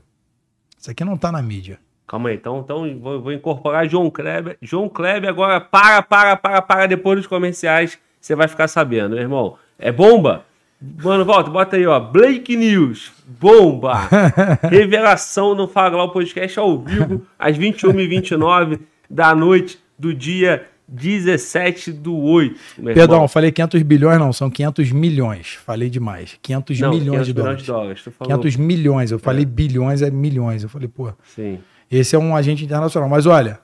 Isso 0.77 0.91
aqui 0.91 1.03
não 1.03 1.17
tá 1.17 1.31
na 1.31 1.41
mídia. 1.41 1.79
Calma 2.07 2.29
aí, 2.29 2.35
então, 2.35 2.59
então 2.59 2.99
vou, 2.99 3.21
vou 3.21 3.33
incorporar 3.33 3.89
João 3.89 4.09
Kleber. 4.09 4.57
João 4.61 4.87
Kleber 4.87 5.29
agora 5.29 5.59
para, 5.59 6.01
para, 6.01 6.37
para, 6.37 6.61
para 6.61 6.85
depois 6.85 7.17
dos 7.17 7.27
comerciais, 7.27 7.99
você 8.21 8.35
vai 8.35 8.47
ficar 8.47 8.67
sabendo, 8.67 9.15
meu 9.15 9.19
irmão. 9.19 9.57
É 9.77 9.91
bomba? 9.91 10.45
Mano, 10.79 11.25
volta, 11.25 11.49
bota 11.49 11.75
aí, 11.75 11.87
ó. 11.87 11.99
Blake 11.99 12.55
News, 12.55 13.11
bomba! 13.25 14.07
Revelação 14.69 15.55
no 15.55 15.67
Fala 15.67 16.03
o 16.03 16.09
podcast 16.09 16.59
ao 16.59 16.79
vivo, 16.79 17.25
às 17.37 17.57
21h29 17.57 18.79
da 19.09 19.33
noite 19.33 19.79
do 19.97 20.13
dia 20.13 20.67
17 20.87 21.91
do 21.91 22.15
8. 22.15 22.55
Perdão, 22.93 23.27
falei 23.27 23.51
500 23.51 23.81
bilhões, 23.81 24.19
não, 24.19 24.31
são 24.31 24.49
500 24.49 24.91
milhões. 24.91 25.57
Falei 25.65 25.89
demais. 25.89 26.37
500 26.41 26.79
não, 26.79 26.89
milhões 26.91 27.05
500 27.05 27.27
de 27.27 27.33
dólares. 27.33 27.61
De 27.61 27.67
dólares 27.67 28.03
500 28.23 28.55
milhões, 28.55 29.11
eu 29.11 29.19
falei 29.19 29.43
é. 29.43 29.45
bilhões, 29.45 30.01
é 30.01 30.11
milhões. 30.11 30.63
Eu 30.63 30.69
falei, 30.69 30.87
pô. 30.87 31.11
Sim. 31.23 31.59
Esse 31.89 32.15
é 32.15 32.19
um 32.19 32.35
agente 32.35 32.63
internacional. 32.63 33.09
Mas 33.09 33.25
olha, 33.25 33.59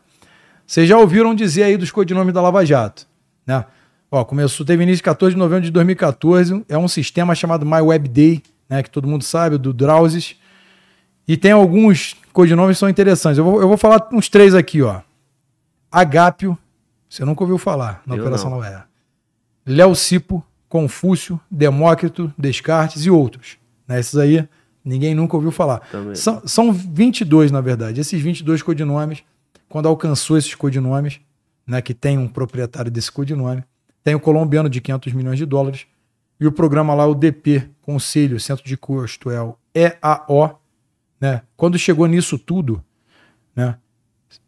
vocês 0.66 0.88
já 0.88 0.98
ouviram 0.98 1.36
dizer 1.36 1.64
aí 1.64 1.78
dos 1.78 1.92
codinomes 1.92 2.34
da 2.34 2.42
Lava 2.42 2.66
Jato, 2.66 3.08
né? 3.46 3.66
Ó, 4.16 4.24
começou, 4.24 4.64
teve 4.64 4.84
início 4.84 5.04
14 5.04 5.34
de 5.34 5.40
novembro 5.40 5.66
de 5.66 5.72
2014, 5.72 6.64
é 6.70 6.78
um 6.78 6.88
sistema 6.88 7.34
chamado 7.34 7.66
MyWebDay, 7.66 8.44
né, 8.70 8.84
que 8.84 8.90
todo 8.92 9.08
mundo 9.08 9.24
sabe, 9.24 9.58
do 9.58 9.74
Drowsys. 9.74 10.36
E 11.28 11.36
tem 11.36 11.52
alguns 11.52 12.16
codinomes 12.32 12.76
que 12.76 12.82
são 12.82 12.88
interessantes. 12.88 13.40
Eu 13.40 13.44
vou, 13.44 13.60
eu 13.60 13.68
vou 13.68 13.76
falar 13.76 14.08
uns 14.14 14.30
três 14.30 14.54
aqui, 14.54 14.84
ó. 14.84 15.02
Agápio, 15.92 16.56
você 17.10 17.26
nunca 17.26 17.42
ouviu 17.42 17.58
falar 17.58 18.04
na 18.06 18.16
eu 18.16 18.22
Operação 18.22 18.52
não. 18.52 18.62
Léo 19.66 19.96
Cipo, 19.96 20.46
Confúcio, 20.70 21.42
Demócrito, 21.50 22.32
Descartes 22.38 23.08
e 23.08 23.10
outros. 23.10 23.58
Né, 23.88 24.00
esses 24.00 24.16
aí 24.16 24.48
ninguém 24.86 25.16
nunca 25.16 25.36
ouviu 25.36 25.50
falar. 25.50 25.82
São, 26.14 26.44
são 26.46 26.72
22, 26.72 27.52
na 27.52 27.62
verdade. 27.62 28.00
Esses 28.00 28.22
22 28.22 28.62
codinomes, 28.62 29.24
quando 29.68 29.88
alcançou 29.88 30.38
esses 30.38 30.54
codinomes, 30.54 31.20
né, 31.66 31.82
que 31.82 31.96
tem 31.96 32.20
um 32.20 32.28
proprietário 32.28 32.92
desse 32.92 33.12
codinome, 33.12 33.64
tem 34.04 34.16
o 34.16 34.20
colombiano 34.20 34.70
de 34.70 34.82
500 34.82 35.14
milhões 35.14 35.38
de 35.38 35.46
dólares 35.46 35.86
e 36.40 36.48
o 36.48 36.52
programa 36.52 36.94
lá, 36.94 37.06
o 37.06 37.16
DP, 37.16 37.70
Conselho, 37.82 38.40
Centro 38.40 38.66
de 38.66 38.76
Custo, 38.76 39.30
é 39.30 39.42
o 39.42 39.56
EAO. 39.74 40.60
Né? 41.20 41.42
Quando 41.56 41.78
chegou 41.78 42.06
nisso 42.06 42.38
tudo, 42.38 42.84
né? 43.56 43.78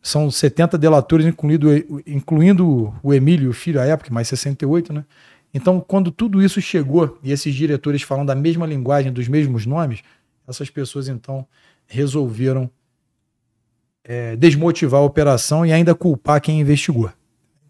são 0.01 0.29
70 0.29 0.77
delatores, 0.77 1.25
incluindo, 1.25 1.69
incluindo 2.05 2.93
o 3.01 3.13
Emílio, 3.13 3.49
o 3.49 3.53
filho 3.53 3.79
à 3.79 3.85
época, 3.85 4.13
mais 4.13 4.27
68, 4.27 4.91
né? 4.91 5.05
Então, 5.53 5.79
quando 5.79 6.11
tudo 6.11 6.43
isso 6.43 6.59
chegou 6.59 7.17
e 7.23 7.31
esses 7.31 7.55
diretores 7.55 8.01
falam 8.01 8.25
da 8.25 8.35
mesma 8.35 8.65
linguagem, 8.65 9.11
dos 9.11 9.29
mesmos 9.29 9.65
nomes, 9.65 10.01
essas 10.45 10.69
pessoas 10.69 11.07
então 11.07 11.47
resolveram 11.87 12.69
é, 14.03 14.35
desmotivar 14.35 14.99
a 14.99 15.03
operação 15.05 15.65
e 15.65 15.71
ainda 15.71 15.95
culpar 15.95 16.41
quem 16.41 16.59
investigou. 16.59 17.09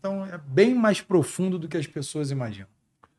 Então 0.06 0.24
é 0.24 0.40
bem 0.46 0.76
mais 0.76 1.02
profundo 1.02 1.58
do 1.58 1.68
que 1.68 1.76
as 1.76 1.88
pessoas 1.88 2.30
imaginam. 2.30 2.68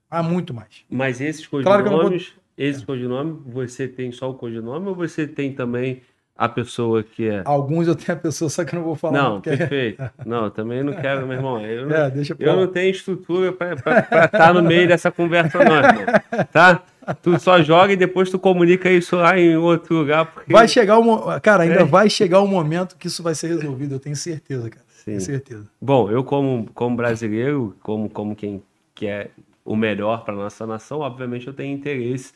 Há 0.09 0.23
muito 0.23 0.55
mais. 0.55 0.85
Mas 0.89 1.21
esses 1.21 1.45
codinomes, 1.45 1.89
claro 1.89 2.09
vou... 2.09 2.17
esses 2.57 2.83
é. 2.83 2.87
codinomes, 2.87 3.39
você 3.45 3.89
tem 3.89 4.13
só 4.13 4.31
o 4.31 4.35
codinome 4.35 4.87
ou 4.87 4.95
você 4.95 5.27
tem 5.27 5.53
também 5.53 6.03
a 6.37 6.49
pessoa 6.49 7.03
que 7.03 7.29
é. 7.29 7.43
Alguns 7.45 7.89
eu 7.89 7.97
tenho 7.97 8.17
a 8.17 8.21
pessoa, 8.21 8.49
só 8.49 8.65
que 8.65 8.73
eu 8.73 8.79
não 8.79 8.87
vou 8.87 8.95
falar. 8.95 9.21
Não, 9.21 9.41
porque... 9.41 9.57
perfeito. 9.57 10.11
Não, 10.25 10.49
também 10.49 10.85
não 10.85 10.93
quero, 10.93 11.27
meu 11.27 11.37
irmão. 11.37 11.61
Eu, 11.61 11.91
é, 11.91 12.09
deixa 12.09 12.37
eu 12.39 12.55
não 12.55 12.69
tenho 12.69 12.93
estrutura 12.93 13.53
para 13.53 13.73
estar 13.75 14.29
tá 14.29 14.53
no 14.53 14.63
meio 14.63 14.87
dessa 14.87 15.11
conversa, 15.11 15.59
não, 15.65 15.75
irmão. 15.75 16.07
Tá? 16.53 16.85
Tu 17.21 17.37
só 17.41 17.61
joga 17.63 17.95
e 17.95 17.97
depois 17.97 18.31
tu 18.31 18.39
comunica 18.39 18.89
isso 18.89 19.17
lá 19.17 19.37
em 19.37 19.57
outro 19.57 19.97
lugar. 19.97 20.27
Porque... 20.27 20.53
Vai 20.53 20.69
chegar 20.69 21.01
o 21.01 21.41
Cara, 21.41 21.65
ainda 21.65 21.81
é. 21.81 21.85
vai 21.85 22.09
chegar 22.09 22.41
o 22.41 22.47
momento 22.47 22.97
que 22.97 23.09
isso 23.09 23.25
vai 23.25 23.35
ser 23.35 23.49
resolvido, 23.49 23.97
eu 23.97 24.01
tenho 24.01 24.15
certeza, 24.15 24.71
cara. 24.71 24.86
Sim. 25.07 25.15
Com 25.15 25.21
certeza. 25.21 25.71
Bom, 25.81 26.11
eu 26.11 26.25
como, 26.25 26.69
como 26.75 26.97
brasileiro, 26.97 27.77
como, 27.81 28.11
como 28.11 28.35
quem 28.35 28.61
quer 28.95 29.31
o 29.65 29.77
melhor 29.77 30.25
para 30.25 30.35
nossa 30.35 30.67
nação, 30.67 31.01
obviamente 31.01 31.47
eu 31.47 31.55
tenho 31.55 31.75
interesse. 31.77 32.33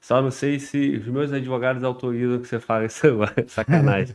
Só 0.00 0.22
não 0.22 0.30
sei 0.30 0.60
se 0.60 0.96
os 0.96 1.06
meus 1.06 1.32
advogados 1.32 1.82
autorizam 1.82 2.38
que 2.38 2.46
você 2.46 2.60
fale 2.60 2.86
isso 2.86 3.06
Sacanagem. 3.48 4.14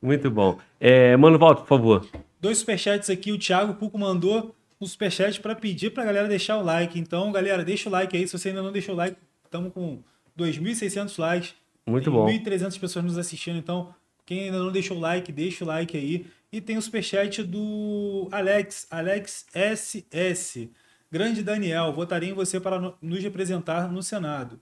Muito 0.00 0.30
bom. 0.30 0.58
É, 0.78 1.16
mano, 1.16 1.38
volta, 1.38 1.62
por 1.62 1.68
favor. 1.68 2.06
Dois 2.40 2.58
superchats 2.58 3.08
aqui. 3.08 3.32
O 3.32 3.38
Thiago 3.38 3.74
Cuco 3.74 3.98
mandou 3.98 4.54
um 4.80 4.86
superchat 4.86 5.40
para 5.40 5.54
pedir 5.54 5.90
para 5.90 6.02
a 6.02 6.06
galera 6.06 6.28
deixar 6.28 6.58
o 6.58 6.62
like. 6.62 6.98
Então, 6.98 7.32
galera, 7.32 7.64
deixa 7.64 7.88
o 7.88 7.92
like 7.92 8.16
aí. 8.16 8.26
Se 8.26 8.38
você 8.38 8.50
ainda 8.50 8.62
não 8.62 8.72
deixou 8.72 8.94
o 8.94 8.98
like, 8.98 9.16
estamos 9.44 9.72
com 9.72 10.00
2.600 10.38 11.18
likes. 11.18 11.54
Muito 11.86 12.10
bom. 12.10 12.26
1.300 12.26 12.78
pessoas 12.78 13.04
nos 13.04 13.18
assistindo. 13.18 13.56
Então, 13.58 13.94
quem 14.26 14.44
ainda 14.44 14.58
não 14.58 14.70
deixou 14.70 14.96
o 14.96 15.00
like, 15.00 15.32
deixa 15.32 15.64
o 15.64 15.66
like 15.68 15.96
aí. 15.96 16.26
E 16.52 16.60
tem 16.60 16.76
o 16.76 16.82
superchat 16.82 17.42
do 17.42 18.28
Alex, 18.30 18.86
Alex 18.90 19.46
SS. 19.54 20.70
Grande 21.10 21.42
Daniel, 21.42 21.94
votarei 21.94 22.28
em 22.28 22.34
você 22.34 22.60
para 22.60 22.92
nos 23.00 23.22
representar 23.22 23.90
no 23.90 24.02
Senado. 24.02 24.60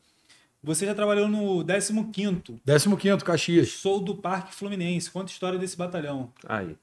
Você 0.62 0.87
já 0.87 0.95
trabalhou 0.95 1.27
no 1.27 1.65
15º. 1.65 2.61
15º, 2.65 3.23
Caxias. 3.25 3.71
Sou 3.71 3.99
do 3.99 4.15
Parque 4.15 4.55
Fluminense. 4.55 5.11
Conta 5.11 5.27
a 5.27 5.33
história 5.33 5.59
desse 5.59 5.77
batalhão. 5.77 6.33
Aí. 6.47 6.77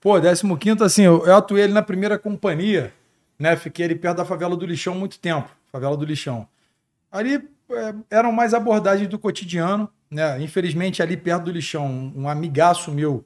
Pô, 0.00 0.14
15º, 0.14 0.82
assim, 0.82 1.02
eu, 1.02 1.24
eu 1.24 1.36
atuei 1.36 1.62
ali 1.62 1.72
na 1.72 1.82
primeira 1.82 2.18
companhia, 2.18 2.92
né? 3.38 3.54
Fiquei 3.54 3.84
ali 3.84 3.94
perto 3.94 4.16
da 4.16 4.24
favela 4.24 4.56
do 4.56 4.66
Lixão 4.66 4.94
muito 4.94 5.20
tempo. 5.20 5.48
Favela 5.70 5.96
do 5.96 6.04
Lixão. 6.04 6.48
Ali 7.12 7.48
é, 7.70 7.94
eram 8.10 8.32
mais 8.32 8.52
abordagens 8.52 9.08
do 9.08 9.20
cotidiano, 9.20 9.88
né? 10.10 10.42
Infelizmente, 10.42 11.00
ali 11.00 11.16
perto 11.16 11.44
do 11.44 11.52
Lixão, 11.52 11.86
um, 11.86 12.22
um 12.22 12.28
amigaço 12.28 12.90
meu 12.90 13.24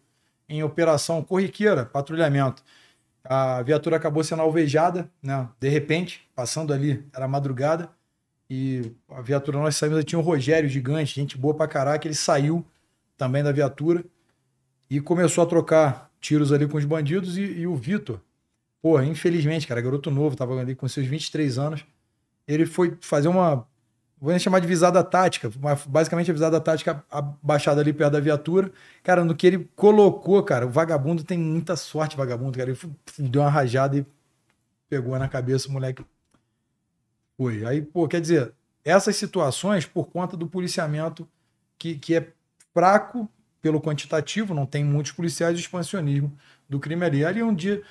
em 0.52 0.62
operação 0.62 1.22
corriqueira, 1.22 1.86
patrulhamento. 1.86 2.62
A 3.24 3.62
viatura 3.62 3.96
acabou 3.96 4.22
sendo 4.22 4.42
alvejada, 4.42 5.10
né? 5.22 5.48
De 5.58 5.68
repente, 5.68 6.28
passando 6.34 6.72
ali, 6.72 7.06
era 7.14 7.26
madrugada, 7.26 7.90
e 8.50 8.92
a 9.08 9.22
viatura 9.22 9.58
nós 9.58 9.76
saímos, 9.76 10.04
tinha 10.04 10.18
o 10.18 10.22
Rogério 10.22 10.68
gigante, 10.68 11.14
gente 11.14 11.38
boa 11.38 11.54
pra 11.54 11.66
caraca, 11.66 12.06
ele 12.06 12.14
saiu 12.14 12.62
também 13.16 13.42
da 13.42 13.50
viatura 13.50 14.04
e 14.90 15.00
começou 15.00 15.42
a 15.42 15.46
trocar 15.46 16.10
tiros 16.20 16.52
ali 16.52 16.68
com 16.68 16.76
os 16.76 16.84
bandidos 16.84 17.38
e, 17.38 17.42
e 17.42 17.66
o 17.66 17.74
Vitor, 17.74 18.20
porra, 18.82 19.06
infelizmente, 19.06 19.66
cara, 19.66 19.80
garoto 19.80 20.10
novo, 20.10 20.36
tava 20.36 20.60
ali 20.60 20.74
com 20.74 20.86
seus 20.86 21.06
23 21.06 21.56
anos, 21.56 21.86
ele 22.46 22.66
foi 22.66 22.98
fazer 23.00 23.28
uma 23.28 23.66
vou 24.22 24.38
chamar 24.38 24.60
de 24.60 24.68
visada 24.68 25.02
tática, 25.02 25.50
basicamente 25.88 26.30
a 26.30 26.34
visada 26.34 26.60
tática 26.60 27.04
abaixada 27.10 27.80
ali 27.80 27.92
perto 27.92 28.12
da 28.12 28.20
viatura. 28.20 28.70
Cara, 29.02 29.24
no 29.24 29.34
que 29.34 29.46
ele 29.48 29.68
colocou, 29.74 30.40
cara, 30.44 30.64
o 30.64 30.70
vagabundo 30.70 31.24
tem 31.24 31.36
muita 31.36 31.74
sorte, 31.74 32.16
vagabundo, 32.16 32.56
cara. 32.56 32.70
Ele 32.70 33.28
deu 33.28 33.42
uma 33.42 33.50
rajada 33.50 33.98
e 33.98 34.06
pegou 34.88 35.18
na 35.18 35.28
cabeça 35.28 35.68
o 35.68 35.72
moleque. 35.72 36.04
Foi. 37.36 37.66
Aí, 37.66 37.82
pô, 37.82 38.06
quer 38.06 38.20
dizer, 38.20 38.52
essas 38.84 39.16
situações, 39.16 39.86
por 39.86 40.04
conta 40.06 40.36
do 40.36 40.46
policiamento 40.46 41.28
que, 41.76 41.96
que 41.96 42.14
é 42.14 42.28
fraco 42.72 43.28
pelo 43.60 43.80
quantitativo, 43.80 44.54
não 44.54 44.66
tem 44.66 44.84
muitos 44.84 45.10
policiais, 45.10 45.58
expansionismo 45.58 46.32
do 46.68 46.78
crime 46.78 47.04
ali. 47.04 47.24
Ali 47.24 47.42
um 47.42 47.52
dia, 47.52 47.82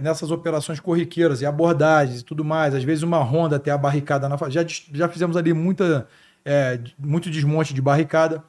nessas 0.00 0.30
operações 0.30 0.80
corriqueiras 0.80 1.40
e 1.40 1.46
abordagens 1.46 2.20
e 2.20 2.24
tudo 2.24 2.44
mais, 2.44 2.74
às 2.74 2.84
vezes 2.84 3.02
uma 3.02 3.18
ronda 3.18 3.56
até 3.56 3.70
a 3.70 3.78
barricada 3.78 4.28
na 4.28 4.36
já 4.48 4.64
já 4.92 5.08
fizemos 5.08 5.36
ali 5.36 5.52
muita 5.52 6.06
é, 6.44 6.80
muito 6.98 7.30
desmonte 7.30 7.74
de 7.74 7.80
barricada. 7.82 8.42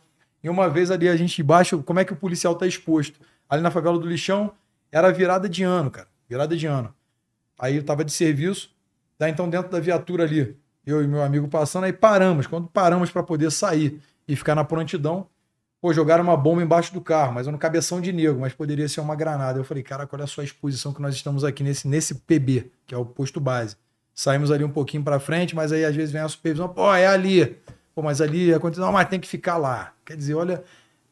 E 0.44 0.50
uma 0.50 0.70
vez 0.70 0.90
ali 0.90 1.10
a 1.10 1.16
gente 1.16 1.42
embaixo, 1.42 1.84
como 1.84 2.00
é 2.00 2.06
que 2.06 2.14
o 2.14 2.16
policial 2.16 2.54
está 2.54 2.66
exposto? 2.66 3.20
Ali 3.50 3.62
na 3.62 3.72
favela 3.72 4.00
do 4.00 4.08
Lixão, 4.08 4.52
era 4.92 5.12
virada 5.12 5.50
de 5.50 5.64
ano, 5.64 5.92
cara. 5.92 6.08
Virada 6.30 6.56
de 6.56 6.66
ano. 6.66 6.94
Aí 7.60 7.76
eu 7.76 7.84
tava 7.84 8.06
de 8.06 8.12
serviço, 8.12 8.72
tá 9.18 9.28
então 9.30 9.50
dentro 9.50 9.70
da 9.70 9.80
viatura 9.80 10.24
ali, 10.24 10.56
eu 10.86 11.04
e 11.04 11.08
meu 11.08 11.22
amigo 11.22 11.48
passando, 11.50 11.84
aí 11.84 11.94
paramos. 11.94 12.48
Quando 12.48 12.68
paramos 12.68 13.12
para 13.12 13.22
poder 13.22 13.52
sair 13.52 14.02
e 14.28 14.36
ficar 14.36 14.56
na 14.56 14.64
prontidão, 14.64 15.28
Pô, 15.82 15.94
jogaram 15.94 16.26
uma 16.26 16.36
bomba 16.36 16.62
embaixo 16.62 16.94
do 16.94 17.00
carro, 17.00 17.34
mas 17.34 17.48
é 17.48 17.52
no 17.52 17.58
cabeção 17.58 18.02
de 18.02 18.12
negro, 18.12 18.38
mas 18.38 18.52
poderia 18.52 18.88
ser 18.90 19.00
uma 19.00 19.16
granada. 19.16 19.58
Eu 19.60 19.64
falei, 19.64 19.82
cara, 19.82 20.08
olha 20.12 20.28
só 20.28 20.42
a 20.42 20.44
exposição 20.44 20.94
que 20.94 21.02
nós 21.02 21.16
estamos 21.16 21.46
aqui 21.46 21.64
nesse, 21.64 21.88
nesse 21.88 22.16
PB, 22.16 22.70
que 22.86 22.94
é 22.94 22.98
o 22.98 23.06
posto 23.06 23.40
base. 23.40 23.78
Saímos 24.14 24.52
ali 24.52 24.66
um 24.66 24.70
pouquinho 24.70 25.04
para 25.04 25.22
frente, 25.22 25.56
mas 25.56 25.72
aí 25.72 25.86
às 25.86 25.96
vezes 25.96 26.12
vem 26.12 26.22
a 26.22 26.28
supervisão, 26.28 26.68
pô, 26.68 26.94
é 26.94 27.08
ali. 27.08 27.58
Pô, 27.96 28.02
mas 28.02 28.20
ali 28.20 28.54
aconteceu, 28.54 28.86
não, 28.86 28.92
mas 28.92 29.08
tem 29.08 29.22
que 29.22 29.28
ficar 29.28 29.56
lá. 29.56 29.94
Quer 30.04 30.18
dizer, 30.18 30.34
olha, 30.34 30.62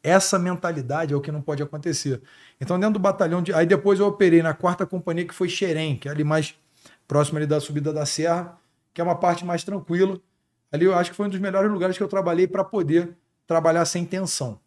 essa 0.03 0.37
mentalidade 0.37 1.13
é 1.13 1.15
o 1.15 1.21
que 1.21 1.31
não 1.31 1.41
pode 1.41 1.63
acontecer. 1.63 2.21
Então, 2.59 2.77
dentro 2.77 2.95
do 2.95 2.99
batalhão 2.99 3.41
de. 3.41 3.53
Aí 3.53 3.65
depois 3.65 4.01
eu 4.01 4.07
operei 4.07 4.41
na 4.41 4.53
quarta 4.53 4.85
companhia, 4.85 5.25
que 5.25 5.33
foi 5.33 5.47
Xerém, 5.47 5.95
que 5.95 6.09
é 6.09 6.11
ali 6.11 6.25
mais 6.25 6.55
próximo 7.07 7.37
ali 7.37 7.47
da 7.47 7.61
subida 7.61 7.93
da 7.93 8.05
serra, 8.05 8.57
que 8.93 8.99
é 8.99 9.03
uma 9.03 9.15
parte 9.15 9.45
mais 9.45 9.63
tranquila. 9.63 10.19
Ali 10.69 10.83
eu 10.83 10.93
acho 10.93 11.11
que 11.11 11.15
foi 11.15 11.27
um 11.27 11.29
dos 11.29 11.39
melhores 11.39 11.71
lugares 11.71 11.95
que 11.95 12.03
eu 12.03 12.07
trabalhei 12.09 12.47
para 12.47 12.65
poder 12.65 13.15
trabalhar 13.47 13.85
sem 13.85 14.05
tensão. 14.05 14.59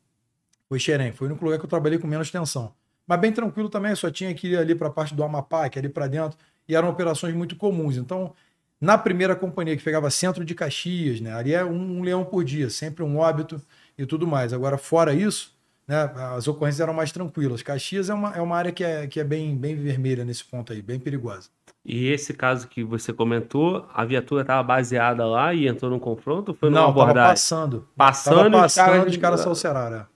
Foi 0.69 0.79
Xerém, 0.79 1.13
foi 1.13 1.29
o 1.29 1.31
único 1.31 1.45
lugar 1.45 1.59
que 1.59 1.65
eu 1.65 1.69
trabalhei 1.69 1.99
com 1.99 2.07
menos 2.07 2.31
tensão. 2.31 2.73
Mas 3.07 3.21
bem 3.21 3.33
tranquilo 3.33 3.69
também, 3.69 3.95
só 3.95 4.11
tinha 4.11 4.33
que 4.35 4.49
ir 4.49 4.57
ali 4.57 4.75
para 4.75 4.89
a 4.89 4.91
parte 4.91 5.15
do 5.15 5.23
Amapá, 5.23 5.69
que 5.69 5.79
é 5.79 5.81
ali 5.81 5.89
para 5.89 6.07
dentro, 6.07 6.39
e 6.69 6.75
eram 6.75 6.89
operações 6.89 7.35
muito 7.35 7.57
comuns. 7.57 7.97
Então, 7.97 8.33
na 8.81 8.97
primeira 8.97 9.37
companhia 9.37 9.77
que 9.77 9.83
pegava 9.83 10.09
centro 10.11 10.45
de 10.45 10.55
Caxias, 10.55 11.21
né, 11.21 11.35
ali 11.35 11.53
é 11.53 11.65
um, 11.65 11.99
um 11.99 12.03
leão 12.03 12.25
por 12.25 12.45
dia, 12.45 12.71
sempre 12.71 13.03
um 13.03 13.19
óbito 13.19 13.61
e 13.99 14.07
tudo 14.07 14.27
mais. 14.27 14.53
Agora, 14.53 14.79
fora 14.79 15.13
isso, 15.13 15.55
né, 15.87 16.11
as 16.37 16.47
ocorrências 16.47 16.81
eram 16.81 16.95
mais 16.95 17.11
tranquilas. 17.13 17.63
Caxias 17.63 18.09
é 18.09 18.15
uma, 18.15 18.35
é 18.37 18.41
uma 18.41 18.57
área 18.57 18.73
que 18.73 18.85
é, 18.85 19.07
que 19.07 19.19
é 19.19 19.25
bem, 19.25 19.57
bem 19.57 19.75
vermelha 19.75 20.25
nesse 20.25 20.45
ponto 20.45 20.73
aí, 20.73 20.81
bem 20.81 21.01
perigosa. 21.01 21.51
E 21.85 22.09
esse 22.09 22.35
caso 22.35 22.69
que 22.69 22.85
você 22.85 23.13
comentou, 23.13 23.89
a 23.93 24.05
viatura 24.05 24.43
estava 24.43 24.63
baseada 24.63 25.25
lá 25.27 25.55
e 25.55 25.67
entrou 25.67 25.91
no 25.91 25.99
confronto? 25.99 26.53
Foi 26.53 26.69
Não, 26.69 26.91
estava 26.91 27.15
passando. 27.15 27.89
Passando, 27.97 28.37
tava 28.37 28.51
passando 28.51 29.07
e 29.07 29.11
os 29.11 29.17
caras 29.17 29.41
salseraram. 29.41 29.97
É. 29.97 30.07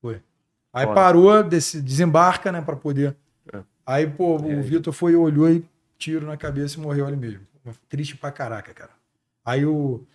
Foi. 0.00 0.22
Aí 0.72 0.86
parou, 0.86 1.42
desse, 1.42 1.82
desembarca, 1.82 2.52
né, 2.52 2.62
para 2.62 2.76
poder. 2.76 3.16
É. 3.52 3.60
Aí, 3.84 4.06
pô, 4.06 4.36
o 4.36 4.50
é. 4.52 4.60
Vitor 4.60 4.92
foi, 4.92 5.16
olhou 5.16 5.50
e 5.50 5.64
tiro 5.98 6.26
na 6.26 6.36
cabeça 6.36 6.78
e 6.78 6.80
morreu 6.80 7.06
ali 7.06 7.16
mesmo. 7.16 7.40
Triste 7.88 8.16
pra 8.16 8.30
caraca, 8.30 8.72
cara. 8.72 8.90
Aí 9.44 9.66
o, 9.66 10.06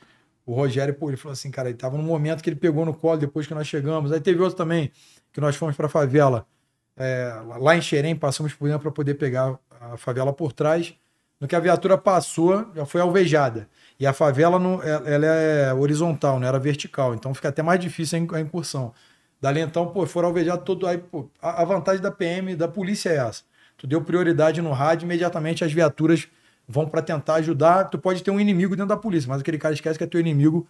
o 0.45 0.53
Rogério, 0.53 0.93
pô, 0.93 1.09
ele 1.09 1.17
falou 1.17 1.33
assim, 1.33 1.51
cara, 1.51 1.67
ele 1.69 1.77
tava 1.77 1.97
no 1.97 2.03
momento 2.03 2.41
que 2.41 2.49
ele 2.49 2.55
pegou 2.55 2.85
no 2.85 2.93
colo 2.93 3.17
depois 3.17 3.45
que 3.45 3.53
nós 3.53 3.67
chegamos. 3.67 4.11
Aí 4.13 4.21
teve 4.21 4.41
outro 4.41 4.55
também, 4.55 4.89
que 5.33 5.41
nós 5.41 5.57
fomos 5.57 5.75
pra 5.75 5.89
favela. 5.89 6.47
É, 6.97 7.41
lá 7.59 7.75
em 7.75 7.81
Xerém, 7.81 8.15
passamos 8.15 8.53
por 8.53 8.67
dentro 8.67 8.81
para 8.83 8.91
poder 8.91 9.15
pegar 9.15 9.59
a 9.93 9.97
favela 9.97 10.33
por 10.33 10.51
trás. 10.53 10.93
No 11.39 11.47
que 11.47 11.55
a 11.55 11.59
viatura 11.59 11.97
passou, 11.97 12.71
já 12.75 12.85
foi 12.85 13.01
alvejada. 13.01 13.67
E 13.99 14.07
a 14.07 14.13
favela 14.13 14.57
não, 14.57 14.81
é, 14.81 15.13
ela 15.13 15.25
é 15.25 15.73
horizontal, 15.73 16.39
não 16.39 16.47
era 16.47 16.57
vertical. 16.57 17.13
Então 17.13 17.33
fica 17.33 17.49
até 17.49 17.61
mais 17.61 17.79
difícil 17.79 18.27
a 18.33 18.39
incursão. 18.39 18.93
Dali 19.41 19.59
então, 19.59 19.87
pô, 19.87 20.05
foram 20.05 20.29
alvejados 20.29 20.63
todo. 20.65 20.87
Aí, 20.87 20.97
pô, 20.97 21.29
a, 21.41 21.63
vantagem 21.65 22.01
da 22.01 22.11
PM, 22.11 22.55
da 22.55 22.67
polícia 22.67 23.09
é 23.09 23.17
essa. 23.17 23.43
Tu 23.77 23.85
deu 23.85 24.01
prioridade 24.01 24.61
no 24.61 24.71
rádio, 24.71 25.05
imediatamente 25.05 25.63
as 25.63 25.71
viaturas 25.71 26.27
vão 26.67 26.87
para 26.87 27.01
tentar 27.01 27.35
ajudar. 27.35 27.85
Tu 27.85 27.97
pode 27.99 28.23
ter 28.23 28.31
um 28.31 28.39
inimigo 28.39 28.75
dentro 28.75 28.89
da 28.89 28.97
polícia, 28.97 29.27
mas 29.29 29.41
aquele 29.41 29.57
cara 29.57 29.73
esquece 29.73 29.97
que 29.97 30.03
é 30.03 30.07
teu 30.07 30.19
inimigo 30.19 30.67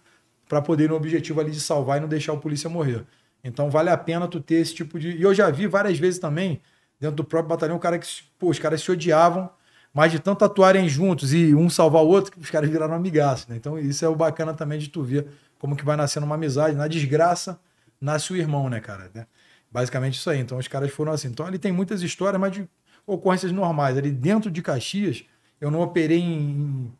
para 0.48 0.60
poder 0.60 0.84
ir 0.84 0.88
no 0.90 0.96
objetivo 0.96 1.40
ali 1.40 1.50
de 1.50 1.60
salvar 1.60 1.98
e 1.98 2.00
não 2.00 2.08
deixar 2.08 2.32
o 2.32 2.38
polícia 2.38 2.68
morrer. 2.68 3.04
Então 3.42 3.70
vale 3.70 3.90
a 3.90 3.96
pena 3.96 4.26
tu 4.26 4.40
ter 4.40 4.56
esse 4.56 4.74
tipo 4.74 4.98
de. 4.98 5.12
E 5.12 5.22
eu 5.22 5.32
já 5.32 5.48
vi 5.50 5.66
várias 5.66 5.98
vezes 5.98 6.18
também, 6.18 6.60
dentro 6.98 7.16
do 7.16 7.24
próprio 7.24 7.48
batalhão, 7.48 7.76
um 7.76 7.80
cara 7.80 7.98
que, 7.98 8.06
pô, 8.38 8.50
os 8.50 8.58
caras 8.58 8.80
se 8.80 8.90
odiavam, 8.90 9.50
mas 9.92 10.12
de 10.12 10.18
tanto 10.18 10.44
atuarem 10.44 10.88
juntos 10.88 11.32
e 11.32 11.54
um 11.54 11.70
salvar 11.70 12.02
o 12.02 12.08
outro, 12.08 12.32
que 12.32 12.38
os 12.38 12.50
caras 12.50 12.68
viraram 12.68 12.94
amigaço, 12.94 13.46
né? 13.48 13.56
Então 13.56 13.78
isso 13.78 14.04
é 14.04 14.08
o 14.08 14.14
bacana 14.14 14.52
também 14.52 14.78
de 14.78 14.88
tu 14.88 15.02
ver 15.02 15.26
como 15.58 15.76
que 15.76 15.84
vai 15.84 15.96
nascendo 15.96 16.26
uma 16.26 16.34
amizade. 16.34 16.76
Na 16.76 16.86
desgraça, 16.86 17.58
nasce 18.00 18.32
o 18.32 18.36
irmão, 18.36 18.68
né, 18.68 18.80
cara? 18.80 19.10
Né? 19.14 19.26
Basicamente 19.70 20.14
isso 20.14 20.28
aí. 20.28 20.38
Então 20.38 20.58
os 20.58 20.68
caras 20.68 20.90
foram 20.90 21.12
assim. 21.12 21.28
Então 21.28 21.46
ali 21.46 21.58
tem 21.58 21.72
muitas 21.72 22.02
histórias, 22.02 22.40
mas 22.40 22.52
de 22.52 22.68
ocorrências 23.06 23.52
normais. 23.52 23.96
Ali 23.96 24.10
dentro 24.10 24.50
de 24.50 24.62
Caxias, 24.62 25.24
eu 25.60 25.70
não 25.70 25.80
operei 25.80 26.20
em, 26.20 26.92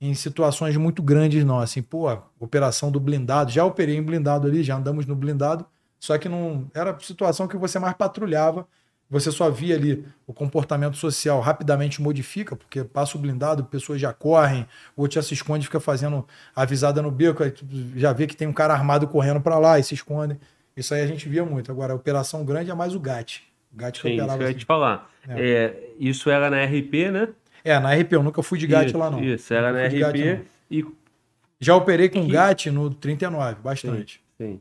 em 0.00 0.14
situações 0.14 0.76
muito 0.76 1.02
grandes, 1.02 1.44
não. 1.44 1.60
Assim, 1.60 1.82
pô, 1.82 2.06
operação 2.38 2.90
do 2.90 3.00
blindado. 3.00 3.50
Já 3.50 3.64
operei 3.64 3.96
em 3.96 4.02
blindado 4.02 4.46
ali, 4.46 4.62
já 4.62 4.76
andamos 4.76 5.06
no 5.06 5.16
blindado. 5.16 5.64
Só 5.98 6.18
que 6.18 6.28
não 6.28 6.70
era 6.74 6.98
situação 7.00 7.48
que 7.48 7.56
você 7.56 7.78
mais 7.78 7.94
patrulhava. 7.94 8.66
Você 9.14 9.30
só 9.30 9.48
via 9.48 9.76
ali 9.76 10.04
o 10.26 10.32
comportamento 10.32 10.96
social 10.96 11.40
rapidamente 11.40 12.02
modifica, 12.02 12.56
porque 12.56 12.82
passa 12.82 13.16
o 13.16 13.20
blindado, 13.20 13.64
pessoas 13.64 14.00
já 14.00 14.12
correm, 14.12 14.66
o 14.96 15.02
outro 15.02 15.14
já 15.14 15.22
se 15.22 15.32
esconde, 15.32 15.66
fica 15.66 15.78
fazendo 15.78 16.26
avisada 16.54 17.00
no 17.00 17.12
beco, 17.12 17.44
aí 17.44 17.54
já 17.94 18.12
vê 18.12 18.26
que 18.26 18.36
tem 18.36 18.48
um 18.48 18.52
cara 18.52 18.74
armado 18.74 19.06
correndo 19.06 19.40
para 19.40 19.56
lá 19.56 19.78
e 19.78 19.84
se 19.84 19.94
esconde. 19.94 20.36
Isso 20.76 20.92
aí 20.92 21.00
a 21.00 21.06
gente 21.06 21.28
via 21.28 21.44
muito. 21.44 21.70
Agora, 21.70 21.92
a 21.92 21.96
operação 21.96 22.44
grande 22.44 22.72
é 22.72 22.74
mais 22.74 22.92
o 22.92 22.98
GAT. 22.98 23.44
O 23.72 23.76
GAT 23.76 24.02
que 24.02 24.08
Sim, 24.08 24.14
operava. 24.14 24.32
Isso 24.32 24.38
que 24.38 24.42
eu 24.42 24.46
ia 24.46 24.50
assim. 24.50 24.58
te 24.58 24.66
falar. 24.66 25.10
É. 25.28 25.48
É, 25.48 25.90
isso 26.00 26.28
era 26.28 26.50
na 26.50 26.64
RP, 26.64 27.12
né? 27.12 27.28
É, 27.62 27.78
na 27.78 27.94
RP, 27.94 28.14
eu 28.14 28.22
nunca 28.24 28.42
fui 28.42 28.58
de 28.58 28.66
GAT 28.66 28.88
isso, 28.88 28.98
lá, 28.98 29.12
não. 29.12 29.22
Isso, 29.22 29.54
era 29.54 29.72
na 29.72 29.86
RP. 29.86 30.00
GAT, 30.00 30.44
e... 30.68 30.84
Já 31.60 31.76
operei 31.76 32.08
com 32.08 32.26
que... 32.26 32.32
GAT 32.32 32.66
no 32.72 32.90
39, 32.90 33.62
bastante. 33.62 34.20
Sim, 34.36 34.44
sim. 34.44 34.60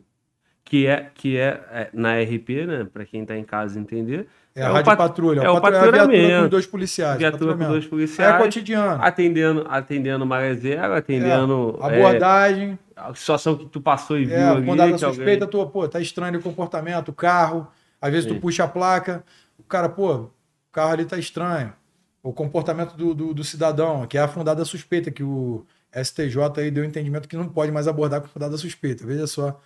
Que 0.63 0.85
é, 0.85 1.09
que 1.15 1.37
é, 1.37 1.59
é 1.71 1.89
na 1.91 2.21
RP, 2.21 2.67
né? 2.67 2.87
Para 2.93 3.03
quem 3.03 3.23
está 3.23 3.35
em 3.35 3.43
casa 3.43 3.79
entender. 3.79 4.27
É, 4.55 4.61
é 4.61 4.63
a 4.65 4.69
rádio 4.69 4.85
pat... 4.85 4.97
patrulha. 4.97 5.41
É 5.41 5.49
o 5.49 5.59
patrulhamento. 5.59 6.13
É 6.13 6.41
com 6.41 6.47
dois 6.49 6.67
policiais. 6.67 7.17
Viatura 7.17 7.57
com 7.57 7.67
dois 7.67 7.85
policiais. 7.85 8.35
É 8.35 8.37
cotidiano. 8.37 9.03
Atendendo, 9.03 9.65
atendendo 9.67 10.25
maré 10.25 10.53
zero, 10.53 10.93
atendendo... 10.93 11.79
É, 11.81 11.85
abordagem. 11.85 12.79
É, 12.95 13.01
a 13.01 13.15
situação 13.15 13.55
que 13.55 13.65
tu 13.65 13.81
passou 13.81 14.17
e 14.17 14.25
viu 14.25 14.37
é, 14.37 14.49
ali. 14.49 14.65
Quando 14.65 14.81
a 14.81 14.97
suspeita, 14.97 15.45
alguém... 15.45 15.65
tu, 15.65 15.71
pô, 15.71 15.87
tá 15.87 15.99
estranho 15.99 16.39
o 16.39 16.41
comportamento, 16.41 17.09
o 17.09 17.13
carro. 17.13 17.67
Às 17.99 18.11
vezes 18.11 18.29
Sim. 18.29 18.35
tu 18.35 18.41
puxa 18.41 18.63
a 18.65 18.67
placa, 18.67 19.23
o 19.57 19.63
cara, 19.63 19.89
pô, 19.89 20.13
o 20.13 20.31
carro 20.71 20.91
ali 20.91 21.05
tá 21.05 21.17
estranho. 21.17 21.73
O 22.21 22.31
comportamento 22.31 22.95
do, 22.95 23.13
do, 23.13 23.33
do 23.33 23.43
cidadão, 23.43 24.05
que 24.05 24.17
é 24.17 24.21
a 24.21 24.27
fundada 24.27 24.63
suspeita, 24.63 25.09
que 25.11 25.23
o 25.23 25.65
STJ 25.93 26.37
aí 26.57 26.71
deu 26.71 26.85
entendimento 26.85 27.27
que 27.27 27.35
não 27.35 27.49
pode 27.49 27.71
mais 27.71 27.87
abordar 27.87 28.21
com 28.21 28.27
fundada 28.27 28.55
suspeita. 28.57 29.05
Veja 29.05 29.25
só 29.27 29.59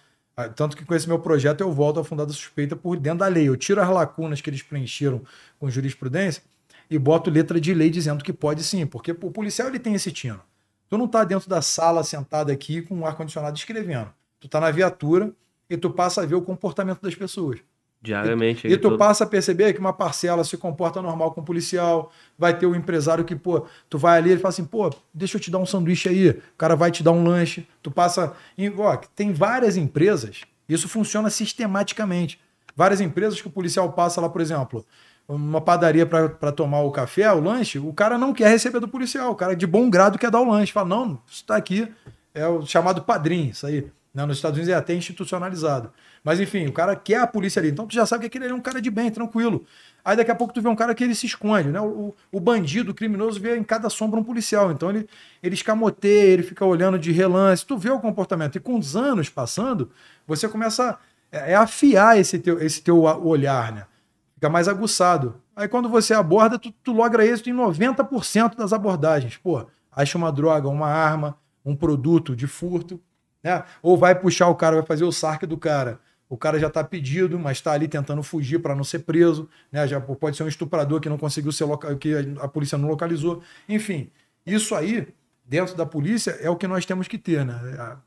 tanto 0.55 0.77
que 0.77 0.85
com 0.85 0.93
esse 0.93 1.07
meu 1.07 1.17
projeto 1.17 1.61
eu 1.61 1.71
volto 1.71 1.99
a 1.99 2.03
fundada 2.03 2.31
suspeita 2.31 2.75
por 2.75 2.97
dentro 2.97 3.19
da 3.19 3.27
lei. 3.27 3.47
Eu 3.47 3.57
tiro 3.57 3.81
as 3.81 3.89
lacunas 3.89 4.39
que 4.39 4.49
eles 4.49 4.61
preencheram 4.61 5.23
com 5.59 5.69
jurisprudência 5.69 6.43
e 6.89 6.99
boto 6.99 7.31
letra 7.31 7.59
de 7.59 7.73
lei 7.73 7.89
dizendo 7.89 8.23
que 8.23 8.31
pode 8.31 8.63
sim, 8.63 8.85
porque 8.85 9.11
o 9.11 9.31
policial 9.31 9.67
ele 9.67 9.79
tem 9.79 9.95
esse 9.95 10.11
tino. 10.11 10.39
Tu 10.89 10.97
não 10.97 11.05
está 11.05 11.23
dentro 11.23 11.49
da 11.49 11.61
sala 11.61 12.03
sentado 12.03 12.51
aqui 12.51 12.81
com 12.81 12.99
o 12.99 13.05
ar-condicionado 13.05 13.57
escrevendo. 13.57 14.13
Tu 14.39 14.45
está 14.45 14.59
na 14.59 14.69
viatura 14.69 15.33
e 15.69 15.75
tu 15.75 15.89
passa 15.89 16.21
a 16.21 16.25
ver 16.25 16.35
o 16.35 16.41
comportamento 16.41 17.01
das 17.01 17.15
pessoas. 17.15 17.59
Diariamente. 18.01 18.67
E, 18.67 18.71
e 18.71 18.77
tu 18.77 18.89
todo... 18.89 18.97
passa 18.97 19.23
a 19.23 19.27
perceber 19.27 19.73
que 19.73 19.79
uma 19.79 19.93
parcela 19.93 20.43
se 20.43 20.55
comporta 20.57 21.01
normal 21.01 21.31
com 21.31 21.41
o 21.41 21.43
policial, 21.43 22.11
vai 22.37 22.57
ter 22.57 22.65
o 22.65 22.71
um 22.71 22.75
empresário 22.75 23.25
que, 23.25 23.35
pô, 23.35 23.65
tu 23.89 23.97
vai 23.97 24.17
ali, 24.17 24.31
ele 24.31 24.39
fala 24.39 24.49
assim, 24.49 24.65
pô, 24.65 24.89
deixa 25.13 25.37
eu 25.37 25.41
te 25.41 25.49
dar 25.49 25.57
um 25.57 25.65
sanduíche 25.65 26.07
aí, 26.07 26.29
o 26.29 26.41
cara 26.57 26.75
vai 26.75 26.91
te 26.91 27.03
dar 27.03 27.11
um 27.11 27.23
lanche, 27.23 27.67
tu 27.81 27.89
passa. 27.89 28.33
Em, 28.57 28.73
ó, 28.77 28.95
tem 29.15 29.33
várias 29.33 29.77
empresas, 29.77 30.41
isso 30.69 30.87
funciona 30.87 31.29
sistematicamente. 31.29 32.39
Várias 32.75 33.01
empresas 33.01 33.41
que 33.41 33.47
o 33.47 33.51
policial 33.51 33.91
passa 33.93 34.21
lá, 34.21 34.29
por 34.29 34.39
exemplo, 34.39 34.85
uma 35.27 35.59
padaria 35.59 36.05
para 36.05 36.51
tomar 36.51 36.81
o 36.81 36.91
café, 36.91 37.31
o 37.33 37.41
lanche, 37.41 37.79
o 37.79 37.91
cara 37.91 38.17
não 38.17 38.33
quer 38.33 38.49
receber 38.49 38.79
do 38.79 38.87
policial, 38.87 39.31
o 39.31 39.35
cara 39.35 39.55
de 39.55 39.65
bom 39.65 39.89
grado 39.89 40.19
quer 40.19 40.29
dar 40.29 40.39
o 40.39 40.49
lanche. 40.49 40.71
Fala, 40.71 40.87
não, 40.87 41.19
isso 41.27 41.43
tá 41.43 41.55
aqui, 41.55 41.91
é 42.33 42.47
o 42.47 42.65
chamado 42.65 43.01
padrinho, 43.01 43.49
isso 43.49 43.65
aí. 43.65 43.91
Né? 44.13 44.25
Nos 44.25 44.37
Estados 44.37 44.57
Unidos 44.57 44.73
é 44.73 44.77
até 44.77 44.93
institucionalizado. 44.93 45.91
Mas 46.27 46.41
enfim, 46.41 46.65
o 46.67 46.73
cara 46.73 46.93
quer 46.93 47.21
a 47.21 47.25
polícia 47.25 47.57
ali. 47.61 47.69
Então 47.69 47.87
tu 47.87 47.95
já 47.95 48.05
sabe 48.05 48.23
que 48.23 48.27
aquele 48.27 48.43
ali 48.43 48.53
é 48.53 48.55
um 48.57 48.59
cara 48.59 48.81
de 48.81 48.91
bem, 48.91 49.09
tranquilo. 49.09 49.65
Aí 50.03 50.17
daqui 50.17 50.29
a 50.29 50.35
pouco 50.35 50.53
tu 50.53 50.61
vê 50.61 50.67
um 50.67 50.75
cara 50.75 50.93
que 50.93 51.01
ele 51.01 51.15
se 51.15 51.25
esconde, 51.25 51.69
né? 51.69 51.79
O, 51.79 52.13
o 52.29 52.39
bandido, 52.41 52.91
o 52.91 52.93
criminoso, 52.93 53.39
vê 53.39 53.55
em 53.55 53.63
cada 53.63 53.89
sombra 53.89 54.19
um 54.19 54.23
policial. 54.25 54.69
Então 54.69 54.89
ele, 54.89 55.07
ele 55.41 55.55
escamoteia, 55.55 56.33
ele 56.33 56.43
fica 56.43 56.65
olhando 56.65 56.99
de 56.99 57.13
relance. 57.13 57.65
Tu 57.65 57.77
vê 57.77 57.89
o 57.89 58.01
comportamento. 58.01 58.57
E 58.57 58.59
com 58.59 58.77
os 58.77 58.93
anos 58.93 59.29
passando, 59.29 59.89
você 60.27 60.49
começa 60.49 60.89
a 60.91 60.97
é, 61.31 61.53
é 61.53 61.55
afiar 61.55 62.19
esse 62.19 62.37
teu, 62.39 62.61
esse 62.61 62.81
teu 62.81 63.03
olhar, 63.03 63.71
né? 63.71 63.85
Fica 64.35 64.49
mais 64.49 64.67
aguçado. 64.67 65.41
Aí 65.55 65.69
quando 65.69 65.87
você 65.87 66.13
aborda, 66.13 66.59
tu, 66.59 66.73
tu 66.83 66.91
logra 66.91 67.25
êxito 67.25 67.49
em 67.49 67.55
90% 67.55 68.57
das 68.57 68.73
abordagens. 68.73 69.37
Pô, 69.37 69.65
acha 69.89 70.17
uma 70.17 70.29
droga, 70.29 70.67
uma 70.67 70.89
arma, 70.89 71.37
um 71.63 71.73
produto 71.73 72.35
de 72.35 72.47
furto, 72.47 72.99
né? 73.41 73.63
Ou 73.81 73.97
vai 73.97 74.13
puxar 74.13 74.49
o 74.49 74.55
cara, 74.55 74.75
vai 74.75 74.85
fazer 74.85 75.05
o 75.05 75.11
sarque 75.13 75.45
do 75.45 75.55
cara 75.55 76.05
o 76.29 76.37
cara 76.37 76.59
já 76.59 76.67
está 76.67 76.83
pedido, 76.83 77.39
mas 77.39 77.57
está 77.57 77.71
ali 77.71 77.87
tentando 77.87 78.21
fugir 78.21 78.59
para 78.59 78.75
não 78.75 78.83
ser 78.83 78.99
preso, 78.99 79.49
né? 79.71 79.87
Já 79.87 79.99
pode 80.01 80.35
ser 80.35 80.43
um 80.43 80.47
estuprador 80.47 80.99
que 80.99 81.09
não 81.09 81.17
conseguiu 81.17 81.51
ser 81.51 81.63
local, 81.63 81.95
que 81.95 82.13
a 82.41 82.47
polícia 82.47 82.77
não 82.77 82.89
localizou. 82.89 83.41
Enfim, 83.67 84.09
isso 84.45 84.75
aí 84.75 85.07
dentro 85.45 85.75
da 85.75 85.85
polícia 85.85 86.31
é 86.41 86.49
o 86.49 86.55
que 86.55 86.67
nós 86.67 86.85
temos 86.85 87.07
que 87.07 87.17
ter, 87.17 87.45
né? 87.45 87.55
A, 87.79 87.97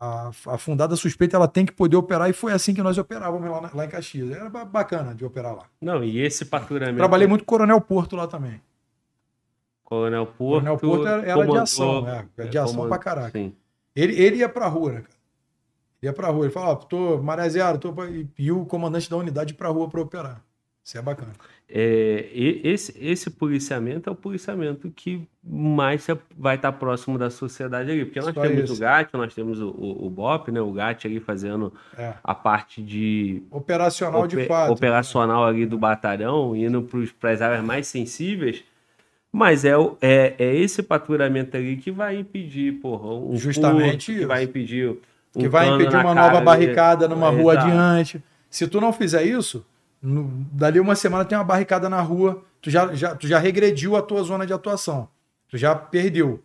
a, 0.00 0.28
a 0.28 0.58
fundada 0.58 0.96
suspeita 0.96 1.36
ela 1.36 1.48
tem 1.48 1.66
que 1.66 1.72
poder 1.72 1.96
operar 1.96 2.30
e 2.30 2.32
foi 2.32 2.52
assim 2.52 2.72
que 2.72 2.82
nós 2.82 2.96
operávamos 2.96 3.50
lá, 3.50 3.70
lá 3.74 3.84
em 3.84 3.88
Caxias. 3.88 4.30
Era 4.30 4.48
bacana 4.48 5.14
de 5.14 5.24
operar 5.24 5.54
lá. 5.54 5.64
Não, 5.80 6.02
e 6.02 6.20
esse 6.20 6.46
patrulhamento. 6.46 6.96
Trabalhei 6.96 7.26
muito 7.26 7.44
com 7.44 7.50
Coronel 7.50 7.80
Porto 7.80 8.16
lá 8.16 8.26
também. 8.26 8.62
Coronel 9.84 10.26
Porto. 10.26 10.64
Coronel 10.64 10.78
Porto 10.78 11.06
era, 11.06 11.22
era 11.22 11.46
de 11.46 11.58
ação, 11.58 12.02
né? 12.02 12.26
De 12.48 12.58
ação 12.58 12.74
comandou, 12.74 12.88
pra 12.88 12.98
caraca. 12.98 13.38
Sim. 13.38 13.54
Ele, 13.94 14.14
ele 14.14 14.36
ia 14.36 14.48
pra 14.48 14.68
rua, 14.68 14.92
né, 14.92 15.00
cara? 15.00 15.17
Ia 16.02 16.12
pra 16.12 16.28
rua. 16.28 16.46
Ele 16.46 16.52
falava, 16.52 16.76
tô 16.76 17.18
Maré 17.18 17.48
Zero, 17.48 17.78
tô 17.78 17.94
e 18.38 18.52
o 18.52 18.64
comandante 18.64 19.08
da 19.10 19.16
unidade 19.16 19.54
pra 19.54 19.68
rua 19.68 19.88
para 19.88 20.00
operar. 20.00 20.42
Isso 20.88 20.96
é 20.96 21.02
bacana. 21.02 21.32
É, 21.68 22.30
esse, 22.32 22.96
esse 22.98 23.28
policiamento 23.28 24.08
é 24.08 24.12
o 24.12 24.16
policiamento 24.16 24.90
que 24.90 25.28
mais 25.44 26.06
vai 26.34 26.56
estar 26.56 26.72
próximo 26.72 27.18
da 27.18 27.28
sociedade 27.28 27.90
ali. 27.90 28.06
Porque 28.06 28.20
nós 28.20 28.34
Só 28.34 28.40
temos 28.40 28.64
isso. 28.64 28.72
o 28.72 28.78
GAT, 28.78 29.10
nós 29.12 29.34
temos 29.34 29.60
o, 29.60 29.68
o, 29.68 30.06
o, 30.06 30.08
BOP, 30.08 30.50
né? 30.50 30.62
O 30.62 30.72
GAT 30.72 31.04
ali 31.04 31.20
fazendo 31.20 31.74
é. 31.94 32.14
a 32.24 32.34
parte 32.34 32.82
de. 32.82 33.42
Operacional 33.50 34.26
de 34.26 34.46
fato. 34.46 34.72
Operacional 34.72 35.44
né? 35.44 35.50
ali 35.50 35.66
do 35.66 35.76
batalhão, 35.76 36.56
indo 36.56 36.88
para 37.20 37.32
as 37.32 37.42
áreas 37.42 37.62
mais 37.62 37.86
sensíveis. 37.86 38.64
Mas 39.30 39.66
é, 39.66 39.74
é, 40.00 40.36
é 40.38 40.56
esse 40.56 40.82
patrulhamento 40.82 41.54
ali 41.54 41.76
que 41.76 41.90
vai 41.90 42.16
impedir, 42.16 42.80
porra, 42.80 43.12
um 43.14 43.36
Justamente 43.36 44.14
que 44.14 44.24
vai 44.24 44.44
impedir 44.44 44.96
que 45.32 45.48
vai 45.48 45.68
impedir 45.68 45.96
uma 45.96 46.14
nova 46.14 46.40
barricada 46.40 47.06
ali. 47.06 47.14
numa 47.14 47.28
é, 47.28 47.30
rua 47.30 47.52
exato. 47.54 47.68
adiante. 47.68 48.24
Se 48.50 48.66
tu 48.66 48.80
não 48.80 48.92
fizer 48.92 49.22
isso, 49.24 49.64
no, 50.00 50.24
dali 50.52 50.80
uma 50.80 50.94
semana 50.94 51.24
tem 51.24 51.36
uma 51.36 51.44
barricada 51.44 51.88
na 51.88 52.00
rua, 52.00 52.42
tu 52.60 52.70
já, 52.70 52.94
já, 52.94 53.14
tu 53.14 53.26
já 53.26 53.38
regrediu 53.38 53.96
a 53.96 54.02
tua 54.02 54.22
zona 54.22 54.46
de 54.46 54.52
atuação. 54.52 55.08
Tu 55.48 55.58
já 55.58 55.74
perdeu. 55.74 56.42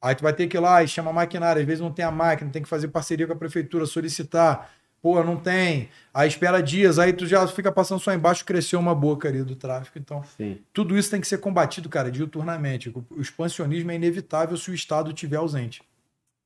Aí 0.00 0.14
tu 0.14 0.22
vai 0.22 0.32
ter 0.32 0.46
que 0.46 0.56
ir 0.56 0.60
lá 0.60 0.82
e 0.82 0.88
chama 0.88 1.10
a 1.10 1.14
maquinária. 1.14 1.60
Às 1.60 1.66
vezes 1.66 1.80
não 1.80 1.90
tem 1.90 2.04
a 2.04 2.10
máquina, 2.10 2.50
tem 2.50 2.62
que 2.62 2.68
fazer 2.68 2.88
parceria 2.88 3.26
com 3.26 3.32
a 3.32 3.36
prefeitura, 3.36 3.86
solicitar. 3.86 4.70
Pô, 5.00 5.22
não 5.22 5.36
tem. 5.36 5.90
Aí 6.14 6.28
espera 6.28 6.62
dias, 6.62 6.98
aí 6.98 7.12
tu 7.12 7.26
já 7.26 7.46
fica 7.46 7.70
passando 7.70 8.00
só 8.00 8.12
embaixo, 8.12 8.44
cresceu 8.44 8.80
uma 8.80 8.94
boca 8.94 9.28
ali 9.28 9.42
do 9.42 9.54
tráfico. 9.54 9.98
Então, 9.98 10.22
Sim. 10.36 10.58
tudo 10.72 10.96
isso 10.96 11.10
tem 11.10 11.20
que 11.20 11.26
ser 11.26 11.38
combatido, 11.38 11.90
cara, 11.90 12.10
diuturnamente. 12.10 12.92
O 13.10 13.20
expansionismo 13.20 13.90
é 13.90 13.96
inevitável 13.96 14.56
se 14.56 14.70
o 14.70 14.74
Estado 14.74 15.10
estiver 15.10 15.36
ausente. 15.36 15.82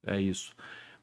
É 0.04 0.20
isso. 0.20 0.52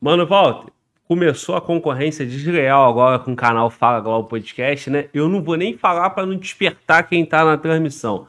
Mano, 0.01 0.27
Walter, 0.27 0.71
começou 1.07 1.55
a 1.55 1.61
concorrência 1.61 2.25
desleal 2.25 2.89
agora 2.89 3.19
com 3.19 3.33
o 3.33 3.35
canal 3.35 3.69
Fala 3.69 3.99
Global 3.99 4.25
Podcast, 4.25 4.89
né? 4.89 5.05
Eu 5.13 5.29
não 5.29 5.41
vou 5.41 5.55
nem 5.55 5.77
falar 5.77 6.09
para 6.09 6.25
não 6.25 6.35
despertar 6.35 7.07
quem 7.07 7.25
tá 7.25 7.45
na 7.45 7.57
transmissão. 7.57 8.27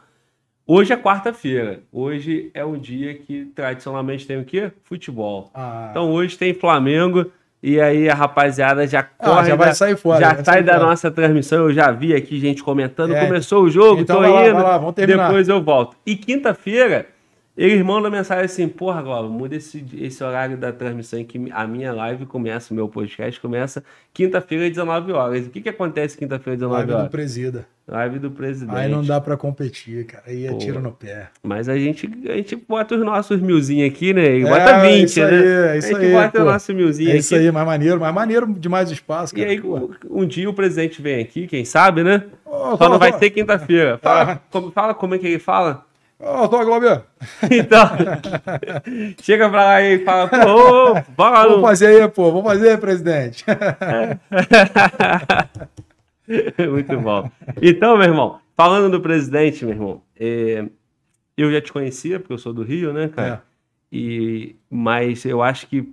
Hoje 0.67 0.93
é 0.93 0.97
quarta-feira. 0.97 1.81
Hoje 1.93 2.51
é 2.53 2.65
um 2.65 2.79
dia 2.79 3.15
que 3.15 3.47
tradicionalmente 3.55 4.27
tem 4.27 4.39
o 4.39 4.45
quê? 4.45 4.71
Futebol. 4.83 5.51
Ah. 5.55 5.89
Então 5.91 6.11
hoje 6.11 6.37
tem 6.37 6.53
Flamengo. 6.53 7.31
E 7.63 7.81
aí 7.81 8.09
a 8.09 8.15
rapaziada 8.15 8.87
já 8.87 9.03
corre. 9.03 9.41
Ah, 9.41 9.45
já 9.45 9.57
vai 9.57 9.75
sair 9.75 9.97
fora. 9.97 10.21
Já 10.21 10.45
sai 10.45 10.63
da 10.63 10.75
fora. 10.75 10.87
nossa 10.87 11.11
transmissão. 11.11 11.65
Eu 11.65 11.73
já 11.73 11.91
vi 11.91 12.15
aqui 12.15 12.39
gente 12.39 12.63
comentando. 12.63 13.15
É. 13.15 13.27
Começou 13.27 13.65
o 13.65 13.71
jogo, 13.71 14.03
então 14.03 14.17
tô 14.17 14.23
vai 14.23 14.49
indo. 14.49 14.57
Lá, 14.57 14.63
lá, 14.63 14.79
vamos 14.79 14.95
terminar. 14.95 15.29
Depois 15.29 15.49
eu 15.49 15.63
volto. 15.63 15.97
E 16.05 16.15
quinta-feira 16.15 17.07
eles 17.57 17.83
mandam 17.83 18.11
mensagem 18.11 18.45
assim, 18.45 18.69
porra, 18.69 19.01
Globo, 19.01 19.31
muda 19.31 19.57
esse, 19.57 19.85
esse 19.99 20.23
horário 20.23 20.59
da 20.59 20.73
transmissão 20.73 21.25
que 21.25 21.51
a 21.53 21.67
minha 21.67 21.93
live 21.93 22.27
começa, 22.27 22.73
o 22.73 22.77
meu 22.77 22.87
podcast 22.87 23.41
começa 23.41 23.83
quinta-feira 24.13 24.65
às 24.65 24.71
19 24.71 25.13
horas. 25.13 25.47
O 25.47 25.51
que 25.51 25.63
que 25.63 25.69
acontece 25.69 26.19
quinta-feira 26.19 26.53
às 26.53 26.59
19 26.59 26.77
live 26.77 26.93
horas? 26.93 27.03
Live 27.03 27.09
do 27.09 27.13
presida. 27.13 27.67
Live 27.89 28.19
do 28.19 28.31
presidente. 28.31 28.77
Aí 28.77 28.91
não 28.91 29.03
dá 29.03 29.21
para 29.21 29.37
competir, 29.37 30.05
cara. 30.07 30.25
Aí 30.27 30.45
é 30.45 30.51
Pô, 30.51 30.59
tiro 30.59 30.81
no 30.81 30.93
pé. 30.93 31.29
Mas 31.43 31.69
a 31.69 31.79
gente, 31.79 32.11
a 32.29 32.37
gente 32.37 32.57
bota 32.57 32.97
os 32.97 33.05
nossos 33.05 33.41
milzinhos 33.41 33.89
aqui, 33.91 34.13
né? 34.13 34.39
E 34.39 34.43
é, 34.43 34.51
bota 34.51 34.81
20, 34.81 35.05
isso 35.05 35.21
né? 35.21 35.75
É 35.75 35.79
isso 35.79 35.87
a 35.87 35.91
gente 35.93 36.07
aí, 36.07 36.13
bota 36.13 36.39
pô. 36.39 36.43
o 36.43 36.45
nosso 36.47 36.75
milzinho 36.75 37.09
é 37.09 37.13
aqui. 37.13 37.21
isso 37.21 37.35
aí, 37.35 37.51
mais 37.51 37.67
maneiro, 37.67 38.01
mais 38.01 38.15
maneiro 38.15 38.53
demais 38.53 38.91
o 38.91 38.93
espaço, 38.93 39.35
cara. 39.35 39.47
E 39.47 39.51
aí, 39.53 39.61
pô. 39.61 39.95
um 40.11 40.27
dia 40.27 40.51
o 40.51 40.53
presidente 40.53 41.01
vem 41.01 41.23
aqui, 41.23 41.47
quem 41.47 41.65
sabe, 41.65 42.03
né? 42.03 42.25
Oh, 42.45 42.77
Só 42.77 42.89
não 42.89 42.99
vai 42.99 43.13
ser 43.13 43.31
quinta-feira. 43.31 43.99
Fala, 43.99 44.33
ah. 44.33 44.39
como, 44.51 44.73
fala 44.73 44.93
como 44.93 45.15
é 45.15 45.19
que 45.19 45.27
ele 45.27 45.39
fala. 45.39 45.87
Ó, 46.19 46.45
oh, 46.45 46.49
tô. 46.49 46.59
Então, 47.51 47.91
chega 49.21 49.51
pra 49.51 49.65
lá 49.65 49.83
e 49.83 50.03
fala, 50.03 50.29
pô, 50.29 50.95
bora. 51.15 51.49
Vamos 51.49 51.61
fazer 51.61 52.03
aí, 52.03 52.09
pô, 52.09 52.33
vamos 52.33 52.45
fazer, 52.45 52.79
presidente. 52.79 53.45
Muito 56.71 56.99
bom. 57.01 57.31
Então, 57.61 57.99
meu 57.99 58.07
irmão, 58.07 58.41
falando 58.57 58.91
do 58.91 59.01
presidente, 59.01 59.65
meu 59.65 59.75
irmão, 59.75 60.03
é, 60.19 60.65
eu 61.37 61.53
já 61.53 61.61
te 61.61 61.71
conhecia, 61.73 62.19
porque 62.19 62.33
eu 62.33 62.39
sou 62.39 62.55
do 62.55 62.63
Rio, 62.63 62.95
né, 62.95 63.09
cara? 63.09 63.43
É. 63.43 63.57
E, 63.93 64.57
mas 64.71 65.25
eu 65.27 65.43
acho 65.43 65.67
que, 65.67 65.93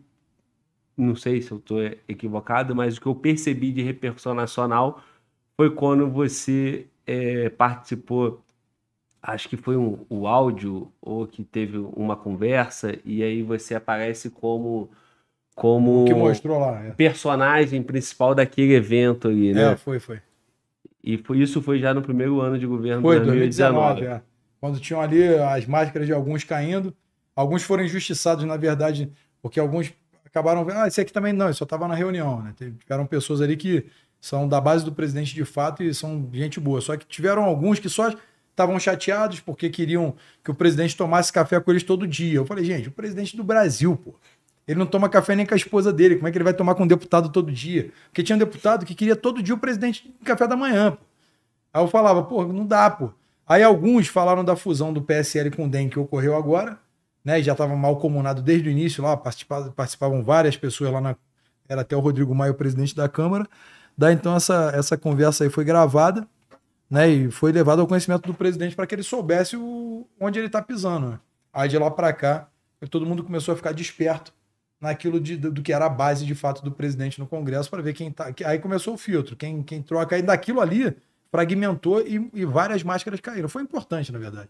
não 0.97 1.15
sei 1.15 1.41
se 1.41 1.51
eu 1.51 1.59
tô 1.59 1.79
equivocado, 2.07 2.73
mas 2.73 2.95
o 2.95 3.01
que 3.01 3.07
eu 3.07 3.15
percebi 3.15 3.73
de 3.73 3.81
repercussão 3.81 4.33
nacional 4.33 5.01
foi 5.57 5.69
quando 5.69 6.09
você 6.09 6.87
é, 7.05 7.49
participou 7.49 8.41
acho 9.23 9.47
que 9.47 9.55
foi 9.55 9.77
um, 9.77 10.05
o 10.09 10.27
áudio 10.27 10.91
ou 11.01 11.25
que 11.25 11.43
teve 11.43 11.77
uma 11.77 12.17
conversa 12.17 12.93
e 13.05 13.23
aí 13.23 13.41
você 13.41 13.73
aparece 13.73 14.29
como 14.29 14.91
como 15.55 16.03
que 16.05 16.13
mostrou 16.13 16.59
lá, 16.59 16.83
é. 16.83 16.91
personagem 16.91 17.81
principal 17.81 18.35
daquele 18.35 18.73
evento 18.73 19.27
ali, 19.27 19.53
né? 19.53 19.73
É, 19.73 19.75
foi, 19.77 19.99
foi. 19.99 20.19
E 21.01 21.17
foi, 21.17 21.39
isso 21.39 21.61
foi 21.61 21.79
já 21.79 21.93
no 21.93 22.01
primeiro 22.01 22.41
ano 22.41 22.57
de 22.57 22.65
governo 22.65 23.01
foi, 23.01 23.19
2019. 23.19 24.01
2019 24.01 24.05
é. 24.05 24.21
Quando 24.59 24.79
tinham 24.79 24.99
ali 24.99 25.23
as 25.35 25.65
máscaras 25.65 26.07
de 26.07 26.13
alguns 26.13 26.43
caindo, 26.43 26.93
alguns 27.35 27.63
foram 27.63 27.83
injustiçados, 27.83 28.43
na 28.45 28.57
verdade, 28.57 29.11
porque 29.41 29.59
alguns 29.59 29.93
acabaram 30.25 30.65
vendo, 30.65 30.79
ah, 30.79 30.87
esse 30.87 30.99
aqui 30.99 31.13
também 31.13 31.33
não, 31.33 31.45
ele 31.45 31.53
só 31.53 31.65
estava 31.65 31.87
na 31.87 31.93
reunião, 31.93 32.41
né? 32.41 32.53
Tiveram 32.57 33.05
pessoas 33.05 33.41
ali 33.41 33.55
que 33.55 33.85
são 34.19 34.47
da 34.47 34.59
base 34.59 34.83
do 34.83 34.91
presidente 34.91 35.35
de 35.35 35.45
fato 35.45 35.83
e 35.83 35.93
são 35.93 36.29
gente 36.33 36.59
boa, 36.59 36.81
só 36.81 36.97
que 36.97 37.05
tiveram 37.05 37.43
alguns 37.43 37.77
que 37.77 37.89
só 37.89 38.11
estavam 38.53 38.79
chateados 38.79 39.39
porque 39.39 39.69
queriam 39.69 40.15
que 40.43 40.51
o 40.51 40.53
presidente 40.53 40.95
tomasse 40.95 41.33
café 41.33 41.59
com 41.59 41.71
eles 41.71 41.83
todo 41.83 42.07
dia. 42.07 42.37
Eu 42.37 42.45
falei, 42.45 42.63
gente, 42.63 42.87
o 42.87 42.91
presidente 42.91 43.35
do 43.35 43.43
Brasil, 43.43 43.97
pô. 43.97 44.13
Ele 44.65 44.79
não 44.79 44.85
toma 44.85 45.09
café 45.09 45.35
nem 45.35 45.45
com 45.45 45.53
a 45.53 45.57
esposa 45.57 45.91
dele. 45.91 46.15
Como 46.15 46.27
é 46.27 46.31
que 46.31 46.37
ele 46.37 46.43
vai 46.43 46.53
tomar 46.53 46.73
com 46.75 46.83
um 46.83 46.87
deputado 46.87 47.29
todo 47.29 47.51
dia? 47.51 47.91
Porque 48.05 48.23
tinha 48.23 48.35
um 48.35 48.39
deputado 48.39 48.85
que 48.85 48.95
queria 48.95 49.15
todo 49.15 49.43
dia 49.43 49.53
o 49.53 49.57
presidente 49.57 50.07
no 50.19 50.25
café 50.25 50.47
da 50.47 50.55
manhã. 50.55 50.91
Pô. 50.91 51.03
Aí 51.73 51.83
eu 51.83 51.87
falava, 51.87 52.23
pô, 52.23 52.45
não 52.45 52.65
dá, 52.65 52.89
pô. 52.89 53.11
Aí 53.45 53.61
alguns 53.61 54.07
falaram 54.07 54.45
da 54.45 54.55
fusão 54.55 54.93
do 54.93 55.01
PSL 55.01 55.51
com 55.51 55.65
o 55.65 55.69
DEM 55.69 55.89
que 55.89 55.99
ocorreu 55.99 56.35
agora, 56.35 56.79
né? 57.25 57.41
E 57.41 57.43
já 57.43 57.51
estava 57.51 57.75
mal 57.75 57.97
comunado 57.97 58.41
desde 58.41 58.69
o 58.69 58.71
início 58.71 59.03
lá, 59.03 59.17
participavam, 59.17 59.71
participavam 59.71 60.23
várias 60.23 60.55
pessoas 60.55 60.93
lá 60.93 61.01
na. 61.01 61.15
Era 61.67 61.81
até 61.81 61.95
o 61.95 61.99
Rodrigo 61.99 62.33
Maia, 62.33 62.51
o 62.51 62.55
presidente 62.55 62.95
da 62.95 63.09
Câmara. 63.09 63.45
Daí 63.97 64.13
então 64.13 64.35
essa, 64.35 64.71
essa 64.73 64.97
conversa 64.97 65.43
aí 65.43 65.49
foi 65.49 65.65
gravada 65.65 66.25
né? 66.93 67.09
E 67.09 67.31
foi 67.31 67.51
levado 67.51 67.79
ao 67.79 67.87
conhecimento 67.87 68.27
do 68.27 68.35
presidente 68.35 68.75
para 68.75 68.85
que 68.85 68.93
ele 68.93 69.01
soubesse 69.01 69.57
o, 69.57 70.07
onde 70.19 70.37
ele 70.37 70.45
está 70.45 70.61
pisando. 70.61 71.09
Né? 71.09 71.19
Aí 71.51 71.67
de 71.67 71.75
lá 71.75 71.89
para 71.89 72.13
cá, 72.13 72.47
todo 72.91 73.03
mundo 73.03 73.23
começou 73.23 73.51
a 73.51 73.57
ficar 73.57 73.71
desperto 73.71 74.31
naquilo 74.79 75.19
de, 75.19 75.35
do, 75.35 75.51
do, 75.51 75.63
que 75.63 75.73
era 75.73 75.87
a 75.87 75.89
base 75.89 76.23
de 76.23 76.35
fato 76.35 76.63
do 76.63 76.71
presidente 76.71 77.19
no 77.19 77.25
Congresso 77.25 77.67
para 77.67 77.81
ver 77.81 77.93
quem 77.93 78.11
tá. 78.11 78.31
Aí 78.45 78.59
começou 78.59 78.93
o 78.93 78.97
filtro, 78.97 79.35
quem, 79.35 79.63
quem 79.63 79.81
troca. 79.81 80.15
Aí 80.15 80.21
daquilo 80.21 80.61
ali 80.61 80.95
fragmentou 81.31 81.99
e, 81.99 82.29
e 82.31 82.45
várias 82.45 82.83
máscaras 82.83 83.19
caíram. 83.19 83.49
Foi 83.49 83.63
importante, 83.63 84.11
na 84.11 84.19
verdade. 84.19 84.49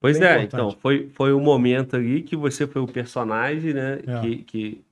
Pois 0.00 0.16
Bem 0.16 0.28
é, 0.28 0.32
importante. 0.42 0.54
então, 0.54 0.80
foi, 0.80 1.10
foi 1.12 1.32
o 1.32 1.40
momento 1.40 1.96
ali 1.96 2.22
que 2.22 2.36
você 2.36 2.68
foi 2.68 2.82
o 2.82 2.86
personagem, 2.86 3.74
né? 3.74 3.98
É. 4.06 4.20
Que, 4.20 4.36
que 4.44 4.84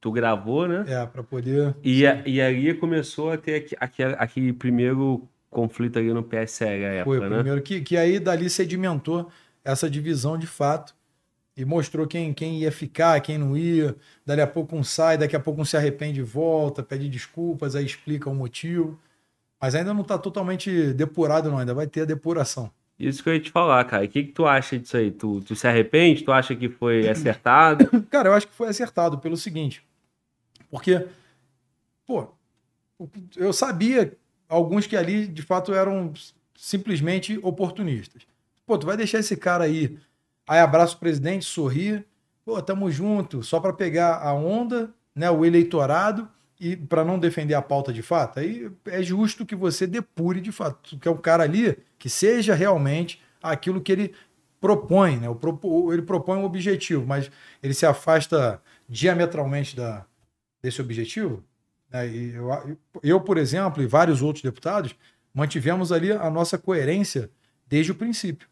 tu 0.00 0.10
gravou, 0.10 0.66
né? 0.66 0.86
É, 0.88 1.04
para 1.04 1.22
poder. 1.22 1.76
E, 1.84 2.06
a, 2.06 2.22
e 2.26 2.40
aí 2.40 2.72
começou 2.72 3.30
a 3.30 3.36
ter 3.36 3.76
aquele, 3.78 4.14
aquele 4.18 4.52
primeiro 4.54 5.28
conflito 5.54 5.98
ali 5.98 6.12
no 6.12 6.22
PSL 6.22 6.84
à 6.84 6.88
época, 6.88 7.04
Foi 7.04 7.18
o 7.18 7.30
né? 7.30 7.36
primeiro 7.36 7.62
que, 7.62 7.80
que 7.80 7.96
aí 7.96 8.18
dali 8.18 8.50
sedimentou 8.50 9.30
essa 9.64 9.88
divisão 9.88 10.36
de 10.36 10.46
fato. 10.46 10.94
e 11.56 11.64
mostrou 11.64 12.06
quem, 12.06 12.34
quem 12.34 12.58
ia 12.58 12.72
ficar, 12.72 13.20
quem 13.20 13.38
não 13.38 13.56
ia. 13.56 13.94
Dali 14.26 14.40
a 14.40 14.46
pouco 14.46 14.76
um 14.76 14.82
sai, 14.84 15.16
daqui 15.16 15.36
a 15.36 15.40
pouco 15.40 15.62
um 15.62 15.64
se 15.64 15.76
arrepende 15.76 16.20
e 16.20 16.22
volta, 16.22 16.82
pede 16.82 17.08
desculpas, 17.08 17.74
aí 17.76 17.86
explica 17.86 18.28
o 18.28 18.34
motivo. 18.34 18.98
Mas 19.60 19.74
ainda 19.74 19.94
não 19.94 20.02
está 20.02 20.18
totalmente 20.18 20.92
depurado, 20.92 21.50
não. 21.50 21.58
Ainda 21.58 21.72
vai 21.72 21.86
ter 21.86 22.02
a 22.02 22.04
depuração. 22.04 22.70
Isso 22.98 23.22
que 23.22 23.28
eu 23.28 23.34
ia 23.34 23.40
te 23.40 23.50
falar, 23.50 23.82
cara. 23.84 24.04
O 24.04 24.08
que, 24.08 24.24
que 24.24 24.32
tu 24.32 24.46
acha 24.46 24.78
disso 24.78 24.96
aí? 24.96 25.10
Tu, 25.10 25.40
tu 25.40 25.54
se 25.56 25.66
arrepende? 25.66 26.22
Tu 26.24 26.30
acha 26.32 26.54
que 26.54 26.68
foi 26.68 27.06
acertado? 27.08 27.88
cara, 28.10 28.28
eu 28.28 28.34
acho 28.34 28.46
que 28.48 28.54
foi 28.54 28.68
acertado 28.68 29.18
pelo 29.18 29.36
seguinte. 29.36 29.82
Porque, 30.70 31.06
pô, 32.06 32.26
eu 33.36 33.52
sabia 33.52 34.12
alguns 34.54 34.86
que 34.86 34.96
ali, 34.96 35.26
de 35.26 35.42
fato, 35.42 35.72
eram 35.74 36.12
simplesmente 36.56 37.38
oportunistas. 37.42 38.22
Pô, 38.66 38.78
tu 38.78 38.86
vai 38.86 38.96
deixar 38.96 39.18
esse 39.18 39.36
cara 39.36 39.64
aí 39.64 39.98
Aí 40.46 40.60
abraça 40.60 40.94
o 40.94 40.98
presidente, 40.98 41.44
sorri, 41.44 42.04
pô, 42.44 42.60
tamo 42.60 42.90
junto, 42.90 43.42
só 43.42 43.58
para 43.60 43.72
pegar 43.72 44.16
a 44.18 44.34
onda, 44.34 44.92
né, 45.14 45.30
o 45.30 45.44
eleitorado 45.44 46.28
e 46.60 46.76
para 46.76 47.04
não 47.04 47.18
defender 47.18 47.54
a 47.54 47.62
pauta 47.62 47.92
de 47.92 48.02
fato. 48.02 48.40
Aí 48.40 48.70
é 48.86 49.02
justo 49.02 49.46
que 49.46 49.56
você 49.56 49.86
depure 49.86 50.40
de 50.40 50.52
fato, 50.52 50.98
que 50.98 51.08
é 51.08 51.10
um 51.10 51.16
cara 51.16 51.44
ali 51.44 51.76
que 51.98 52.10
seja 52.10 52.54
realmente 52.54 53.22
aquilo 53.42 53.80
que 53.80 53.90
ele 53.90 54.14
propõe, 54.60 55.16
né? 55.16 55.26
Ele 55.92 56.02
propõe 56.02 56.38
um 56.38 56.44
objetivo, 56.44 57.06
mas 57.06 57.30
ele 57.62 57.74
se 57.74 57.86
afasta 57.86 58.62
diametralmente 58.88 59.74
da, 59.76 60.06
desse 60.62 60.80
objetivo. 60.80 61.42
Né? 61.94 62.08
Eu, 62.08 62.76
eu, 63.04 63.20
por 63.20 63.38
exemplo, 63.38 63.80
e 63.80 63.86
vários 63.86 64.20
outros 64.20 64.42
deputados, 64.42 64.96
mantivemos 65.32 65.92
ali 65.92 66.10
a 66.10 66.28
nossa 66.28 66.58
coerência 66.58 67.30
desde 67.68 67.92
o 67.92 67.94
princípio. 67.94 68.48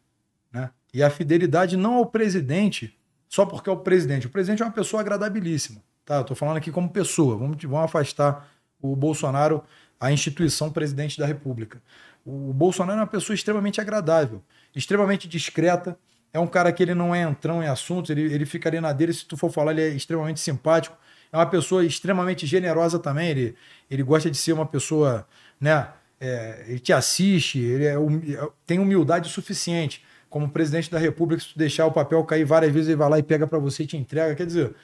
Né? 0.53 0.71
E 0.95 1.03
a 1.03 1.11
fidelidade 1.11 1.77
não 1.77 1.95
ao 1.95 2.07
presidente, 2.07 2.97
só 3.29 3.45
porque 3.45 3.69
é 3.69 3.73
o 3.73 3.79
presidente. 3.79 4.29
O 4.29 4.31
presidente 4.31 4.63
é 4.63 4.65
uma 4.65 4.73
pessoa 4.73 5.01
agradabilíssima. 5.01 5.83
Tá? 6.05 6.23
Tô 6.23 6.37
falando 6.37 6.57
aqui 6.57 6.71
como 6.71 6.89
pessoa. 6.89 7.37
Vamos, 7.37 7.57
vamos 7.63 7.85
afastar 7.85 8.49
o 8.81 8.95
Bolsonaro, 8.95 9.65
a 9.99 10.13
instituição 10.13 10.71
presidente 10.71 11.19
da 11.19 11.27
República. 11.27 11.83
O 12.25 12.53
Bolsonaro 12.53 12.99
é 12.99 13.03
uma 13.03 13.09
pessoa 13.09 13.35
extremamente 13.35 13.81
agradável, 13.81 14.43
extremamente 14.75 15.29
discreta. 15.29 15.99
É 16.33 16.39
um 16.39 16.47
cara 16.47 16.73
que 16.73 16.83
ele 16.83 16.95
não 16.95 17.15
é 17.15 17.23
entrão 17.23 17.63
em 17.63 17.67
assuntos, 17.67 18.11
ele, 18.11 18.23
ele 18.23 18.47
fica 18.47 18.69
ali 18.69 18.81
na 18.81 18.93
dele. 18.93 19.13
Se 19.13 19.25
tu 19.25 19.37
for 19.37 19.51
falar, 19.51 19.73
ele 19.73 19.83
é 19.83 19.89
extremamente 19.89 20.41
simpático. 20.41 20.97
É 21.33 21.37
uma 21.37 21.47
pessoa 21.47 21.85
extremamente 21.85 22.47
generosa 22.47 22.99
também. 22.99 23.31
Ele, 23.31 23.57
ele 23.91 24.03
gosta 24.03 24.31
de 24.31 24.37
ser 24.37 24.53
uma 24.53 24.67
pessoa, 24.67 25.27
né? 25.61 25.89
É, 26.21 26.67
ele 26.69 26.79
te 26.79 26.93
assiste, 26.93 27.59
ele 27.59 27.85
é, 27.85 27.95
é 27.95 28.49
tem 28.65 28.79
humildade 28.79 29.29
suficiente 29.29 30.05
como 30.33 30.49
presidente 30.49 30.91
da 30.91 30.99
República, 30.99 31.43
se 31.43 31.51
tu 31.53 31.59
deixar 31.59 31.85
o 31.85 31.93
papel 31.93 32.25
cair 32.25 32.45
várias 32.47 32.73
vezes, 32.73 32.89
ele 32.89 32.97
vai 32.97 33.11
lá 33.11 33.19
e 33.19 33.23
pega 33.23 33.47
para 33.47 33.59
você 33.59 33.83
e 33.83 33.87
te 33.87 33.99
entrega. 33.99 34.35
Quer 34.35 34.47
dizer, 34.47 34.75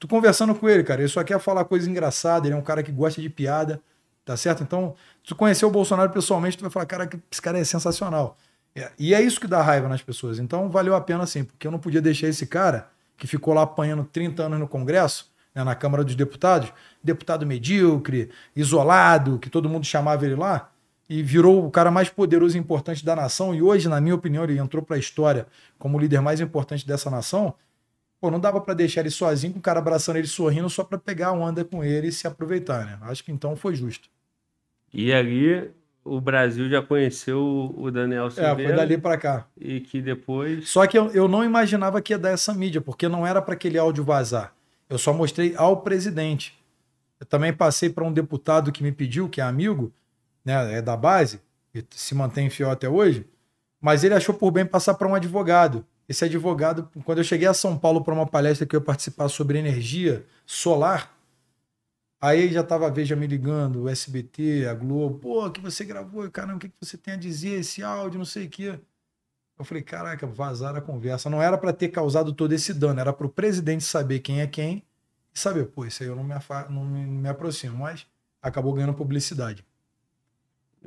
tu 0.00 0.08
conversando 0.08 0.52
com 0.52 0.68
ele, 0.68 0.82
cara, 0.82 1.00
ele 1.00 1.08
só 1.08 1.22
quer 1.22 1.38
falar 1.38 1.64
coisa 1.64 1.88
engraçada, 1.88 2.48
ele 2.48 2.54
é 2.54 2.58
um 2.58 2.62
cara 2.62 2.82
que 2.82 2.90
gosta 2.90 3.22
de 3.22 3.30
piada, 3.30 3.80
tá 4.24 4.36
certo? 4.36 4.64
Então, 4.64 4.96
se 5.22 5.28
tu 5.28 5.36
conhecer 5.36 5.64
o 5.64 5.70
Bolsonaro 5.70 6.10
pessoalmente, 6.10 6.58
tu 6.58 6.62
vai 6.62 6.70
falar, 6.72 6.86
cara, 6.86 7.08
esse 7.30 7.40
cara 7.40 7.56
é 7.56 7.62
sensacional. 7.62 8.36
É, 8.74 8.90
e 8.98 9.14
é 9.14 9.22
isso 9.22 9.40
que 9.40 9.46
dá 9.46 9.62
raiva 9.62 9.88
nas 9.88 10.02
pessoas. 10.02 10.40
Então, 10.40 10.68
valeu 10.68 10.92
a 10.96 11.00
pena 11.00 11.24
sim, 11.24 11.44
porque 11.44 11.68
eu 11.68 11.70
não 11.70 11.78
podia 11.78 12.02
deixar 12.02 12.26
esse 12.26 12.44
cara, 12.44 12.90
que 13.16 13.28
ficou 13.28 13.54
lá 13.54 13.62
apanhando 13.62 14.02
30 14.02 14.42
anos 14.42 14.58
no 14.58 14.66
Congresso, 14.66 15.30
né, 15.56 15.64
na 15.64 15.74
Câmara 15.74 16.04
dos 16.04 16.14
Deputados, 16.14 16.70
deputado 17.02 17.46
medíocre, 17.46 18.30
isolado, 18.54 19.38
que 19.38 19.48
todo 19.48 19.70
mundo 19.70 19.86
chamava 19.86 20.26
ele 20.26 20.34
lá, 20.34 20.70
e 21.08 21.22
virou 21.22 21.64
o 21.64 21.70
cara 21.70 21.90
mais 21.90 22.10
poderoso 22.10 22.58
e 22.58 22.60
importante 22.60 23.02
da 23.02 23.16
nação. 23.16 23.54
E 23.54 23.62
hoje, 23.62 23.88
na 23.88 23.98
minha 24.00 24.14
opinião, 24.14 24.44
ele 24.44 24.58
entrou 24.58 24.82
para 24.82 24.96
a 24.96 24.98
história 24.98 25.46
como 25.78 25.96
o 25.96 26.00
líder 26.00 26.20
mais 26.20 26.40
importante 26.40 26.86
dessa 26.86 27.08
nação. 27.08 27.54
Pô, 28.20 28.30
não 28.30 28.40
dava 28.40 28.60
para 28.60 28.74
deixar 28.74 29.00
ele 29.00 29.10
sozinho, 29.10 29.54
com 29.54 29.58
o 29.60 29.62
cara 29.62 29.78
abraçando 29.78 30.16
ele 30.16 30.26
sorrindo 30.26 30.68
só 30.68 30.84
para 30.84 30.98
pegar 30.98 31.28
a 31.28 31.32
onda 31.32 31.64
com 31.64 31.82
ele 31.82 32.08
e 32.08 32.12
se 32.12 32.26
aproveitar, 32.26 32.84
né? 32.84 32.98
Acho 33.02 33.24
que 33.24 33.32
então 33.32 33.56
foi 33.56 33.74
justo. 33.74 34.08
E 34.92 35.12
ali 35.12 35.70
o 36.04 36.20
Brasil 36.20 36.68
já 36.68 36.82
conheceu 36.82 37.72
o 37.76 37.90
Daniel 37.90 38.30
Silveira. 38.30 38.62
É, 38.62 38.66
foi 38.66 38.76
dali 38.76 38.98
para 38.98 39.16
cá. 39.16 39.46
E 39.56 39.80
que 39.80 40.02
depois. 40.02 40.68
Só 40.68 40.86
que 40.86 40.98
eu, 40.98 41.10
eu 41.12 41.28
não 41.28 41.44
imaginava 41.44 42.02
que 42.02 42.12
ia 42.12 42.18
dar 42.18 42.30
essa 42.30 42.52
mídia, 42.52 42.80
porque 42.80 43.08
não 43.08 43.26
era 43.26 43.40
para 43.40 43.54
aquele 43.54 43.78
áudio 43.78 44.02
vazar. 44.02 44.55
Eu 44.88 44.98
só 44.98 45.12
mostrei 45.12 45.54
ao 45.56 45.82
presidente. 45.82 46.58
Eu 47.18 47.26
também 47.26 47.52
passei 47.52 47.90
para 47.90 48.04
um 48.04 48.12
deputado 48.12 48.70
que 48.70 48.82
me 48.82 48.92
pediu, 48.92 49.28
que 49.28 49.40
é 49.40 49.44
amigo, 49.44 49.92
né, 50.44 50.78
é 50.78 50.82
da 50.82 50.96
base, 50.96 51.40
e 51.74 51.84
se 51.90 52.14
mantém 52.14 52.48
fiel 52.50 52.70
até 52.70 52.88
hoje, 52.88 53.26
mas 53.80 54.04
ele 54.04 54.14
achou 54.14 54.34
por 54.34 54.50
bem 54.50 54.64
passar 54.64 54.94
para 54.94 55.08
um 55.08 55.14
advogado. 55.14 55.84
Esse 56.08 56.24
advogado, 56.24 56.88
quando 57.04 57.18
eu 57.18 57.24
cheguei 57.24 57.48
a 57.48 57.54
São 57.54 57.76
Paulo 57.76 58.02
para 58.02 58.14
uma 58.14 58.26
palestra 58.26 58.66
que 58.66 58.76
eu 58.76 58.80
ia 58.80 58.84
participar 58.84 59.28
sobre 59.28 59.58
energia 59.58 60.24
solar, 60.44 61.12
aí 62.20 62.52
já 62.52 62.60
estava 62.60 62.86
a 62.86 62.90
Veja 62.90 63.16
me 63.16 63.26
ligando, 63.26 63.82
o 63.82 63.88
SBT, 63.88 64.66
a 64.68 64.74
Globo, 64.74 65.18
pô, 65.18 65.50
que 65.50 65.60
você 65.60 65.84
gravou, 65.84 66.30
caramba, 66.30 66.56
o 66.56 66.60
que 66.60 66.70
você 66.80 66.96
tem 66.96 67.14
a 67.14 67.16
dizer, 67.16 67.60
esse 67.60 67.82
áudio, 67.82 68.18
não 68.18 68.24
sei 68.24 68.46
o 68.46 68.50
quê. 68.50 68.78
Eu 69.58 69.64
falei, 69.64 69.82
caraca, 69.82 70.26
vazar 70.26 70.76
a 70.76 70.80
conversa. 70.80 71.30
Não 71.30 71.42
era 71.42 71.56
para 71.56 71.72
ter 71.72 71.88
causado 71.88 72.32
todo 72.32 72.52
esse 72.52 72.74
dano, 72.74 73.00
era 73.00 73.12
para 73.12 73.26
o 73.26 73.30
presidente 73.30 73.84
saber 73.84 74.20
quem 74.20 74.40
é 74.40 74.46
quem 74.46 74.82
e 75.34 75.38
saber, 75.38 75.66
pô, 75.66 75.84
isso 75.84 76.02
aí 76.02 76.08
eu 76.08 76.16
não 76.16 76.24
me, 76.24 76.34
não 76.68 76.84
me, 76.84 77.06
não 77.06 77.22
me 77.22 77.28
aproximo, 77.28 77.78
mas 77.78 78.06
acabou 78.42 78.72
ganhando 78.74 78.94
publicidade. 78.94 79.64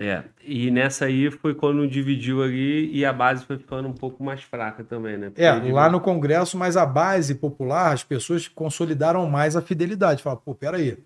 É, 0.02 0.24
e 0.46 0.72
nessa 0.72 1.06
aí 1.06 1.30
foi 1.30 1.54
quando 1.54 1.86
dividiu 1.86 2.42
ali 2.42 2.90
e 2.96 3.04
a 3.04 3.12
base 3.12 3.44
foi 3.44 3.58
ficando 3.58 3.86
um 3.88 3.94
pouco 3.94 4.24
mais 4.24 4.42
fraca 4.42 4.82
também, 4.82 5.18
né? 5.18 5.30
Porque 5.30 5.44
é, 5.44 5.52
lá 5.74 5.90
no 5.90 6.00
Congresso, 6.00 6.58
mas 6.58 6.78
a 6.78 6.86
base 6.86 7.36
popular, 7.36 7.92
as 7.92 8.02
pessoas 8.02 8.48
consolidaram 8.48 9.30
mais 9.30 9.58
a 9.58 9.62
fidelidade. 9.62 10.24
Fala, 10.24 10.38
pô, 10.38 10.56
peraí. 10.56 10.98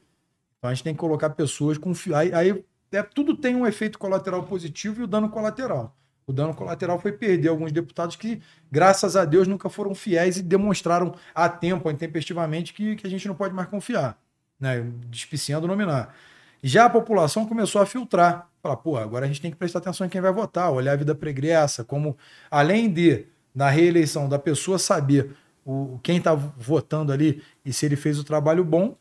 Então 0.60 0.70
a 0.70 0.74
gente 0.74 0.84
tem 0.84 0.94
que 0.94 1.00
colocar 1.00 1.32
pessoas 1.32 1.80
com. 1.80 1.92
Aí, 2.16 2.32
aí 2.34 2.64
é, 2.92 3.02
tudo 3.02 3.36
tem 3.36 3.56
um 3.56 3.66
efeito 3.66 3.98
colateral 3.98 4.44
positivo 4.44 5.02
e 5.02 5.04
o 5.06 5.08
dano 5.08 5.28
colateral. 5.28 5.98
O 6.26 6.34
dano 6.34 6.54
colateral 6.54 7.00
foi 7.00 7.12
perder 7.12 7.50
alguns 7.50 7.72
deputados 7.72 8.16
que, 8.16 8.42
graças 8.72 9.16
a 9.16 9.26
Deus, 9.26 9.48
nunca 9.48 9.70
foram 9.70 9.94
fiéis 9.94 10.38
e 10.38 10.42
demonstraram 10.42 11.14
a 11.36 11.50
tempo, 11.50 11.90
intempestivamente, 11.92 12.74
que, 12.74 12.96
que 12.96 13.06
a 13.06 13.10
gente 13.10 13.28
não 13.28 13.36
pode 13.36 13.54
mais 13.54 13.68
confiar, 13.68 14.18
né? 14.60 14.86
Despiciando 15.10 15.68
nominar. 15.68 16.16
Já 16.62 16.86
a 16.86 16.90
população 16.90 17.46
começou 17.46 17.82
a 17.82 17.86
filtrar. 17.86 18.48
Falar, 18.62 18.78
pô, 18.78 18.96
agora 18.96 19.26
a 19.26 19.28
gente 19.28 19.42
tem 19.42 19.52
que 19.52 19.58
prestar 19.58 19.80
atenção 19.80 20.08
em 20.08 20.10
quem 20.10 20.22
vai 20.22 20.32
votar, 20.32 20.72
olhar 20.72 20.94
a 20.94 20.96
vida 20.96 21.14
pregressa, 21.14 21.84
como, 21.84 22.18
além 22.50 22.90
de, 22.90 23.26
na 23.54 23.70
reeleição, 23.70 24.30
da 24.30 24.40
pessoa 24.40 24.80
saber 24.80 25.36
o, 25.66 26.00
quem 26.02 26.18
está 26.18 26.34
votando 26.34 27.12
ali 27.12 27.44
e 27.66 27.74
se 27.74 27.86
ele 27.86 27.98
fez 27.98 28.18
o 28.18 28.24
trabalho 28.24 28.64
bom, 28.64 28.96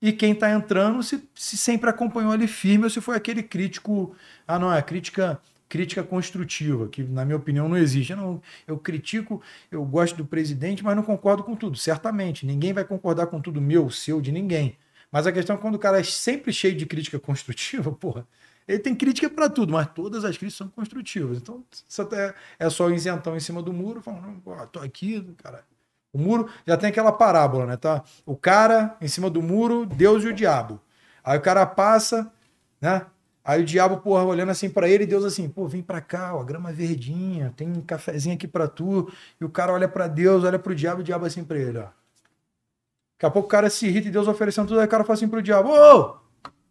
e 0.00 0.12
quem 0.12 0.32
está 0.32 0.50
entrando 0.52 1.02
se, 1.02 1.28
se 1.34 1.56
sempre 1.56 1.90
acompanhou 1.90 2.30
ali 2.30 2.46
firme 2.46 2.84
ou 2.84 2.90
se 2.90 3.00
foi 3.00 3.16
aquele 3.16 3.42
crítico. 3.42 4.14
Ah, 4.46 4.56
não, 4.56 4.72
é 4.72 4.80
crítica 4.80 5.40
crítica 5.68 6.02
construtiva, 6.02 6.88
que 6.88 7.02
na 7.02 7.24
minha 7.24 7.36
opinião 7.36 7.68
não 7.68 7.76
existe. 7.76 8.12
Eu, 8.12 8.16
não, 8.16 8.42
eu 8.66 8.78
critico, 8.78 9.42
eu 9.70 9.84
gosto 9.84 10.16
do 10.16 10.24
presidente, 10.24 10.82
mas 10.82 10.96
não 10.96 11.02
concordo 11.02 11.44
com 11.44 11.54
tudo. 11.54 11.76
Certamente, 11.76 12.46
ninguém 12.46 12.72
vai 12.72 12.84
concordar 12.84 13.26
com 13.26 13.40
tudo 13.40 13.60
meu, 13.60 13.90
seu, 13.90 14.20
de 14.20 14.32
ninguém. 14.32 14.76
Mas 15.10 15.26
a 15.26 15.32
questão 15.32 15.56
é 15.56 15.58
quando 15.58 15.76
o 15.76 15.78
cara 15.78 16.00
é 16.00 16.02
sempre 16.02 16.52
cheio 16.52 16.74
de 16.74 16.86
crítica 16.86 17.18
construtiva, 17.18 17.90
porra, 17.92 18.26
ele 18.66 18.78
tem 18.78 18.94
crítica 18.94 19.30
para 19.30 19.48
tudo, 19.48 19.72
mas 19.72 19.88
todas 19.94 20.24
as 20.24 20.36
críticas 20.36 20.54
são 20.54 20.68
construtivas. 20.68 21.38
Então, 21.38 21.64
isso 21.88 22.02
até 22.02 22.34
é 22.58 22.68
só 22.68 22.86
o 22.86 22.94
isentão 22.94 23.34
em 23.36 23.40
cima 23.40 23.62
do 23.62 23.72
muro, 23.72 24.02
falando, 24.02 24.40
pô, 24.42 24.54
tô 24.66 24.80
aqui, 24.80 25.22
cara. 25.42 25.64
O 26.12 26.18
muro 26.18 26.50
já 26.66 26.76
tem 26.76 26.88
aquela 26.90 27.12
parábola, 27.12 27.66
né? 27.66 27.76
Tá? 27.76 28.02
O 28.26 28.36
cara 28.36 28.96
em 29.00 29.08
cima 29.08 29.30
do 29.30 29.42
muro, 29.42 29.86
Deus 29.86 30.24
e 30.24 30.28
o 30.28 30.32
diabo. 30.34 30.80
Aí 31.22 31.38
o 31.38 31.42
cara 31.42 31.66
passa, 31.66 32.32
né? 32.80 33.06
Aí 33.48 33.62
o 33.62 33.64
diabo, 33.64 33.96
porra, 33.96 34.24
olhando 34.24 34.50
assim 34.50 34.68
para 34.68 34.90
ele, 34.90 35.06
Deus 35.06 35.24
assim, 35.24 35.48
pô, 35.48 35.66
vem 35.66 35.82
para 35.82 36.02
cá, 36.02 36.36
ó, 36.36 36.44
grama 36.44 36.70
verdinha, 36.70 37.50
tem 37.56 37.66
um 37.66 37.80
cafezinho 37.80 38.34
aqui 38.34 38.46
para 38.46 38.68
tu. 38.68 39.10
E 39.40 39.44
o 39.44 39.48
cara 39.48 39.72
olha 39.72 39.88
para 39.88 40.06
Deus, 40.06 40.44
olha 40.44 40.58
pro 40.58 40.74
diabo, 40.74 41.00
o 41.00 41.02
diabo 41.02 41.24
assim 41.24 41.42
para 41.42 41.56
ele, 41.56 41.78
ó. 41.78 41.84
Daqui 41.84 43.24
a 43.24 43.30
pouco 43.30 43.46
o 43.46 43.50
cara 43.50 43.70
se 43.70 43.86
irrita 43.86 44.08
e 44.08 44.10
Deus 44.10 44.28
oferecendo 44.28 44.68
tudo, 44.68 44.80
aí 44.80 44.86
o 44.86 44.90
cara 44.90 45.02
fala 45.02 45.14
assim 45.14 45.26
pro 45.26 45.40
diabo: 45.40 45.70
Ô, 45.70 46.16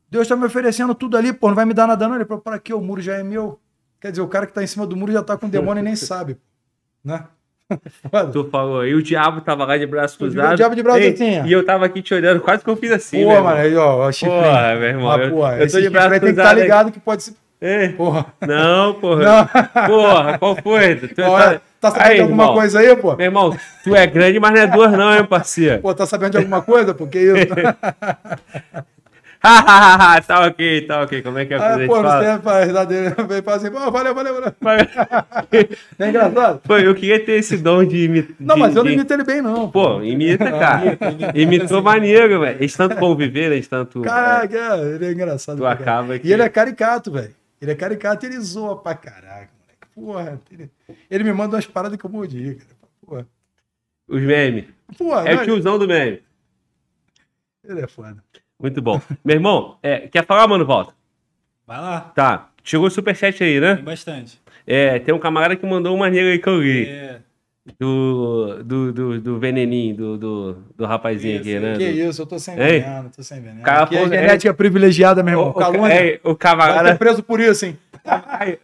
Deus 0.07 0.25
está 0.25 0.35
me 0.35 0.45
oferecendo 0.45 0.93
tudo 0.93 1.17
ali, 1.17 1.33
pô, 1.33 1.47
não 1.47 1.56
vai 1.56 1.65
me 1.65 1.73
dar 1.73 1.88
nada 1.88 2.07
não. 2.07 2.14
Ele 2.14 2.25
falou: 2.25 2.43
para 2.43 2.59
quê? 2.59 2.72
O 2.75 2.80
muro 2.80 3.01
já 3.01 3.15
é 3.15 3.23
meu. 3.23 3.59
Quer 3.99 4.11
dizer, 4.11 4.22
o 4.22 4.27
cara 4.27 4.45
que 4.45 4.53
tá 4.53 4.61
em 4.61 4.67
cima 4.67 4.85
do 4.85 4.95
muro 4.95 5.11
já 5.11 5.23
tá 5.23 5.35
com 5.35 5.49
demônio 5.49 5.81
e 5.81 5.83
nem 5.83 5.95
sabe, 5.95 6.38
né? 7.03 7.27
Tu 8.31 8.49
falou, 8.49 8.85
e 8.85 8.93
o 8.95 9.03
diabo 9.03 9.41
tava 9.41 9.65
lá 9.65 9.77
de 9.77 9.85
braço 9.85 10.17
cruzado. 10.17 10.53
O 10.53 10.55
diabo 10.55 10.75
de 10.75 10.83
braço 10.83 11.07
assim, 11.07 11.45
E 11.45 11.51
eu 11.51 11.65
tava 11.65 11.85
aqui 11.85 12.01
te 12.01 12.13
olhando, 12.13 12.39
quase 12.39 12.63
que 12.63 12.69
eu 12.69 12.77
fiz 12.77 12.91
assim. 12.91 13.23
Pô, 13.23 13.41
mano, 13.41 13.49
aí, 13.49 13.75
ó, 13.75 14.11
chifre. 14.11 14.33
Porra, 14.33 14.75
meu 14.75 14.89
irmão. 14.89 15.11
Ah, 15.11 15.29
porra, 15.29 15.57
eu 15.57 15.71
tô 15.71 15.81
de 15.81 15.89
braço 15.89 16.09
cruzado. 16.09 16.21
Tem 16.21 16.33
que 16.33 16.39
estar 16.39 16.43
tá 16.43 16.53
ligado 16.53 16.91
que 16.91 16.99
pode 16.99 17.23
ser. 17.23 17.33
Ei. 17.59 17.89
Porra. 17.89 18.27
Não, 18.41 18.93
porra. 18.93 19.23
Não. 19.23 19.87
Porra, 19.87 20.37
qual 20.37 20.55
foi? 20.57 20.95
Tu, 20.95 21.15
tá, 21.15 21.61
tá 21.79 21.91
sabendo 21.91 22.07
aí, 22.07 22.15
de 22.15 22.21
alguma 22.21 22.43
irmão. 22.43 22.55
coisa 22.55 22.79
aí, 22.79 22.95
pô? 22.95 23.15
Meu 23.15 23.25
irmão, 23.25 23.57
tu 23.83 23.95
é 23.95 24.05
grande, 24.05 24.39
mas 24.39 24.51
não 24.51 24.61
é 24.61 24.67
duas, 24.67 24.91
não, 24.91 25.15
hein, 25.15 25.25
parceiro? 25.25 25.81
Pô, 25.81 25.93
tá 25.93 26.05
sabendo 26.05 26.31
de 26.31 26.37
alguma 26.37 26.61
coisa? 26.61 26.93
Porque 26.93 27.19
isso. 27.19 27.47
tá 30.27 30.48
ok, 30.48 30.82
tá 30.88 31.01
ok. 31.03 31.22
Como 31.22 31.38
é 31.38 31.45
que 31.45 31.53
é 31.53 31.57
Ah, 31.57 31.77
que 31.77 31.83
a 31.83 31.88
pô, 31.88 31.95
fala? 32.01 32.22
serve 32.24 32.41
pra 32.43 32.64
risar 32.64 32.85
dele. 32.88 33.09
Falar 33.43 33.57
assim, 33.57 33.72
pô, 33.72 33.91
valeu, 33.91 34.14
valeu, 34.16 34.33
valeu. 34.33 34.53
É 35.99 36.09
engraçado? 36.09 36.59
Pô, 36.61 36.77
eu 36.77 36.93
queria 36.95 37.24
ter 37.24 37.33
esse 37.33 37.57
dom 37.57 37.85
de 37.85 38.06
imitar. 38.06 38.35
Não, 38.40 38.57
mas 38.57 38.75
eu 38.75 38.83
não 38.83 38.91
imito 38.91 39.14
ele 39.14 39.24
bem, 39.24 39.41
não. 39.41 39.69
Pô, 39.69 40.01
imita, 40.01 40.51
cara. 40.51 40.98
Imitou 41.35 41.82
maneiro, 41.82 42.40
velho. 42.41 42.57
Eles 42.59 42.75
tanto 42.75 42.95
conviver, 42.98 43.51
eles 43.51 43.67
tanto. 43.67 44.01
Caraca, 44.01 44.77
ele 44.77 45.06
é 45.06 45.11
engraçado. 45.11 45.57
Tu 45.57 45.64
caralho. 45.64 45.82
acaba 45.82 46.19
que- 46.19 46.27
E 46.27 46.33
ele 46.33 46.41
é 46.41 46.49
caricato, 46.49 47.11
velho. 47.11 47.33
Ele 47.61 47.72
é 47.72 47.75
caricato 47.75 48.25
e 48.25 48.30
ele 48.30 48.40
zoa 48.40 48.77
pra 48.82 48.93
caraca, 48.95 49.49
moleque. 49.59 49.88
Porra, 49.95 50.41
ele, 50.51 50.69
ele 51.09 51.24
me 51.24 51.33
manda 51.33 51.56
umas 51.56 51.66
paradas 51.66 51.98
que 51.98 52.06
eu 52.06 52.09
mordi, 52.09 52.56
cara. 52.56 52.69
Porra. 53.06 53.27
Os 54.07 54.22
memes. 54.22 54.66
Porra, 54.98 55.27
É 55.27 55.35
o 55.35 55.43
tiozão 55.43 55.77
do 55.80 55.88
meme. 55.88 56.22
ele 57.67 57.82
é 57.82 57.88
foda. 57.88 58.17
Muito 58.60 58.82
bom. 58.82 59.00
Meu 59.24 59.36
irmão, 59.36 59.77
é, 59.84 60.08
quer 60.08 60.26
falar, 60.26 60.48
mano, 60.48 60.66
volta? 60.66 60.94
Vai 61.66 61.80
lá, 61.80 62.11
Tá. 62.16 62.50
Chegou 62.64 62.88
o 62.88 62.92
superchat 62.92 63.42
aí, 63.44 63.60
né? 63.61 63.76
tem 63.76 63.84
bastante. 63.86 64.42
É, 64.66 65.00
tem 65.00 65.14
um 65.14 65.19
camarada 65.19 65.56
que 65.56 65.66
mandou 65.66 65.94
uma 65.95 66.06
maneira 66.06 66.30
aí 66.32 66.40
que 66.40 66.50
eu 66.50 66.61
li. 66.61 66.86
É, 66.86 67.19
Do, 67.80 68.61
do, 68.64 68.92
do, 68.94 69.22
do 69.22 69.40
veneninho, 69.40 69.95
do, 69.95 70.18
do, 70.18 70.58
do 70.76 70.86
rapazinho 70.86 71.34
Isso, 71.36 71.42
aqui, 71.42 71.60
né? 71.60 71.77
Que 71.77 71.86
Do- 71.92 72.10
isso, 72.10 72.22
eu 72.22 72.26
tô 72.26 72.40
sem 72.40 72.58
Ei. 72.60 72.80
veneno, 72.82 73.10
tô 73.16 73.24
sem 73.24 73.42
veneno. 73.42 73.61
Cara, 73.64 73.84
Aqui 73.84 73.95
é 73.98 74.02
pô, 74.02 74.08
genética 74.10 74.53
privilegiada, 74.53 75.22
meu 75.24 75.34
irmão. 75.34 75.50
o, 75.50 75.53
Calúnia. 75.53 75.94
é, 75.94 76.19
o 76.24 76.30
Vai 76.30 76.36
camarada, 76.36 76.90
ser 76.92 76.98
preso 76.98 77.24
por 77.24 77.40
isso, 77.40 77.66
hein? 77.66 77.77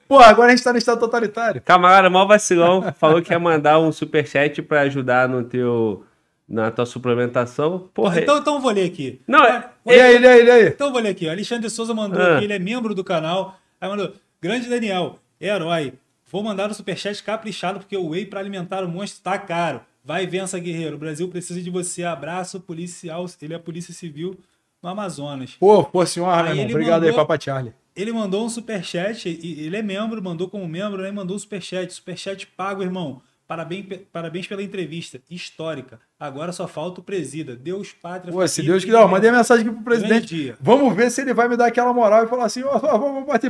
Pô, 0.08 0.20
agora 0.20 0.52
a 0.52 0.56
gente 0.56 0.64
tá 0.64 0.72
no 0.72 0.78
estado 0.78 1.00
totalitário. 1.00 1.62
camarada 1.62 2.10
mó 2.10 2.26
vacilão, 2.26 2.94
falou 2.98 3.22
que 3.22 3.32
ia 3.34 3.40
mandar 3.40 3.80
um 3.80 3.92
superchat 3.92 4.62
pra 4.62 4.82
ajudar 4.82 5.28
no 5.30 5.44
teu, 5.44 6.06
na 6.54 6.72
tua 6.72 6.86
suplementação. 6.86 7.90
Porra, 7.94 8.22
Então, 8.22 8.38
então 8.38 8.56
eu 8.56 8.62
vou 8.62 8.72
ler 8.72 8.86
aqui. 8.86 9.20
não, 9.28 9.44
é, 9.44 9.70
E 9.86 9.92
aí, 9.92 10.22
e 10.22 10.28
aí, 10.28 10.46
e 10.46 10.52
aí? 10.52 10.68
Então 10.68 10.88
eu 10.88 10.94
vou 10.94 11.02
ler 11.02 11.10
aqui. 11.10 11.26
O 11.26 11.32
Alexandre 11.32 11.70
Souza 11.70 11.94
mandou 11.94 12.22
Ah. 12.22 12.36
aqui, 12.38 12.46
ele 12.46 12.54
é 12.54 12.60
membro 12.60 12.94
do 12.94 13.04
canal. 13.04 13.58
Aí 13.82 13.90
mandou, 13.90 14.14
grande 14.42 14.70
Daniel, 14.70 15.20
herói. 15.42 15.94
Vou 16.32 16.42
mandar 16.44 16.70
um 16.70 16.74
superchat 16.74 17.22
caprichado 17.24 17.80
porque 17.80 17.96
o 17.98 18.10
whey 18.10 18.26
pra 18.26 18.40
alimentar 18.40 18.84
o 18.84 18.88
monstro 18.90 19.22
tá 19.24 19.38
caro. 19.38 19.82
Vai, 20.06 20.26
vença, 20.28 20.60
guerreiro. 20.60 20.96
O 20.96 21.00
Brasil 21.00 21.28
precisa 21.30 21.62
de 21.62 21.70
você. 21.70 22.04
Abraço, 22.04 22.60
policial. 22.60 23.26
Ele 23.42 23.54
é 23.54 23.58
polícia 23.60 23.94
civil 23.94 24.38
no 24.82 24.90
Amazonas. 24.90 25.52
Pô, 25.60 25.84
pô, 25.84 26.06
senhora, 26.06 26.50
Aí 26.50 26.56
meu 26.56 26.64
irmão. 26.64 26.72
Obrigado 26.72 27.04
aí, 27.04 27.10
mandou- 27.12 27.26
Papa 27.26 27.40
Charlie. 27.42 27.74
Ele 27.96 28.12
mandou 28.12 28.44
um 28.46 28.50
superchat, 28.50 29.30
ele 29.30 29.78
é 29.78 29.82
membro, 29.84 30.22
mandou 30.22 30.50
como 30.50 30.68
membro, 30.68 31.04
né? 31.04 31.12
Mandou 31.12 31.36
um 31.36 31.40
superchat. 31.40 31.94
Superchat 31.94 32.48
pago, 32.48 32.82
irmão. 32.82 33.22
Parabéns, 33.54 33.86
parabéns 34.12 34.48
pela 34.48 34.64
entrevista. 34.64 35.22
Histórica. 35.30 36.00
Agora 36.20 36.52
só 36.52 36.68
falta 36.68 37.02
o 37.02 37.04
presida. 37.04 37.56
Deus, 37.56 37.94
pátria. 37.94 38.34
Pô, 38.34 38.48
se 38.48 38.64
Deus 38.64 38.82
e 38.82 38.88
quiser, 38.88 39.08
mandei 39.08 39.30
mensagem 39.30 39.64
aqui 39.64 39.76
pro 39.76 39.84
presidente. 39.84 40.26
dia. 40.26 40.56
Vamos 40.60 40.96
ver 40.96 41.12
se 41.12 41.22
ele 41.22 41.36
vai 41.36 41.48
me 41.48 41.56
dar 41.56 41.68
aquela 41.68 41.94
moral 41.94 42.24
e 42.24 42.28
falar 42.28 42.46
assim, 42.46 42.64
ó, 42.64 42.80
ó, 42.82 42.98
vamos 42.98 43.26
ó. 43.30 43.44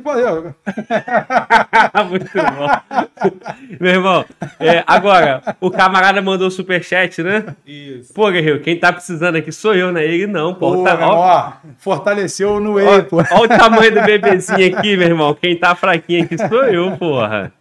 Muito 2.03 2.30
bom. 2.33 3.32
Meu 3.80 3.93
irmão, 3.93 4.25
é, 4.59 4.83
agora, 4.85 5.56
o 5.61 5.72
camarada 5.72 6.22
mandou 6.22 6.51
superchat, 6.51 7.23
né? 7.23 7.56
Isso. 7.65 8.14
Pô, 8.14 8.30
guerreiro, 8.30 8.59
quem 8.59 8.77
tá 8.77 8.91
precisando 8.91 9.38
aqui 9.38 9.53
sou 9.53 9.73
eu, 9.73 9.93
né? 9.93 10.03
Ele 10.03 10.27
não, 10.27 10.53
pô. 10.53 10.73
Pô, 10.73 10.83
tá, 10.83 10.99
ó, 11.07 11.15
ó, 11.15 11.53
fortaleceu 11.77 12.59
no 12.59 12.73
Whey, 12.73 13.03
pô. 13.03 13.19
ó 13.32 13.43
o 13.43 13.48
tamanho 13.48 13.93
do 13.93 14.01
bebezinho 14.01 14.77
aqui, 14.77 14.98
meu 14.98 15.07
irmão. 15.07 15.33
Quem 15.33 15.57
tá 15.57 15.73
fraquinho 15.75 16.25
aqui 16.25 16.38
sou 16.38 16.65
eu, 16.65 16.98
porra. 16.98 17.53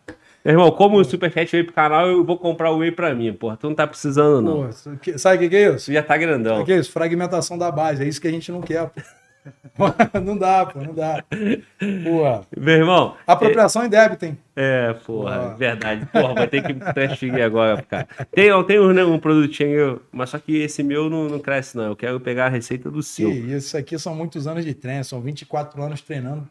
Meu 0.45 0.55
irmão, 0.55 0.71
como 0.73 0.99
o 0.99 1.05
superchat 1.05 1.51
veio 1.53 1.65
pro 1.65 1.75
canal, 1.75 2.07
eu 2.09 2.25
vou 2.25 2.37
comprar 2.37 2.71
o 2.73 2.79
whey 2.79 2.91
pra 2.91 3.15
mim, 3.15 3.33
porra. 3.33 3.57
Tu 3.57 3.69
não 3.69 3.75
tá 3.75 3.87
precisando, 3.87 4.43
não. 4.43 4.69
Isso 4.69 4.97
que- 5.01 5.17
sabe 5.19 5.37
o 5.37 5.39
que, 5.41 5.49
que 5.51 5.57
é 5.57 5.75
isso? 5.75 5.87
Tu 5.87 5.93
já 5.93 6.03
tá 6.03 6.17
grandão. 6.17 6.53
Sabe 6.55 6.63
o 6.63 6.67
que 6.67 6.73
é 6.73 6.79
isso? 6.79 6.91
Fragmentação 6.93 7.57
da 7.57 7.71
base. 7.71 8.03
É 8.03 8.09
isso 8.09 8.21
que 8.21 8.27
a 8.29 8.31
gente 8.33 8.51
não 8.51 8.61
quer, 8.61 8.91
pô. 8.91 9.01
não 10.25 10.37
dá, 10.37 10.65
pô, 10.67 10.81
não 10.81 10.95
dá. 10.95 11.25
Pô, 11.31 12.61
Meu 12.61 12.75
irmão. 12.77 13.17
apropriação 13.27 13.85
em 13.85 13.89
débito, 13.89 14.25
hein? 14.25 14.39
É, 14.55 14.93
porra, 15.05 15.37
Porra. 15.39 15.55
verdade. 15.57 16.07
Porra, 16.07 16.35
vou 16.35 16.47
ter 16.47 16.63
que 16.63 16.75
transferir 16.95 17.45
agora, 17.45 17.83
cara. 17.83 18.07
Tem, 18.33 18.47
eu 18.47 18.63
tenho 18.65 18.93
né, 18.93 19.05
um 19.05 19.19
produtinho, 19.19 20.01
mas 20.13 20.31
só 20.31 20.39
que 20.39 20.57
esse 20.63 20.83
meu 20.83 21.11
não, 21.11 21.29
não 21.29 21.39
cresce, 21.41 21.77
não. 21.77 21.85
Eu 21.87 21.97
quero 21.97 22.21
pegar 22.21 22.47
a 22.47 22.49
receita 22.49 22.91
do 22.91 23.03
seu. 23.03 23.31
isso 23.33 23.77
aqui 23.77 23.99
são 23.99 24.15
muitos 24.15 24.47
anos 24.47 24.65
de 24.65 24.75
treino, 24.75 25.03
são 25.05 25.21
24 25.21 25.83
anos 25.83 26.01
treinando 26.03 26.49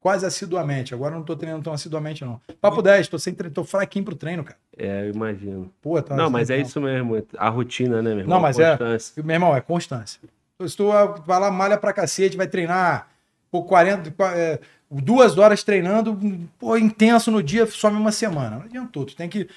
quase 0.00 0.24
assiduamente. 0.26 0.94
Agora 0.94 1.14
não 1.14 1.22
tô 1.22 1.36
treinando 1.36 1.64
tão 1.64 1.72
assiduamente, 1.72 2.24
não. 2.24 2.40
Papo 2.60 2.80
10, 2.82 3.08
tô, 3.08 3.18
sem 3.18 3.34
tre... 3.34 3.50
tô 3.50 3.64
fraquinho 3.64 4.04
pro 4.04 4.14
treino, 4.14 4.44
cara. 4.44 4.58
É, 4.76 5.06
eu 5.06 5.10
imagino. 5.14 5.72
Pô, 5.82 6.00
tá 6.00 6.14
não, 6.16 6.30
mas 6.30 6.50
é 6.50 6.58
isso 6.58 6.80
mesmo. 6.80 7.22
A 7.36 7.48
rotina, 7.48 8.00
né, 8.02 8.10
meu 8.10 8.20
irmão? 8.20 8.36
Não, 8.36 8.42
mas 8.42 8.58
é. 8.58 8.70
Constância. 8.76 9.22
Meu 9.22 9.34
irmão, 9.34 9.56
é 9.56 9.60
constância. 9.60 10.20
Se 10.66 10.76
tu 10.76 10.88
vai 11.26 11.38
lá, 11.40 11.50
malha 11.50 11.76
pra 11.78 11.92
cacete, 11.92 12.36
vai 12.36 12.46
treinar 12.48 13.08
por 13.50 13.62
40, 13.64 14.10
qua- 14.10 14.34
é, 14.36 14.58
duas 14.90 15.38
horas 15.38 15.62
treinando, 15.62 16.18
pô, 16.58 16.76
intenso 16.76 17.30
no 17.30 17.42
dia, 17.42 17.66
some 17.66 17.96
uma 17.96 18.12
semana. 18.12 18.56
Não 18.56 18.62
adiantou. 18.64 19.04
Tu 19.04 19.14
tem 19.16 19.28
que. 19.28 19.48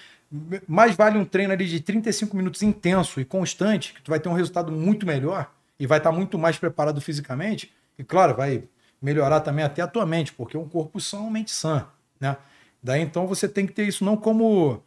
Mais 0.68 0.96
vale 0.96 1.18
um 1.18 1.26
treino 1.26 1.52
ali 1.52 1.66
de 1.66 1.80
35 1.82 2.38
minutos 2.38 2.62
intenso 2.64 3.20
e 3.20 3.26
constante, 3.26 3.94
que 3.94 4.02
tu 4.02 4.10
vai 4.10 4.20
ter 4.20 4.30
um 4.30 4.34
resultado 4.34 4.72
muito 4.72 5.06
melhor 5.06 5.52
e 5.78 5.86
vai 5.86 5.98
estar 5.98 6.12
muito 6.12 6.38
mais 6.40 6.58
preparado 6.58 7.02
fisicamente. 7.02 7.70
E 8.00 8.04
claro, 8.04 8.34
vai 8.36 8.64
melhorar 9.02 9.40
também 9.42 9.66
até 9.66 9.82
a 9.82 9.88
tua 9.88 10.06
mente, 10.06 10.32
porque 10.34 10.58
um 10.58 10.68
corpo 10.68 11.00
são, 11.00 11.30
mente 11.30 11.52
sã, 11.52 11.86
né? 12.20 12.38
Daí 12.84 13.02
então 13.02 13.28
você 13.28 13.48
tem 13.48 13.66
que 13.66 13.74
ter 13.74 13.84
isso 13.88 14.04
não 14.06 14.16
como 14.18 14.82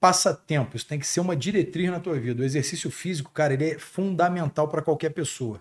passatempo, 0.00 0.76
isso 0.76 0.86
tem 0.86 0.98
que 0.98 1.06
ser 1.06 1.20
uma 1.20 1.36
diretriz 1.36 1.90
na 1.90 2.00
tua 2.00 2.18
vida. 2.18 2.42
O 2.42 2.44
exercício 2.44 2.90
físico, 2.90 3.30
cara, 3.32 3.52
ele 3.52 3.70
é 3.72 3.78
fundamental 3.78 4.66
para 4.68 4.82
qualquer 4.82 5.10
pessoa. 5.10 5.60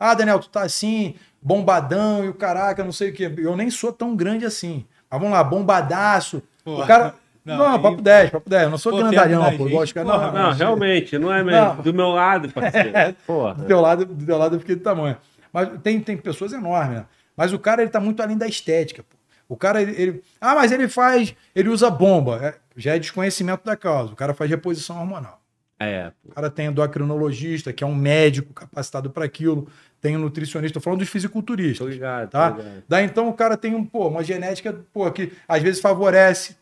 Ah, 0.00 0.14
Daniel, 0.14 0.38
tu 0.40 0.48
tá 0.48 0.62
assim, 0.62 1.14
bombadão 1.42 2.24
e 2.24 2.28
o 2.28 2.34
caraca, 2.34 2.84
não 2.84 2.92
sei 2.92 3.10
o 3.10 3.12
quê. 3.12 3.32
Eu 3.38 3.56
nem 3.56 3.70
sou 3.70 3.92
tão 3.92 4.14
grande 4.16 4.44
assim. 4.46 4.84
Mas 5.10 5.20
vamos 5.20 5.34
lá, 5.36 5.42
bombadaço. 5.44 6.42
Porra, 6.64 6.84
o 6.84 6.86
cara. 6.86 7.14
não, 7.44 7.56
Não, 7.58 7.66
aí- 7.74 7.82
papo 7.82 8.02
10, 8.02 8.30
papo 8.30 8.48
10. 8.50 8.62
Eu 8.64 8.70
não 8.70 8.78
sou 8.78 8.92
Pô, 8.92 8.98
grandalhão, 8.98 9.56
pô. 9.56 9.68
gente, 9.68 9.94
caras. 9.94 10.10
porra, 10.10 10.26
Não, 10.26 10.32
Não, 10.32 10.42
não, 10.50 10.52
realmente, 10.56 11.18
não 11.18 11.32
é 11.32 11.42
mesmo. 11.42 11.60
Não. 11.60 11.76
Do 11.82 11.94
meu 11.94 12.08
lado, 12.10 12.48
parceiro. 12.50 12.90
do 13.12 13.14
Porra. 13.26 13.64
teu 13.66 13.80
lado, 13.80 14.04
do 14.06 14.24
teu 14.26 14.38
lado 14.38 14.56
eu 14.56 14.60
fiquei 14.60 14.76
do 14.76 14.82
tamanho. 14.82 15.16
Mas 15.52 15.68
tem, 15.82 16.00
tem 16.00 16.16
pessoas 16.16 16.52
enormes, 16.52 16.98
né? 16.98 17.06
Mas 17.38 17.52
o 17.52 17.58
cara, 17.58 17.80
ele 17.80 17.90
tá 17.90 18.00
muito 18.00 18.20
além 18.20 18.36
da 18.36 18.46
estética, 18.48 19.02
pô. 19.02 19.16
O 19.48 19.56
cara, 19.56 19.80
ele, 19.80 19.92
ele- 19.92 20.22
Ah, 20.40 20.54
mas 20.56 20.72
ele 20.72 20.88
faz. 20.88 21.34
Ele 21.54 21.70
usa 21.70 21.88
bomba. 21.88 22.38
É, 22.44 22.54
já 22.76 22.96
é 22.96 22.98
desconhecimento 22.98 23.64
da 23.64 23.74
causa. 23.76 24.12
O 24.12 24.16
cara 24.16 24.34
faz 24.34 24.50
reposição 24.50 24.98
hormonal. 24.98 25.40
É, 25.80 26.10
O 26.24 26.32
cara 26.34 26.50
tem 26.50 26.66
endocrinologista, 26.66 27.72
que 27.72 27.84
é 27.84 27.86
um 27.86 27.94
médico 27.94 28.52
capacitado 28.52 29.08
para 29.10 29.24
aquilo. 29.24 29.68
Tem 30.00 30.16
um 30.16 30.20
nutricionista. 30.20 30.74
Tô 30.78 30.82
falando 30.82 30.98
dos 30.98 31.08
tô 31.08 31.12
fisiculturistas. 31.12 31.88
ligado, 31.88 32.28
Tá? 32.30 32.50
tô 32.50 32.56
ligado. 32.58 32.82
Daí 32.88 33.04
então 33.06 33.28
o 33.28 33.32
cara 33.32 33.56
tem 33.56 33.74
um, 33.74 33.84
pô, 33.84 34.08
uma 34.08 34.22
genética 34.24 34.72
pô, 34.92 35.10
que 35.10 35.32
às 35.46 35.62
vezes 35.62 35.80
favorece. 35.80 36.56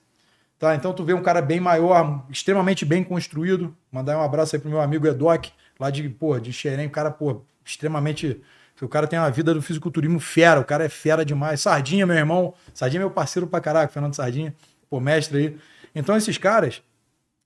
Tá? 0.58 0.74
Então 0.76 0.92
tu 0.92 1.02
vê 1.04 1.12
um 1.14 1.22
cara 1.22 1.42
bem 1.42 1.58
maior, 1.58 2.24
extremamente 2.30 2.84
bem 2.84 3.02
construído. 3.02 3.74
Mandar 3.90 4.16
um 4.18 4.22
abraço 4.22 4.54
aí 4.54 4.60
pro 4.60 4.70
meu 4.70 4.80
amigo 4.80 5.06
Edoc, 5.06 5.48
lá 5.80 5.90
de, 5.90 6.08
pô, 6.08 6.38
de 6.38 6.52
Xerém, 6.52 6.86
o 6.86 6.90
cara, 6.90 7.10
pô, 7.10 7.42
extremamente. 7.64 8.40
O 8.80 8.88
cara 8.88 9.06
tem 9.06 9.18
uma 9.18 9.30
vida 9.30 9.54
do 9.54 9.62
fisiculturismo 9.62 10.20
fera, 10.20 10.60
o 10.60 10.64
cara 10.64 10.84
é 10.84 10.88
fera 10.88 11.24
demais. 11.24 11.60
Sardinha, 11.60 12.06
meu 12.06 12.16
irmão. 12.16 12.54
Sardinha 12.74 13.00
é 13.00 13.04
meu 13.04 13.10
parceiro 13.10 13.46
pra 13.46 13.60
caraca, 13.60 13.92
Fernando 13.92 14.14
Sardinha, 14.14 14.54
pô, 14.90 15.00
mestre 15.00 15.38
aí. 15.38 15.56
Então 15.94 16.16
esses 16.16 16.36
caras, 16.36 16.82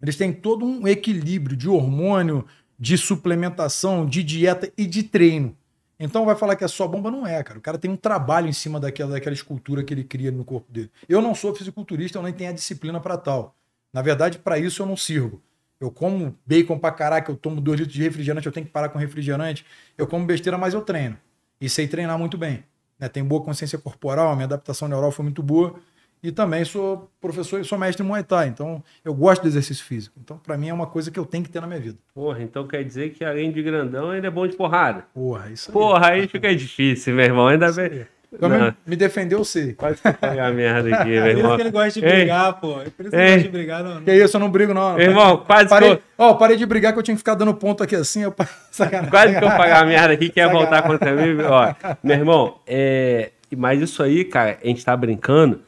eles 0.02 0.16
têm 0.16 0.32
todo 0.32 0.64
um 0.64 0.88
equilíbrio 0.88 1.56
de 1.56 1.68
hormônio, 1.68 2.44
de 2.78 2.96
suplementação, 2.98 4.06
de 4.06 4.22
dieta 4.22 4.72
e 4.76 4.86
de 4.86 5.02
treino. 5.02 5.56
Então 5.98 6.24
vai 6.24 6.34
falar 6.34 6.56
que 6.56 6.64
é 6.64 6.68
só 6.68 6.88
bomba? 6.88 7.10
Não 7.10 7.26
é, 7.26 7.42
cara. 7.42 7.58
O 7.58 7.62
cara 7.62 7.76
tem 7.76 7.90
um 7.90 7.96
trabalho 7.96 8.48
em 8.48 8.52
cima 8.54 8.80
daquela, 8.80 9.12
daquela 9.12 9.34
escultura 9.34 9.84
que 9.84 9.92
ele 9.92 10.02
cria 10.02 10.32
no 10.32 10.44
corpo 10.44 10.72
dele. 10.72 10.90
Eu 11.06 11.20
não 11.20 11.34
sou 11.34 11.54
fisiculturista, 11.54 12.18
eu 12.18 12.22
nem 12.22 12.32
tenho 12.32 12.48
a 12.48 12.54
disciplina 12.54 12.98
para 12.98 13.18
tal. 13.18 13.54
Na 13.92 14.00
verdade, 14.00 14.38
para 14.38 14.58
isso 14.58 14.80
eu 14.80 14.86
não 14.86 14.96
sirvo. 14.96 15.42
Eu 15.80 15.90
como 15.90 16.36
bacon 16.44 16.78
pra 16.78 16.92
caraca, 16.92 17.32
eu 17.32 17.36
tomo 17.36 17.60
dois 17.60 17.80
litros 17.80 17.96
de 17.96 18.02
refrigerante, 18.02 18.46
eu 18.46 18.52
tenho 18.52 18.66
que 18.66 18.72
parar 18.72 18.90
com 18.90 18.98
refrigerante. 18.98 19.64
Eu 19.96 20.06
como 20.06 20.26
besteira, 20.26 20.58
mas 20.58 20.74
eu 20.74 20.82
treino. 20.82 21.16
E 21.58 21.68
sei 21.68 21.88
treinar 21.88 22.18
muito 22.18 22.36
bem. 22.36 22.62
Né? 22.98 23.08
Tenho 23.08 23.24
boa 23.24 23.42
consciência 23.42 23.78
corporal, 23.78 24.34
minha 24.34 24.44
adaptação 24.44 24.86
neural 24.86 25.10
foi 25.10 25.22
muito 25.22 25.42
boa. 25.42 25.80
E 26.22 26.30
também 26.30 26.66
sou 26.66 27.10
professor 27.18 27.60
e 27.60 27.64
sou 27.64 27.78
mestre 27.78 28.04
em 28.04 28.06
Muay 28.06 28.22
Thai. 28.22 28.48
Então, 28.48 28.84
eu 29.02 29.14
gosto 29.14 29.40
do 29.40 29.48
exercício 29.48 29.82
físico. 29.82 30.20
Então, 30.22 30.36
para 30.36 30.58
mim, 30.58 30.68
é 30.68 30.74
uma 30.74 30.86
coisa 30.86 31.10
que 31.10 31.18
eu 31.18 31.24
tenho 31.24 31.42
que 31.42 31.48
ter 31.48 31.62
na 31.62 31.66
minha 31.66 31.80
vida. 31.80 31.96
Porra, 32.14 32.42
então 32.42 32.66
quer 32.68 32.84
dizer 32.84 33.14
que 33.14 33.24
além 33.24 33.50
de 33.50 33.62
grandão, 33.62 34.14
ele 34.14 34.26
é 34.26 34.30
bom 34.30 34.46
de 34.46 34.54
porrada. 34.54 35.06
Porra, 35.14 35.50
isso 35.50 35.70
aí. 35.70 35.72
Porra, 35.72 36.08
aí 36.08 36.28
fica 36.28 36.54
difícil, 36.54 37.14
meu 37.14 37.24
irmão. 37.24 37.46
Ainda 37.46 37.72
bem. 37.72 37.86
Então, 37.86 38.06
Não. 38.38 38.48
me, 38.48 38.74
me 38.86 38.96
defender, 38.96 39.34
eu 39.34 39.44
sei. 39.44 39.72
Quase 39.72 40.00
que 40.00 40.06
eu 40.08 40.14
pagar 40.14 40.48
a 40.48 40.52
merda 40.52 40.94
aqui, 40.96 41.10
meu 41.10 41.20
Por 41.22 41.28
isso 41.30 41.38
irmão. 41.38 41.56
que 41.56 41.62
ele 41.62 41.70
gosta 41.70 42.00
de 42.00 42.06
Ei. 42.06 42.12
brigar, 42.12 42.60
pô. 42.60 42.80
É 42.80 42.84
Por 42.84 43.06
isso 43.06 43.10
que 43.10 43.16
ele 43.16 43.22
Ei. 43.22 43.30
gosta 43.30 43.42
de 43.42 43.48
brigar. 43.48 43.82
Não, 43.84 44.02
Que 44.02 44.12
isso, 44.12 44.36
eu 44.36 44.40
não 44.40 44.50
brigo, 44.50 44.72
não. 44.72 44.94
Meu 44.94 45.06
irmão, 45.10 45.36
quase 45.38 45.64
que 45.64 45.70
Parei, 45.70 45.90
eu, 45.92 46.02
ó, 46.18 46.34
parei 46.34 46.56
de 46.56 46.66
brigar 46.66 46.92
que 46.92 46.98
eu 46.98 47.02
tinha 47.02 47.14
que 47.14 47.18
ficar 47.20 47.34
dando 47.34 47.52
ponto 47.54 47.82
aqui 47.82 47.96
assim. 47.96 48.22
Eu... 48.22 48.34
Sacanagem. 48.70 49.10
quase 49.10 49.38
que 49.38 49.44
eu 49.44 49.48
pagar 49.48 49.82
a 49.82 49.86
merda 49.86 50.12
aqui, 50.14 50.28
quer 50.28 50.42
Sacanagem. 50.46 50.70
voltar 50.70 50.82
contra 50.82 51.12
mim. 51.12 51.42
Ó, 51.42 51.74
meu 52.02 52.16
irmão, 52.16 52.56
é... 52.66 53.30
mas 53.56 53.80
isso 53.80 54.02
aí, 54.02 54.24
cara, 54.24 54.58
a 54.62 54.66
gente 54.66 54.84
tá 54.84 54.96
brincando. 54.96 55.60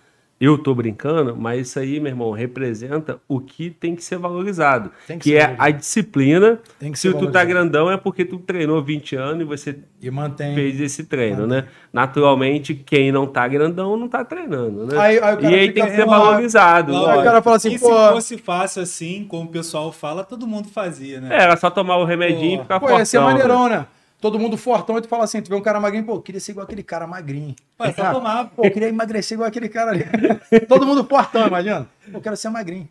Eu 0.45 0.59
tô 0.59 0.75
brincando, 0.75 1.37
mas 1.37 1.69
isso 1.69 1.79
aí, 1.79 2.01
meu 2.01 2.11
irmão, 2.11 2.33
representa 2.33 3.19
o 3.29 3.39
que 3.41 3.71
tem 3.71 3.95
que 3.95 4.03
ser 4.03 4.19
valorizado. 4.19 4.91
Tem 5.07 5.17
que 5.19 5.25
que 5.25 5.31
ser 5.31 5.37
é 5.37 5.41
valorizado. 5.43 5.69
a 5.69 5.71
disciplina. 5.71 6.59
Tem 6.81 6.91
que 6.91 6.99
Se 6.99 7.03
ser 7.03 7.09
tu 7.11 7.13
tá 7.13 7.19
valorizado. 7.21 7.49
grandão 7.49 7.91
é 7.91 7.97
porque 7.97 8.25
tu 8.25 8.39
treinou 8.39 8.83
20 8.83 9.15
anos 9.15 9.41
e 9.43 9.45
você 9.45 9.79
E 10.01 10.11
mantém. 10.11 10.55
fez 10.55 10.81
esse 10.81 11.05
treino, 11.05 11.47
né? 11.47 11.67
Naturalmente, 11.93 12.75
quem 12.75 13.13
não 13.13 13.27
tá 13.27 13.47
grandão 13.47 13.97
não 13.97 14.09
tá 14.09 14.25
treinando, 14.25 14.87
né? 14.87 14.99
Aí- 14.99 15.19
aí 15.23 15.37
e 15.43 15.47
aí 15.55 15.73
tem 15.73 15.85
que 15.85 15.91
ser 15.91 16.01
enrolado. 16.03 16.25
valorizado. 16.25 16.93
O 16.95 17.23
cara 17.23 17.41
fala 17.41 17.57
assim, 17.57 17.75
e 17.75 17.79
pô. 17.79 17.87
se 17.87 18.13
fosse 18.13 18.39
fácil 18.39 18.83
assim, 18.83 19.25
como 19.29 19.45
o 19.45 19.53
pessoal 19.53 19.93
fala, 19.93 20.25
todo 20.25 20.47
mundo 20.47 20.69
fazia, 20.69 21.21
né? 21.21 21.29
É, 21.31 21.43
era 21.43 21.57
só 21.57 21.71
tomar 21.71 21.99
o 21.99 22.05
remedinho 22.05 22.55
e 22.55 22.57
Pô. 22.57 22.63
ficar 22.65 22.81
Pô, 22.81 22.91
ia 22.91 23.05
ser 23.05 23.19
fortão, 23.19 23.33
maneirão, 23.33 23.69
né? 23.69 23.87
Todo 24.23 24.39
mundo 24.39 24.57
fortão, 24.57 24.97
e 24.97 25.01
tu 25.01 25.09
fala 25.09 25.25
assim, 25.25 25.43
tu 25.43 25.49
vê 25.49 25.57
um 25.57 25.61
cara 25.61 25.81
magrinho, 25.81 26.05
pô, 26.05 26.15
eu 26.15 26.23
queria 26.23 26.41
ser 26.41 26.53
igual 26.53 26.65
aquele 26.65 26.85
cara 26.85 27.09
magrinho. 27.09 27.57
Pô, 27.77 27.85
é 27.85 27.93
só 27.93 28.13
tomar. 28.13 28.51
Pô, 28.51 28.65
eu 28.65 28.71
queria 28.71 28.89
emagrecer 28.89 29.35
igual 29.35 29.49
aquele 29.49 29.69
cara 29.69 29.91
ali. 29.91 30.05
Todo 30.69 30.87
mundo 30.87 31.03
fortão, 31.03 31.45
imagina. 31.45 31.89
Pô, 32.13 32.19
eu 32.19 32.21
quero 32.21 32.37
ser 32.37 32.49
magrinho. 32.49 32.89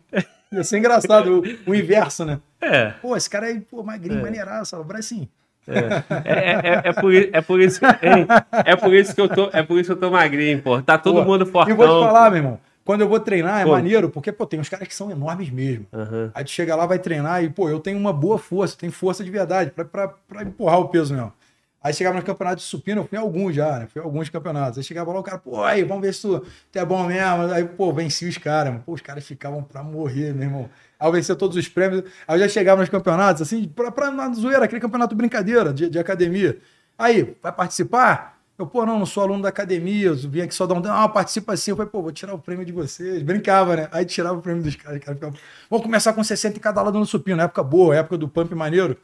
Ia 0.52 0.62
ser 0.62 0.76
engraçado, 0.76 1.42
o, 1.66 1.70
o 1.70 1.74
inverso, 1.74 2.26
né? 2.26 2.38
É. 2.60 2.90
Pô, 3.00 3.16
esse 3.16 3.30
cara 3.30 3.46
aí, 3.46 3.60
pô, 3.60 3.82
magrinho, 3.82 4.20
maneiraço, 4.20 4.76
o 4.76 4.84
bracinho. 4.84 5.26
É, 5.66 6.02
é, 6.24 6.80
é, 6.88 6.92
por, 6.92 7.14
é, 7.14 7.40
por 7.40 7.60
isso, 7.62 7.80
é 8.66 8.76
por 8.76 8.92
isso 8.92 9.14
que 9.14 9.20
eu 9.20 9.28
tô, 9.28 9.48
é 9.54 9.62
por 9.62 9.78
isso 9.78 9.86
que 9.86 9.92
eu 9.92 10.00
tô 10.00 10.10
magrinho, 10.10 10.60
pô. 10.60 10.82
Tá 10.82 10.98
todo 10.98 11.22
Pô, 11.22 11.30
mundo 11.30 11.46
fortão. 11.46 11.72
E 11.72 11.76
vou 11.76 11.86
te 11.86 12.06
falar, 12.06 12.24
pô. 12.24 12.30
meu 12.30 12.38
irmão, 12.40 12.60
quando 12.84 13.02
eu 13.02 13.08
vou 13.08 13.20
treinar 13.20 13.60
é 13.60 13.64
Pô. 13.64 13.70
maneiro, 13.70 14.10
porque, 14.10 14.32
pô, 14.32 14.46
tem 14.46 14.58
uns 14.58 14.68
caras 14.68 14.88
que 14.88 14.94
são 14.94 15.10
enormes 15.10 15.50
mesmo. 15.50 15.86
Aham. 15.92 16.30
Aí 16.34 16.44
tu 16.44 16.50
chega 16.50 16.74
lá, 16.74 16.86
vai 16.86 16.98
treinar 16.98 17.42
e, 17.42 17.48
pô, 17.48 17.68
eu 17.68 17.80
tenho 17.80 17.98
uma 17.98 18.12
boa 18.12 18.38
força, 18.38 18.76
tenho 18.76 18.92
força 18.92 19.22
de 19.22 19.30
verdade 19.30 19.70
pra, 19.70 19.84
pra, 19.84 20.08
pra 20.08 20.42
empurrar 20.42 20.80
o 20.80 20.88
peso 20.88 21.14
mesmo. 21.14 21.32
Aí 21.82 21.92
chegava 21.92 22.16
no 22.16 22.22
campeonato 22.22 22.56
de 22.58 22.62
supino, 22.62 23.00
eu 23.00 23.04
fui 23.04 23.18
em 23.18 23.20
alguns 23.20 23.56
já, 23.56 23.80
né? 23.80 23.88
Fui 23.88 24.00
em 24.00 24.04
alguns 24.04 24.28
campeonatos. 24.28 24.78
Aí 24.78 24.84
chegava 24.84 25.12
lá, 25.12 25.18
o 25.18 25.22
cara, 25.22 25.38
pô, 25.38 25.64
aí, 25.64 25.82
vamos 25.82 26.02
ver 26.02 26.14
se 26.14 26.22
tu, 26.22 26.40
tu 26.70 26.78
é 26.78 26.84
bom 26.84 27.04
mesmo. 27.04 27.52
Aí, 27.52 27.64
pô, 27.64 27.92
venci 27.92 28.24
os 28.24 28.38
caras. 28.38 28.80
Pô, 28.86 28.92
os 28.92 29.00
caras 29.00 29.24
ficavam 29.26 29.64
pra 29.64 29.82
morrer, 29.82 30.32
meu 30.32 30.44
irmão. 30.44 30.70
Aí 30.98 31.08
eu 31.08 31.12
vencia 31.12 31.34
todos 31.34 31.56
os 31.56 31.68
prêmios. 31.68 32.04
Aí 32.28 32.36
eu 32.36 32.44
já 32.44 32.48
chegava 32.48 32.80
nos 32.80 32.88
campeonatos, 32.88 33.42
assim, 33.42 33.66
pra, 33.66 33.90
pra 33.90 34.12
na 34.12 34.32
zoeira, 34.32 34.64
aquele 34.64 34.80
campeonato 34.80 35.16
brincadeira 35.16 35.72
de, 35.72 35.90
de 35.90 35.98
academia. 35.98 36.56
Aí, 36.96 37.34
vai 37.42 37.50
participar? 37.50 38.40
Eu, 38.58 38.66
pô, 38.66 38.84
não, 38.84 38.98
não 38.98 39.06
sou 39.06 39.22
aluno 39.22 39.42
da 39.42 39.48
academia, 39.48 40.08
eu 40.08 40.16
vim 40.16 40.42
aqui 40.42 40.54
só 40.54 40.66
dar 40.66 40.74
um. 40.74 40.82
Ah, 40.92 41.08
participa 41.08 41.54
assim. 41.54 41.70
Eu 41.70 41.76
falei, 41.76 41.90
pô, 41.90 42.02
vou 42.02 42.12
tirar 42.12 42.34
o 42.34 42.38
prêmio 42.38 42.64
de 42.64 42.72
vocês. 42.72 43.22
Brincava, 43.22 43.76
né? 43.76 43.88
Aí 43.90 44.04
tirava 44.04 44.38
o 44.38 44.42
prêmio 44.42 44.62
dos 44.62 44.76
caras. 44.76 45.00
cara 45.00 45.16
ficava, 45.16 45.34
Vamos 45.70 45.84
começar 45.84 46.12
com 46.12 46.22
60 46.22 46.58
em 46.58 46.60
cada 46.60 46.82
lado 46.82 46.98
no 46.98 47.06
supino, 47.06 47.38
na 47.38 47.44
época 47.44 47.62
boa, 47.62 47.96
época 47.96 48.18
do 48.18 48.28
pump 48.28 48.54
maneiro. 48.54 48.96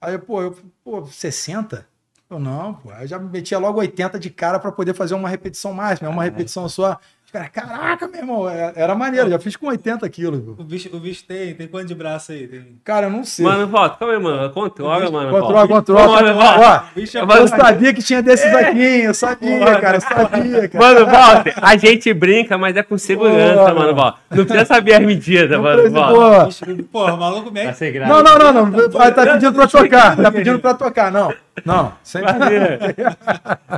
Aí, 0.00 0.16
pô, 0.18 0.42
eu, 0.42 0.56
pô, 0.84 1.04
60? 1.04 1.86
Eu 2.30 2.38
não, 2.38 2.74
pô. 2.74 2.90
Aí 2.90 3.06
já 3.06 3.18
metia 3.18 3.58
logo 3.58 3.78
80 3.80 4.18
de 4.18 4.30
cara 4.30 4.58
pra 4.58 4.72
poder 4.72 4.94
fazer 4.94 5.14
uma 5.14 5.28
repetição 5.28 5.72
máxima, 5.72 6.08
uma 6.08 6.24
repetição 6.24 6.68
só. 6.68 6.98
Caras, 7.32 7.48
caraca, 7.48 8.06
meu 8.08 8.20
irmão, 8.20 8.46
é- 8.50 8.74
era 8.76 8.94
maneiro, 8.94 9.30
já 9.30 9.38
fiz 9.38 9.56
com 9.56 9.68
80 9.68 10.06
quilos. 10.10 10.42
O 10.58 10.62
bicho, 10.62 10.90
o 10.92 11.00
bicho 11.00 11.24
tem, 11.26 11.54
tem 11.54 11.66
quanto 11.66 11.86
de 11.86 11.94
braço 11.94 12.30
aí? 12.30 12.46
Tem... 12.46 12.62
Cara, 12.84 13.06
eu 13.06 13.10
não 13.10 13.24
sei. 13.24 13.42
Mano, 13.42 13.66
volta, 13.66 13.96
calma 13.96 14.12
aí, 14.14 14.20
mano. 14.22 14.50
Controla, 14.50 15.10
mano. 15.10 15.30
Controla, 15.30 15.66
controla. 15.66 16.08
Mano, 16.22 16.34
volta. 16.34 16.60
Ó, 16.60 16.94
Bicho 16.94 17.16
é 17.16 17.22
eu 17.22 17.26
bom. 17.26 17.46
sabia 17.48 17.94
que 17.94 18.02
tinha 18.02 18.22
desses 18.22 18.54
aqui, 18.54 18.84
hein? 18.84 19.00
Eu 19.04 19.14
sabia, 19.14 19.80
cara, 19.80 19.96
eu 19.96 20.00
sabia, 20.02 20.68
cara. 20.68 20.84
Mano, 20.84 21.06
volta. 21.06 21.54
A 21.62 21.74
gente 21.78 22.12
brinca, 22.12 22.58
mas 22.58 22.76
é 22.76 22.82
com 22.82 22.98
segurança, 22.98 23.54
Porra. 23.60 23.74
mano. 23.74 23.94
Volta. 23.94 24.18
Não 24.30 24.44
precisa 24.44 24.64
saber 24.66 24.92
as 24.92 25.00
medidas, 25.06 25.50
Não 25.50 25.62
mano. 25.62 25.90
Volta. 25.90 26.14
pô. 26.40 26.46
Bicho, 26.46 26.82
Porra, 26.92 27.14
o 27.14 27.16
maluco 27.18 27.50
ser 27.74 27.92
grave. 27.92 28.12
Não, 28.12 28.22
não, 28.22 28.38
não, 28.38 28.66
não. 28.66 28.90
Vai, 28.90 29.10
Tá 29.14 29.24
pedindo 29.26 29.54
pra 29.54 29.66
tocar. 29.66 30.16
Tá 30.16 30.30
pedindo 30.30 30.58
pra 30.58 30.74
tocar, 30.74 31.10
não. 31.10 31.32
Não, 31.66 31.92
sem 32.02 32.22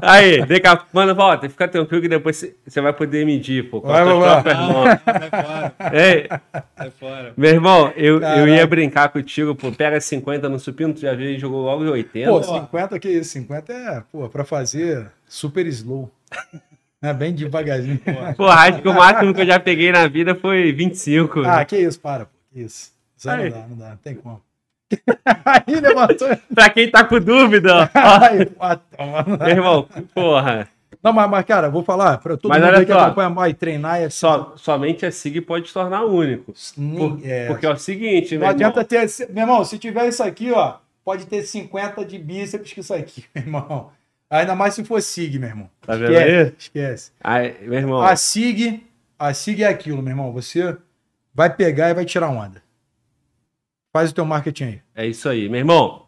Aí, 0.03 0.45
daqui 0.47 0.67
a... 0.67 0.81
Mano, 0.93 1.15
volta. 1.15 1.49
Fica 1.49 1.67
tranquilo 1.69 2.03
que 2.03 2.09
depois 2.09 2.37
você- 2.67 2.81
vai 2.81 2.93
poder 2.93 3.27
medir, 3.27 3.69
pô. 3.69 3.81
Vai, 3.81 4.05
vai, 4.05 4.15
vai. 4.19 4.43
sai 4.43 5.31
fora, 5.43 5.75
Ei, 5.93 6.29
sai 6.77 6.91
fora. 6.91 7.33
meu 7.37 7.51
irmão, 7.51 7.93
eu, 7.97 8.23
eu 8.23 8.49
ia 8.49 8.67
brincar 8.67 9.09
contigo, 9.09 9.55
pô. 9.55 9.73
Pega 9.73 10.01
50 10.01 10.49
no 10.49 10.59
supino, 10.59 10.95
tu 10.95 11.01
já 11.01 11.15
viu 11.15 11.31
e 11.31 11.39
jogou 11.39 11.63
logo 11.63 11.85
em 11.85 11.89
80. 11.89 12.31
Pô, 12.31 12.43
50 12.43 12.99
que 12.99 13.09
isso? 13.09 13.31
50 13.33 13.73
é, 13.73 14.03
pô, 14.13 14.29
pra 14.29 14.45
fazer 14.45 15.07
super 15.29 15.67
slow. 15.67 16.11
É 17.03 17.13
bem 17.13 17.35
devagarzinho. 17.35 18.01
Pô, 18.37 18.47
acho 18.47 18.81
que 18.81 18.89
o 18.89 18.95
máximo 18.95 19.35
que 19.35 19.43
eu 19.43 19.47
já 19.47 19.61
peguei 19.61 19.93
na 19.93 20.07
vida 20.09 20.35
foi 20.35 20.73
25. 20.73 21.43
Ah, 21.45 21.65
que 21.65 21.77
isso, 21.77 22.01
para, 22.01 22.25
pô. 22.27 22.31
Que 22.53 22.63
isso. 22.63 22.93
Isso 23.17 23.29
aí 23.31 23.45
Aí. 23.45 23.51
não 23.51 23.59
dá, 23.61 23.67
não 23.69 23.77
dá, 23.77 23.89
não 23.91 23.97
tem 23.99 24.15
como. 24.15 24.41
Aí 25.45 25.81
levantou. 25.81 26.29
Pra 26.55 26.71
quem 26.71 26.91
tá 26.91 27.05
com 27.05 27.19
dúvida, 27.21 27.91
ó. 27.95 29.39
Meu 29.39 29.49
irmão, 29.49 29.89
porra. 30.15 30.69
Não, 31.03 31.13
mas, 31.13 31.29
mas, 31.29 31.45
cara, 31.45 31.69
vou 31.69 31.83
falar 31.85 32.17
pra 32.19 32.35
todo 32.37 32.49
Mas 32.49 32.63
mundo 32.63 32.75
olha 32.77 32.87
que 32.87 32.93
só. 32.93 33.01
acompanha 33.01 33.29
mais 33.29 33.53
treinar 33.55 34.01
é 34.01 34.09
Só, 34.09 34.55
somente 34.57 35.05
a 35.05 35.11
SIG 35.11 35.43
pode 35.43 35.69
se 35.69 35.75
tornar 35.75 36.05
único. 36.05 36.55
Por- 36.97 37.21
é, 37.23 37.47
Porque 37.49 37.67
é 37.67 37.71
o 37.71 37.77
seguinte, 37.77 38.35
Não 38.35 38.41
meu 38.41 38.49
adianta 38.49 38.81
irmão. 38.81 39.07
ter. 39.07 39.29
Meu 39.33 39.43
irmão, 39.43 39.65
se 39.67 39.79
tiver 39.79 40.09
isso 40.09 40.23
aqui, 40.23 40.51
ó, 40.51 40.77
pode 41.05 41.27
ter 41.27 41.43
50 41.43 42.05
de 42.07 42.17
bíceps 42.19 42.73
que 42.73 42.81
isso 42.81 42.95
aqui, 42.95 43.25
meu 43.35 43.45
irmão. 43.45 43.91
Ainda 44.31 44.55
mais 44.55 44.73
se 44.75 44.83
for 44.83 45.01
SIG, 45.03 45.39
meu 45.39 45.49
irmão. 45.51 45.71
Tá 45.87 45.95
vendo 45.95 46.11
Esquece, 46.13 46.31
aí? 46.47 46.53
esquece. 46.59 47.13
Aí, 47.23 47.55
meu 47.69 47.79
irmão, 47.79 48.01
A 48.01 48.17
SIG, 48.17 48.83
a 49.19 49.35
SIG 49.35 49.63
é 49.63 49.69
aquilo, 49.69 50.01
meu 50.03 50.11
irmão. 50.13 50.33
Você 50.33 50.75
vai 51.35 51.51
pegar 51.55 51.91
e 51.91 51.95
vai 51.95 52.07
tirar 52.07 52.31
onda. 52.31 52.63
Faz 53.95 54.11
o 54.11 54.15
teu 54.15 54.25
marketing 54.25 54.65
aí. 54.65 54.81
é 54.93 55.07
isso 55.07 55.29
aí. 55.29 55.49
Meu 55.49 55.61
irmão, 55.61 56.07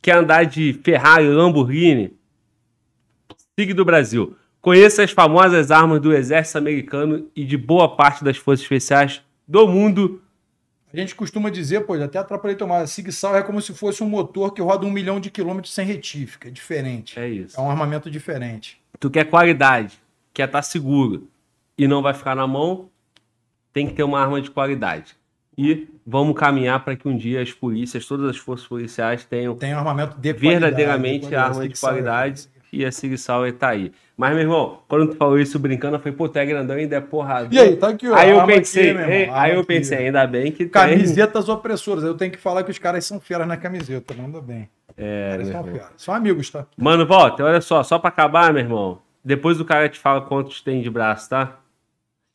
quer 0.00 0.16
andar 0.16 0.44
de 0.44 0.74
Ferrari, 0.74 1.26
Lamborghini? 1.26 2.16
SIG 3.58 3.74
do 3.74 3.84
Brasil. 3.84 4.36
Conheça 4.60 5.02
as 5.02 5.10
famosas 5.10 5.72
armas 5.72 6.00
do 6.00 6.14
exército 6.14 6.56
americano 6.56 7.28
e 7.34 7.44
de 7.44 7.56
boa 7.56 7.96
parte 7.96 8.22
das 8.22 8.36
forças 8.36 8.62
especiais 8.62 9.20
do 9.46 9.66
mundo. 9.66 10.22
A 10.92 10.96
gente 10.96 11.16
costuma 11.16 11.50
dizer, 11.50 11.84
pô, 11.84 11.94
até 11.94 12.16
atrapalhei 12.16 12.56
tomar. 12.56 12.82
A 12.82 12.86
SIG 12.86 13.10
Sauer 13.10 13.40
é 13.40 13.42
como 13.42 13.60
se 13.60 13.74
fosse 13.74 14.04
um 14.04 14.08
motor 14.08 14.54
que 14.54 14.62
roda 14.62 14.86
um 14.86 14.90
milhão 14.92 15.18
de 15.18 15.32
quilômetros 15.32 15.74
sem 15.74 15.84
retífica. 15.84 16.46
É 16.46 16.50
diferente. 16.52 17.18
É 17.18 17.28
isso. 17.28 17.58
É 17.58 17.60
um 17.60 17.68
armamento 17.68 18.08
diferente. 18.08 18.80
Tu 19.00 19.10
quer 19.10 19.24
qualidade, 19.24 19.98
quer 20.32 20.46
estar 20.46 20.62
seguro 20.62 21.26
e 21.76 21.88
não 21.88 22.02
vai 22.02 22.14
ficar 22.14 22.36
na 22.36 22.46
mão, 22.46 22.88
tem 23.72 23.88
que 23.88 23.94
ter 23.94 24.04
uma 24.04 24.20
arma 24.20 24.40
de 24.40 24.48
qualidade. 24.48 25.16
E 25.58 25.88
vamos 26.06 26.38
caminhar 26.38 26.84
para 26.84 26.96
que 26.96 27.08
um 27.08 27.16
dia 27.16 27.40
as 27.42 27.52
polícias, 27.52 28.06
todas 28.06 28.28
as 28.30 28.36
forças 28.36 28.66
policiais 28.66 29.24
tenham 29.24 29.54
Tem 29.56 29.72
armamento 29.72 30.16
de 30.18 30.32
verdadeiramente 30.32 31.20
qualidade. 31.20 31.50
arma 31.52 31.68
de 31.68 31.76
Sauer. 31.78 31.94
qualidade 31.94 32.48
e 32.72 32.84
a 32.84 32.90
Sig 32.92 33.16
Sauer 33.16 33.52
tá 33.52 33.68
aí. 33.68 33.92
Mas, 34.16 34.30
meu 34.32 34.42
irmão, 34.42 34.80
quando 34.88 35.10
tu 35.10 35.16
falou 35.16 35.38
isso 35.38 35.58
brincando, 35.58 35.96
eu 35.96 36.00
falei, 36.00 36.16
pô, 36.16 36.28
tu 36.28 36.38
é 36.38 36.46
grandão 36.46 36.76
e 36.76 36.82
ainda 36.82 36.96
é 36.96 37.00
porrada. 37.00 37.48
E 37.52 37.58
aí, 37.58 37.76
tá 37.76 37.88
aqui, 37.88 38.08
ó. 38.08 38.14
Aí 38.14 38.30
eu 38.30 38.44
pensei, 38.46 38.90
aqui, 38.90 38.98
meu 38.98 39.02
irmão, 39.02 39.16
hein, 39.16 39.28
arma 39.30 39.42
aí 39.42 39.54
eu 39.54 39.64
pensei, 39.64 39.98
ainda 39.98 40.26
bem 40.26 40.52
que 40.52 40.58
tem. 40.58 40.68
Camisetas 40.68 41.48
opressoras. 41.48 42.04
Eu 42.04 42.14
tenho 42.16 42.30
que 42.30 42.38
falar 42.38 42.62
que 42.62 42.70
os 42.70 42.78
caras 42.78 43.04
são 43.04 43.18
feras 43.20 43.46
na 43.48 43.56
camiseta, 43.56 44.14
manda 44.14 44.40
bem. 44.40 44.68
É, 44.96 45.38
são. 45.44 45.64
São 45.96 46.14
amigos, 46.14 46.48
tá? 46.50 46.66
Mano, 46.76 47.04
volta, 47.06 47.44
olha 47.44 47.60
só, 47.60 47.82
só 47.82 47.98
pra 47.98 48.08
acabar, 48.08 48.52
meu 48.52 48.62
irmão. 48.62 49.00
Depois 49.24 49.58
o 49.60 49.64
cara 49.64 49.88
te 49.88 49.98
fala 49.98 50.20
quantos 50.20 50.60
tem 50.60 50.80
de 50.82 50.90
braço, 50.90 51.30
tá? 51.30 51.58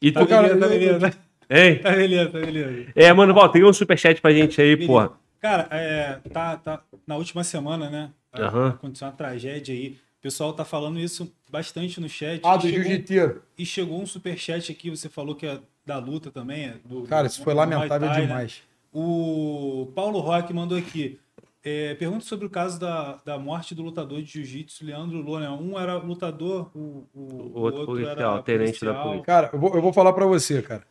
E 0.01 0.11
tu, 0.11 0.19
Tá 0.19 0.25
cara, 0.27 0.49
tá 0.57 0.65
eu- 0.65 0.69
beleza. 0.69 1.13
hein? 1.49 1.79
Tá 1.79 1.91
beleza, 1.91 2.29
tá 2.29 2.39
beleza. 2.39 2.91
É, 2.95 3.11
mano, 3.13 3.33
volta, 3.33 3.53
tem 3.53 3.63
um 3.63 3.73
superchat 3.73 4.21
pra 4.21 4.31
gente 4.31 4.61
aí, 4.61 4.85
porra. 4.85 5.11
Cara, 5.39 5.67
é, 5.71 6.19
tá, 6.31 6.57
tá, 6.57 6.83
na 7.07 7.15
última 7.15 7.43
semana, 7.43 7.89
né? 7.89 8.11
Aham. 8.33 8.69
Aconteceu 8.69 9.07
uma 9.07 9.13
tragédia 9.13 9.73
aí. 9.73 9.97
O 10.19 10.21
pessoal 10.21 10.51
tá 10.51 10.65
falando 10.65 10.99
isso 10.99 11.33
bastante 11.49 12.01
no 12.01 12.09
chat. 12.09 12.41
Ah, 12.43 12.57
do 12.57 12.67
jiu-jiteiro. 12.67 13.41
E 13.57 13.65
chegou 13.65 14.01
um 14.01 14.05
superchat 14.05 14.69
aqui, 14.71 14.89
você 14.89 15.07
falou 15.07 15.33
que 15.33 15.47
é 15.47 15.59
da 15.85 15.97
luta 15.97 16.29
também. 16.29 16.65
É 16.65 16.75
do, 16.83 17.03
Cara, 17.03 17.27
isso 17.27 17.41
foi 17.41 17.53
do 17.53 17.57
lamentável 17.57 18.09
Thai, 18.09 18.19
né? 18.19 18.27
demais. 18.27 18.61
O 18.93 19.91
Paulo 19.95 20.19
Roque 20.19 20.53
mandou 20.53 20.77
aqui. 20.77 21.19
É, 21.63 21.93
pergunta 21.95 22.23
sobre 22.23 22.45
o 22.45 22.49
caso 22.49 22.79
da, 22.79 23.17
da 23.25 23.37
morte 23.37 23.75
do 23.75 23.81
lutador 23.81 24.21
de 24.21 24.29
jiu-jitsu, 24.29 24.85
Leandro 24.85 25.21
Lona. 25.21 25.51
Um 25.51 25.79
era 25.79 25.97
lutador, 25.97 26.69
o, 26.75 27.05
o, 27.13 27.51
O 27.53 27.59
outro 27.61 27.85
policial, 27.85 28.43
tenente 28.43 28.83
da 28.83 28.93
polícia. 28.93 29.23
Cara, 29.23 29.49
eu 29.53 29.59
vou, 29.59 29.73
eu 29.75 29.81
vou 29.81 29.93
falar 29.93 30.13
pra 30.13 30.25
você, 30.25 30.61
cara. 30.61 30.83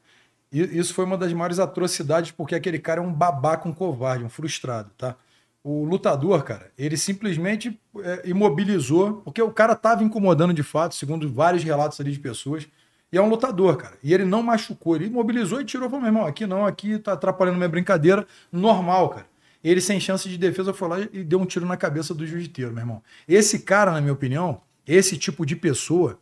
Isso 0.51 0.95
foi 0.95 1.05
uma 1.05 1.19
das 1.19 1.33
maiores 1.33 1.59
atrocidades, 1.59 2.31
porque 2.31 2.55
aquele 2.55 2.79
cara 2.79 3.01
é 3.01 3.05
um 3.05 3.13
babaca, 3.13 3.69
um 3.69 3.73
covarde, 3.73 4.25
um 4.25 4.31
frustrado, 4.31 4.91
tá? 4.97 5.15
O 5.63 5.85
lutador, 5.85 6.43
cara, 6.45 6.71
ele 6.79 6.97
simplesmente 6.97 7.79
é, 7.99 8.23
imobilizou, 8.31 9.15
porque 9.25 9.43
o 9.43 9.51
cara 9.51 9.75
tava 9.75 10.03
incomodando 10.03 10.55
de 10.55 10.63
fato, 10.63 10.95
segundo 10.95 11.31
vários 11.31 11.63
relatos 11.63 12.01
ali 12.01 12.13
de 12.13 12.19
pessoas, 12.19 12.67
e 13.13 13.19
é 13.19 13.23
um 13.23 13.29
lutador, 13.29 13.77
cara. 13.77 13.99
E 14.03 14.15
ele 14.15 14.25
não 14.25 14.43
machucou, 14.43 14.97
ele 14.97 15.07
imobilizou 15.07 15.61
e 15.61 15.65
tirou, 15.65 15.89
falou, 15.89 16.01
meu 16.01 16.09
irmão, 16.09 16.27
aqui 16.27 16.47
não, 16.47 16.65
aqui 16.65 16.99
tá 16.99 17.13
atrapalhando 17.13 17.57
minha 17.57 17.69
brincadeira, 17.69 18.27
normal, 18.51 19.11
cara. 19.11 19.27
Ele, 19.63 19.81
sem 19.81 19.99
chance 19.99 20.29
de 20.29 20.39
defesa, 20.39 20.73
foi 20.73 20.89
lá 20.89 21.01
e 21.01 21.25
deu 21.25 21.41
um 21.41 21.45
tiro 21.45 21.67
na 21.67 21.77
cabeça 21.77 22.15
do 22.15 22.27
jiu-jiteiro, 22.27 22.73
meu 22.73 22.83
irmão. 22.83 23.03
Esse 23.27 23.59
cara, 23.61 23.93
na 23.93 24.01
minha 24.01 24.13
opinião, 24.13 24.61
esse 24.87 25.19
tipo 25.19 25.45
de 25.45 25.57
pessoa, 25.57 26.19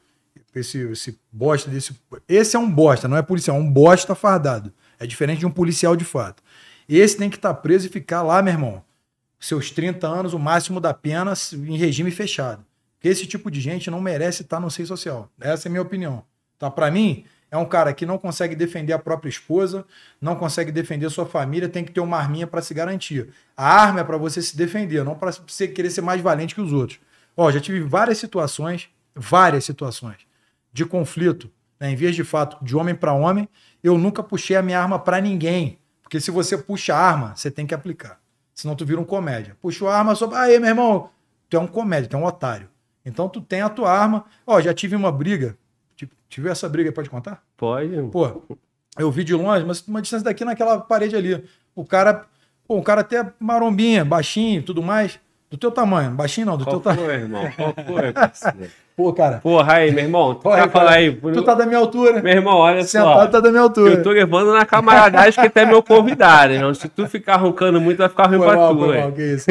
esse, 0.60 0.78
esse 0.90 1.18
bosta 1.30 1.70
desse. 1.70 1.94
Esse 2.28 2.56
é 2.56 2.58
um 2.58 2.70
bosta, 2.70 3.08
não 3.08 3.16
é 3.16 3.22
policial, 3.22 3.56
é 3.56 3.60
um 3.60 3.70
bosta 3.70 4.14
fardado. 4.14 4.72
É 4.98 5.06
diferente 5.06 5.40
de 5.40 5.46
um 5.46 5.50
policial 5.50 5.94
de 5.94 6.04
fato. 6.04 6.42
Esse 6.88 7.16
tem 7.16 7.28
que 7.28 7.36
estar 7.36 7.52
preso 7.54 7.86
e 7.86 7.90
ficar 7.90 8.22
lá, 8.22 8.42
meu 8.42 8.52
irmão. 8.52 8.84
Seus 9.38 9.70
30 9.70 10.06
anos, 10.06 10.32
o 10.32 10.38
máximo 10.38 10.80
da 10.80 10.94
pena, 10.94 11.34
em 11.52 11.76
regime 11.76 12.10
fechado. 12.10 12.64
Porque 12.94 13.08
esse 13.08 13.26
tipo 13.26 13.50
de 13.50 13.60
gente 13.60 13.90
não 13.90 14.00
merece 14.00 14.42
estar 14.42 14.60
no 14.60 14.70
seio 14.70 14.88
social. 14.88 15.30
Essa 15.38 15.66
é 15.66 15.68
a 15.68 15.72
minha 15.72 15.82
opinião. 15.82 16.24
Tá? 16.58 16.70
Para 16.70 16.90
mim, 16.90 17.24
é 17.50 17.56
um 17.56 17.66
cara 17.66 17.92
que 17.92 18.06
não 18.06 18.16
consegue 18.16 18.56
defender 18.56 18.94
a 18.94 18.98
própria 18.98 19.28
esposa, 19.28 19.84
não 20.20 20.36
consegue 20.36 20.72
defender 20.72 21.10
sua 21.10 21.26
família, 21.26 21.68
tem 21.68 21.84
que 21.84 21.92
ter 21.92 22.00
uma 22.00 22.16
arminha 22.16 22.46
para 22.46 22.62
se 22.62 22.72
garantir. 22.72 23.28
A 23.56 23.68
arma 23.68 24.00
é 24.00 24.04
para 24.04 24.16
você 24.16 24.40
se 24.40 24.56
defender, 24.56 25.04
não 25.04 25.14
para 25.14 25.32
você 25.32 25.68
querer 25.68 25.90
ser 25.90 26.00
mais 26.00 26.20
valente 26.22 26.54
que 26.54 26.60
os 26.60 26.72
outros. 26.72 26.98
Ó, 27.36 27.50
já 27.50 27.60
tive 27.60 27.80
várias 27.80 28.16
situações, 28.16 28.88
várias 29.14 29.64
situações 29.64 30.25
de 30.76 30.84
conflito, 30.84 31.50
né, 31.80 31.90
em 31.90 31.96
vez 31.96 32.14
de 32.14 32.22
fato 32.22 32.62
de 32.62 32.76
homem 32.76 32.94
para 32.94 33.14
homem, 33.14 33.48
eu 33.82 33.96
nunca 33.96 34.22
puxei 34.22 34.56
a 34.56 34.62
minha 34.62 34.78
arma 34.78 34.98
para 34.98 35.22
ninguém, 35.22 35.78
porque 36.02 36.20
se 36.20 36.30
você 36.30 36.58
puxa 36.58 36.94
a 36.94 36.98
arma, 36.98 37.34
você 37.34 37.50
tem 37.50 37.66
que 37.66 37.74
aplicar. 37.74 38.20
Senão 38.52 38.76
tu 38.76 38.84
vira 38.84 39.00
um 39.00 39.04
comédia. 39.04 39.56
Puxou 39.60 39.88
a 39.88 39.96
arma 39.96 40.14
só, 40.14 40.30
aí, 40.34 40.58
meu 40.58 40.68
irmão, 40.68 41.08
tu 41.48 41.56
é 41.56 41.60
um 41.60 41.66
comédia, 41.66 42.10
tu 42.10 42.16
é 42.16 42.18
um 42.18 42.24
otário. 42.24 42.68
Então 43.04 43.26
tu 43.26 43.40
tem 43.40 43.62
a 43.62 43.70
tua 43.70 43.90
arma. 43.90 44.24
Ó, 44.46 44.60
já 44.60 44.74
tive 44.74 44.94
uma 44.94 45.10
briga. 45.10 45.56
Tive 46.28 46.50
essa 46.50 46.68
briga, 46.68 46.92
pode 46.92 47.08
contar? 47.08 47.42
Pode. 47.56 47.88
Pô, 48.10 48.42
eu 48.98 49.10
vi 49.10 49.24
de 49.24 49.34
longe, 49.34 49.64
mas 49.64 49.86
uma 49.86 50.02
distância 50.02 50.24
daqui 50.24 50.44
naquela 50.44 50.78
parede 50.78 51.16
ali. 51.16 51.42
O 51.74 51.84
cara, 51.84 52.26
pô, 52.66 52.76
um 52.76 52.82
cara 52.82 53.00
até 53.00 53.32
marombinha, 53.38 54.04
baixinho, 54.04 54.62
tudo 54.62 54.82
mais. 54.82 55.18
Do 55.50 55.56
teu 55.56 55.70
tamanho, 55.70 56.10
baixinho 56.10 56.46
não, 56.46 56.56
do 56.56 56.64
Qual 56.64 56.80
teu 56.80 56.92
foi, 56.94 57.02
tamanho. 57.02 57.20
irmão? 57.20 57.48
Qual 57.56 57.74
foi, 57.86 58.12
parceiro? 58.12 58.70
Pô, 58.96 59.12
cara. 59.12 59.38
Porra, 59.38 59.74
aí, 59.74 59.92
meu 59.92 60.04
irmão, 60.04 60.34
tu 60.34 60.40
Porra, 60.40 60.56
cara, 60.56 60.70
falar 60.70 60.92
aí. 60.92 61.14
Tu 61.14 61.42
tá 61.42 61.54
da 61.54 61.66
minha 61.66 61.78
altura. 61.78 62.22
Meu 62.22 62.32
irmão, 62.32 62.54
olha 62.56 62.82
Sentado 62.82 63.20
só. 63.20 63.26
tá 63.26 63.40
da 63.40 63.50
minha 63.50 63.62
altura. 63.62 63.92
Eu 63.94 64.02
tô 64.02 64.10
levando 64.10 64.52
na 64.52 64.64
camaradagem 64.64 65.38
que 65.38 65.46
até 65.46 65.66
meu 65.66 65.82
convidado, 65.82 66.52
irmão. 66.54 66.72
Se 66.74 66.88
tu 66.88 67.06
ficar 67.06 67.36
roncando 67.36 67.80
muito, 67.80 67.98
vai 67.98 68.08
ficar 68.08 68.26
ruim 68.26 68.38
Foi 68.38 68.46
pra 68.48 68.56
mal, 68.56 68.74
tu, 68.74 68.84
foi 68.84 68.98
mal, 69.00 69.12
que 69.12 69.22
isso. 69.22 69.46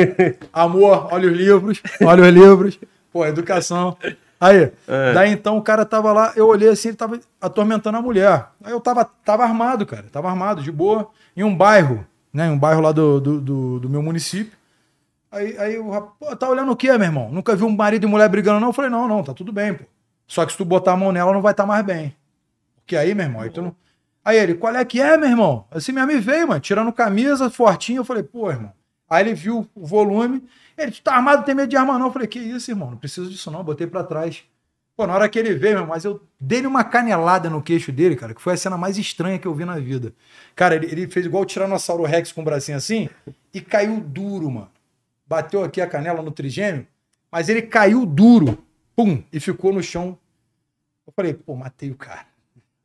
Amor, 0.52 1.08
olha 1.12 1.30
os 1.30 1.38
livros, 1.38 1.82
olha 2.04 2.24
os 2.24 2.30
livros. 2.30 2.80
Pô, 3.14 3.26
educação. 3.26 3.96
Aí, 4.42 4.72
É. 4.88 5.14
daí 5.14 5.32
então 5.32 5.58
o 5.58 5.62
cara 5.62 5.86
tava 5.86 6.12
lá, 6.12 6.34
eu 6.36 6.48
olhei 6.48 6.68
assim, 6.70 6.90
ele 6.90 6.98
tava 6.98 7.18
atormentando 7.40 7.98
a 7.98 8.02
mulher. 8.02 8.48
Aí 8.64 8.72
eu 8.74 8.82
tava, 8.82 9.08
tava 9.24 9.44
armado, 9.44 9.86
cara, 9.86 10.06
tava 10.12 10.28
armado, 10.28 10.62
de 10.62 10.72
boa, 10.72 11.08
em 11.38 11.44
um 11.44 11.56
bairro, 11.56 12.06
né, 12.34 12.48
em 12.48 12.52
um 12.52 12.58
bairro 12.60 12.82
lá 12.82 12.92
do, 12.92 13.22
do, 13.22 13.40
do, 13.40 13.80
do 13.80 13.90
meu 13.90 14.02
município. 14.02 14.52
Aí, 15.32 15.58
aí 15.58 15.78
o 15.78 15.90
rapaz, 15.90 16.14
pô, 16.20 16.36
tá 16.36 16.50
olhando 16.50 16.72
o 16.72 16.76
quê, 16.76 16.92
meu 16.98 17.08
irmão? 17.08 17.30
Nunca 17.32 17.56
vi 17.56 17.64
um 17.64 17.76
marido 17.76 18.06
e 18.06 18.10
mulher 18.10 18.30
brigando, 18.30 18.60
não? 18.60 18.70
Eu 18.70 18.74
falei, 18.74 18.90
não, 18.90 19.08
não, 19.08 19.24
tá 19.24 19.34
tudo 19.34 19.52
bem, 19.52 19.74
pô. 19.74 19.84
Só 20.28 20.46
que 20.46 20.52
se 20.52 20.58
tu 20.58 20.66
botar 20.66 20.94
a 20.94 20.98
mão 20.98 21.12
nela, 21.12 21.34
não 21.34 21.42
vai 21.42 21.52
estar 21.52 21.66
mais 21.66 21.86
bem. 21.86 22.16
Porque 22.78 22.96
aí, 22.96 23.14
meu 23.14 23.26
irmão, 23.26 23.42
aí 23.42 23.50
tu 23.50 23.62
não... 23.62 23.76
Aí 24.24 24.38
ele, 24.38 24.56
qual 24.56 24.76
é 24.76 24.84
que 24.84 25.00
é, 25.00 25.16
meu 25.18 25.30
irmão? 25.30 25.66
Assim 25.70 25.92
mesmo 25.92 26.08
me 26.08 26.20
veio, 26.20 26.48
mano, 26.48 26.60
tirando 26.60 26.92
camisa, 26.92 27.50
fortinho. 27.50 28.00
Eu 28.00 28.06
falei, 28.06 28.24
pô, 28.24 28.50
irmão. 28.50 28.74
Aí 29.08 29.24
ele 29.24 29.36
viu 29.36 29.68
o 29.76 29.86
volume. 29.86 30.44
Ele, 30.76 30.92
tu 30.92 31.02
tá 31.02 31.16
armado, 31.16 31.46
tem 31.46 31.54
medo 31.54 31.70
de 31.70 31.78
arma 31.78 32.00
não? 32.00 32.08
Eu 32.08 32.12
falei, 32.12 32.28
que 32.28 32.40
isso, 32.40 32.72
irmão? 32.72 32.90
Não 32.90 32.98
preciso 32.98 33.30
disso 33.30 33.52
não. 33.52 33.64
Botei 33.64 33.86
pra 33.86 34.04
trás. 34.04 34.44
Pô, 34.96 35.06
na 35.06 35.14
hora 35.14 35.28
que 35.28 35.38
ele 35.38 35.54
veio, 35.54 35.76
meu, 35.76 35.88
mas 35.88 36.06
eu 36.06 36.22
dei 36.40 36.66
uma 36.66 36.84
canelada 36.84 37.50
no 37.50 37.62
queixo 37.62 37.92
dele, 37.92 38.16
cara, 38.16 38.34
que 38.34 38.42
foi 38.42 38.54
a 38.54 38.58
cena 38.58 38.78
mais 38.78 38.98
estranha 38.98 39.38
que 39.38 39.46
eu 39.46 39.54
vi 39.54 39.66
na 39.66 39.78
vida. 39.78 40.14
Cara, 40.56 40.76
ele, 40.76 40.86
ele 40.86 41.08
fez 41.08 41.26
igual 41.26 41.44
o 41.44 41.46
Tiranossauro 41.46 42.04
Rex 42.04 42.32
com 42.32 42.42
o 42.42 42.46
bracinho 42.46 42.78
assim 42.78 43.10
e 43.54 43.60
caiu 43.60 44.00
duro, 44.00 44.50
mano. 44.50 44.72
Bateu 45.28 45.64
aqui 45.64 45.82
a 45.82 45.88
canela 45.88 46.22
no 46.22 46.32
trigêmeo, 46.32 46.86
mas 47.32 47.50
ele 47.50 47.64
caiu 47.64 48.06
duro. 48.06 48.58
Pum! 48.96 49.24
E 49.32 49.40
ficou 49.40 49.74
no 49.74 49.82
chão. 49.82 50.18
Eu 51.06 51.14
falei, 51.14 51.34
pô, 51.34 51.56
matei 51.56 51.92
o 51.92 51.96
cara. 51.96 52.26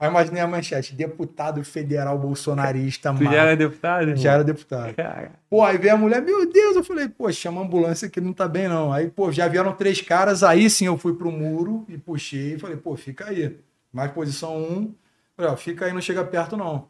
Aí 0.01 0.09
imaginei 0.09 0.41
a 0.41 0.47
manchete, 0.47 0.95
deputado 0.95 1.63
federal 1.63 2.19
bolsonarista, 2.19 3.13
mano. 3.13 3.31
já 3.31 3.43
era 3.43 3.55
deputado? 3.55 4.01
irmão? 4.01 4.17
Já 4.17 4.33
era 4.33 4.43
deputado. 4.43 4.95
Cara, 4.95 5.33
Pô, 5.51 5.63
aí 5.63 5.77
veio 5.77 5.93
a 5.93 5.97
mulher, 5.99 6.23
meu 6.23 6.51
Deus, 6.51 6.75
eu 6.75 6.83
falei, 6.83 7.07
pô, 7.07 7.31
chama 7.31 7.61
a 7.61 7.65
ambulância 7.65 8.09
que 8.09 8.19
não 8.19 8.33
tá 8.33 8.49
bem, 8.49 8.67
não. 8.67 8.91
Aí, 8.91 9.11
pô, 9.11 9.31
já 9.31 9.47
vieram 9.47 9.75
três 9.75 10.01
caras, 10.01 10.43
aí 10.43 10.71
sim 10.71 10.87
eu 10.87 10.97
fui 10.97 11.15
pro 11.15 11.31
muro 11.31 11.85
e 11.87 11.99
puxei 11.99 12.55
e 12.55 12.59
falei, 12.59 12.79
pô, 12.79 12.97
fica 12.97 13.27
aí. 13.29 13.59
Mais 13.93 14.11
posição 14.11 14.57
um. 14.57 14.95
Falei, 15.37 15.53
ó, 15.53 15.57
fica 15.57 15.85
aí, 15.85 15.93
não 15.93 16.01
chega 16.01 16.25
perto, 16.25 16.57
não. 16.57 16.89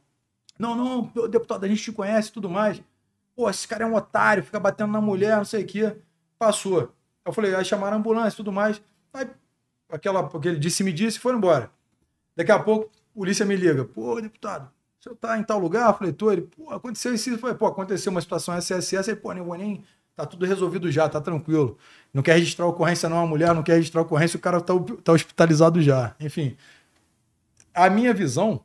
Não, 0.57 0.77
não, 0.77 1.29
deputado, 1.29 1.65
a 1.65 1.69
gente 1.69 1.83
te 1.83 1.91
conhece 1.91 2.29
e 2.29 2.33
tudo 2.33 2.49
mais. 2.49 2.81
Pô, 3.41 3.49
esse 3.49 3.67
cara 3.67 3.85
é 3.85 3.87
um 3.87 3.95
otário, 3.95 4.43
fica 4.43 4.61
batendo 4.61 4.93
na 4.93 5.01
mulher, 5.01 5.39
não 5.39 5.47
sei 5.47 5.65
o 5.65 5.67
quê. 5.67 5.97
Passou. 6.39 6.93
Eu 7.25 7.33
falei, 7.33 7.55
aí 7.55 7.65
chamaram 7.65 7.97
a 7.97 7.99
ambulância 7.99 8.35
e 8.35 8.37
tudo 8.37 8.53
mais. 8.53 8.83
Aí, 9.15 9.27
aquela, 9.89 10.21
aquele 10.21 10.59
disse-me 10.59 10.93
disse, 10.93 11.19
foram 11.19 11.39
embora. 11.39 11.71
Daqui 12.37 12.53
a 12.53 12.59
pouco, 12.59 12.91
a 12.95 13.19
polícia 13.19 13.47
me 13.47 13.57
liga. 13.57 13.83
Pô, 13.83 14.21
deputado, 14.21 14.71
o 14.99 15.03
senhor 15.03 15.17
tá 15.17 15.39
em 15.39 15.43
tal 15.43 15.59
lugar? 15.59 15.89
Eu 15.89 15.95
falei, 15.95 16.13
tô. 16.13 16.31
Ele, 16.31 16.43
pô, 16.43 16.69
aconteceu 16.69 17.15
isso. 17.15 17.31
Eu 17.31 17.39
falei, 17.39 17.57
pô, 17.57 17.67
aconteceu 17.67 18.13
uma 18.13 18.21
situação 18.21 18.55
SSS. 18.55 19.09
Aí, 19.09 19.17
pô, 19.17 19.33
nem 19.33 19.43
vou 19.43 19.57
nem. 19.57 19.83
Tá 20.15 20.27
tudo 20.27 20.45
resolvido 20.45 20.93
já, 20.93 21.09
tá 21.09 21.19
tranquilo. 21.19 21.79
Não 22.13 22.23
quer 22.23 22.35
registrar 22.35 22.67
ocorrência, 22.67 23.09
não. 23.09 23.21
A 23.21 23.27
mulher 23.27 23.55
não 23.55 23.63
quer 23.63 23.77
registrar 23.77 24.03
ocorrência, 24.03 24.37
o 24.37 24.41
cara 24.41 24.61
tá, 24.61 24.75
tá 25.03 25.13
hospitalizado 25.13 25.81
já. 25.81 26.15
Enfim. 26.21 26.59
A 27.73 27.89
minha 27.89 28.13
visão 28.13 28.63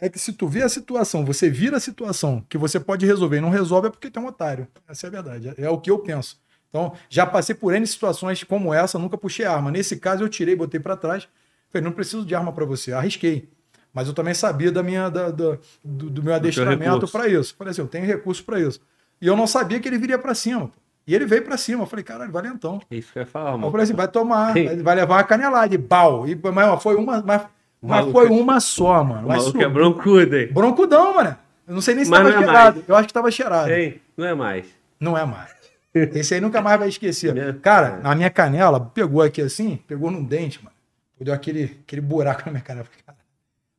é 0.00 0.08
que 0.08 0.18
se 0.18 0.32
tu 0.32 0.46
vê 0.46 0.62
a 0.62 0.68
situação, 0.68 1.24
você 1.24 1.50
vira 1.50 1.76
a 1.76 1.80
situação 1.80 2.44
que 2.48 2.56
você 2.56 2.78
pode 2.78 3.04
resolver 3.04 3.38
e 3.38 3.40
não 3.40 3.50
resolve 3.50 3.88
é 3.88 3.90
porque 3.90 4.10
tem 4.10 4.22
um 4.22 4.26
otário. 4.26 4.66
Essa 4.88 5.06
é 5.06 5.08
a 5.08 5.10
verdade. 5.10 5.52
É 5.58 5.68
o 5.68 5.78
que 5.78 5.90
eu 5.90 5.98
penso. 5.98 6.38
Então, 6.70 6.92
já 7.08 7.26
passei 7.26 7.54
por 7.54 7.74
N 7.74 7.86
situações 7.86 8.44
como 8.44 8.72
essa, 8.74 8.98
nunca 8.98 9.16
puxei 9.16 9.46
arma. 9.46 9.70
Nesse 9.70 9.96
caso, 9.96 10.22
eu 10.22 10.28
tirei, 10.28 10.54
botei 10.54 10.78
para 10.78 10.96
trás. 10.96 11.26
Falei, 11.70 11.84
não 11.84 11.92
preciso 11.92 12.24
de 12.24 12.34
arma 12.34 12.52
para 12.52 12.64
você. 12.64 12.92
Arrisquei. 12.92 13.48
Mas 13.92 14.06
eu 14.06 14.12
também 14.14 14.34
sabia 14.34 14.70
da 14.70 14.82
minha, 14.82 15.08
da, 15.08 15.30
da- 15.30 15.58
do, 15.82 16.10
do 16.10 16.22
meu 16.22 16.34
adestramento 16.34 17.08
para 17.08 17.26
isso. 17.26 17.54
Falei 17.56 17.70
assim, 17.72 17.80
eu 17.80 17.88
tenho 17.88 18.04
recurso 18.06 18.44
para 18.44 18.60
isso. 18.60 18.80
E 19.20 19.26
eu 19.26 19.34
não 19.34 19.46
sabia 19.46 19.80
que 19.80 19.88
ele 19.88 19.98
viria 19.98 20.18
para 20.18 20.34
cima. 20.34 20.70
E 21.06 21.14
ele 21.14 21.24
veio 21.24 21.42
para 21.42 21.56
cima. 21.56 21.82
Eu 21.82 21.86
falei, 21.86 22.04
caralho, 22.04 22.30
valentão. 22.30 22.80
é 22.90 22.96
isso 22.96 23.10
que 23.12 23.18
eu 23.18 23.22
ia 23.22 23.26
falar, 23.26 23.50
Eu 23.50 23.54
irmão. 23.54 23.70
falei 23.70 23.84
assim, 23.84 23.94
vai 23.94 24.06
tomar, 24.08 24.52
vai 24.84 24.94
levar 24.94 25.16
uma 25.16 25.24
canelada 25.24 25.74
e 25.74 25.78
bal. 25.78 26.28
E, 26.28 26.38
mas 26.54 26.82
foi 26.82 26.94
uma, 26.96 27.22
mas, 27.22 27.42
mas 27.82 28.00
maluco 28.00 28.12
foi 28.18 28.26
é- 28.28 28.30
uma 28.30 28.60
só, 28.60 29.04
mano. 29.04 29.26
O 29.26 29.28
maluco 29.28 29.60
é 29.62 29.68
broncudo, 29.68 30.36
hein? 30.36 30.48
Broncudão, 30.52 31.14
mano. 31.14 31.36
Eu 31.66 31.74
não 31.74 31.80
sei 31.80 31.94
nem 31.94 32.04
se 32.04 32.10
Mas 32.10 32.20
tava 32.20 32.30
é 32.30 32.38
cheirado. 32.38 32.76
mais. 32.76 32.88
Eu 32.88 32.96
acho 32.96 33.06
que 33.08 33.12
tava 33.14 33.30
cheirado. 33.30 33.70
Hein? 33.70 34.00
Não 34.16 34.26
é 34.26 34.34
mais. 34.34 34.66
Não 34.98 35.16
é 35.18 35.24
mais. 35.24 35.50
Esse 35.94 36.34
aí 36.34 36.40
nunca 36.40 36.60
mais 36.60 36.78
vai 36.78 36.88
esquecer. 36.88 37.34
Meu- 37.34 37.54
Cara, 37.60 37.98
na 37.98 38.14
minha 38.14 38.30
canela, 38.30 38.78
pegou 38.80 39.22
aqui 39.22 39.40
assim, 39.42 39.78
pegou 39.86 40.10
num 40.10 40.22
dente, 40.24 40.62
mano. 40.64 40.74
Deu 41.20 41.34
aquele, 41.34 41.78
aquele 41.84 42.00
buraco 42.00 42.42
na 42.46 42.52
minha 42.52 42.62
canela. 42.64 42.86
"Cara." 43.04 43.18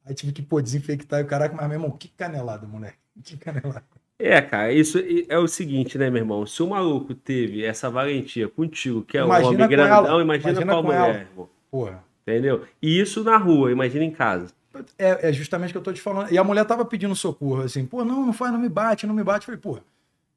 Aí 0.06 0.14
tive 0.14 0.32
que, 0.32 0.42
pô, 0.42 0.62
desinfectar. 0.62 1.20
E 1.20 1.24
o 1.24 1.26
caraca, 1.28 1.56
mas, 1.56 1.68
meu 1.68 1.76
irmão, 1.78 1.92
que 1.92 2.08
canelada, 2.10 2.68
moleque. 2.68 2.98
Que 3.24 3.38
canelada. 3.38 3.84
É, 4.22 4.42
cara, 4.42 4.74
isso 4.74 5.00
é 5.30 5.38
o 5.38 5.48
seguinte, 5.48 5.98
né, 5.98 6.10
meu 6.10 6.22
irmão? 6.22 6.46
Se 6.46 6.62
o 6.62 6.68
maluco 6.68 7.14
teve 7.16 7.64
essa 7.64 7.90
valentia 7.90 8.50
contigo, 8.50 9.02
que 9.02 9.18
é 9.18 9.22
Imagina 9.22 9.50
o 9.50 9.54
homem 9.56 9.68
grandão, 9.70 9.96
ela. 10.14 10.22
imagina, 10.22 10.52
Imagina 10.52 10.74
com 10.74 10.80
a 10.80 10.84
mulher, 10.84 11.00
ela. 11.00 11.20
irmão. 11.20 11.50
Porra. 11.72 12.04
Entendeu? 12.30 12.66
E 12.82 13.00
isso 13.00 13.24
na 13.24 13.38
rua, 13.38 13.72
imagina 13.72 14.04
em 14.04 14.12
casa. 14.12 14.54
É, 14.98 15.30
é 15.30 15.34
justamente 15.34 15.70
o 15.70 15.74
que 15.74 15.78
eu 15.78 15.84
tô 15.84 15.94
te 15.94 16.02
falando. 16.02 16.32
E 16.32 16.38
a 16.38 16.44
mulher 16.44 16.64
tava 16.66 16.86
pedindo 16.86 17.16
socorro, 17.16 17.64
assim, 17.64 17.86
pô, 17.86 18.06
não, 18.06 18.26
não 18.26 18.34
faz, 18.34 18.52
não 18.52 18.60
me 18.60 18.70
bate, 18.70 19.08
não 19.08 19.16
me 19.16 19.24
bate. 19.24 19.50
Eu 19.50 19.58
falei, 19.58 19.60
pô, 19.60 19.84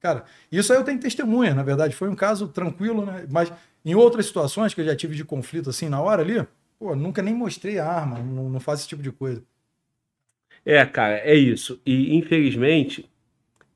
cara, 0.01 0.25
isso 0.51 0.73
aí 0.73 0.79
eu 0.79 0.85
tenho 0.85 0.99
testemunha, 0.99 1.55
na 1.55 1.63
verdade. 1.63 1.95
Foi 1.95 2.09
um 2.09 2.15
caso 2.15 2.49
tranquilo, 2.49 3.05
né? 3.05 3.27
Mas 3.31 3.53
em 3.85 3.95
outras 3.95 4.27
situações 4.27 4.73
que 4.73 4.81
eu 4.81 4.85
já 4.85 4.97
tive 4.97 5.15
de 5.15 5.25
conflito, 5.25 5.71
assim, 5.71 5.89
na 5.89 6.01
hora 6.01 6.23
ali, 6.23 6.47
pô, 6.79 6.97
nunca 6.97 7.21
nem 7.21 7.35
mostrei 7.35 7.79
a 7.79 7.87
arma, 7.87 8.19
não, 8.19 8.49
não 8.49 8.61
faço 8.61 8.83
esse 8.83 8.89
tipo 8.89 9.03
de 9.03 9.13
coisa. 9.13 9.43
É, 10.65 10.85
cara, 10.87 11.19
é 11.19 11.35
isso. 11.35 11.81
E 11.85 12.17
infelizmente, 12.17 13.11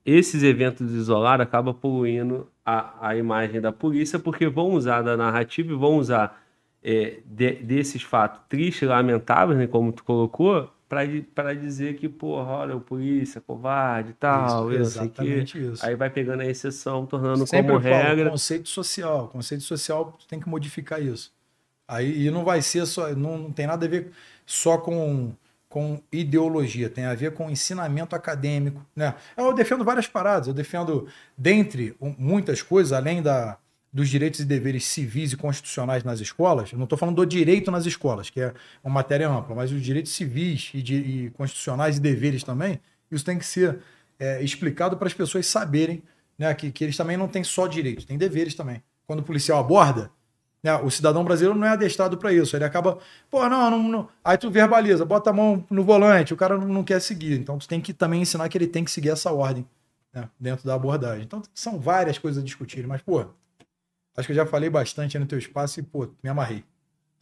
esses 0.04 0.42
eventos 0.42 0.92
isolados 0.92 1.44
acabam 1.44 1.74
poluindo 1.74 2.48
a, 2.64 3.08
a 3.08 3.16
imagem 3.16 3.60
da 3.60 3.72
polícia, 3.72 4.18
porque 4.18 4.48
vão 4.48 4.70
usar 4.70 5.02
da 5.02 5.16
narrativa 5.16 5.72
e 5.72 5.76
vão 5.76 5.96
usar 5.96 6.45
é, 6.89 7.18
de- 7.26 7.55
desses 7.56 8.02
fatos 8.05 8.40
tristes, 8.48 8.89
lamentáveis, 8.89 9.58
né, 9.58 9.66
como 9.66 9.92
tu 9.92 10.05
colocou, 10.05 10.70
para 10.89 11.52
dizer 11.52 11.97
que, 11.97 12.08
porra, 12.08 12.48
olha, 12.52 12.76
o 12.76 12.81
polícia, 12.81 13.40
covarde 13.40 14.10
e 14.10 14.15
tal, 14.15 14.73
eu 14.73 14.78
não 14.78 14.84
sei 14.84 15.06
o 15.08 15.10
quê. 15.10 15.23
exatamente 15.23 15.73
isso. 15.73 15.84
Aí 15.84 15.97
vai 15.97 16.08
pegando 16.08 16.42
a 16.42 16.47
exceção, 16.47 17.05
tornando 17.05 17.44
Sempre 17.44 17.73
como 17.73 17.78
eu 17.78 17.90
falo, 17.90 18.02
regra. 18.05 18.31
conceito 18.31 18.68
social. 18.68 19.26
Conceito 19.28 19.65
social, 19.65 20.16
tu 20.16 20.28
tem 20.28 20.39
que 20.39 20.48
modificar 20.48 21.02
isso. 21.02 21.32
Aí, 21.89 22.26
e 22.26 22.31
não 22.31 22.44
vai 22.44 22.62
ser 22.62 22.86
só, 22.86 23.12
não, 23.16 23.36
não 23.36 23.52
tem 23.52 23.66
nada 23.66 23.84
a 23.84 23.89
ver 23.89 24.12
só 24.44 24.78
com, 24.78 25.32
com 25.68 26.00
ideologia, 26.12 26.89
tem 26.89 27.05
a 27.05 27.15
ver 27.15 27.32
com 27.32 27.50
ensinamento 27.50 28.15
acadêmico. 28.15 28.81
Né? 28.94 29.12
Eu 29.36 29.52
defendo 29.52 29.84
várias 29.84 30.06
paradas, 30.06 30.47
eu 30.47 30.55
defendo, 30.55 31.08
dentre 31.36 31.97
muitas 32.16 32.62
coisas, 32.62 32.92
além 32.92 33.20
da, 33.23 33.58
dos 33.97 34.10
direitos 34.10 34.41
e 34.41 34.44
deveres 34.44 34.84
civis 34.84 35.33
e 35.33 35.36
constitucionais 35.36 36.05
nas 36.05 36.20
escolas, 36.20 36.70
eu 36.70 36.76
não 36.78 36.84
estou 36.84 36.99
falando 36.99 37.16
do 37.16 37.25
direito 37.26 37.70
nas 37.70 37.86
escolas, 37.86 38.28
que 38.28 38.41
é 38.41 38.52
uma 38.84 38.92
matéria 38.92 39.26
ampla, 39.28 39.55
mas 39.57 39.73
os 39.73 39.83
direitos 39.83 40.12
civis 40.12 40.70
e, 40.75 40.83
de- 40.83 40.94
e 40.97 41.31
constitucionais 41.31 41.97
e 41.97 42.00
deveres 42.00 42.42
também, 42.44 42.78
isso 43.10 43.25
tem 43.25 43.39
que 43.39 43.47
ser 43.47 43.78
é, 44.18 44.42
explicado 44.42 44.97
para 44.99 45.07
as 45.08 45.15
pessoas 45.15 45.47
saberem 45.47 46.02
né, 46.39 46.52
que, 46.55 46.70
que 46.70 46.84
eles 46.84 46.94
também 46.97 47.16
não 47.16 47.26
têm 47.26 47.42
só 47.42 47.66
direitos, 47.66 48.05
têm 48.05 48.18
deveres 48.18 48.55
também. 48.55 48.83
Quando 49.07 49.20
o 49.20 49.23
policial 49.23 49.58
aborda, 49.60 50.10
né, 50.62 50.75
o 50.76 50.91
cidadão 50.91 51.25
brasileiro 51.25 51.58
não 51.58 51.66
é 51.66 51.70
adestrado 51.70 52.18
para 52.18 52.33
isso. 52.34 52.55
Ele 52.55 52.65
acaba, 52.65 52.99
pô, 53.31 53.49
não, 53.49 53.70
não, 53.70 53.83
não. 53.83 54.08
Aí 54.23 54.36
tu 54.36 54.50
verbaliza, 54.50 55.05
bota 55.07 55.31
a 55.31 55.33
mão 55.33 55.65
no 55.70 55.83
volante, 55.84 56.34
o 56.34 56.36
cara 56.36 56.58
não, 56.58 56.68
não 56.68 56.84
quer 56.84 57.00
seguir. 57.00 57.39
Então 57.41 57.57
tu 57.58 57.66
tem 57.66 57.81
que 57.81 57.94
também 57.94 58.20
ensinar 58.20 58.47
que 58.50 58.58
ele 58.58 58.66
tem 58.66 58.84
que 58.84 58.91
seguir 58.91 59.08
essa 59.10 59.33
ordem 59.33 59.66
né, 60.12 60.28
dentro 60.39 60.66
da 60.66 60.75
abordagem. 60.75 61.25
Então 61.25 61.42
são 61.55 61.78
várias 61.78 62.18
coisas 62.18 62.42
a 62.42 62.44
discutir, 62.44 62.86
mas, 62.86 63.00
pô, 63.00 63.25
acho 64.16 64.26
que 64.26 64.32
eu 64.32 64.36
já 64.36 64.46
falei 64.46 64.70
bastante 64.70 65.16
aí 65.16 65.20
no 65.20 65.28
teu 65.28 65.38
espaço 65.38 65.80
e, 65.80 65.82
pô, 65.82 66.08
me 66.22 66.30
amarrei. 66.30 66.64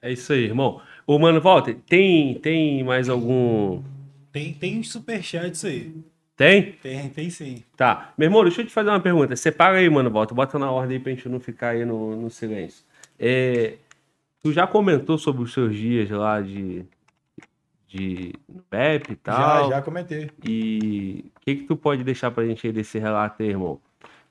É 0.00 0.12
isso 0.12 0.32
aí, 0.32 0.44
irmão. 0.44 0.82
Ô, 1.06 1.18
mano, 1.18 1.40
Walter, 1.40 1.76
tem, 1.86 2.34
tem 2.34 2.84
mais 2.84 3.08
algum. 3.08 3.82
Tem, 4.30 4.52
tem 4.52 4.78
uns 4.78 4.92
superchats 4.92 5.64
aí. 5.64 5.94
Tem? 6.36 6.72
Tem, 6.72 7.08
tem 7.08 7.30
sim. 7.30 7.62
Tá. 7.76 8.12
Meu 8.18 8.26
irmão, 8.26 8.42
deixa 8.42 8.60
eu 8.60 8.66
te 8.66 8.72
fazer 8.72 8.90
uma 8.90 9.00
pergunta. 9.00 9.36
Separa 9.36 9.78
aí, 9.78 9.88
mano, 9.88 10.10
Walter. 10.10 10.34
Bota 10.34 10.58
na 10.58 10.70
ordem 10.70 10.96
aí 10.96 11.02
pra 11.02 11.12
gente 11.12 11.28
não 11.28 11.40
ficar 11.40 11.70
aí 11.70 11.84
no, 11.84 12.16
no 12.16 12.28
silêncio. 12.28 12.84
É, 13.18 13.76
tu 14.42 14.52
já 14.52 14.66
comentou 14.66 15.16
sobre 15.16 15.42
os 15.42 15.52
seus 15.52 15.74
dias 15.74 16.10
lá 16.10 16.40
de. 16.40 16.84
de 17.88 18.34
no 18.46 18.62
PEP 18.62 19.12
e 19.12 19.16
tal? 19.16 19.70
Já, 19.70 19.76
já 19.76 19.82
comentei. 19.82 20.30
E 20.44 21.24
o 21.36 21.40
que, 21.40 21.56
que 21.56 21.62
tu 21.64 21.76
pode 21.76 22.02
deixar 22.02 22.30
pra 22.30 22.44
gente 22.44 22.66
aí 22.66 22.72
desse 22.72 22.98
relato 22.98 23.42
aí, 23.42 23.50
irmão? 23.50 23.80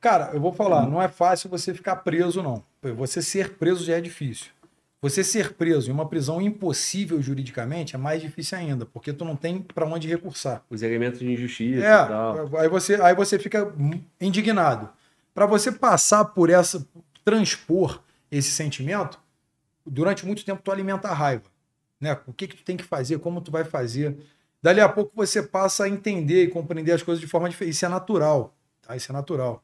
Cara, 0.04 0.32
eu 0.34 0.42
vou 0.42 0.52
falar, 0.52 0.86
não 0.86 1.02
é 1.02 1.08
fácil 1.08 1.50
você 1.50 1.74
ficar 1.74 1.96
preso, 1.96 2.44
não. 2.44 2.62
Você 2.98 3.22
ser 3.22 3.54
preso 3.54 3.86
já 3.86 3.96
é 3.96 4.02
difícil. 4.02 4.48
Você 5.02 5.24
ser 5.24 5.54
preso 5.54 5.90
em 5.90 5.94
uma 5.94 6.06
prisão 6.10 6.42
impossível 6.42 7.22
juridicamente 7.22 7.96
é 7.96 7.98
mais 7.98 8.22
difícil 8.22 8.58
ainda, 8.58 8.86
porque 8.86 9.14
tu 9.14 9.24
não 9.24 9.38
tem 9.38 9.62
para 9.62 9.86
onde 9.86 10.06
recursar. 10.10 10.62
Os 10.70 10.82
elementos 10.82 11.20
de 11.22 11.32
injustiça 11.32 11.86
É, 11.86 12.04
e 12.04 12.08
tal. 12.08 12.58
aí 12.58 12.68
você, 12.68 12.96
aí 13.02 13.16
você 13.16 13.40
fica 13.40 13.74
indignado. 14.20 14.90
Para 15.34 15.46
você 15.46 15.72
passar 15.72 16.26
por 16.26 16.50
essa, 16.50 16.86
transpor 17.24 18.02
esse 18.30 18.52
sentimento, 18.52 19.18
durante 19.86 20.26
muito 20.26 20.44
tempo 20.44 20.62
tu 20.62 20.70
alimenta 20.70 21.08
a 21.08 21.14
raiva, 21.14 21.46
né? 22.00 22.18
O 22.28 22.34
que 22.34 22.46
que 22.46 22.58
tu 22.58 22.64
tem 22.66 22.76
que 22.76 22.84
fazer, 22.84 23.20
como 23.20 23.40
tu 23.40 23.52
vai 23.52 23.64
fazer. 23.64 24.18
Dali 24.62 24.82
a 24.82 24.90
pouco 24.90 25.14
você 25.16 25.42
passa 25.42 25.86
a 25.86 25.90
entender 25.90 26.44
e 26.44 26.48
compreender 26.50 26.92
as 26.92 27.04
coisas 27.04 27.22
de 27.22 27.28
forma 27.28 27.50
diferente. 27.50 27.74
Isso 27.74 27.86
é 27.86 27.90
natural, 27.90 28.54
tá? 28.82 28.96
Isso 28.98 29.10
é 29.12 29.14
natural. 29.14 29.64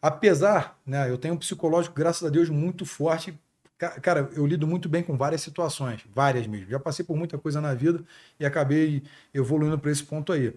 Apesar, 0.00 0.78
né, 0.86 1.10
eu 1.10 1.18
tenho 1.18 1.34
um 1.34 1.38
psicológico, 1.38 1.94
graças 1.96 2.22
a 2.26 2.30
Deus, 2.30 2.48
muito 2.48 2.84
forte. 2.86 3.38
Ca- 3.76 4.00
Cara, 4.00 4.30
eu 4.34 4.46
lido 4.46 4.66
muito 4.66 4.88
bem 4.88 5.02
com 5.02 5.16
várias 5.16 5.40
situações, 5.40 6.04
várias 6.14 6.46
mesmo. 6.46 6.70
Já 6.70 6.78
passei 6.78 7.04
por 7.04 7.16
muita 7.16 7.36
coisa 7.38 7.60
na 7.60 7.74
vida 7.74 8.04
e 8.38 8.46
acabei 8.46 9.02
evoluindo 9.34 9.78
para 9.78 9.90
esse 9.90 10.04
ponto 10.04 10.32
aí. 10.32 10.54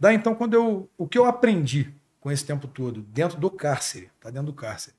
Daí 0.00 0.16
então, 0.16 0.34
quando 0.34 0.54
eu, 0.54 0.90
o 0.98 1.06
que 1.08 1.18
eu 1.18 1.26
aprendi 1.26 1.92
com 2.20 2.30
esse 2.30 2.44
tempo 2.44 2.68
todo, 2.68 3.02
dentro 3.02 3.38
do 3.38 3.50
cárcere, 3.50 4.10
tá 4.20 4.30
dentro 4.30 4.46
do 4.46 4.54
cárcere, 4.54 4.96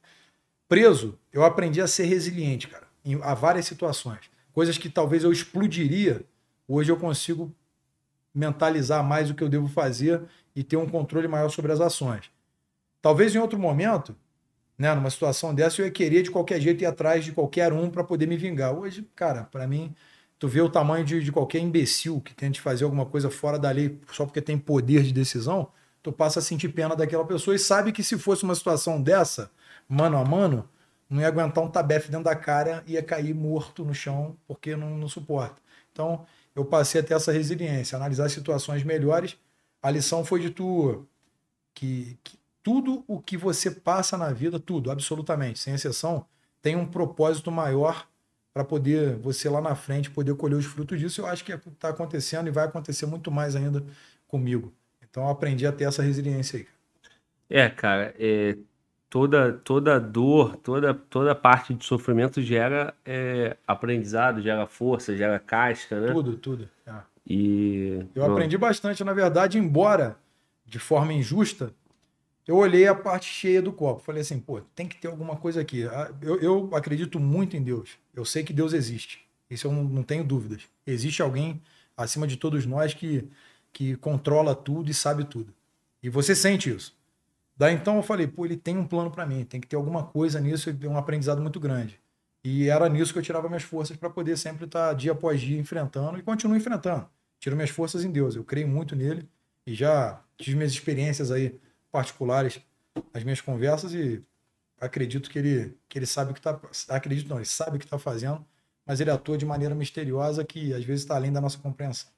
preso, 0.68 1.18
eu 1.32 1.44
aprendi 1.44 1.82
a 1.82 1.88
ser 1.88 2.06
resiliente, 2.06 2.68
cara, 2.68 2.88
em 3.06 3.16
a 3.24 3.34
várias 3.34 3.66
situações. 3.66 4.22
Coisas 4.54 4.78
que 4.78 4.90
talvez 4.90 5.24
eu 5.24 5.32
explodiria, 5.32 6.24
hoje 6.68 6.92
eu 6.92 6.98
consigo 6.98 7.54
mentalizar 8.34 9.04
mais 9.04 9.30
o 9.30 9.36
que 9.36 9.44
eu 9.44 9.50
devo 9.50 9.68
fazer 9.68 10.22
e 10.56 10.64
ter 10.64 10.78
um 10.78 10.90
controle 10.90 11.28
maior 11.28 11.50
sobre 11.50 11.72
as 11.72 11.82
ações. 11.82 12.32
Talvez 13.04 13.36
em 13.36 13.38
outro 13.38 13.60
momento, 13.60 14.16
né, 14.78 14.96
numa 14.96 15.10
situação 15.10 15.54
dessa, 15.54 15.82
eu 15.82 15.86
ia 15.86 15.92
querer 15.92 16.24
de 16.24 16.32
qualquer 16.32 16.62
jeito 16.62 16.84
ir 16.84 16.86
atrás 16.86 17.26
de 17.26 17.34
qualquer 17.34 17.74
um 17.74 17.90
para 17.90 18.02
poder 18.02 18.26
me 18.26 18.38
vingar. 18.38 18.74
Hoje, 18.74 19.06
cara, 19.14 19.44
para 19.44 19.68
mim, 19.68 19.94
tu 20.40 20.48
vê 20.48 20.62
o 20.62 20.70
tamanho 20.70 21.04
de, 21.04 21.22
de 21.22 21.30
qualquer 21.30 21.60
imbecil 21.60 22.22
que 22.22 22.34
tente 22.34 22.62
fazer 22.62 22.86
alguma 22.86 23.06
coisa 23.06 23.30
fora 23.30 23.60
da 23.60 23.70
lei 23.72 24.00
só 24.10 24.26
porque 24.26 24.42
tem 24.42 24.58
poder 24.58 25.04
de 25.04 25.12
decisão, 25.12 25.68
tu 26.02 26.14
passa 26.14 26.40
a 26.40 26.42
sentir 26.42 26.70
pena 26.70 26.96
daquela 26.96 27.26
pessoa 27.26 27.54
e 27.54 27.60
sabe 27.60 27.92
que 27.92 28.02
se 28.02 28.18
fosse 28.18 28.44
uma 28.46 28.56
situação 28.56 29.02
dessa, 29.02 29.52
mano 29.86 30.18
a 30.18 30.24
mano, 30.24 30.70
não 31.10 31.20
ia 31.20 31.28
aguentar 31.28 31.62
um 31.62 31.70
tabefe 31.70 32.10
dentro 32.10 32.24
da 32.24 32.38
cara 32.38 32.86
ia 32.88 33.04
cair 33.04 33.36
morto 33.36 33.84
no 33.84 33.94
chão 33.94 34.38
porque 34.48 34.78
não, 34.78 34.98
não 34.98 35.10
suporta. 35.10 35.62
Então, 35.92 36.26
eu 36.56 36.64
passei 36.64 37.02
a 37.02 37.04
ter 37.04 37.16
essa 37.16 37.34
resiliência, 37.34 37.98
analisar 37.98 38.30
situações 38.30 38.82
melhores. 38.82 39.38
A 39.82 39.92
lição 39.92 40.24
foi 40.24 40.40
de 40.40 40.50
tu 40.52 41.06
que, 41.74 42.18
que 42.24 42.38
tudo 42.64 43.04
o 43.08 43.20
que 43.20 43.38
você 43.38 43.70
passa 43.70 44.18
na 44.18 44.32
vida, 44.32 44.58
tudo, 44.58 44.90
absolutamente, 44.90 45.60
sem 45.60 45.74
exceção, 45.74 46.26
tem 46.62 46.76
um 46.78 46.86
propósito 46.86 47.52
maior 47.52 48.08
para 48.54 48.64
poder 48.64 49.18
você 49.18 49.50
lá 49.50 49.60
na 49.60 49.76
frente 49.76 50.10
poder 50.10 50.34
colher 50.36 50.56
os 50.56 50.66
frutos 50.66 50.98
disso. 51.00 51.22
Eu 51.22 51.28
acho 51.28 51.44
que 51.44 51.52
está 51.52 51.90
acontecendo 51.90 52.48
e 52.48 52.52
vai 52.52 52.66
acontecer 52.66 53.06
muito 53.06 53.30
mais 53.30 53.56
ainda 53.56 53.84
comigo. 54.28 54.74
Então 55.02 55.24
eu 55.24 55.30
aprendi 55.30 55.68
a 55.68 55.72
ter 55.72 55.84
essa 55.84 56.02
resiliência 56.02 56.60
aí. 56.60 56.68
É, 57.50 57.70
cara, 57.70 58.16
é, 58.18 58.58
toda, 59.10 59.54
toda 59.54 60.00
dor, 60.00 60.56
toda, 60.56 60.94
toda 60.94 61.36
parte 61.36 61.74
de 61.74 61.84
sofrimento 61.86 62.42
gera 62.42 62.94
é, 63.06 63.58
aprendizado, 63.68 64.42
gera 64.42 64.66
força, 64.66 65.18
gera 65.18 65.38
casca, 65.38 66.00
né? 66.00 66.14
Tudo, 66.14 66.38
tudo. 66.38 66.70
É. 66.88 66.94
E. 67.28 68.06
Eu 68.16 68.26
aprendi 68.26 68.58
bastante, 68.58 69.04
na 69.04 69.14
verdade, 69.14 69.58
embora 69.58 70.18
de 70.66 70.80
forma 70.80 71.14
injusta, 71.14 71.72
eu 72.48 72.58
olhei 72.58 72.88
a 72.88 72.96
parte 72.96 73.26
cheia 73.26 73.62
do 73.62 73.72
copo. 73.72 74.02
Falei 74.02 74.22
assim, 74.22 74.40
pô, 74.40 74.62
tem 74.76 74.88
que 74.88 74.98
ter 74.98 75.08
alguma 75.08 75.36
coisa 75.36 75.62
aqui. 75.62 75.88
Ah, 75.88 76.12
Eu, 76.22 76.40
eu 76.42 76.76
acredito 76.76 77.20
muito 77.20 77.56
em 77.56 77.62
Deus. 77.62 77.92
Eu 78.14 78.26
sei 78.26 78.44
que 78.44 78.54
Deus 78.54 78.74
existe. 78.74 79.22
Isso 79.50 79.68
eu 79.68 79.72
não, 79.72 79.84
não 79.84 80.04
tenho 80.04 80.24
dúvidas. 80.24 80.64
Existe 80.86 81.22
alguém 81.22 81.62
acima 81.96 82.28
de 82.28 82.38
todos 82.38 82.66
nós 82.66 82.94
que, 82.94 83.28
que 83.72 83.96
controla 83.98 84.56
tudo 84.56 84.90
e 84.90 84.94
sabe 84.94 85.24
tudo. 85.26 85.54
E 86.02 86.10
você 86.10 86.36
sente 86.36 86.70
isso. 86.70 86.96
Daí 87.56 87.74
então 87.74 87.98
eu 87.98 88.04
falei, 88.04 88.28
pô, 88.28 88.46
ele 88.46 88.58
tem 88.58 88.78
um 88.78 88.86
plano 88.86 89.12
para 89.12 89.26
mim, 89.26 89.46
tem 89.46 89.62
que 89.62 89.68
ter 89.68 89.76
alguma 89.76 90.04
coisa 90.04 90.40
nisso 90.42 90.70
e 90.70 90.88
um 90.88 90.98
aprendizado 90.98 91.42
muito 91.42 91.60
grande. 91.60 92.00
E 92.44 92.68
era 92.68 92.90
nisso 92.90 93.14
que 93.14 93.20
eu 93.20 93.24
tirava 93.24 93.48
minhas 93.48 93.64
forças 93.64 93.96
para 93.96 94.10
poder 94.10 94.38
sempre 94.38 94.66
estar 94.66 94.94
dia 94.94 95.14
após 95.14 95.40
dia 95.40 95.58
enfrentando 95.58 96.18
e 96.18 96.24
continuo 96.24 96.58
enfrentando. 96.58 97.08
Tiro 97.40 97.56
minhas 97.56 97.70
forças 97.70 98.04
em 98.04 98.12
Deus, 98.12 98.36
eu 98.36 98.44
creio 98.44 98.68
muito 98.68 98.96
nele 98.96 99.30
e 99.66 99.74
já 99.74 100.22
tive 100.38 100.58
minhas 100.58 100.72
experiências 100.72 101.32
aí 101.32 101.58
particulares, 101.94 102.60
as 103.14 103.24
minhas 103.24 103.40
conversas 103.40 103.94
e 103.94 104.22
acredito 104.82 105.30
que 105.30 105.38
ele, 105.38 105.78
que 105.88 106.00
ele 106.00 106.08
sabe 106.08 106.32
o 106.32 106.34
que 106.34 106.40
está. 106.40 106.60
Acredito 106.90 107.30
não, 107.30 107.38
ele 107.38 107.46
sabe 107.46 107.78
o 107.78 107.80
que 107.80 107.86
está 107.86 108.00
fazendo, 108.00 108.44
mas 108.84 109.00
ele 109.00 109.12
atua 109.12 109.38
de 109.38 109.46
maneira 109.46 109.76
misteriosa 109.76 110.44
que 110.44 110.74
às 110.74 110.84
vezes 110.84 111.04
está 111.04 111.16
além 111.16 111.32
da 111.32 111.40
nossa 111.40 111.60
compreensão. 111.60 112.12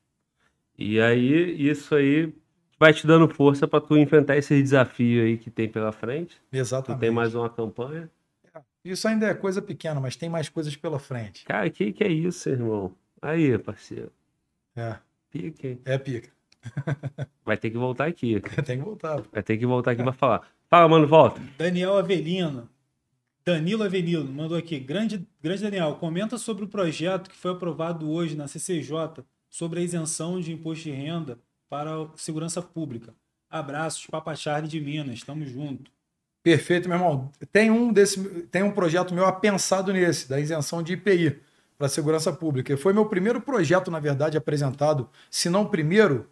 E 0.77 0.99
aí, 0.99 1.69
isso 1.69 1.93
aí 1.93 2.33
vai 2.79 2.93
te 2.93 3.05
dando 3.05 3.27
força 3.27 3.67
para 3.67 3.81
tu 3.81 3.97
enfrentar 3.97 4.37
esse 4.37 4.61
desafio 4.61 5.23
aí 5.23 5.37
que 5.37 5.51
tem 5.51 5.69
pela 5.69 5.91
frente. 5.91 6.35
Tu 6.49 6.57
Exatamente. 6.57 7.01
tem 7.01 7.11
mais 7.11 7.35
uma 7.35 7.49
campanha. 7.49 8.09
Isso 8.83 9.07
ainda 9.07 9.27
é 9.27 9.33
coisa 9.33 9.61
pequena, 9.61 9.99
mas 9.99 10.15
tem 10.15 10.29
mais 10.29 10.47
coisas 10.47 10.75
pela 10.75 10.99
frente. 10.99 11.43
Cara, 11.45 11.69
que 11.69 11.91
que 11.91 12.03
é 12.03 12.07
isso, 12.07 12.49
irmão? 12.49 12.95
Aí, 13.21 13.57
parceiro. 13.57 14.11
É, 14.75 14.97
Pique, 15.31 15.67
hein? 15.67 15.81
é 15.83 15.97
pica. 15.97 16.29
Vai 17.45 17.57
ter 17.57 17.69
que 17.69 17.77
voltar 17.77 18.07
aqui. 18.07 18.41
tem 18.65 18.77
que 18.77 18.83
voltar. 18.83 19.21
Vai 19.31 19.43
ter 19.43 19.57
que 19.57 19.65
voltar 19.65 19.91
aqui 19.91 20.03
pra 20.03 20.13
falar. 20.13 20.47
Fala, 20.69 20.87
mano, 20.87 21.07
volta. 21.07 21.41
Daniel 21.57 21.97
Avelino. 21.97 22.69
Danilo 23.45 23.83
Avelino 23.83 24.25
mandou 24.25 24.57
aqui. 24.57 24.79
Grande, 24.79 25.25
grande 25.41 25.61
Daniel, 25.61 25.95
comenta 25.95 26.37
sobre 26.37 26.63
o 26.65 26.67
projeto 26.67 27.29
que 27.29 27.35
foi 27.35 27.51
aprovado 27.51 28.09
hoje 28.09 28.35
na 28.35 28.47
CCJ 28.47 29.23
sobre 29.49 29.79
a 29.79 29.83
isenção 29.83 30.39
de 30.39 30.51
imposto 30.51 30.85
de 30.85 30.91
renda 30.91 31.37
para 31.69 31.95
a 31.95 32.07
segurança 32.15 32.61
pública. 32.61 33.13
Abraços, 33.47 34.07
Papa 34.07 34.35
Charlie 34.35 34.69
de 34.69 34.81
Minas. 34.81 35.21
Tamo 35.21 35.45
junto. 35.45 35.91
Perfeito, 36.41 36.89
meu 36.89 36.97
irmão. 36.97 37.31
Tem 37.51 37.69
um 37.69 37.93
desse, 37.93 38.19
tem 38.51 38.63
um 38.63 38.71
projeto 38.71 39.13
meu 39.13 39.25
apensado 39.25 39.93
nesse, 39.93 40.27
da 40.27 40.39
isenção 40.39 40.81
de 40.81 40.93
IPI 40.93 41.39
para 41.77 41.87
a 41.87 41.89
segurança 41.89 42.33
pública. 42.33 42.75
Foi 42.77 42.93
meu 42.93 43.05
primeiro 43.05 43.39
projeto, 43.39 43.91
na 43.91 43.99
verdade, 43.99 44.37
apresentado, 44.37 45.09
se 45.29 45.49
não 45.49 45.63
o 45.63 45.69
primeiro, 45.69 46.27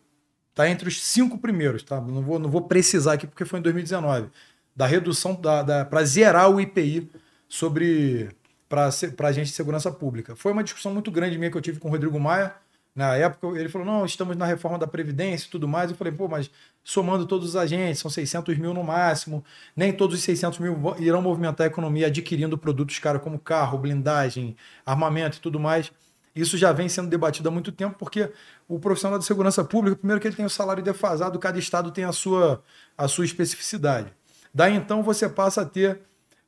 tá 0.54 0.70
entre 0.70 0.88
os 0.88 1.02
cinco 1.04 1.38
primeiros, 1.38 1.84
tá? 1.84 2.00
Não 2.00 2.22
vou, 2.22 2.40
não 2.40 2.50
vou 2.50 2.62
precisar 2.62 3.14
aqui 3.14 3.28
porque 3.28 3.46
foi 3.46 3.60
em 3.60 3.64
2019, 3.64 4.30
da 4.76 4.86
redução 4.86 5.34
da, 5.36 5.64
da 5.64 5.86
para 5.86 6.04
zerar 6.04 6.50
o 6.50 6.60
IPI 6.60 7.10
sobre 7.48 8.30
para 8.68 8.86
a 8.86 9.28
agente 9.28 9.50
de 9.50 9.56
segurança 9.56 9.92
pública. 9.92 10.36
Foi 10.36 10.52
uma 10.52 10.64
discussão 10.64 10.92
muito 10.92 11.12
grande 11.12 11.38
minha 11.38 11.52
que 11.52 11.58
eu 11.58 11.62
tive 11.62 11.80
com 11.80 11.90
o 11.90 11.92
Rodrigo 11.92 12.20
Maia. 12.20 12.56
Na 12.96 13.16
época, 13.16 13.60
ele 13.60 13.70
falou: 13.70 13.86
não, 13.86 14.06
estamos 14.06 14.36
na 14.36 14.46
reforma 14.46 14.78
da 14.78 14.88
Previdência 14.88 15.48
e 15.48 15.50
tudo 15.50 15.68
mais. 15.68 15.92
Eu 15.92 15.98
falei: 15.98 16.14
pô, 16.14 16.28
mas 16.28 16.50
somando 16.84 17.26
todos 17.26 17.50
os 17.50 17.56
agentes, 17.56 18.00
são 18.00 18.10
600 18.10 18.58
mil 18.58 18.74
no 18.74 18.84
máximo. 18.84 19.44
Nem 19.76 19.92
todos 19.94 20.18
os 20.18 20.24
600 20.24 20.60
mil 20.60 20.76
irão 21.00 21.22
movimentar 21.22 21.66
a 21.66 21.68
economia 21.68 22.08
adquirindo 22.08 22.58
produtos 22.58 23.00
caros 23.00 23.22
como 23.22 23.40
carro, 23.40 23.78
blindagem, 23.78 24.56
armamento 24.86 25.38
e 25.38 25.42
tudo 25.42 25.60
mais. 25.60 25.92
Isso 26.36 26.58
já 26.58 26.72
vem 26.72 26.90
sendo 26.90 27.10
debatido 27.10 27.48
há 27.48 27.52
muito 27.52 27.72
tempo, 27.72 27.96
porque 27.98 28.32
o 28.68 28.80
profissional 28.80 29.20
de 29.20 29.26
segurança 29.26 29.64
pública, 29.64 29.96
primeiro 29.96 30.20
que 30.20 30.28
ele 30.28 30.36
tem 30.36 30.46
o 30.46 30.50
salário 30.50 30.82
defasado, 30.82 31.38
cada 31.38 31.60
estado 31.60 31.92
tem 31.92 32.06
a 32.06 32.12
sua, 32.12 32.64
a 32.98 33.08
sua 33.08 33.26
especificidade. 33.26 34.12
Daí 34.54 34.76
então 34.76 35.04
você 35.04 35.30
passa 35.30 35.62
a 35.62 35.66
ter 35.66 36.00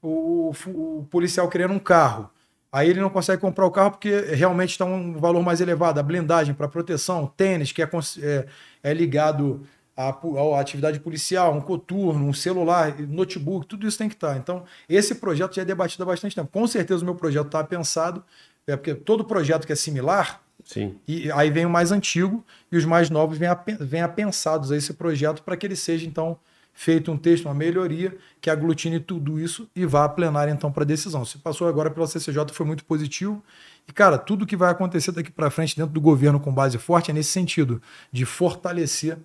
o, 0.02 0.52
o 0.68 1.08
policial 1.10 1.48
querendo 1.50 1.74
um 1.74 1.80
carro. 1.80 2.30
Aí 2.72 2.90
ele 2.90 3.00
não 3.00 3.10
consegue 3.10 3.42
comprar 3.42 3.66
o 3.66 3.72
carro 3.72 3.92
porque 3.92 4.20
realmente 4.20 4.72
está 4.72 4.84
um 4.84 5.18
valor 5.18 5.42
mais 5.42 5.62
elevado. 5.62 6.00
A 6.00 6.04
blindagem 6.04 6.54
para 6.54 6.68
proteção, 6.68 7.32
tênis, 7.38 7.72
que 7.72 7.82
é, 7.82 7.90
é, 8.22 8.46
é 8.84 8.94
ligado 8.94 9.66
à, 9.96 10.14
atividade 10.60 11.00
policial, 11.00 11.54
um 11.54 11.62
coturno, 11.62 12.28
um 12.28 12.34
celular, 12.34 12.94
notebook, 13.00 13.66
tudo 13.66 13.88
isso 13.88 13.98
tem 13.98 14.10
que 14.10 14.16
estar. 14.16 14.36
Então, 14.36 14.66
esse 14.90 15.16
projeto 15.16 15.56
já 15.56 15.62
é 15.62 15.66
debatido 15.66 16.04
há 16.04 16.06
bastante 16.06 16.36
tempo. 16.36 16.50
Com 16.52 16.68
certeza 16.68 17.02
o 17.02 17.06
meu 17.06 17.16
projeto 17.16 17.46
está 17.46 17.64
pensado, 17.64 18.22
é 18.68 18.76
porque 18.76 18.96
todo 18.96 19.24
projeto 19.24 19.66
que 19.66 19.74
é 19.74 19.76
similar, 19.76 20.42
Sim. 20.64 20.96
e 21.08 21.32
aí 21.32 21.52
vem 21.52 21.66
o 21.66 21.70
mais 21.70 21.92
antigo 21.92 22.44
e 22.72 22.78
os 22.78 22.86
mais 22.86 23.10
novos 23.10 23.38
vêm, 23.38 23.48
apen- 23.48 23.78
vêm 23.80 24.02
apensados 24.02 24.72
a 24.72 24.78
esse 24.78 24.94
projeto 24.94 25.44
para 25.44 25.56
que 25.56 25.66
ele 25.66 25.76
seja, 25.76 26.08
então, 26.08 26.38
feito 26.74 27.12
um 27.12 27.18
texto, 27.18 27.46
uma 27.46 27.54
melhoria, 27.54 28.18
que 28.42 28.50
aglutine 28.50 29.00
tudo 29.00 29.40
isso 29.40 29.70
e 29.76 29.86
vá 29.86 30.04
a 30.04 30.10
plenária 30.10 30.52
então 30.52 30.72
para 30.72 30.84
decisão. 30.84 31.24
Se 31.24 31.38
passou 31.38 31.68
agora 31.68 31.90
pela 31.90 32.08
CCJ 32.08 32.48
foi 32.52 32.66
muito 32.66 32.84
positivo. 32.84 33.42
E, 33.88 33.94
cara, 33.94 34.18
tudo 34.18 34.46
que 34.46 34.58
vai 34.58 34.72
acontecer 34.72 35.12
daqui 35.12 35.32
para 35.32 35.50
frente 35.50 35.76
dentro 35.78 35.94
do 35.94 36.02
governo 36.02 36.40
com 36.40 36.52
base 36.54 36.78
forte 36.78 37.12
é 37.12 37.14
nesse 37.14 37.30
sentido, 37.30 37.82
de 38.12 38.26
fortalecer 38.26 39.18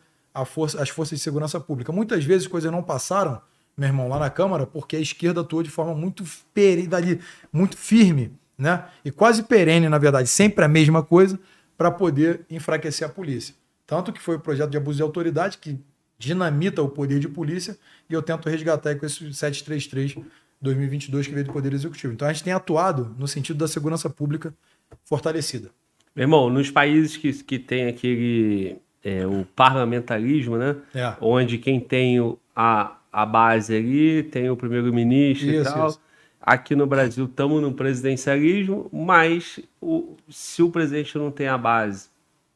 força, 0.46 0.80
as 0.80 0.90
forças 0.90 1.18
de 1.18 1.24
segurança 1.24 1.58
pública. 1.58 1.90
Muitas 1.90 2.22
vezes 2.24 2.46
coisas 2.46 2.70
não 2.70 2.82
passaram, 2.82 3.40
meu 3.76 3.88
irmão, 3.88 4.06
lá 4.06 4.18
na 4.18 4.30
Câmara, 4.30 4.64
porque 4.66 4.94
a 4.94 5.00
esquerda 5.00 5.40
atuou 5.40 5.62
de 5.62 5.70
forma 5.70 5.94
muito, 5.94 6.22
peri, 6.54 6.88
muito 7.52 7.76
firme, 7.76 8.32
né? 8.60 8.84
E 9.04 9.10
quase 9.10 9.42
perene, 9.42 9.88
na 9.88 9.98
verdade, 9.98 10.28
sempre 10.28 10.64
a 10.64 10.68
mesma 10.68 11.02
coisa, 11.02 11.38
para 11.76 11.90
poder 11.90 12.42
enfraquecer 12.50 13.08
a 13.08 13.10
polícia. 13.10 13.54
Tanto 13.86 14.12
que 14.12 14.20
foi 14.20 14.36
o 14.36 14.40
projeto 14.40 14.70
de 14.70 14.76
abuso 14.76 14.98
de 14.98 15.02
autoridade 15.02 15.58
que 15.58 15.78
dinamita 16.18 16.82
o 16.82 16.88
poder 16.88 17.18
de 17.18 17.28
polícia 17.28 17.76
e 18.08 18.12
eu 18.12 18.22
tento 18.22 18.48
resgatar 18.48 18.94
com 18.96 19.06
esse 19.06 19.32
733 19.32 20.22
2022 20.60 21.26
que 21.26 21.32
veio 21.32 21.46
do 21.46 21.52
Poder 21.52 21.72
Executivo. 21.72 22.12
Então 22.12 22.28
a 22.28 22.32
gente 22.32 22.44
tem 22.44 22.52
atuado 22.52 23.16
no 23.18 23.26
sentido 23.26 23.56
da 23.56 23.66
segurança 23.66 24.10
pública 24.10 24.52
fortalecida. 25.04 25.70
Meu 26.14 26.24
irmão, 26.24 26.50
nos 26.50 26.70
países 26.70 27.16
que, 27.16 27.32
que 27.32 27.58
tem 27.58 27.86
aquele 27.86 28.76
é, 29.02 29.26
o 29.26 29.46
parlamentarismo, 29.56 30.58
né? 30.58 30.76
É. 30.94 31.14
Onde 31.18 31.56
quem 31.56 31.80
tem 31.80 32.18
a, 32.54 32.96
a 33.10 33.24
base 33.24 33.74
ali 33.74 34.22
tem 34.24 34.50
o 34.50 34.56
primeiro-ministro 34.56 35.48
e 35.48 35.64
tal. 35.64 35.88
Isso. 35.88 36.00
Aqui 36.40 36.74
no 36.74 36.86
Brasil 36.86 37.26
estamos 37.26 37.60
no 37.60 37.72
presidencialismo, 37.72 38.88
mas 38.92 39.60
o, 39.80 40.16
se 40.28 40.62
o 40.62 40.70
presidente 40.70 41.16
não 41.18 41.30
tem 41.30 41.48
a 41.48 41.58
base 41.58 42.08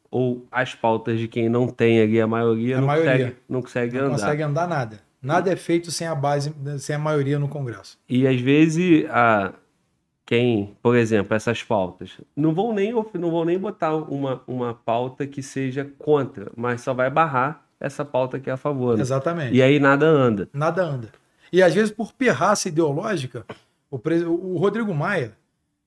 ou 0.09 0.45
as 0.51 0.73
pautas 0.73 1.19
de 1.19 1.27
quem 1.27 1.49
não 1.49 1.67
tem 1.67 2.01
ali 2.01 2.19
a 2.19 2.25
maioria, 2.25 2.77
a 2.77 2.79
não, 2.79 2.87
maioria. 2.87 3.11
Consegue, 3.11 3.35
não 3.49 3.61
consegue 3.61 3.93
não 3.93 3.99
andar. 3.99 4.09
Não 4.09 4.19
consegue 4.19 4.43
andar 4.43 4.67
nada. 4.67 4.99
Nada 5.21 5.51
é 5.51 5.55
feito 5.55 5.91
sem 5.91 6.07
a 6.07 6.15
base, 6.15 6.53
sem 6.79 6.95
a 6.95 6.99
maioria 6.99 7.37
no 7.37 7.47
Congresso. 7.47 7.97
E 8.07 8.27
às 8.27 8.39
vezes 8.39 9.05
a 9.09 9.53
quem, 10.25 10.75
por 10.81 10.95
exemplo, 10.95 11.35
essas 11.35 11.61
pautas, 11.61 12.17
não 12.35 12.53
vão 12.53 12.73
nem, 12.73 12.91
não 12.91 13.29
vão 13.29 13.45
nem 13.45 13.59
botar 13.59 13.95
uma, 13.95 14.41
uma 14.47 14.73
pauta 14.73 15.27
que 15.27 15.43
seja 15.43 15.85
contra, 15.99 16.51
mas 16.55 16.81
só 16.81 16.93
vai 16.93 17.09
barrar 17.09 17.63
essa 17.79 18.03
pauta 18.03 18.39
que 18.39 18.49
é 18.49 18.53
a 18.53 18.57
favor. 18.57 18.95
Né? 18.95 19.01
Exatamente. 19.01 19.55
E 19.55 19.61
aí 19.61 19.79
nada 19.79 20.05
anda. 20.07 20.49
Nada 20.51 20.83
anda. 20.83 21.09
E 21.51 21.61
às 21.61 21.73
vezes, 21.73 21.91
por 21.91 22.11
perraça 22.11 22.67
ideológica, 22.67 23.45
o, 23.97 24.53
o 24.53 24.57
Rodrigo 24.57 24.93
Maia, 24.93 25.37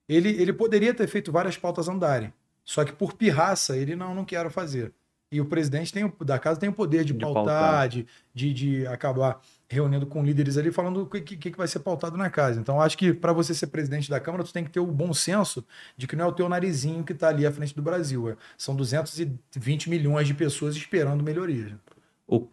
ele, 0.08 0.30
ele 0.30 0.52
poderia 0.52 0.94
ter 0.94 1.06
feito 1.06 1.30
várias 1.30 1.56
pautas 1.56 1.88
andarem. 1.88 2.32
Só 2.64 2.84
que 2.84 2.92
por 2.92 3.14
pirraça, 3.14 3.76
ele 3.76 3.96
não, 3.96 4.14
não 4.14 4.24
quero 4.24 4.50
fazer. 4.50 4.92
E 5.30 5.40
o 5.40 5.44
presidente 5.44 5.92
tem, 5.92 6.10
da 6.24 6.38
casa 6.38 6.58
tem 6.58 6.70
o 6.70 6.72
poder 6.72 7.04
de, 7.04 7.12
de 7.12 7.18
pautar, 7.18 7.44
pautar. 7.44 7.88
De, 7.88 8.06
de, 8.34 8.54
de, 8.54 8.86
acabar 8.86 9.40
reunindo 9.68 10.06
com 10.06 10.24
líderes 10.24 10.56
ali, 10.56 10.72
falando 10.72 11.02
o 11.02 11.06
que, 11.06 11.20
que, 11.20 11.50
que 11.50 11.58
vai 11.58 11.68
ser 11.68 11.80
pautado 11.80 12.16
na 12.16 12.30
casa. 12.30 12.58
Então, 12.58 12.80
acho 12.80 12.96
que 12.96 13.12
para 13.12 13.34
você 13.34 13.54
ser 13.54 13.66
presidente 13.66 14.08
da 14.08 14.18
Câmara, 14.18 14.42
tu 14.42 14.52
tem 14.52 14.64
que 14.64 14.70
ter 14.70 14.80
o 14.80 14.86
bom 14.86 15.12
senso 15.12 15.62
de 15.96 16.06
que 16.06 16.16
não 16.16 16.24
é 16.24 16.28
o 16.28 16.32
teu 16.32 16.48
narizinho 16.48 17.04
que 17.04 17.12
está 17.12 17.28
ali 17.28 17.46
à 17.46 17.52
frente 17.52 17.74
do 17.74 17.82
Brasil. 17.82 18.30
É, 18.30 18.36
são 18.56 18.74
220 18.74 19.90
milhões 19.90 20.26
de 20.26 20.32
pessoas 20.32 20.74
esperando 20.74 21.22
melhorias. 21.22 21.72
O, 22.26 22.48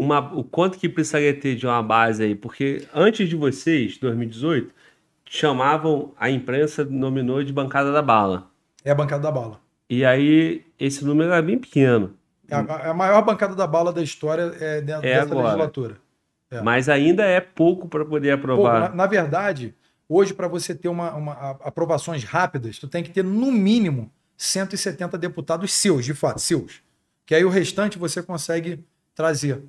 uma, 0.00 0.32
o 0.34 0.42
quanto 0.42 0.78
que 0.78 0.88
precisaria 0.88 1.38
ter 1.38 1.54
de 1.56 1.66
uma 1.66 1.82
base 1.82 2.22
aí? 2.22 2.34
Porque 2.34 2.88
antes 2.94 3.28
de 3.28 3.36
vocês, 3.36 3.98
2018, 3.98 4.72
chamavam, 5.26 6.14
a 6.18 6.30
imprensa 6.30 6.86
nominou 6.86 7.44
de 7.44 7.52
bancada 7.52 7.92
da 7.92 8.00
bala. 8.00 8.50
É 8.82 8.92
a 8.92 8.94
bancada 8.94 9.22
da 9.22 9.30
bala. 9.30 9.60
E 9.90 10.02
aí, 10.02 10.64
esse 10.78 11.04
número 11.04 11.30
era 11.30 11.42
bem 11.42 11.58
pequeno. 11.58 12.14
É 12.48 12.54
a, 12.54 12.90
a 12.90 12.94
maior 12.94 13.20
bancada 13.22 13.54
da 13.54 13.66
bala 13.66 13.92
da 13.92 14.02
história 14.02 14.54
é 14.58 14.80
dentro 14.80 15.06
é 15.06 15.16
dessa 15.16 15.32
agora. 15.32 15.48
legislatura. 15.48 15.98
É. 16.50 16.62
Mas 16.62 16.88
ainda 16.88 17.22
é 17.22 17.38
pouco 17.38 17.86
para 17.86 18.02
poder 18.02 18.30
aprovar. 18.30 18.80
Pouco. 18.80 18.96
Na, 18.96 19.04
na, 19.04 19.06
verdade, 19.06 19.74
hoje, 20.08 20.32
para 20.32 20.48
você 20.48 20.74
ter 20.74 20.88
uma, 20.88 21.14
uma, 21.14 21.32
aprovações 21.60 22.24
rápidas, 22.24 22.78
tu 22.78 22.88
tem 22.88 23.04
que 23.04 23.10
ter, 23.10 23.22
no 23.22 23.52
mínimo, 23.52 24.10
170 24.38 25.18
deputados 25.18 25.70
seus, 25.74 26.06
de 26.06 26.14
fato, 26.14 26.40
seus. 26.40 26.80
Que 27.26 27.34
aí 27.34 27.44
o 27.44 27.50
restante 27.50 27.98
você 27.98 28.22
consegue 28.22 28.82
trazer 29.14 29.62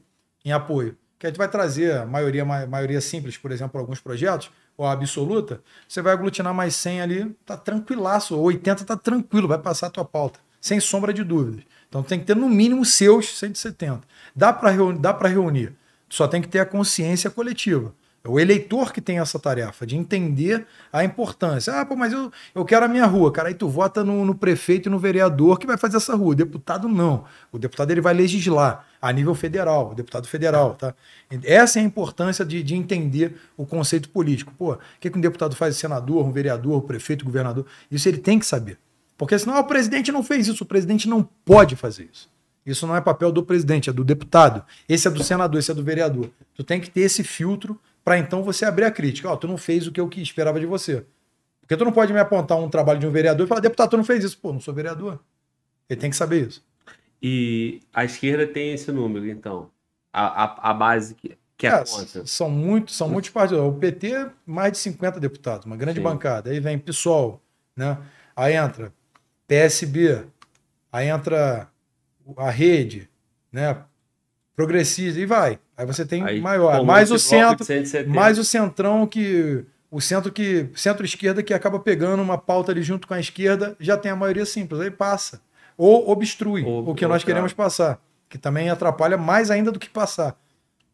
em 0.43 0.51
apoio. 0.51 0.97
Que 1.17 1.27
a 1.27 1.29
gente 1.29 1.37
vai 1.37 1.47
trazer 1.47 1.97
a 1.97 2.05
maioria, 2.05 2.43
maioria 2.43 2.99
simples, 2.99 3.37
por 3.37 3.51
exemplo, 3.51 3.79
alguns 3.79 3.99
projetos, 3.99 4.49
ou 4.77 4.85
a 4.85 4.91
absoluta, 4.91 5.61
você 5.87 6.01
vai 6.01 6.13
aglutinar 6.13 6.53
mais 6.53 6.75
100 6.75 7.01
ali, 7.01 7.35
tá 7.45 7.55
tranquilaço, 7.55 8.39
80 8.39 8.83
tá 8.85 8.97
tranquilo, 8.97 9.47
vai 9.47 9.59
passar 9.59 9.87
a 9.87 9.91
tua 9.91 10.05
pauta, 10.05 10.39
sem 10.59 10.79
sombra 10.79 11.13
de 11.13 11.23
dúvidas. 11.23 11.63
Então 11.87 12.01
tem 12.01 12.19
que 12.19 12.25
ter 12.25 12.35
no 12.35 12.49
mínimo 12.49 12.83
seus 12.83 13.37
170. 13.37 14.01
Dá 14.35 14.51
para 14.51 14.71
reunir, 14.71 14.99
reunir, 15.29 15.73
só 16.09 16.27
tem 16.27 16.41
que 16.41 16.47
ter 16.47 16.59
a 16.59 16.65
consciência 16.65 17.29
coletiva. 17.29 17.93
É 18.23 18.29
o 18.29 18.39
eleitor 18.39 18.93
que 18.93 19.01
tem 19.01 19.17
essa 19.17 19.39
tarefa 19.39 19.85
de 19.85 19.97
entender 19.97 20.67
a 20.93 21.03
importância. 21.03 21.73
Ah, 21.73 21.83
pô, 21.83 21.95
mas 21.95 22.13
eu, 22.13 22.31
eu 22.53 22.63
quero 22.63 22.85
a 22.85 22.87
minha 22.87 23.05
rua. 23.05 23.31
Cara, 23.31 23.47
aí 23.47 23.55
tu 23.55 23.67
vota 23.67 24.03
no, 24.03 24.23
no 24.23 24.35
prefeito 24.35 24.87
e 24.87 24.91
no 24.91 24.99
vereador 24.99 25.57
que 25.57 25.65
vai 25.65 25.75
fazer 25.75 25.97
essa 25.97 26.15
rua. 26.15 26.29
O 26.29 26.35
deputado 26.35 26.87
não. 26.87 27.23
O 27.51 27.57
deputado 27.57 27.89
ele 27.89 28.01
vai 28.01 28.13
legislar 28.13 28.85
a 29.01 29.11
nível 29.11 29.33
federal, 29.33 29.91
o 29.91 29.95
deputado 29.95 30.27
federal, 30.27 30.75
tá? 30.75 30.93
Essa 31.43 31.79
é 31.79 31.81
a 31.81 31.85
importância 31.85 32.45
de, 32.45 32.61
de 32.61 32.75
entender 32.75 33.35
o 33.57 33.65
conceito 33.65 34.09
político. 34.09 34.53
Pô, 34.55 34.73
o 34.73 34.79
que, 34.99 35.09
que 35.09 35.17
um 35.17 35.21
deputado 35.21 35.55
faz? 35.55 35.75
Senador, 35.75 36.23
um 36.23 36.31
vereador, 36.31 36.77
o 36.77 36.81
prefeito, 36.81 37.23
o 37.23 37.25
governador? 37.25 37.65
Isso 37.89 38.07
ele 38.07 38.19
tem 38.19 38.37
que 38.37 38.45
saber. 38.45 38.77
Porque 39.17 39.37
senão 39.39 39.55
ah, 39.55 39.61
o 39.61 39.63
presidente 39.63 40.11
não 40.11 40.21
fez 40.21 40.47
isso. 40.47 40.63
O 40.63 40.67
presidente 40.67 41.09
não 41.09 41.23
pode 41.43 41.75
fazer 41.75 42.07
isso. 42.13 42.29
Isso 42.63 42.85
não 42.85 42.95
é 42.95 43.01
papel 43.01 43.31
do 43.31 43.41
presidente, 43.41 43.89
é 43.89 43.93
do 43.93 44.03
deputado. 44.03 44.63
Esse 44.87 45.07
é 45.07 45.11
do 45.11 45.23
senador, 45.23 45.59
esse 45.59 45.71
é 45.71 45.73
do 45.73 45.83
vereador. 45.83 46.29
Tu 46.53 46.63
tem 46.63 46.79
que 46.79 46.91
ter 46.91 47.01
esse 47.01 47.23
filtro 47.23 47.79
para 48.03 48.17
então 48.17 48.43
você 48.43 48.65
abrir 48.65 48.85
a 48.85 48.91
crítica. 48.91 49.29
Ó, 49.29 49.33
oh, 49.33 49.37
tu 49.37 49.47
não 49.47 49.57
fez 49.57 49.87
o 49.87 49.91
que 49.91 50.01
eu 50.01 50.09
esperava 50.17 50.59
de 50.59 50.65
você. 50.65 51.05
Porque 51.61 51.77
tu 51.77 51.85
não 51.85 51.91
pode 51.91 52.11
me 52.11 52.19
apontar 52.19 52.57
um 52.57 52.69
trabalho 52.69 52.99
de 52.99 53.07
um 53.07 53.11
vereador 53.11 53.45
e 53.45 53.47
falar, 53.47 53.61
deputado, 53.61 53.91
tu 53.91 53.97
não 53.97 54.03
fez 54.03 54.23
isso. 54.23 54.37
Pô, 54.37 54.51
não 54.51 54.59
sou 54.59 54.73
vereador. 54.73 55.19
Ele 55.89 55.99
tem 55.99 56.09
que 56.09 56.15
saber 56.15 56.47
isso. 56.47 56.65
E 57.21 57.81
a 57.93 58.03
esquerda 58.03 58.47
tem 58.47 58.73
esse 58.73 58.91
número, 58.91 59.29
então. 59.29 59.69
A, 60.11 60.43
a, 60.43 60.71
a 60.71 60.73
base 60.73 61.15
que, 61.15 61.37
que 61.57 61.67
é, 61.67 61.83
contra. 61.83 62.25
São, 62.25 62.49
muito, 62.49 62.91
são 62.91 63.07
muitos 63.07 63.29
partidos. 63.29 63.63
O 63.63 63.73
PT, 63.73 64.29
mais 64.45 64.73
de 64.73 64.79
50 64.79 65.19
deputados, 65.19 65.65
uma 65.65 65.77
grande 65.77 65.99
Sim. 65.99 66.03
bancada. 66.03 66.49
Aí 66.49 66.59
vem 66.59 66.77
PSOL, 66.77 67.41
né? 67.75 67.97
Aí 68.35 68.55
entra 68.55 68.91
PSB, 69.47 70.25
aí 70.91 71.07
entra 71.07 71.69
a 72.35 72.49
rede, 72.49 73.09
né? 73.51 73.83
Progressista, 74.61 75.19
e 75.19 75.25
vai. 75.25 75.59
Aí 75.75 75.85
você 75.85 76.05
tem 76.05 76.23
Aí, 76.23 76.39
maior. 76.39 76.83
Mais 76.83 77.09
o 77.09 77.17
centro, 77.17 77.65
mais 78.07 78.37
o 78.37 78.45
centrão 78.45 79.07
que. 79.07 79.65
O 79.89 79.99
centro 79.99 80.31
que. 80.31 80.69
Centro-esquerda 80.75 81.41
que 81.41 81.53
acaba 81.53 81.79
pegando 81.79 82.21
uma 82.21 82.37
pauta 82.37 82.71
ali 82.71 82.83
junto 82.83 83.07
com 83.07 83.13
a 83.13 83.19
esquerda, 83.19 83.75
já 83.79 83.97
tem 83.97 84.11
a 84.11 84.15
maioria 84.15 84.45
simples. 84.45 84.79
Aí 84.79 84.91
passa. 84.91 85.41
Ou 85.77 86.09
obstrui 86.11 86.63
ou, 86.63 86.89
o 86.89 86.95
que 86.95 87.07
nós 87.07 87.23
queremos 87.23 87.53
passar. 87.53 87.99
Que 88.29 88.37
também 88.37 88.69
atrapalha 88.69 89.17
mais 89.17 89.49
ainda 89.49 89.71
do 89.71 89.79
que 89.79 89.89
passar. 89.89 90.37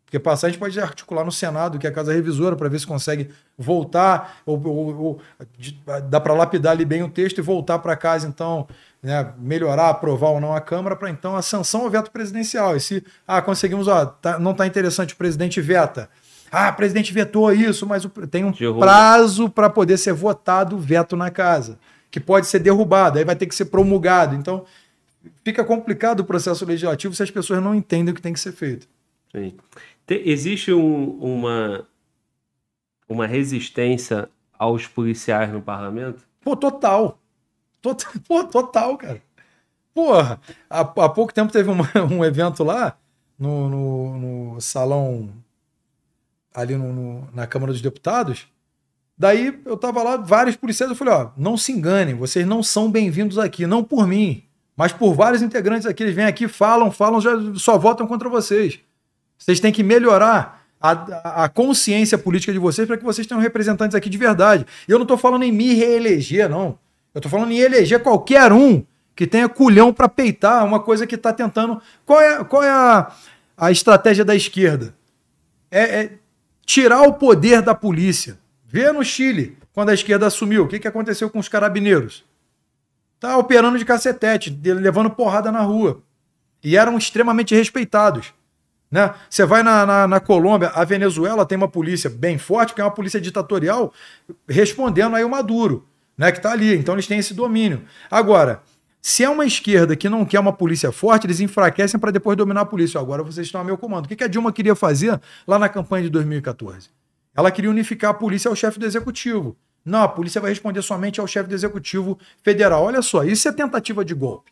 Porque 0.08 0.18
passar 0.18 0.48
a 0.48 0.50
gente 0.50 0.60
pode 0.60 0.80
articular 0.80 1.26
no 1.26 1.32
Senado, 1.34 1.78
que 1.78 1.86
é 1.86 1.90
a 1.90 1.94
casa 1.94 2.14
revisora, 2.14 2.56
para 2.56 2.70
ver 2.70 2.80
se 2.80 2.88
consegue 2.88 3.30
voltar, 3.58 4.38
ou, 4.46 4.58
ou, 4.66 4.98
ou 4.98 5.22
dá 6.10 6.22
para 6.22 6.34
lapidar 6.34 6.72
ali 6.72 6.86
bem 6.86 7.04
o 7.04 7.10
texto 7.10 7.40
e 7.40 7.42
voltar 7.42 7.80
para 7.80 7.94
casa, 7.98 8.26
então, 8.26 8.70
né, 9.02 9.34
melhorar, 9.38 9.90
aprovar 9.90 10.32
ou 10.32 10.42
não 10.42 10.54
a 10.54 10.62
Câmara, 10.62 10.96
para 10.96 11.10
então 11.10 11.36
a 11.36 11.42
sanção 11.42 11.82
ao 11.82 11.90
veto 11.90 12.12
presidencial. 12.12 12.76
E 12.76 12.80
se 12.80 13.04
ah, 13.28 13.42
conseguimos, 13.42 13.88
ó, 13.88 14.06
tá, 14.06 14.40
não 14.40 14.52
está 14.52 14.66
interessante, 14.66 15.14
o 15.14 15.18
presidente 15.18 15.62
veta. 15.62 16.10
Ah, 16.52 16.70
o 16.70 16.76
presidente 16.76 17.14
vetou 17.14 17.52
isso, 17.52 17.86
mas 17.86 18.06
o, 18.06 18.10
tem 18.10 18.44
um 18.44 18.54
prazo 18.80 19.50
para 19.50 19.70
poder 19.70 19.98
ser 19.98 20.14
votado 20.14 20.76
o 20.76 20.80
veto 20.80 21.16
na 21.16 21.30
casa, 21.30 21.78
que 22.10 22.20
pode 22.20 22.48
ser 22.48 22.60
derrubado, 22.60 23.20
aí 23.20 23.26
vai 23.26 23.36
ter 23.36 23.46
que 23.46 23.56
ser 23.56 23.66
promulgado. 23.66 24.36
Então, 24.36 24.66
fica 25.44 25.64
complicado 25.64 26.22
o 26.22 26.26
processo 26.26 26.66
legislativo 26.66 27.14
se 27.14 27.24
as 27.24 27.32
pessoas 27.32 27.62
não 27.62 27.76
entendem 27.76 28.12
o 28.12 28.16
que 28.16 28.22
tem 28.22 28.34
que 28.34 28.40
ser 28.40 28.54
feito. 28.54 28.88
Sim. 29.32 29.54
Existe 30.10 30.72
um, 30.72 31.10
uma, 31.20 31.86
uma 33.10 33.28
resistência 33.28 34.30
aos 34.58 34.88
policiais 34.88 35.52
no 35.52 35.62
parlamento? 35.62 36.26
Pô, 36.42 36.56
total. 36.56 37.20
Total, 37.82 38.12
total, 38.52 38.98
cara. 38.98 39.22
Porra, 39.94 40.40
há, 40.70 40.82
há 40.82 41.10
pouco 41.10 41.34
tempo 41.34 41.52
teve 41.52 41.70
uma, 41.70 41.90
um 42.12 42.24
evento 42.24 42.64
lá 42.64 42.98
no, 43.38 43.70
no, 43.70 44.18
no 44.54 44.62
salão 44.62 45.30
ali 46.54 46.76
no, 46.76 46.92
no, 46.92 47.28
na 47.34 47.46
Câmara 47.46 47.72
dos 47.72 47.82
Deputados. 47.82 48.48
Daí 49.18 49.60
eu 49.66 49.78
tava 49.78 50.04
lá, 50.04 50.18
vários 50.18 50.56
policiais, 50.56 50.92
eu 50.92 50.96
falei, 50.96 51.14
ó, 51.14 51.30
não 51.36 51.58
se 51.58 51.72
enganem, 51.72 52.16
vocês 52.16 52.46
não 52.46 52.62
são 52.62 52.92
bem-vindos 52.92 53.40
aqui, 53.40 53.66
não 53.66 53.84
por 53.84 54.06
mim, 54.06 54.44
mas 54.76 54.92
por 54.92 55.14
vários 55.14 55.42
integrantes 55.42 55.88
aqui, 55.88 56.04
eles 56.04 56.16
vêm 56.16 56.26
aqui, 56.26 56.48
falam, 56.48 56.92
falam, 56.92 57.20
já 57.20 57.32
só 57.56 57.78
votam 57.78 58.06
contra 58.06 58.30
vocês. 58.30 58.80
Vocês 59.38 59.60
têm 59.60 59.72
que 59.72 59.82
melhorar 59.84 60.68
a, 60.80 61.44
a 61.44 61.50
consciência 61.50 62.18
política 62.18 62.54
de 62.54 62.60
vocês 62.60 62.88
para 62.88 62.98
que 62.98 63.04
vocês 63.04 63.26
tenham 63.26 63.42
representantes 63.42 63.96
aqui 63.96 64.10
de 64.10 64.18
verdade. 64.18 64.66
Eu 64.88 65.00
não 65.00 65.04
estou 65.04 65.18
falando 65.18 65.44
em 65.44 65.52
me 65.52 65.74
reeleger, 65.74 66.50
não. 66.50 66.78
Eu 67.18 67.20
estou 67.20 67.32
falando 67.32 67.52
em 67.52 67.58
eleger 67.58 68.00
qualquer 68.04 68.54
um 68.54 68.86
que 69.16 69.26
tenha 69.26 69.50
culhão 69.50 69.92
para 69.92 70.08
peitar 70.08 70.64
uma 70.64 70.80
coisa 70.80 71.08
que 71.08 71.16
está 71.16 71.34
tentando. 71.34 71.82
Qual 72.06 72.22
é, 72.22 72.44
qual 72.44 72.62
é 72.62 72.70
a, 72.70 73.12
a 73.58 73.72
estratégia 73.72 74.24
da 74.24 74.36
esquerda? 74.36 74.94
É, 75.72 75.82
é 75.82 76.12
tirar 76.64 77.02
o 77.02 77.14
poder 77.14 77.64
da 77.64 77.74
polícia. 77.74 78.38
Vê 78.68 78.92
no 78.92 79.04
Chile, 79.04 79.58
quando 79.74 79.90
a 79.90 79.96
esquerda 79.96 80.28
assumiu, 80.28 80.66
o 80.66 80.68
que, 80.68 80.78
que 80.78 80.88
aconteceu 80.88 81.28
com 81.28 81.40
os 81.40 81.50
carabineiros? 81.50 82.24
Tá 83.20 83.36
operando 83.36 83.80
de 83.80 83.86
cacetete, 83.86 84.56
levando 84.64 85.10
porrada 85.10 85.52
na 85.52 85.62
rua. 85.62 86.04
E 86.64 86.78
eram 86.78 87.00
extremamente 87.00 87.56
respeitados. 87.56 88.32
Né? 88.92 89.12
Você 89.28 89.44
vai 89.44 89.64
na, 89.64 89.88
na, 89.88 90.08
na 90.08 90.20
Colômbia, 90.20 90.70
a 90.70 90.86
Venezuela 90.86 91.48
tem 91.48 91.58
uma 91.58 91.68
polícia 91.68 92.12
bem 92.12 92.38
forte, 92.38 92.76
que 92.76 92.82
é 92.82 92.84
uma 92.84 92.94
polícia 92.94 93.20
ditatorial, 93.20 93.92
respondendo 94.48 95.16
aí 95.16 95.24
o 95.24 95.30
Maduro, 95.30 95.84
né? 96.18 96.32
que 96.32 96.40
está 96.40 96.52
ali. 96.52 96.76
Então 96.76 96.96
eles 96.96 97.08
têm 97.08 97.20
esse 97.20 97.34
domínio. 97.34 97.84
Agora, 98.10 98.64
se 99.02 99.24
é 99.24 99.30
uma 99.30 99.46
esquerda 99.46 99.96
que 99.96 100.10
não 100.10 100.26
quer 100.26 100.40
uma 100.40 100.52
polícia 100.52 100.92
forte, 100.92 101.28
eles 101.28 101.40
enfraquecem 101.40 102.00
para 102.00 102.12
depois 102.12 102.36
dominar 102.36 102.62
a 102.62 102.66
polícia. 102.66 103.00
Agora 103.00 103.24
vocês 103.24 103.48
estão 103.48 103.62
a 103.62 103.64
meu 103.64 103.78
comando. 103.78 104.06
O 104.06 104.10
que 104.10 104.24
a 104.24 104.28
Dilma 104.28 104.52
queria 104.52 104.76
fazer 104.76 105.20
lá 105.48 105.58
na 105.58 105.70
campanha 105.70 106.04
de 106.04 106.10
2014? 106.10 106.90
Ela 107.36 107.52
queria 107.52 107.70
unificar 107.70 108.12
a 108.12 108.14
polícia 108.14 108.50
ao 108.50 108.56
chefe 108.56 108.80
do 108.80 108.86
executivo. 108.86 109.56
Não, 109.86 110.02
a 110.02 110.08
polícia 110.08 110.42
vai 110.42 110.50
responder 110.50 110.82
somente 110.82 111.20
ao 111.22 111.28
chefe 111.28 111.48
do 111.48 111.56
executivo 111.56 112.20
federal. 112.44 112.84
Olha 112.84 113.02
só, 113.02 113.24
isso 113.24 113.48
é 113.48 113.52
tentativa 113.54 114.04
de 114.04 114.14
golpe 114.14 114.52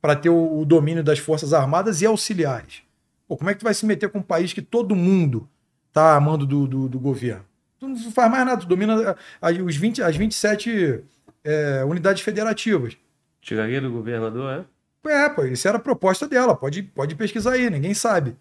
para 0.00 0.16
ter 0.16 0.30
o, 0.30 0.60
o 0.60 0.64
domínio 0.64 1.04
das 1.04 1.18
forças 1.18 1.52
armadas 1.52 2.00
e 2.00 2.06
auxiliares. 2.06 2.82
Pô, 3.28 3.36
como 3.36 3.50
é 3.50 3.52
que 3.52 3.60
tu 3.60 3.64
vai 3.64 3.74
se 3.74 3.84
meter 3.84 4.08
com 4.08 4.20
um 4.20 4.22
país 4.22 4.52
que 4.52 4.62
todo 4.62 4.96
mundo 4.96 5.46
tá 5.92 6.16
a 6.16 6.20
mando 6.20 6.46
do, 6.46 6.66
do, 6.66 6.88
do 6.88 6.98
governo? 6.98 7.44
Tu 7.80 7.88
não 7.88 7.96
faz 8.12 8.30
mais 8.30 8.44
nada, 8.46 8.60
tu 8.60 8.66
domina 8.68 9.16
a- 9.40 9.50
os 9.64 9.74
20, 9.76 10.02
as 10.02 10.14
27 10.14 11.00
é, 11.42 11.82
unidades 11.84 12.22
federativas. 12.22 12.96
Tiraria 13.40 13.80
do 13.80 13.90
governador, 13.90 14.66
é? 15.04 15.10
É, 15.10 15.28
pô, 15.30 15.44
isso 15.46 15.66
era 15.66 15.78
a 15.78 15.80
proposta 15.80 16.28
dela, 16.28 16.54
pode, 16.54 16.82
pode 16.82 17.14
pesquisar 17.14 17.52
aí, 17.52 17.70
ninguém 17.70 17.94
sabe. 17.94 18.36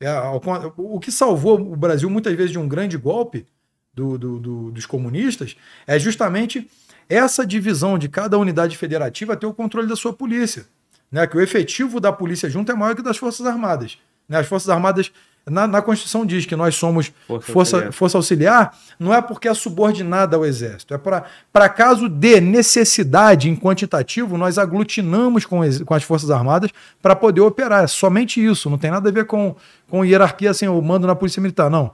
É, 0.00 0.08
ao 0.08 0.40
o 0.78 0.98
que 0.98 1.12
salvou 1.12 1.60
o 1.60 1.76
Brasil 1.76 2.08
muitas 2.08 2.34
vezes 2.34 2.52
de 2.52 2.58
um 2.58 2.66
grande 2.66 2.96
golpe 2.96 3.46
do- 3.92 4.16
do- 4.16 4.38
do- 4.38 4.70
dos 4.70 4.86
comunistas 4.86 5.54
é 5.86 5.98
justamente 5.98 6.70
essa 7.08 7.44
divisão 7.46 7.98
de 7.98 8.08
cada 8.08 8.38
unidade 8.38 8.76
federativa 8.78 9.36
ter 9.36 9.46
o 9.46 9.52
controle 9.52 9.86
da 9.88 9.96
sua 9.96 10.12
polícia. 10.14 10.64
Né? 11.12 11.26
Que 11.26 11.36
o 11.36 11.40
efetivo 11.40 12.00
da 12.00 12.12
polícia 12.12 12.48
junto 12.48 12.70
é 12.72 12.74
maior 12.74 12.94
que 12.94 13.00
o 13.00 13.04
das 13.04 13.16
Forças 13.18 13.44
Armadas. 13.44 13.98
Né? 14.28 14.38
As 14.38 14.46
Forças 14.46 14.68
Armadas, 14.68 15.10
na, 15.50 15.66
na 15.66 15.82
Constituição 15.82 16.24
diz 16.24 16.46
que 16.46 16.56
nós 16.56 16.74
somos 16.74 17.12
Força 17.26 17.52
força, 17.52 17.76
auxiliar. 17.76 17.92
força 17.92 18.18
auxiliar, 18.18 18.78
não 18.98 19.14
é 19.14 19.20
porque 19.20 19.48
é 19.48 19.54
subordinada 19.54 20.36
ao 20.36 20.44
Exército. 20.44 20.94
É 20.94 20.98
para 20.98 21.68
caso 21.68 22.08
de 22.08 22.40
necessidade 22.40 23.48
em 23.48 23.56
quantitativo, 23.56 24.38
nós 24.38 24.58
aglutinamos 24.58 25.44
com, 25.44 25.60
com 25.84 25.94
as 25.94 26.02
Forças 26.02 26.30
Armadas 26.30 26.70
para 27.00 27.14
poder 27.14 27.40
operar. 27.40 27.84
É 27.84 27.86
somente 27.86 28.44
isso. 28.44 28.68
Não 28.68 28.78
tem 28.78 28.90
nada 28.90 29.08
a 29.08 29.12
ver 29.12 29.26
com, 29.26 29.54
com 29.88 30.04
hierarquia, 30.04 30.50
assim, 30.50 30.68
o 30.68 30.80
mando 30.80 31.06
na 31.06 31.14
Polícia 31.14 31.40
Militar. 31.40 31.70
Não. 31.70 31.92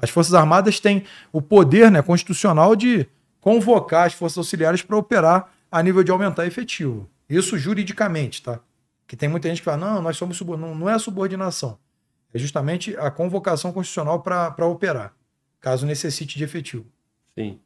As 0.00 0.10
Forças 0.10 0.34
Armadas 0.34 0.80
têm 0.80 1.04
o 1.32 1.40
poder 1.40 1.90
né, 1.90 2.02
constitucional 2.02 2.74
de 2.74 3.06
convocar 3.40 4.06
as 4.06 4.14
Forças 4.14 4.38
Auxiliares 4.38 4.82
para 4.82 4.96
operar 4.96 5.48
a 5.70 5.82
nível 5.82 6.02
de 6.02 6.10
aumentar 6.10 6.46
efetivo. 6.46 7.08
Isso 7.28 7.56
juridicamente, 7.56 8.42
tá? 8.42 8.60
Que 9.06 9.16
tem 9.16 9.28
muita 9.28 9.48
gente 9.48 9.58
que 9.58 9.64
fala, 9.64 9.76
não, 9.76 10.02
nós 10.02 10.16
somos 10.16 10.36
subor... 10.36 10.58
não, 10.58 10.74
não 10.74 10.88
é 10.88 10.98
subordinação. 10.98 11.78
É 12.34 12.38
justamente 12.38 12.96
a 12.96 13.10
convocação 13.10 13.72
constitucional 13.72 14.20
para 14.22 14.66
operar, 14.66 15.12
caso 15.60 15.84
necessite 15.86 16.36
de 16.38 16.44
efetivo. 16.44 16.84
Sim. 17.36 17.58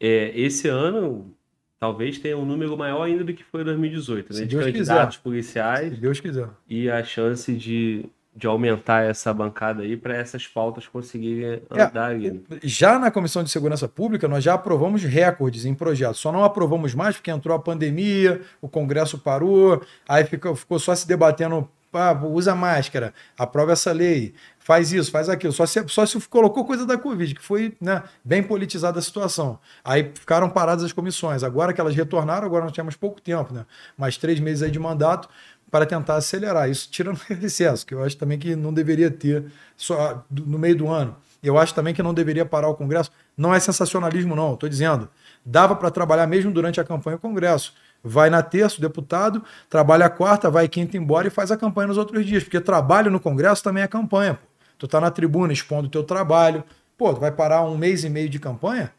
É, 0.00 0.32
esse 0.38 0.68
ano 0.68 1.30
talvez 1.78 2.18
tenha 2.18 2.36
um 2.38 2.44
número 2.44 2.76
maior 2.76 3.02
ainda 3.02 3.22
do 3.24 3.34
que 3.34 3.44
foi 3.44 3.60
em 3.62 3.64
2018, 3.64 4.32
né? 4.32 4.38
Se 4.38 4.46
De 4.46 4.56
Deus 4.56 4.64
candidatos 4.66 5.16
Se 5.16 5.22
policiais 5.22 5.98
Deus 5.98 6.20
quiser. 6.20 6.48
e 6.68 6.88
a 6.90 7.04
chance 7.04 7.52
de, 7.54 8.06
de 8.34 8.46
aumentar 8.46 9.02
essa 9.04 9.32
bancada 9.34 9.82
aí 9.82 9.94
para 9.96 10.16
essas 10.16 10.46
pautas 10.46 10.86
conseguirem 10.88 11.60
É, 11.70 11.82
andar 11.82 12.10
ali. 12.10 12.30
né? 12.30 12.40
Já 12.62 12.98
na 12.98 13.10
Comissão 13.10 13.42
de 13.44 13.50
Segurança 13.50 13.86
Pública, 13.86 14.26
nós 14.26 14.42
já 14.42 14.54
aprovamos 14.54 15.02
recordes 15.04 15.64
em 15.66 15.74
projetos. 15.74 16.18
Só 16.20 16.32
não 16.32 16.42
aprovamos 16.42 16.94
mais 16.94 17.16
porque 17.16 17.30
entrou 17.30 17.54
a 17.54 17.60
pandemia, 17.60 18.40
o 18.62 18.68
Congresso 18.68 19.18
parou, 19.18 19.82
aí 20.08 20.24
ficou, 20.24 20.54
ficou 20.56 20.78
só 20.78 20.94
se 20.94 21.06
debatendo. 21.06 21.68
Ah, 21.94 22.12
usa 22.12 22.54
máscara, 22.54 23.14
aprova 23.38 23.72
essa 23.72 23.92
lei, 23.92 24.34
faz 24.58 24.92
isso, 24.92 25.10
faz 25.10 25.28
aquilo. 25.28 25.52
Só 25.52 25.66
se, 25.66 25.82
só 25.88 26.04
se 26.06 26.18
colocou 26.28 26.64
coisa 26.64 26.84
da 26.84 26.98
Covid, 26.98 27.34
que 27.34 27.42
foi 27.42 27.76
né, 27.80 28.02
bem 28.24 28.42
politizada 28.42 28.98
a 28.98 29.02
situação. 29.02 29.58
Aí 29.84 30.12
ficaram 30.14 30.48
paradas 30.48 30.84
as 30.84 30.92
comissões. 30.92 31.42
Agora 31.42 31.72
que 31.72 31.80
elas 31.80 31.94
retornaram, 31.94 32.46
agora 32.46 32.64
nós 32.64 32.72
temos 32.72 32.96
pouco 32.96 33.20
tempo, 33.20 33.52
né? 33.52 33.64
Mais 33.96 34.16
três 34.16 34.40
meses 34.40 34.62
aí 34.62 34.70
de 34.70 34.78
mandato 34.78 35.28
para 35.70 35.84
tentar 35.84 36.16
acelerar. 36.16 36.70
Isso 36.70 36.88
tirando 36.90 37.16
o 37.16 37.34
recesso, 37.34 37.84
que 37.84 37.94
eu 37.94 38.02
acho 38.02 38.16
também 38.16 38.38
que 38.38 38.54
não 38.54 38.72
deveria 38.72 39.10
ter 39.10 39.44
só 39.76 40.24
no 40.30 40.58
meio 40.58 40.76
do 40.76 40.88
ano. 40.88 41.16
Eu 41.42 41.58
acho 41.58 41.74
também 41.74 41.92
que 41.92 42.02
não 42.02 42.14
deveria 42.14 42.46
parar 42.46 42.68
o 42.68 42.74
Congresso. 42.74 43.10
Não 43.36 43.54
é 43.54 43.60
sensacionalismo, 43.60 44.34
não. 44.34 44.54
Estou 44.54 44.68
dizendo. 44.68 45.10
Dava 45.44 45.76
para 45.76 45.90
trabalhar 45.90 46.26
mesmo 46.26 46.50
durante 46.50 46.80
a 46.80 46.84
campanha 46.84 47.18
do 47.18 47.20
Congresso. 47.20 47.74
Vai 48.06 48.28
na 48.28 48.42
terça, 48.42 48.76
o 48.76 48.80
deputado, 48.82 49.42
trabalha 49.70 50.04
a 50.04 50.10
quarta, 50.10 50.50
vai 50.50 50.68
quinta 50.68 50.96
embora 50.96 51.26
e 51.26 51.30
faz 51.30 51.50
a 51.50 51.56
campanha 51.56 51.88
nos 51.88 51.96
outros 51.96 52.24
dias. 52.26 52.44
Porque 52.44 52.60
trabalho 52.60 53.10
no 53.10 53.18
Congresso 53.18 53.62
também 53.64 53.82
é 53.82 53.88
campanha. 53.88 54.34
Pô. 54.34 54.40
Tu 54.76 54.86
tá 54.88 55.00
na 55.00 55.10
tribuna 55.10 55.52
expondo 55.52 55.86
o 55.88 55.90
teu 55.90 56.04
trabalho. 56.04 56.62
Pô, 56.98 57.14
tu 57.14 57.20
vai 57.20 57.32
parar 57.32 57.62
um 57.62 57.78
mês 57.78 58.04
e 58.04 58.10
meio 58.10 58.28
de 58.28 58.38
campanha? 58.38 58.92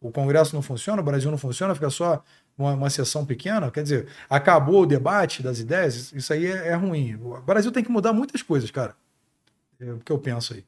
O 0.00 0.10
Congresso 0.10 0.54
não 0.54 0.62
funciona, 0.62 1.00
o 1.00 1.04
Brasil 1.04 1.30
não 1.30 1.38
funciona, 1.38 1.74
fica 1.74 1.90
só 1.90 2.22
uma, 2.56 2.72
uma 2.72 2.90
sessão 2.90 3.24
pequena. 3.24 3.70
Quer 3.70 3.82
dizer, 3.84 4.08
acabou 4.28 4.82
o 4.82 4.86
debate 4.86 5.42
das 5.42 5.58
ideias, 5.60 6.12
isso- 6.12 6.32
aí 6.32 6.46
é, 6.46 6.68
é 6.68 6.74
ruim. 6.74 7.14
O 7.16 7.40
Brasil 7.42 7.70
tem 7.70 7.84
que 7.84 7.90
mudar 7.90 8.12
muitas 8.12 8.42
coisas, 8.42 8.70
cara. 8.70 8.94
É 9.80 9.92
o 9.92 9.98
que 9.98 10.10
eu 10.10 10.18
penso 10.18 10.54
aí. 10.54 10.64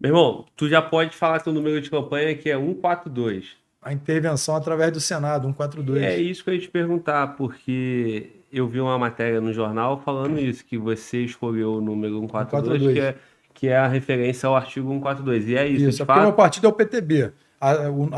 Meu 0.00 0.10
irmão, 0.10 0.44
tu 0.56 0.68
já 0.68 0.82
pode 0.82 1.16
falar 1.16 1.40
teu 1.40 1.52
número 1.52 1.80
de 1.80 1.88
campanha 1.90 2.34
que 2.36 2.50
é 2.50 2.56
142. 2.58 3.56
A 3.84 3.92
intervenção 3.92 4.56
através 4.56 4.90
do 4.90 5.00
Senado, 5.00 5.46
142. 5.46 6.02
É 6.02 6.18
isso 6.18 6.42
que 6.42 6.50
eu 6.50 6.54
ia 6.54 6.60
te 6.60 6.68
perguntar, 6.68 7.36
porque 7.36 8.30
eu 8.52 8.66
vi 8.66 8.80
uma 8.80 8.98
matéria 8.98 9.40
no 9.40 9.52
jornal 9.52 10.00
falando 10.04 10.38
isso, 10.38 10.64
que 10.64 10.78
você 10.78 11.18
escolheu 11.24 11.74
o 11.74 11.80
número 11.80 12.20
142, 12.20 12.80
142. 12.80 12.94
que 12.94 13.00
é, 13.00 13.14
que 13.52 13.68
é 13.68 13.76
a 13.76 13.86
referência 13.86 14.46
ao 14.46 14.56
artigo 14.56 14.88
142. 14.88 15.48
E 15.48 15.56
é 15.56 15.66
isso, 15.68 15.88
Isso, 15.88 16.02
é 16.02 16.06
porque 16.06 16.20
o 16.20 16.22
meu 16.22 16.32
partido 16.32 16.66
é 16.66 16.70
o 16.70 16.72
PTB. 16.72 17.32
A, 17.60 17.70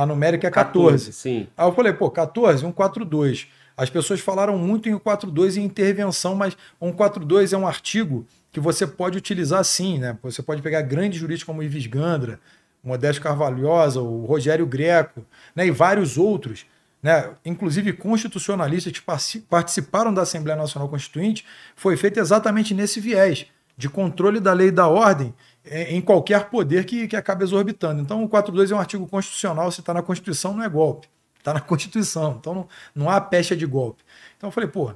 a 0.03 0.07
numérica 0.07 0.47
é 0.47 0.51
14. 0.51 1.13
Sim. 1.13 1.47
Aí 1.57 1.67
eu 1.67 1.73
falei, 1.73 1.93
pô, 1.93 2.11
14, 2.11 2.61
142. 2.61 3.49
As 3.77 3.91
pessoas 3.91 4.21
falaram 4.21 4.57
muito 4.57 4.89
em 4.89 4.93
142 4.93 5.57
e 5.57 5.61
intervenção, 5.61 6.35
mas 6.35 6.57
142 6.81 7.53
é 7.53 7.59
um 7.59 7.67
artigo 7.67 8.27
que 8.51 8.59
você 8.59 8.87
pode 8.87 9.19
utilizar 9.19 9.63
sim, 9.65 9.99
né? 9.99 10.19
Você 10.23 10.43
pode 10.43 10.63
pegar 10.63 10.81
grandes 10.81 11.21
juristas 11.21 11.45
como 11.45 11.63
Ives 11.63 11.87
Gandra, 11.87 12.41
Modesto 12.87 13.21
Carvalhosa, 13.21 14.01
o 14.01 14.25
Rogério 14.25 14.67
Greco, 14.67 15.25
né? 15.55 15.67
E 15.67 15.71
vários 15.71 16.17
outros, 16.17 16.67
né? 17.03 17.31
Inclusive 17.45 17.93
constitucionalistas 17.93 18.93
que 18.93 19.41
participaram 19.41 20.15
da 20.15 20.23
Assembleia 20.23 20.59
Nacional 20.59 20.89
Constituinte, 20.89 21.45
foi 21.75 21.97
feito 21.97 22.21
exatamente 22.21 22.73
nesse 22.73 23.01
viés 23.01 23.47
de 23.77 23.89
controle 23.89 24.41
da 24.41 24.53
lei 24.53 24.69
e 24.69 24.73
da 24.73 24.89
ordem 24.89 25.35
eh, 25.65 25.95
em 25.95 26.01
qualquer 26.01 26.49
poder 26.49 26.85
que, 26.87 27.07
que 27.09 27.17
acabe 27.17 27.45
exorbitando. 27.45 28.01
Então, 28.01 28.23
o 28.25 28.29
42 28.29 28.71
é 28.71 28.75
um 28.75 28.79
artigo 28.79 29.07
constitucional, 29.07 29.71
se 29.71 29.81
está 29.81 29.93
na 29.93 30.03
Constituição, 30.03 30.55
não 30.55 30.63
é 30.63 30.69
golpe. 30.69 31.09
Está 31.39 31.53
na 31.53 31.61
Constituição. 31.61 32.37
Então, 32.41 32.55
não, 32.55 32.69
não 32.95 33.11
há 33.11 33.21
pecha 33.21 33.55
de 33.55 33.67
golpe. 33.67 34.03
Então, 34.37 34.49
eu 34.49 34.53
falei, 34.53 34.69
pô, 34.69 34.93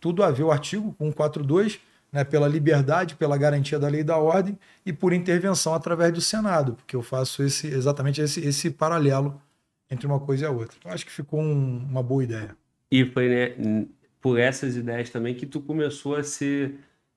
tudo 0.00 0.22
a 0.22 0.30
ver 0.30 0.42
o 0.42 0.50
artigo 0.50 0.94
com 0.98 1.08
o 1.08 1.14
42, 1.14 1.78
né, 2.14 2.22
pela 2.22 2.46
liberdade, 2.46 3.16
pela 3.16 3.36
garantia 3.36 3.76
da 3.76 3.88
lei 3.88 4.02
e 4.02 4.04
da 4.04 4.16
ordem 4.16 4.56
e 4.86 4.92
por 4.92 5.12
intervenção 5.12 5.74
através 5.74 6.12
do 6.12 6.20
Senado, 6.20 6.74
porque 6.74 6.94
eu 6.94 7.02
faço 7.02 7.42
esse, 7.42 7.66
exatamente 7.66 8.20
esse, 8.20 8.38
esse 8.46 8.70
paralelo 8.70 9.38
entre 9.90 10.06
uma 10.06 10.20
coisa 10.20 10.44
e 10.44 10.46
a 10.46 10.50
outra. 10.50 10.78
Eu 10.84 10.92
acho 10.92 11.04
que 11.04 11.10
ficou 11.10 11.40
um- 11.40 11.84
uma 11.90 12.02
boa 12.04 12.22
ideia. 12.22 12.56
E 12.90 13.04
foi 13.04 13.28
né, 13.28 13.86
por 14.20 14.38
essas 14.38 14.76
ideias 14.76 15.10
também 15.10 15.34
que 15.34 15.44
tu 15.44 15.60
começou 15.60 16.14
a 16.14 16.22
ser 16.22 16.76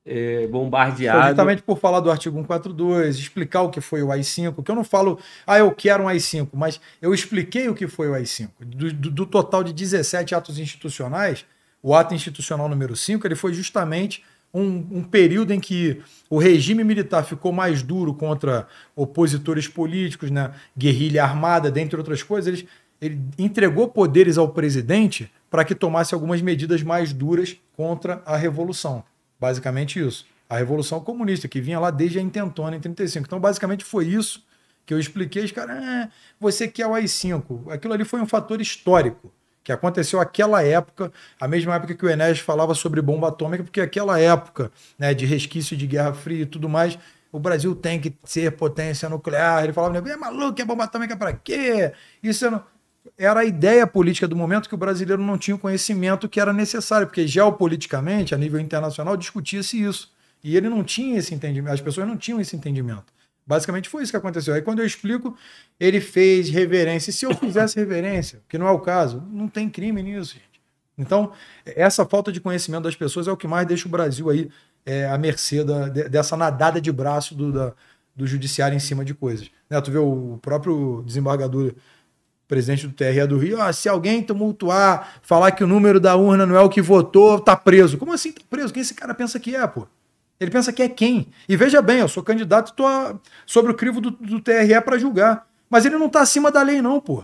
é, 0.09 0.39
Foi 0.43 0.47
bombardeado. 0.47 1.27
justamente 1.27 1.61
por 1.61 1.77
falar 1.77 1.99
do 1.99 2.09
artigo 2.09 2.35
142, 2.37 3.17
explicar 3.19 3.61
o 3.63 3.69
que 3.69 3.81
foi 3.81 4.01
o 4.01 4.09
AI-5, 4.11 4.63
que 4.63 4.71
eu 4.71 4.75
não 4.75 4.83
falo, 4.83 5.19
ah, 5.45 5.59
eu 5.59 5.69
quero 5.71 6.03
um 6.03 6.07
AI-5, 6.07 6.47
mas 6.53 6.79
eu 7.01 7.13
expliquei 7.13 7.67
o 7.69 7.75
que 7.75 7.87
foi 7.87 8.07
o 8.09 8.13
AI-5. 8.15 8.49
Do, 8.65 8.91
do- 8.93 9.11
do 9.11 9.25
total 9.25 9.63
de 9.65 9.73
17 9.73 10.33
atos 10.33 10.57
institucionais, 10.57 11.45
o 11.83 11.93
ato 11.93 12.15
institucional 12.15 12.67
número 12.69 12.95
5, 12.95 13.27
ele 13.27 13.35
foi 13.35 13.53
justamente 13.53 14.23
um, 14.53 14.85
um 14.91 15.03
período 15.03 15.51
em 15.51 15.59
que 15.59 16.01
o 16.29 16.37
regime 16.37 16.83
militar 16.83 17.23
ficou 17.23 17.51
mais 17.51 17.83
duro 17.83 18.13
contra 18.13 18.67
opositores 18.95 19.67
políticos, 19.67 20.31
né, 20.31 20.51
guerrilha 20.75 21.23
armada, 21.23 21.69
dentre 21.69 21.97
outras 21.97 22.23
coisas, 22.23 22.47
eles, 22.47 22.65
ele 22.99 23.19
entregou 23.37 23.87
poderes 23.87 24.37
ao 24.37 24.49
presidente 24.49 25.31
para 25.49 25.63
que 25.63 25.75
tomasse 25.75 26.13
algumas 26.13 26.41
medidas 26.41 26.81
mais 26.83 27.13
duras 27.13 27.57
contra 27.75 28.21
a 28.25 28.35
revolução. 28.35 29.03
Basicamente 29.39 29.99
isso. 29.99 30.25
A 30.49 30.57
Revolução 30.57 30.99
Comunista, 31.01 31.47
que 31.47 31.59
vinha 31.59 31.79
lá 31.79 31.91
desde 31.91 32.19
a 32.19 32.21
intentona 32.21 32.75
em 32.75 32.79
35. 32.79 33.25
Então, 33.25 33.39
basicamente 33.39 33.83
foi 33.83 34.07
isso 34.07 34.45
que 34.85 34.93
eu 34.93 34.99
expliquei. 34.99 35.43
Os 35.43 35.51
caras, 35.51 35.77
ah, 35.77 36.09
você 36.39 36.67
quer 36.67 36.87
o 36.87 36.93
AI-5. 36.93 37.69
Aquilo 37.69 37.93
ali 37.93 38.05
foi 38.05 38.21
um 38.21 38.25
fator 38.25 38.61
histórico, 38.61 39.31
que 39.67 39.71
aconteceu 39.73 40.21
aquela 40.21 40.63
época, 40.63 41.11
a 41.37 41.45
mesma 41.45 41.75
época 41.75 41.93
que 41.93 42.05
o 42.05 42.09
Enéas 42.09 42.39
falava 42.39 42.73
sobre 42.73 43.01
bomba 43.01 43.27
atômica, 43.27 43.65
porque 43.65 43.81
aquela 43.81 44.17
época 44.17 44.71
né, 44.97 45.13
de 45.13 45.25
resquício 45.25 45.75
de 45.75 45.85
Guerra 45.85 46.13
Fria 46.13 46.43
e 46.43 46.45
tudo 46.45 46.69
mais, 46.69 46.97
o 47.33 47.37
Brasil 47.37 47.75
tem 47.75 47.99
que 47.99 48.15
ser 48.23 48.53
potência 48.53 49.09
nuclear. 49.09 49.65
Ele 49.65 49.73
falava, 49.73 49.97
é 49.97 50.15
maluco, 50.15 50.61
é 50.61 50.63
bomba 50.63 50.85
atômica 50.85 51.17
pra 51.17 51.33
quê? 51.33 51.91
Isso 52.23 52.49
não... 52.49 52.63
era 53.17 53.41
a 53.41 53.43
ideia 53.43 53.85
política 53.85 54.25
do 54.25 54.37
momento 54.37 54.69
que 54.69 54.75
o 54.75 54.77
brasileiro 54.77 55.21
não 55.21 55.37
tinha 55.37 55.55
o 55.55 55.59
conhecimento 55.59 56.29
que 56.29 56.39
era 56.39 56.53
necessário, 56.53 57.05
porque 57.05 57.27
geopoliticamente, 57.27 58.33
a 58.33 58.37
nível 58.37 58.61
internacional, 58.61 59.17
discutia-se 59.17 59.83
isso. 59.83 60.13
E 60.41 60.55
ele 60.55 60.69
não 60.69 60.81
tinha 60.81 61.19
esse 61.19 61.35
entendimento, 61.35 61.73
as 61.73 61.81
pessoas 61.81 62.07
não 62.07 62.15
tinham 62.15 62.39
esse 62.39 62.55
entendimento. 62.55 63.11
Basicamente 63.47 63.87
foi 63.87 64.03
isso 64.03 64.11
que 64.11 64.17
aconteceu. 64.17 64.53
Aí 64.53 64.61
quando 64.61 64.79
eu 64.79 64.85
explico, 64.85 65.35
ele 65.79 66.01
fez 66.01 66.49
reverência. 66.49 67.09
E 67.09 67.13
se 67.13 67.25
eu 67.25 67.33
fizesse 67.33 67.77
reverência, 67.77 68.41
que 68.49 68.57
não 68.57 68.67
é 68.67 68.71
o 68.71 68.79
caso, 68.79 69.23
não 69.31 69.47
tem 69.47 69.69
crime 69.69 70.03
nisso, 70.03 70.33
gente. 70.33 70.61
Então, 70.97 71.31
essa 71.65 72.05
falta 72.05 72.31
de 72.31 72.41
conhecimento 72.41 72.83
das 72.83 72.95
pessoas 72.95 73.27
é 73.27 73.31
o 73.31 73.37
que 73.37 73.47
mais 73.47 73.65
deixa 73.67 73.87
o 73.87 73.91
Brasil 73.91 74.29
aí 74.29 74.49
é, 74.85 75.07
à 75.07 75.17
mercê 75.17 75.63
da, 75.63 75.87
dessa 75.87 76.35
nadada 76.35 76.81
de 76.81 76.91
braço 76.91 77.35
do, 77.35 77.53
da, 77.53 77.73
do 78.15 78.27
judiciário 78.27 78.75
em 78.75 78.79
cima 78.79 79.05
de 79.05 79.13
coisas. 79.13 79.49
Né, 79.69 79.79
tu 79.79 79.91
vê 79.91 79.99
o 79.99 80.39
próprio 80.41 81.03
desembargador, 81.05 81.73
presidente 82.47 82.87
do 82.87 82.93
TRE 82.93 83.27
do 83.27 83.37
Rio, 83.37 83.61
ah, 83.61 83.71
se 83.71 83.87
alguém 83.87 84.23
tumultuar, 84.23 85.19
falar 85.21 85.51
que 85.51 85.63
o 85.63 85.67
número 85.67 85.99
da 85.99 86.15
urna 86.15 86.45
não 86.45 86.55
é 86.55 86.61
o 86.61 86.69
que 86.69 86.81
votou, 86.81 87.39
tá 87.39 87.55
preso. 87.55 87.97
Como 87.97 88.13
assim 88.13 88.31
tá 88.31 88.41
preso? 88.49 88.73
Quem 88.73 88.81
esse 88.81 88.93
cara 88.93 89.13
pensa 89.13 89.39
que 89.39 89.55
é, 89.55 89.67
pô? 89.67 89.87
Ele 90.39 90.51
pensa 90.51 90.71
que 90.71 90.83
é 90.83 90.89
quem? 90.89 91.27
E 91.49 91.55
veja 91.55 91.81
bem, 91.81 91.99
eu 91.99 92.07
sou 92.07 92.21
candidato 92.21 92.71
e 92.71 92.75
tô 92.75 92.85
sobre 93.45 93.71
o 93.71 93.75
crivo 93.75 93.99
do, 93.99 94.11
do 94.11 94.39
TRE 94.39 94.79
para 94.83 94.99
julgar. 94.99 95.47
Mas 95.69 95.85
ele 95.85 95.97
não 95.97 96.09
tá 96.09 96.21
acima 96.21 96.51
da 96.51 96.61
lei, 96.61 96.81
não, 96.81 96.99
pô. 96.99 97.23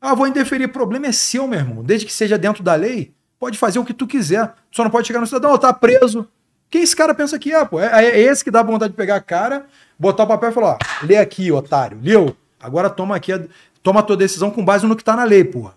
Ah, 0.00 0.14
vou 0.14 0.26
indeferir. 0.26 0.68
Problema 0.68 1.06
é 1.06 1.12
seu, 1.12 1.46
meu 1.48 1.58
irmão. 1.58 1.82
Desde 1.82 2.06
que 2.06 2.12
seja 2.12 2.38
dentro 2.38 2.62
da 2.62 2.74
lei, 2.74 3.12
pode 3.38 3.58
fazer 3.58 3.78
o 3.78 3.84
que 3.84 3.92
tu 3.92 4.06
quiser. 4.06 4.52
Só 4.70 4.84
não 4.84 4.90
pode 4.90 5.06
chegar 5.06 5.20
no 5.20 5.26
cidadão, 5.26 5.52
oh, 5.52 5.58
tá 5.58 5.72
preso. 5.72 6.28
Quem 6.70 6.82
esse 6.82 6.94
cara 6.94 7.14
pensa 7.14 7.38
que 7.38 7.52
é, 7.52 7.64
pô? 7.64 7.80
É, 7.80 8.04
é 8.04 8.20
esse 8.20 8.42
que 8.42 8.50
dá 8.50 8.62
vontade 8.62 8.92
de 8.92 8.96
pegar 8.96 9.16
a 9.16 9.20
cara, 9.20 9.66
botar 9.98 10.24
o 10.24 10.26
papel 10.26 10.50
e 10.50 10.52
falar: 10.52 10.72
ó, 10.72 10.78
lê 11.06 11.16
aqui, 11.16 11.50
otário. 11.50 11.98
Leu? 12.02 12.36
Agora 12.60 12.88
toma 12.88 13.16
aqui, 13.16 13.32
a, 13.32 13.40
toma 13.82 14.00
a 14.00 14.02
tua 14.02 14.16
decisão 14.16 14.50
com 14.50 14.64
base 14.64 14.86
no 14.86 14.96
que 14.96 15.04
tá 15.04 15.16
na 15.16 15.24
lei, 15.24 15.44
pô. 15.44 15.70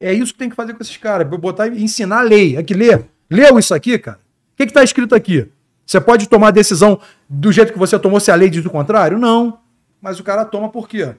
É 0.00 0.12
isso 0.12 0.32
que 0.32 0.38
tem 0.38 0.50
que 0.50 0.56
fazer 0.56 0.74
com 0.74 0.82
esses 0.82 0.96
caras. 0.96 1.26
Botar 1.26 1.68
ensinar 1.68 2.18
a 2.18 2.22
lei. 2.22 2.56
Aqui, 2.56 2.74
lê. 2.74 3.04
Leu 3.30 3.58
isso 3.58 3.74
aqui, 3.74 3.98
cara? 3.98 4.18
O 4.52 4.56
que, 4.56 4.66
que 4.66 4.72
tá 4.72 4.84
escrito 4.84 5.14
aqui? 5.14 5.48
Você 5.86 6.00
pode 6.00 6.28
tomar 6.28 6.48
a 6.48 6.52
decisão 6.52 7.00
do 7.28 7.52
jeito 7.52 7.72
que 7.72 7.78
você 7.78 7.98
tomou 7.98 8.20
se 8.20 8.30
a 8.30 8.34
lei 8.34 8.48
diz 8.48 8.64
o 8.64 8.70
contrário? 8.70 9.18
Não. 9.18 9.60
Mas 10.00 10.18
o 10.18 10.24
cara 10.24 10.44
toma 10.44 10.68
por 10.68 10.88
quê? 10.88 11.14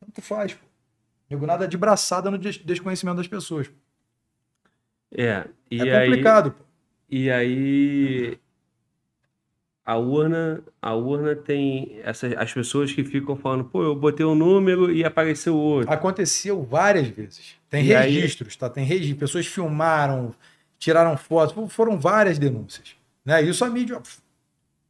Tanto 0.00 0.22
faz, 0.22 0.54
pô. 0.54 0.64
Digo 1.28 1.46
nada 1.46 1.66
de 1.66 1.76
braçada 1.76 2.30
no 2.30 2.38
desconhecimento 2.38 3.16
das 3.16 3.26
pessoas. 3.26 3.70
É, 5.16 5.46
e 5.70 5.80
é 5.80 6.06
complicado. 6.06 6.54
Aí, 7.10 7.18
e 7.18 7.30
aí 7.30 8.38
a 9.84 9.96
urna, 9.96 10.62
a 10.80 10.94
urna 10.94 11.36
tem 11.36 12.00
essas 12.02 12.32
as 12.36 12.52
pessoas 12.52 12.92
que 12.92 13.04
ficam 13.04 13.36
falando, 13.36 13.64
pô, 13.64 13.82
eu 13.82 13.94
botei 13.94 14.24
um 14.24 14.34
número 14.34 14.90
e 14.90 15.04
apareceu 15.04 15.56
outro. 15.56 15.92
Aconteceu 15.92 16.62
várias 16.62 17.08
vezes. 17.08 17.56
Tem 17.68 17.84
e 17.84 17.88
registros, 17.88 18.54
aí... 18.54 18.58
tá? 18.58 18.70
Tem 18.70 18.84
registros. 18.84 19.18
Pessoas 19.18 19.46
filmaram, 19.46 20.34
tiraram 20.78 21.16
fotos, 21.16 21.72
foram 21.72 21.98
várias 21.98 22.38
denúncias. 22.38 22.96
Né? 23.24 23.42
Isso 23.42 23.64
a 23.64 23.70
mídia 23.70 24.00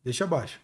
deixa 0.02 0.24
abaixo. 0.24 0.58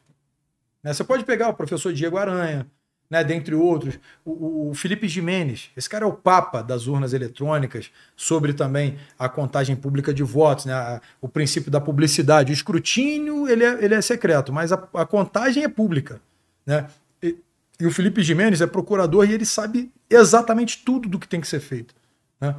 Né? 0.83 0.93
Você 0.93 1.05
pode 1.05 1.25
pegar 1.25 1.49
o 1.49 1.55
professor 1.55 1.93
Diego 1.93 2.17
Aranha, 2.17 2.67
né, 3.11 3.25
dentre 3.25 3.57
outros, 3.57 3.99
o, 4.25 4.71
o, 4.71 4.75
Felipe 4.75 5.09
Jimenez, 5.09 5.71
esse 5.77 5.91
cara 5.91 6.05
é 6.05 6.09
o 6.09 6.13
papa 6.13 6.63
das 6.63 6.87
urnas 6.87 7.13
eletrônicas, 7.13 7.91
sobre 8.17 8.53
também 8.53 8.99
a 9.19 9.29
contagem 9.29 9.75
pública 9.75 10.15
de 10.15 10.23
votos, 10.23 10.65
né, 10.65 11.01
o 11.21 11.29
princípio 11.29 11.73
da 11.73 11.81
publicidade. 11.81 12.53
O 12.53 12.55
escrutínio 12.55 13.49
ele 13.49 13.65
é, 13.65 13.85
ele 13.85 13.95
é 13.95 14.01
secreto, 14.01 14.53
mas 14.53 14.71
a, 14.71 14.89
a 14.95 15.05
contagem 15.05 15.65
é 15.65 15.69
pública. 15.69 16.21
Né? 16.65 16.87
E, 17.21 17.37
e, 17.81 17.87
o 17.87 17.91
Felipe 17.91 18.23
Jimenez 18.23 18.61
é 18.61 18.67
procurador 18.67 19.29
e 19.29 19.33
ele 19.33 19.45
sabe 19.45 19.91
exatamente 20.09 20.85
tudo 20.85 21.09
do 21.09 21.19
que 21.19 21.27
tem 21.27 21.41
que 21.41 21.49
ser 21.49 21.61
feito. 21.61 21.93
Né? 22.41 22.55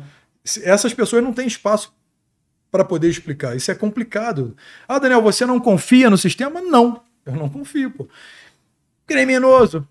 Essas 0.63 0.93
pessoas 0.93 1.23
não 1.23 1.31
têm 1.31 1.47
espaço 1.47 1.93
para 2.71 2.85
poder 2.85 3.09
explicar. 3.09 3.55
Isso 3.55 3.69
é 3.69 3.75
complicado. 3.75 4.55
Ah, 4.87 4.97
Daniel, 4.97 5.21
você 5.21 5.45
não 5.45 5.59
confia 5.59 6.09
no 6.09 6.17
sistema? 6.17 6.61
Não, 6.61 7.03
eu 7.25 7.33
não 7.33 7.49
confio. 7.49 7.91
Pô. 7.91 8.07
Criminoso. 9.05 9.87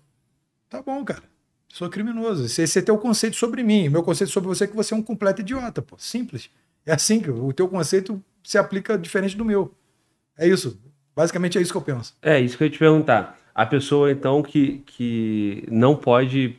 Tá 0.67 0.81
bom, 0.81 1.05
cara. 1.05 1.23
Sou 1.69 1.89
criminoso. 1.89 2.45
Esse, 2.45 2.63
esse 2.63 2.79
é 2.79 2.81
teu 2.81 2.97
conceito 2.97 3.35
sobre 3.35 3.63
mim. 3.63 3.87
Meu 3.87 4.03
conceito 4.03 4.31
sobre 4.31 4.49
você 4.49 4.63
é 4.63 4.67
que 4.67 4.75
você 4.75 4.93
é 4.93 4.97
um 4.97 5.03
completo 5.03 5.41
idiota. 5.41 5.81
Pô. 5.81 5.95
Simples. 5.97 6.49
É 6.85 6.91
assim 6.91 7.19
que 7.19 7.29
o 7.29 7.53
teu 7.53 7.67
conceito 7.69 8.21
se 8.43 8.57
aplica 8.57 8.97
diferente 8.97 9.37
do 9.37 9.45
meu. 9.45 9.73
É 10.37 10.47
isso. 10.47 10.81
Basicamente 11.15 11.57
é 11.57 11.61
isso 11.61 11.71
que 11.71 11.77
eu 11.77 11.81
penso. 11.83 12.15
É, 12.21 12.39
isso 12.39 12.57
que 12.57 12.63
eu 12.63 12.65
ia 12.65 12.71
te 12.71 12.79
perguntar. 12.79 13.37
A 13.53 13.65
pessoa, 13.65 14.11
então, 14.11 14.41
que, 14.41 14.81
que 14.85 15.65
não 15.69 15.95
pode 15.95 16.57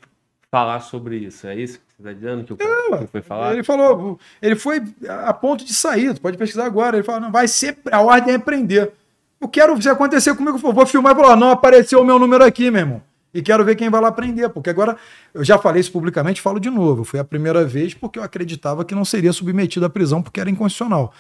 falar 0.51 0.81
sobre 0.81 1.17
isso. 1.17 1.47
É 1.47 1.57
isso 1.57 1.81
está 2.03 2.13
dizendo 2.13 2.45
que 2.45 2.53
o 2.53 2.57
é, 2.61 3.07
foi 3.07 3.23
falar? 3.23 3.53
Ele 3.53 3.63
falou, 3.63 4.19
ele 4.41 4.57
foi 4.57 4.83
a 5.09 5.33
ponto 5.33 5.65
de 5.65 5.73
sair, 5.73 6.19
pode 6.19 6.37
pesquisar 6.37 6.67
agora. 6.67 6.97
Ele 6.97 7.05
falou, 7.05 7.21
não, 7.21 7.33
vai 7.33 7.49
ser, 7.49 7.79
a 7.91 8.01
ordem 8.01 8.35
é 8.35 8.39
prender. 8.39 8.93
Eu 9.41 9.49
quero, 9.49 9.81
se 9.81 9.89
acontecer 9.89 10.35
comigo, 10.37 10.59
vou 10.59 10.87
filmar 10.87 11.13
e 11.13 11.17
falar, 11.17 11.37
não 11.37 11.51
apareceu 11.51 12.01
o 12.01 12.05
meu 12.05 12.19
número 12.19 12.45
aqui, 12.45 12.71
meu 12.71 12.81
irmão. 12.81 13.03
E 13.35 13.41
quero 13.41 13.65
ver 13.65 13.77
quem 13.77 13.89
vai 13.89 14.01
lá 14.01 14.13
prender, 14.13 14.51
porque 14.51 14.69
agora 14.69 14.97
eu 15.33 15.43
já 15.43 15.57
falei 15.57 15.81
isso 15.81 15.91
publicamente, 15.91 16.41
falo 16.41 16.61
de 16.61 16.69
novo. 16.69 17.03
Foi 17.03 17.19
a 17.19 17.25
primeira 17.25 17.65
vez 17.65 17.95
porque 17.95 18.19
eu 18.19 18.23
acreditava 18.23 18.85
que 18.85 18.95
não 18.95 19.05
seria 19.05 19.33
submetido 19.33 19.87
à 19.87 19.91
prisão 19.91 20.23
porque 20.23 20.39
era 20.39 20.51
inconstitucional. 20.51 21.15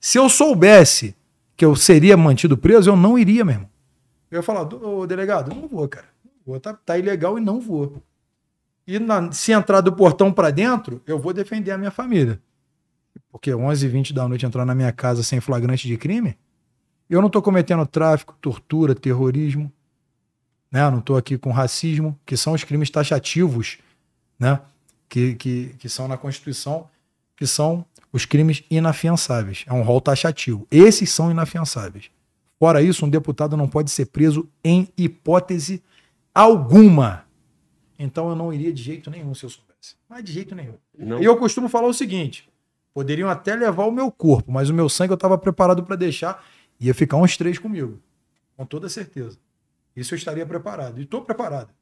Se 0.00 0.18
eu 0.18 0.28
soubesse 0.28 1.14
que 1.56 1.64
eu 1.64 1.76
seria 1.76 2.16
mantido 2.16 2.56
preso, 2.56 2.90
eu 2.90 2.96
não 2.96 3.16
iria 3.16 3.44
mesmo. 3.44 3.70
Eu 4.30 4.38
ia 4.38 4.42
falar, 4.42 4.62
ô 4.74 5.06
delegado, 5.06 5.54
não 5.54 5.68
vou, 5.68 5.86
cara. 5.86 6.06
Vou, 6.44 6.58
tá, 6.58 6.74
tá 6.74 6.98
ilegal 6.98 7.38
e 7.38 7.40
não 7.40 7.60
vou. 7.60 8.02
E 8.86 8.98
na, 8.98 9.30
se 9.32 9.52
entrar 9.52 9.80
do 9.80 9.92
portão 9.92 10.32
para 10.32 10.50
dentro, 10.50 11.02
eu 11.06 11.18
vou 11.18 11.32
defender 11.32 11.70
a 11.70 11.78
minha 11.78 11.90
família. 11.90 12.40
Porque 13.30 13.50
11h20 13.50 14.12
da 14.12 14.28
noite 14.28 14.44
entrar 14.44 14.64
na 14.64 14.74
minha 14.74 14.92
casa 14.92 15.22
sem 15.22 15.40
flagrante 15.40 15.86
de 15.86 15.96
crime, 15.96 16.36
eu 17.08 17.20
não 17.20 17.26
estou 17.26 17.42
cometendo 17.42 17.86
tráfico, 17.86 18.36
tortura, 18.40 18.94
terrorismo. 18.94 19.70
Né? 20.70 20.90
Não 20.90 20.98
estou 20.98 21.16
aqui 21.16 21.36
com 21.36 21.50
racismo, 21.50 22.18
que 22.24 22.36
são 22.36 22.54
os 22.54 22.64
crimes 22.64 22.90
taxativos 22.90 23.78
né? 24.38 24.60
que, 25.08 25.34
que, 25.34 25.74
que 25.78 25.88
são 25.88 26.08
na 26.08 26.16
Constituição, 26.16 26.88
que 27.36 27.46
são 27.46 27.84
os 28.12 28.24
crimes 28.24 28.64
inafiançáveis. 28.70 29.64
É 29.66 29.72
um 29.72 29.82
rol 29.82 30.00
taxativo. 30.00 30.66
Esses 30.70 31.10
são 31.10 31.30
inafiançáveis. 31.30 32.10
Fora 32.58 32.82
isso, 32.82 33.04
um 33.04 33.10
deputado 33.10 33.56
não 33.56 33.68
pode 33.68 33.90
ser 33.90 34.06
preso 34.06 34.48
em 34.62 34.88
hipótese 34.96 35.82
alguma. 36.34 37.24
Então 38.02 38.28
eu 38.28 38.34
não 38.34 38.52
iria 38.52 38.72
de 38.72 38.82
jeito 38.82 39.10
nenhum 39.10 39.32
se 39.34 39.44
eu 39.44 39.50
soubesse. 39.50 39.94
Mas 40.08 40.24
de 40.24 40.32
jeito 40.32 40.54
nenhum. 40.54 40.74
Não. 40.98 41.20
E 41.20 41.24
eu 41.24 41.36
costumo 41.36 41.68
falar 41.68 41.86
o 41.86 41.94
seguinte: 41.94 42.48
poderiam 42.92 43.28
até 43.28 43.54
levar 43.54 43.84
o 43.86 43.92
meu 43.92 44.10
corpo, 44.10 44.50
mas 44.50 44.68
o 44.68 44.74
meu 44.74 44.88
sangue 44.88 45.12
eu 45.12 45.14
estava 45.16 45.38
preparado 45.38 45.84
para 45.84 45.96
deixar. 45.96 46.44
Ia 46.80 46.92
ficar 46.92 47.16
uns 47.16 47.36
três 47.36 47.58
comigo. 47.58 48.00
Com 48.56 48.66
toda 48.66 48.88
certeza. 48.88 49.38
Isso 49.94 50.14
eu 50.14 50.16
estaria 50.16 50.44
preparado. 50.44 50.98
E 50.98 51.04
estou 51.04 51.22
preparado. 51.22 51.72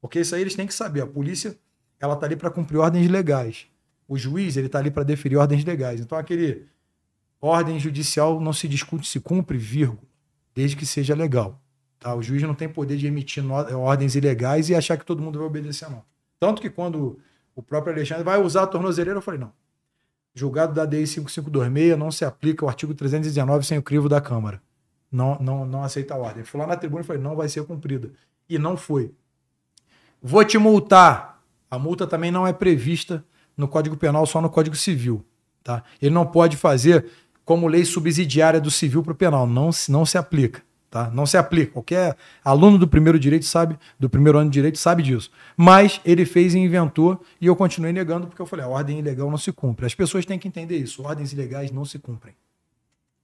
Porque 0.00 0.20
isso 0.20 0.34
aí 0.34 0.40
eles 0.40 0.56
têm 0.56 0.66
que 0.66 0.74
saber. 0.74 1.02
A 1.02 1.06
polícia 1.06 1.56
ela 2.00 2.14
está 2.14 2.26
ali 2.26 2.34
para 2.34 2.50
cumprir 2.50 2.78
ordens 2.78 3.08
legais. 3.08 3.66
O 4.08 4.18
juiz 4.18 4.56
ele 4.56 4.66
está 4.66 4.80
ali 4.80 4.90
para 4.90 5.04
deferir 5.04 5.38
ordens 5.38 5.64
legais. 5.64 6.00
Então 6.00 6.18
aquele 6.18 6.66
ordem 7.40 7.78
judicial 7.78 8.40
não 8.40 8.52
se 8.52 8.66
discute 8.66 9.06
se 9.06 9.20
cumpre, 9.20 9.56
vírgula, 9.56 10.02
desde 10.52 10.76
que 10.76 10.84
seja 10.84 11.14
legal. 11.14 11.59
Tá? 12.00 12.14
O 12.14 12.22
juiz 12.22 12.42
não 12.42 12.54
tem 12.54 12.68
poder 12.68 12.96
de 12.96 13.06
emitir 13.06 13.44
ordens 13.76 14.14
ilegais 14.14 14.70
e 14.70 14.74
achar 14.74 14.96
que 14.96 15.04
todo 15.04 15.22
mundo 15.22 15.38
vai 15.38 15.46
obedecer, 15.46 15.88
não. 15.90 16.02
Tanto 16.40 16.62
que 16.62 16.70
quando 16.70 17.20
o 17.54 17.62
próprio 17.62 17.92
Alexandre 17.92 18.24
vai 18.24 18.40
usar 18.40 18.62
a 18.62 18.66
tornozeleira, 18.66 19.18
eu 19.18 19.22
falei, 19.22 19.38
não. 19.38 19.52
Julgado 20.34 20.72
da 20.72 20.86
DI 20.86 21.06
5526 21.06 21.98
não 21.98 22.10
se 22.10 22.24
aplica 22.24 22.64
o 22.64 22.68
artigo 22.68 22.94
319 22.94 23.66
sem 23.66 23.76
o 23.76 23.82
crivo 23.82 24.08
da 24.08 24.20
Câmara. 24.20 24.62
Não, 25.12 25.36
não, 25.40 25.66
não 25.66 25.82
aceita 25.82 26.14
a 26.14 26.16
ordem. 26.16 26.42
Fui 26.42 26.58
lá 26.58 26.66
na 26.66 26.76
tribuna 26.76 27.02
e 27.02 27.04
falei, 27.04 27.20
não 27.20 27.36
vai 27.36 27.48
ser 27.48 27.64
cumprida. 27.64 28.10
E 28.48 28.58
não 28.58 28.76
foi. 28.76 29.12
Vou 30.22 30.44
te 30.44 30.56
multar. 30.56 31.42
A 31.70 31.78
multa 31.78 32.06
também 32.06 32.30
não 32.30 32.46
é 32.46 32.52
prevista 32.52 33.24
no 33.56 33.68
Código 33.68 33.96
Penal, 33.96 34.24
só 34.24 34.40
no 34.40 34.48
Código 34.48 34.76
Civil. 34.76 35.24
Tá? 35.62 35.82
Ele 36.00 36.14
não 36.14 36.24
pode 36.24 36.56
fazer 36.56 37.06
como 37.44 37.66
lei 37.66 37.84
subsidiária 37.84 38.60
do 38.60 38.70
civil 38.70 39.02
para 39.02 39.12
o 39.12 39.16
penal. 39.16 39.46
Não, 39.46 39.70
não 39.88 40.06
se 40.06 40.16
aplica. 40.16 40.62
Tá? 40.90 41.08
Não 41.10 41.24
se 41.24 41.36
aplica. 41.36 41.74
Qualquer 41.74 42.16
aluno 42.44 42.76
do 42.76 42.88
primeiro 42.88 43.18
direito 43.18 43.44
sabe, 43.44 43.78
do 43.98 44.10
primeiro 44.10 44.38
ano 44.38 44.50
de 44.50 44.54
direito 44.54 44.76
sabe 44.76 45.04
disso. 45.04 45.30
Mas 45.56 46.00
ele 46.04 46.24
fez 46.24 46.52
e 46.52 46.58
inventou 46.58 47.22
e 47.40 47.46
eu 47.46 47.54
continuei 47.54 47.92
negando 47.92 48.26
porque 48.26 48.42
eu 48.42 48.46
falei, 48.46 48.64
a 48.64 48.68
ordem 48.68 48.98
ilegal 48.98 49.30
não 49.30 49.38
se 49.38 49.52
cumpre. 49.52 49.86
As 49.86 49.94
pessoas 49.94 50.26
têm 50.26 50.38
que 50.38 50.48
entender 50.48 50.76
isso. 50.76 51.04
Ordens 51.04 51.32
ilegais 51.32 51.70
não 51.70 51.84
se 51.84 51.98
cumprem. 52.00 52.34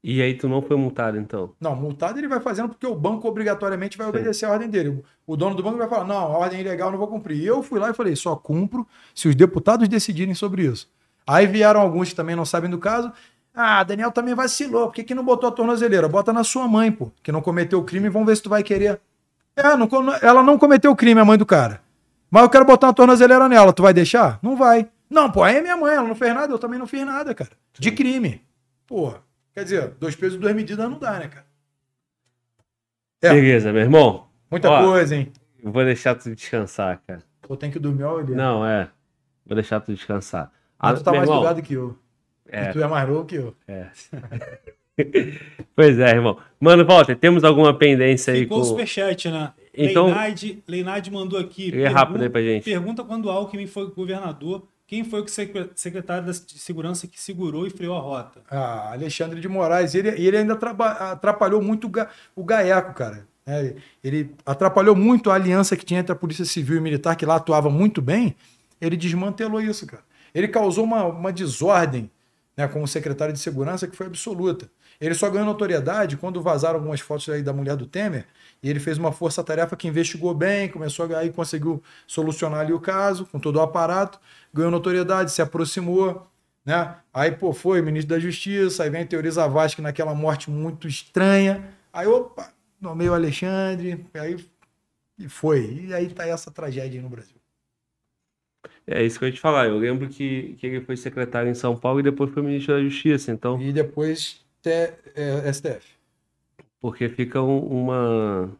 E 0.08 0.22
aí 0.22 0.34
tu 0.34 0.48
não 0.48 0.62
foi 0.62 0.76
multado, 0.76 1.18
então? 1.18 1.52
Não, 1.60 1.74
multado 1.74 2.20
ele 2.20 2.28
vai 2.28 2.38
fazendo 2.38 2.68
porque 2.68 2.86
o 2.86 2.94
banco 2.94 3.26
obrigatoriamente 3.26 3.98
vai 3.98 4.06
Sim. 4.06 4.10
obedecer 4.10 4.44
a 4.44 4.52
ordem 4.52 4.70
dele. 4.70 5.02
O 5.26 5.36
dono 5.36 5.56
do 5.56 5.62
banco 5.64 5.78
vai 5.78 5.88
falar, 5.88 6.04
não, 6.04 6.16
a 6.16 6.38
ordem 6.38 6.60
ilegal 6.60 6.92
não 6.92 6.98
vou 6.98 7.08
cumprir. 7.08 7.38
E 7.38 7.46
eu 7.46 7.60
fui 7.64 7.80
lá 7.80 7.90
e 7.90 7.94
falei, 7.94 8.14
só 8.14 8.36
cumpro 8.36 8.86
se 9.12 9.26
os 9.26 9.34
deputados 9.34 9.88
decidirem 9.88 10.34
sobre 10.34 10.62
isso. 10.64 10.88
Aí 11.26 11.48
vieram 11.48 11.80
alguns 11.80 12.10
que 12.10 12.14
também 12.14 12.36
não 12.36 12.44
sabem 12.44 12.70
do 12.70 12.78
caso, 12.78 13.12
ah, 13.58 13.82
Daniel 13.82 14.12
também 14.12 14.34
vacilou. 14.34 14.88
Por 14.88 14.94
que, 14.96 15.02
que 15.02 15.14
não 15.14 15.24
botou 15.24 15.48
a 15.48 15.52
tornozeleira? 15.52 16.06
Bota 16.06 16.30
na 16.30 16.44
sua 16.44 16.68
mãe, 16.68 16.92
pô, 16.92 17.10
que 17.22 17.32
não 17.32 17.40
cometeu 17.40 17.78
o 17.78 17.84
crime. 17.84 18.10
Vamos 18.10 18.28
ver 18.28 18.36
se 18.36 18.42
tu 18.42 18.50
vai 18.50 18.62
querer. 18.62 19.00
É, 19.56 19.74
não, 19.74 19.88
ela 20.20 20.42
não 20.42 20.58
cometeu 20.58 20.90
o 20.90 20.96
crime, 20.96 21.18
a 21.18 21.24
mãe 21.24 21.38
do 21.38 21.46
cara. 21.46 21.80
Mas 22.30 22.42
eu 22.42 22.50
quero 22.50 22.66
botar 22.66 22.88
uma 22.88 22.92
tornozeleira 22.92 23.48
nela. 23.48 23.72
Tu 23.72 23.82
vai 23.82 23.94
deixar? 23.94 24.38
Não 24.42 24.56
vai. 24.56 24.90
Não, 25.08 25.32
pô, 25.32 25.42
aí 25.42 25.56
é 25.56 25.62
minha 25.62 25.76
mãe, 25.76 25.94
ela 25.94 26.06
não 26.06 26.14
fez 26.14 26.34
nada, 26.34 26.52
eu 26.52 26.58
também 26.58 26.78
não 26.78 26.86
fiz 26.86 27.06
nada, 27.06 27.34
cara. 27.34 27.52
De 27.78 27.90
crime. 27.90 28.42
Porra. 28.86 29.22
Quer 29.54 29.64
dizer, 29.64 29.88
dois 29.98 30.14
pesos, 30.14 30.38
duas 30.38 30.54
medidas 30.54 30.86
não 30.90 30.98
dá, 30.98 31.18
né, 31.18 31.28
cara? 31.28 31.46
É. 33.22 33.32
Beleza, 33.32 33.72
meu 33.72 33.80
irmão. 33.80 34.26
Muita 34.50 34.68
Ó, 34.68 34.84
coisa, 34.84 35.16
hein? 35.16 35.32
Vou 35.64 35.82
deixar 35.82 36.14
tu 36.14 36.34
descansar, 36.34 37.00
cara. 37.06 37.22
Ou 37.48 37.56
tem 37.56 37.70
que 37.70 37.78
dormir 37.78 38.04
ou 38.04 38.22
Não, 38.22 38.66
é. 38.66 38.90
Vou 39.46 39.54
deixar 39.54 39.80
tu 39.80 39.94
descansar. 39.94 40.52
Mas 40.78 40.98
tu 40.98 41.04
tá 41.04 41.12
mais 41.12 41.26
ligado 41.26 41.62
que 41.62 41.72
eu. 41.72 41.96
É. 42.50 42.70
E 42.70 42.72
tu 42.72 42.82
é 42.82 42.86
mais 42.86 43.08
novo 43.08 43.24
que 43.24 43.36
eu. 43.36 43.54
É. 43.66 43.86
pois 45.74 45.98
é, 45.98 46.10
irmão. 46.10 46.38
Mano, 46.60 46.84
Walter, 46.84 47.16
temos 47.16 47.44
alguma 47.44 47.74
pendência 47.74 48.32
aí 48.32 48.40
Ficou 48.40 48.58
com... 48.58 48.62
o 48.62 48.66
superchat, 48.66 49.30
né? 49.30 49.52
Então... 49.74 50.12
Leinade, 50.66 51.10
mandou 51.10 51.38
aqui. 51.38 51.72
É 51.78 51.88
rápido 51.88 52.22
aí 52.22 52.30
pra 52.30 52.40
gente. 52.40 52.64
Pergunta 52.64 53.04
quando 53.04 53.30
Alckmin 53.30 53.66
foi 53.66 53.90
governador, 53.90 54.66
quem 54.86 55.02
foi 55.02 55.20
o 55.20 55.26
secretário 55.74 56.32
de 56.32 56.58
segurança 56.58 57.08
que 57.08 57.20
segurou 57.20 57.66
e 57.66 57.70
freou 57.70 57.96
a 57.96 58.00
rota? 58.00 58.40
Ah, 58.48 58.92
Alexandre 58.92 59.40
de 59.40 59.48
Moraes. 59.48 59.94
Ele, 59.94 60.08
ele 60.08 60.36
ainda 60.36 60.54
atrapalhou 60.54 61.60
muito 61.60 61.90
o 62.36 62.44
Gaeco, 62.44 62.94
cara. 62.94 63.26
É, 63.44 63.74
ele 64.02 64.34
atrapalhou 64.44 64.94
muito 64.96 65.30
a 65.30 65.34
aliança 65.34 65.76
que 65.76 65.84
tinha 65.84 66.00
entre 66.00 66.12
a 66.12 66.16
Polícia 66.16 66.44
Civil 66.44 66.76
e 66.76 66.80
Militar, 66.80 67.16
que 67.16 67.26
lá 67.26 67.36
atuava 67.36 67.68
muito 67.68 68.00
bem. 68.00 68.34
Ele 68.80 68.96
desmantelou 68.96 69.60
isso, 69.60 69.86
cara. 69.86 70.02
Ele 70.32 70.48
causou 70.48 70.84
uma, 70.84 71.04
uma 71.04 71.32
desordem 71.32 72.10
né, 72.56 72.66
como 72.66 72.88
secretário 72.88 73.34
de 73.34 73.40
segurança 73.40 73.86
que 73.86 73.96
foi 73.96 74.06
absoluta. 74.06 74.70
Ele 75.00 75.14
só 75.14 75.28
ganhou 75.28 75.44
notoriedade 75.44 76.16
quando 76.16 76.40
vazaram 76.40 76.76
algumas 76.76 77.00
fotos 77.00 77.28
aí 77.28 77.42
da 77.42 77.52
mulher 77.52 77.76
do 77.76 77.86
Temer 77.86 78.26
e 78.62 78.70
ele 78.70 78.80
fez 78.80 78.96
uma 78.96 79.12
força-tarefa 79.12 79.76
que 79.76 79.86
investigou 79.86 80.34
bem, 80.34 80.68
começou 80.68 81.12
a 81.12 81.18
aí 81.18 81.30
conseguiu 81.30 81.82
solucionar 82.06 82.60
ali 82.60 82.72
o 82.72 82.80
caso 82.80 83.26
com 83.26 83.38
todo 83.38 83.56
o 83.56 83.60
aparato, 83.60 84.18
ganhou 84.52 84.70
notoriedade, 84.70 85.30
se 85.30 85.42
aproximou, 85.42 86.26
né? 86.64 86.96
Aí, 87.12 87.30
pô, 87.30 87.52
foi 87.52 87.82
ministro 87.82 88.14
da 88.14 88.18
Justiça, 88.18 88.82
aí 88.82 88.90
vem 88.90 89.02
a 89.02 89.06
Teoria 89.06 89.30
Zavascki 89.30 89.82
naquela 89.82 90.14
morte 90.14 90.50
muito 90.50 90.88
estranha. 90.88 91.64
Aí, 91.92 92.06
opa, 92.06 92.50
nomeio 92.80 93.14
Alexandre, 93.14 94.06
aí 94.14 94.36
e 95.18 95.28
foi. 95.28 95.86
E 95.88 95.94
aí 95.94 96.08
tá 96.08 96.26
essa 96.26 96.50
tragédia 96.50 96.98
aí 96.98 97.02
no 97.02 97.08
Brasil. 97.08 97.35
É 98.86 99.02
isso 99.02 99.18
que 99.18 99.24
eu 99.24 99.28
ia 99.28 99.34
te 99.34 99.40
falar. 99.40 99.66
Eu 99.66 99.78
lembro 99.78 100.08
que, 100.08 100.56
que 100.58 100.66
ele 100.66 100.80
foi 100.80 100.96
secretário 100.96 101.50
em 101.50 101.54
São 101.54 101.76
Paulo 101.76 102.00
e 102.00 102.02
depois 102.04 102.30
foi 102.32 102.42
ministro 102.42 102.74
da 102.74 102.82
Justiça, 102.82 103.32
então... 103.32 103.60
E 103.60 103.72
depois 103.72 104.46
até 104.66 104.94
é, 105.14 105.52
STF. 105.52 105.94
Porque 106.80 107.08
fica 107.08 107.40
um, 107.40 107.58
uma. 107.58 108.50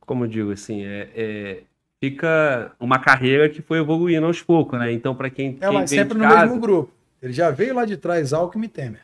Como 0.00 0.24
eu 0.24 0.28
digo 0.28 0.50
assim, 0.50 0.84
é, 0.84 1.08
é, 1.14 1.62
fica 2.00 2.72
uma 2.78 2.98
carreira 2.98 3.48
que 3.48 3.62
foi 3.62 3.78
evoluindo 3.78 4.26
aos 4.26 4.42
poucos, 4.42 4.78
né? 4.78 4.92
Então, 4.92 5.14
para 5.14 5.30
quem. 5.30 5.56
É, 5.60 5.70
mas 5.70 5.90
sempre 5.90 6.18
no 6.18 6.24
casa, 6.24 6.46
mesmo 6.46 6.60
grupo. 6.60 6.92
Ele 7.22 7.32
já 7.32 7.50
veio 7.50 7.74
lá 7.74 7.84
de 7.84 7.96
trás, 7.96 8.32
Alckmin 8.32 8.68
Temer. 8.68 9.02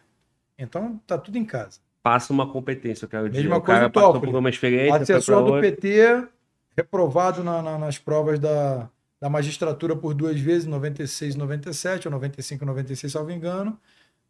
Então, 0.58 1.00
tá 1.06 1.16
tudo 1.16 1.38
em 1.38 1.44
casa. 1.44 1.80
Passa 2.02 2.32
uma 2.32 2.46
competência, 2.46 3.06
eu 3.06 3.08
quero 3.08 3.28
dizer. 3.30 3.42
Mesma 3.42 3.56
o 3.56 3.62
coisa 3.62 3.80
cara 3.80 3.90
passou 3.90 4.20
por 4.20 4.36
uma 4.36 4.50
experiência. 4.50 4.96
Assessor 4.96 5.44
do 5.44 5.60
PT, 5.60 6.28
reprovado 6.76 7.42
na, 7.44 7.62
na, 7.62 7.78
nas 7.78 7.98
provas 7.98 8.38
da, 8.38 8.88
da 9.20 9.30
magistratura 9.30 9.96
por 9.96 10.14
duas 10.14 10.40
vezes, 10.40 10.66
96 10.66 11.34
e 11.34 11.38
97, 11.38 12.08
ou 12.08 12.12
95 12.12 12.64
e 12.64 12.66
96, 12.66 13.12
salvo 13.12 13.30
engano 13.30 13.78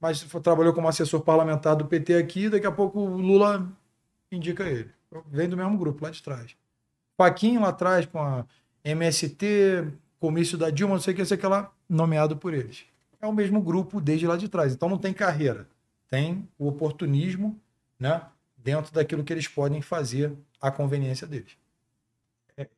mas 0.04 0.20
trabalhou 0.42 0.74
como 0.74 0.86
assessor 0.86 1.22
parlamentar 1.22 1.74
do 1.74 1.86
PT 1.86 2.16
aqui, 2.16 2.50
daqui 2.50 2.66
a 2.66 2.70
pouco 2.70 3.00
o 3.00 3.16
Lula 3.16 3.66
indica 4.30 4.64
ele. 4.64 4.90
Vem 5.30 5.48
do 5.48 5.56
mesmo 5.56 5.78
grupo, 5.78 6.04
lá 6.04 6.10
de 6.10 6.22
trás. 6.22 6.54
Paquinho 7.16 7.62
lá 7.62 7.68
atrás 7.68 8.04
com 8.04 8.20
a 8.20 8.44
MST, 8.84 9.86
comício 10.20 10.58
da 10.58 10.68
Dilma, 10.68 10.96
não 10.96 11.00
sei 11.00 11.14
o 11.14 11.16
que, 11.16 11.24
sei 11.24 11.38
que 11.38 11.46
lá, 11.46 11.72
nomeado 11.88 12.36
por 12.36 12.52
eles. 12.52 12.84
É 13.18 13.26
o 13.26 13.32
mesmo 13.32 13.62
grupo 13.62 13.98
desde 13.98 14.26
lá 14.26 14.36
de 14.36 14.46
trás. 14.46 14.74
Então 14.74 14.90
não 14.90 14.98
tem 14.98 15.14
carreira. 15.14 15.66
Tem 16.06 16.46
o 16.58 16.68
oportunismo, 16.68 17.58
né? 17.98 18.26
Dentro 18.58 18.92
daquilo 18.92 19.24
que 19.24 19.32
eles 19.32 19.48
podem 19.48 19.80
fazer 19.80 20.34
à 20.60 20.70
conveniência 20.70 21.26
deles. 21.26 21.56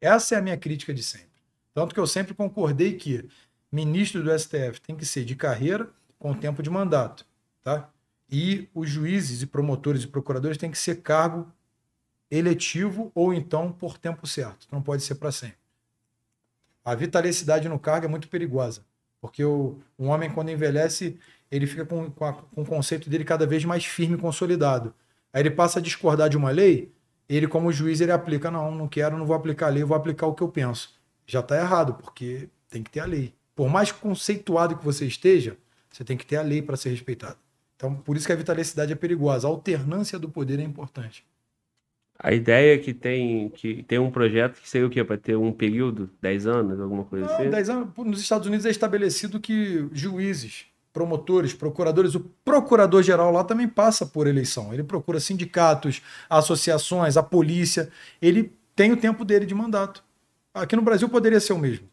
Essa 0.01 0.35
é 0.35 0.39
a 0.39 0.43
minha 0.43 0.57
crítica 0.57 0.93
de 0.93 1.03
sempre. 1.03 1.37
Tanto 1.75 1.95
que 1.95 2.01
eu 2.01 2.07
sempre 2.07 2.35
concordei 2.35 2.95
que 2.95 3.29
ministro 3.71 4.23
do 4.23 4.39
STF 4.39 4.81
tem 4.81 4.97
que 4.97 5.05
ser 5.05 5.25
de 5.25 5.37
carreira 5.37 5.91
com 6.19 6.33
tempo 6.33 6.63
de 6.63 6.71
mandato. 6.71 7.27
Tá? 7.63 7.91
E 8.31 8.69
os 8.75 8.89
juízes 8.89 9.43
e 9.43 9.47
promotores 9.47 10.03
e 10.03 10.07
procuradores 10.07 10.57
têm 10.57 10.71
que 10.71 10.79
ser 10.79 11.03
cargo 11.03 11.53
eletivo 12.31 13.13
ou 13.15 13.33
então 13.33 13.71
por 13.71 13.99
tempo 13.99 14.27
certo. 14.27 14.67
Não 14.73 14.83
pode 14.83 15.03
ser 15.03 15.17
para 15.17 15.31
sempre. 15.31 15.59
A 16.85 16.95
vitalicidade 16.95 17.69
no 17.69 17.79
cargo 17.79 18.07
é 18.07 18.09
muito 18.09 18.29
perigosa, 18.29 18.85
porque 19.21 19.45
o, 19.45 19.81
um 19.99 20.09
homem, 20.09 20.31
quando 20.31 20.51
envelhece, 20.51 21.19
ele 21.51 21.67
fica 21.67 21.85
com, 21.85 22.11
com, 22.11 22.25
a, 22.25 22.33
com 22.33 22.63
o 22.63 22.67
conceito 22.67 23.11
dele 23.11 23.25
cada 23.25 23.47
vez 23.47 23.65
mais 23.65 23.85
firme 23.85 24.17
e 24.17 24.21
consolidado. 24.21 24.95
Aí 25.33 25.43
ele 25.43 25.51
passa 25.51 25.79
a 25.79 25.83
discordar 25.83 26.29
de 26.29 26.37
uma 26.37 26.51
lei, 26.51 26.93
ele, 27.29 27.49
como 27.49 27.73
juiz, 27.73 28.01
ele 28.01 28.13
aplica: 28.13 28.51
não, 28.51 28.75
não 28.75 28.89
quero, 28.89 29.17
não 29.19 29.27
vou 29.27 29.37
aplicar 29.37 29.67
a 29.67 29.71
lei, 29.71 29.85
vou 29.85 29.97
aplicar 29.97 30.27
o 30.27 30.35
que 30.35 30.43
eu 30.43 30.49
penso. 30.49 30.95
Já 31.27 31.41
está 31.41 31.57
errado, 31.57 31.95
porque 31.95 32.49
tem 32.71 32.83
que 32.83 32.91
ter 32.91 33.01
a 33.01 33.07
lei. 33.07 33.35
Por 33.55 33.69
mais 33.69 33.91
conceituado 33.91 34.77
que 34.77 34.85
você 34.85 35.07
esteja, 35.07 35.57
você 35.91 36.05
tem 36.05 36.17
que 36.17 36.27
ter 36.27 36.37
a 36.37 36.43
lei 36.43 36.63
para 36.63 36.77
ser 36.77 36.91
respeitado. 36.91 37.37
Então, 37.75 37.95
por 37.95 38.17
isso 38.17 38.27
que 38.27 38.33
a 38.33 38.37
vitalicidade 38.37 38.93
é 38.93 38.97
perigosa. 38.97 39.47
A 39.47 39.51
alternância 39.51 40.19
do 40.19 40.29
poder 40.29 40.59
é 40.61 40.63
importante. 40.63 41.25
A 42.19 42.33
ideia 42.33 42.75
é 42.75 42.79
que 42.79 42.95
tem 42.95 43.51
que 43.51 43.83
tem 43.83 43.99
um 43.99 44.11
projeto 44.11 44.61
que 44.61 44.69
seria 44.69 44.87
o 44.87 44.91
quê? 44.91 45.05
Para 45.05 45.19
ter 45.19 45.37
um 45.37 45.53
período, 45.53 46.09
10 46.23 46.47
anos, 46.47 46.81
alguma 46.81 47.05
coisa 47.05 47.27
Não, 47.27 47.35
assim? 47.35 47.51
10 47.51 47.69
anos. 47.69 47.89
Nos 47.99 48.21
Estados 48.21 48.47
Unidos 48.47 48.65
é 48.65 48.71
estabelecido 48.71 49.39
que 49.39 49.87
juízes, 49.93 50.67
promotores, 50.97 51.53
procuradores, 51.53 52.15
o 52.15 52.21
procurador-geral 52.43 53.31
lá 53.31 53.45
também 53.45 53.69
passa 53.69 54.07
por 54.07 54.27
eleição. 54.27 54.73
Ele 54.73 54.83
procura 54.83 55.21
sindicatos, 55.21 56.01
associações, 56.31 57.19
a 57.19 57.23
polícia. 57.23 57.91
Ele 58.21 58.51
tem 58.75 58.93
o 58.93 58.97
tempo 58.97 59.23
dele 59.23 59.45
de 59.45 59.55
mandato. 59.55 60.03
Aqui 60.55 60.75
no 60.75 60.81
Brasil 60.81 61.07
poderia 61.07 61.39
ser 61.39 61.53
o 61.53 61.59
mesmo 61.59 61.87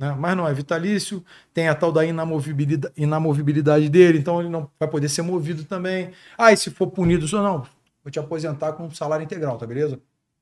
né? 0.00 0.16
mas 0.18 0.34
não 0.34 0.48
é 0.48 0.54
vitalício, 0.54 1.22
tem 1.52 1.68
a 1.68 1.74
tal 1.74 1.92
da 1.92 2.04
inamovibilidade, 2.04 2.94
inamovibilidade 2.96 3.90
dele, 3.90 4.18
então 4.18 4.40
ele 4.40 4.48
não 4.48 4.68
vai 4.80 4.88
poder 4.88 5.10
ser 5.10 5.20
movido 5.20 5.62
também. 5.64 6.10
Ah, 6.38 6.50
e 6.50 6.56
se 6.56 6.70
for 6.70 6.86
punido, 6.86 7.26
ou 7.36 7.42
não, 7.42 7.66
vou 8.02 8.10
te 8.10 8.18
aposentar 8.18 8.72
com 8.72 8.90
salário 8.90 9.22
integral, 9.22 9.58
tá 9.58 9.66
beleza? 9.66 10.00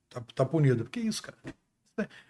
Tá, 0.09 0.23
tá 0.33 0.45
punido. 0.45 0.85
Que 0.85 1.01
isso, 1.01 1.20
cara? 1.20 1.37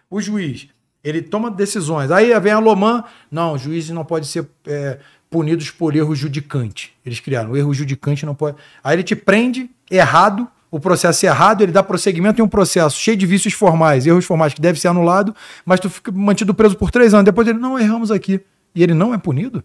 O 0.09 0.19
juiz, 0.19 0.69
ele 1.03 1.21
toma 1.21 1.51
decisões. 1.51 2.09
Aí 2.09 2.37
vem 2.39 2.51
a 2.51 2.57
Loman, 2.57 3.03
não, 3.29 3.55
juízes 3.57 3.91
não 3.91 4.03
podem 4.03 4.27
ser 4.27 4.49
é, 4.65 4.99
punidos 5.29 5.69
por 5.69 5.95
erro 5.95 6.15
judicante. 6.15 6.93
Eles 7.05 7.19
criaram, 7.19 7.51
o 7.51 7.57
erro 7.57 7.73
judicante 7.73 8.25
não 8.25 8.33
pode. 8.33 8.57
Aí 8.83 8.95
ele 8.95 9.03
te 9.03 9.15
prende 9.15 9.69
errado, 9.89 10.47
o 10.71 10.79
processo 10.79 11.25
é 11.25 11.29
errado, 11.29 11.61
ele 11.61 11.71
dá 11.71 11.83
prosseguimento 11.83 12.41
em 12.41 12.43
um 12.43 12.47
processo 12.47 12.99
cheio 12.99 13.17
de 13.17 13.25
vícios 13.25 13.53
formais, 13.53 14.05
erros 14.05 14.25
formais 14.25 14.53
que 14.53 14.61
deve 14.61 14.79
ser 14.79 14.87
anulado, 14.87 15.35
mas 15.65 15.79
tu 15.79 15.89
fica 15.89 16.11
mantido 16.11 16.53
preso 16.53 16.75
por 16.75 16.91
três 16.91 17.13
anos. 17.13 17.25
Depois 17.25 17.47
ele, 17.47 17.59
não, 17.59 17.77
erramos 17.77 18.11
aqui. 18.11 18.41
E 18.73 18.83
ele 18.83 18.93
não 18.93 19.13
é 19.13 19.17
punido? 19.17 19.63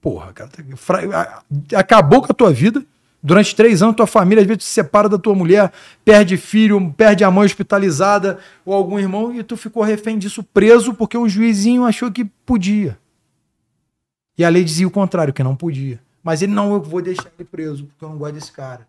Porra, 0.00 0.32
cara, 0.32 0.50
tá 0.50 1.42
acabou 1.78 2.20
com 2.20 2.30
a 2.30 2.34
tua 2.34 2.52
vida. 2.52 2.84
Durante 3.22 3.56
três 3.56 3.82
anos, 3.82 3.96
tua 3.96 4.06
família 4.06 4.42
às 4.42 4.46
vezes 4.46 4.64
se 4.64 4.70
separa 4.70 5.08
da 5.08 5.16
tua 5.16 5.34
mulher, 5.34 5.72
perde 6.04 6.36
filho, 6.36 6.92
perde 6.94 7.24
a 7.24 7.30
mãe 7.30 7.46
hospitalizada 7.46 8.38
ou 8.66 8.74
algum 8.74 8.98
irmão, 8.98 9.34
e 9.34 9.42
tu 9.42 9.56
ficou 9.56 9.82
refém 9.82 10.18
disso 10.18 10.42
preso 10.42 10.92
porque 10.92 11.16
o 11.16 11.26
juizinho 11.26 11.86
achou 11.86 12.12
que 12.12 12.26
podia. 12.44 12.98
E 14.36 14.44
a 14.44 14.48
lei 14.48 14.64
dizia 14.64 14.86
o 14.86 14.90
contrário, 14.90 15.32
que 15.32 15.42
não 15.42 15.56
podia. 15.56 16.00
Mas 16.22 16.42
ele, 16.42 16.52
não, 16.52 16.72
eu 16.72 16.80
vou 16.80 17.02
deixar 17.02 17.30
ele 17.38 17.46
preso, 17.48 17.84
porque 17.86 18.04
eu 18.04 18.08
não 18.08 18.18
gosto 18.18 18.34
desse 18.34 18.52
cara. 18.52 18.88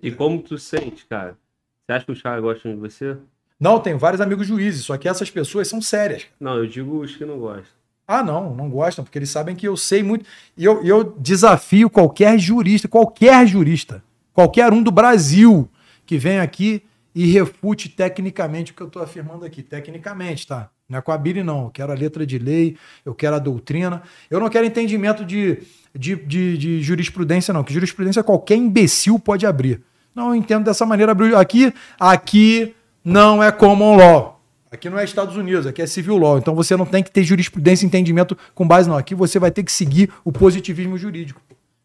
E 0.00 0.10
como 0.10 0.42
tu 0.42 0.58
sente, 0.58 1.06
cara? 1.06 1.36
Você 1.84 1.92
acha 1.92 2.06
que 2.06 2.12
os 2.12 2.22
caras 2.22 2.42
gostam 2.42 2.74
de 2.74 2.80
você? 2.80 3.16
Não, 3.60 3.78
tenho 3.78 3.98
vários 3.98 4.20
amigos 4.20 4.46
juízes, 4.46 4.84
só 4.84 4.96
que 4.96 5.08
essas 5.08 5.30
pessoas 5.30 5.68
são 5.68 5.80
sérias. 5.80 6.26
Não, 6.40 6.56
eu 6.56 6.66
digo 6.66 7.00
os 7.00 7.16
que 7.16 7.24
não 7.24 7.38
gostam. 7.38 7.72
Ah, 8.06 8.22
não, 8.22 8.54
não 8.54 8.68
gostam, 8.68 9.04
porque 9.04 9.18
eles 9.18 9.30
sabem 9.30 9.56
que 9.56 9.66
eu 9.66 9.76
sei 9.76 10.02
muito. 10.02 10.26
E 10.56 10.64
eu, 10.64 10.84
eu 10.84 11.04
desafio 11.18 11.88
qualquer 11.88 12.38
jurista, 12.38 12.88
qualquer 12.88 13.46
jurista, 13.46 14.02
qualquer 14.32 14.72
um 14.72 14.82
do 14.82 14.90
Brasil 14.90 15.68
que 16.04 16.18
venha 16.18 16.42
aqui 16.42 16.82
e 17.14 17.26
refute 17.26 17.88
tecnicamente 17.88 18.72
o 18.72 18.74
que 18.74 18.82
eu 18.82 18.88
estou 18.88 19.02
afirmando 19.02 19.44
aqui. 19.44 19.62
Tecnicamente, 19.62 20.46
tá? 20.46 20.70
Não 20.88 20.98
é 20.98 21.02
com 21.02 21.12
a 21.12 21.18
Bíblia, 21.18 21.42
não. 21.42 21.64
Eu 21.64 21.70
quero 21.70 21.92
a 21.92 21.94
letra 21.94 22.26
de 22.26 22.38
lei, 22.38 22.76
eu 23.04 23.14
quero 23.14 23.36
a 23.36 23.38
doutrina. 23.38 24.02
Eu 24.30 24.38
não 24.38 24.48
quero 24.48 24.66
entendimento 24.66 25.24
de, 25.24 25.62
de, 25.94 26.16
de, 26.16 26.58
de 26.58 26.82
jurisprudência, 26.82 27.54
não. 27.54 27.64
Que 27.64 27.72
jurisprudência 27.72 28.22
qualquer 28.22 28.56
imbecil 28.56 29.18
pode 29.18 29.46
abrir. 29.46 29.82
Não, 30.14 30.28
eu 30.28 30.34
entendo 30.34 30.64
dessa 30.64 30.84
maneira. 30.84 31.12
Aqui, 31.38 31.72
aqui 31.98 32.74
não 33.04 33.42
é 33.42 33.50
common 33.50 33.96
law. 33.96 34.34
Aqui 34.70 34.90
não 34.90 34.98
é 34.98 35.04
Estados 35.04 35.36
Unidos, 35.36 35.66
aqui 35.66 35.80
é 35.80 35.86
civil 35.86 36.18
law. 36.18 36.36
Então 36.36 36.54
você 36.54 36.76
não 36.76 36.84
tem 36.84 37.02
que 37.02 37.10
ter 37.10 37.22
jurisprudência 37.22 37.84
e 37.84 37.86
entendimento 37.86 38.36
com 38.54 38.66
base, 38.66 38.88
não. 38.88 38.96
Aqui 38.96 39.14
você 39.14 39.38
vai 39.38 39.50
ter 39.50 39.62
que 39.62 39.70
seguir 39.70 40.12
o 40.24 40.32
positivismo 40.32 40.98
jurídico. 40.98 41.40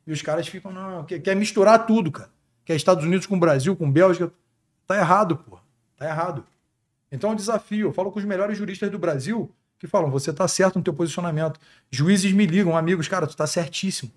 E 0.07 0.11
os 0.11 0.23
caras 0.23 0.47
ficam, 0.47 0.71
não, 0.71 1.03
quer, 1.05 1.19
quer 1.19 1.35
misturar 1.35 1.85
tudo, 1.85 2.11
cara. 2.11 2.29
Quer 2.65 2.75
Estados 2.75 3.05
Unidos 3.05 3.27
com 3.27 3.39
Brasil, 3.39 3.75
com 3.75 3.89
Bélgica. 3.89 4.31
Tá 4.87 4.97
errado, 4.97 5.37
pô. 5.37 5.59
Tá 5.97 6.07
errado. 6.07 6.43
Então 7.11 7.31
é 7.31 7.33
um 7.33 7.35
desafio. 7.35 7.87
Eu 7.87 7.93
falo 7.93 8.11
com 8.11 8.19
os 8.19 8.25
melhores 8.25 8.57
juristas 8.57 8.89
do 8.89 8.99
Brasil 8.99 9.51
que 9.79 9.87
falam: 9.87 10.11
você 10.11 10.31
tá 10.33 10.47
certo 10.47 10.77
no 10.77 10.83
teu 10.83 10.93
posicionamento. 10.93 11.59
Juízes 11.89 12.31
me 12.33 12.45
ligam, 12.45 12.77
amigos, 12.77 13.07
cara, 13.07 13.25
tu 13.25 13.35
tá 13.35 13.47
certíssimo. 13.47 14.11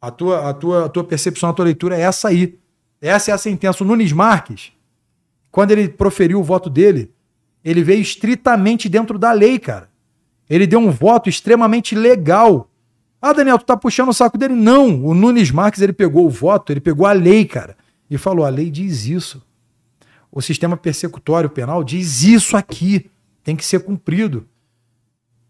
A 0.00 0.10
tua, 0.10 0.50
a 0.50 0.54
tua, 0.54 0.86
a 0.86 0.88
tua 0.88 1.04
percepção, 1.04 1.48
a 1.48 1.52
tua 1.52 1.64
leitura 1.64 1.96
é 1.96 2.02
essa 2.02 2.28
aí. 2.28 2.58
Essa 3.00 3.30
é 3.30 3.34
a 3.34 3.38
sentença. 3.38 3.82
O 3.82 3.86
Nunes 3.86 4.12
Marques, 4.12 4.72
quando 5.50 5.70
ele 5.70 5.88
proferiu 5.88 6.38
o 6.38 6.44
voto 6.44 6.68
dele, 6.68 7.12
ele 7.64 7.82
veio 7.82 8.00
estritamente 8.00 8.88
dentro 8.88 9.18
da 9.18 9.32
lei, 9.32 9.58
cara. 9.58 9.88
Ele 10.48 10.66
deu 10.66 10.78
um 10.78 10.90
voto 10.90 11.28
extremamente 11.28 11.94
legal. 11.94 12.70
Ah, 13.20 13.32
Daniel, 13.32 13.58
tu 13.58 13.64
tá 13.64 13.76
puxando 13.76 14.10
o 14.10 14.14
saco 14.14 14.38
dele? 14.38 14.54
Não. 14.54 15.04
O 15.04 15.14
Nunes 15.14 15.50
Marques, 15.50 15.80
ele 15.80 15.92
pegou 15.92 16.26
o 16.26 16.30
voto, 16.30 16.72
ele 16.72 16.80
pegou 16.80 17.06
a 17.06 17.12
lei, 17.12 17.44
cara. 17.44 17.76
E 18.08 18.16
falou: 18.16 18.44
a 18.44 18.48
lei 18.48 18.70
diz 18.70 19.06
isso. 19.06 19.42
O 20.36 20.42
sistema 20.42 20.76
persecutório 20.76 21.48
penal 21.48 21.82
diz 21.82 22.22
isso 22.22 22.58
aqui. 22.58 23.10
Tem 23.42 23.56
que 23.56 23.64
ser 23.64 23.80
cumprido. 23.80 24.46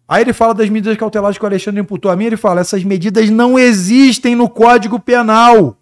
Aí 0.06 0.22
ele 0.22 0.32
fala 0.32 0.54
das 0.54 0.70
medidas 0.70 0.96
cautelares 0.96 1.36
que 1.36 1.42
o 1.42 1.48
Alexandre 1.48 1.80
imputou 1.80 2.08
a 2.08 2.14
mim. 2.14 2.26
Ele 2.26 2.36
fala: 2.36 2.60
essas 2.60 2.84
medidas 2.84 3.28
não 3.28 3.58
existem 3.58 4.36
no 4.36 4.48
Código 4.48 5.00
Penal. 5.00 5.76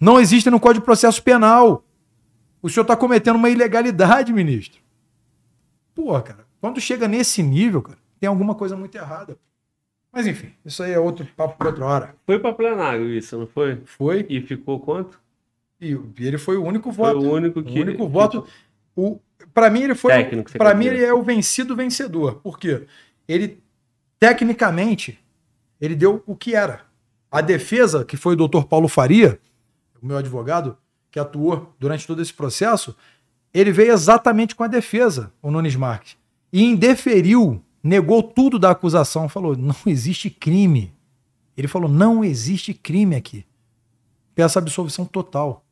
Não 0.00 0.18
existem 0.18 0.50
no 0.50 0.58
Código 0.58 0.80
de 0.80 0.84
Processo 0.84 1.22
Penal. 1.22 1.84
O 2.60 2.68
senhor 2.68 2.82
está 2.82 2.96
cometendo 2.96 3.36
uma 3.36 3.48
ilegalidade, 3.48 4.32
ministro. 4.32 4.82
Pô, 5.94 6.20
cara, 6.22 6.44
quando 6.60 6.80
chega 6.80 7.06
nesse 7.06 7.40
nível, 7.40 7.82
cara, 7.82 7.98
tem 8.18 8.28
alguma 8.28 8.56
coisa 8.56 8.76
muito 8.76 8.96
errada. 8.96 9.38
Mas 10.12 10.26
enfim, 10.26 10.52
isso 10.64 10.82
aí 10.82 10.90
é 10.90 10.98
outro 10.98 11.24
papo 11.36 11.56
para 11.56 11.68
outra 11.68 11.86
hora. 11.86 12.16
Foi 12.26 12.36
para 12.36 12.52
plenário 12.52 13.08
isso, 13.10 13.38
não 13.38 13.46
foi? 13.46 13.80
Foi. 13.84 14.26
E 14.28 14.40
ficou 14.40 14.80
quanto? 14.80 15.22
E 15.92 16.26
ele 16.26 16.38
foi 16.38 16.56
o 16.56 16.64
único 16.64 16.90
voto. 16.90 17.20
Foi 17.20 17.28
o 17.28 17.32
único 17.32 17.62
que. 17.62 17.78
O 17.78 17.82
único 17.82 18.08
voto. 18.08 18.46
O, 18.96 19.18
para 19.52 19.68
mim, 19.70 19.82
ele 19.82 19.94
foi. 19.94 20.12
Para 20.56 20.74
mim, 20.74 20.86
ele 20.86 21.04
é 21.04 21.12
o 21.12 21.22
vencido 21.22 21.76
vencedor. 21.76 22.36
Por 22.36 22.58
quê? 22.58 22.86
Ele, 23.28 23.62
tecnicamente, 24.18 25.18
ele 25.80 25.94
deu 25.94 26.22
o 26.26 26.34
que 26.34 26.54
era. 26.54 26.82
A 27.30 27.40
defesa, 27.40 28.04
que 28.04 28.16
foi 28.16 28.34
o 28.34 28.36
doutor 28.36 28.66
Paulo 28.66 28.88
Faria, 28.88 29.40
o 30.00 30.06
meu 30.06 30.16
advogado, 30.16 30.76
que 31.10 31.18
atuou 31.18 31.74
durante 31.78 32.06
todo 32.06 32.22
esse 32.22 32.32
processo, 32.32 32.96
ele 33.52 33.72
veio 33.72 33.92
exatamente 33.92 34.54
com 34.54 34.64
a 34.64 34.68
defesa, 34.68 35.32
o 35.40 35.50
Nunes 35.50 35.76
Marques. 35.76 36.16
E 36.52 36.62
indeferiu, 36.62 37.62
negou 37.82 38.22
tudo 38.22 38.58
da 38.58 38.70
acusação, 38.70 39.28
falou: 39.28 39.56
não 39.56 39.76
existe 39.86 40.30
crime. 40.30 40.92
Ele 41.56 41.68
falou: 41.68 41.88
não 41.88 42.24
existe 42.24 42.74
crime 42.74 43.16
aqui. 43.16 43.44
Peço 44.34 44.58
absolvição 44.58 45.04
total. 45.04 45.63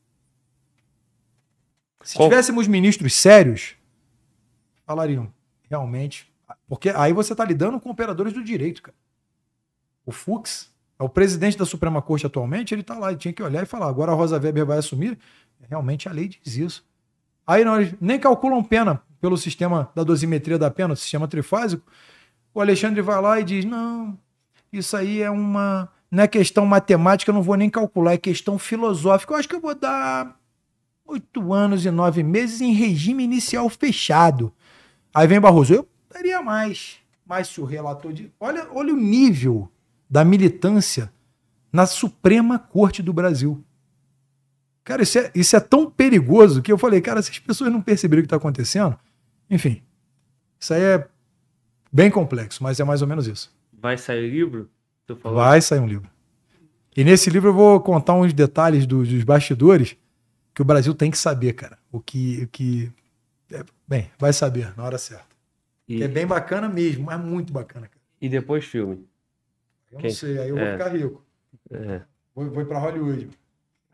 Se 2.03 2.17
Qual- 2.17 2.29
tivéssemos 2.29 2.67
ministros 2.67 3.15
sérios, 3.15 3.75
falariam, 4.87 5.33
realmente. 5.71 6.31
Porque 6.69 6.91
aí 6.91 7.13
você 7.13 7.33
está 7.33 7.45
lidando 7.45 7.81
com 7.81 7.91
operadores 7.91 8.33
do 8.33 8.43
direito, 8.43 8.83
cara. 8.83 8.97
O 10.05 10.13
Fux 10.13 10.71
é 10.99 11.03
o 11.05 11.09
presidente 11.09 11.57
da 11.57 11.65
Suprema 11.65 12.03
Corte 12.03 12.27
atualmente, 12.27 12.75
ele 12.75 12.81
está 12.81 12.99
lá, 12.99 13.11
ele 13.11 13.19
tinha 13.19 13.33
que 13.33 13.43
olhar 13.43 13.63
e 13.63 13.67
falar: 13.67 13.87
agora 13.89 14.13
a 14.13 14.15
Rosa 14.15 14.39
Weber 14.39 14.67
vai 14.67 14.79
assumir. 14.79 15.19
Realmente 15.69 16.09
a 16.09 16.13
lei 16.13 16.29
diz 16.29 16.57
isso. 16.57 16.85
Aí 17.47 17.65
nós 17.65 17.95
nem 18.01 18.19
calculam 18.19 18.63
pena 18.63 19.01
pelo 19.21 19.37
sistema 19.37 19.91
da 19.95 20.03
dosimetria 20.03 20.59
da 20.59 20.71
pena, 20.71 20.95
o 20.95 20.97
sistema 20.97 21.29
trifásico. 21.29 21.85
O 22.53 22.61
Alexandre 22.61 23.01
vai 23.01 23.21
lá 23.23 23.41
e 23.41 23.45
diz: 23.45 23.65
não, 23.65 24.19
isso 24.73 24.97
aí 24.97 25.23
é 25.23 25.31
uma. 25.31 25.89
Não 26.11 26.25
é 26.25 26.29
questão 26.29 26.67
matemática, 26.67 27.31
eu 27.31 27.35
não 27.35 27.43
vou 27.43 27.57
nem 27.57 27.71
calcular, 27.71 28.13
é 28.13 28.19
questão 28.19 28.59
filosófica. 28.59 29.33
Eu 29.33 29.39
acho 29.39 29.49
que 29.49 29.55
eu 29.55 29.61
vou 29.61 29.75
dar 29.75 30.37
oito 31.13 31.53
anos 31.53 31.85
e 31.85 31.91
nove 31.91 32.23
meses 32.23 32.61
em 32.61 32.73
regime 32.73 33.23
inicial 33.23 33.69
fechado. 33.69 34.53
Aí 35.15 35.27
vem 35.27 35.41
Barroso, 35.41 35.75
eu 35.75 35.89
daria 36.13 36.43
mais. 36.43 36.97
Mas 37.27 37.49
se 37.49 37.61
o 37.61 37.65
relator 37.65 38.13
de. 38.13 38.33
Olha, 38.41 38.67
olha 38.73 38.93
o 38.93 38.97
nível 38.97 39.71
da 40.09 40.25
militância 40.25 41.13
na 41.73 41.87
Suprema 41.87 42.59
Corte 42.59 43.03
do 43.03 43.13
Brasil. 43.13 43.65
Cara, 44.85 45.03
isso 45.03 45.19
é, 45.19 45.31
isso 45.35 45.57
é 45.57 45.61
tão 45.61 45.89
perigoso 45.89 46.61
que 46.61 46.73
eu 46.73 46.77
falei, 46.77 47.01
cara, 47.01 47.23
se 47.23 47.31
as 47.31 47.39
pessoas 47.39 47.71
não 47.71 47.81
perceberam 47.81 48.21
o 48.21 48.23
que 48.23 48.27
está 48.27 48.37
acontecendo, 48.37 48.99
enfim. 49.49 49.81
Isso 50.59 50.75
aí 50.75 50.83
é 50.83 51.09
bem 51.93 52.11
complexo, 52.11 52.63
mas 52.63 52.81
é 52.81 52.85
mais 52.85 53.01
ou 53.01 53.09
menos 53.09 53.27
isso. 53.27 53.55
Vai 53.73 53.97
sair 53.97 54.29
livro? 54.29 54.69
Vai 55.23 55.61
sair 55.61 55.79
um 55.79 55.87
livro. 55.87 56.11
E 56.97 57.05
nesse 57.05 57.31
livro 57.31 57.51
eu 57.51 57.55
vou 57.55 57.81
contar 57.81 58.15
uns 58.15 58.33
detalhes 58.33 58.87
dos, 58.87 59.09
dos 59.09 59.25
bastidores 59.25 59.97
que 60.55 60.63
o 60.63 60.65
Brasil 60.65 60.95
tem 60.95 61.11
que 61.11 61.19
saber, 61.19 61.53
cara. 61.55 61.79
O 61.91 62.01
que. 62.01 62.43
O 62.45 62.49
que 62.49 62.93
é, 63.51 63.63
bem, 63.87 64.11
vai 64.19 64.33
saber 64.33 64.73
na 64.77 64.85
hora 64.85 64.99
certa. 64.99 65.27
E, 65.89 65.99
Que 65.99 66.05
é 66.05 66.09
bem 66.09 66.27
bacana 66.27 66.69
mesmo, 66.69 67.05
mas 67.07 67.21
muito 67.21 67.53
bacana, 67.53 67.87
cara. 67.87 68.01
e 68.21 68.29
depois 68.29 68.65
filme. 68.65 69.07
Eu 69.91 69.99
Quem? 69.99 70.11
não 70.11 70.17
sei, 70.17 70.39
aí 70.39 70.49
eu 70.49 70.59
É. 70.59 70.65
vou 70.65 70.79
ficar 70.79 70.97
rico. 70.97 71.25
É. 71.71 72.01
Vou, 72.35 72.51
vou 72.51 72.65
pra 72.65 72.79
Hollywood. 72.79 73.29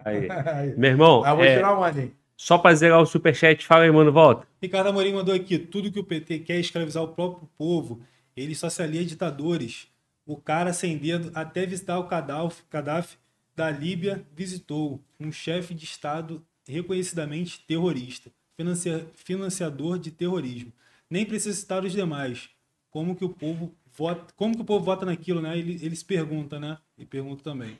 Aí. 0.04 0.28
Aí. 0.30 0.74
Meu 0.78 0.90
irmão, 0.90 1.24
Ah, 1.24 1.34
vou 1.34 1.44
é, 1.44 1.56
tirar 1.56 1.76
onde, 1.78 2.00
hein? 2.02 2.12
só 2.36 2.56
pra 2.58 2.72
zerar 2.74 3.00
o 3.00 3.06
superchat, 3.06 3.66
fala 3.66 3.82
aí, 3.82 3.90
mano, 3.90 4.12
volta. 4.12 4.46
Ricardo 4.62 4.88
Amorim 4.88 5.12
mandou 5.14 5.34
aqui: 5.34 5.58
tudo 5.58 5.90
que 5.90 5.98
o 5.98 6.04
PT 6.04 6.40
quer 6.40 6.54
é 6.56 6.60
escravizar 6.60 7.02
o 7.02 7.08
próprio 7.08 7.48
povo. 7.58 8.00
Ele 8.36 8.54
só 8.54 8.68
se 8.70 8.80
alia 8.82 9.00
a 9.00 9.04
ditadores. 9.04 9.88
O 10.24 10.36
cara 10.36 10.72
sem 10.72 10.96
dedo 10.98 11.32
até 11.34 11.66
visitar 11.66 11.98
o 11.98 12.06
Gaddafi, 12.06 12.62
Gaddafi 12.70 13.16
da 13.56 13.70
Líbia 13.70 14.24
visitou. 14.36 15.00
Um 15.18 15.32
chefe 15.32 15.74
de 15.74 15.84
Estado 15.84 16.40
reconhecidamente 16.72 17.64
terrorista, 17.66 18.30
financia- 18.56 19.06
financiador 19.14 19.98
de 19.98 20.10
terrorismo. 20.10 20.72
Nem 21.10 21.24
precisa 21.24 21.58
citar 21.58 21.84
os 21.84 21.92
demais. 21.92 22.50
Como 22.90 23.16
que 23.16 23.24
o 23.24 23.30
povo 23.30 23.74
vota, 23.96 24.32
como 24.36 24.54
que 24.54 24.62
o 24.62 24.64
povo 24.64 24.84
vota 24.84 25.06
naquilo, 25.06 25.40
né? 25.40 25.58
Ele, 25.58 25.78
eles 25.84 26.02
perguntam, 26.02 26.60
né? 26.60 26.78
E 26.96 27.04
pergunta 27.04 27.42
também. 27.42 27.78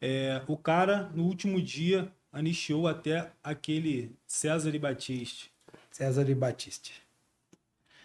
É, 0.00 0.42
o 0.46 0.56
cara, 0.56 1.10
no 1.14 1.24
último 1.24 1.60
dia, 1.60 2.10
anistiou 2.32 2.88
até 2.88 3.30
aquele 3.42 4.16
César 4.26 4.76
Batiste. 4.78 5.52
César 5.90 6.28
e 6.28 6.34
Batiste. 6.34 7.02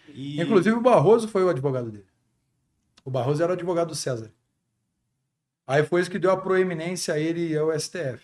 E... 0.09 0.41
Inclusive 0.41 0.75
o 0.75 0.81
Barroso 0.81 1.27
foi 1.27 1.43
o 1.43 1.49
advogado 1.49 1.89
dele. 1.89 2.05
O 3.03 3.09
Barroso 3.09 3.41
era 3.41 3.51
o 3.51 3.55
advogado 3.55 3.89
do 3.89 3.95
César. 3.95 4.31
Aí 5.67 5.83
foi 5.83 6.01
isso 6.01 6.11
que 6.11 6.19
deu 6.19 6.31
a 6.31 6.37
proeminência 6.37 7.13
a 7.13 7.19
ele 7.19 7.49
e 7.49 7.57
ao 7.57 7.77
STF. 7.77 8.21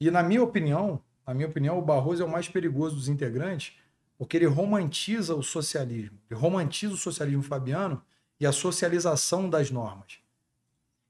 E 0.00 0.10
na 0.10 0.22
minha 0.22 0.42
opinião, 0.42 1.02
na 1.26 1.34
minha 1.34 1.48
opinião, 1.48 1.78
o 1.78 1.82
Barroso 1.82 2.22
é 2.22 2.26
o 2.26 2.30
mais 2.30 2.48
perigoso 2.48 2.96
dos 2.96 3.08
integrantes, 3.08 3.76
porque 4.18 4.36
ele 4.36 4.46
romantiza 4.46 5.34
o 5.34 5.42
socialismo. 5.42 6.18
Ele 6.30 6.38
romantiza 6.38 6.94
o 6.94 6.98
socialismo 6.98 7.42
fabiano 7.42 8.02
e 8.38 8.46
a 8.46 8.52
socialização 8.52 9.48
das 9.48 9.70
normas. 9.70 10.18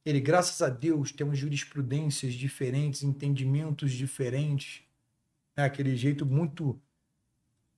Ele, 0.04 0.20
graças 0.20 0.60
a 0.60 0.68
Deus, 0.68 1.12
tem 1.12 1.34
jurisprudências 1.34 2.34
diferentes, 2.34 3.02
entendimentos 3.02 3.92
diferentes. 3.92 4.82
Né? 5.56 5.64
Aquele 5.64 5.96
jeito 5.96 6.26
muito 6.26 6.78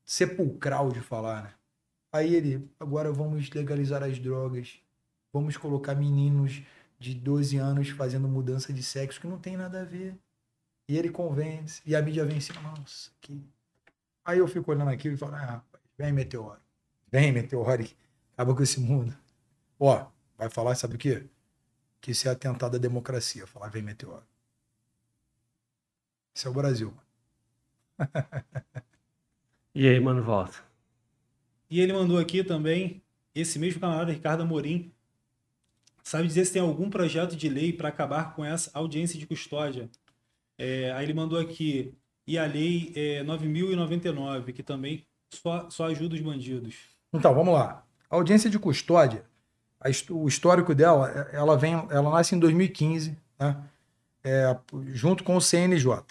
sepulcral 0.04 0.90
de 0.90 1.00
falar, 1.00 1.44
né? 1.44 1.54
Aí 2.12 2.34
ele, 2.34 2.70
agora 2.80 3.12
vamos 3.12 3.50
legalizar 3.50 4.02
as 4.02 4.18
drogas, 4.18 4.80
vamos 5.32 5.56
colocar 5.56 5.94
meninos 5.94 6.62
de 6.98 7.14
12 7.14 7.58
anos 7.58 7.90
fazendo 7.90 8.26
mudança 8.26 8.72
de 8.72 8.82
sexo 8.82 9.20
que 9.20 9.26
não 9.26 9.38
tem 9.38 9.56
nada 9.56 9.82
a 9.82 9.84
ver. 9.84 10.16
E 10.88 10.96
ele 10.96 11.10
convence, 11.10 11.82
e 11.84 11.96
a 11.96 12.02
mídia 12.02 12.24
vem 12.24 12.38
assim, 12.38 12.52
nossa, 12.54 13.10
que. 13.20 13.44
Aí 14.24 14.38
eu 14.38 14.48
fico 14.48 14.70
olhando 14.70 14.90
aquilo 14.90 15.14
e 15.14 15.18
falo, 15.18 15.34
ah, 15.34 15.44
rapaz, 15.44 15.82
vem 15.98 16.12
meteoro. 16.12 16.60
Vem 17.10 17.32
meteoro, 17.32 17.88
acaba 18.32 18.54
com 18.54 18.62
esse 18.62 18.80
mundo. 18.80 19.16
Ó, 19.78 20.06
vai 20.36 20.48
falar, 20.50 20.74
sabe 20.74 20.96
o 20.96 20.98
quê? 20.98 21.26
Que 22.00 22.12
isso 22.12 22.28
é 22.28 22.30
atentado 22.30 22.76
à 22.76 22.78
democracia. 22.78 23.46
Falar, 23.46 23.68
vem 23.68 23.82
meteoro. 23.82 24.26
Esse 26.34 26.46
é 26.46 26.50
o 26.50 26.54
Brasil. 26.54 26.94
E 29.78 29.86
aí, 29.86 30.00
mano, 30.00 30.22
volta. 30.22 30.56
E 31.68 31.80
ele 31.80 31.92
mandou 31.92 32.18
aqui 32.18 32.42
também, 32.42 33.02
esse 33.34 33.58
mesmo 33.58 33.78
camarada, 33.78 34.10
Ricardo 34.10 34.42
Amorim, 34.42 34.90
sabe 36.02 36.26
dizer 36.26 36.46
se 36.46 36.54
tem 36.54 36.62
algum 36.62 36.88
projeto 36.88 37.36
de 37.36 37.46
lei 37.46 37.74
para 37.74 37.90
acabar 37.90 38.34
com 38.34 38.42
essa 38.42 38.70
audiência 38.72 39.18
de 39.18 39.26
custódia. 39.26 39.90
É, 40.58 40.92
aí 40.92 41.04
ele 41.04 41.14
mandou 41.14 41.38
aqui, 41.38 41.94
e 42.26 42.38
a 42.38 42.46
lei 42.46 42.92
é, 42.96 43.22
9.099, 43.24 44.52
que 44.52 44.62
também 44.62 45.04
só, 45.32 45.68
só 45.70 45.86
ajuda 45.86 46.14
os 46.14 46.20
bandidos. 46.20 46.74
Então, 47.12 47.34
vamos 47.34 47.52
lá. 47.54 47.84
A 48.10 48.16
audiência 48.16 48.48
de 48.50 48.58
custódia, 48.58 49.24
a 49.80 49.88
o 50.12 50.26
histórico 50.28 50.74
dela, 50.74 51.10
é- 51.32 51.36
ela 51.36 51.56
vem, 51.56 51.74
ela 51.90 52.10
nasce 52.10 52.34
em 52.34 52.38
2015, 52.38 53.16
né? 53.38 53.56
É, 54.24 54.56
junto 54.92 55.22
com 55.22 55.36
o 55.36 55.40
CNJ. 55.40 56.02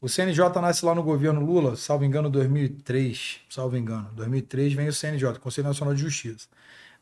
O 0.00 0.08
CNJ 0.08 0.60
nasce 0.60 0.84
lá 0.84 0.94
no 0.94 1.02
governo 1.02 1.44
Lula, 1.44 1.76
salvo 1.76 2.04
engano, 2.04 2.30
2003, 2.30 3.40
salvo 3.48 3.76
engano. 3.76 4.10
2003 4.14 4.72
vem 4.72 4.88
o 4.88 4.92
CNJ, 4.92 5.38
Conselho 5.38 5.68
Nacional 5.68 5.94
de 5.94 6.00
Justiça. 6.00 6.48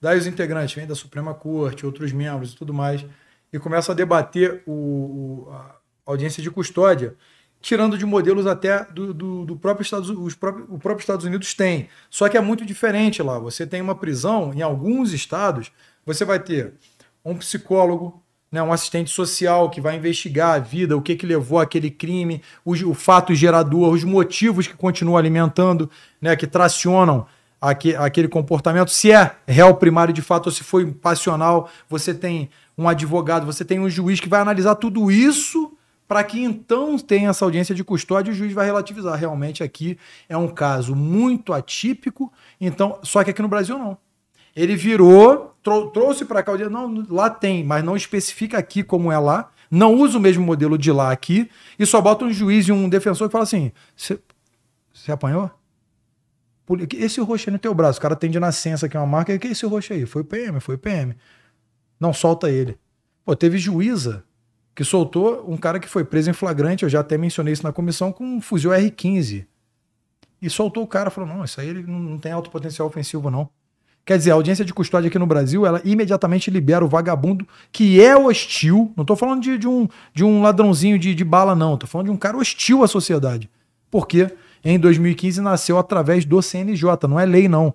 Daí 0.01 0.19
os 0.19 0.27
integrantes 0.27 0.75
vêm 0.75 0.87
da 0.87 0.95
Suprema 0.95 1.33
Corte, 1.35 1.87
outros 1.87 2.13
membros 2.13 2.53
e 2.53 2.57
tudo 2.57 2.75
mais, 2.75 3.05
e 3.53 3.59
começam 3.59 3.93
a 3.93 3.97
debater 3.97 4.63
o, 4.67 4.73
o- 5.47 5.51
a 5.53 5.80
audiência 6.07 6.43
de 6.43 6.51
custódia, 6.51 7.15
tirando 7.61 7.99
de 7.99 8.07
modelos 8.07 8.47
até 8.47 8.85
do, 8.85 9.13
do, 9.13 9.45
do 9.45 9.57
próprio 9.57 9.85
Estados, 9.85 10.09
os 10.09 10.35
próprios, 10.35 10.67
o 10.71 10.79
próprio 10.79 11.03
Estados 11.03 11.25
Unidos 11.25 11.55
tem. 11.55 11.89
Só 12.09 12.29
que 12.29 12.37
é 12.37 12.41
muito 12.41 12.65
diferente 12.65 13.23
lá. 13.23 13.39
Você 13.39 13.67
tem 13.67 13.81
uma 13.81 13.95
prisão, 13.95 14.53
em 14.55 14.63
alguns 14.63 15.13
estados, 15.13 15.71
você 16.05 16.25
vai 16.25 16.41
ter 16.41 16.75
um 17.25 17.37
psicólogo, 17.37 18.23
né, 18.51 18.63
um 18.63 18.73
assistente 18.73 19.11
social 19.11 19.71
que 19.71 19.81
vai 19.81 19.97
investigar 19.97 20.55
a 20.55 20.59
vida, 20.59 20.97
o 20.97 21.03
que, 21.03 21.15
que 21.15 21.27
levou 21.27 21.59
aquele 21.59 21.91
crime, 21.91 22.43
o, 22.65 22.73
o 22.73 22.95
fato 22.95 23.35
gerador, 23.35 23.93
os 23.93 24.05
motivos 24.05 24.67
que 24.67 24.75
continuam 24.75 25.19
alimentando, 25.19 25.89
né, 26.21 26.35
que 26.35 26.47
tracionam 26.47 27.27
aquele 27.61 28.27
comportamento, 28.27 28.91
se 28.91 29.13
é 29.13 29.37
réu 29.47 29.75
primário 29.75 30.15
de 30.15 30.23
fato 30.23 30.47
ou 30.47 30.53
se 30.53 30.65
foi 30.65 30.91
passional, 30.91 31.69
você 31.91 32.15
tem 32.15 32.49
um 32.77 32.89
advogado, 32.89 33.45
você 33.45 33.67
tem 33.67 33.79
um 33.79 33.91
juiz 33.91 34.19
que 34.19 34.31
vai 34.31 34.41
analisar 34.41 34.77
tudo 34.77 35.11
isso 35.11 35.70
para 36.11 36.25
que 36.25 36.43
então 36.43 36.99
tenha 36.99 37.31
essa 37.31 37.45
audiência 37.45 37.73
de 37.73 37.85
custódia 37.85 38.33
e 38.33 38.35
o 38.35 38.37
juiz 38.37 38.53
vai 38.53 38.67
relativizar. 38.67 39.17
Realmente 39.17 39.63
aqui 39.63 39.97
é 40.29 40.37
um 40.37 40.49
caso 40.49 40.97
muito 40.97 41.53
atípico, 41.53 42.33
então, 42.61 42.99
só 43.05 43.23
que 43.23 43.31
aqui 43.31 43.41
no 43.41 43.47
Brasil 43.47 43.79
não. 43.79 43.97
Ele 44.57 44.75
virou, 44.75 45.55
trou 45.63 45.89
trouxe 45.93 46.25
para 46.25 46.43
cá 46.43 46.51
o 46.51 46.57
dia, 46.57 46.69
não, 46.69 47.07
lá 47.09 47.31
tem, 47.31 47.63
mas 47.63 47.85
não 47.85 47.95
especifica 47.97 48.59
aqui 48.59 48.83
como 48.83 49.13
é 49.13 49.19
lá, 49.21 49.53
não 49.71 49.95
usa 49.95 50.19
o 50.19 50.21
mesmo 50.21 50.45
modelo 50.45 50.77
de 50.77 50.91
lá 50.91 51.13
aqui 51.13 51.49
e 51.79 51.87
só 51.87 52.01
bota 52.01 52.25
um 52.25 52.33
juiz 52.33 52.67
e 52.67 52.73
um 52.73 52.89
defensor 52.89 53.29
que 53.29 53.33
fala 53.33 53.45
assim: 53.45 53.71
você 53.97 55.13
apanhou? 55.13 55.49
Esse 56.93 57.21
roxo 57.21 57.49
aí 57.49 57.53
no 57.53 57.59
teu 57.61 57.73
braço, 57.73 58.01
o 58.01 58.03
cara 58.03 58.17
tem 58.17 58.29
de 58.29 58.41
nascença 58.41 58.89
é 58.93 58.99
uma 58.99 59.07
marca, 59.07 59.39
que 59.39 59.47
é 59.47 59.53
esse 59.53 59.65
roxo 59.65 59.93
aí? 59.93 60.05
Foi 60.07 60.25
PM, 60.25 60.59
foi 60.59 60.77
PM. 60.77 61.15
Não 62.01 62.13
solta 62.13 62.51
ele. 62.51 62.77
Pô, 63.25 63.37
teve 63.37 63.59
juíza 63.59 64.25
que 64.75 64.85
soltou 64.85 65.45
um 65.49 65.57
cara 65.57 65.79
que 65.79 65.89
foi 65.89 66.05
preso 66.05 66.31
em 66.31 66.33
flagrante, 66.33 66.85
eu 66.85 66.89
já 66.89 67.01
até 67.01 67.19
mencionei 67.19 67.53
isso 67.53 67.63
na 67.63 67.73
comissão, 67.73 68.13
com 68.13 68.25
um 68.25 68.41
fuzil 68.41 68.71
R15. 68.71 69.47
E 70.41 70.49
soltou 70.49 70.83
o 70.83 70.87
cara, 70.87 71.11
falou: 71.11 71.29
não, 71.29 71.45
isso 71.45 71.61
aí 71.61 71.69
ele 71.69 71.83
não 71.83 72.19
tem 72.19 72.33
alto 72.33 72.51
potencial 72.51 72.89
ofensivo, 72.89 73.31
não. 73.31 73.49
Quer 74.05 74.17
dizer, 74.17 74.31
a 74.31 74.35
audiência 74.35 74.65
de 74.65 74.73
custódia 74.73 75.09
aqui 75.09 75.19
no 75.19 75.27
Brasil, 75.27 75.67
ela 75.67 75.81
imediatamente 75.85 76.51
libera 76.51 76.85
o 76.85 76.89
vagabundo 76.89 77.47
que 77.71 78.03
é 78.03 78.17
hostil. 78.17 78.93
Não 78.97 79.03
estou 79.03 79.15
falando 79.15 79.43
de, 79.43 79.59
de, 79.59 79.69
um, 79.69 79.87
de 80.15 80.25
um 80.25 80.43
ladrãozinho 80.43 80.99
de, 80.99 81.15
de 81.15 81.25
bala, 81.25 81.55
não. 81.55 81.75
Estou 81.75 81.89
falando 81.89 82.07
de 82.07 82.13
um 82.13 82.17
cara 82.17 82.37
hostil 82.37 82.83
à 82.83 82.89
sociedade. 82.89 83.49
Porque 83.91 84.35
em 84.65 84.79
2015 84.79 85.41
nasceu 85.41 85.79
através 85.79 86.25
do 86.25 86.41
CNJ, 86.41 87.07
não 87.09 87.21
é 87.21 87.27
lei, 87.27 87.47
não. 87.47 87.75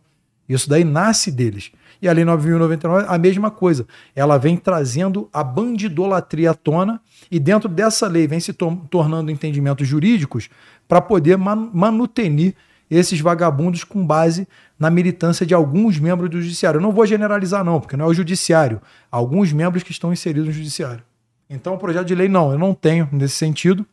Isso 0.50 0.70
daí 0.70 0.84
nasce 0.84 1.32
deles. 1.32 1.72
E 2.06 2.08
a 2.08 2.14
Lei 2.14 2.24
9.099, 2.24 3.06
a 3.08 3.18
mesma 3.18 3.50
coisa. 3.50 3.88
Ela 4.16 4.38
vem 4.38 4.56
trazendo 4.56 5.28
a 5.34 5.44
bandidolatria 5.44 6.52
à 6.52 6.54
tona 6.54 7.02
e 7.32 7.40
dentro 7.40 7.68
dessa 7.68 8.08
lei 8.08 8.28
vem 8.28 8.40
se 8.40 8.54
to 8.54 8.80
tornando 8.92 9.32
entendimentos 9.32 9.88
jurídicos 9.88 10.48
para 10.88 11.02
poder 11.02 11.36
man 11.36 11.72
manutenir 11.74 12.54
esses 12.92 13.20
vagabundos 13.20 13.84
com 13.84 14.06
base 14.06 14.48
na 14.78 14.92
militância 14.92 15.48
de 15.48 15.56
alguns 15.56 15.98
membros 15.98 16.30
do 16.30 16.40
judiciário. 16.40 16.78
Eu 16.78 16.82
não 16.84 16.92
vou 16.92 17.08
generalizar 17.08 17.64
não, 17.64 17.82
porque 17.82 17.98
não 17.98 18.06
é 18.06 18.08
o 18.08 18.14
judiciário. 18.14 18.80
Alguns 19.10 19.52
membros 19.52 19.82
que 19.82 19.92
estão 19.92 20.14
inseridos 20.14 20.50
no 20.50 20.54
judiciário. 20.54 21.04
Então, 21.50 21.74
o 21.74 21.80
projeto 21.80 22.06
de 22.06 22.14
lei 22.14 22.30
não, 22.30 22.52
eu 22.52 22.60
não 22.60 22.76
tenho 22.76 23.10
nesse 23.12 23.34
sentido, 23.34 23.84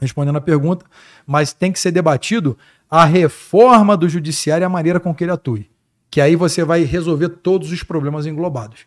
respondendo 0.00 0.36
a 0.36 0.40
pergunta, 0.40 0.86
mas 1.26 1.52
tem 1.52 1.70
que 1.70 1.78
ser 1.78 1.90
debatido 1.90 2.56
a 2.90 3.04
reforma 3.04 3.94
do 3.94 4.08
judiciário 4.08 4.64
e 4.64 4.66
a 4.66 4.70
maneira 4.70 4.98
com 4.98 5.14
que 5.14 5.24
ele 5.24 5.32
atue 5.32 5.71
que 6.12 6.20
aí 6.20 6.36
você 6.36 6.62
vai 6.62 6.84
resolver 6.84 7.30
todos 7.30 7.72
os 7.72 7.82
problemas 7.82 8.26
englobados. 8.26 8.86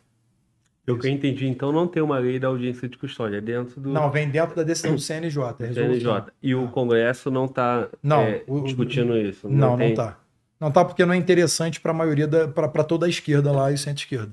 Eu 0.85 0.99
que 0.99 1.09
entendi, 1.09 1.47
então 1.47 1.71
não 1.71 1.87
tem 1.87 2.03
uma 2.03 2.19
lei 2.19 2.37
da 2.37 2.47
audiência 2.47 2.87
de 2.87 2.95
custódia, 2.95 3.37
é 3.37 3.41
dentro 3.41 3.81
do. 3.81 3.89
Não, 3.89 4.11
vem 4.11 4.29
dentro 4.29 4.55
da 4.55 4.61
decisão 4.61 4.93
do 4.93 5.01
CNJ. 5.01 5.55
É 5.59 5.73
CNJ. 5.73 6.25
E 6.43 6.53
o 6.53 6.67
Congresso 6.67 7.31
não 7.31 7.45
está 7.45 7.89
é, 8.03 8.43
discutindo 8.63 9.13
o, 9.13 9.17
isso. 9.17 9.49
Não, 9.49 9.71
não, 9.71 9.77
tem... 9.77 9.89
está. 9.89 10.19
Não 10.59 10.67
está 10.67 10.85
porque 10.85 11.03
não 11.03 11.15
é 11.15 11.17
interessante 11.17 11.81
para 11.81 11.89
a 11.89 11.95
maioria, 11.95 12.27
para 12.27 12.83
toda 12.83 13.07
a 13.07 13.09
esquerda 13.09 13.51
lá 13.51 13.71
e 13.71 13.77
centro-esquerda. 13.79 14.31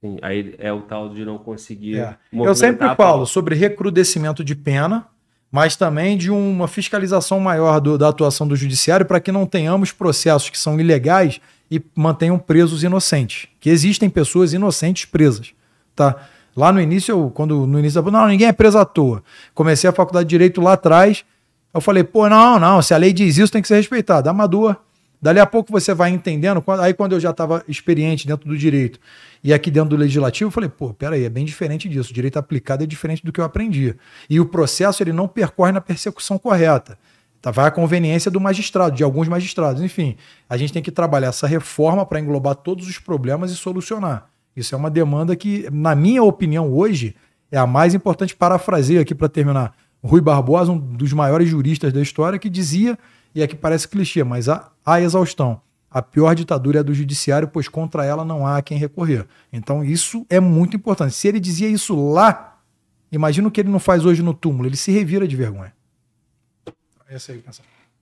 Sim, 0.00 0.16
aí 0.22 0.54
é 0.58 0.72
o 0.72 0.80
tal 0.80 1.10
de 1.10 1.26
não 1.26 1.36
conseguir. 1.36 1.98
É. 1.98 2.16
Eu 2.32 2.54
sempre 2.54 2.88
falo 2.96 3.26
sobre 3.26 3.54
recrudescimento 3.54 4.42
de 4.42 4.54
pena, 4.54 5.06
mas 5.54 5.76
também 5.76 6.16
de 6.16 6.32
uma 6.32 6.66
fiscalização 6.66 7.38
maior 7.38 7.80
do, 7.80 7.96
da 7.96 8.08
atuação 8.08 8.44
do 8.44 8.56
judiciário 8.56 9.06
para 9.06 9.20
que 9.20 9.30
não 9.30 9.46
tenhamos 9.46 9.92
processos 9.92 10.50
que 10.50 10.58
são 10.58 10.80
ilegais 10.80 11.40
e 11.70 11.80
mantenham 11.94 12.36
presos 12.40 12.82
inocentes. 12.82 13.46
Que 13.60 13.70
existem 13.70 14.10
pessoas 14.10 14.52
inocentes 14.52 15.04
presas, 15.04 15.52
tá? 15.94 16.16
Lá 16.56 16.72
no 16.72 16.80
início, 16.80 17.12
eu, 17.12 17.30
quando 17.30 17.68
no 17.68 17.78
início, 17.78 18.02
não, 18.02 18.26
ninguém 18.26 18.48
é 18.48 18.52
preso 18.52 18.78
à 18.78 18.84
toa. 18.84 19.22
Comecei 19.54 19.88
a 19.88 19.92
faculdade 19.92 20.26
de 20.26 20.30
direito 20.30 20.60
lá 20.60 20.72
atrás. 20.72 21.24
Eu 21.72 21.80
falei, 21.80 22.02
pô, 22.02 22.28
não, 22.28 22.58
não, 22.58 22.82
se 22.82 22.92
a 22.92 22.96
lei 22.96 23.12
diz 23.12 23.38
isso, 23.38 23.52
tem 23.52 23.62
que 23.62 23.68
ser 23.68 23.76
respeitado. 23.76 24.28
Amador. 24.28 24.74
Dali 25.22 25.38
a 25.38 25.46
pouco 25.46 25.70
você 25.70 25.94
vai 25.94 26.10
entendendo. 26.10 26.64
Aí, 26.80 26.92
quando 26.92 27.12
eu 27.12 27.20
já 27.20 27.30
estava 27.30 27.64
experiente 27.68 28.26
dentro 28.26 28.48
do 28.48 28.58
direito 28.58 28.98
e 29.44 29.52
aqui 29.52 29.70
dentro 29.70 29.90
do 29.90 29.96
legislativo, 29.96 30.48
eu 30.48 30.50
falei, 30.50 30.70
pô, 30.70 30.94
peraí, 30.94 31.22
é 31.22 31.28
bem 31.28 31.44
diferente 31.44 31.86
disso. 31.86 32.10
O 32.10 32.14
direito 32.14 32.38
aplicado 32.38 32.82
é 32.82 32.86
diferente 32.86 33.22
do 33.22 33.30
que 33.30 33.38
eu 33.38 33.44
aprendi. 33.44 33.94
E 34.28 34.40
o 34.40 34.46
processo 34.46 35.02
ele 35.02 35.12
não 35.12 35.28
percorre 35.28 35.70
na 35.70 35.82
persecução 35.82 36.38
correta. 36.38 36.98
Tá, 37.42 37.50
vai 37.50 37.66
a 37.66 37.70
conveniência 37.70 38.30
do 38.30 38.40
magistrado, 38.40 38.96
de 38.96 39.04
alguns 39.04 39.28
magistrados. 39.28 39.82
Enfim, 39.82 40.16
a 40.48 40.56
gente 40.56 40.72
tem 40.72 40.82
que 40.82 40.90
trabalhar 40.90 41.28
essa 41.28 41.46
reforma 41.46 42.06
para 42.06 42.18
englobar 42.18 42.54
todos 42.54 42.88
os 42.88 42.98
problemas 42.98 43.50
e 43.50 43.54
solucionar. 43.54 44.30
Isso 44.56 44.74
é 44.74 44.78
uma 44.78 44.90
demanda 44.90 45.36
que, 45.36 45.68
na 45.70 45.94
minha 45.94 46.22
opinião, 46.22 46.72
hoje 46.72 47.14
é 47.52 47.58
a 47.58 47.66
mais 47.66 47.92
importante. 47.92 48.34
Parafraseio 48.34 49.02
aqui 49.02 49.14
para 49.14 49.28
terminar. 49.28 49.74
Rui 50.02 50.22
Barbosa, 50.22 50.72
um 50.72 50.78
dos 50.78 51.12
maiores 51.12 51.50
juristas 51.50 51.92
da 51.92 52.00
história, 52.00 52.38
que 52.38 52.48
dizia, 52.48 52.98
e 53.34 53.42
aqui 53.42 53.54
parece 53.54 53.88
clichê, 53.88 54.24
mas 54.24 54.48
a, 54.48 54.70
a 54.86 55.02
exaustão. 55.02 55.60
A 55.94 56.02
pior 56.02 56.34
ditadura 56.34 56.78
é 56.78 56.80
a 56.80 56.82
do 56.82 56.92
judiciário, 56.92 57.46
pois 57.46 57.68
contra 57.68 58.04
ela 58.04 58.24
não 58.24 58.44
há 58.44 58.60
quem 58.60 58.76
recorrer. 58.76 59.24
Então, 59.52 59.84
isso 59.84 60.26
é 60.28 60.40
muito 60.40 60.76
importante. 60.76 61.14
Se 61.14 61.28
ele 61.28 61.38
dizia 61.38 61.68
isso 61.68 61.94
lá, 62.10 62.58
imagina 63.12 63.46
o 63.46 63.50
que 63.50 63.60
ele 63.60 63.68
não 63.68 63.78
faz 63.78 64.04
hoje 64.04 64.20
no 64.20 64.34
túmulo. 64.34 64.68
Ele 64.68 64.76
se 64.76 64.90
revira 64.90 65.28
de 65.28 65.36
vergonha. 65.36 65.72
Essa 67.08 67.30
aí, 67.30 67.40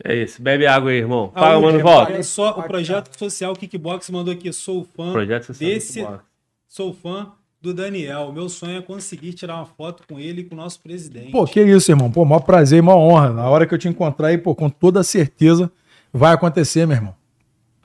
É 0.02 0.16
isso. 0.16 0.40
Bebe 0.40 0.66
água 0.66 0.90
aí, 0.90 0.96
irmão. 0.96 1.30
Fala, 1.34 1.60
mano, 1.60 1.78
volta. 1.80 2.14
Olha 2.14 2.22
só, 2.22 2.58
o 2.58 2.62
projeto 2.62 3.14
social 3.18 3.52
Kickbox 3.54 4.08
mandou 4.08 4.32
aqui. 4.32 4.50
Sou 4.54 4.88
fã 4.96 5.12
projeto 5.12 5.44
social 5.44 5.70
desse. 5.70 6.00
Kickbox. 6.00 6.24
Sou 6.66 6.94
fã 6.94 7.32
do 7.60 7.74
Daniel. 7.74 8.32
Meu 8.32 8.48
sonho 8.48 8.78
é 8.78 8.80
conseguir 8.80 9.34
tirar 9.34 9.56
uma 9.56 9.66
foto 9.66 10.04
com 10.08 10.18
ele 10.18 10.40
e 10.40 10.44
com 10.44 10.54
o 10.54 10.58
nosso 10.58 10.80
presidente. 10.80 11.30
Pô, 11.30 11.44
que 11.44 11.60
isso, 11.60 11.92
irmão. 11.92 12.10
Pô, 12.10 12.24
maior 12.24 12.40
prazer 12.40 12.78
e 12.78 12.82
maior 12.82 13.00
honra. 13.00 13.32
Na 13.34 13.50
hora 13.50 13.66
que 13.66 13.74
eu 13.74 13.78
te 13.78 13.86
encontrar 13.86 14.28
aí, 14.28 14.38
pô, 14.38 14.54
com 14.54 14.70
toda 14.70 15.02
certeza 15.02 15.70
vai 16.10 16.32
acontecer, 16.32 16.86
meu 16.86 16.96
irmão. 16.96 17.21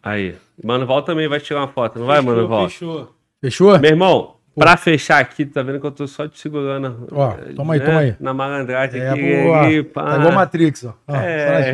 Aí. 0.02 0.36
Mano 0.64 0.86
Val 0.86 1.02
também 1.02 1.28
vai 1.28 1.40
tirar 1.40 1.62
uma 1.62 1.68
foto, 1.68 2.00
não 2.00 2.08
fechou, 2.08 2.08
vai, 2.08 2.22
Mano 2.22 2.48
Val? 2.48 2.70
Fechou. 2.70 3.16
Fechou? 3.42 3.80
Meu 3.80 3.92
irmão, 3.92 4.38
Pra 4.58 4.76
fechar 4.76 5.20
aqui, 5.20 5.46
tá 5.46 5.62
vendo 5.62 5.80
que 5.80 5.86
eu 5.86 5.92
tô 5.92 6.08
só 6.08 6.28
te 6.28 6.40
segurando. 6.40 7.08
Ó, 7.12 7.32
toma 7.56 7.76
aí, 7.76 7.80
né? 7.80 7.86
toma 7.86 8.00
aí. 8.00 8.16
Na 8.20 8.34
malandragem 8.34 9.00
é, 9.00 9.10
aqui. 9.10 9.44
Boa. 9.44 9.62
Aqui, 9.62 9.84
pá. 9.84 10.04
Tá 10.04 10.18
igual 10.18 10.34
Matrix, 10.34 10.84
ó. 10.84 10.94
ó 11.08 11.16
é, 11.16 11.74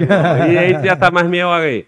e 0.51 0.57
aí 0.57 0.85
já 0.85 0.93
tá 0.93 1.09
mais 1.11 1.25
meia 1.25 1.47
hora 1.47 1.63
aí. 1.63 1.85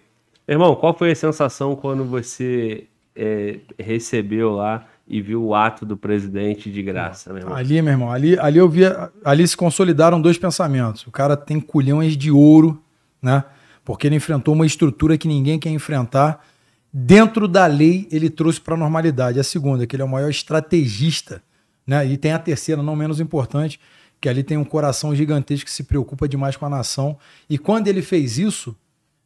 Irmão, 0.48 0.74
qual 0.74 0.98
foi 0.98 1.12
a 1.12 1.16
sensação 1.16 1.76
quando 1.76 2.06
você 2.06 2.86
é, 3.14 3.58
recebeu 3.78 4.52
lá 4.52 4.86
e 5.06 5.22
viu 5.22 5.44
o 5.44 5.54
ato 5.54 5.86
do 5.86 5.98
presidente 5.98 6.72
de 6.72 6.82
graça, 6.82 7.34
meu 7.34 7.42
irmão? 7.42 7.58
Ali, 7.58 7.82
meu 7.82 7.92
irmão, 7.92 8.10
ali, 8.10 8.40
ali 8.40 8.58
eu 8.58 8.70
via. 8.70 9.12
Ali 9.26 9.46
se 9.46 9.58
consolidaram 9.58 10.22
dois 10.22 10.38
pensamentos. 10.38 11.06
O 11.06 11.12
cara 11.12 11.36
tem 11.36 11.60
culhões 11.60 12.16
de 12.16 12.32
ouro, 12.32 12.82
né? 13.22 13.44
Porque 13.86 14.08
ele 14.08 14.16
enfrentou 14.16 14.54
uma 14.54 14.66
estrutura 14.66 15.18
que 15.18 15.28
ninguém 15.28 15.58
quer 15.60 15.70
enfrentar 15.70 16.44
dentro 16.92 17.46
da 17.46 17.66
lei 17.66 18.08
ele 18.10 18.30
trouxe 18.30 18.60
para 18.60 18.74
a 18.74 18.78
normalidade. 18.78 19.40
A 19.40 19.44
segunda, 19.44 19.86
que 19.86 19.96
ele 19.96 20.02
é 20.02 20.06
o 20.06 20.10
maior 20.10 20.30
estrategista, 20.30 21.44
né? 21.86 22.06
E 22.06 22.18
tem 22.18 22.32
a 22.32 22.40
terceira, 22.40 22.82
não 22.82 22.96
menos 22.96 23.20
importante, 23.20 23.80
que 24.20 24.28
ali 24.28 24.44
tem 24.44 24.58
um 24.58 24.64
coração 24.64 25.14
gigantesco 25.14 25.66
que 25.66 25.72
se 25.72 25.84
preocupa 25.84 26.28
demais 26.28 26.56
com 26.56 26.66
a 26.66 26.70
nação. 26.70 27.18
E 27.50 27.58
quando 27.58 27.88
ele 27.88 28.02
fez 28.02 28.38
isso, 28.38 28.76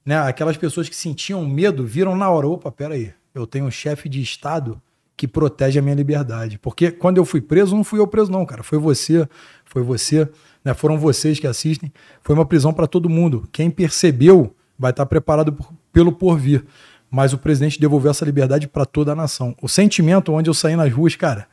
né, 0.04 0.18
aquelas 0.20 0.58
pessoas 0.58 0.90
que 0.90 0.96
sentiam 0.96 1.48
medo 1.48 1.86
viram 1.86 2.16
na 2.16 2.30
hora, 2.30 2.48
opa, 2.48 2.72
peraí, 2.72 3.14
eu 3.34 3.46
tenho 3.46 3.66
um 3.66 3.72
chefe 3.72 4.10
de 4.10 4.22
Estado 4.22 4.82
que 5.16 5.28
protege 5.28 5.78
a 5.78 5.82
minha 5.82 5.96
liberdade. 5.96 6.58
Porque 6.58 6.92
quando 6.92 7.18
eu 7.18 7.26
fui 7.26 7.40
preso, 7.40 7.76
não 7.76 7.84
fui 7.84 8.00
eu 8.00 8.08
preso 8.08 8.32
não, 8.32 8.46
cara, 8.46 8.64
foi 8.64 8.80
você, 8.80 9.30
foi 9.64 9.84
você, 9.84 10.28
né, 10.64 10.74
foram 10.74 10.98
vocês 10.98 11.40
que 11.40 11.48
assistem, 11.48 11.92
foi 12.22 12.36
uma 12.36 12.46
prisão 12.46 12.74
para 12.74 12.88
todo 12.88 13.10
mundo. 13.10 13.48
Quem 13.52 13.70
percebeu 13.70 14.56
vai 14.78 14.92
estar 14.92 15.06
preparado 15.06 15.54
por, 15.54 15.74
pelo 15.92 16.12
porvir 16.12 16.66
mas 17.10 17.34
o 17.34 17.38
presidente 17.38 17.80
devolveu 17.80 18.12
essa 18.12 18.24
liberdade 18.24 18.68
para 18.68 18.86
toda 18.86 19.14
a 19.14 19.16
nação. 19.16 19.56
O 19.62 19.68
sentimento 19.68 20.32
onde 20.32 20.50
eu 20.50 20.54
saí 20.54 20.76
nas 20.76 20.94
ruas, 20.94 21.16
cara, 21.16 21.48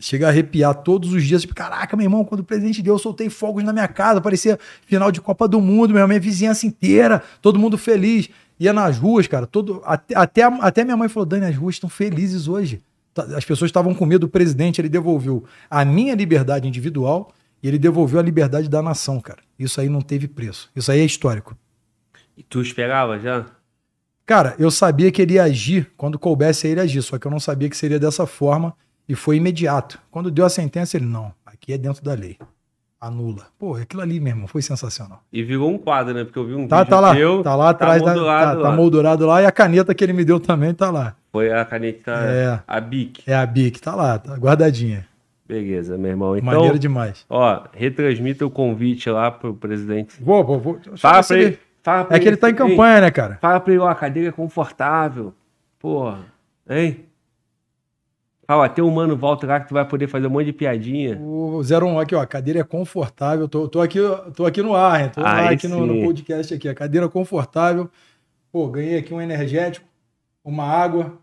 chega 0.00 0.26
a 0.26 0.30
arrepiar 0.30 0.74
todos 0.74 1.12
os 1.12 1.24
dias. 1.24 1.42
Tipo, 1.42 1.54
caraca, 1.54 1.96
meu 1.96 2.04
irmão, 2.04 2.24
quando 2.24 2.40
o 2.40 2.44
presidente 2.44 2.82
deu, 2.82 2.94
eu 2.94 2.98
soltei 2.98 3.30
fogos 3.30 3.62
na 3.62 3.72
minha 3.72 3.88
casa, 3.88 4.20
parecia 4.20 4.58
final 4.86 5.12
de 5.12 5.20
Copa 5.20 5.46
do 5.46 5.60
Mundo, 5.60 5.94
meu, 5.94 6.06
minha 6.08 6.20
vizinhança 6.20 6.66
inteira, 6.66 7.22
todo 7.40 7.58
mundo 7.58 7.78
feliz. 7.78 8.28
Ia 8.58 8.72
nas 8.72 8.98
ruas, 8.98 9.28
cara, 9.28 9.46
todo, 9.46 9.80
até, 9.84 10.16
até, 10.16 10.42
até 10.42 10.84
minha 10.84 10.96
mãe 10.96 11.08
falou: 11.08 11.24
Dani, 11.24 11.46
as 11.46 11.56
ruas 11.56 11.76
estão 11.76 11.88
felizes 11.88 12.48
hoje. 12.48 12.82
Tá, 13.14 13.22
as 13.36 13.44
pessoas 13.44 13.68
estavam 13.68 13.94
com 13.94 14.04
medo 14.04 14.26
do 14.26 14.28
presidente, 14.28 14.80
ele 14.80 14.88
devolveu 14.88 15.44
a 15.70 15.84
minha 15.84 16.14
liberdade 16.16 16.66
individual 16.66 17.32
e 17.62 17.68
ele 17.68 17.78
devolveu 17.78 18.18
a 18.20 18.22
liberdade 18.22 18.68
da 18.68 18.80
nação, 18.82 19.20
cara. 19.20 19.40
Isso 19.58 19.80
aí 19.80 19.88
não 19.88 20.00
teve 20.00 20.28
preço. 20.28 20.70
Isso 20.76 20.90
aí 20.92 21.00
é 21.00 21.04
histórico. 21.04 21.56
E 22.36 22.42
tu 22.42 22.60
esperava 22.62 23.18
já? 23.18 23.46
Cara, 24.24 24.54
eu 24.58 24.70
sabia 24.70 25.10
que 25.10 25.22
ele 25.22 25.34
ia 25.34 25.44
agir 25.44 25.90
quando 25.96 26.18
coubesse 26.18 26.66
a 26.66 26.70
ele 26.70 26.80
agir, 26.80 27.02
só 27.02 27.18
que 27.18 27.26
eu 27.26 27.30
não 27.30 27.40
sabia 27.40 27.68
que 27.68 27.76
seria 27.76 27.98
dessa 27.98 28.26
forma 28.26 28.74
e 29.08 29.14
foi 29.14 29.36
imediato. 29.36 29.98
Quando 30.10 30.30
deu 30.30 30.44
a 30.44 30.50
sentença, 30.50 30.96
ele, 30.96 31.06
não, 31.06 31.32
aqui 31.46 31.72
é 31.72 31.78
dentro 31.78 32.04
da 32.04 32.12
lei. 32.14 32.36
Anula. 33.00 33.46
Pô, 33.58 33.76
aquilo 33.76 34.02
ali 34.02 34.18
mesmo, 34.20 34.46
foi 34.48 34.60
sensacional. 34.60 35.22
E 35.32 35.42
virou 35.42 35.70
um 35.72 35.78
quadro, 35.78 36.12
né? 36.12 36.24
Porque 36.24 36.38
eu 36.38 36.44
vi 36.46 36.54
um 36.54 36.66
Tá, 36.66 36.78
vídeo 36.80 36.90
tá 36.90 37.00
lá, 37.00 37.14
teu, 37.14 37.42
tá 37.44 37.54
lá 37.56 37.70
atrás, 37.70 38.02
da- 38.02 38.08
moldurado 38.12 38.56
tá, 38.56 38.62
tá 38.62 38.68
lá. 38.70 38.76
moldurado 38.76 39.26
lá 39.26 39.40
e 39.42 39.46
a 39.46 39.52
caneta 39.52 39.94
que 39.94 40.04
ele 40.04 40.12
me 40.12 40.24
deu 40.24 40.38
também 40.40 40.74
tá 40.74 40.90
lá. 40.90 41.14
Foi 41.32 41.50
a 41.52 41.64
caneta, 41.64 42.10
É. 42.12 42.60
a 42.66 42.80
Bic. 42.80 43.22
É 43.24 43.34
a 43.36 43.46
Bic, 43.46 43.80
tá 43.80 43.94
lá, 43.94 44.18
tá 44.18 44.34
guardadinha. 44.34 45.06
Beleza, 45.48 45.96
meu 45.96 46.10
irmão. 46.10 46.36
Então, 46.36 46.52
Maneiro 46.52 46.78
demais. 46.78 47.24
ó, 47.30 47.64
retransmita 47.72 48.44
o 48.44 48.50
convite 48.50 49.08
lá 49.08 49.30
pro 49.30 49.54
presidente. 49.54 50.22
Vou, 50.22 50.44
vou, 50.44 50.60
vou. 50.60 50.78
Fala 50.98 51.24
pra 51.24 51.38
ele. 51.38 51.58
fala 51.82 52.04
pra 52.04 52.16
É 52.16 52.20
que 52.20 52.28
ele 52.28 52.36
tá 52.36 52.50
em 52.50 52.54
campanha, 52.54 53.00
né, 53.00 53.10
cara? 53.10 53.38
Fala 53.40 53.58
pra 53.58 53.72
ele, 53.72 53.80
ó, 53.80 53.88
a 53.88 53.94
cadeira 53.94 54.28
é 54.28 54.32
confortável. 54.32 55.32
Porra, 55.78 56.26
hein? 56.68 57.06
Fala, 58.46 58.68
tem 58.68 58.84
um 58.84 58.90
mano 58.90 59.16
volta 59.16 59.46
lá 59.46 59.60
que 59.60 59.68
tu 59.68 59.74
vai 59.74 59.86
poder 59.86 60.06
fazer 60.06 60.26
um 60.26 60.30
monte 60.30 60.46
de 60.46 60.52
piadinha. 60.52 61.18
O 61.18 61.60
01 61.60 61.98
aqui, 61.98 62.14
ó, 62.14 62.20
a 62.20 62.26
cadeira 62.26 62.60
é 62.60 62.64
confortável. 62.64 63.48
Tô, 63.48 63.68
tô, 63.68 63.80
aqui, 63.80 63.98
tô 64.34 64.44
aqui 64.44 64.62
no 64.62 64.74
ar, 64.74 65.02
hein? 65.02 65.10
Tô 65.14 65.24
Aí 65.24 65.54
aqui 65.54 65.66
no, 65.68 65.86
no 65.86 66.02
podcast 66.02 66.52
aqui. 66.54 66.68
A 66.68 66.74
cadeira 66.74 67.06
é 67.06 67.08
confortável. 67.10 67.90
Pô, 68.52 68.68
ganhei 68.68 68.98
aqui 68.98 69.12
um 69.12 69.20
energético, 69.20 69.86
uma 70.44 70.64
água. 70.64 71.18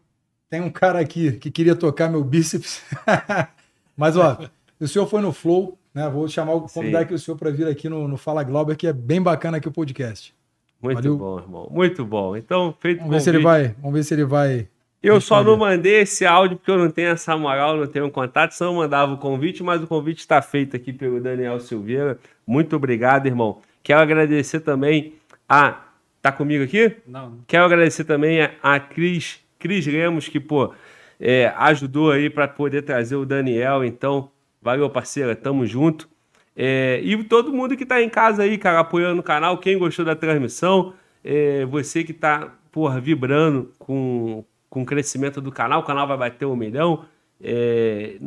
Tem 0.50 0.62
um 0.62 0.70
cara 0.70 1.00
aqui 1.00 1.32
que 1.34 1.50
queria 1.50 1.76
tocar 1.76 2.10
meu 2.10 2.24
bíceps. 2.24 2.84
Mas, 3.96 4.18
ó, 4.18 4.38
o 4.80 4.88
senhor 4.88 5.08
foi 5.08 5.22
no 5.22 5.32
Flow, 5.32 5.78
né? 5.94 6.08
Vou 6.10 6.28
chamar, 6.28 6.54
o- 6.54 6.62
convidar 6.62 7.02
aqui 7.02 7.14
o 7.14 7.20
senhor 7.20 7.38
para 7.38 7.50
vir 7.52 7.68
aqui 7.68 7.88
no, 7.90 8.08
no 8.08 8.18
Fala 8.18 8.44
Glauber, 8.44 8.76
que 8.76 8.88
é 8.88 8.94
bem 8.94 9.22
bacana 9.22 9.58
aqui 9.58 9.68
o 9.68 9.72
podcast. 9.72 10.34
Muito 10.82 10.96
Valeu. 10.98 11.18
bom, 11.18 11.40
irmão. 11.40 11.68
Muito 11.72 12.06
bom. 12.06 12.36
Então, 12.36 12.76
feito 12.80 12.98
o 12.98 13.08
Vamos 13.08 13.16
ver 13.16 13.22
se 13.22 13.30
ele 13.30 13.40
vai. 13.40 13.76
Vamos 13.82 13.94
ver 13.98 14.04
se 14.04 14.14
ele 14.14 14.26
vai. 14.26 14.68
Eu 15.02 15.22
só 15.22 15.44
não 15.44 15.56
mandei 15.56 16.02
esse 16.02 16.26
áudio 16.26 16.58
porque 16.58 16.72
eu 16.72 16.78
não 16.80 16.90
tenho 16.90 17.10
essa 17.10 17.38
moral, 17.38 17.78
não 17.78 17.86
tenho 17.86 18.06
um 18.06 18.10
contato, 18.10 18.52
senão 18.54 18.72
eu 18.72 18.78
mandava 18.78 19.14
o 19.14 19.18
convite, 19.18 19.62
mas 19.62 19.82
o 19.84 19.88
convite 19.88 20.20
está 20.20 20.42
feito 20.42 20.76
aqui 20.76 20.92
pelo 20.92 21.22
Daniel 21.22 21.60
Silveira. 21.60 22.18
Muito 22.46 22.76
obrigado, 22.76 23.28
irmão. 23.28 23.60
Quero 23.84 24.02
agradecer 24.02 24.62
também 24.62 25.14
a. 25.48 25.82
Tá 26.24 26.32
comigo 26.32 26.64
aqui? 26.64 26.92
Não, 27.08 27.38
Quero 27.46 27.66
agradecer 27.66 28.04
também 28.04 28.42
a, 28.42 28.52
a 28.64 28.80
Cris, 28.80 29.40
Cris 29.60 29.86
Lemos, 29.86 30.28
que, 30.28 30.40
pô, 30.40 30.74
é, 31.20 31.54
ajudou 31.58 32.12
aí 32.12 32.30
para 32.30 32.48
poder 32.48 32.82
trazer 32.82 33.16
o 33.16 33.26
Daniel. 33.26 33.84
Então, 33.84 34.32
valeu, 34.62 34.90
parceira, 34.90 35.36
tamo 35.36 35.66
junto. 35.66 36.10
É, 36.56 37.02
e 37.04 37.22
todo 37.24 37.54
mundo 37.54 37.76
que 37.76 37.86
tá 37.86 38.02
em 38.02 38.10
casa 38.10 38.44
aí, 38.44 38.58
cara, 38.58 38.80
apoiando 38.80 39.20
o 39.20 39.24
canal, 39.24 39.58
quem 39.58 39.78
gostou 39.78 40.06
da 40.06 40.16
transmissão, 40.16 40.94
é, 41.24 41.66
você 41.66 42.04
que 42.04 42.14
tá, 42.14 42.54
porra, 42.72 43.00
vibrando 43.00 43.72
com, 43.78 44.44
com 44.70 44.84
o 44.84 44.86
crescimento 44.86 45.42
do 45.42 45.52
canal, 45.52 45.82
o 45.82 45.84
canal 45.84 46.08
vai 46.08 46.18
bater 46.18 46.46
um 46.46 46.56
milhão. 46.56 47.06
É, 47.42 48.18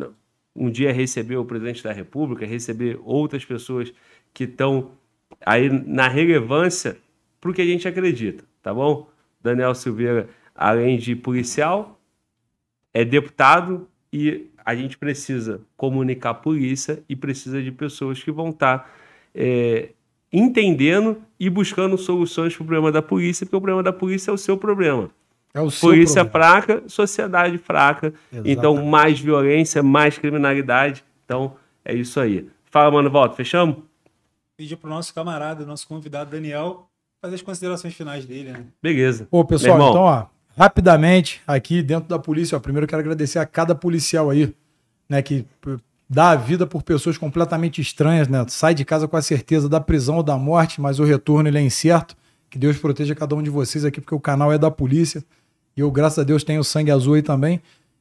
um 0.55 0.71
dia 0.71 0.93
receber 0.93 1.37
o 1.37 1.45
presidente 1.45 1.83
da 1.85 1.93
República, 1.93 2.45
receber 2.45 2.99
outras 3.05 3.45
pessoas 3.45 3.93
que 4.35 4.45
estão 4.45 4.91
aí 5.47 5.71
na 5.71 6.09
relevância 6.09 6.97
pro 7.41 7.55
que 7.55 7.63
a 7.63 7.65
gente 7.65 7.87
acredita, 7.87 8.45
tá 8.61 8.75
bom? 8.75 9.09
Daniel 9.41 9.75
Silveira, 9.75 10.29
além 10.55 10.99
de 10.99 11.15
policial, 11.15 11.98
é 12.93 13.05
deputado 13.05 13.89
e 14.13 14.47
a 14.65 14.75
gente 14.75 14.99
precisa 14.99 15.61
comunicar 15.77 16.31
a 16.31 16.35
polícia 16.35 17.03
e 17.09 17.17
precisa 17.17 17.63
de 17.63 17.71
pessoas 17.73 18.23
que 18.23 18.31
vão 18.31 18.51
estar 18.51 18.91
é, 19.35 19.91
entendendo 20.33 21.23
e 21.39 21.49
buscando 21.49 21.97
soluções 21.97 22.55
para 22.55 22.63
o 22.63 22.67
problema 22.67 22.93
da 22.93 23.03
polícia, 23.03 23.47
porque 23.47 23.57
o 23.57 23.61
problema 23.61 23.83
da 23.83 23.93
polícia 23.93 24.31
é 24.31 24.35
o 24.35 24.39
seu 24.39 24.57
problema. 24.57 25.11
É 25.55 25.61
o 25.61 25.71
seu 25.71 25.89
Polícia 25.89 26.25
problema. 26.25 26.63
fraca, 26.63 26.83
sociedade 26.89 27.57
fraca. 27.57 28.13
Então, 28.31 28.73
Exatamente. 28.73 28.91
mais 28.91 29.19
violência, 29.19 29.83
mais 29.83 30.19
criminalidade. 30.19 31.03
Então, 31.25 31.57
é 31.83 31.95
isso 31.95 32.21
aí. 32.21 32.47
Fala, 32.67 32.91
mano, 32.91 33.11
volta. 33.11 33.35
Fechamos? 33.35 33.77
pedir 34.59 34.77
pro 34.77 34.91
nosso 34.91 35.15
camarada, 35.15 35.65
nosso 35.65 35.87
convidado 35.87 36.33
Daniel, 36.33 36.91
fazer 37.23 37.37
as 37.37 37.43
considerações 37.43 37.95
finais 37.95 38.27
dele, 38.27 38.51
né? 38.51 38.65
Beleza. 38.83 39.29
Ô, 39.31 39.45
pessoal, 39.45 39.75
irmão. 39.75 39.91
então, 39.91 40.03
ó, 40.03 40.27
rapidamente, 40.59 41.41
aqui 41.47 41.83
dentro 41.83 42.09
da 42.09 42.19
polícia, 42.19 42.57
ó, 42.57 42.61
primeiro 42.61 42.87
quero 42.87 43.01
agradecer 43.01 43.39
a 43.39 43.47
cada 43.47 43.77
policial 43.77 44.29
aí, 44.29 44.53
né, 45.09 45.23
que 45.23 45.47
dá 46.11 46.31
a 46.31 46.35
vida 46.35 46.67
por 46.67 46.83
pessoas 46.83 47.17
completamente 47.17 47.81
estranhas, 47.81 48.27
né? 48.27 48.45
Sai 48.49 48.75
de 48.75 48.85
casa 48.85 49.07
com 49.07 49.17
a 49.17 49.23
certeza 49.23 49.69
da 49.69 49.81
prisão 49.81 50.17
ou 50.17 50.23
da 50.23 50.37
morte, 50.37 50.81
mas 50.81 50.99
o 50.99 51.05
retorno 51.05 51.49
ele 51.49 51.59
é 51.59 51.63
incerto. 51.63 52.17
Que 52.51 52.59
Deus 52.59 52.77
proteja 52.79 53.15
cada 53.15 53.37
um 53.37 53.43
de 53.43 53.51
vocês 53.51 53.85
aqui, 53.85 54.01
porque 54.01 54.15
o 54.15 54.21
canal 54.21 54.53
é 54.53 54.59
da 54.59 54.71
polícia. 54.71 55.23
E 55.77 55.81
eu, 55.81 55.91
graças 55.91 56.19
a 56.19 56.25
Deus, 56.25 56.43
tenho 56.43 56.65
sangue 56.65 56.91
azul 56.91 57.15
aí 57.15 57.23
também. 57.23 57.61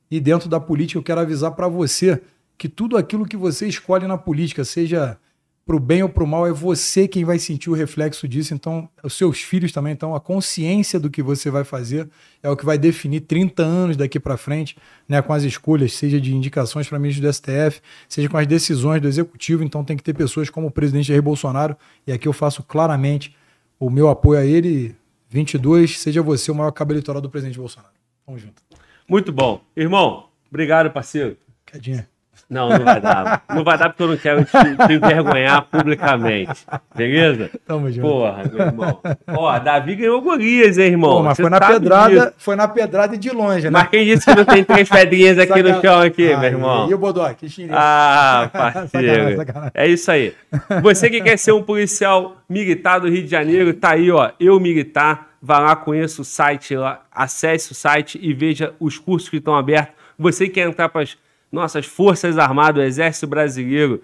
E 0.10 0.20
dentro 0.20 0.50
da 0.50 0.60
política, 0.60 0.98
eu 0.98 1.04
quero 1.04 1.20
avisar 1.20 1.52
para 1.52 1.68
você 1.68 2.22
que 2.58 2.70
tudo 2.70 2.98
aquilo 2.98 3.26
que 3.26 3.38
você 3.38 3.68
escolhe 3.68 4.08
na 4.08 4.18
política, 4.18 4.64
seja 4.64 5.18
pro 5.68 5.82
bem 5.82 6.02
ou 6.02 6.08
pro 6.08 6.26
mal, 6.26 6.48
é 6.48 6.52
você 6.54 7.10
quem 7.10 7.26
vai 7.26 7.38
sentir 7.38 7.70
o 7.70 7.74
reflexo 7.74 8.26
disso. 8.26 8.54
Então, 8.54 8.90
os 9.04 9.14
seus 9.14 9.42
filhos 9.42 9.74
também. 9.74 9.92
Então, 9.92 10.16
a 10.16 10.20
consciência 10.20 10.98
do 10.98 11.10
que 11.10 11.22
você 11.22 11.52
vai 11.52 11.66
fazer 11.66 12.10
é 12.42 12.50
o 12.50 12.56
que 12.56 12.66
vai 12.66 12.78
definir 12.78 13.22
30 13.22 13.62
anos 13.62 13.98
daqui 13.98 14.18
para 14.18 14.38
frente, 14.38 14.78
né, 15.10 15.22
com 15.22 15.34
as 15.34 15.44
escolhas, 15.44 15.92
seja 15.92 16.22
de 16.22 16.34
indicações 16.34 16.88
para 16.88 16.98
ministro 16.98 17.28
do 17.28 17.34
STF, 17.34 17.82
seja 18.08 18.30
com 18.30 18.38
as 18.38 18.48
decisões 18.48 19.02
do 19.02 19.10
executivo. 19.10 19.62
Então, 19.62 19.84
tem 19.84 19.98
que 19.98 20.04
ter 20.04 20.14
pessoas 20.14 20.50
como 20.50 20.68
o 20.68 20.72
presidente 20.72 21.10
Jair 21.10 21.22
Bolsonaro. 21.22 21.76
E 22.08 22.14
aqui 22.14 22.30
eu 22.30 22.34
faço 22.34 22.64
claramente 22.64 23.36
o 23.78 23.90
meu 23.90 24.08
apoio 24.08 24.40
a 24.40 24.46
ele. 24.46 24.96
22, 25.30 26.00
seja 26.00 26.22
você 26.22 26.50
o 26.50 26.56
maior 26.56 26.72
cabo 26.72 26.94
eleitoral 26.94 27.22
do 27.22 27.30
presidente 27.30 27.60
Bolsonaro. 27.60 27.94
Tamo 28.26 28.40
junto. 28.40 28.64
Muito 29.06 29.34
bom. 29.34 29.62
Irmão, 29.76 30.30
obrigado, 30.50 30.90
parceiro. 30.92 31.36
Quedinha. 31.66 32.08
Não, 32.50 32.70
não 32.70 32.80
vai 32.86 33.02
dar. 33.02 33.44
Não 33.50 33.64
vai 33.64 33.78
dar 33.78 33.90
porque 33.90 34.04
eu 34.04 34.08
não 34.08 34.18
quero 34.18 34.46
te, 34.46 34.52
te 34.52 34.94
envergonhar 34.94 35.64
publicamente. 35.64 36.66
Beleza? 36.96 37.50
Tamo 37.66 37.92
junto. 37.92 38.08
Porra, 38.08 38.44
meu 38.52 38.66
irmão. 38.68 39.02
Ó, 39.28 39.60
Davi 39.60 39.96
ganhou 39.96 40.22
Golias, 40.22 40.78
hein, 40.78 40.86
irmão? 40.92 41.18
Pô, 41.18 41.24
mas 41.24 41.36
Você 41.36 41.44
foi 41.44 41.50
na 41.52 41.60
pedrada, 41.60 42.10
disso. 42.10 42.34
foi 42.38 42.56
na 42.56 42.68
pedrada 42.68 43.16
e 43.16 43.18
de 43.18 43.30
longe, 43.32 43.66
né? 43.66 43.70
Mas 43.70 43.90
quem 43.90 44.06
disse 44.06 44.26
que 44.26 44.34
não 44.36 44.46
tem 44.46 44.64
três 44.64 44.88
pedrinhas 44.88 45.38
aqui 45.38 45.62
no 45.62 45.82
chão, 45.82 46.00
aqui, 46.02 46.32
Ah, 46.32 46.38
meu 46.40 46.50
irmão? 46.50 46.90
E 46.90 46.94
o 46.94 46.98
Bodó, 46.98 47.34
que 47.34 47.50
chinês. 47.50 47.74
Ah, 47.76 48.50
parceiro. 48.54 49.36
sacanagem. 49.36 49.72
É 49.74 49.88
isso 49.88 50.10
aí. 50.10 50.34
Você 50.82 51.10
que 51.10 51.20
quer 51.22 51.38
ser 51.38 51.52
um 51.52 51.62
policial 51.64 52.38
militar 52.50 53.00
do 53.00 53.10
Rio 53.10 53.24
de 53.24 53.30
Janeiro, 53.30 53.74
tá 53.74 53.92
aí, 53.92 54.10
ó. 54.10 54.32
Eu 54.40 54.58
Militar. 54.60 55.28
Vá 55.40 55.60
lá, 55.60 55.76
conheça 55.76 56.22
o 56.22 56.26
site 56.26 56.76
lá, 56.76 57.02
acesse 57.12 57.72
o 57.72 57.76
site 57.76 58.18
e 58.22 58.34
veja 58.34 58.74
os 58.80 58.98
cursos 58.98 59.30
que 59.30 59.38
estão 59.38 59.56
abertos. 59.56 59.94
Você 60.18 60.46
que 60.48 60.54
quer 60.56 60.68
entrar 60.68 60.90
para 60.90 61.04
as 61.04 61.16
nossas 61.52 61.86
Forças 61.86 62.38
Armadas, 62.38 62.84
o 62.84 62.88
Exército 62.88 63.28
Brasileiro, 63.28 64.02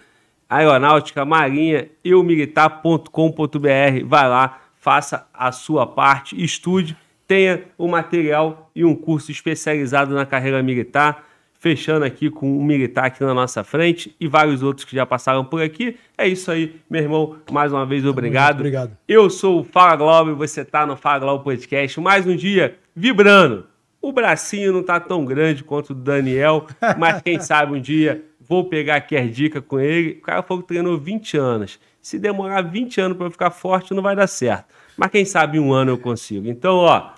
Aeronáutica, 0.50 1.26
Marinha, 1.26 1.90
eumilitar.com.br. 2.04 4.06
Vai 4.06 4.30
lá, 4.30 4.62
faça 4.80 5.28
a 5.34 5.52
sua 5.52 5.88
parte, 5.88 6.42
estude, 6.42 6.96
tenha 7.28 7.64
o 7.78 7.88
material 7.88 8.70
e 8.76 8.86
um 8.86 8.96
curso 8.96 9.32
especializado 9.32 10.14
na 10.14 10.26
carreira 10.26 10.62
militar 10.62 11.26
fechando 11.64 12.04
aqui 12.04 12.30
com 12.30 12.60
um 12.60 12.62
militar 12.62 13.06
aqui 13.06 13.24
na 13.24 13.34
nossa 13.34 13.64
frente 13.64 14.14
e 14.20 14.28
vários 14.28 14.62
outros 14.62 14.84
que 14.84 14.94
já 14.94 15.06
passaram 15.06 15.46
por 15.46 15.62
aqui. 15.62 15.98
É 16.18 16.28
isso 16.28 16.52
aí, 16.52 16.76
meu 16.90 17.02
irmão. 17.02 17.38
Mais 17.50 17.72
uma 17.72 17.86
vez, 17.86 18.06
obrigado. 18.06 18.58
Obrigado. 18.58 18.98
Eu 19.08 19.30
sou 19.30 19.62
o 19.62 19.64
Fala 19.64 19.96
Globo 19.96 20.32
e 20.32 20.34
você 20.34 20.66
tá 20.66 20.86
no 20.86 20.98
Fala 20.98 21.20
Globo 21.20 21.46
Podcast. 21.46 22.02
Mais 22.02 22.28
um 22.28 22.36
dia 22.36 22.76
vibrando. 22.94 23.73
O 24.04 24.12
bracinho 24.12 24.74
não 24.74 24.84
tá 24.84 25.00
tão 25.00 25.24
grande 25.24 25.64
quanto 25.64 25.92
o 25.92 25.94
do 25.94 26.02
Daniel, 26.02 26.68
mas 26.98 27.22
quem 27.22 27.40
sabe 27.42 27.78
um 27.78 27.80
dia 27.80 28.22
vou 28.46 28.66
pegar 28.66 28.98
aqui 28.98 29.16
as 29.16 29.34
dicas 29.34 29.64
com 29.66 29.80
ele. 29.80 30.18
O 30.20 30.22
cara 30.22 30.44
falou 30.44 30.62
que 30.62 30.68
treinou 30.68 30.98
20 30.98 31.38
anos. 31.38 31.80
Se 32.02 32.20
demorar 32.20 32.62
20 32.62 33.00
anos 33.00 33.18
para 33.18 33.32
ficar 33.32 33.50
forte, 33.50 33.94
não 33.94 34.04
vai 34.04 34.14
dar 34.14 34.28
certo. 34.28 34.66
Mas 34.98 35.10
quem 35.10 35.24
sabe 35.24 35.58
um 35.58 35.72
ano 35.72 35.92
eu 35.92 35.98
consigo. 35.98 36.50
Então, 36.50 36.76
ó, 36.76 37.12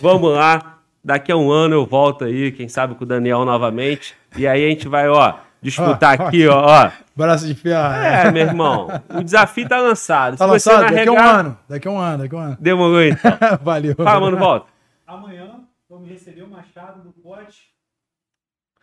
vamos 0.00 0.32
lá. 0.32 0.80
Daqui 1.04 1.30
a 1.30 1.36
um 1.36 1.48
ano 1.48 1.76
eu 1.76 1.86
volto 1.86 2.24
aí, 2.24 2.50
quem 2.50 2.68
sabe 2.68 2.96
com 2.96 3.04
o 3.04 3.06
Daniel 3.06 3.44
novamente. 3.44 4.16
E 4.36 4.44
aí 4.44 4.66
a 4.66 4.68
gente 4.68 4.88
vai, 4.88 5.08
ó, 5.08 5.34
disputar 5.60 6.20
Ó, 6.20 6.26
aqui, 6.26 6.48
ó, 6.48 6.60
ó. 6.60 6.90
Braço 7.14 7.46
de 7.46 7.54
ferro. 7.54 7.94
É, 7.94 8.32
meu 8.32 8.42
irmão. 8.42 8.88
O 9.14 9.22
desafio 9.22 9.68
tá 9.68 9.80
lançado. 9.80 10.36
Tá 10.36 10.44
Se 10.44 10.50
você 10.50 10.72
lançado? 10.72 10.90
não 10.90 10.96
Daqui 10.96 11.08
a 11.08 11.12
um 11.12 11.18
ano. 11.18 11.58
Daqui 11.68 11.88
a 11.88 11.90
um 11.92 11.98
ano, 11.98 12.18
daqui 12.18 12.34
a 12.34 12.38
um 12.38 12.40
ano. 12.40 12.56
Demorou 12.60 13.02
então. 13.02 13.38
Valeu. 13.62 13.94
Fala, 13.94 14.20
mano, 14.20 14.36
volta. 14.36 14.66
Amanhã 15.06 15.61
vamos 16.12 16.24
receber 16.24 16.42
o 16.42 16.48
Machado 16.48 17.02
do 17.02 17.12
Pote. 17.12 17.70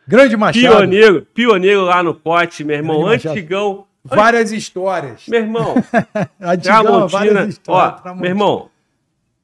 Grande 0.07 0.35
Machado. 0.35 0.59
Pioneiro, 0.61 1.25
pioneiro 1.33 1.81
lá 1.81 2.01
no 2.01 2.15
pote, 2.15 2.63
meu 2.63 2.75
irmão. 2.75 2.99
Grande 3.03 3.15
Machado. 3.27 3.31
Antigão. 3.37 3.87
Várias 4.03 4.51
histórias. 4.51 5.27
Meu 5.27 5.41
irmão, 5.41 5.75
Antigão, 6.41 6.83
Tramontina. 6.83 7.07
várias 7.07 7.47
histórias. 7.49 7.93
Ó, 7.93 8.01
Tramontina. 8.01 8.21
meu 8.21 8.29
irmão, 8.31 8.69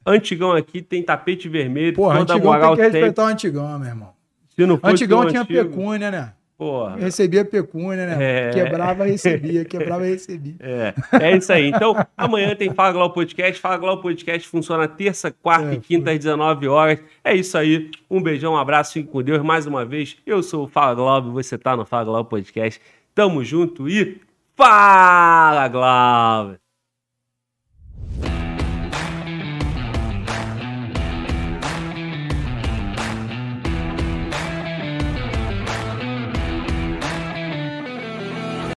Antigão 0.07 0.51
aqui 0.53 0.81
tem 0.81 1.03
tapete 1.03 1.49
vermelho, 1.49 1.93
Porra, 1.95 2.19
toda 2.19 2.33
Antigão 2.33 2.51
moral 2.53 2.75
tem 2.75 2.85
que 2.85 2.91
tem. 2.91 3.01
respeitar 3.01 3.23
o 3.23 3.27
Antigão, 3.27 3.79
meu 3.79 3.87
irmão. 3.89 4.13
Se 4.55 4.65
não 4.65 4.77
fosse 4.77 4.93
Antigão 4.93 5.27
tinha 5.27 5.41
antigo- 5.41 5.69
pecúnia, 5.69 6.09
né? 6.09 6.33
Porra. 6.57 6.95
Recebia 6.95 7.43
pecúnia, 7.43 8.05
né? 8.07 8.47
É. 8.47 8.49
Quebrava, 8.51 9.03
recebia. 9.05 9.65
Quebrava, 9.65 10.05
recebia. 10.05 10.55
É, 10.65 10.93
é 11.21 11.37
isso 11.37 11.51
aí. 11.51 11.67
Então, 11.67 11.95
amanhã 12.15 12.55
tem 12.55 12.73
Fala 12.73 12.93
Glau 12.93 13.11
Podcast. 13.11 13.59
Fala 13.59 13.77
Glau 13.77 14.01
Podcast 14.01 14.47
funciona 14.47 14.87
terça, 14.87 15.31
quarta 15.31 15.71
É, 15.71 15.73
e 15.75 15.79
quinta 15.79 16.11
às 16.11 16.17
19 16.17 16.67
horas. 16.67 16.99
É 17.23 17.35
isso 17.35 17.57
aí. 17.57 17.91
Um 18.09 18.21
beijão, 18.21 18.53
um 18.53 18.57
abraço, 18.57 18.93
fique 18.93 19.09
com 19.09 19.21
Deus. 19.21 19.43
Mais 19.43 19.65
uma 19.67 19.85
vez, 19.85 20.17
eu 20.25 20.41
sou 20.41 20.65
o 20.65 20.67
Fala 20.67 20.95
Glau, 20.95 21.31
você 21.31 21.57
tá 21.57 21.75
no 21.75 21.85
Fala 21.85 22.05
Glau 22.05 22.25
Podcast. 22.25 22.79
Tamo 23.13 23.43
junto 23.43 23.89
e 23.89 24.21
Fala 24.55 25.67
Glau! 25.67 26.64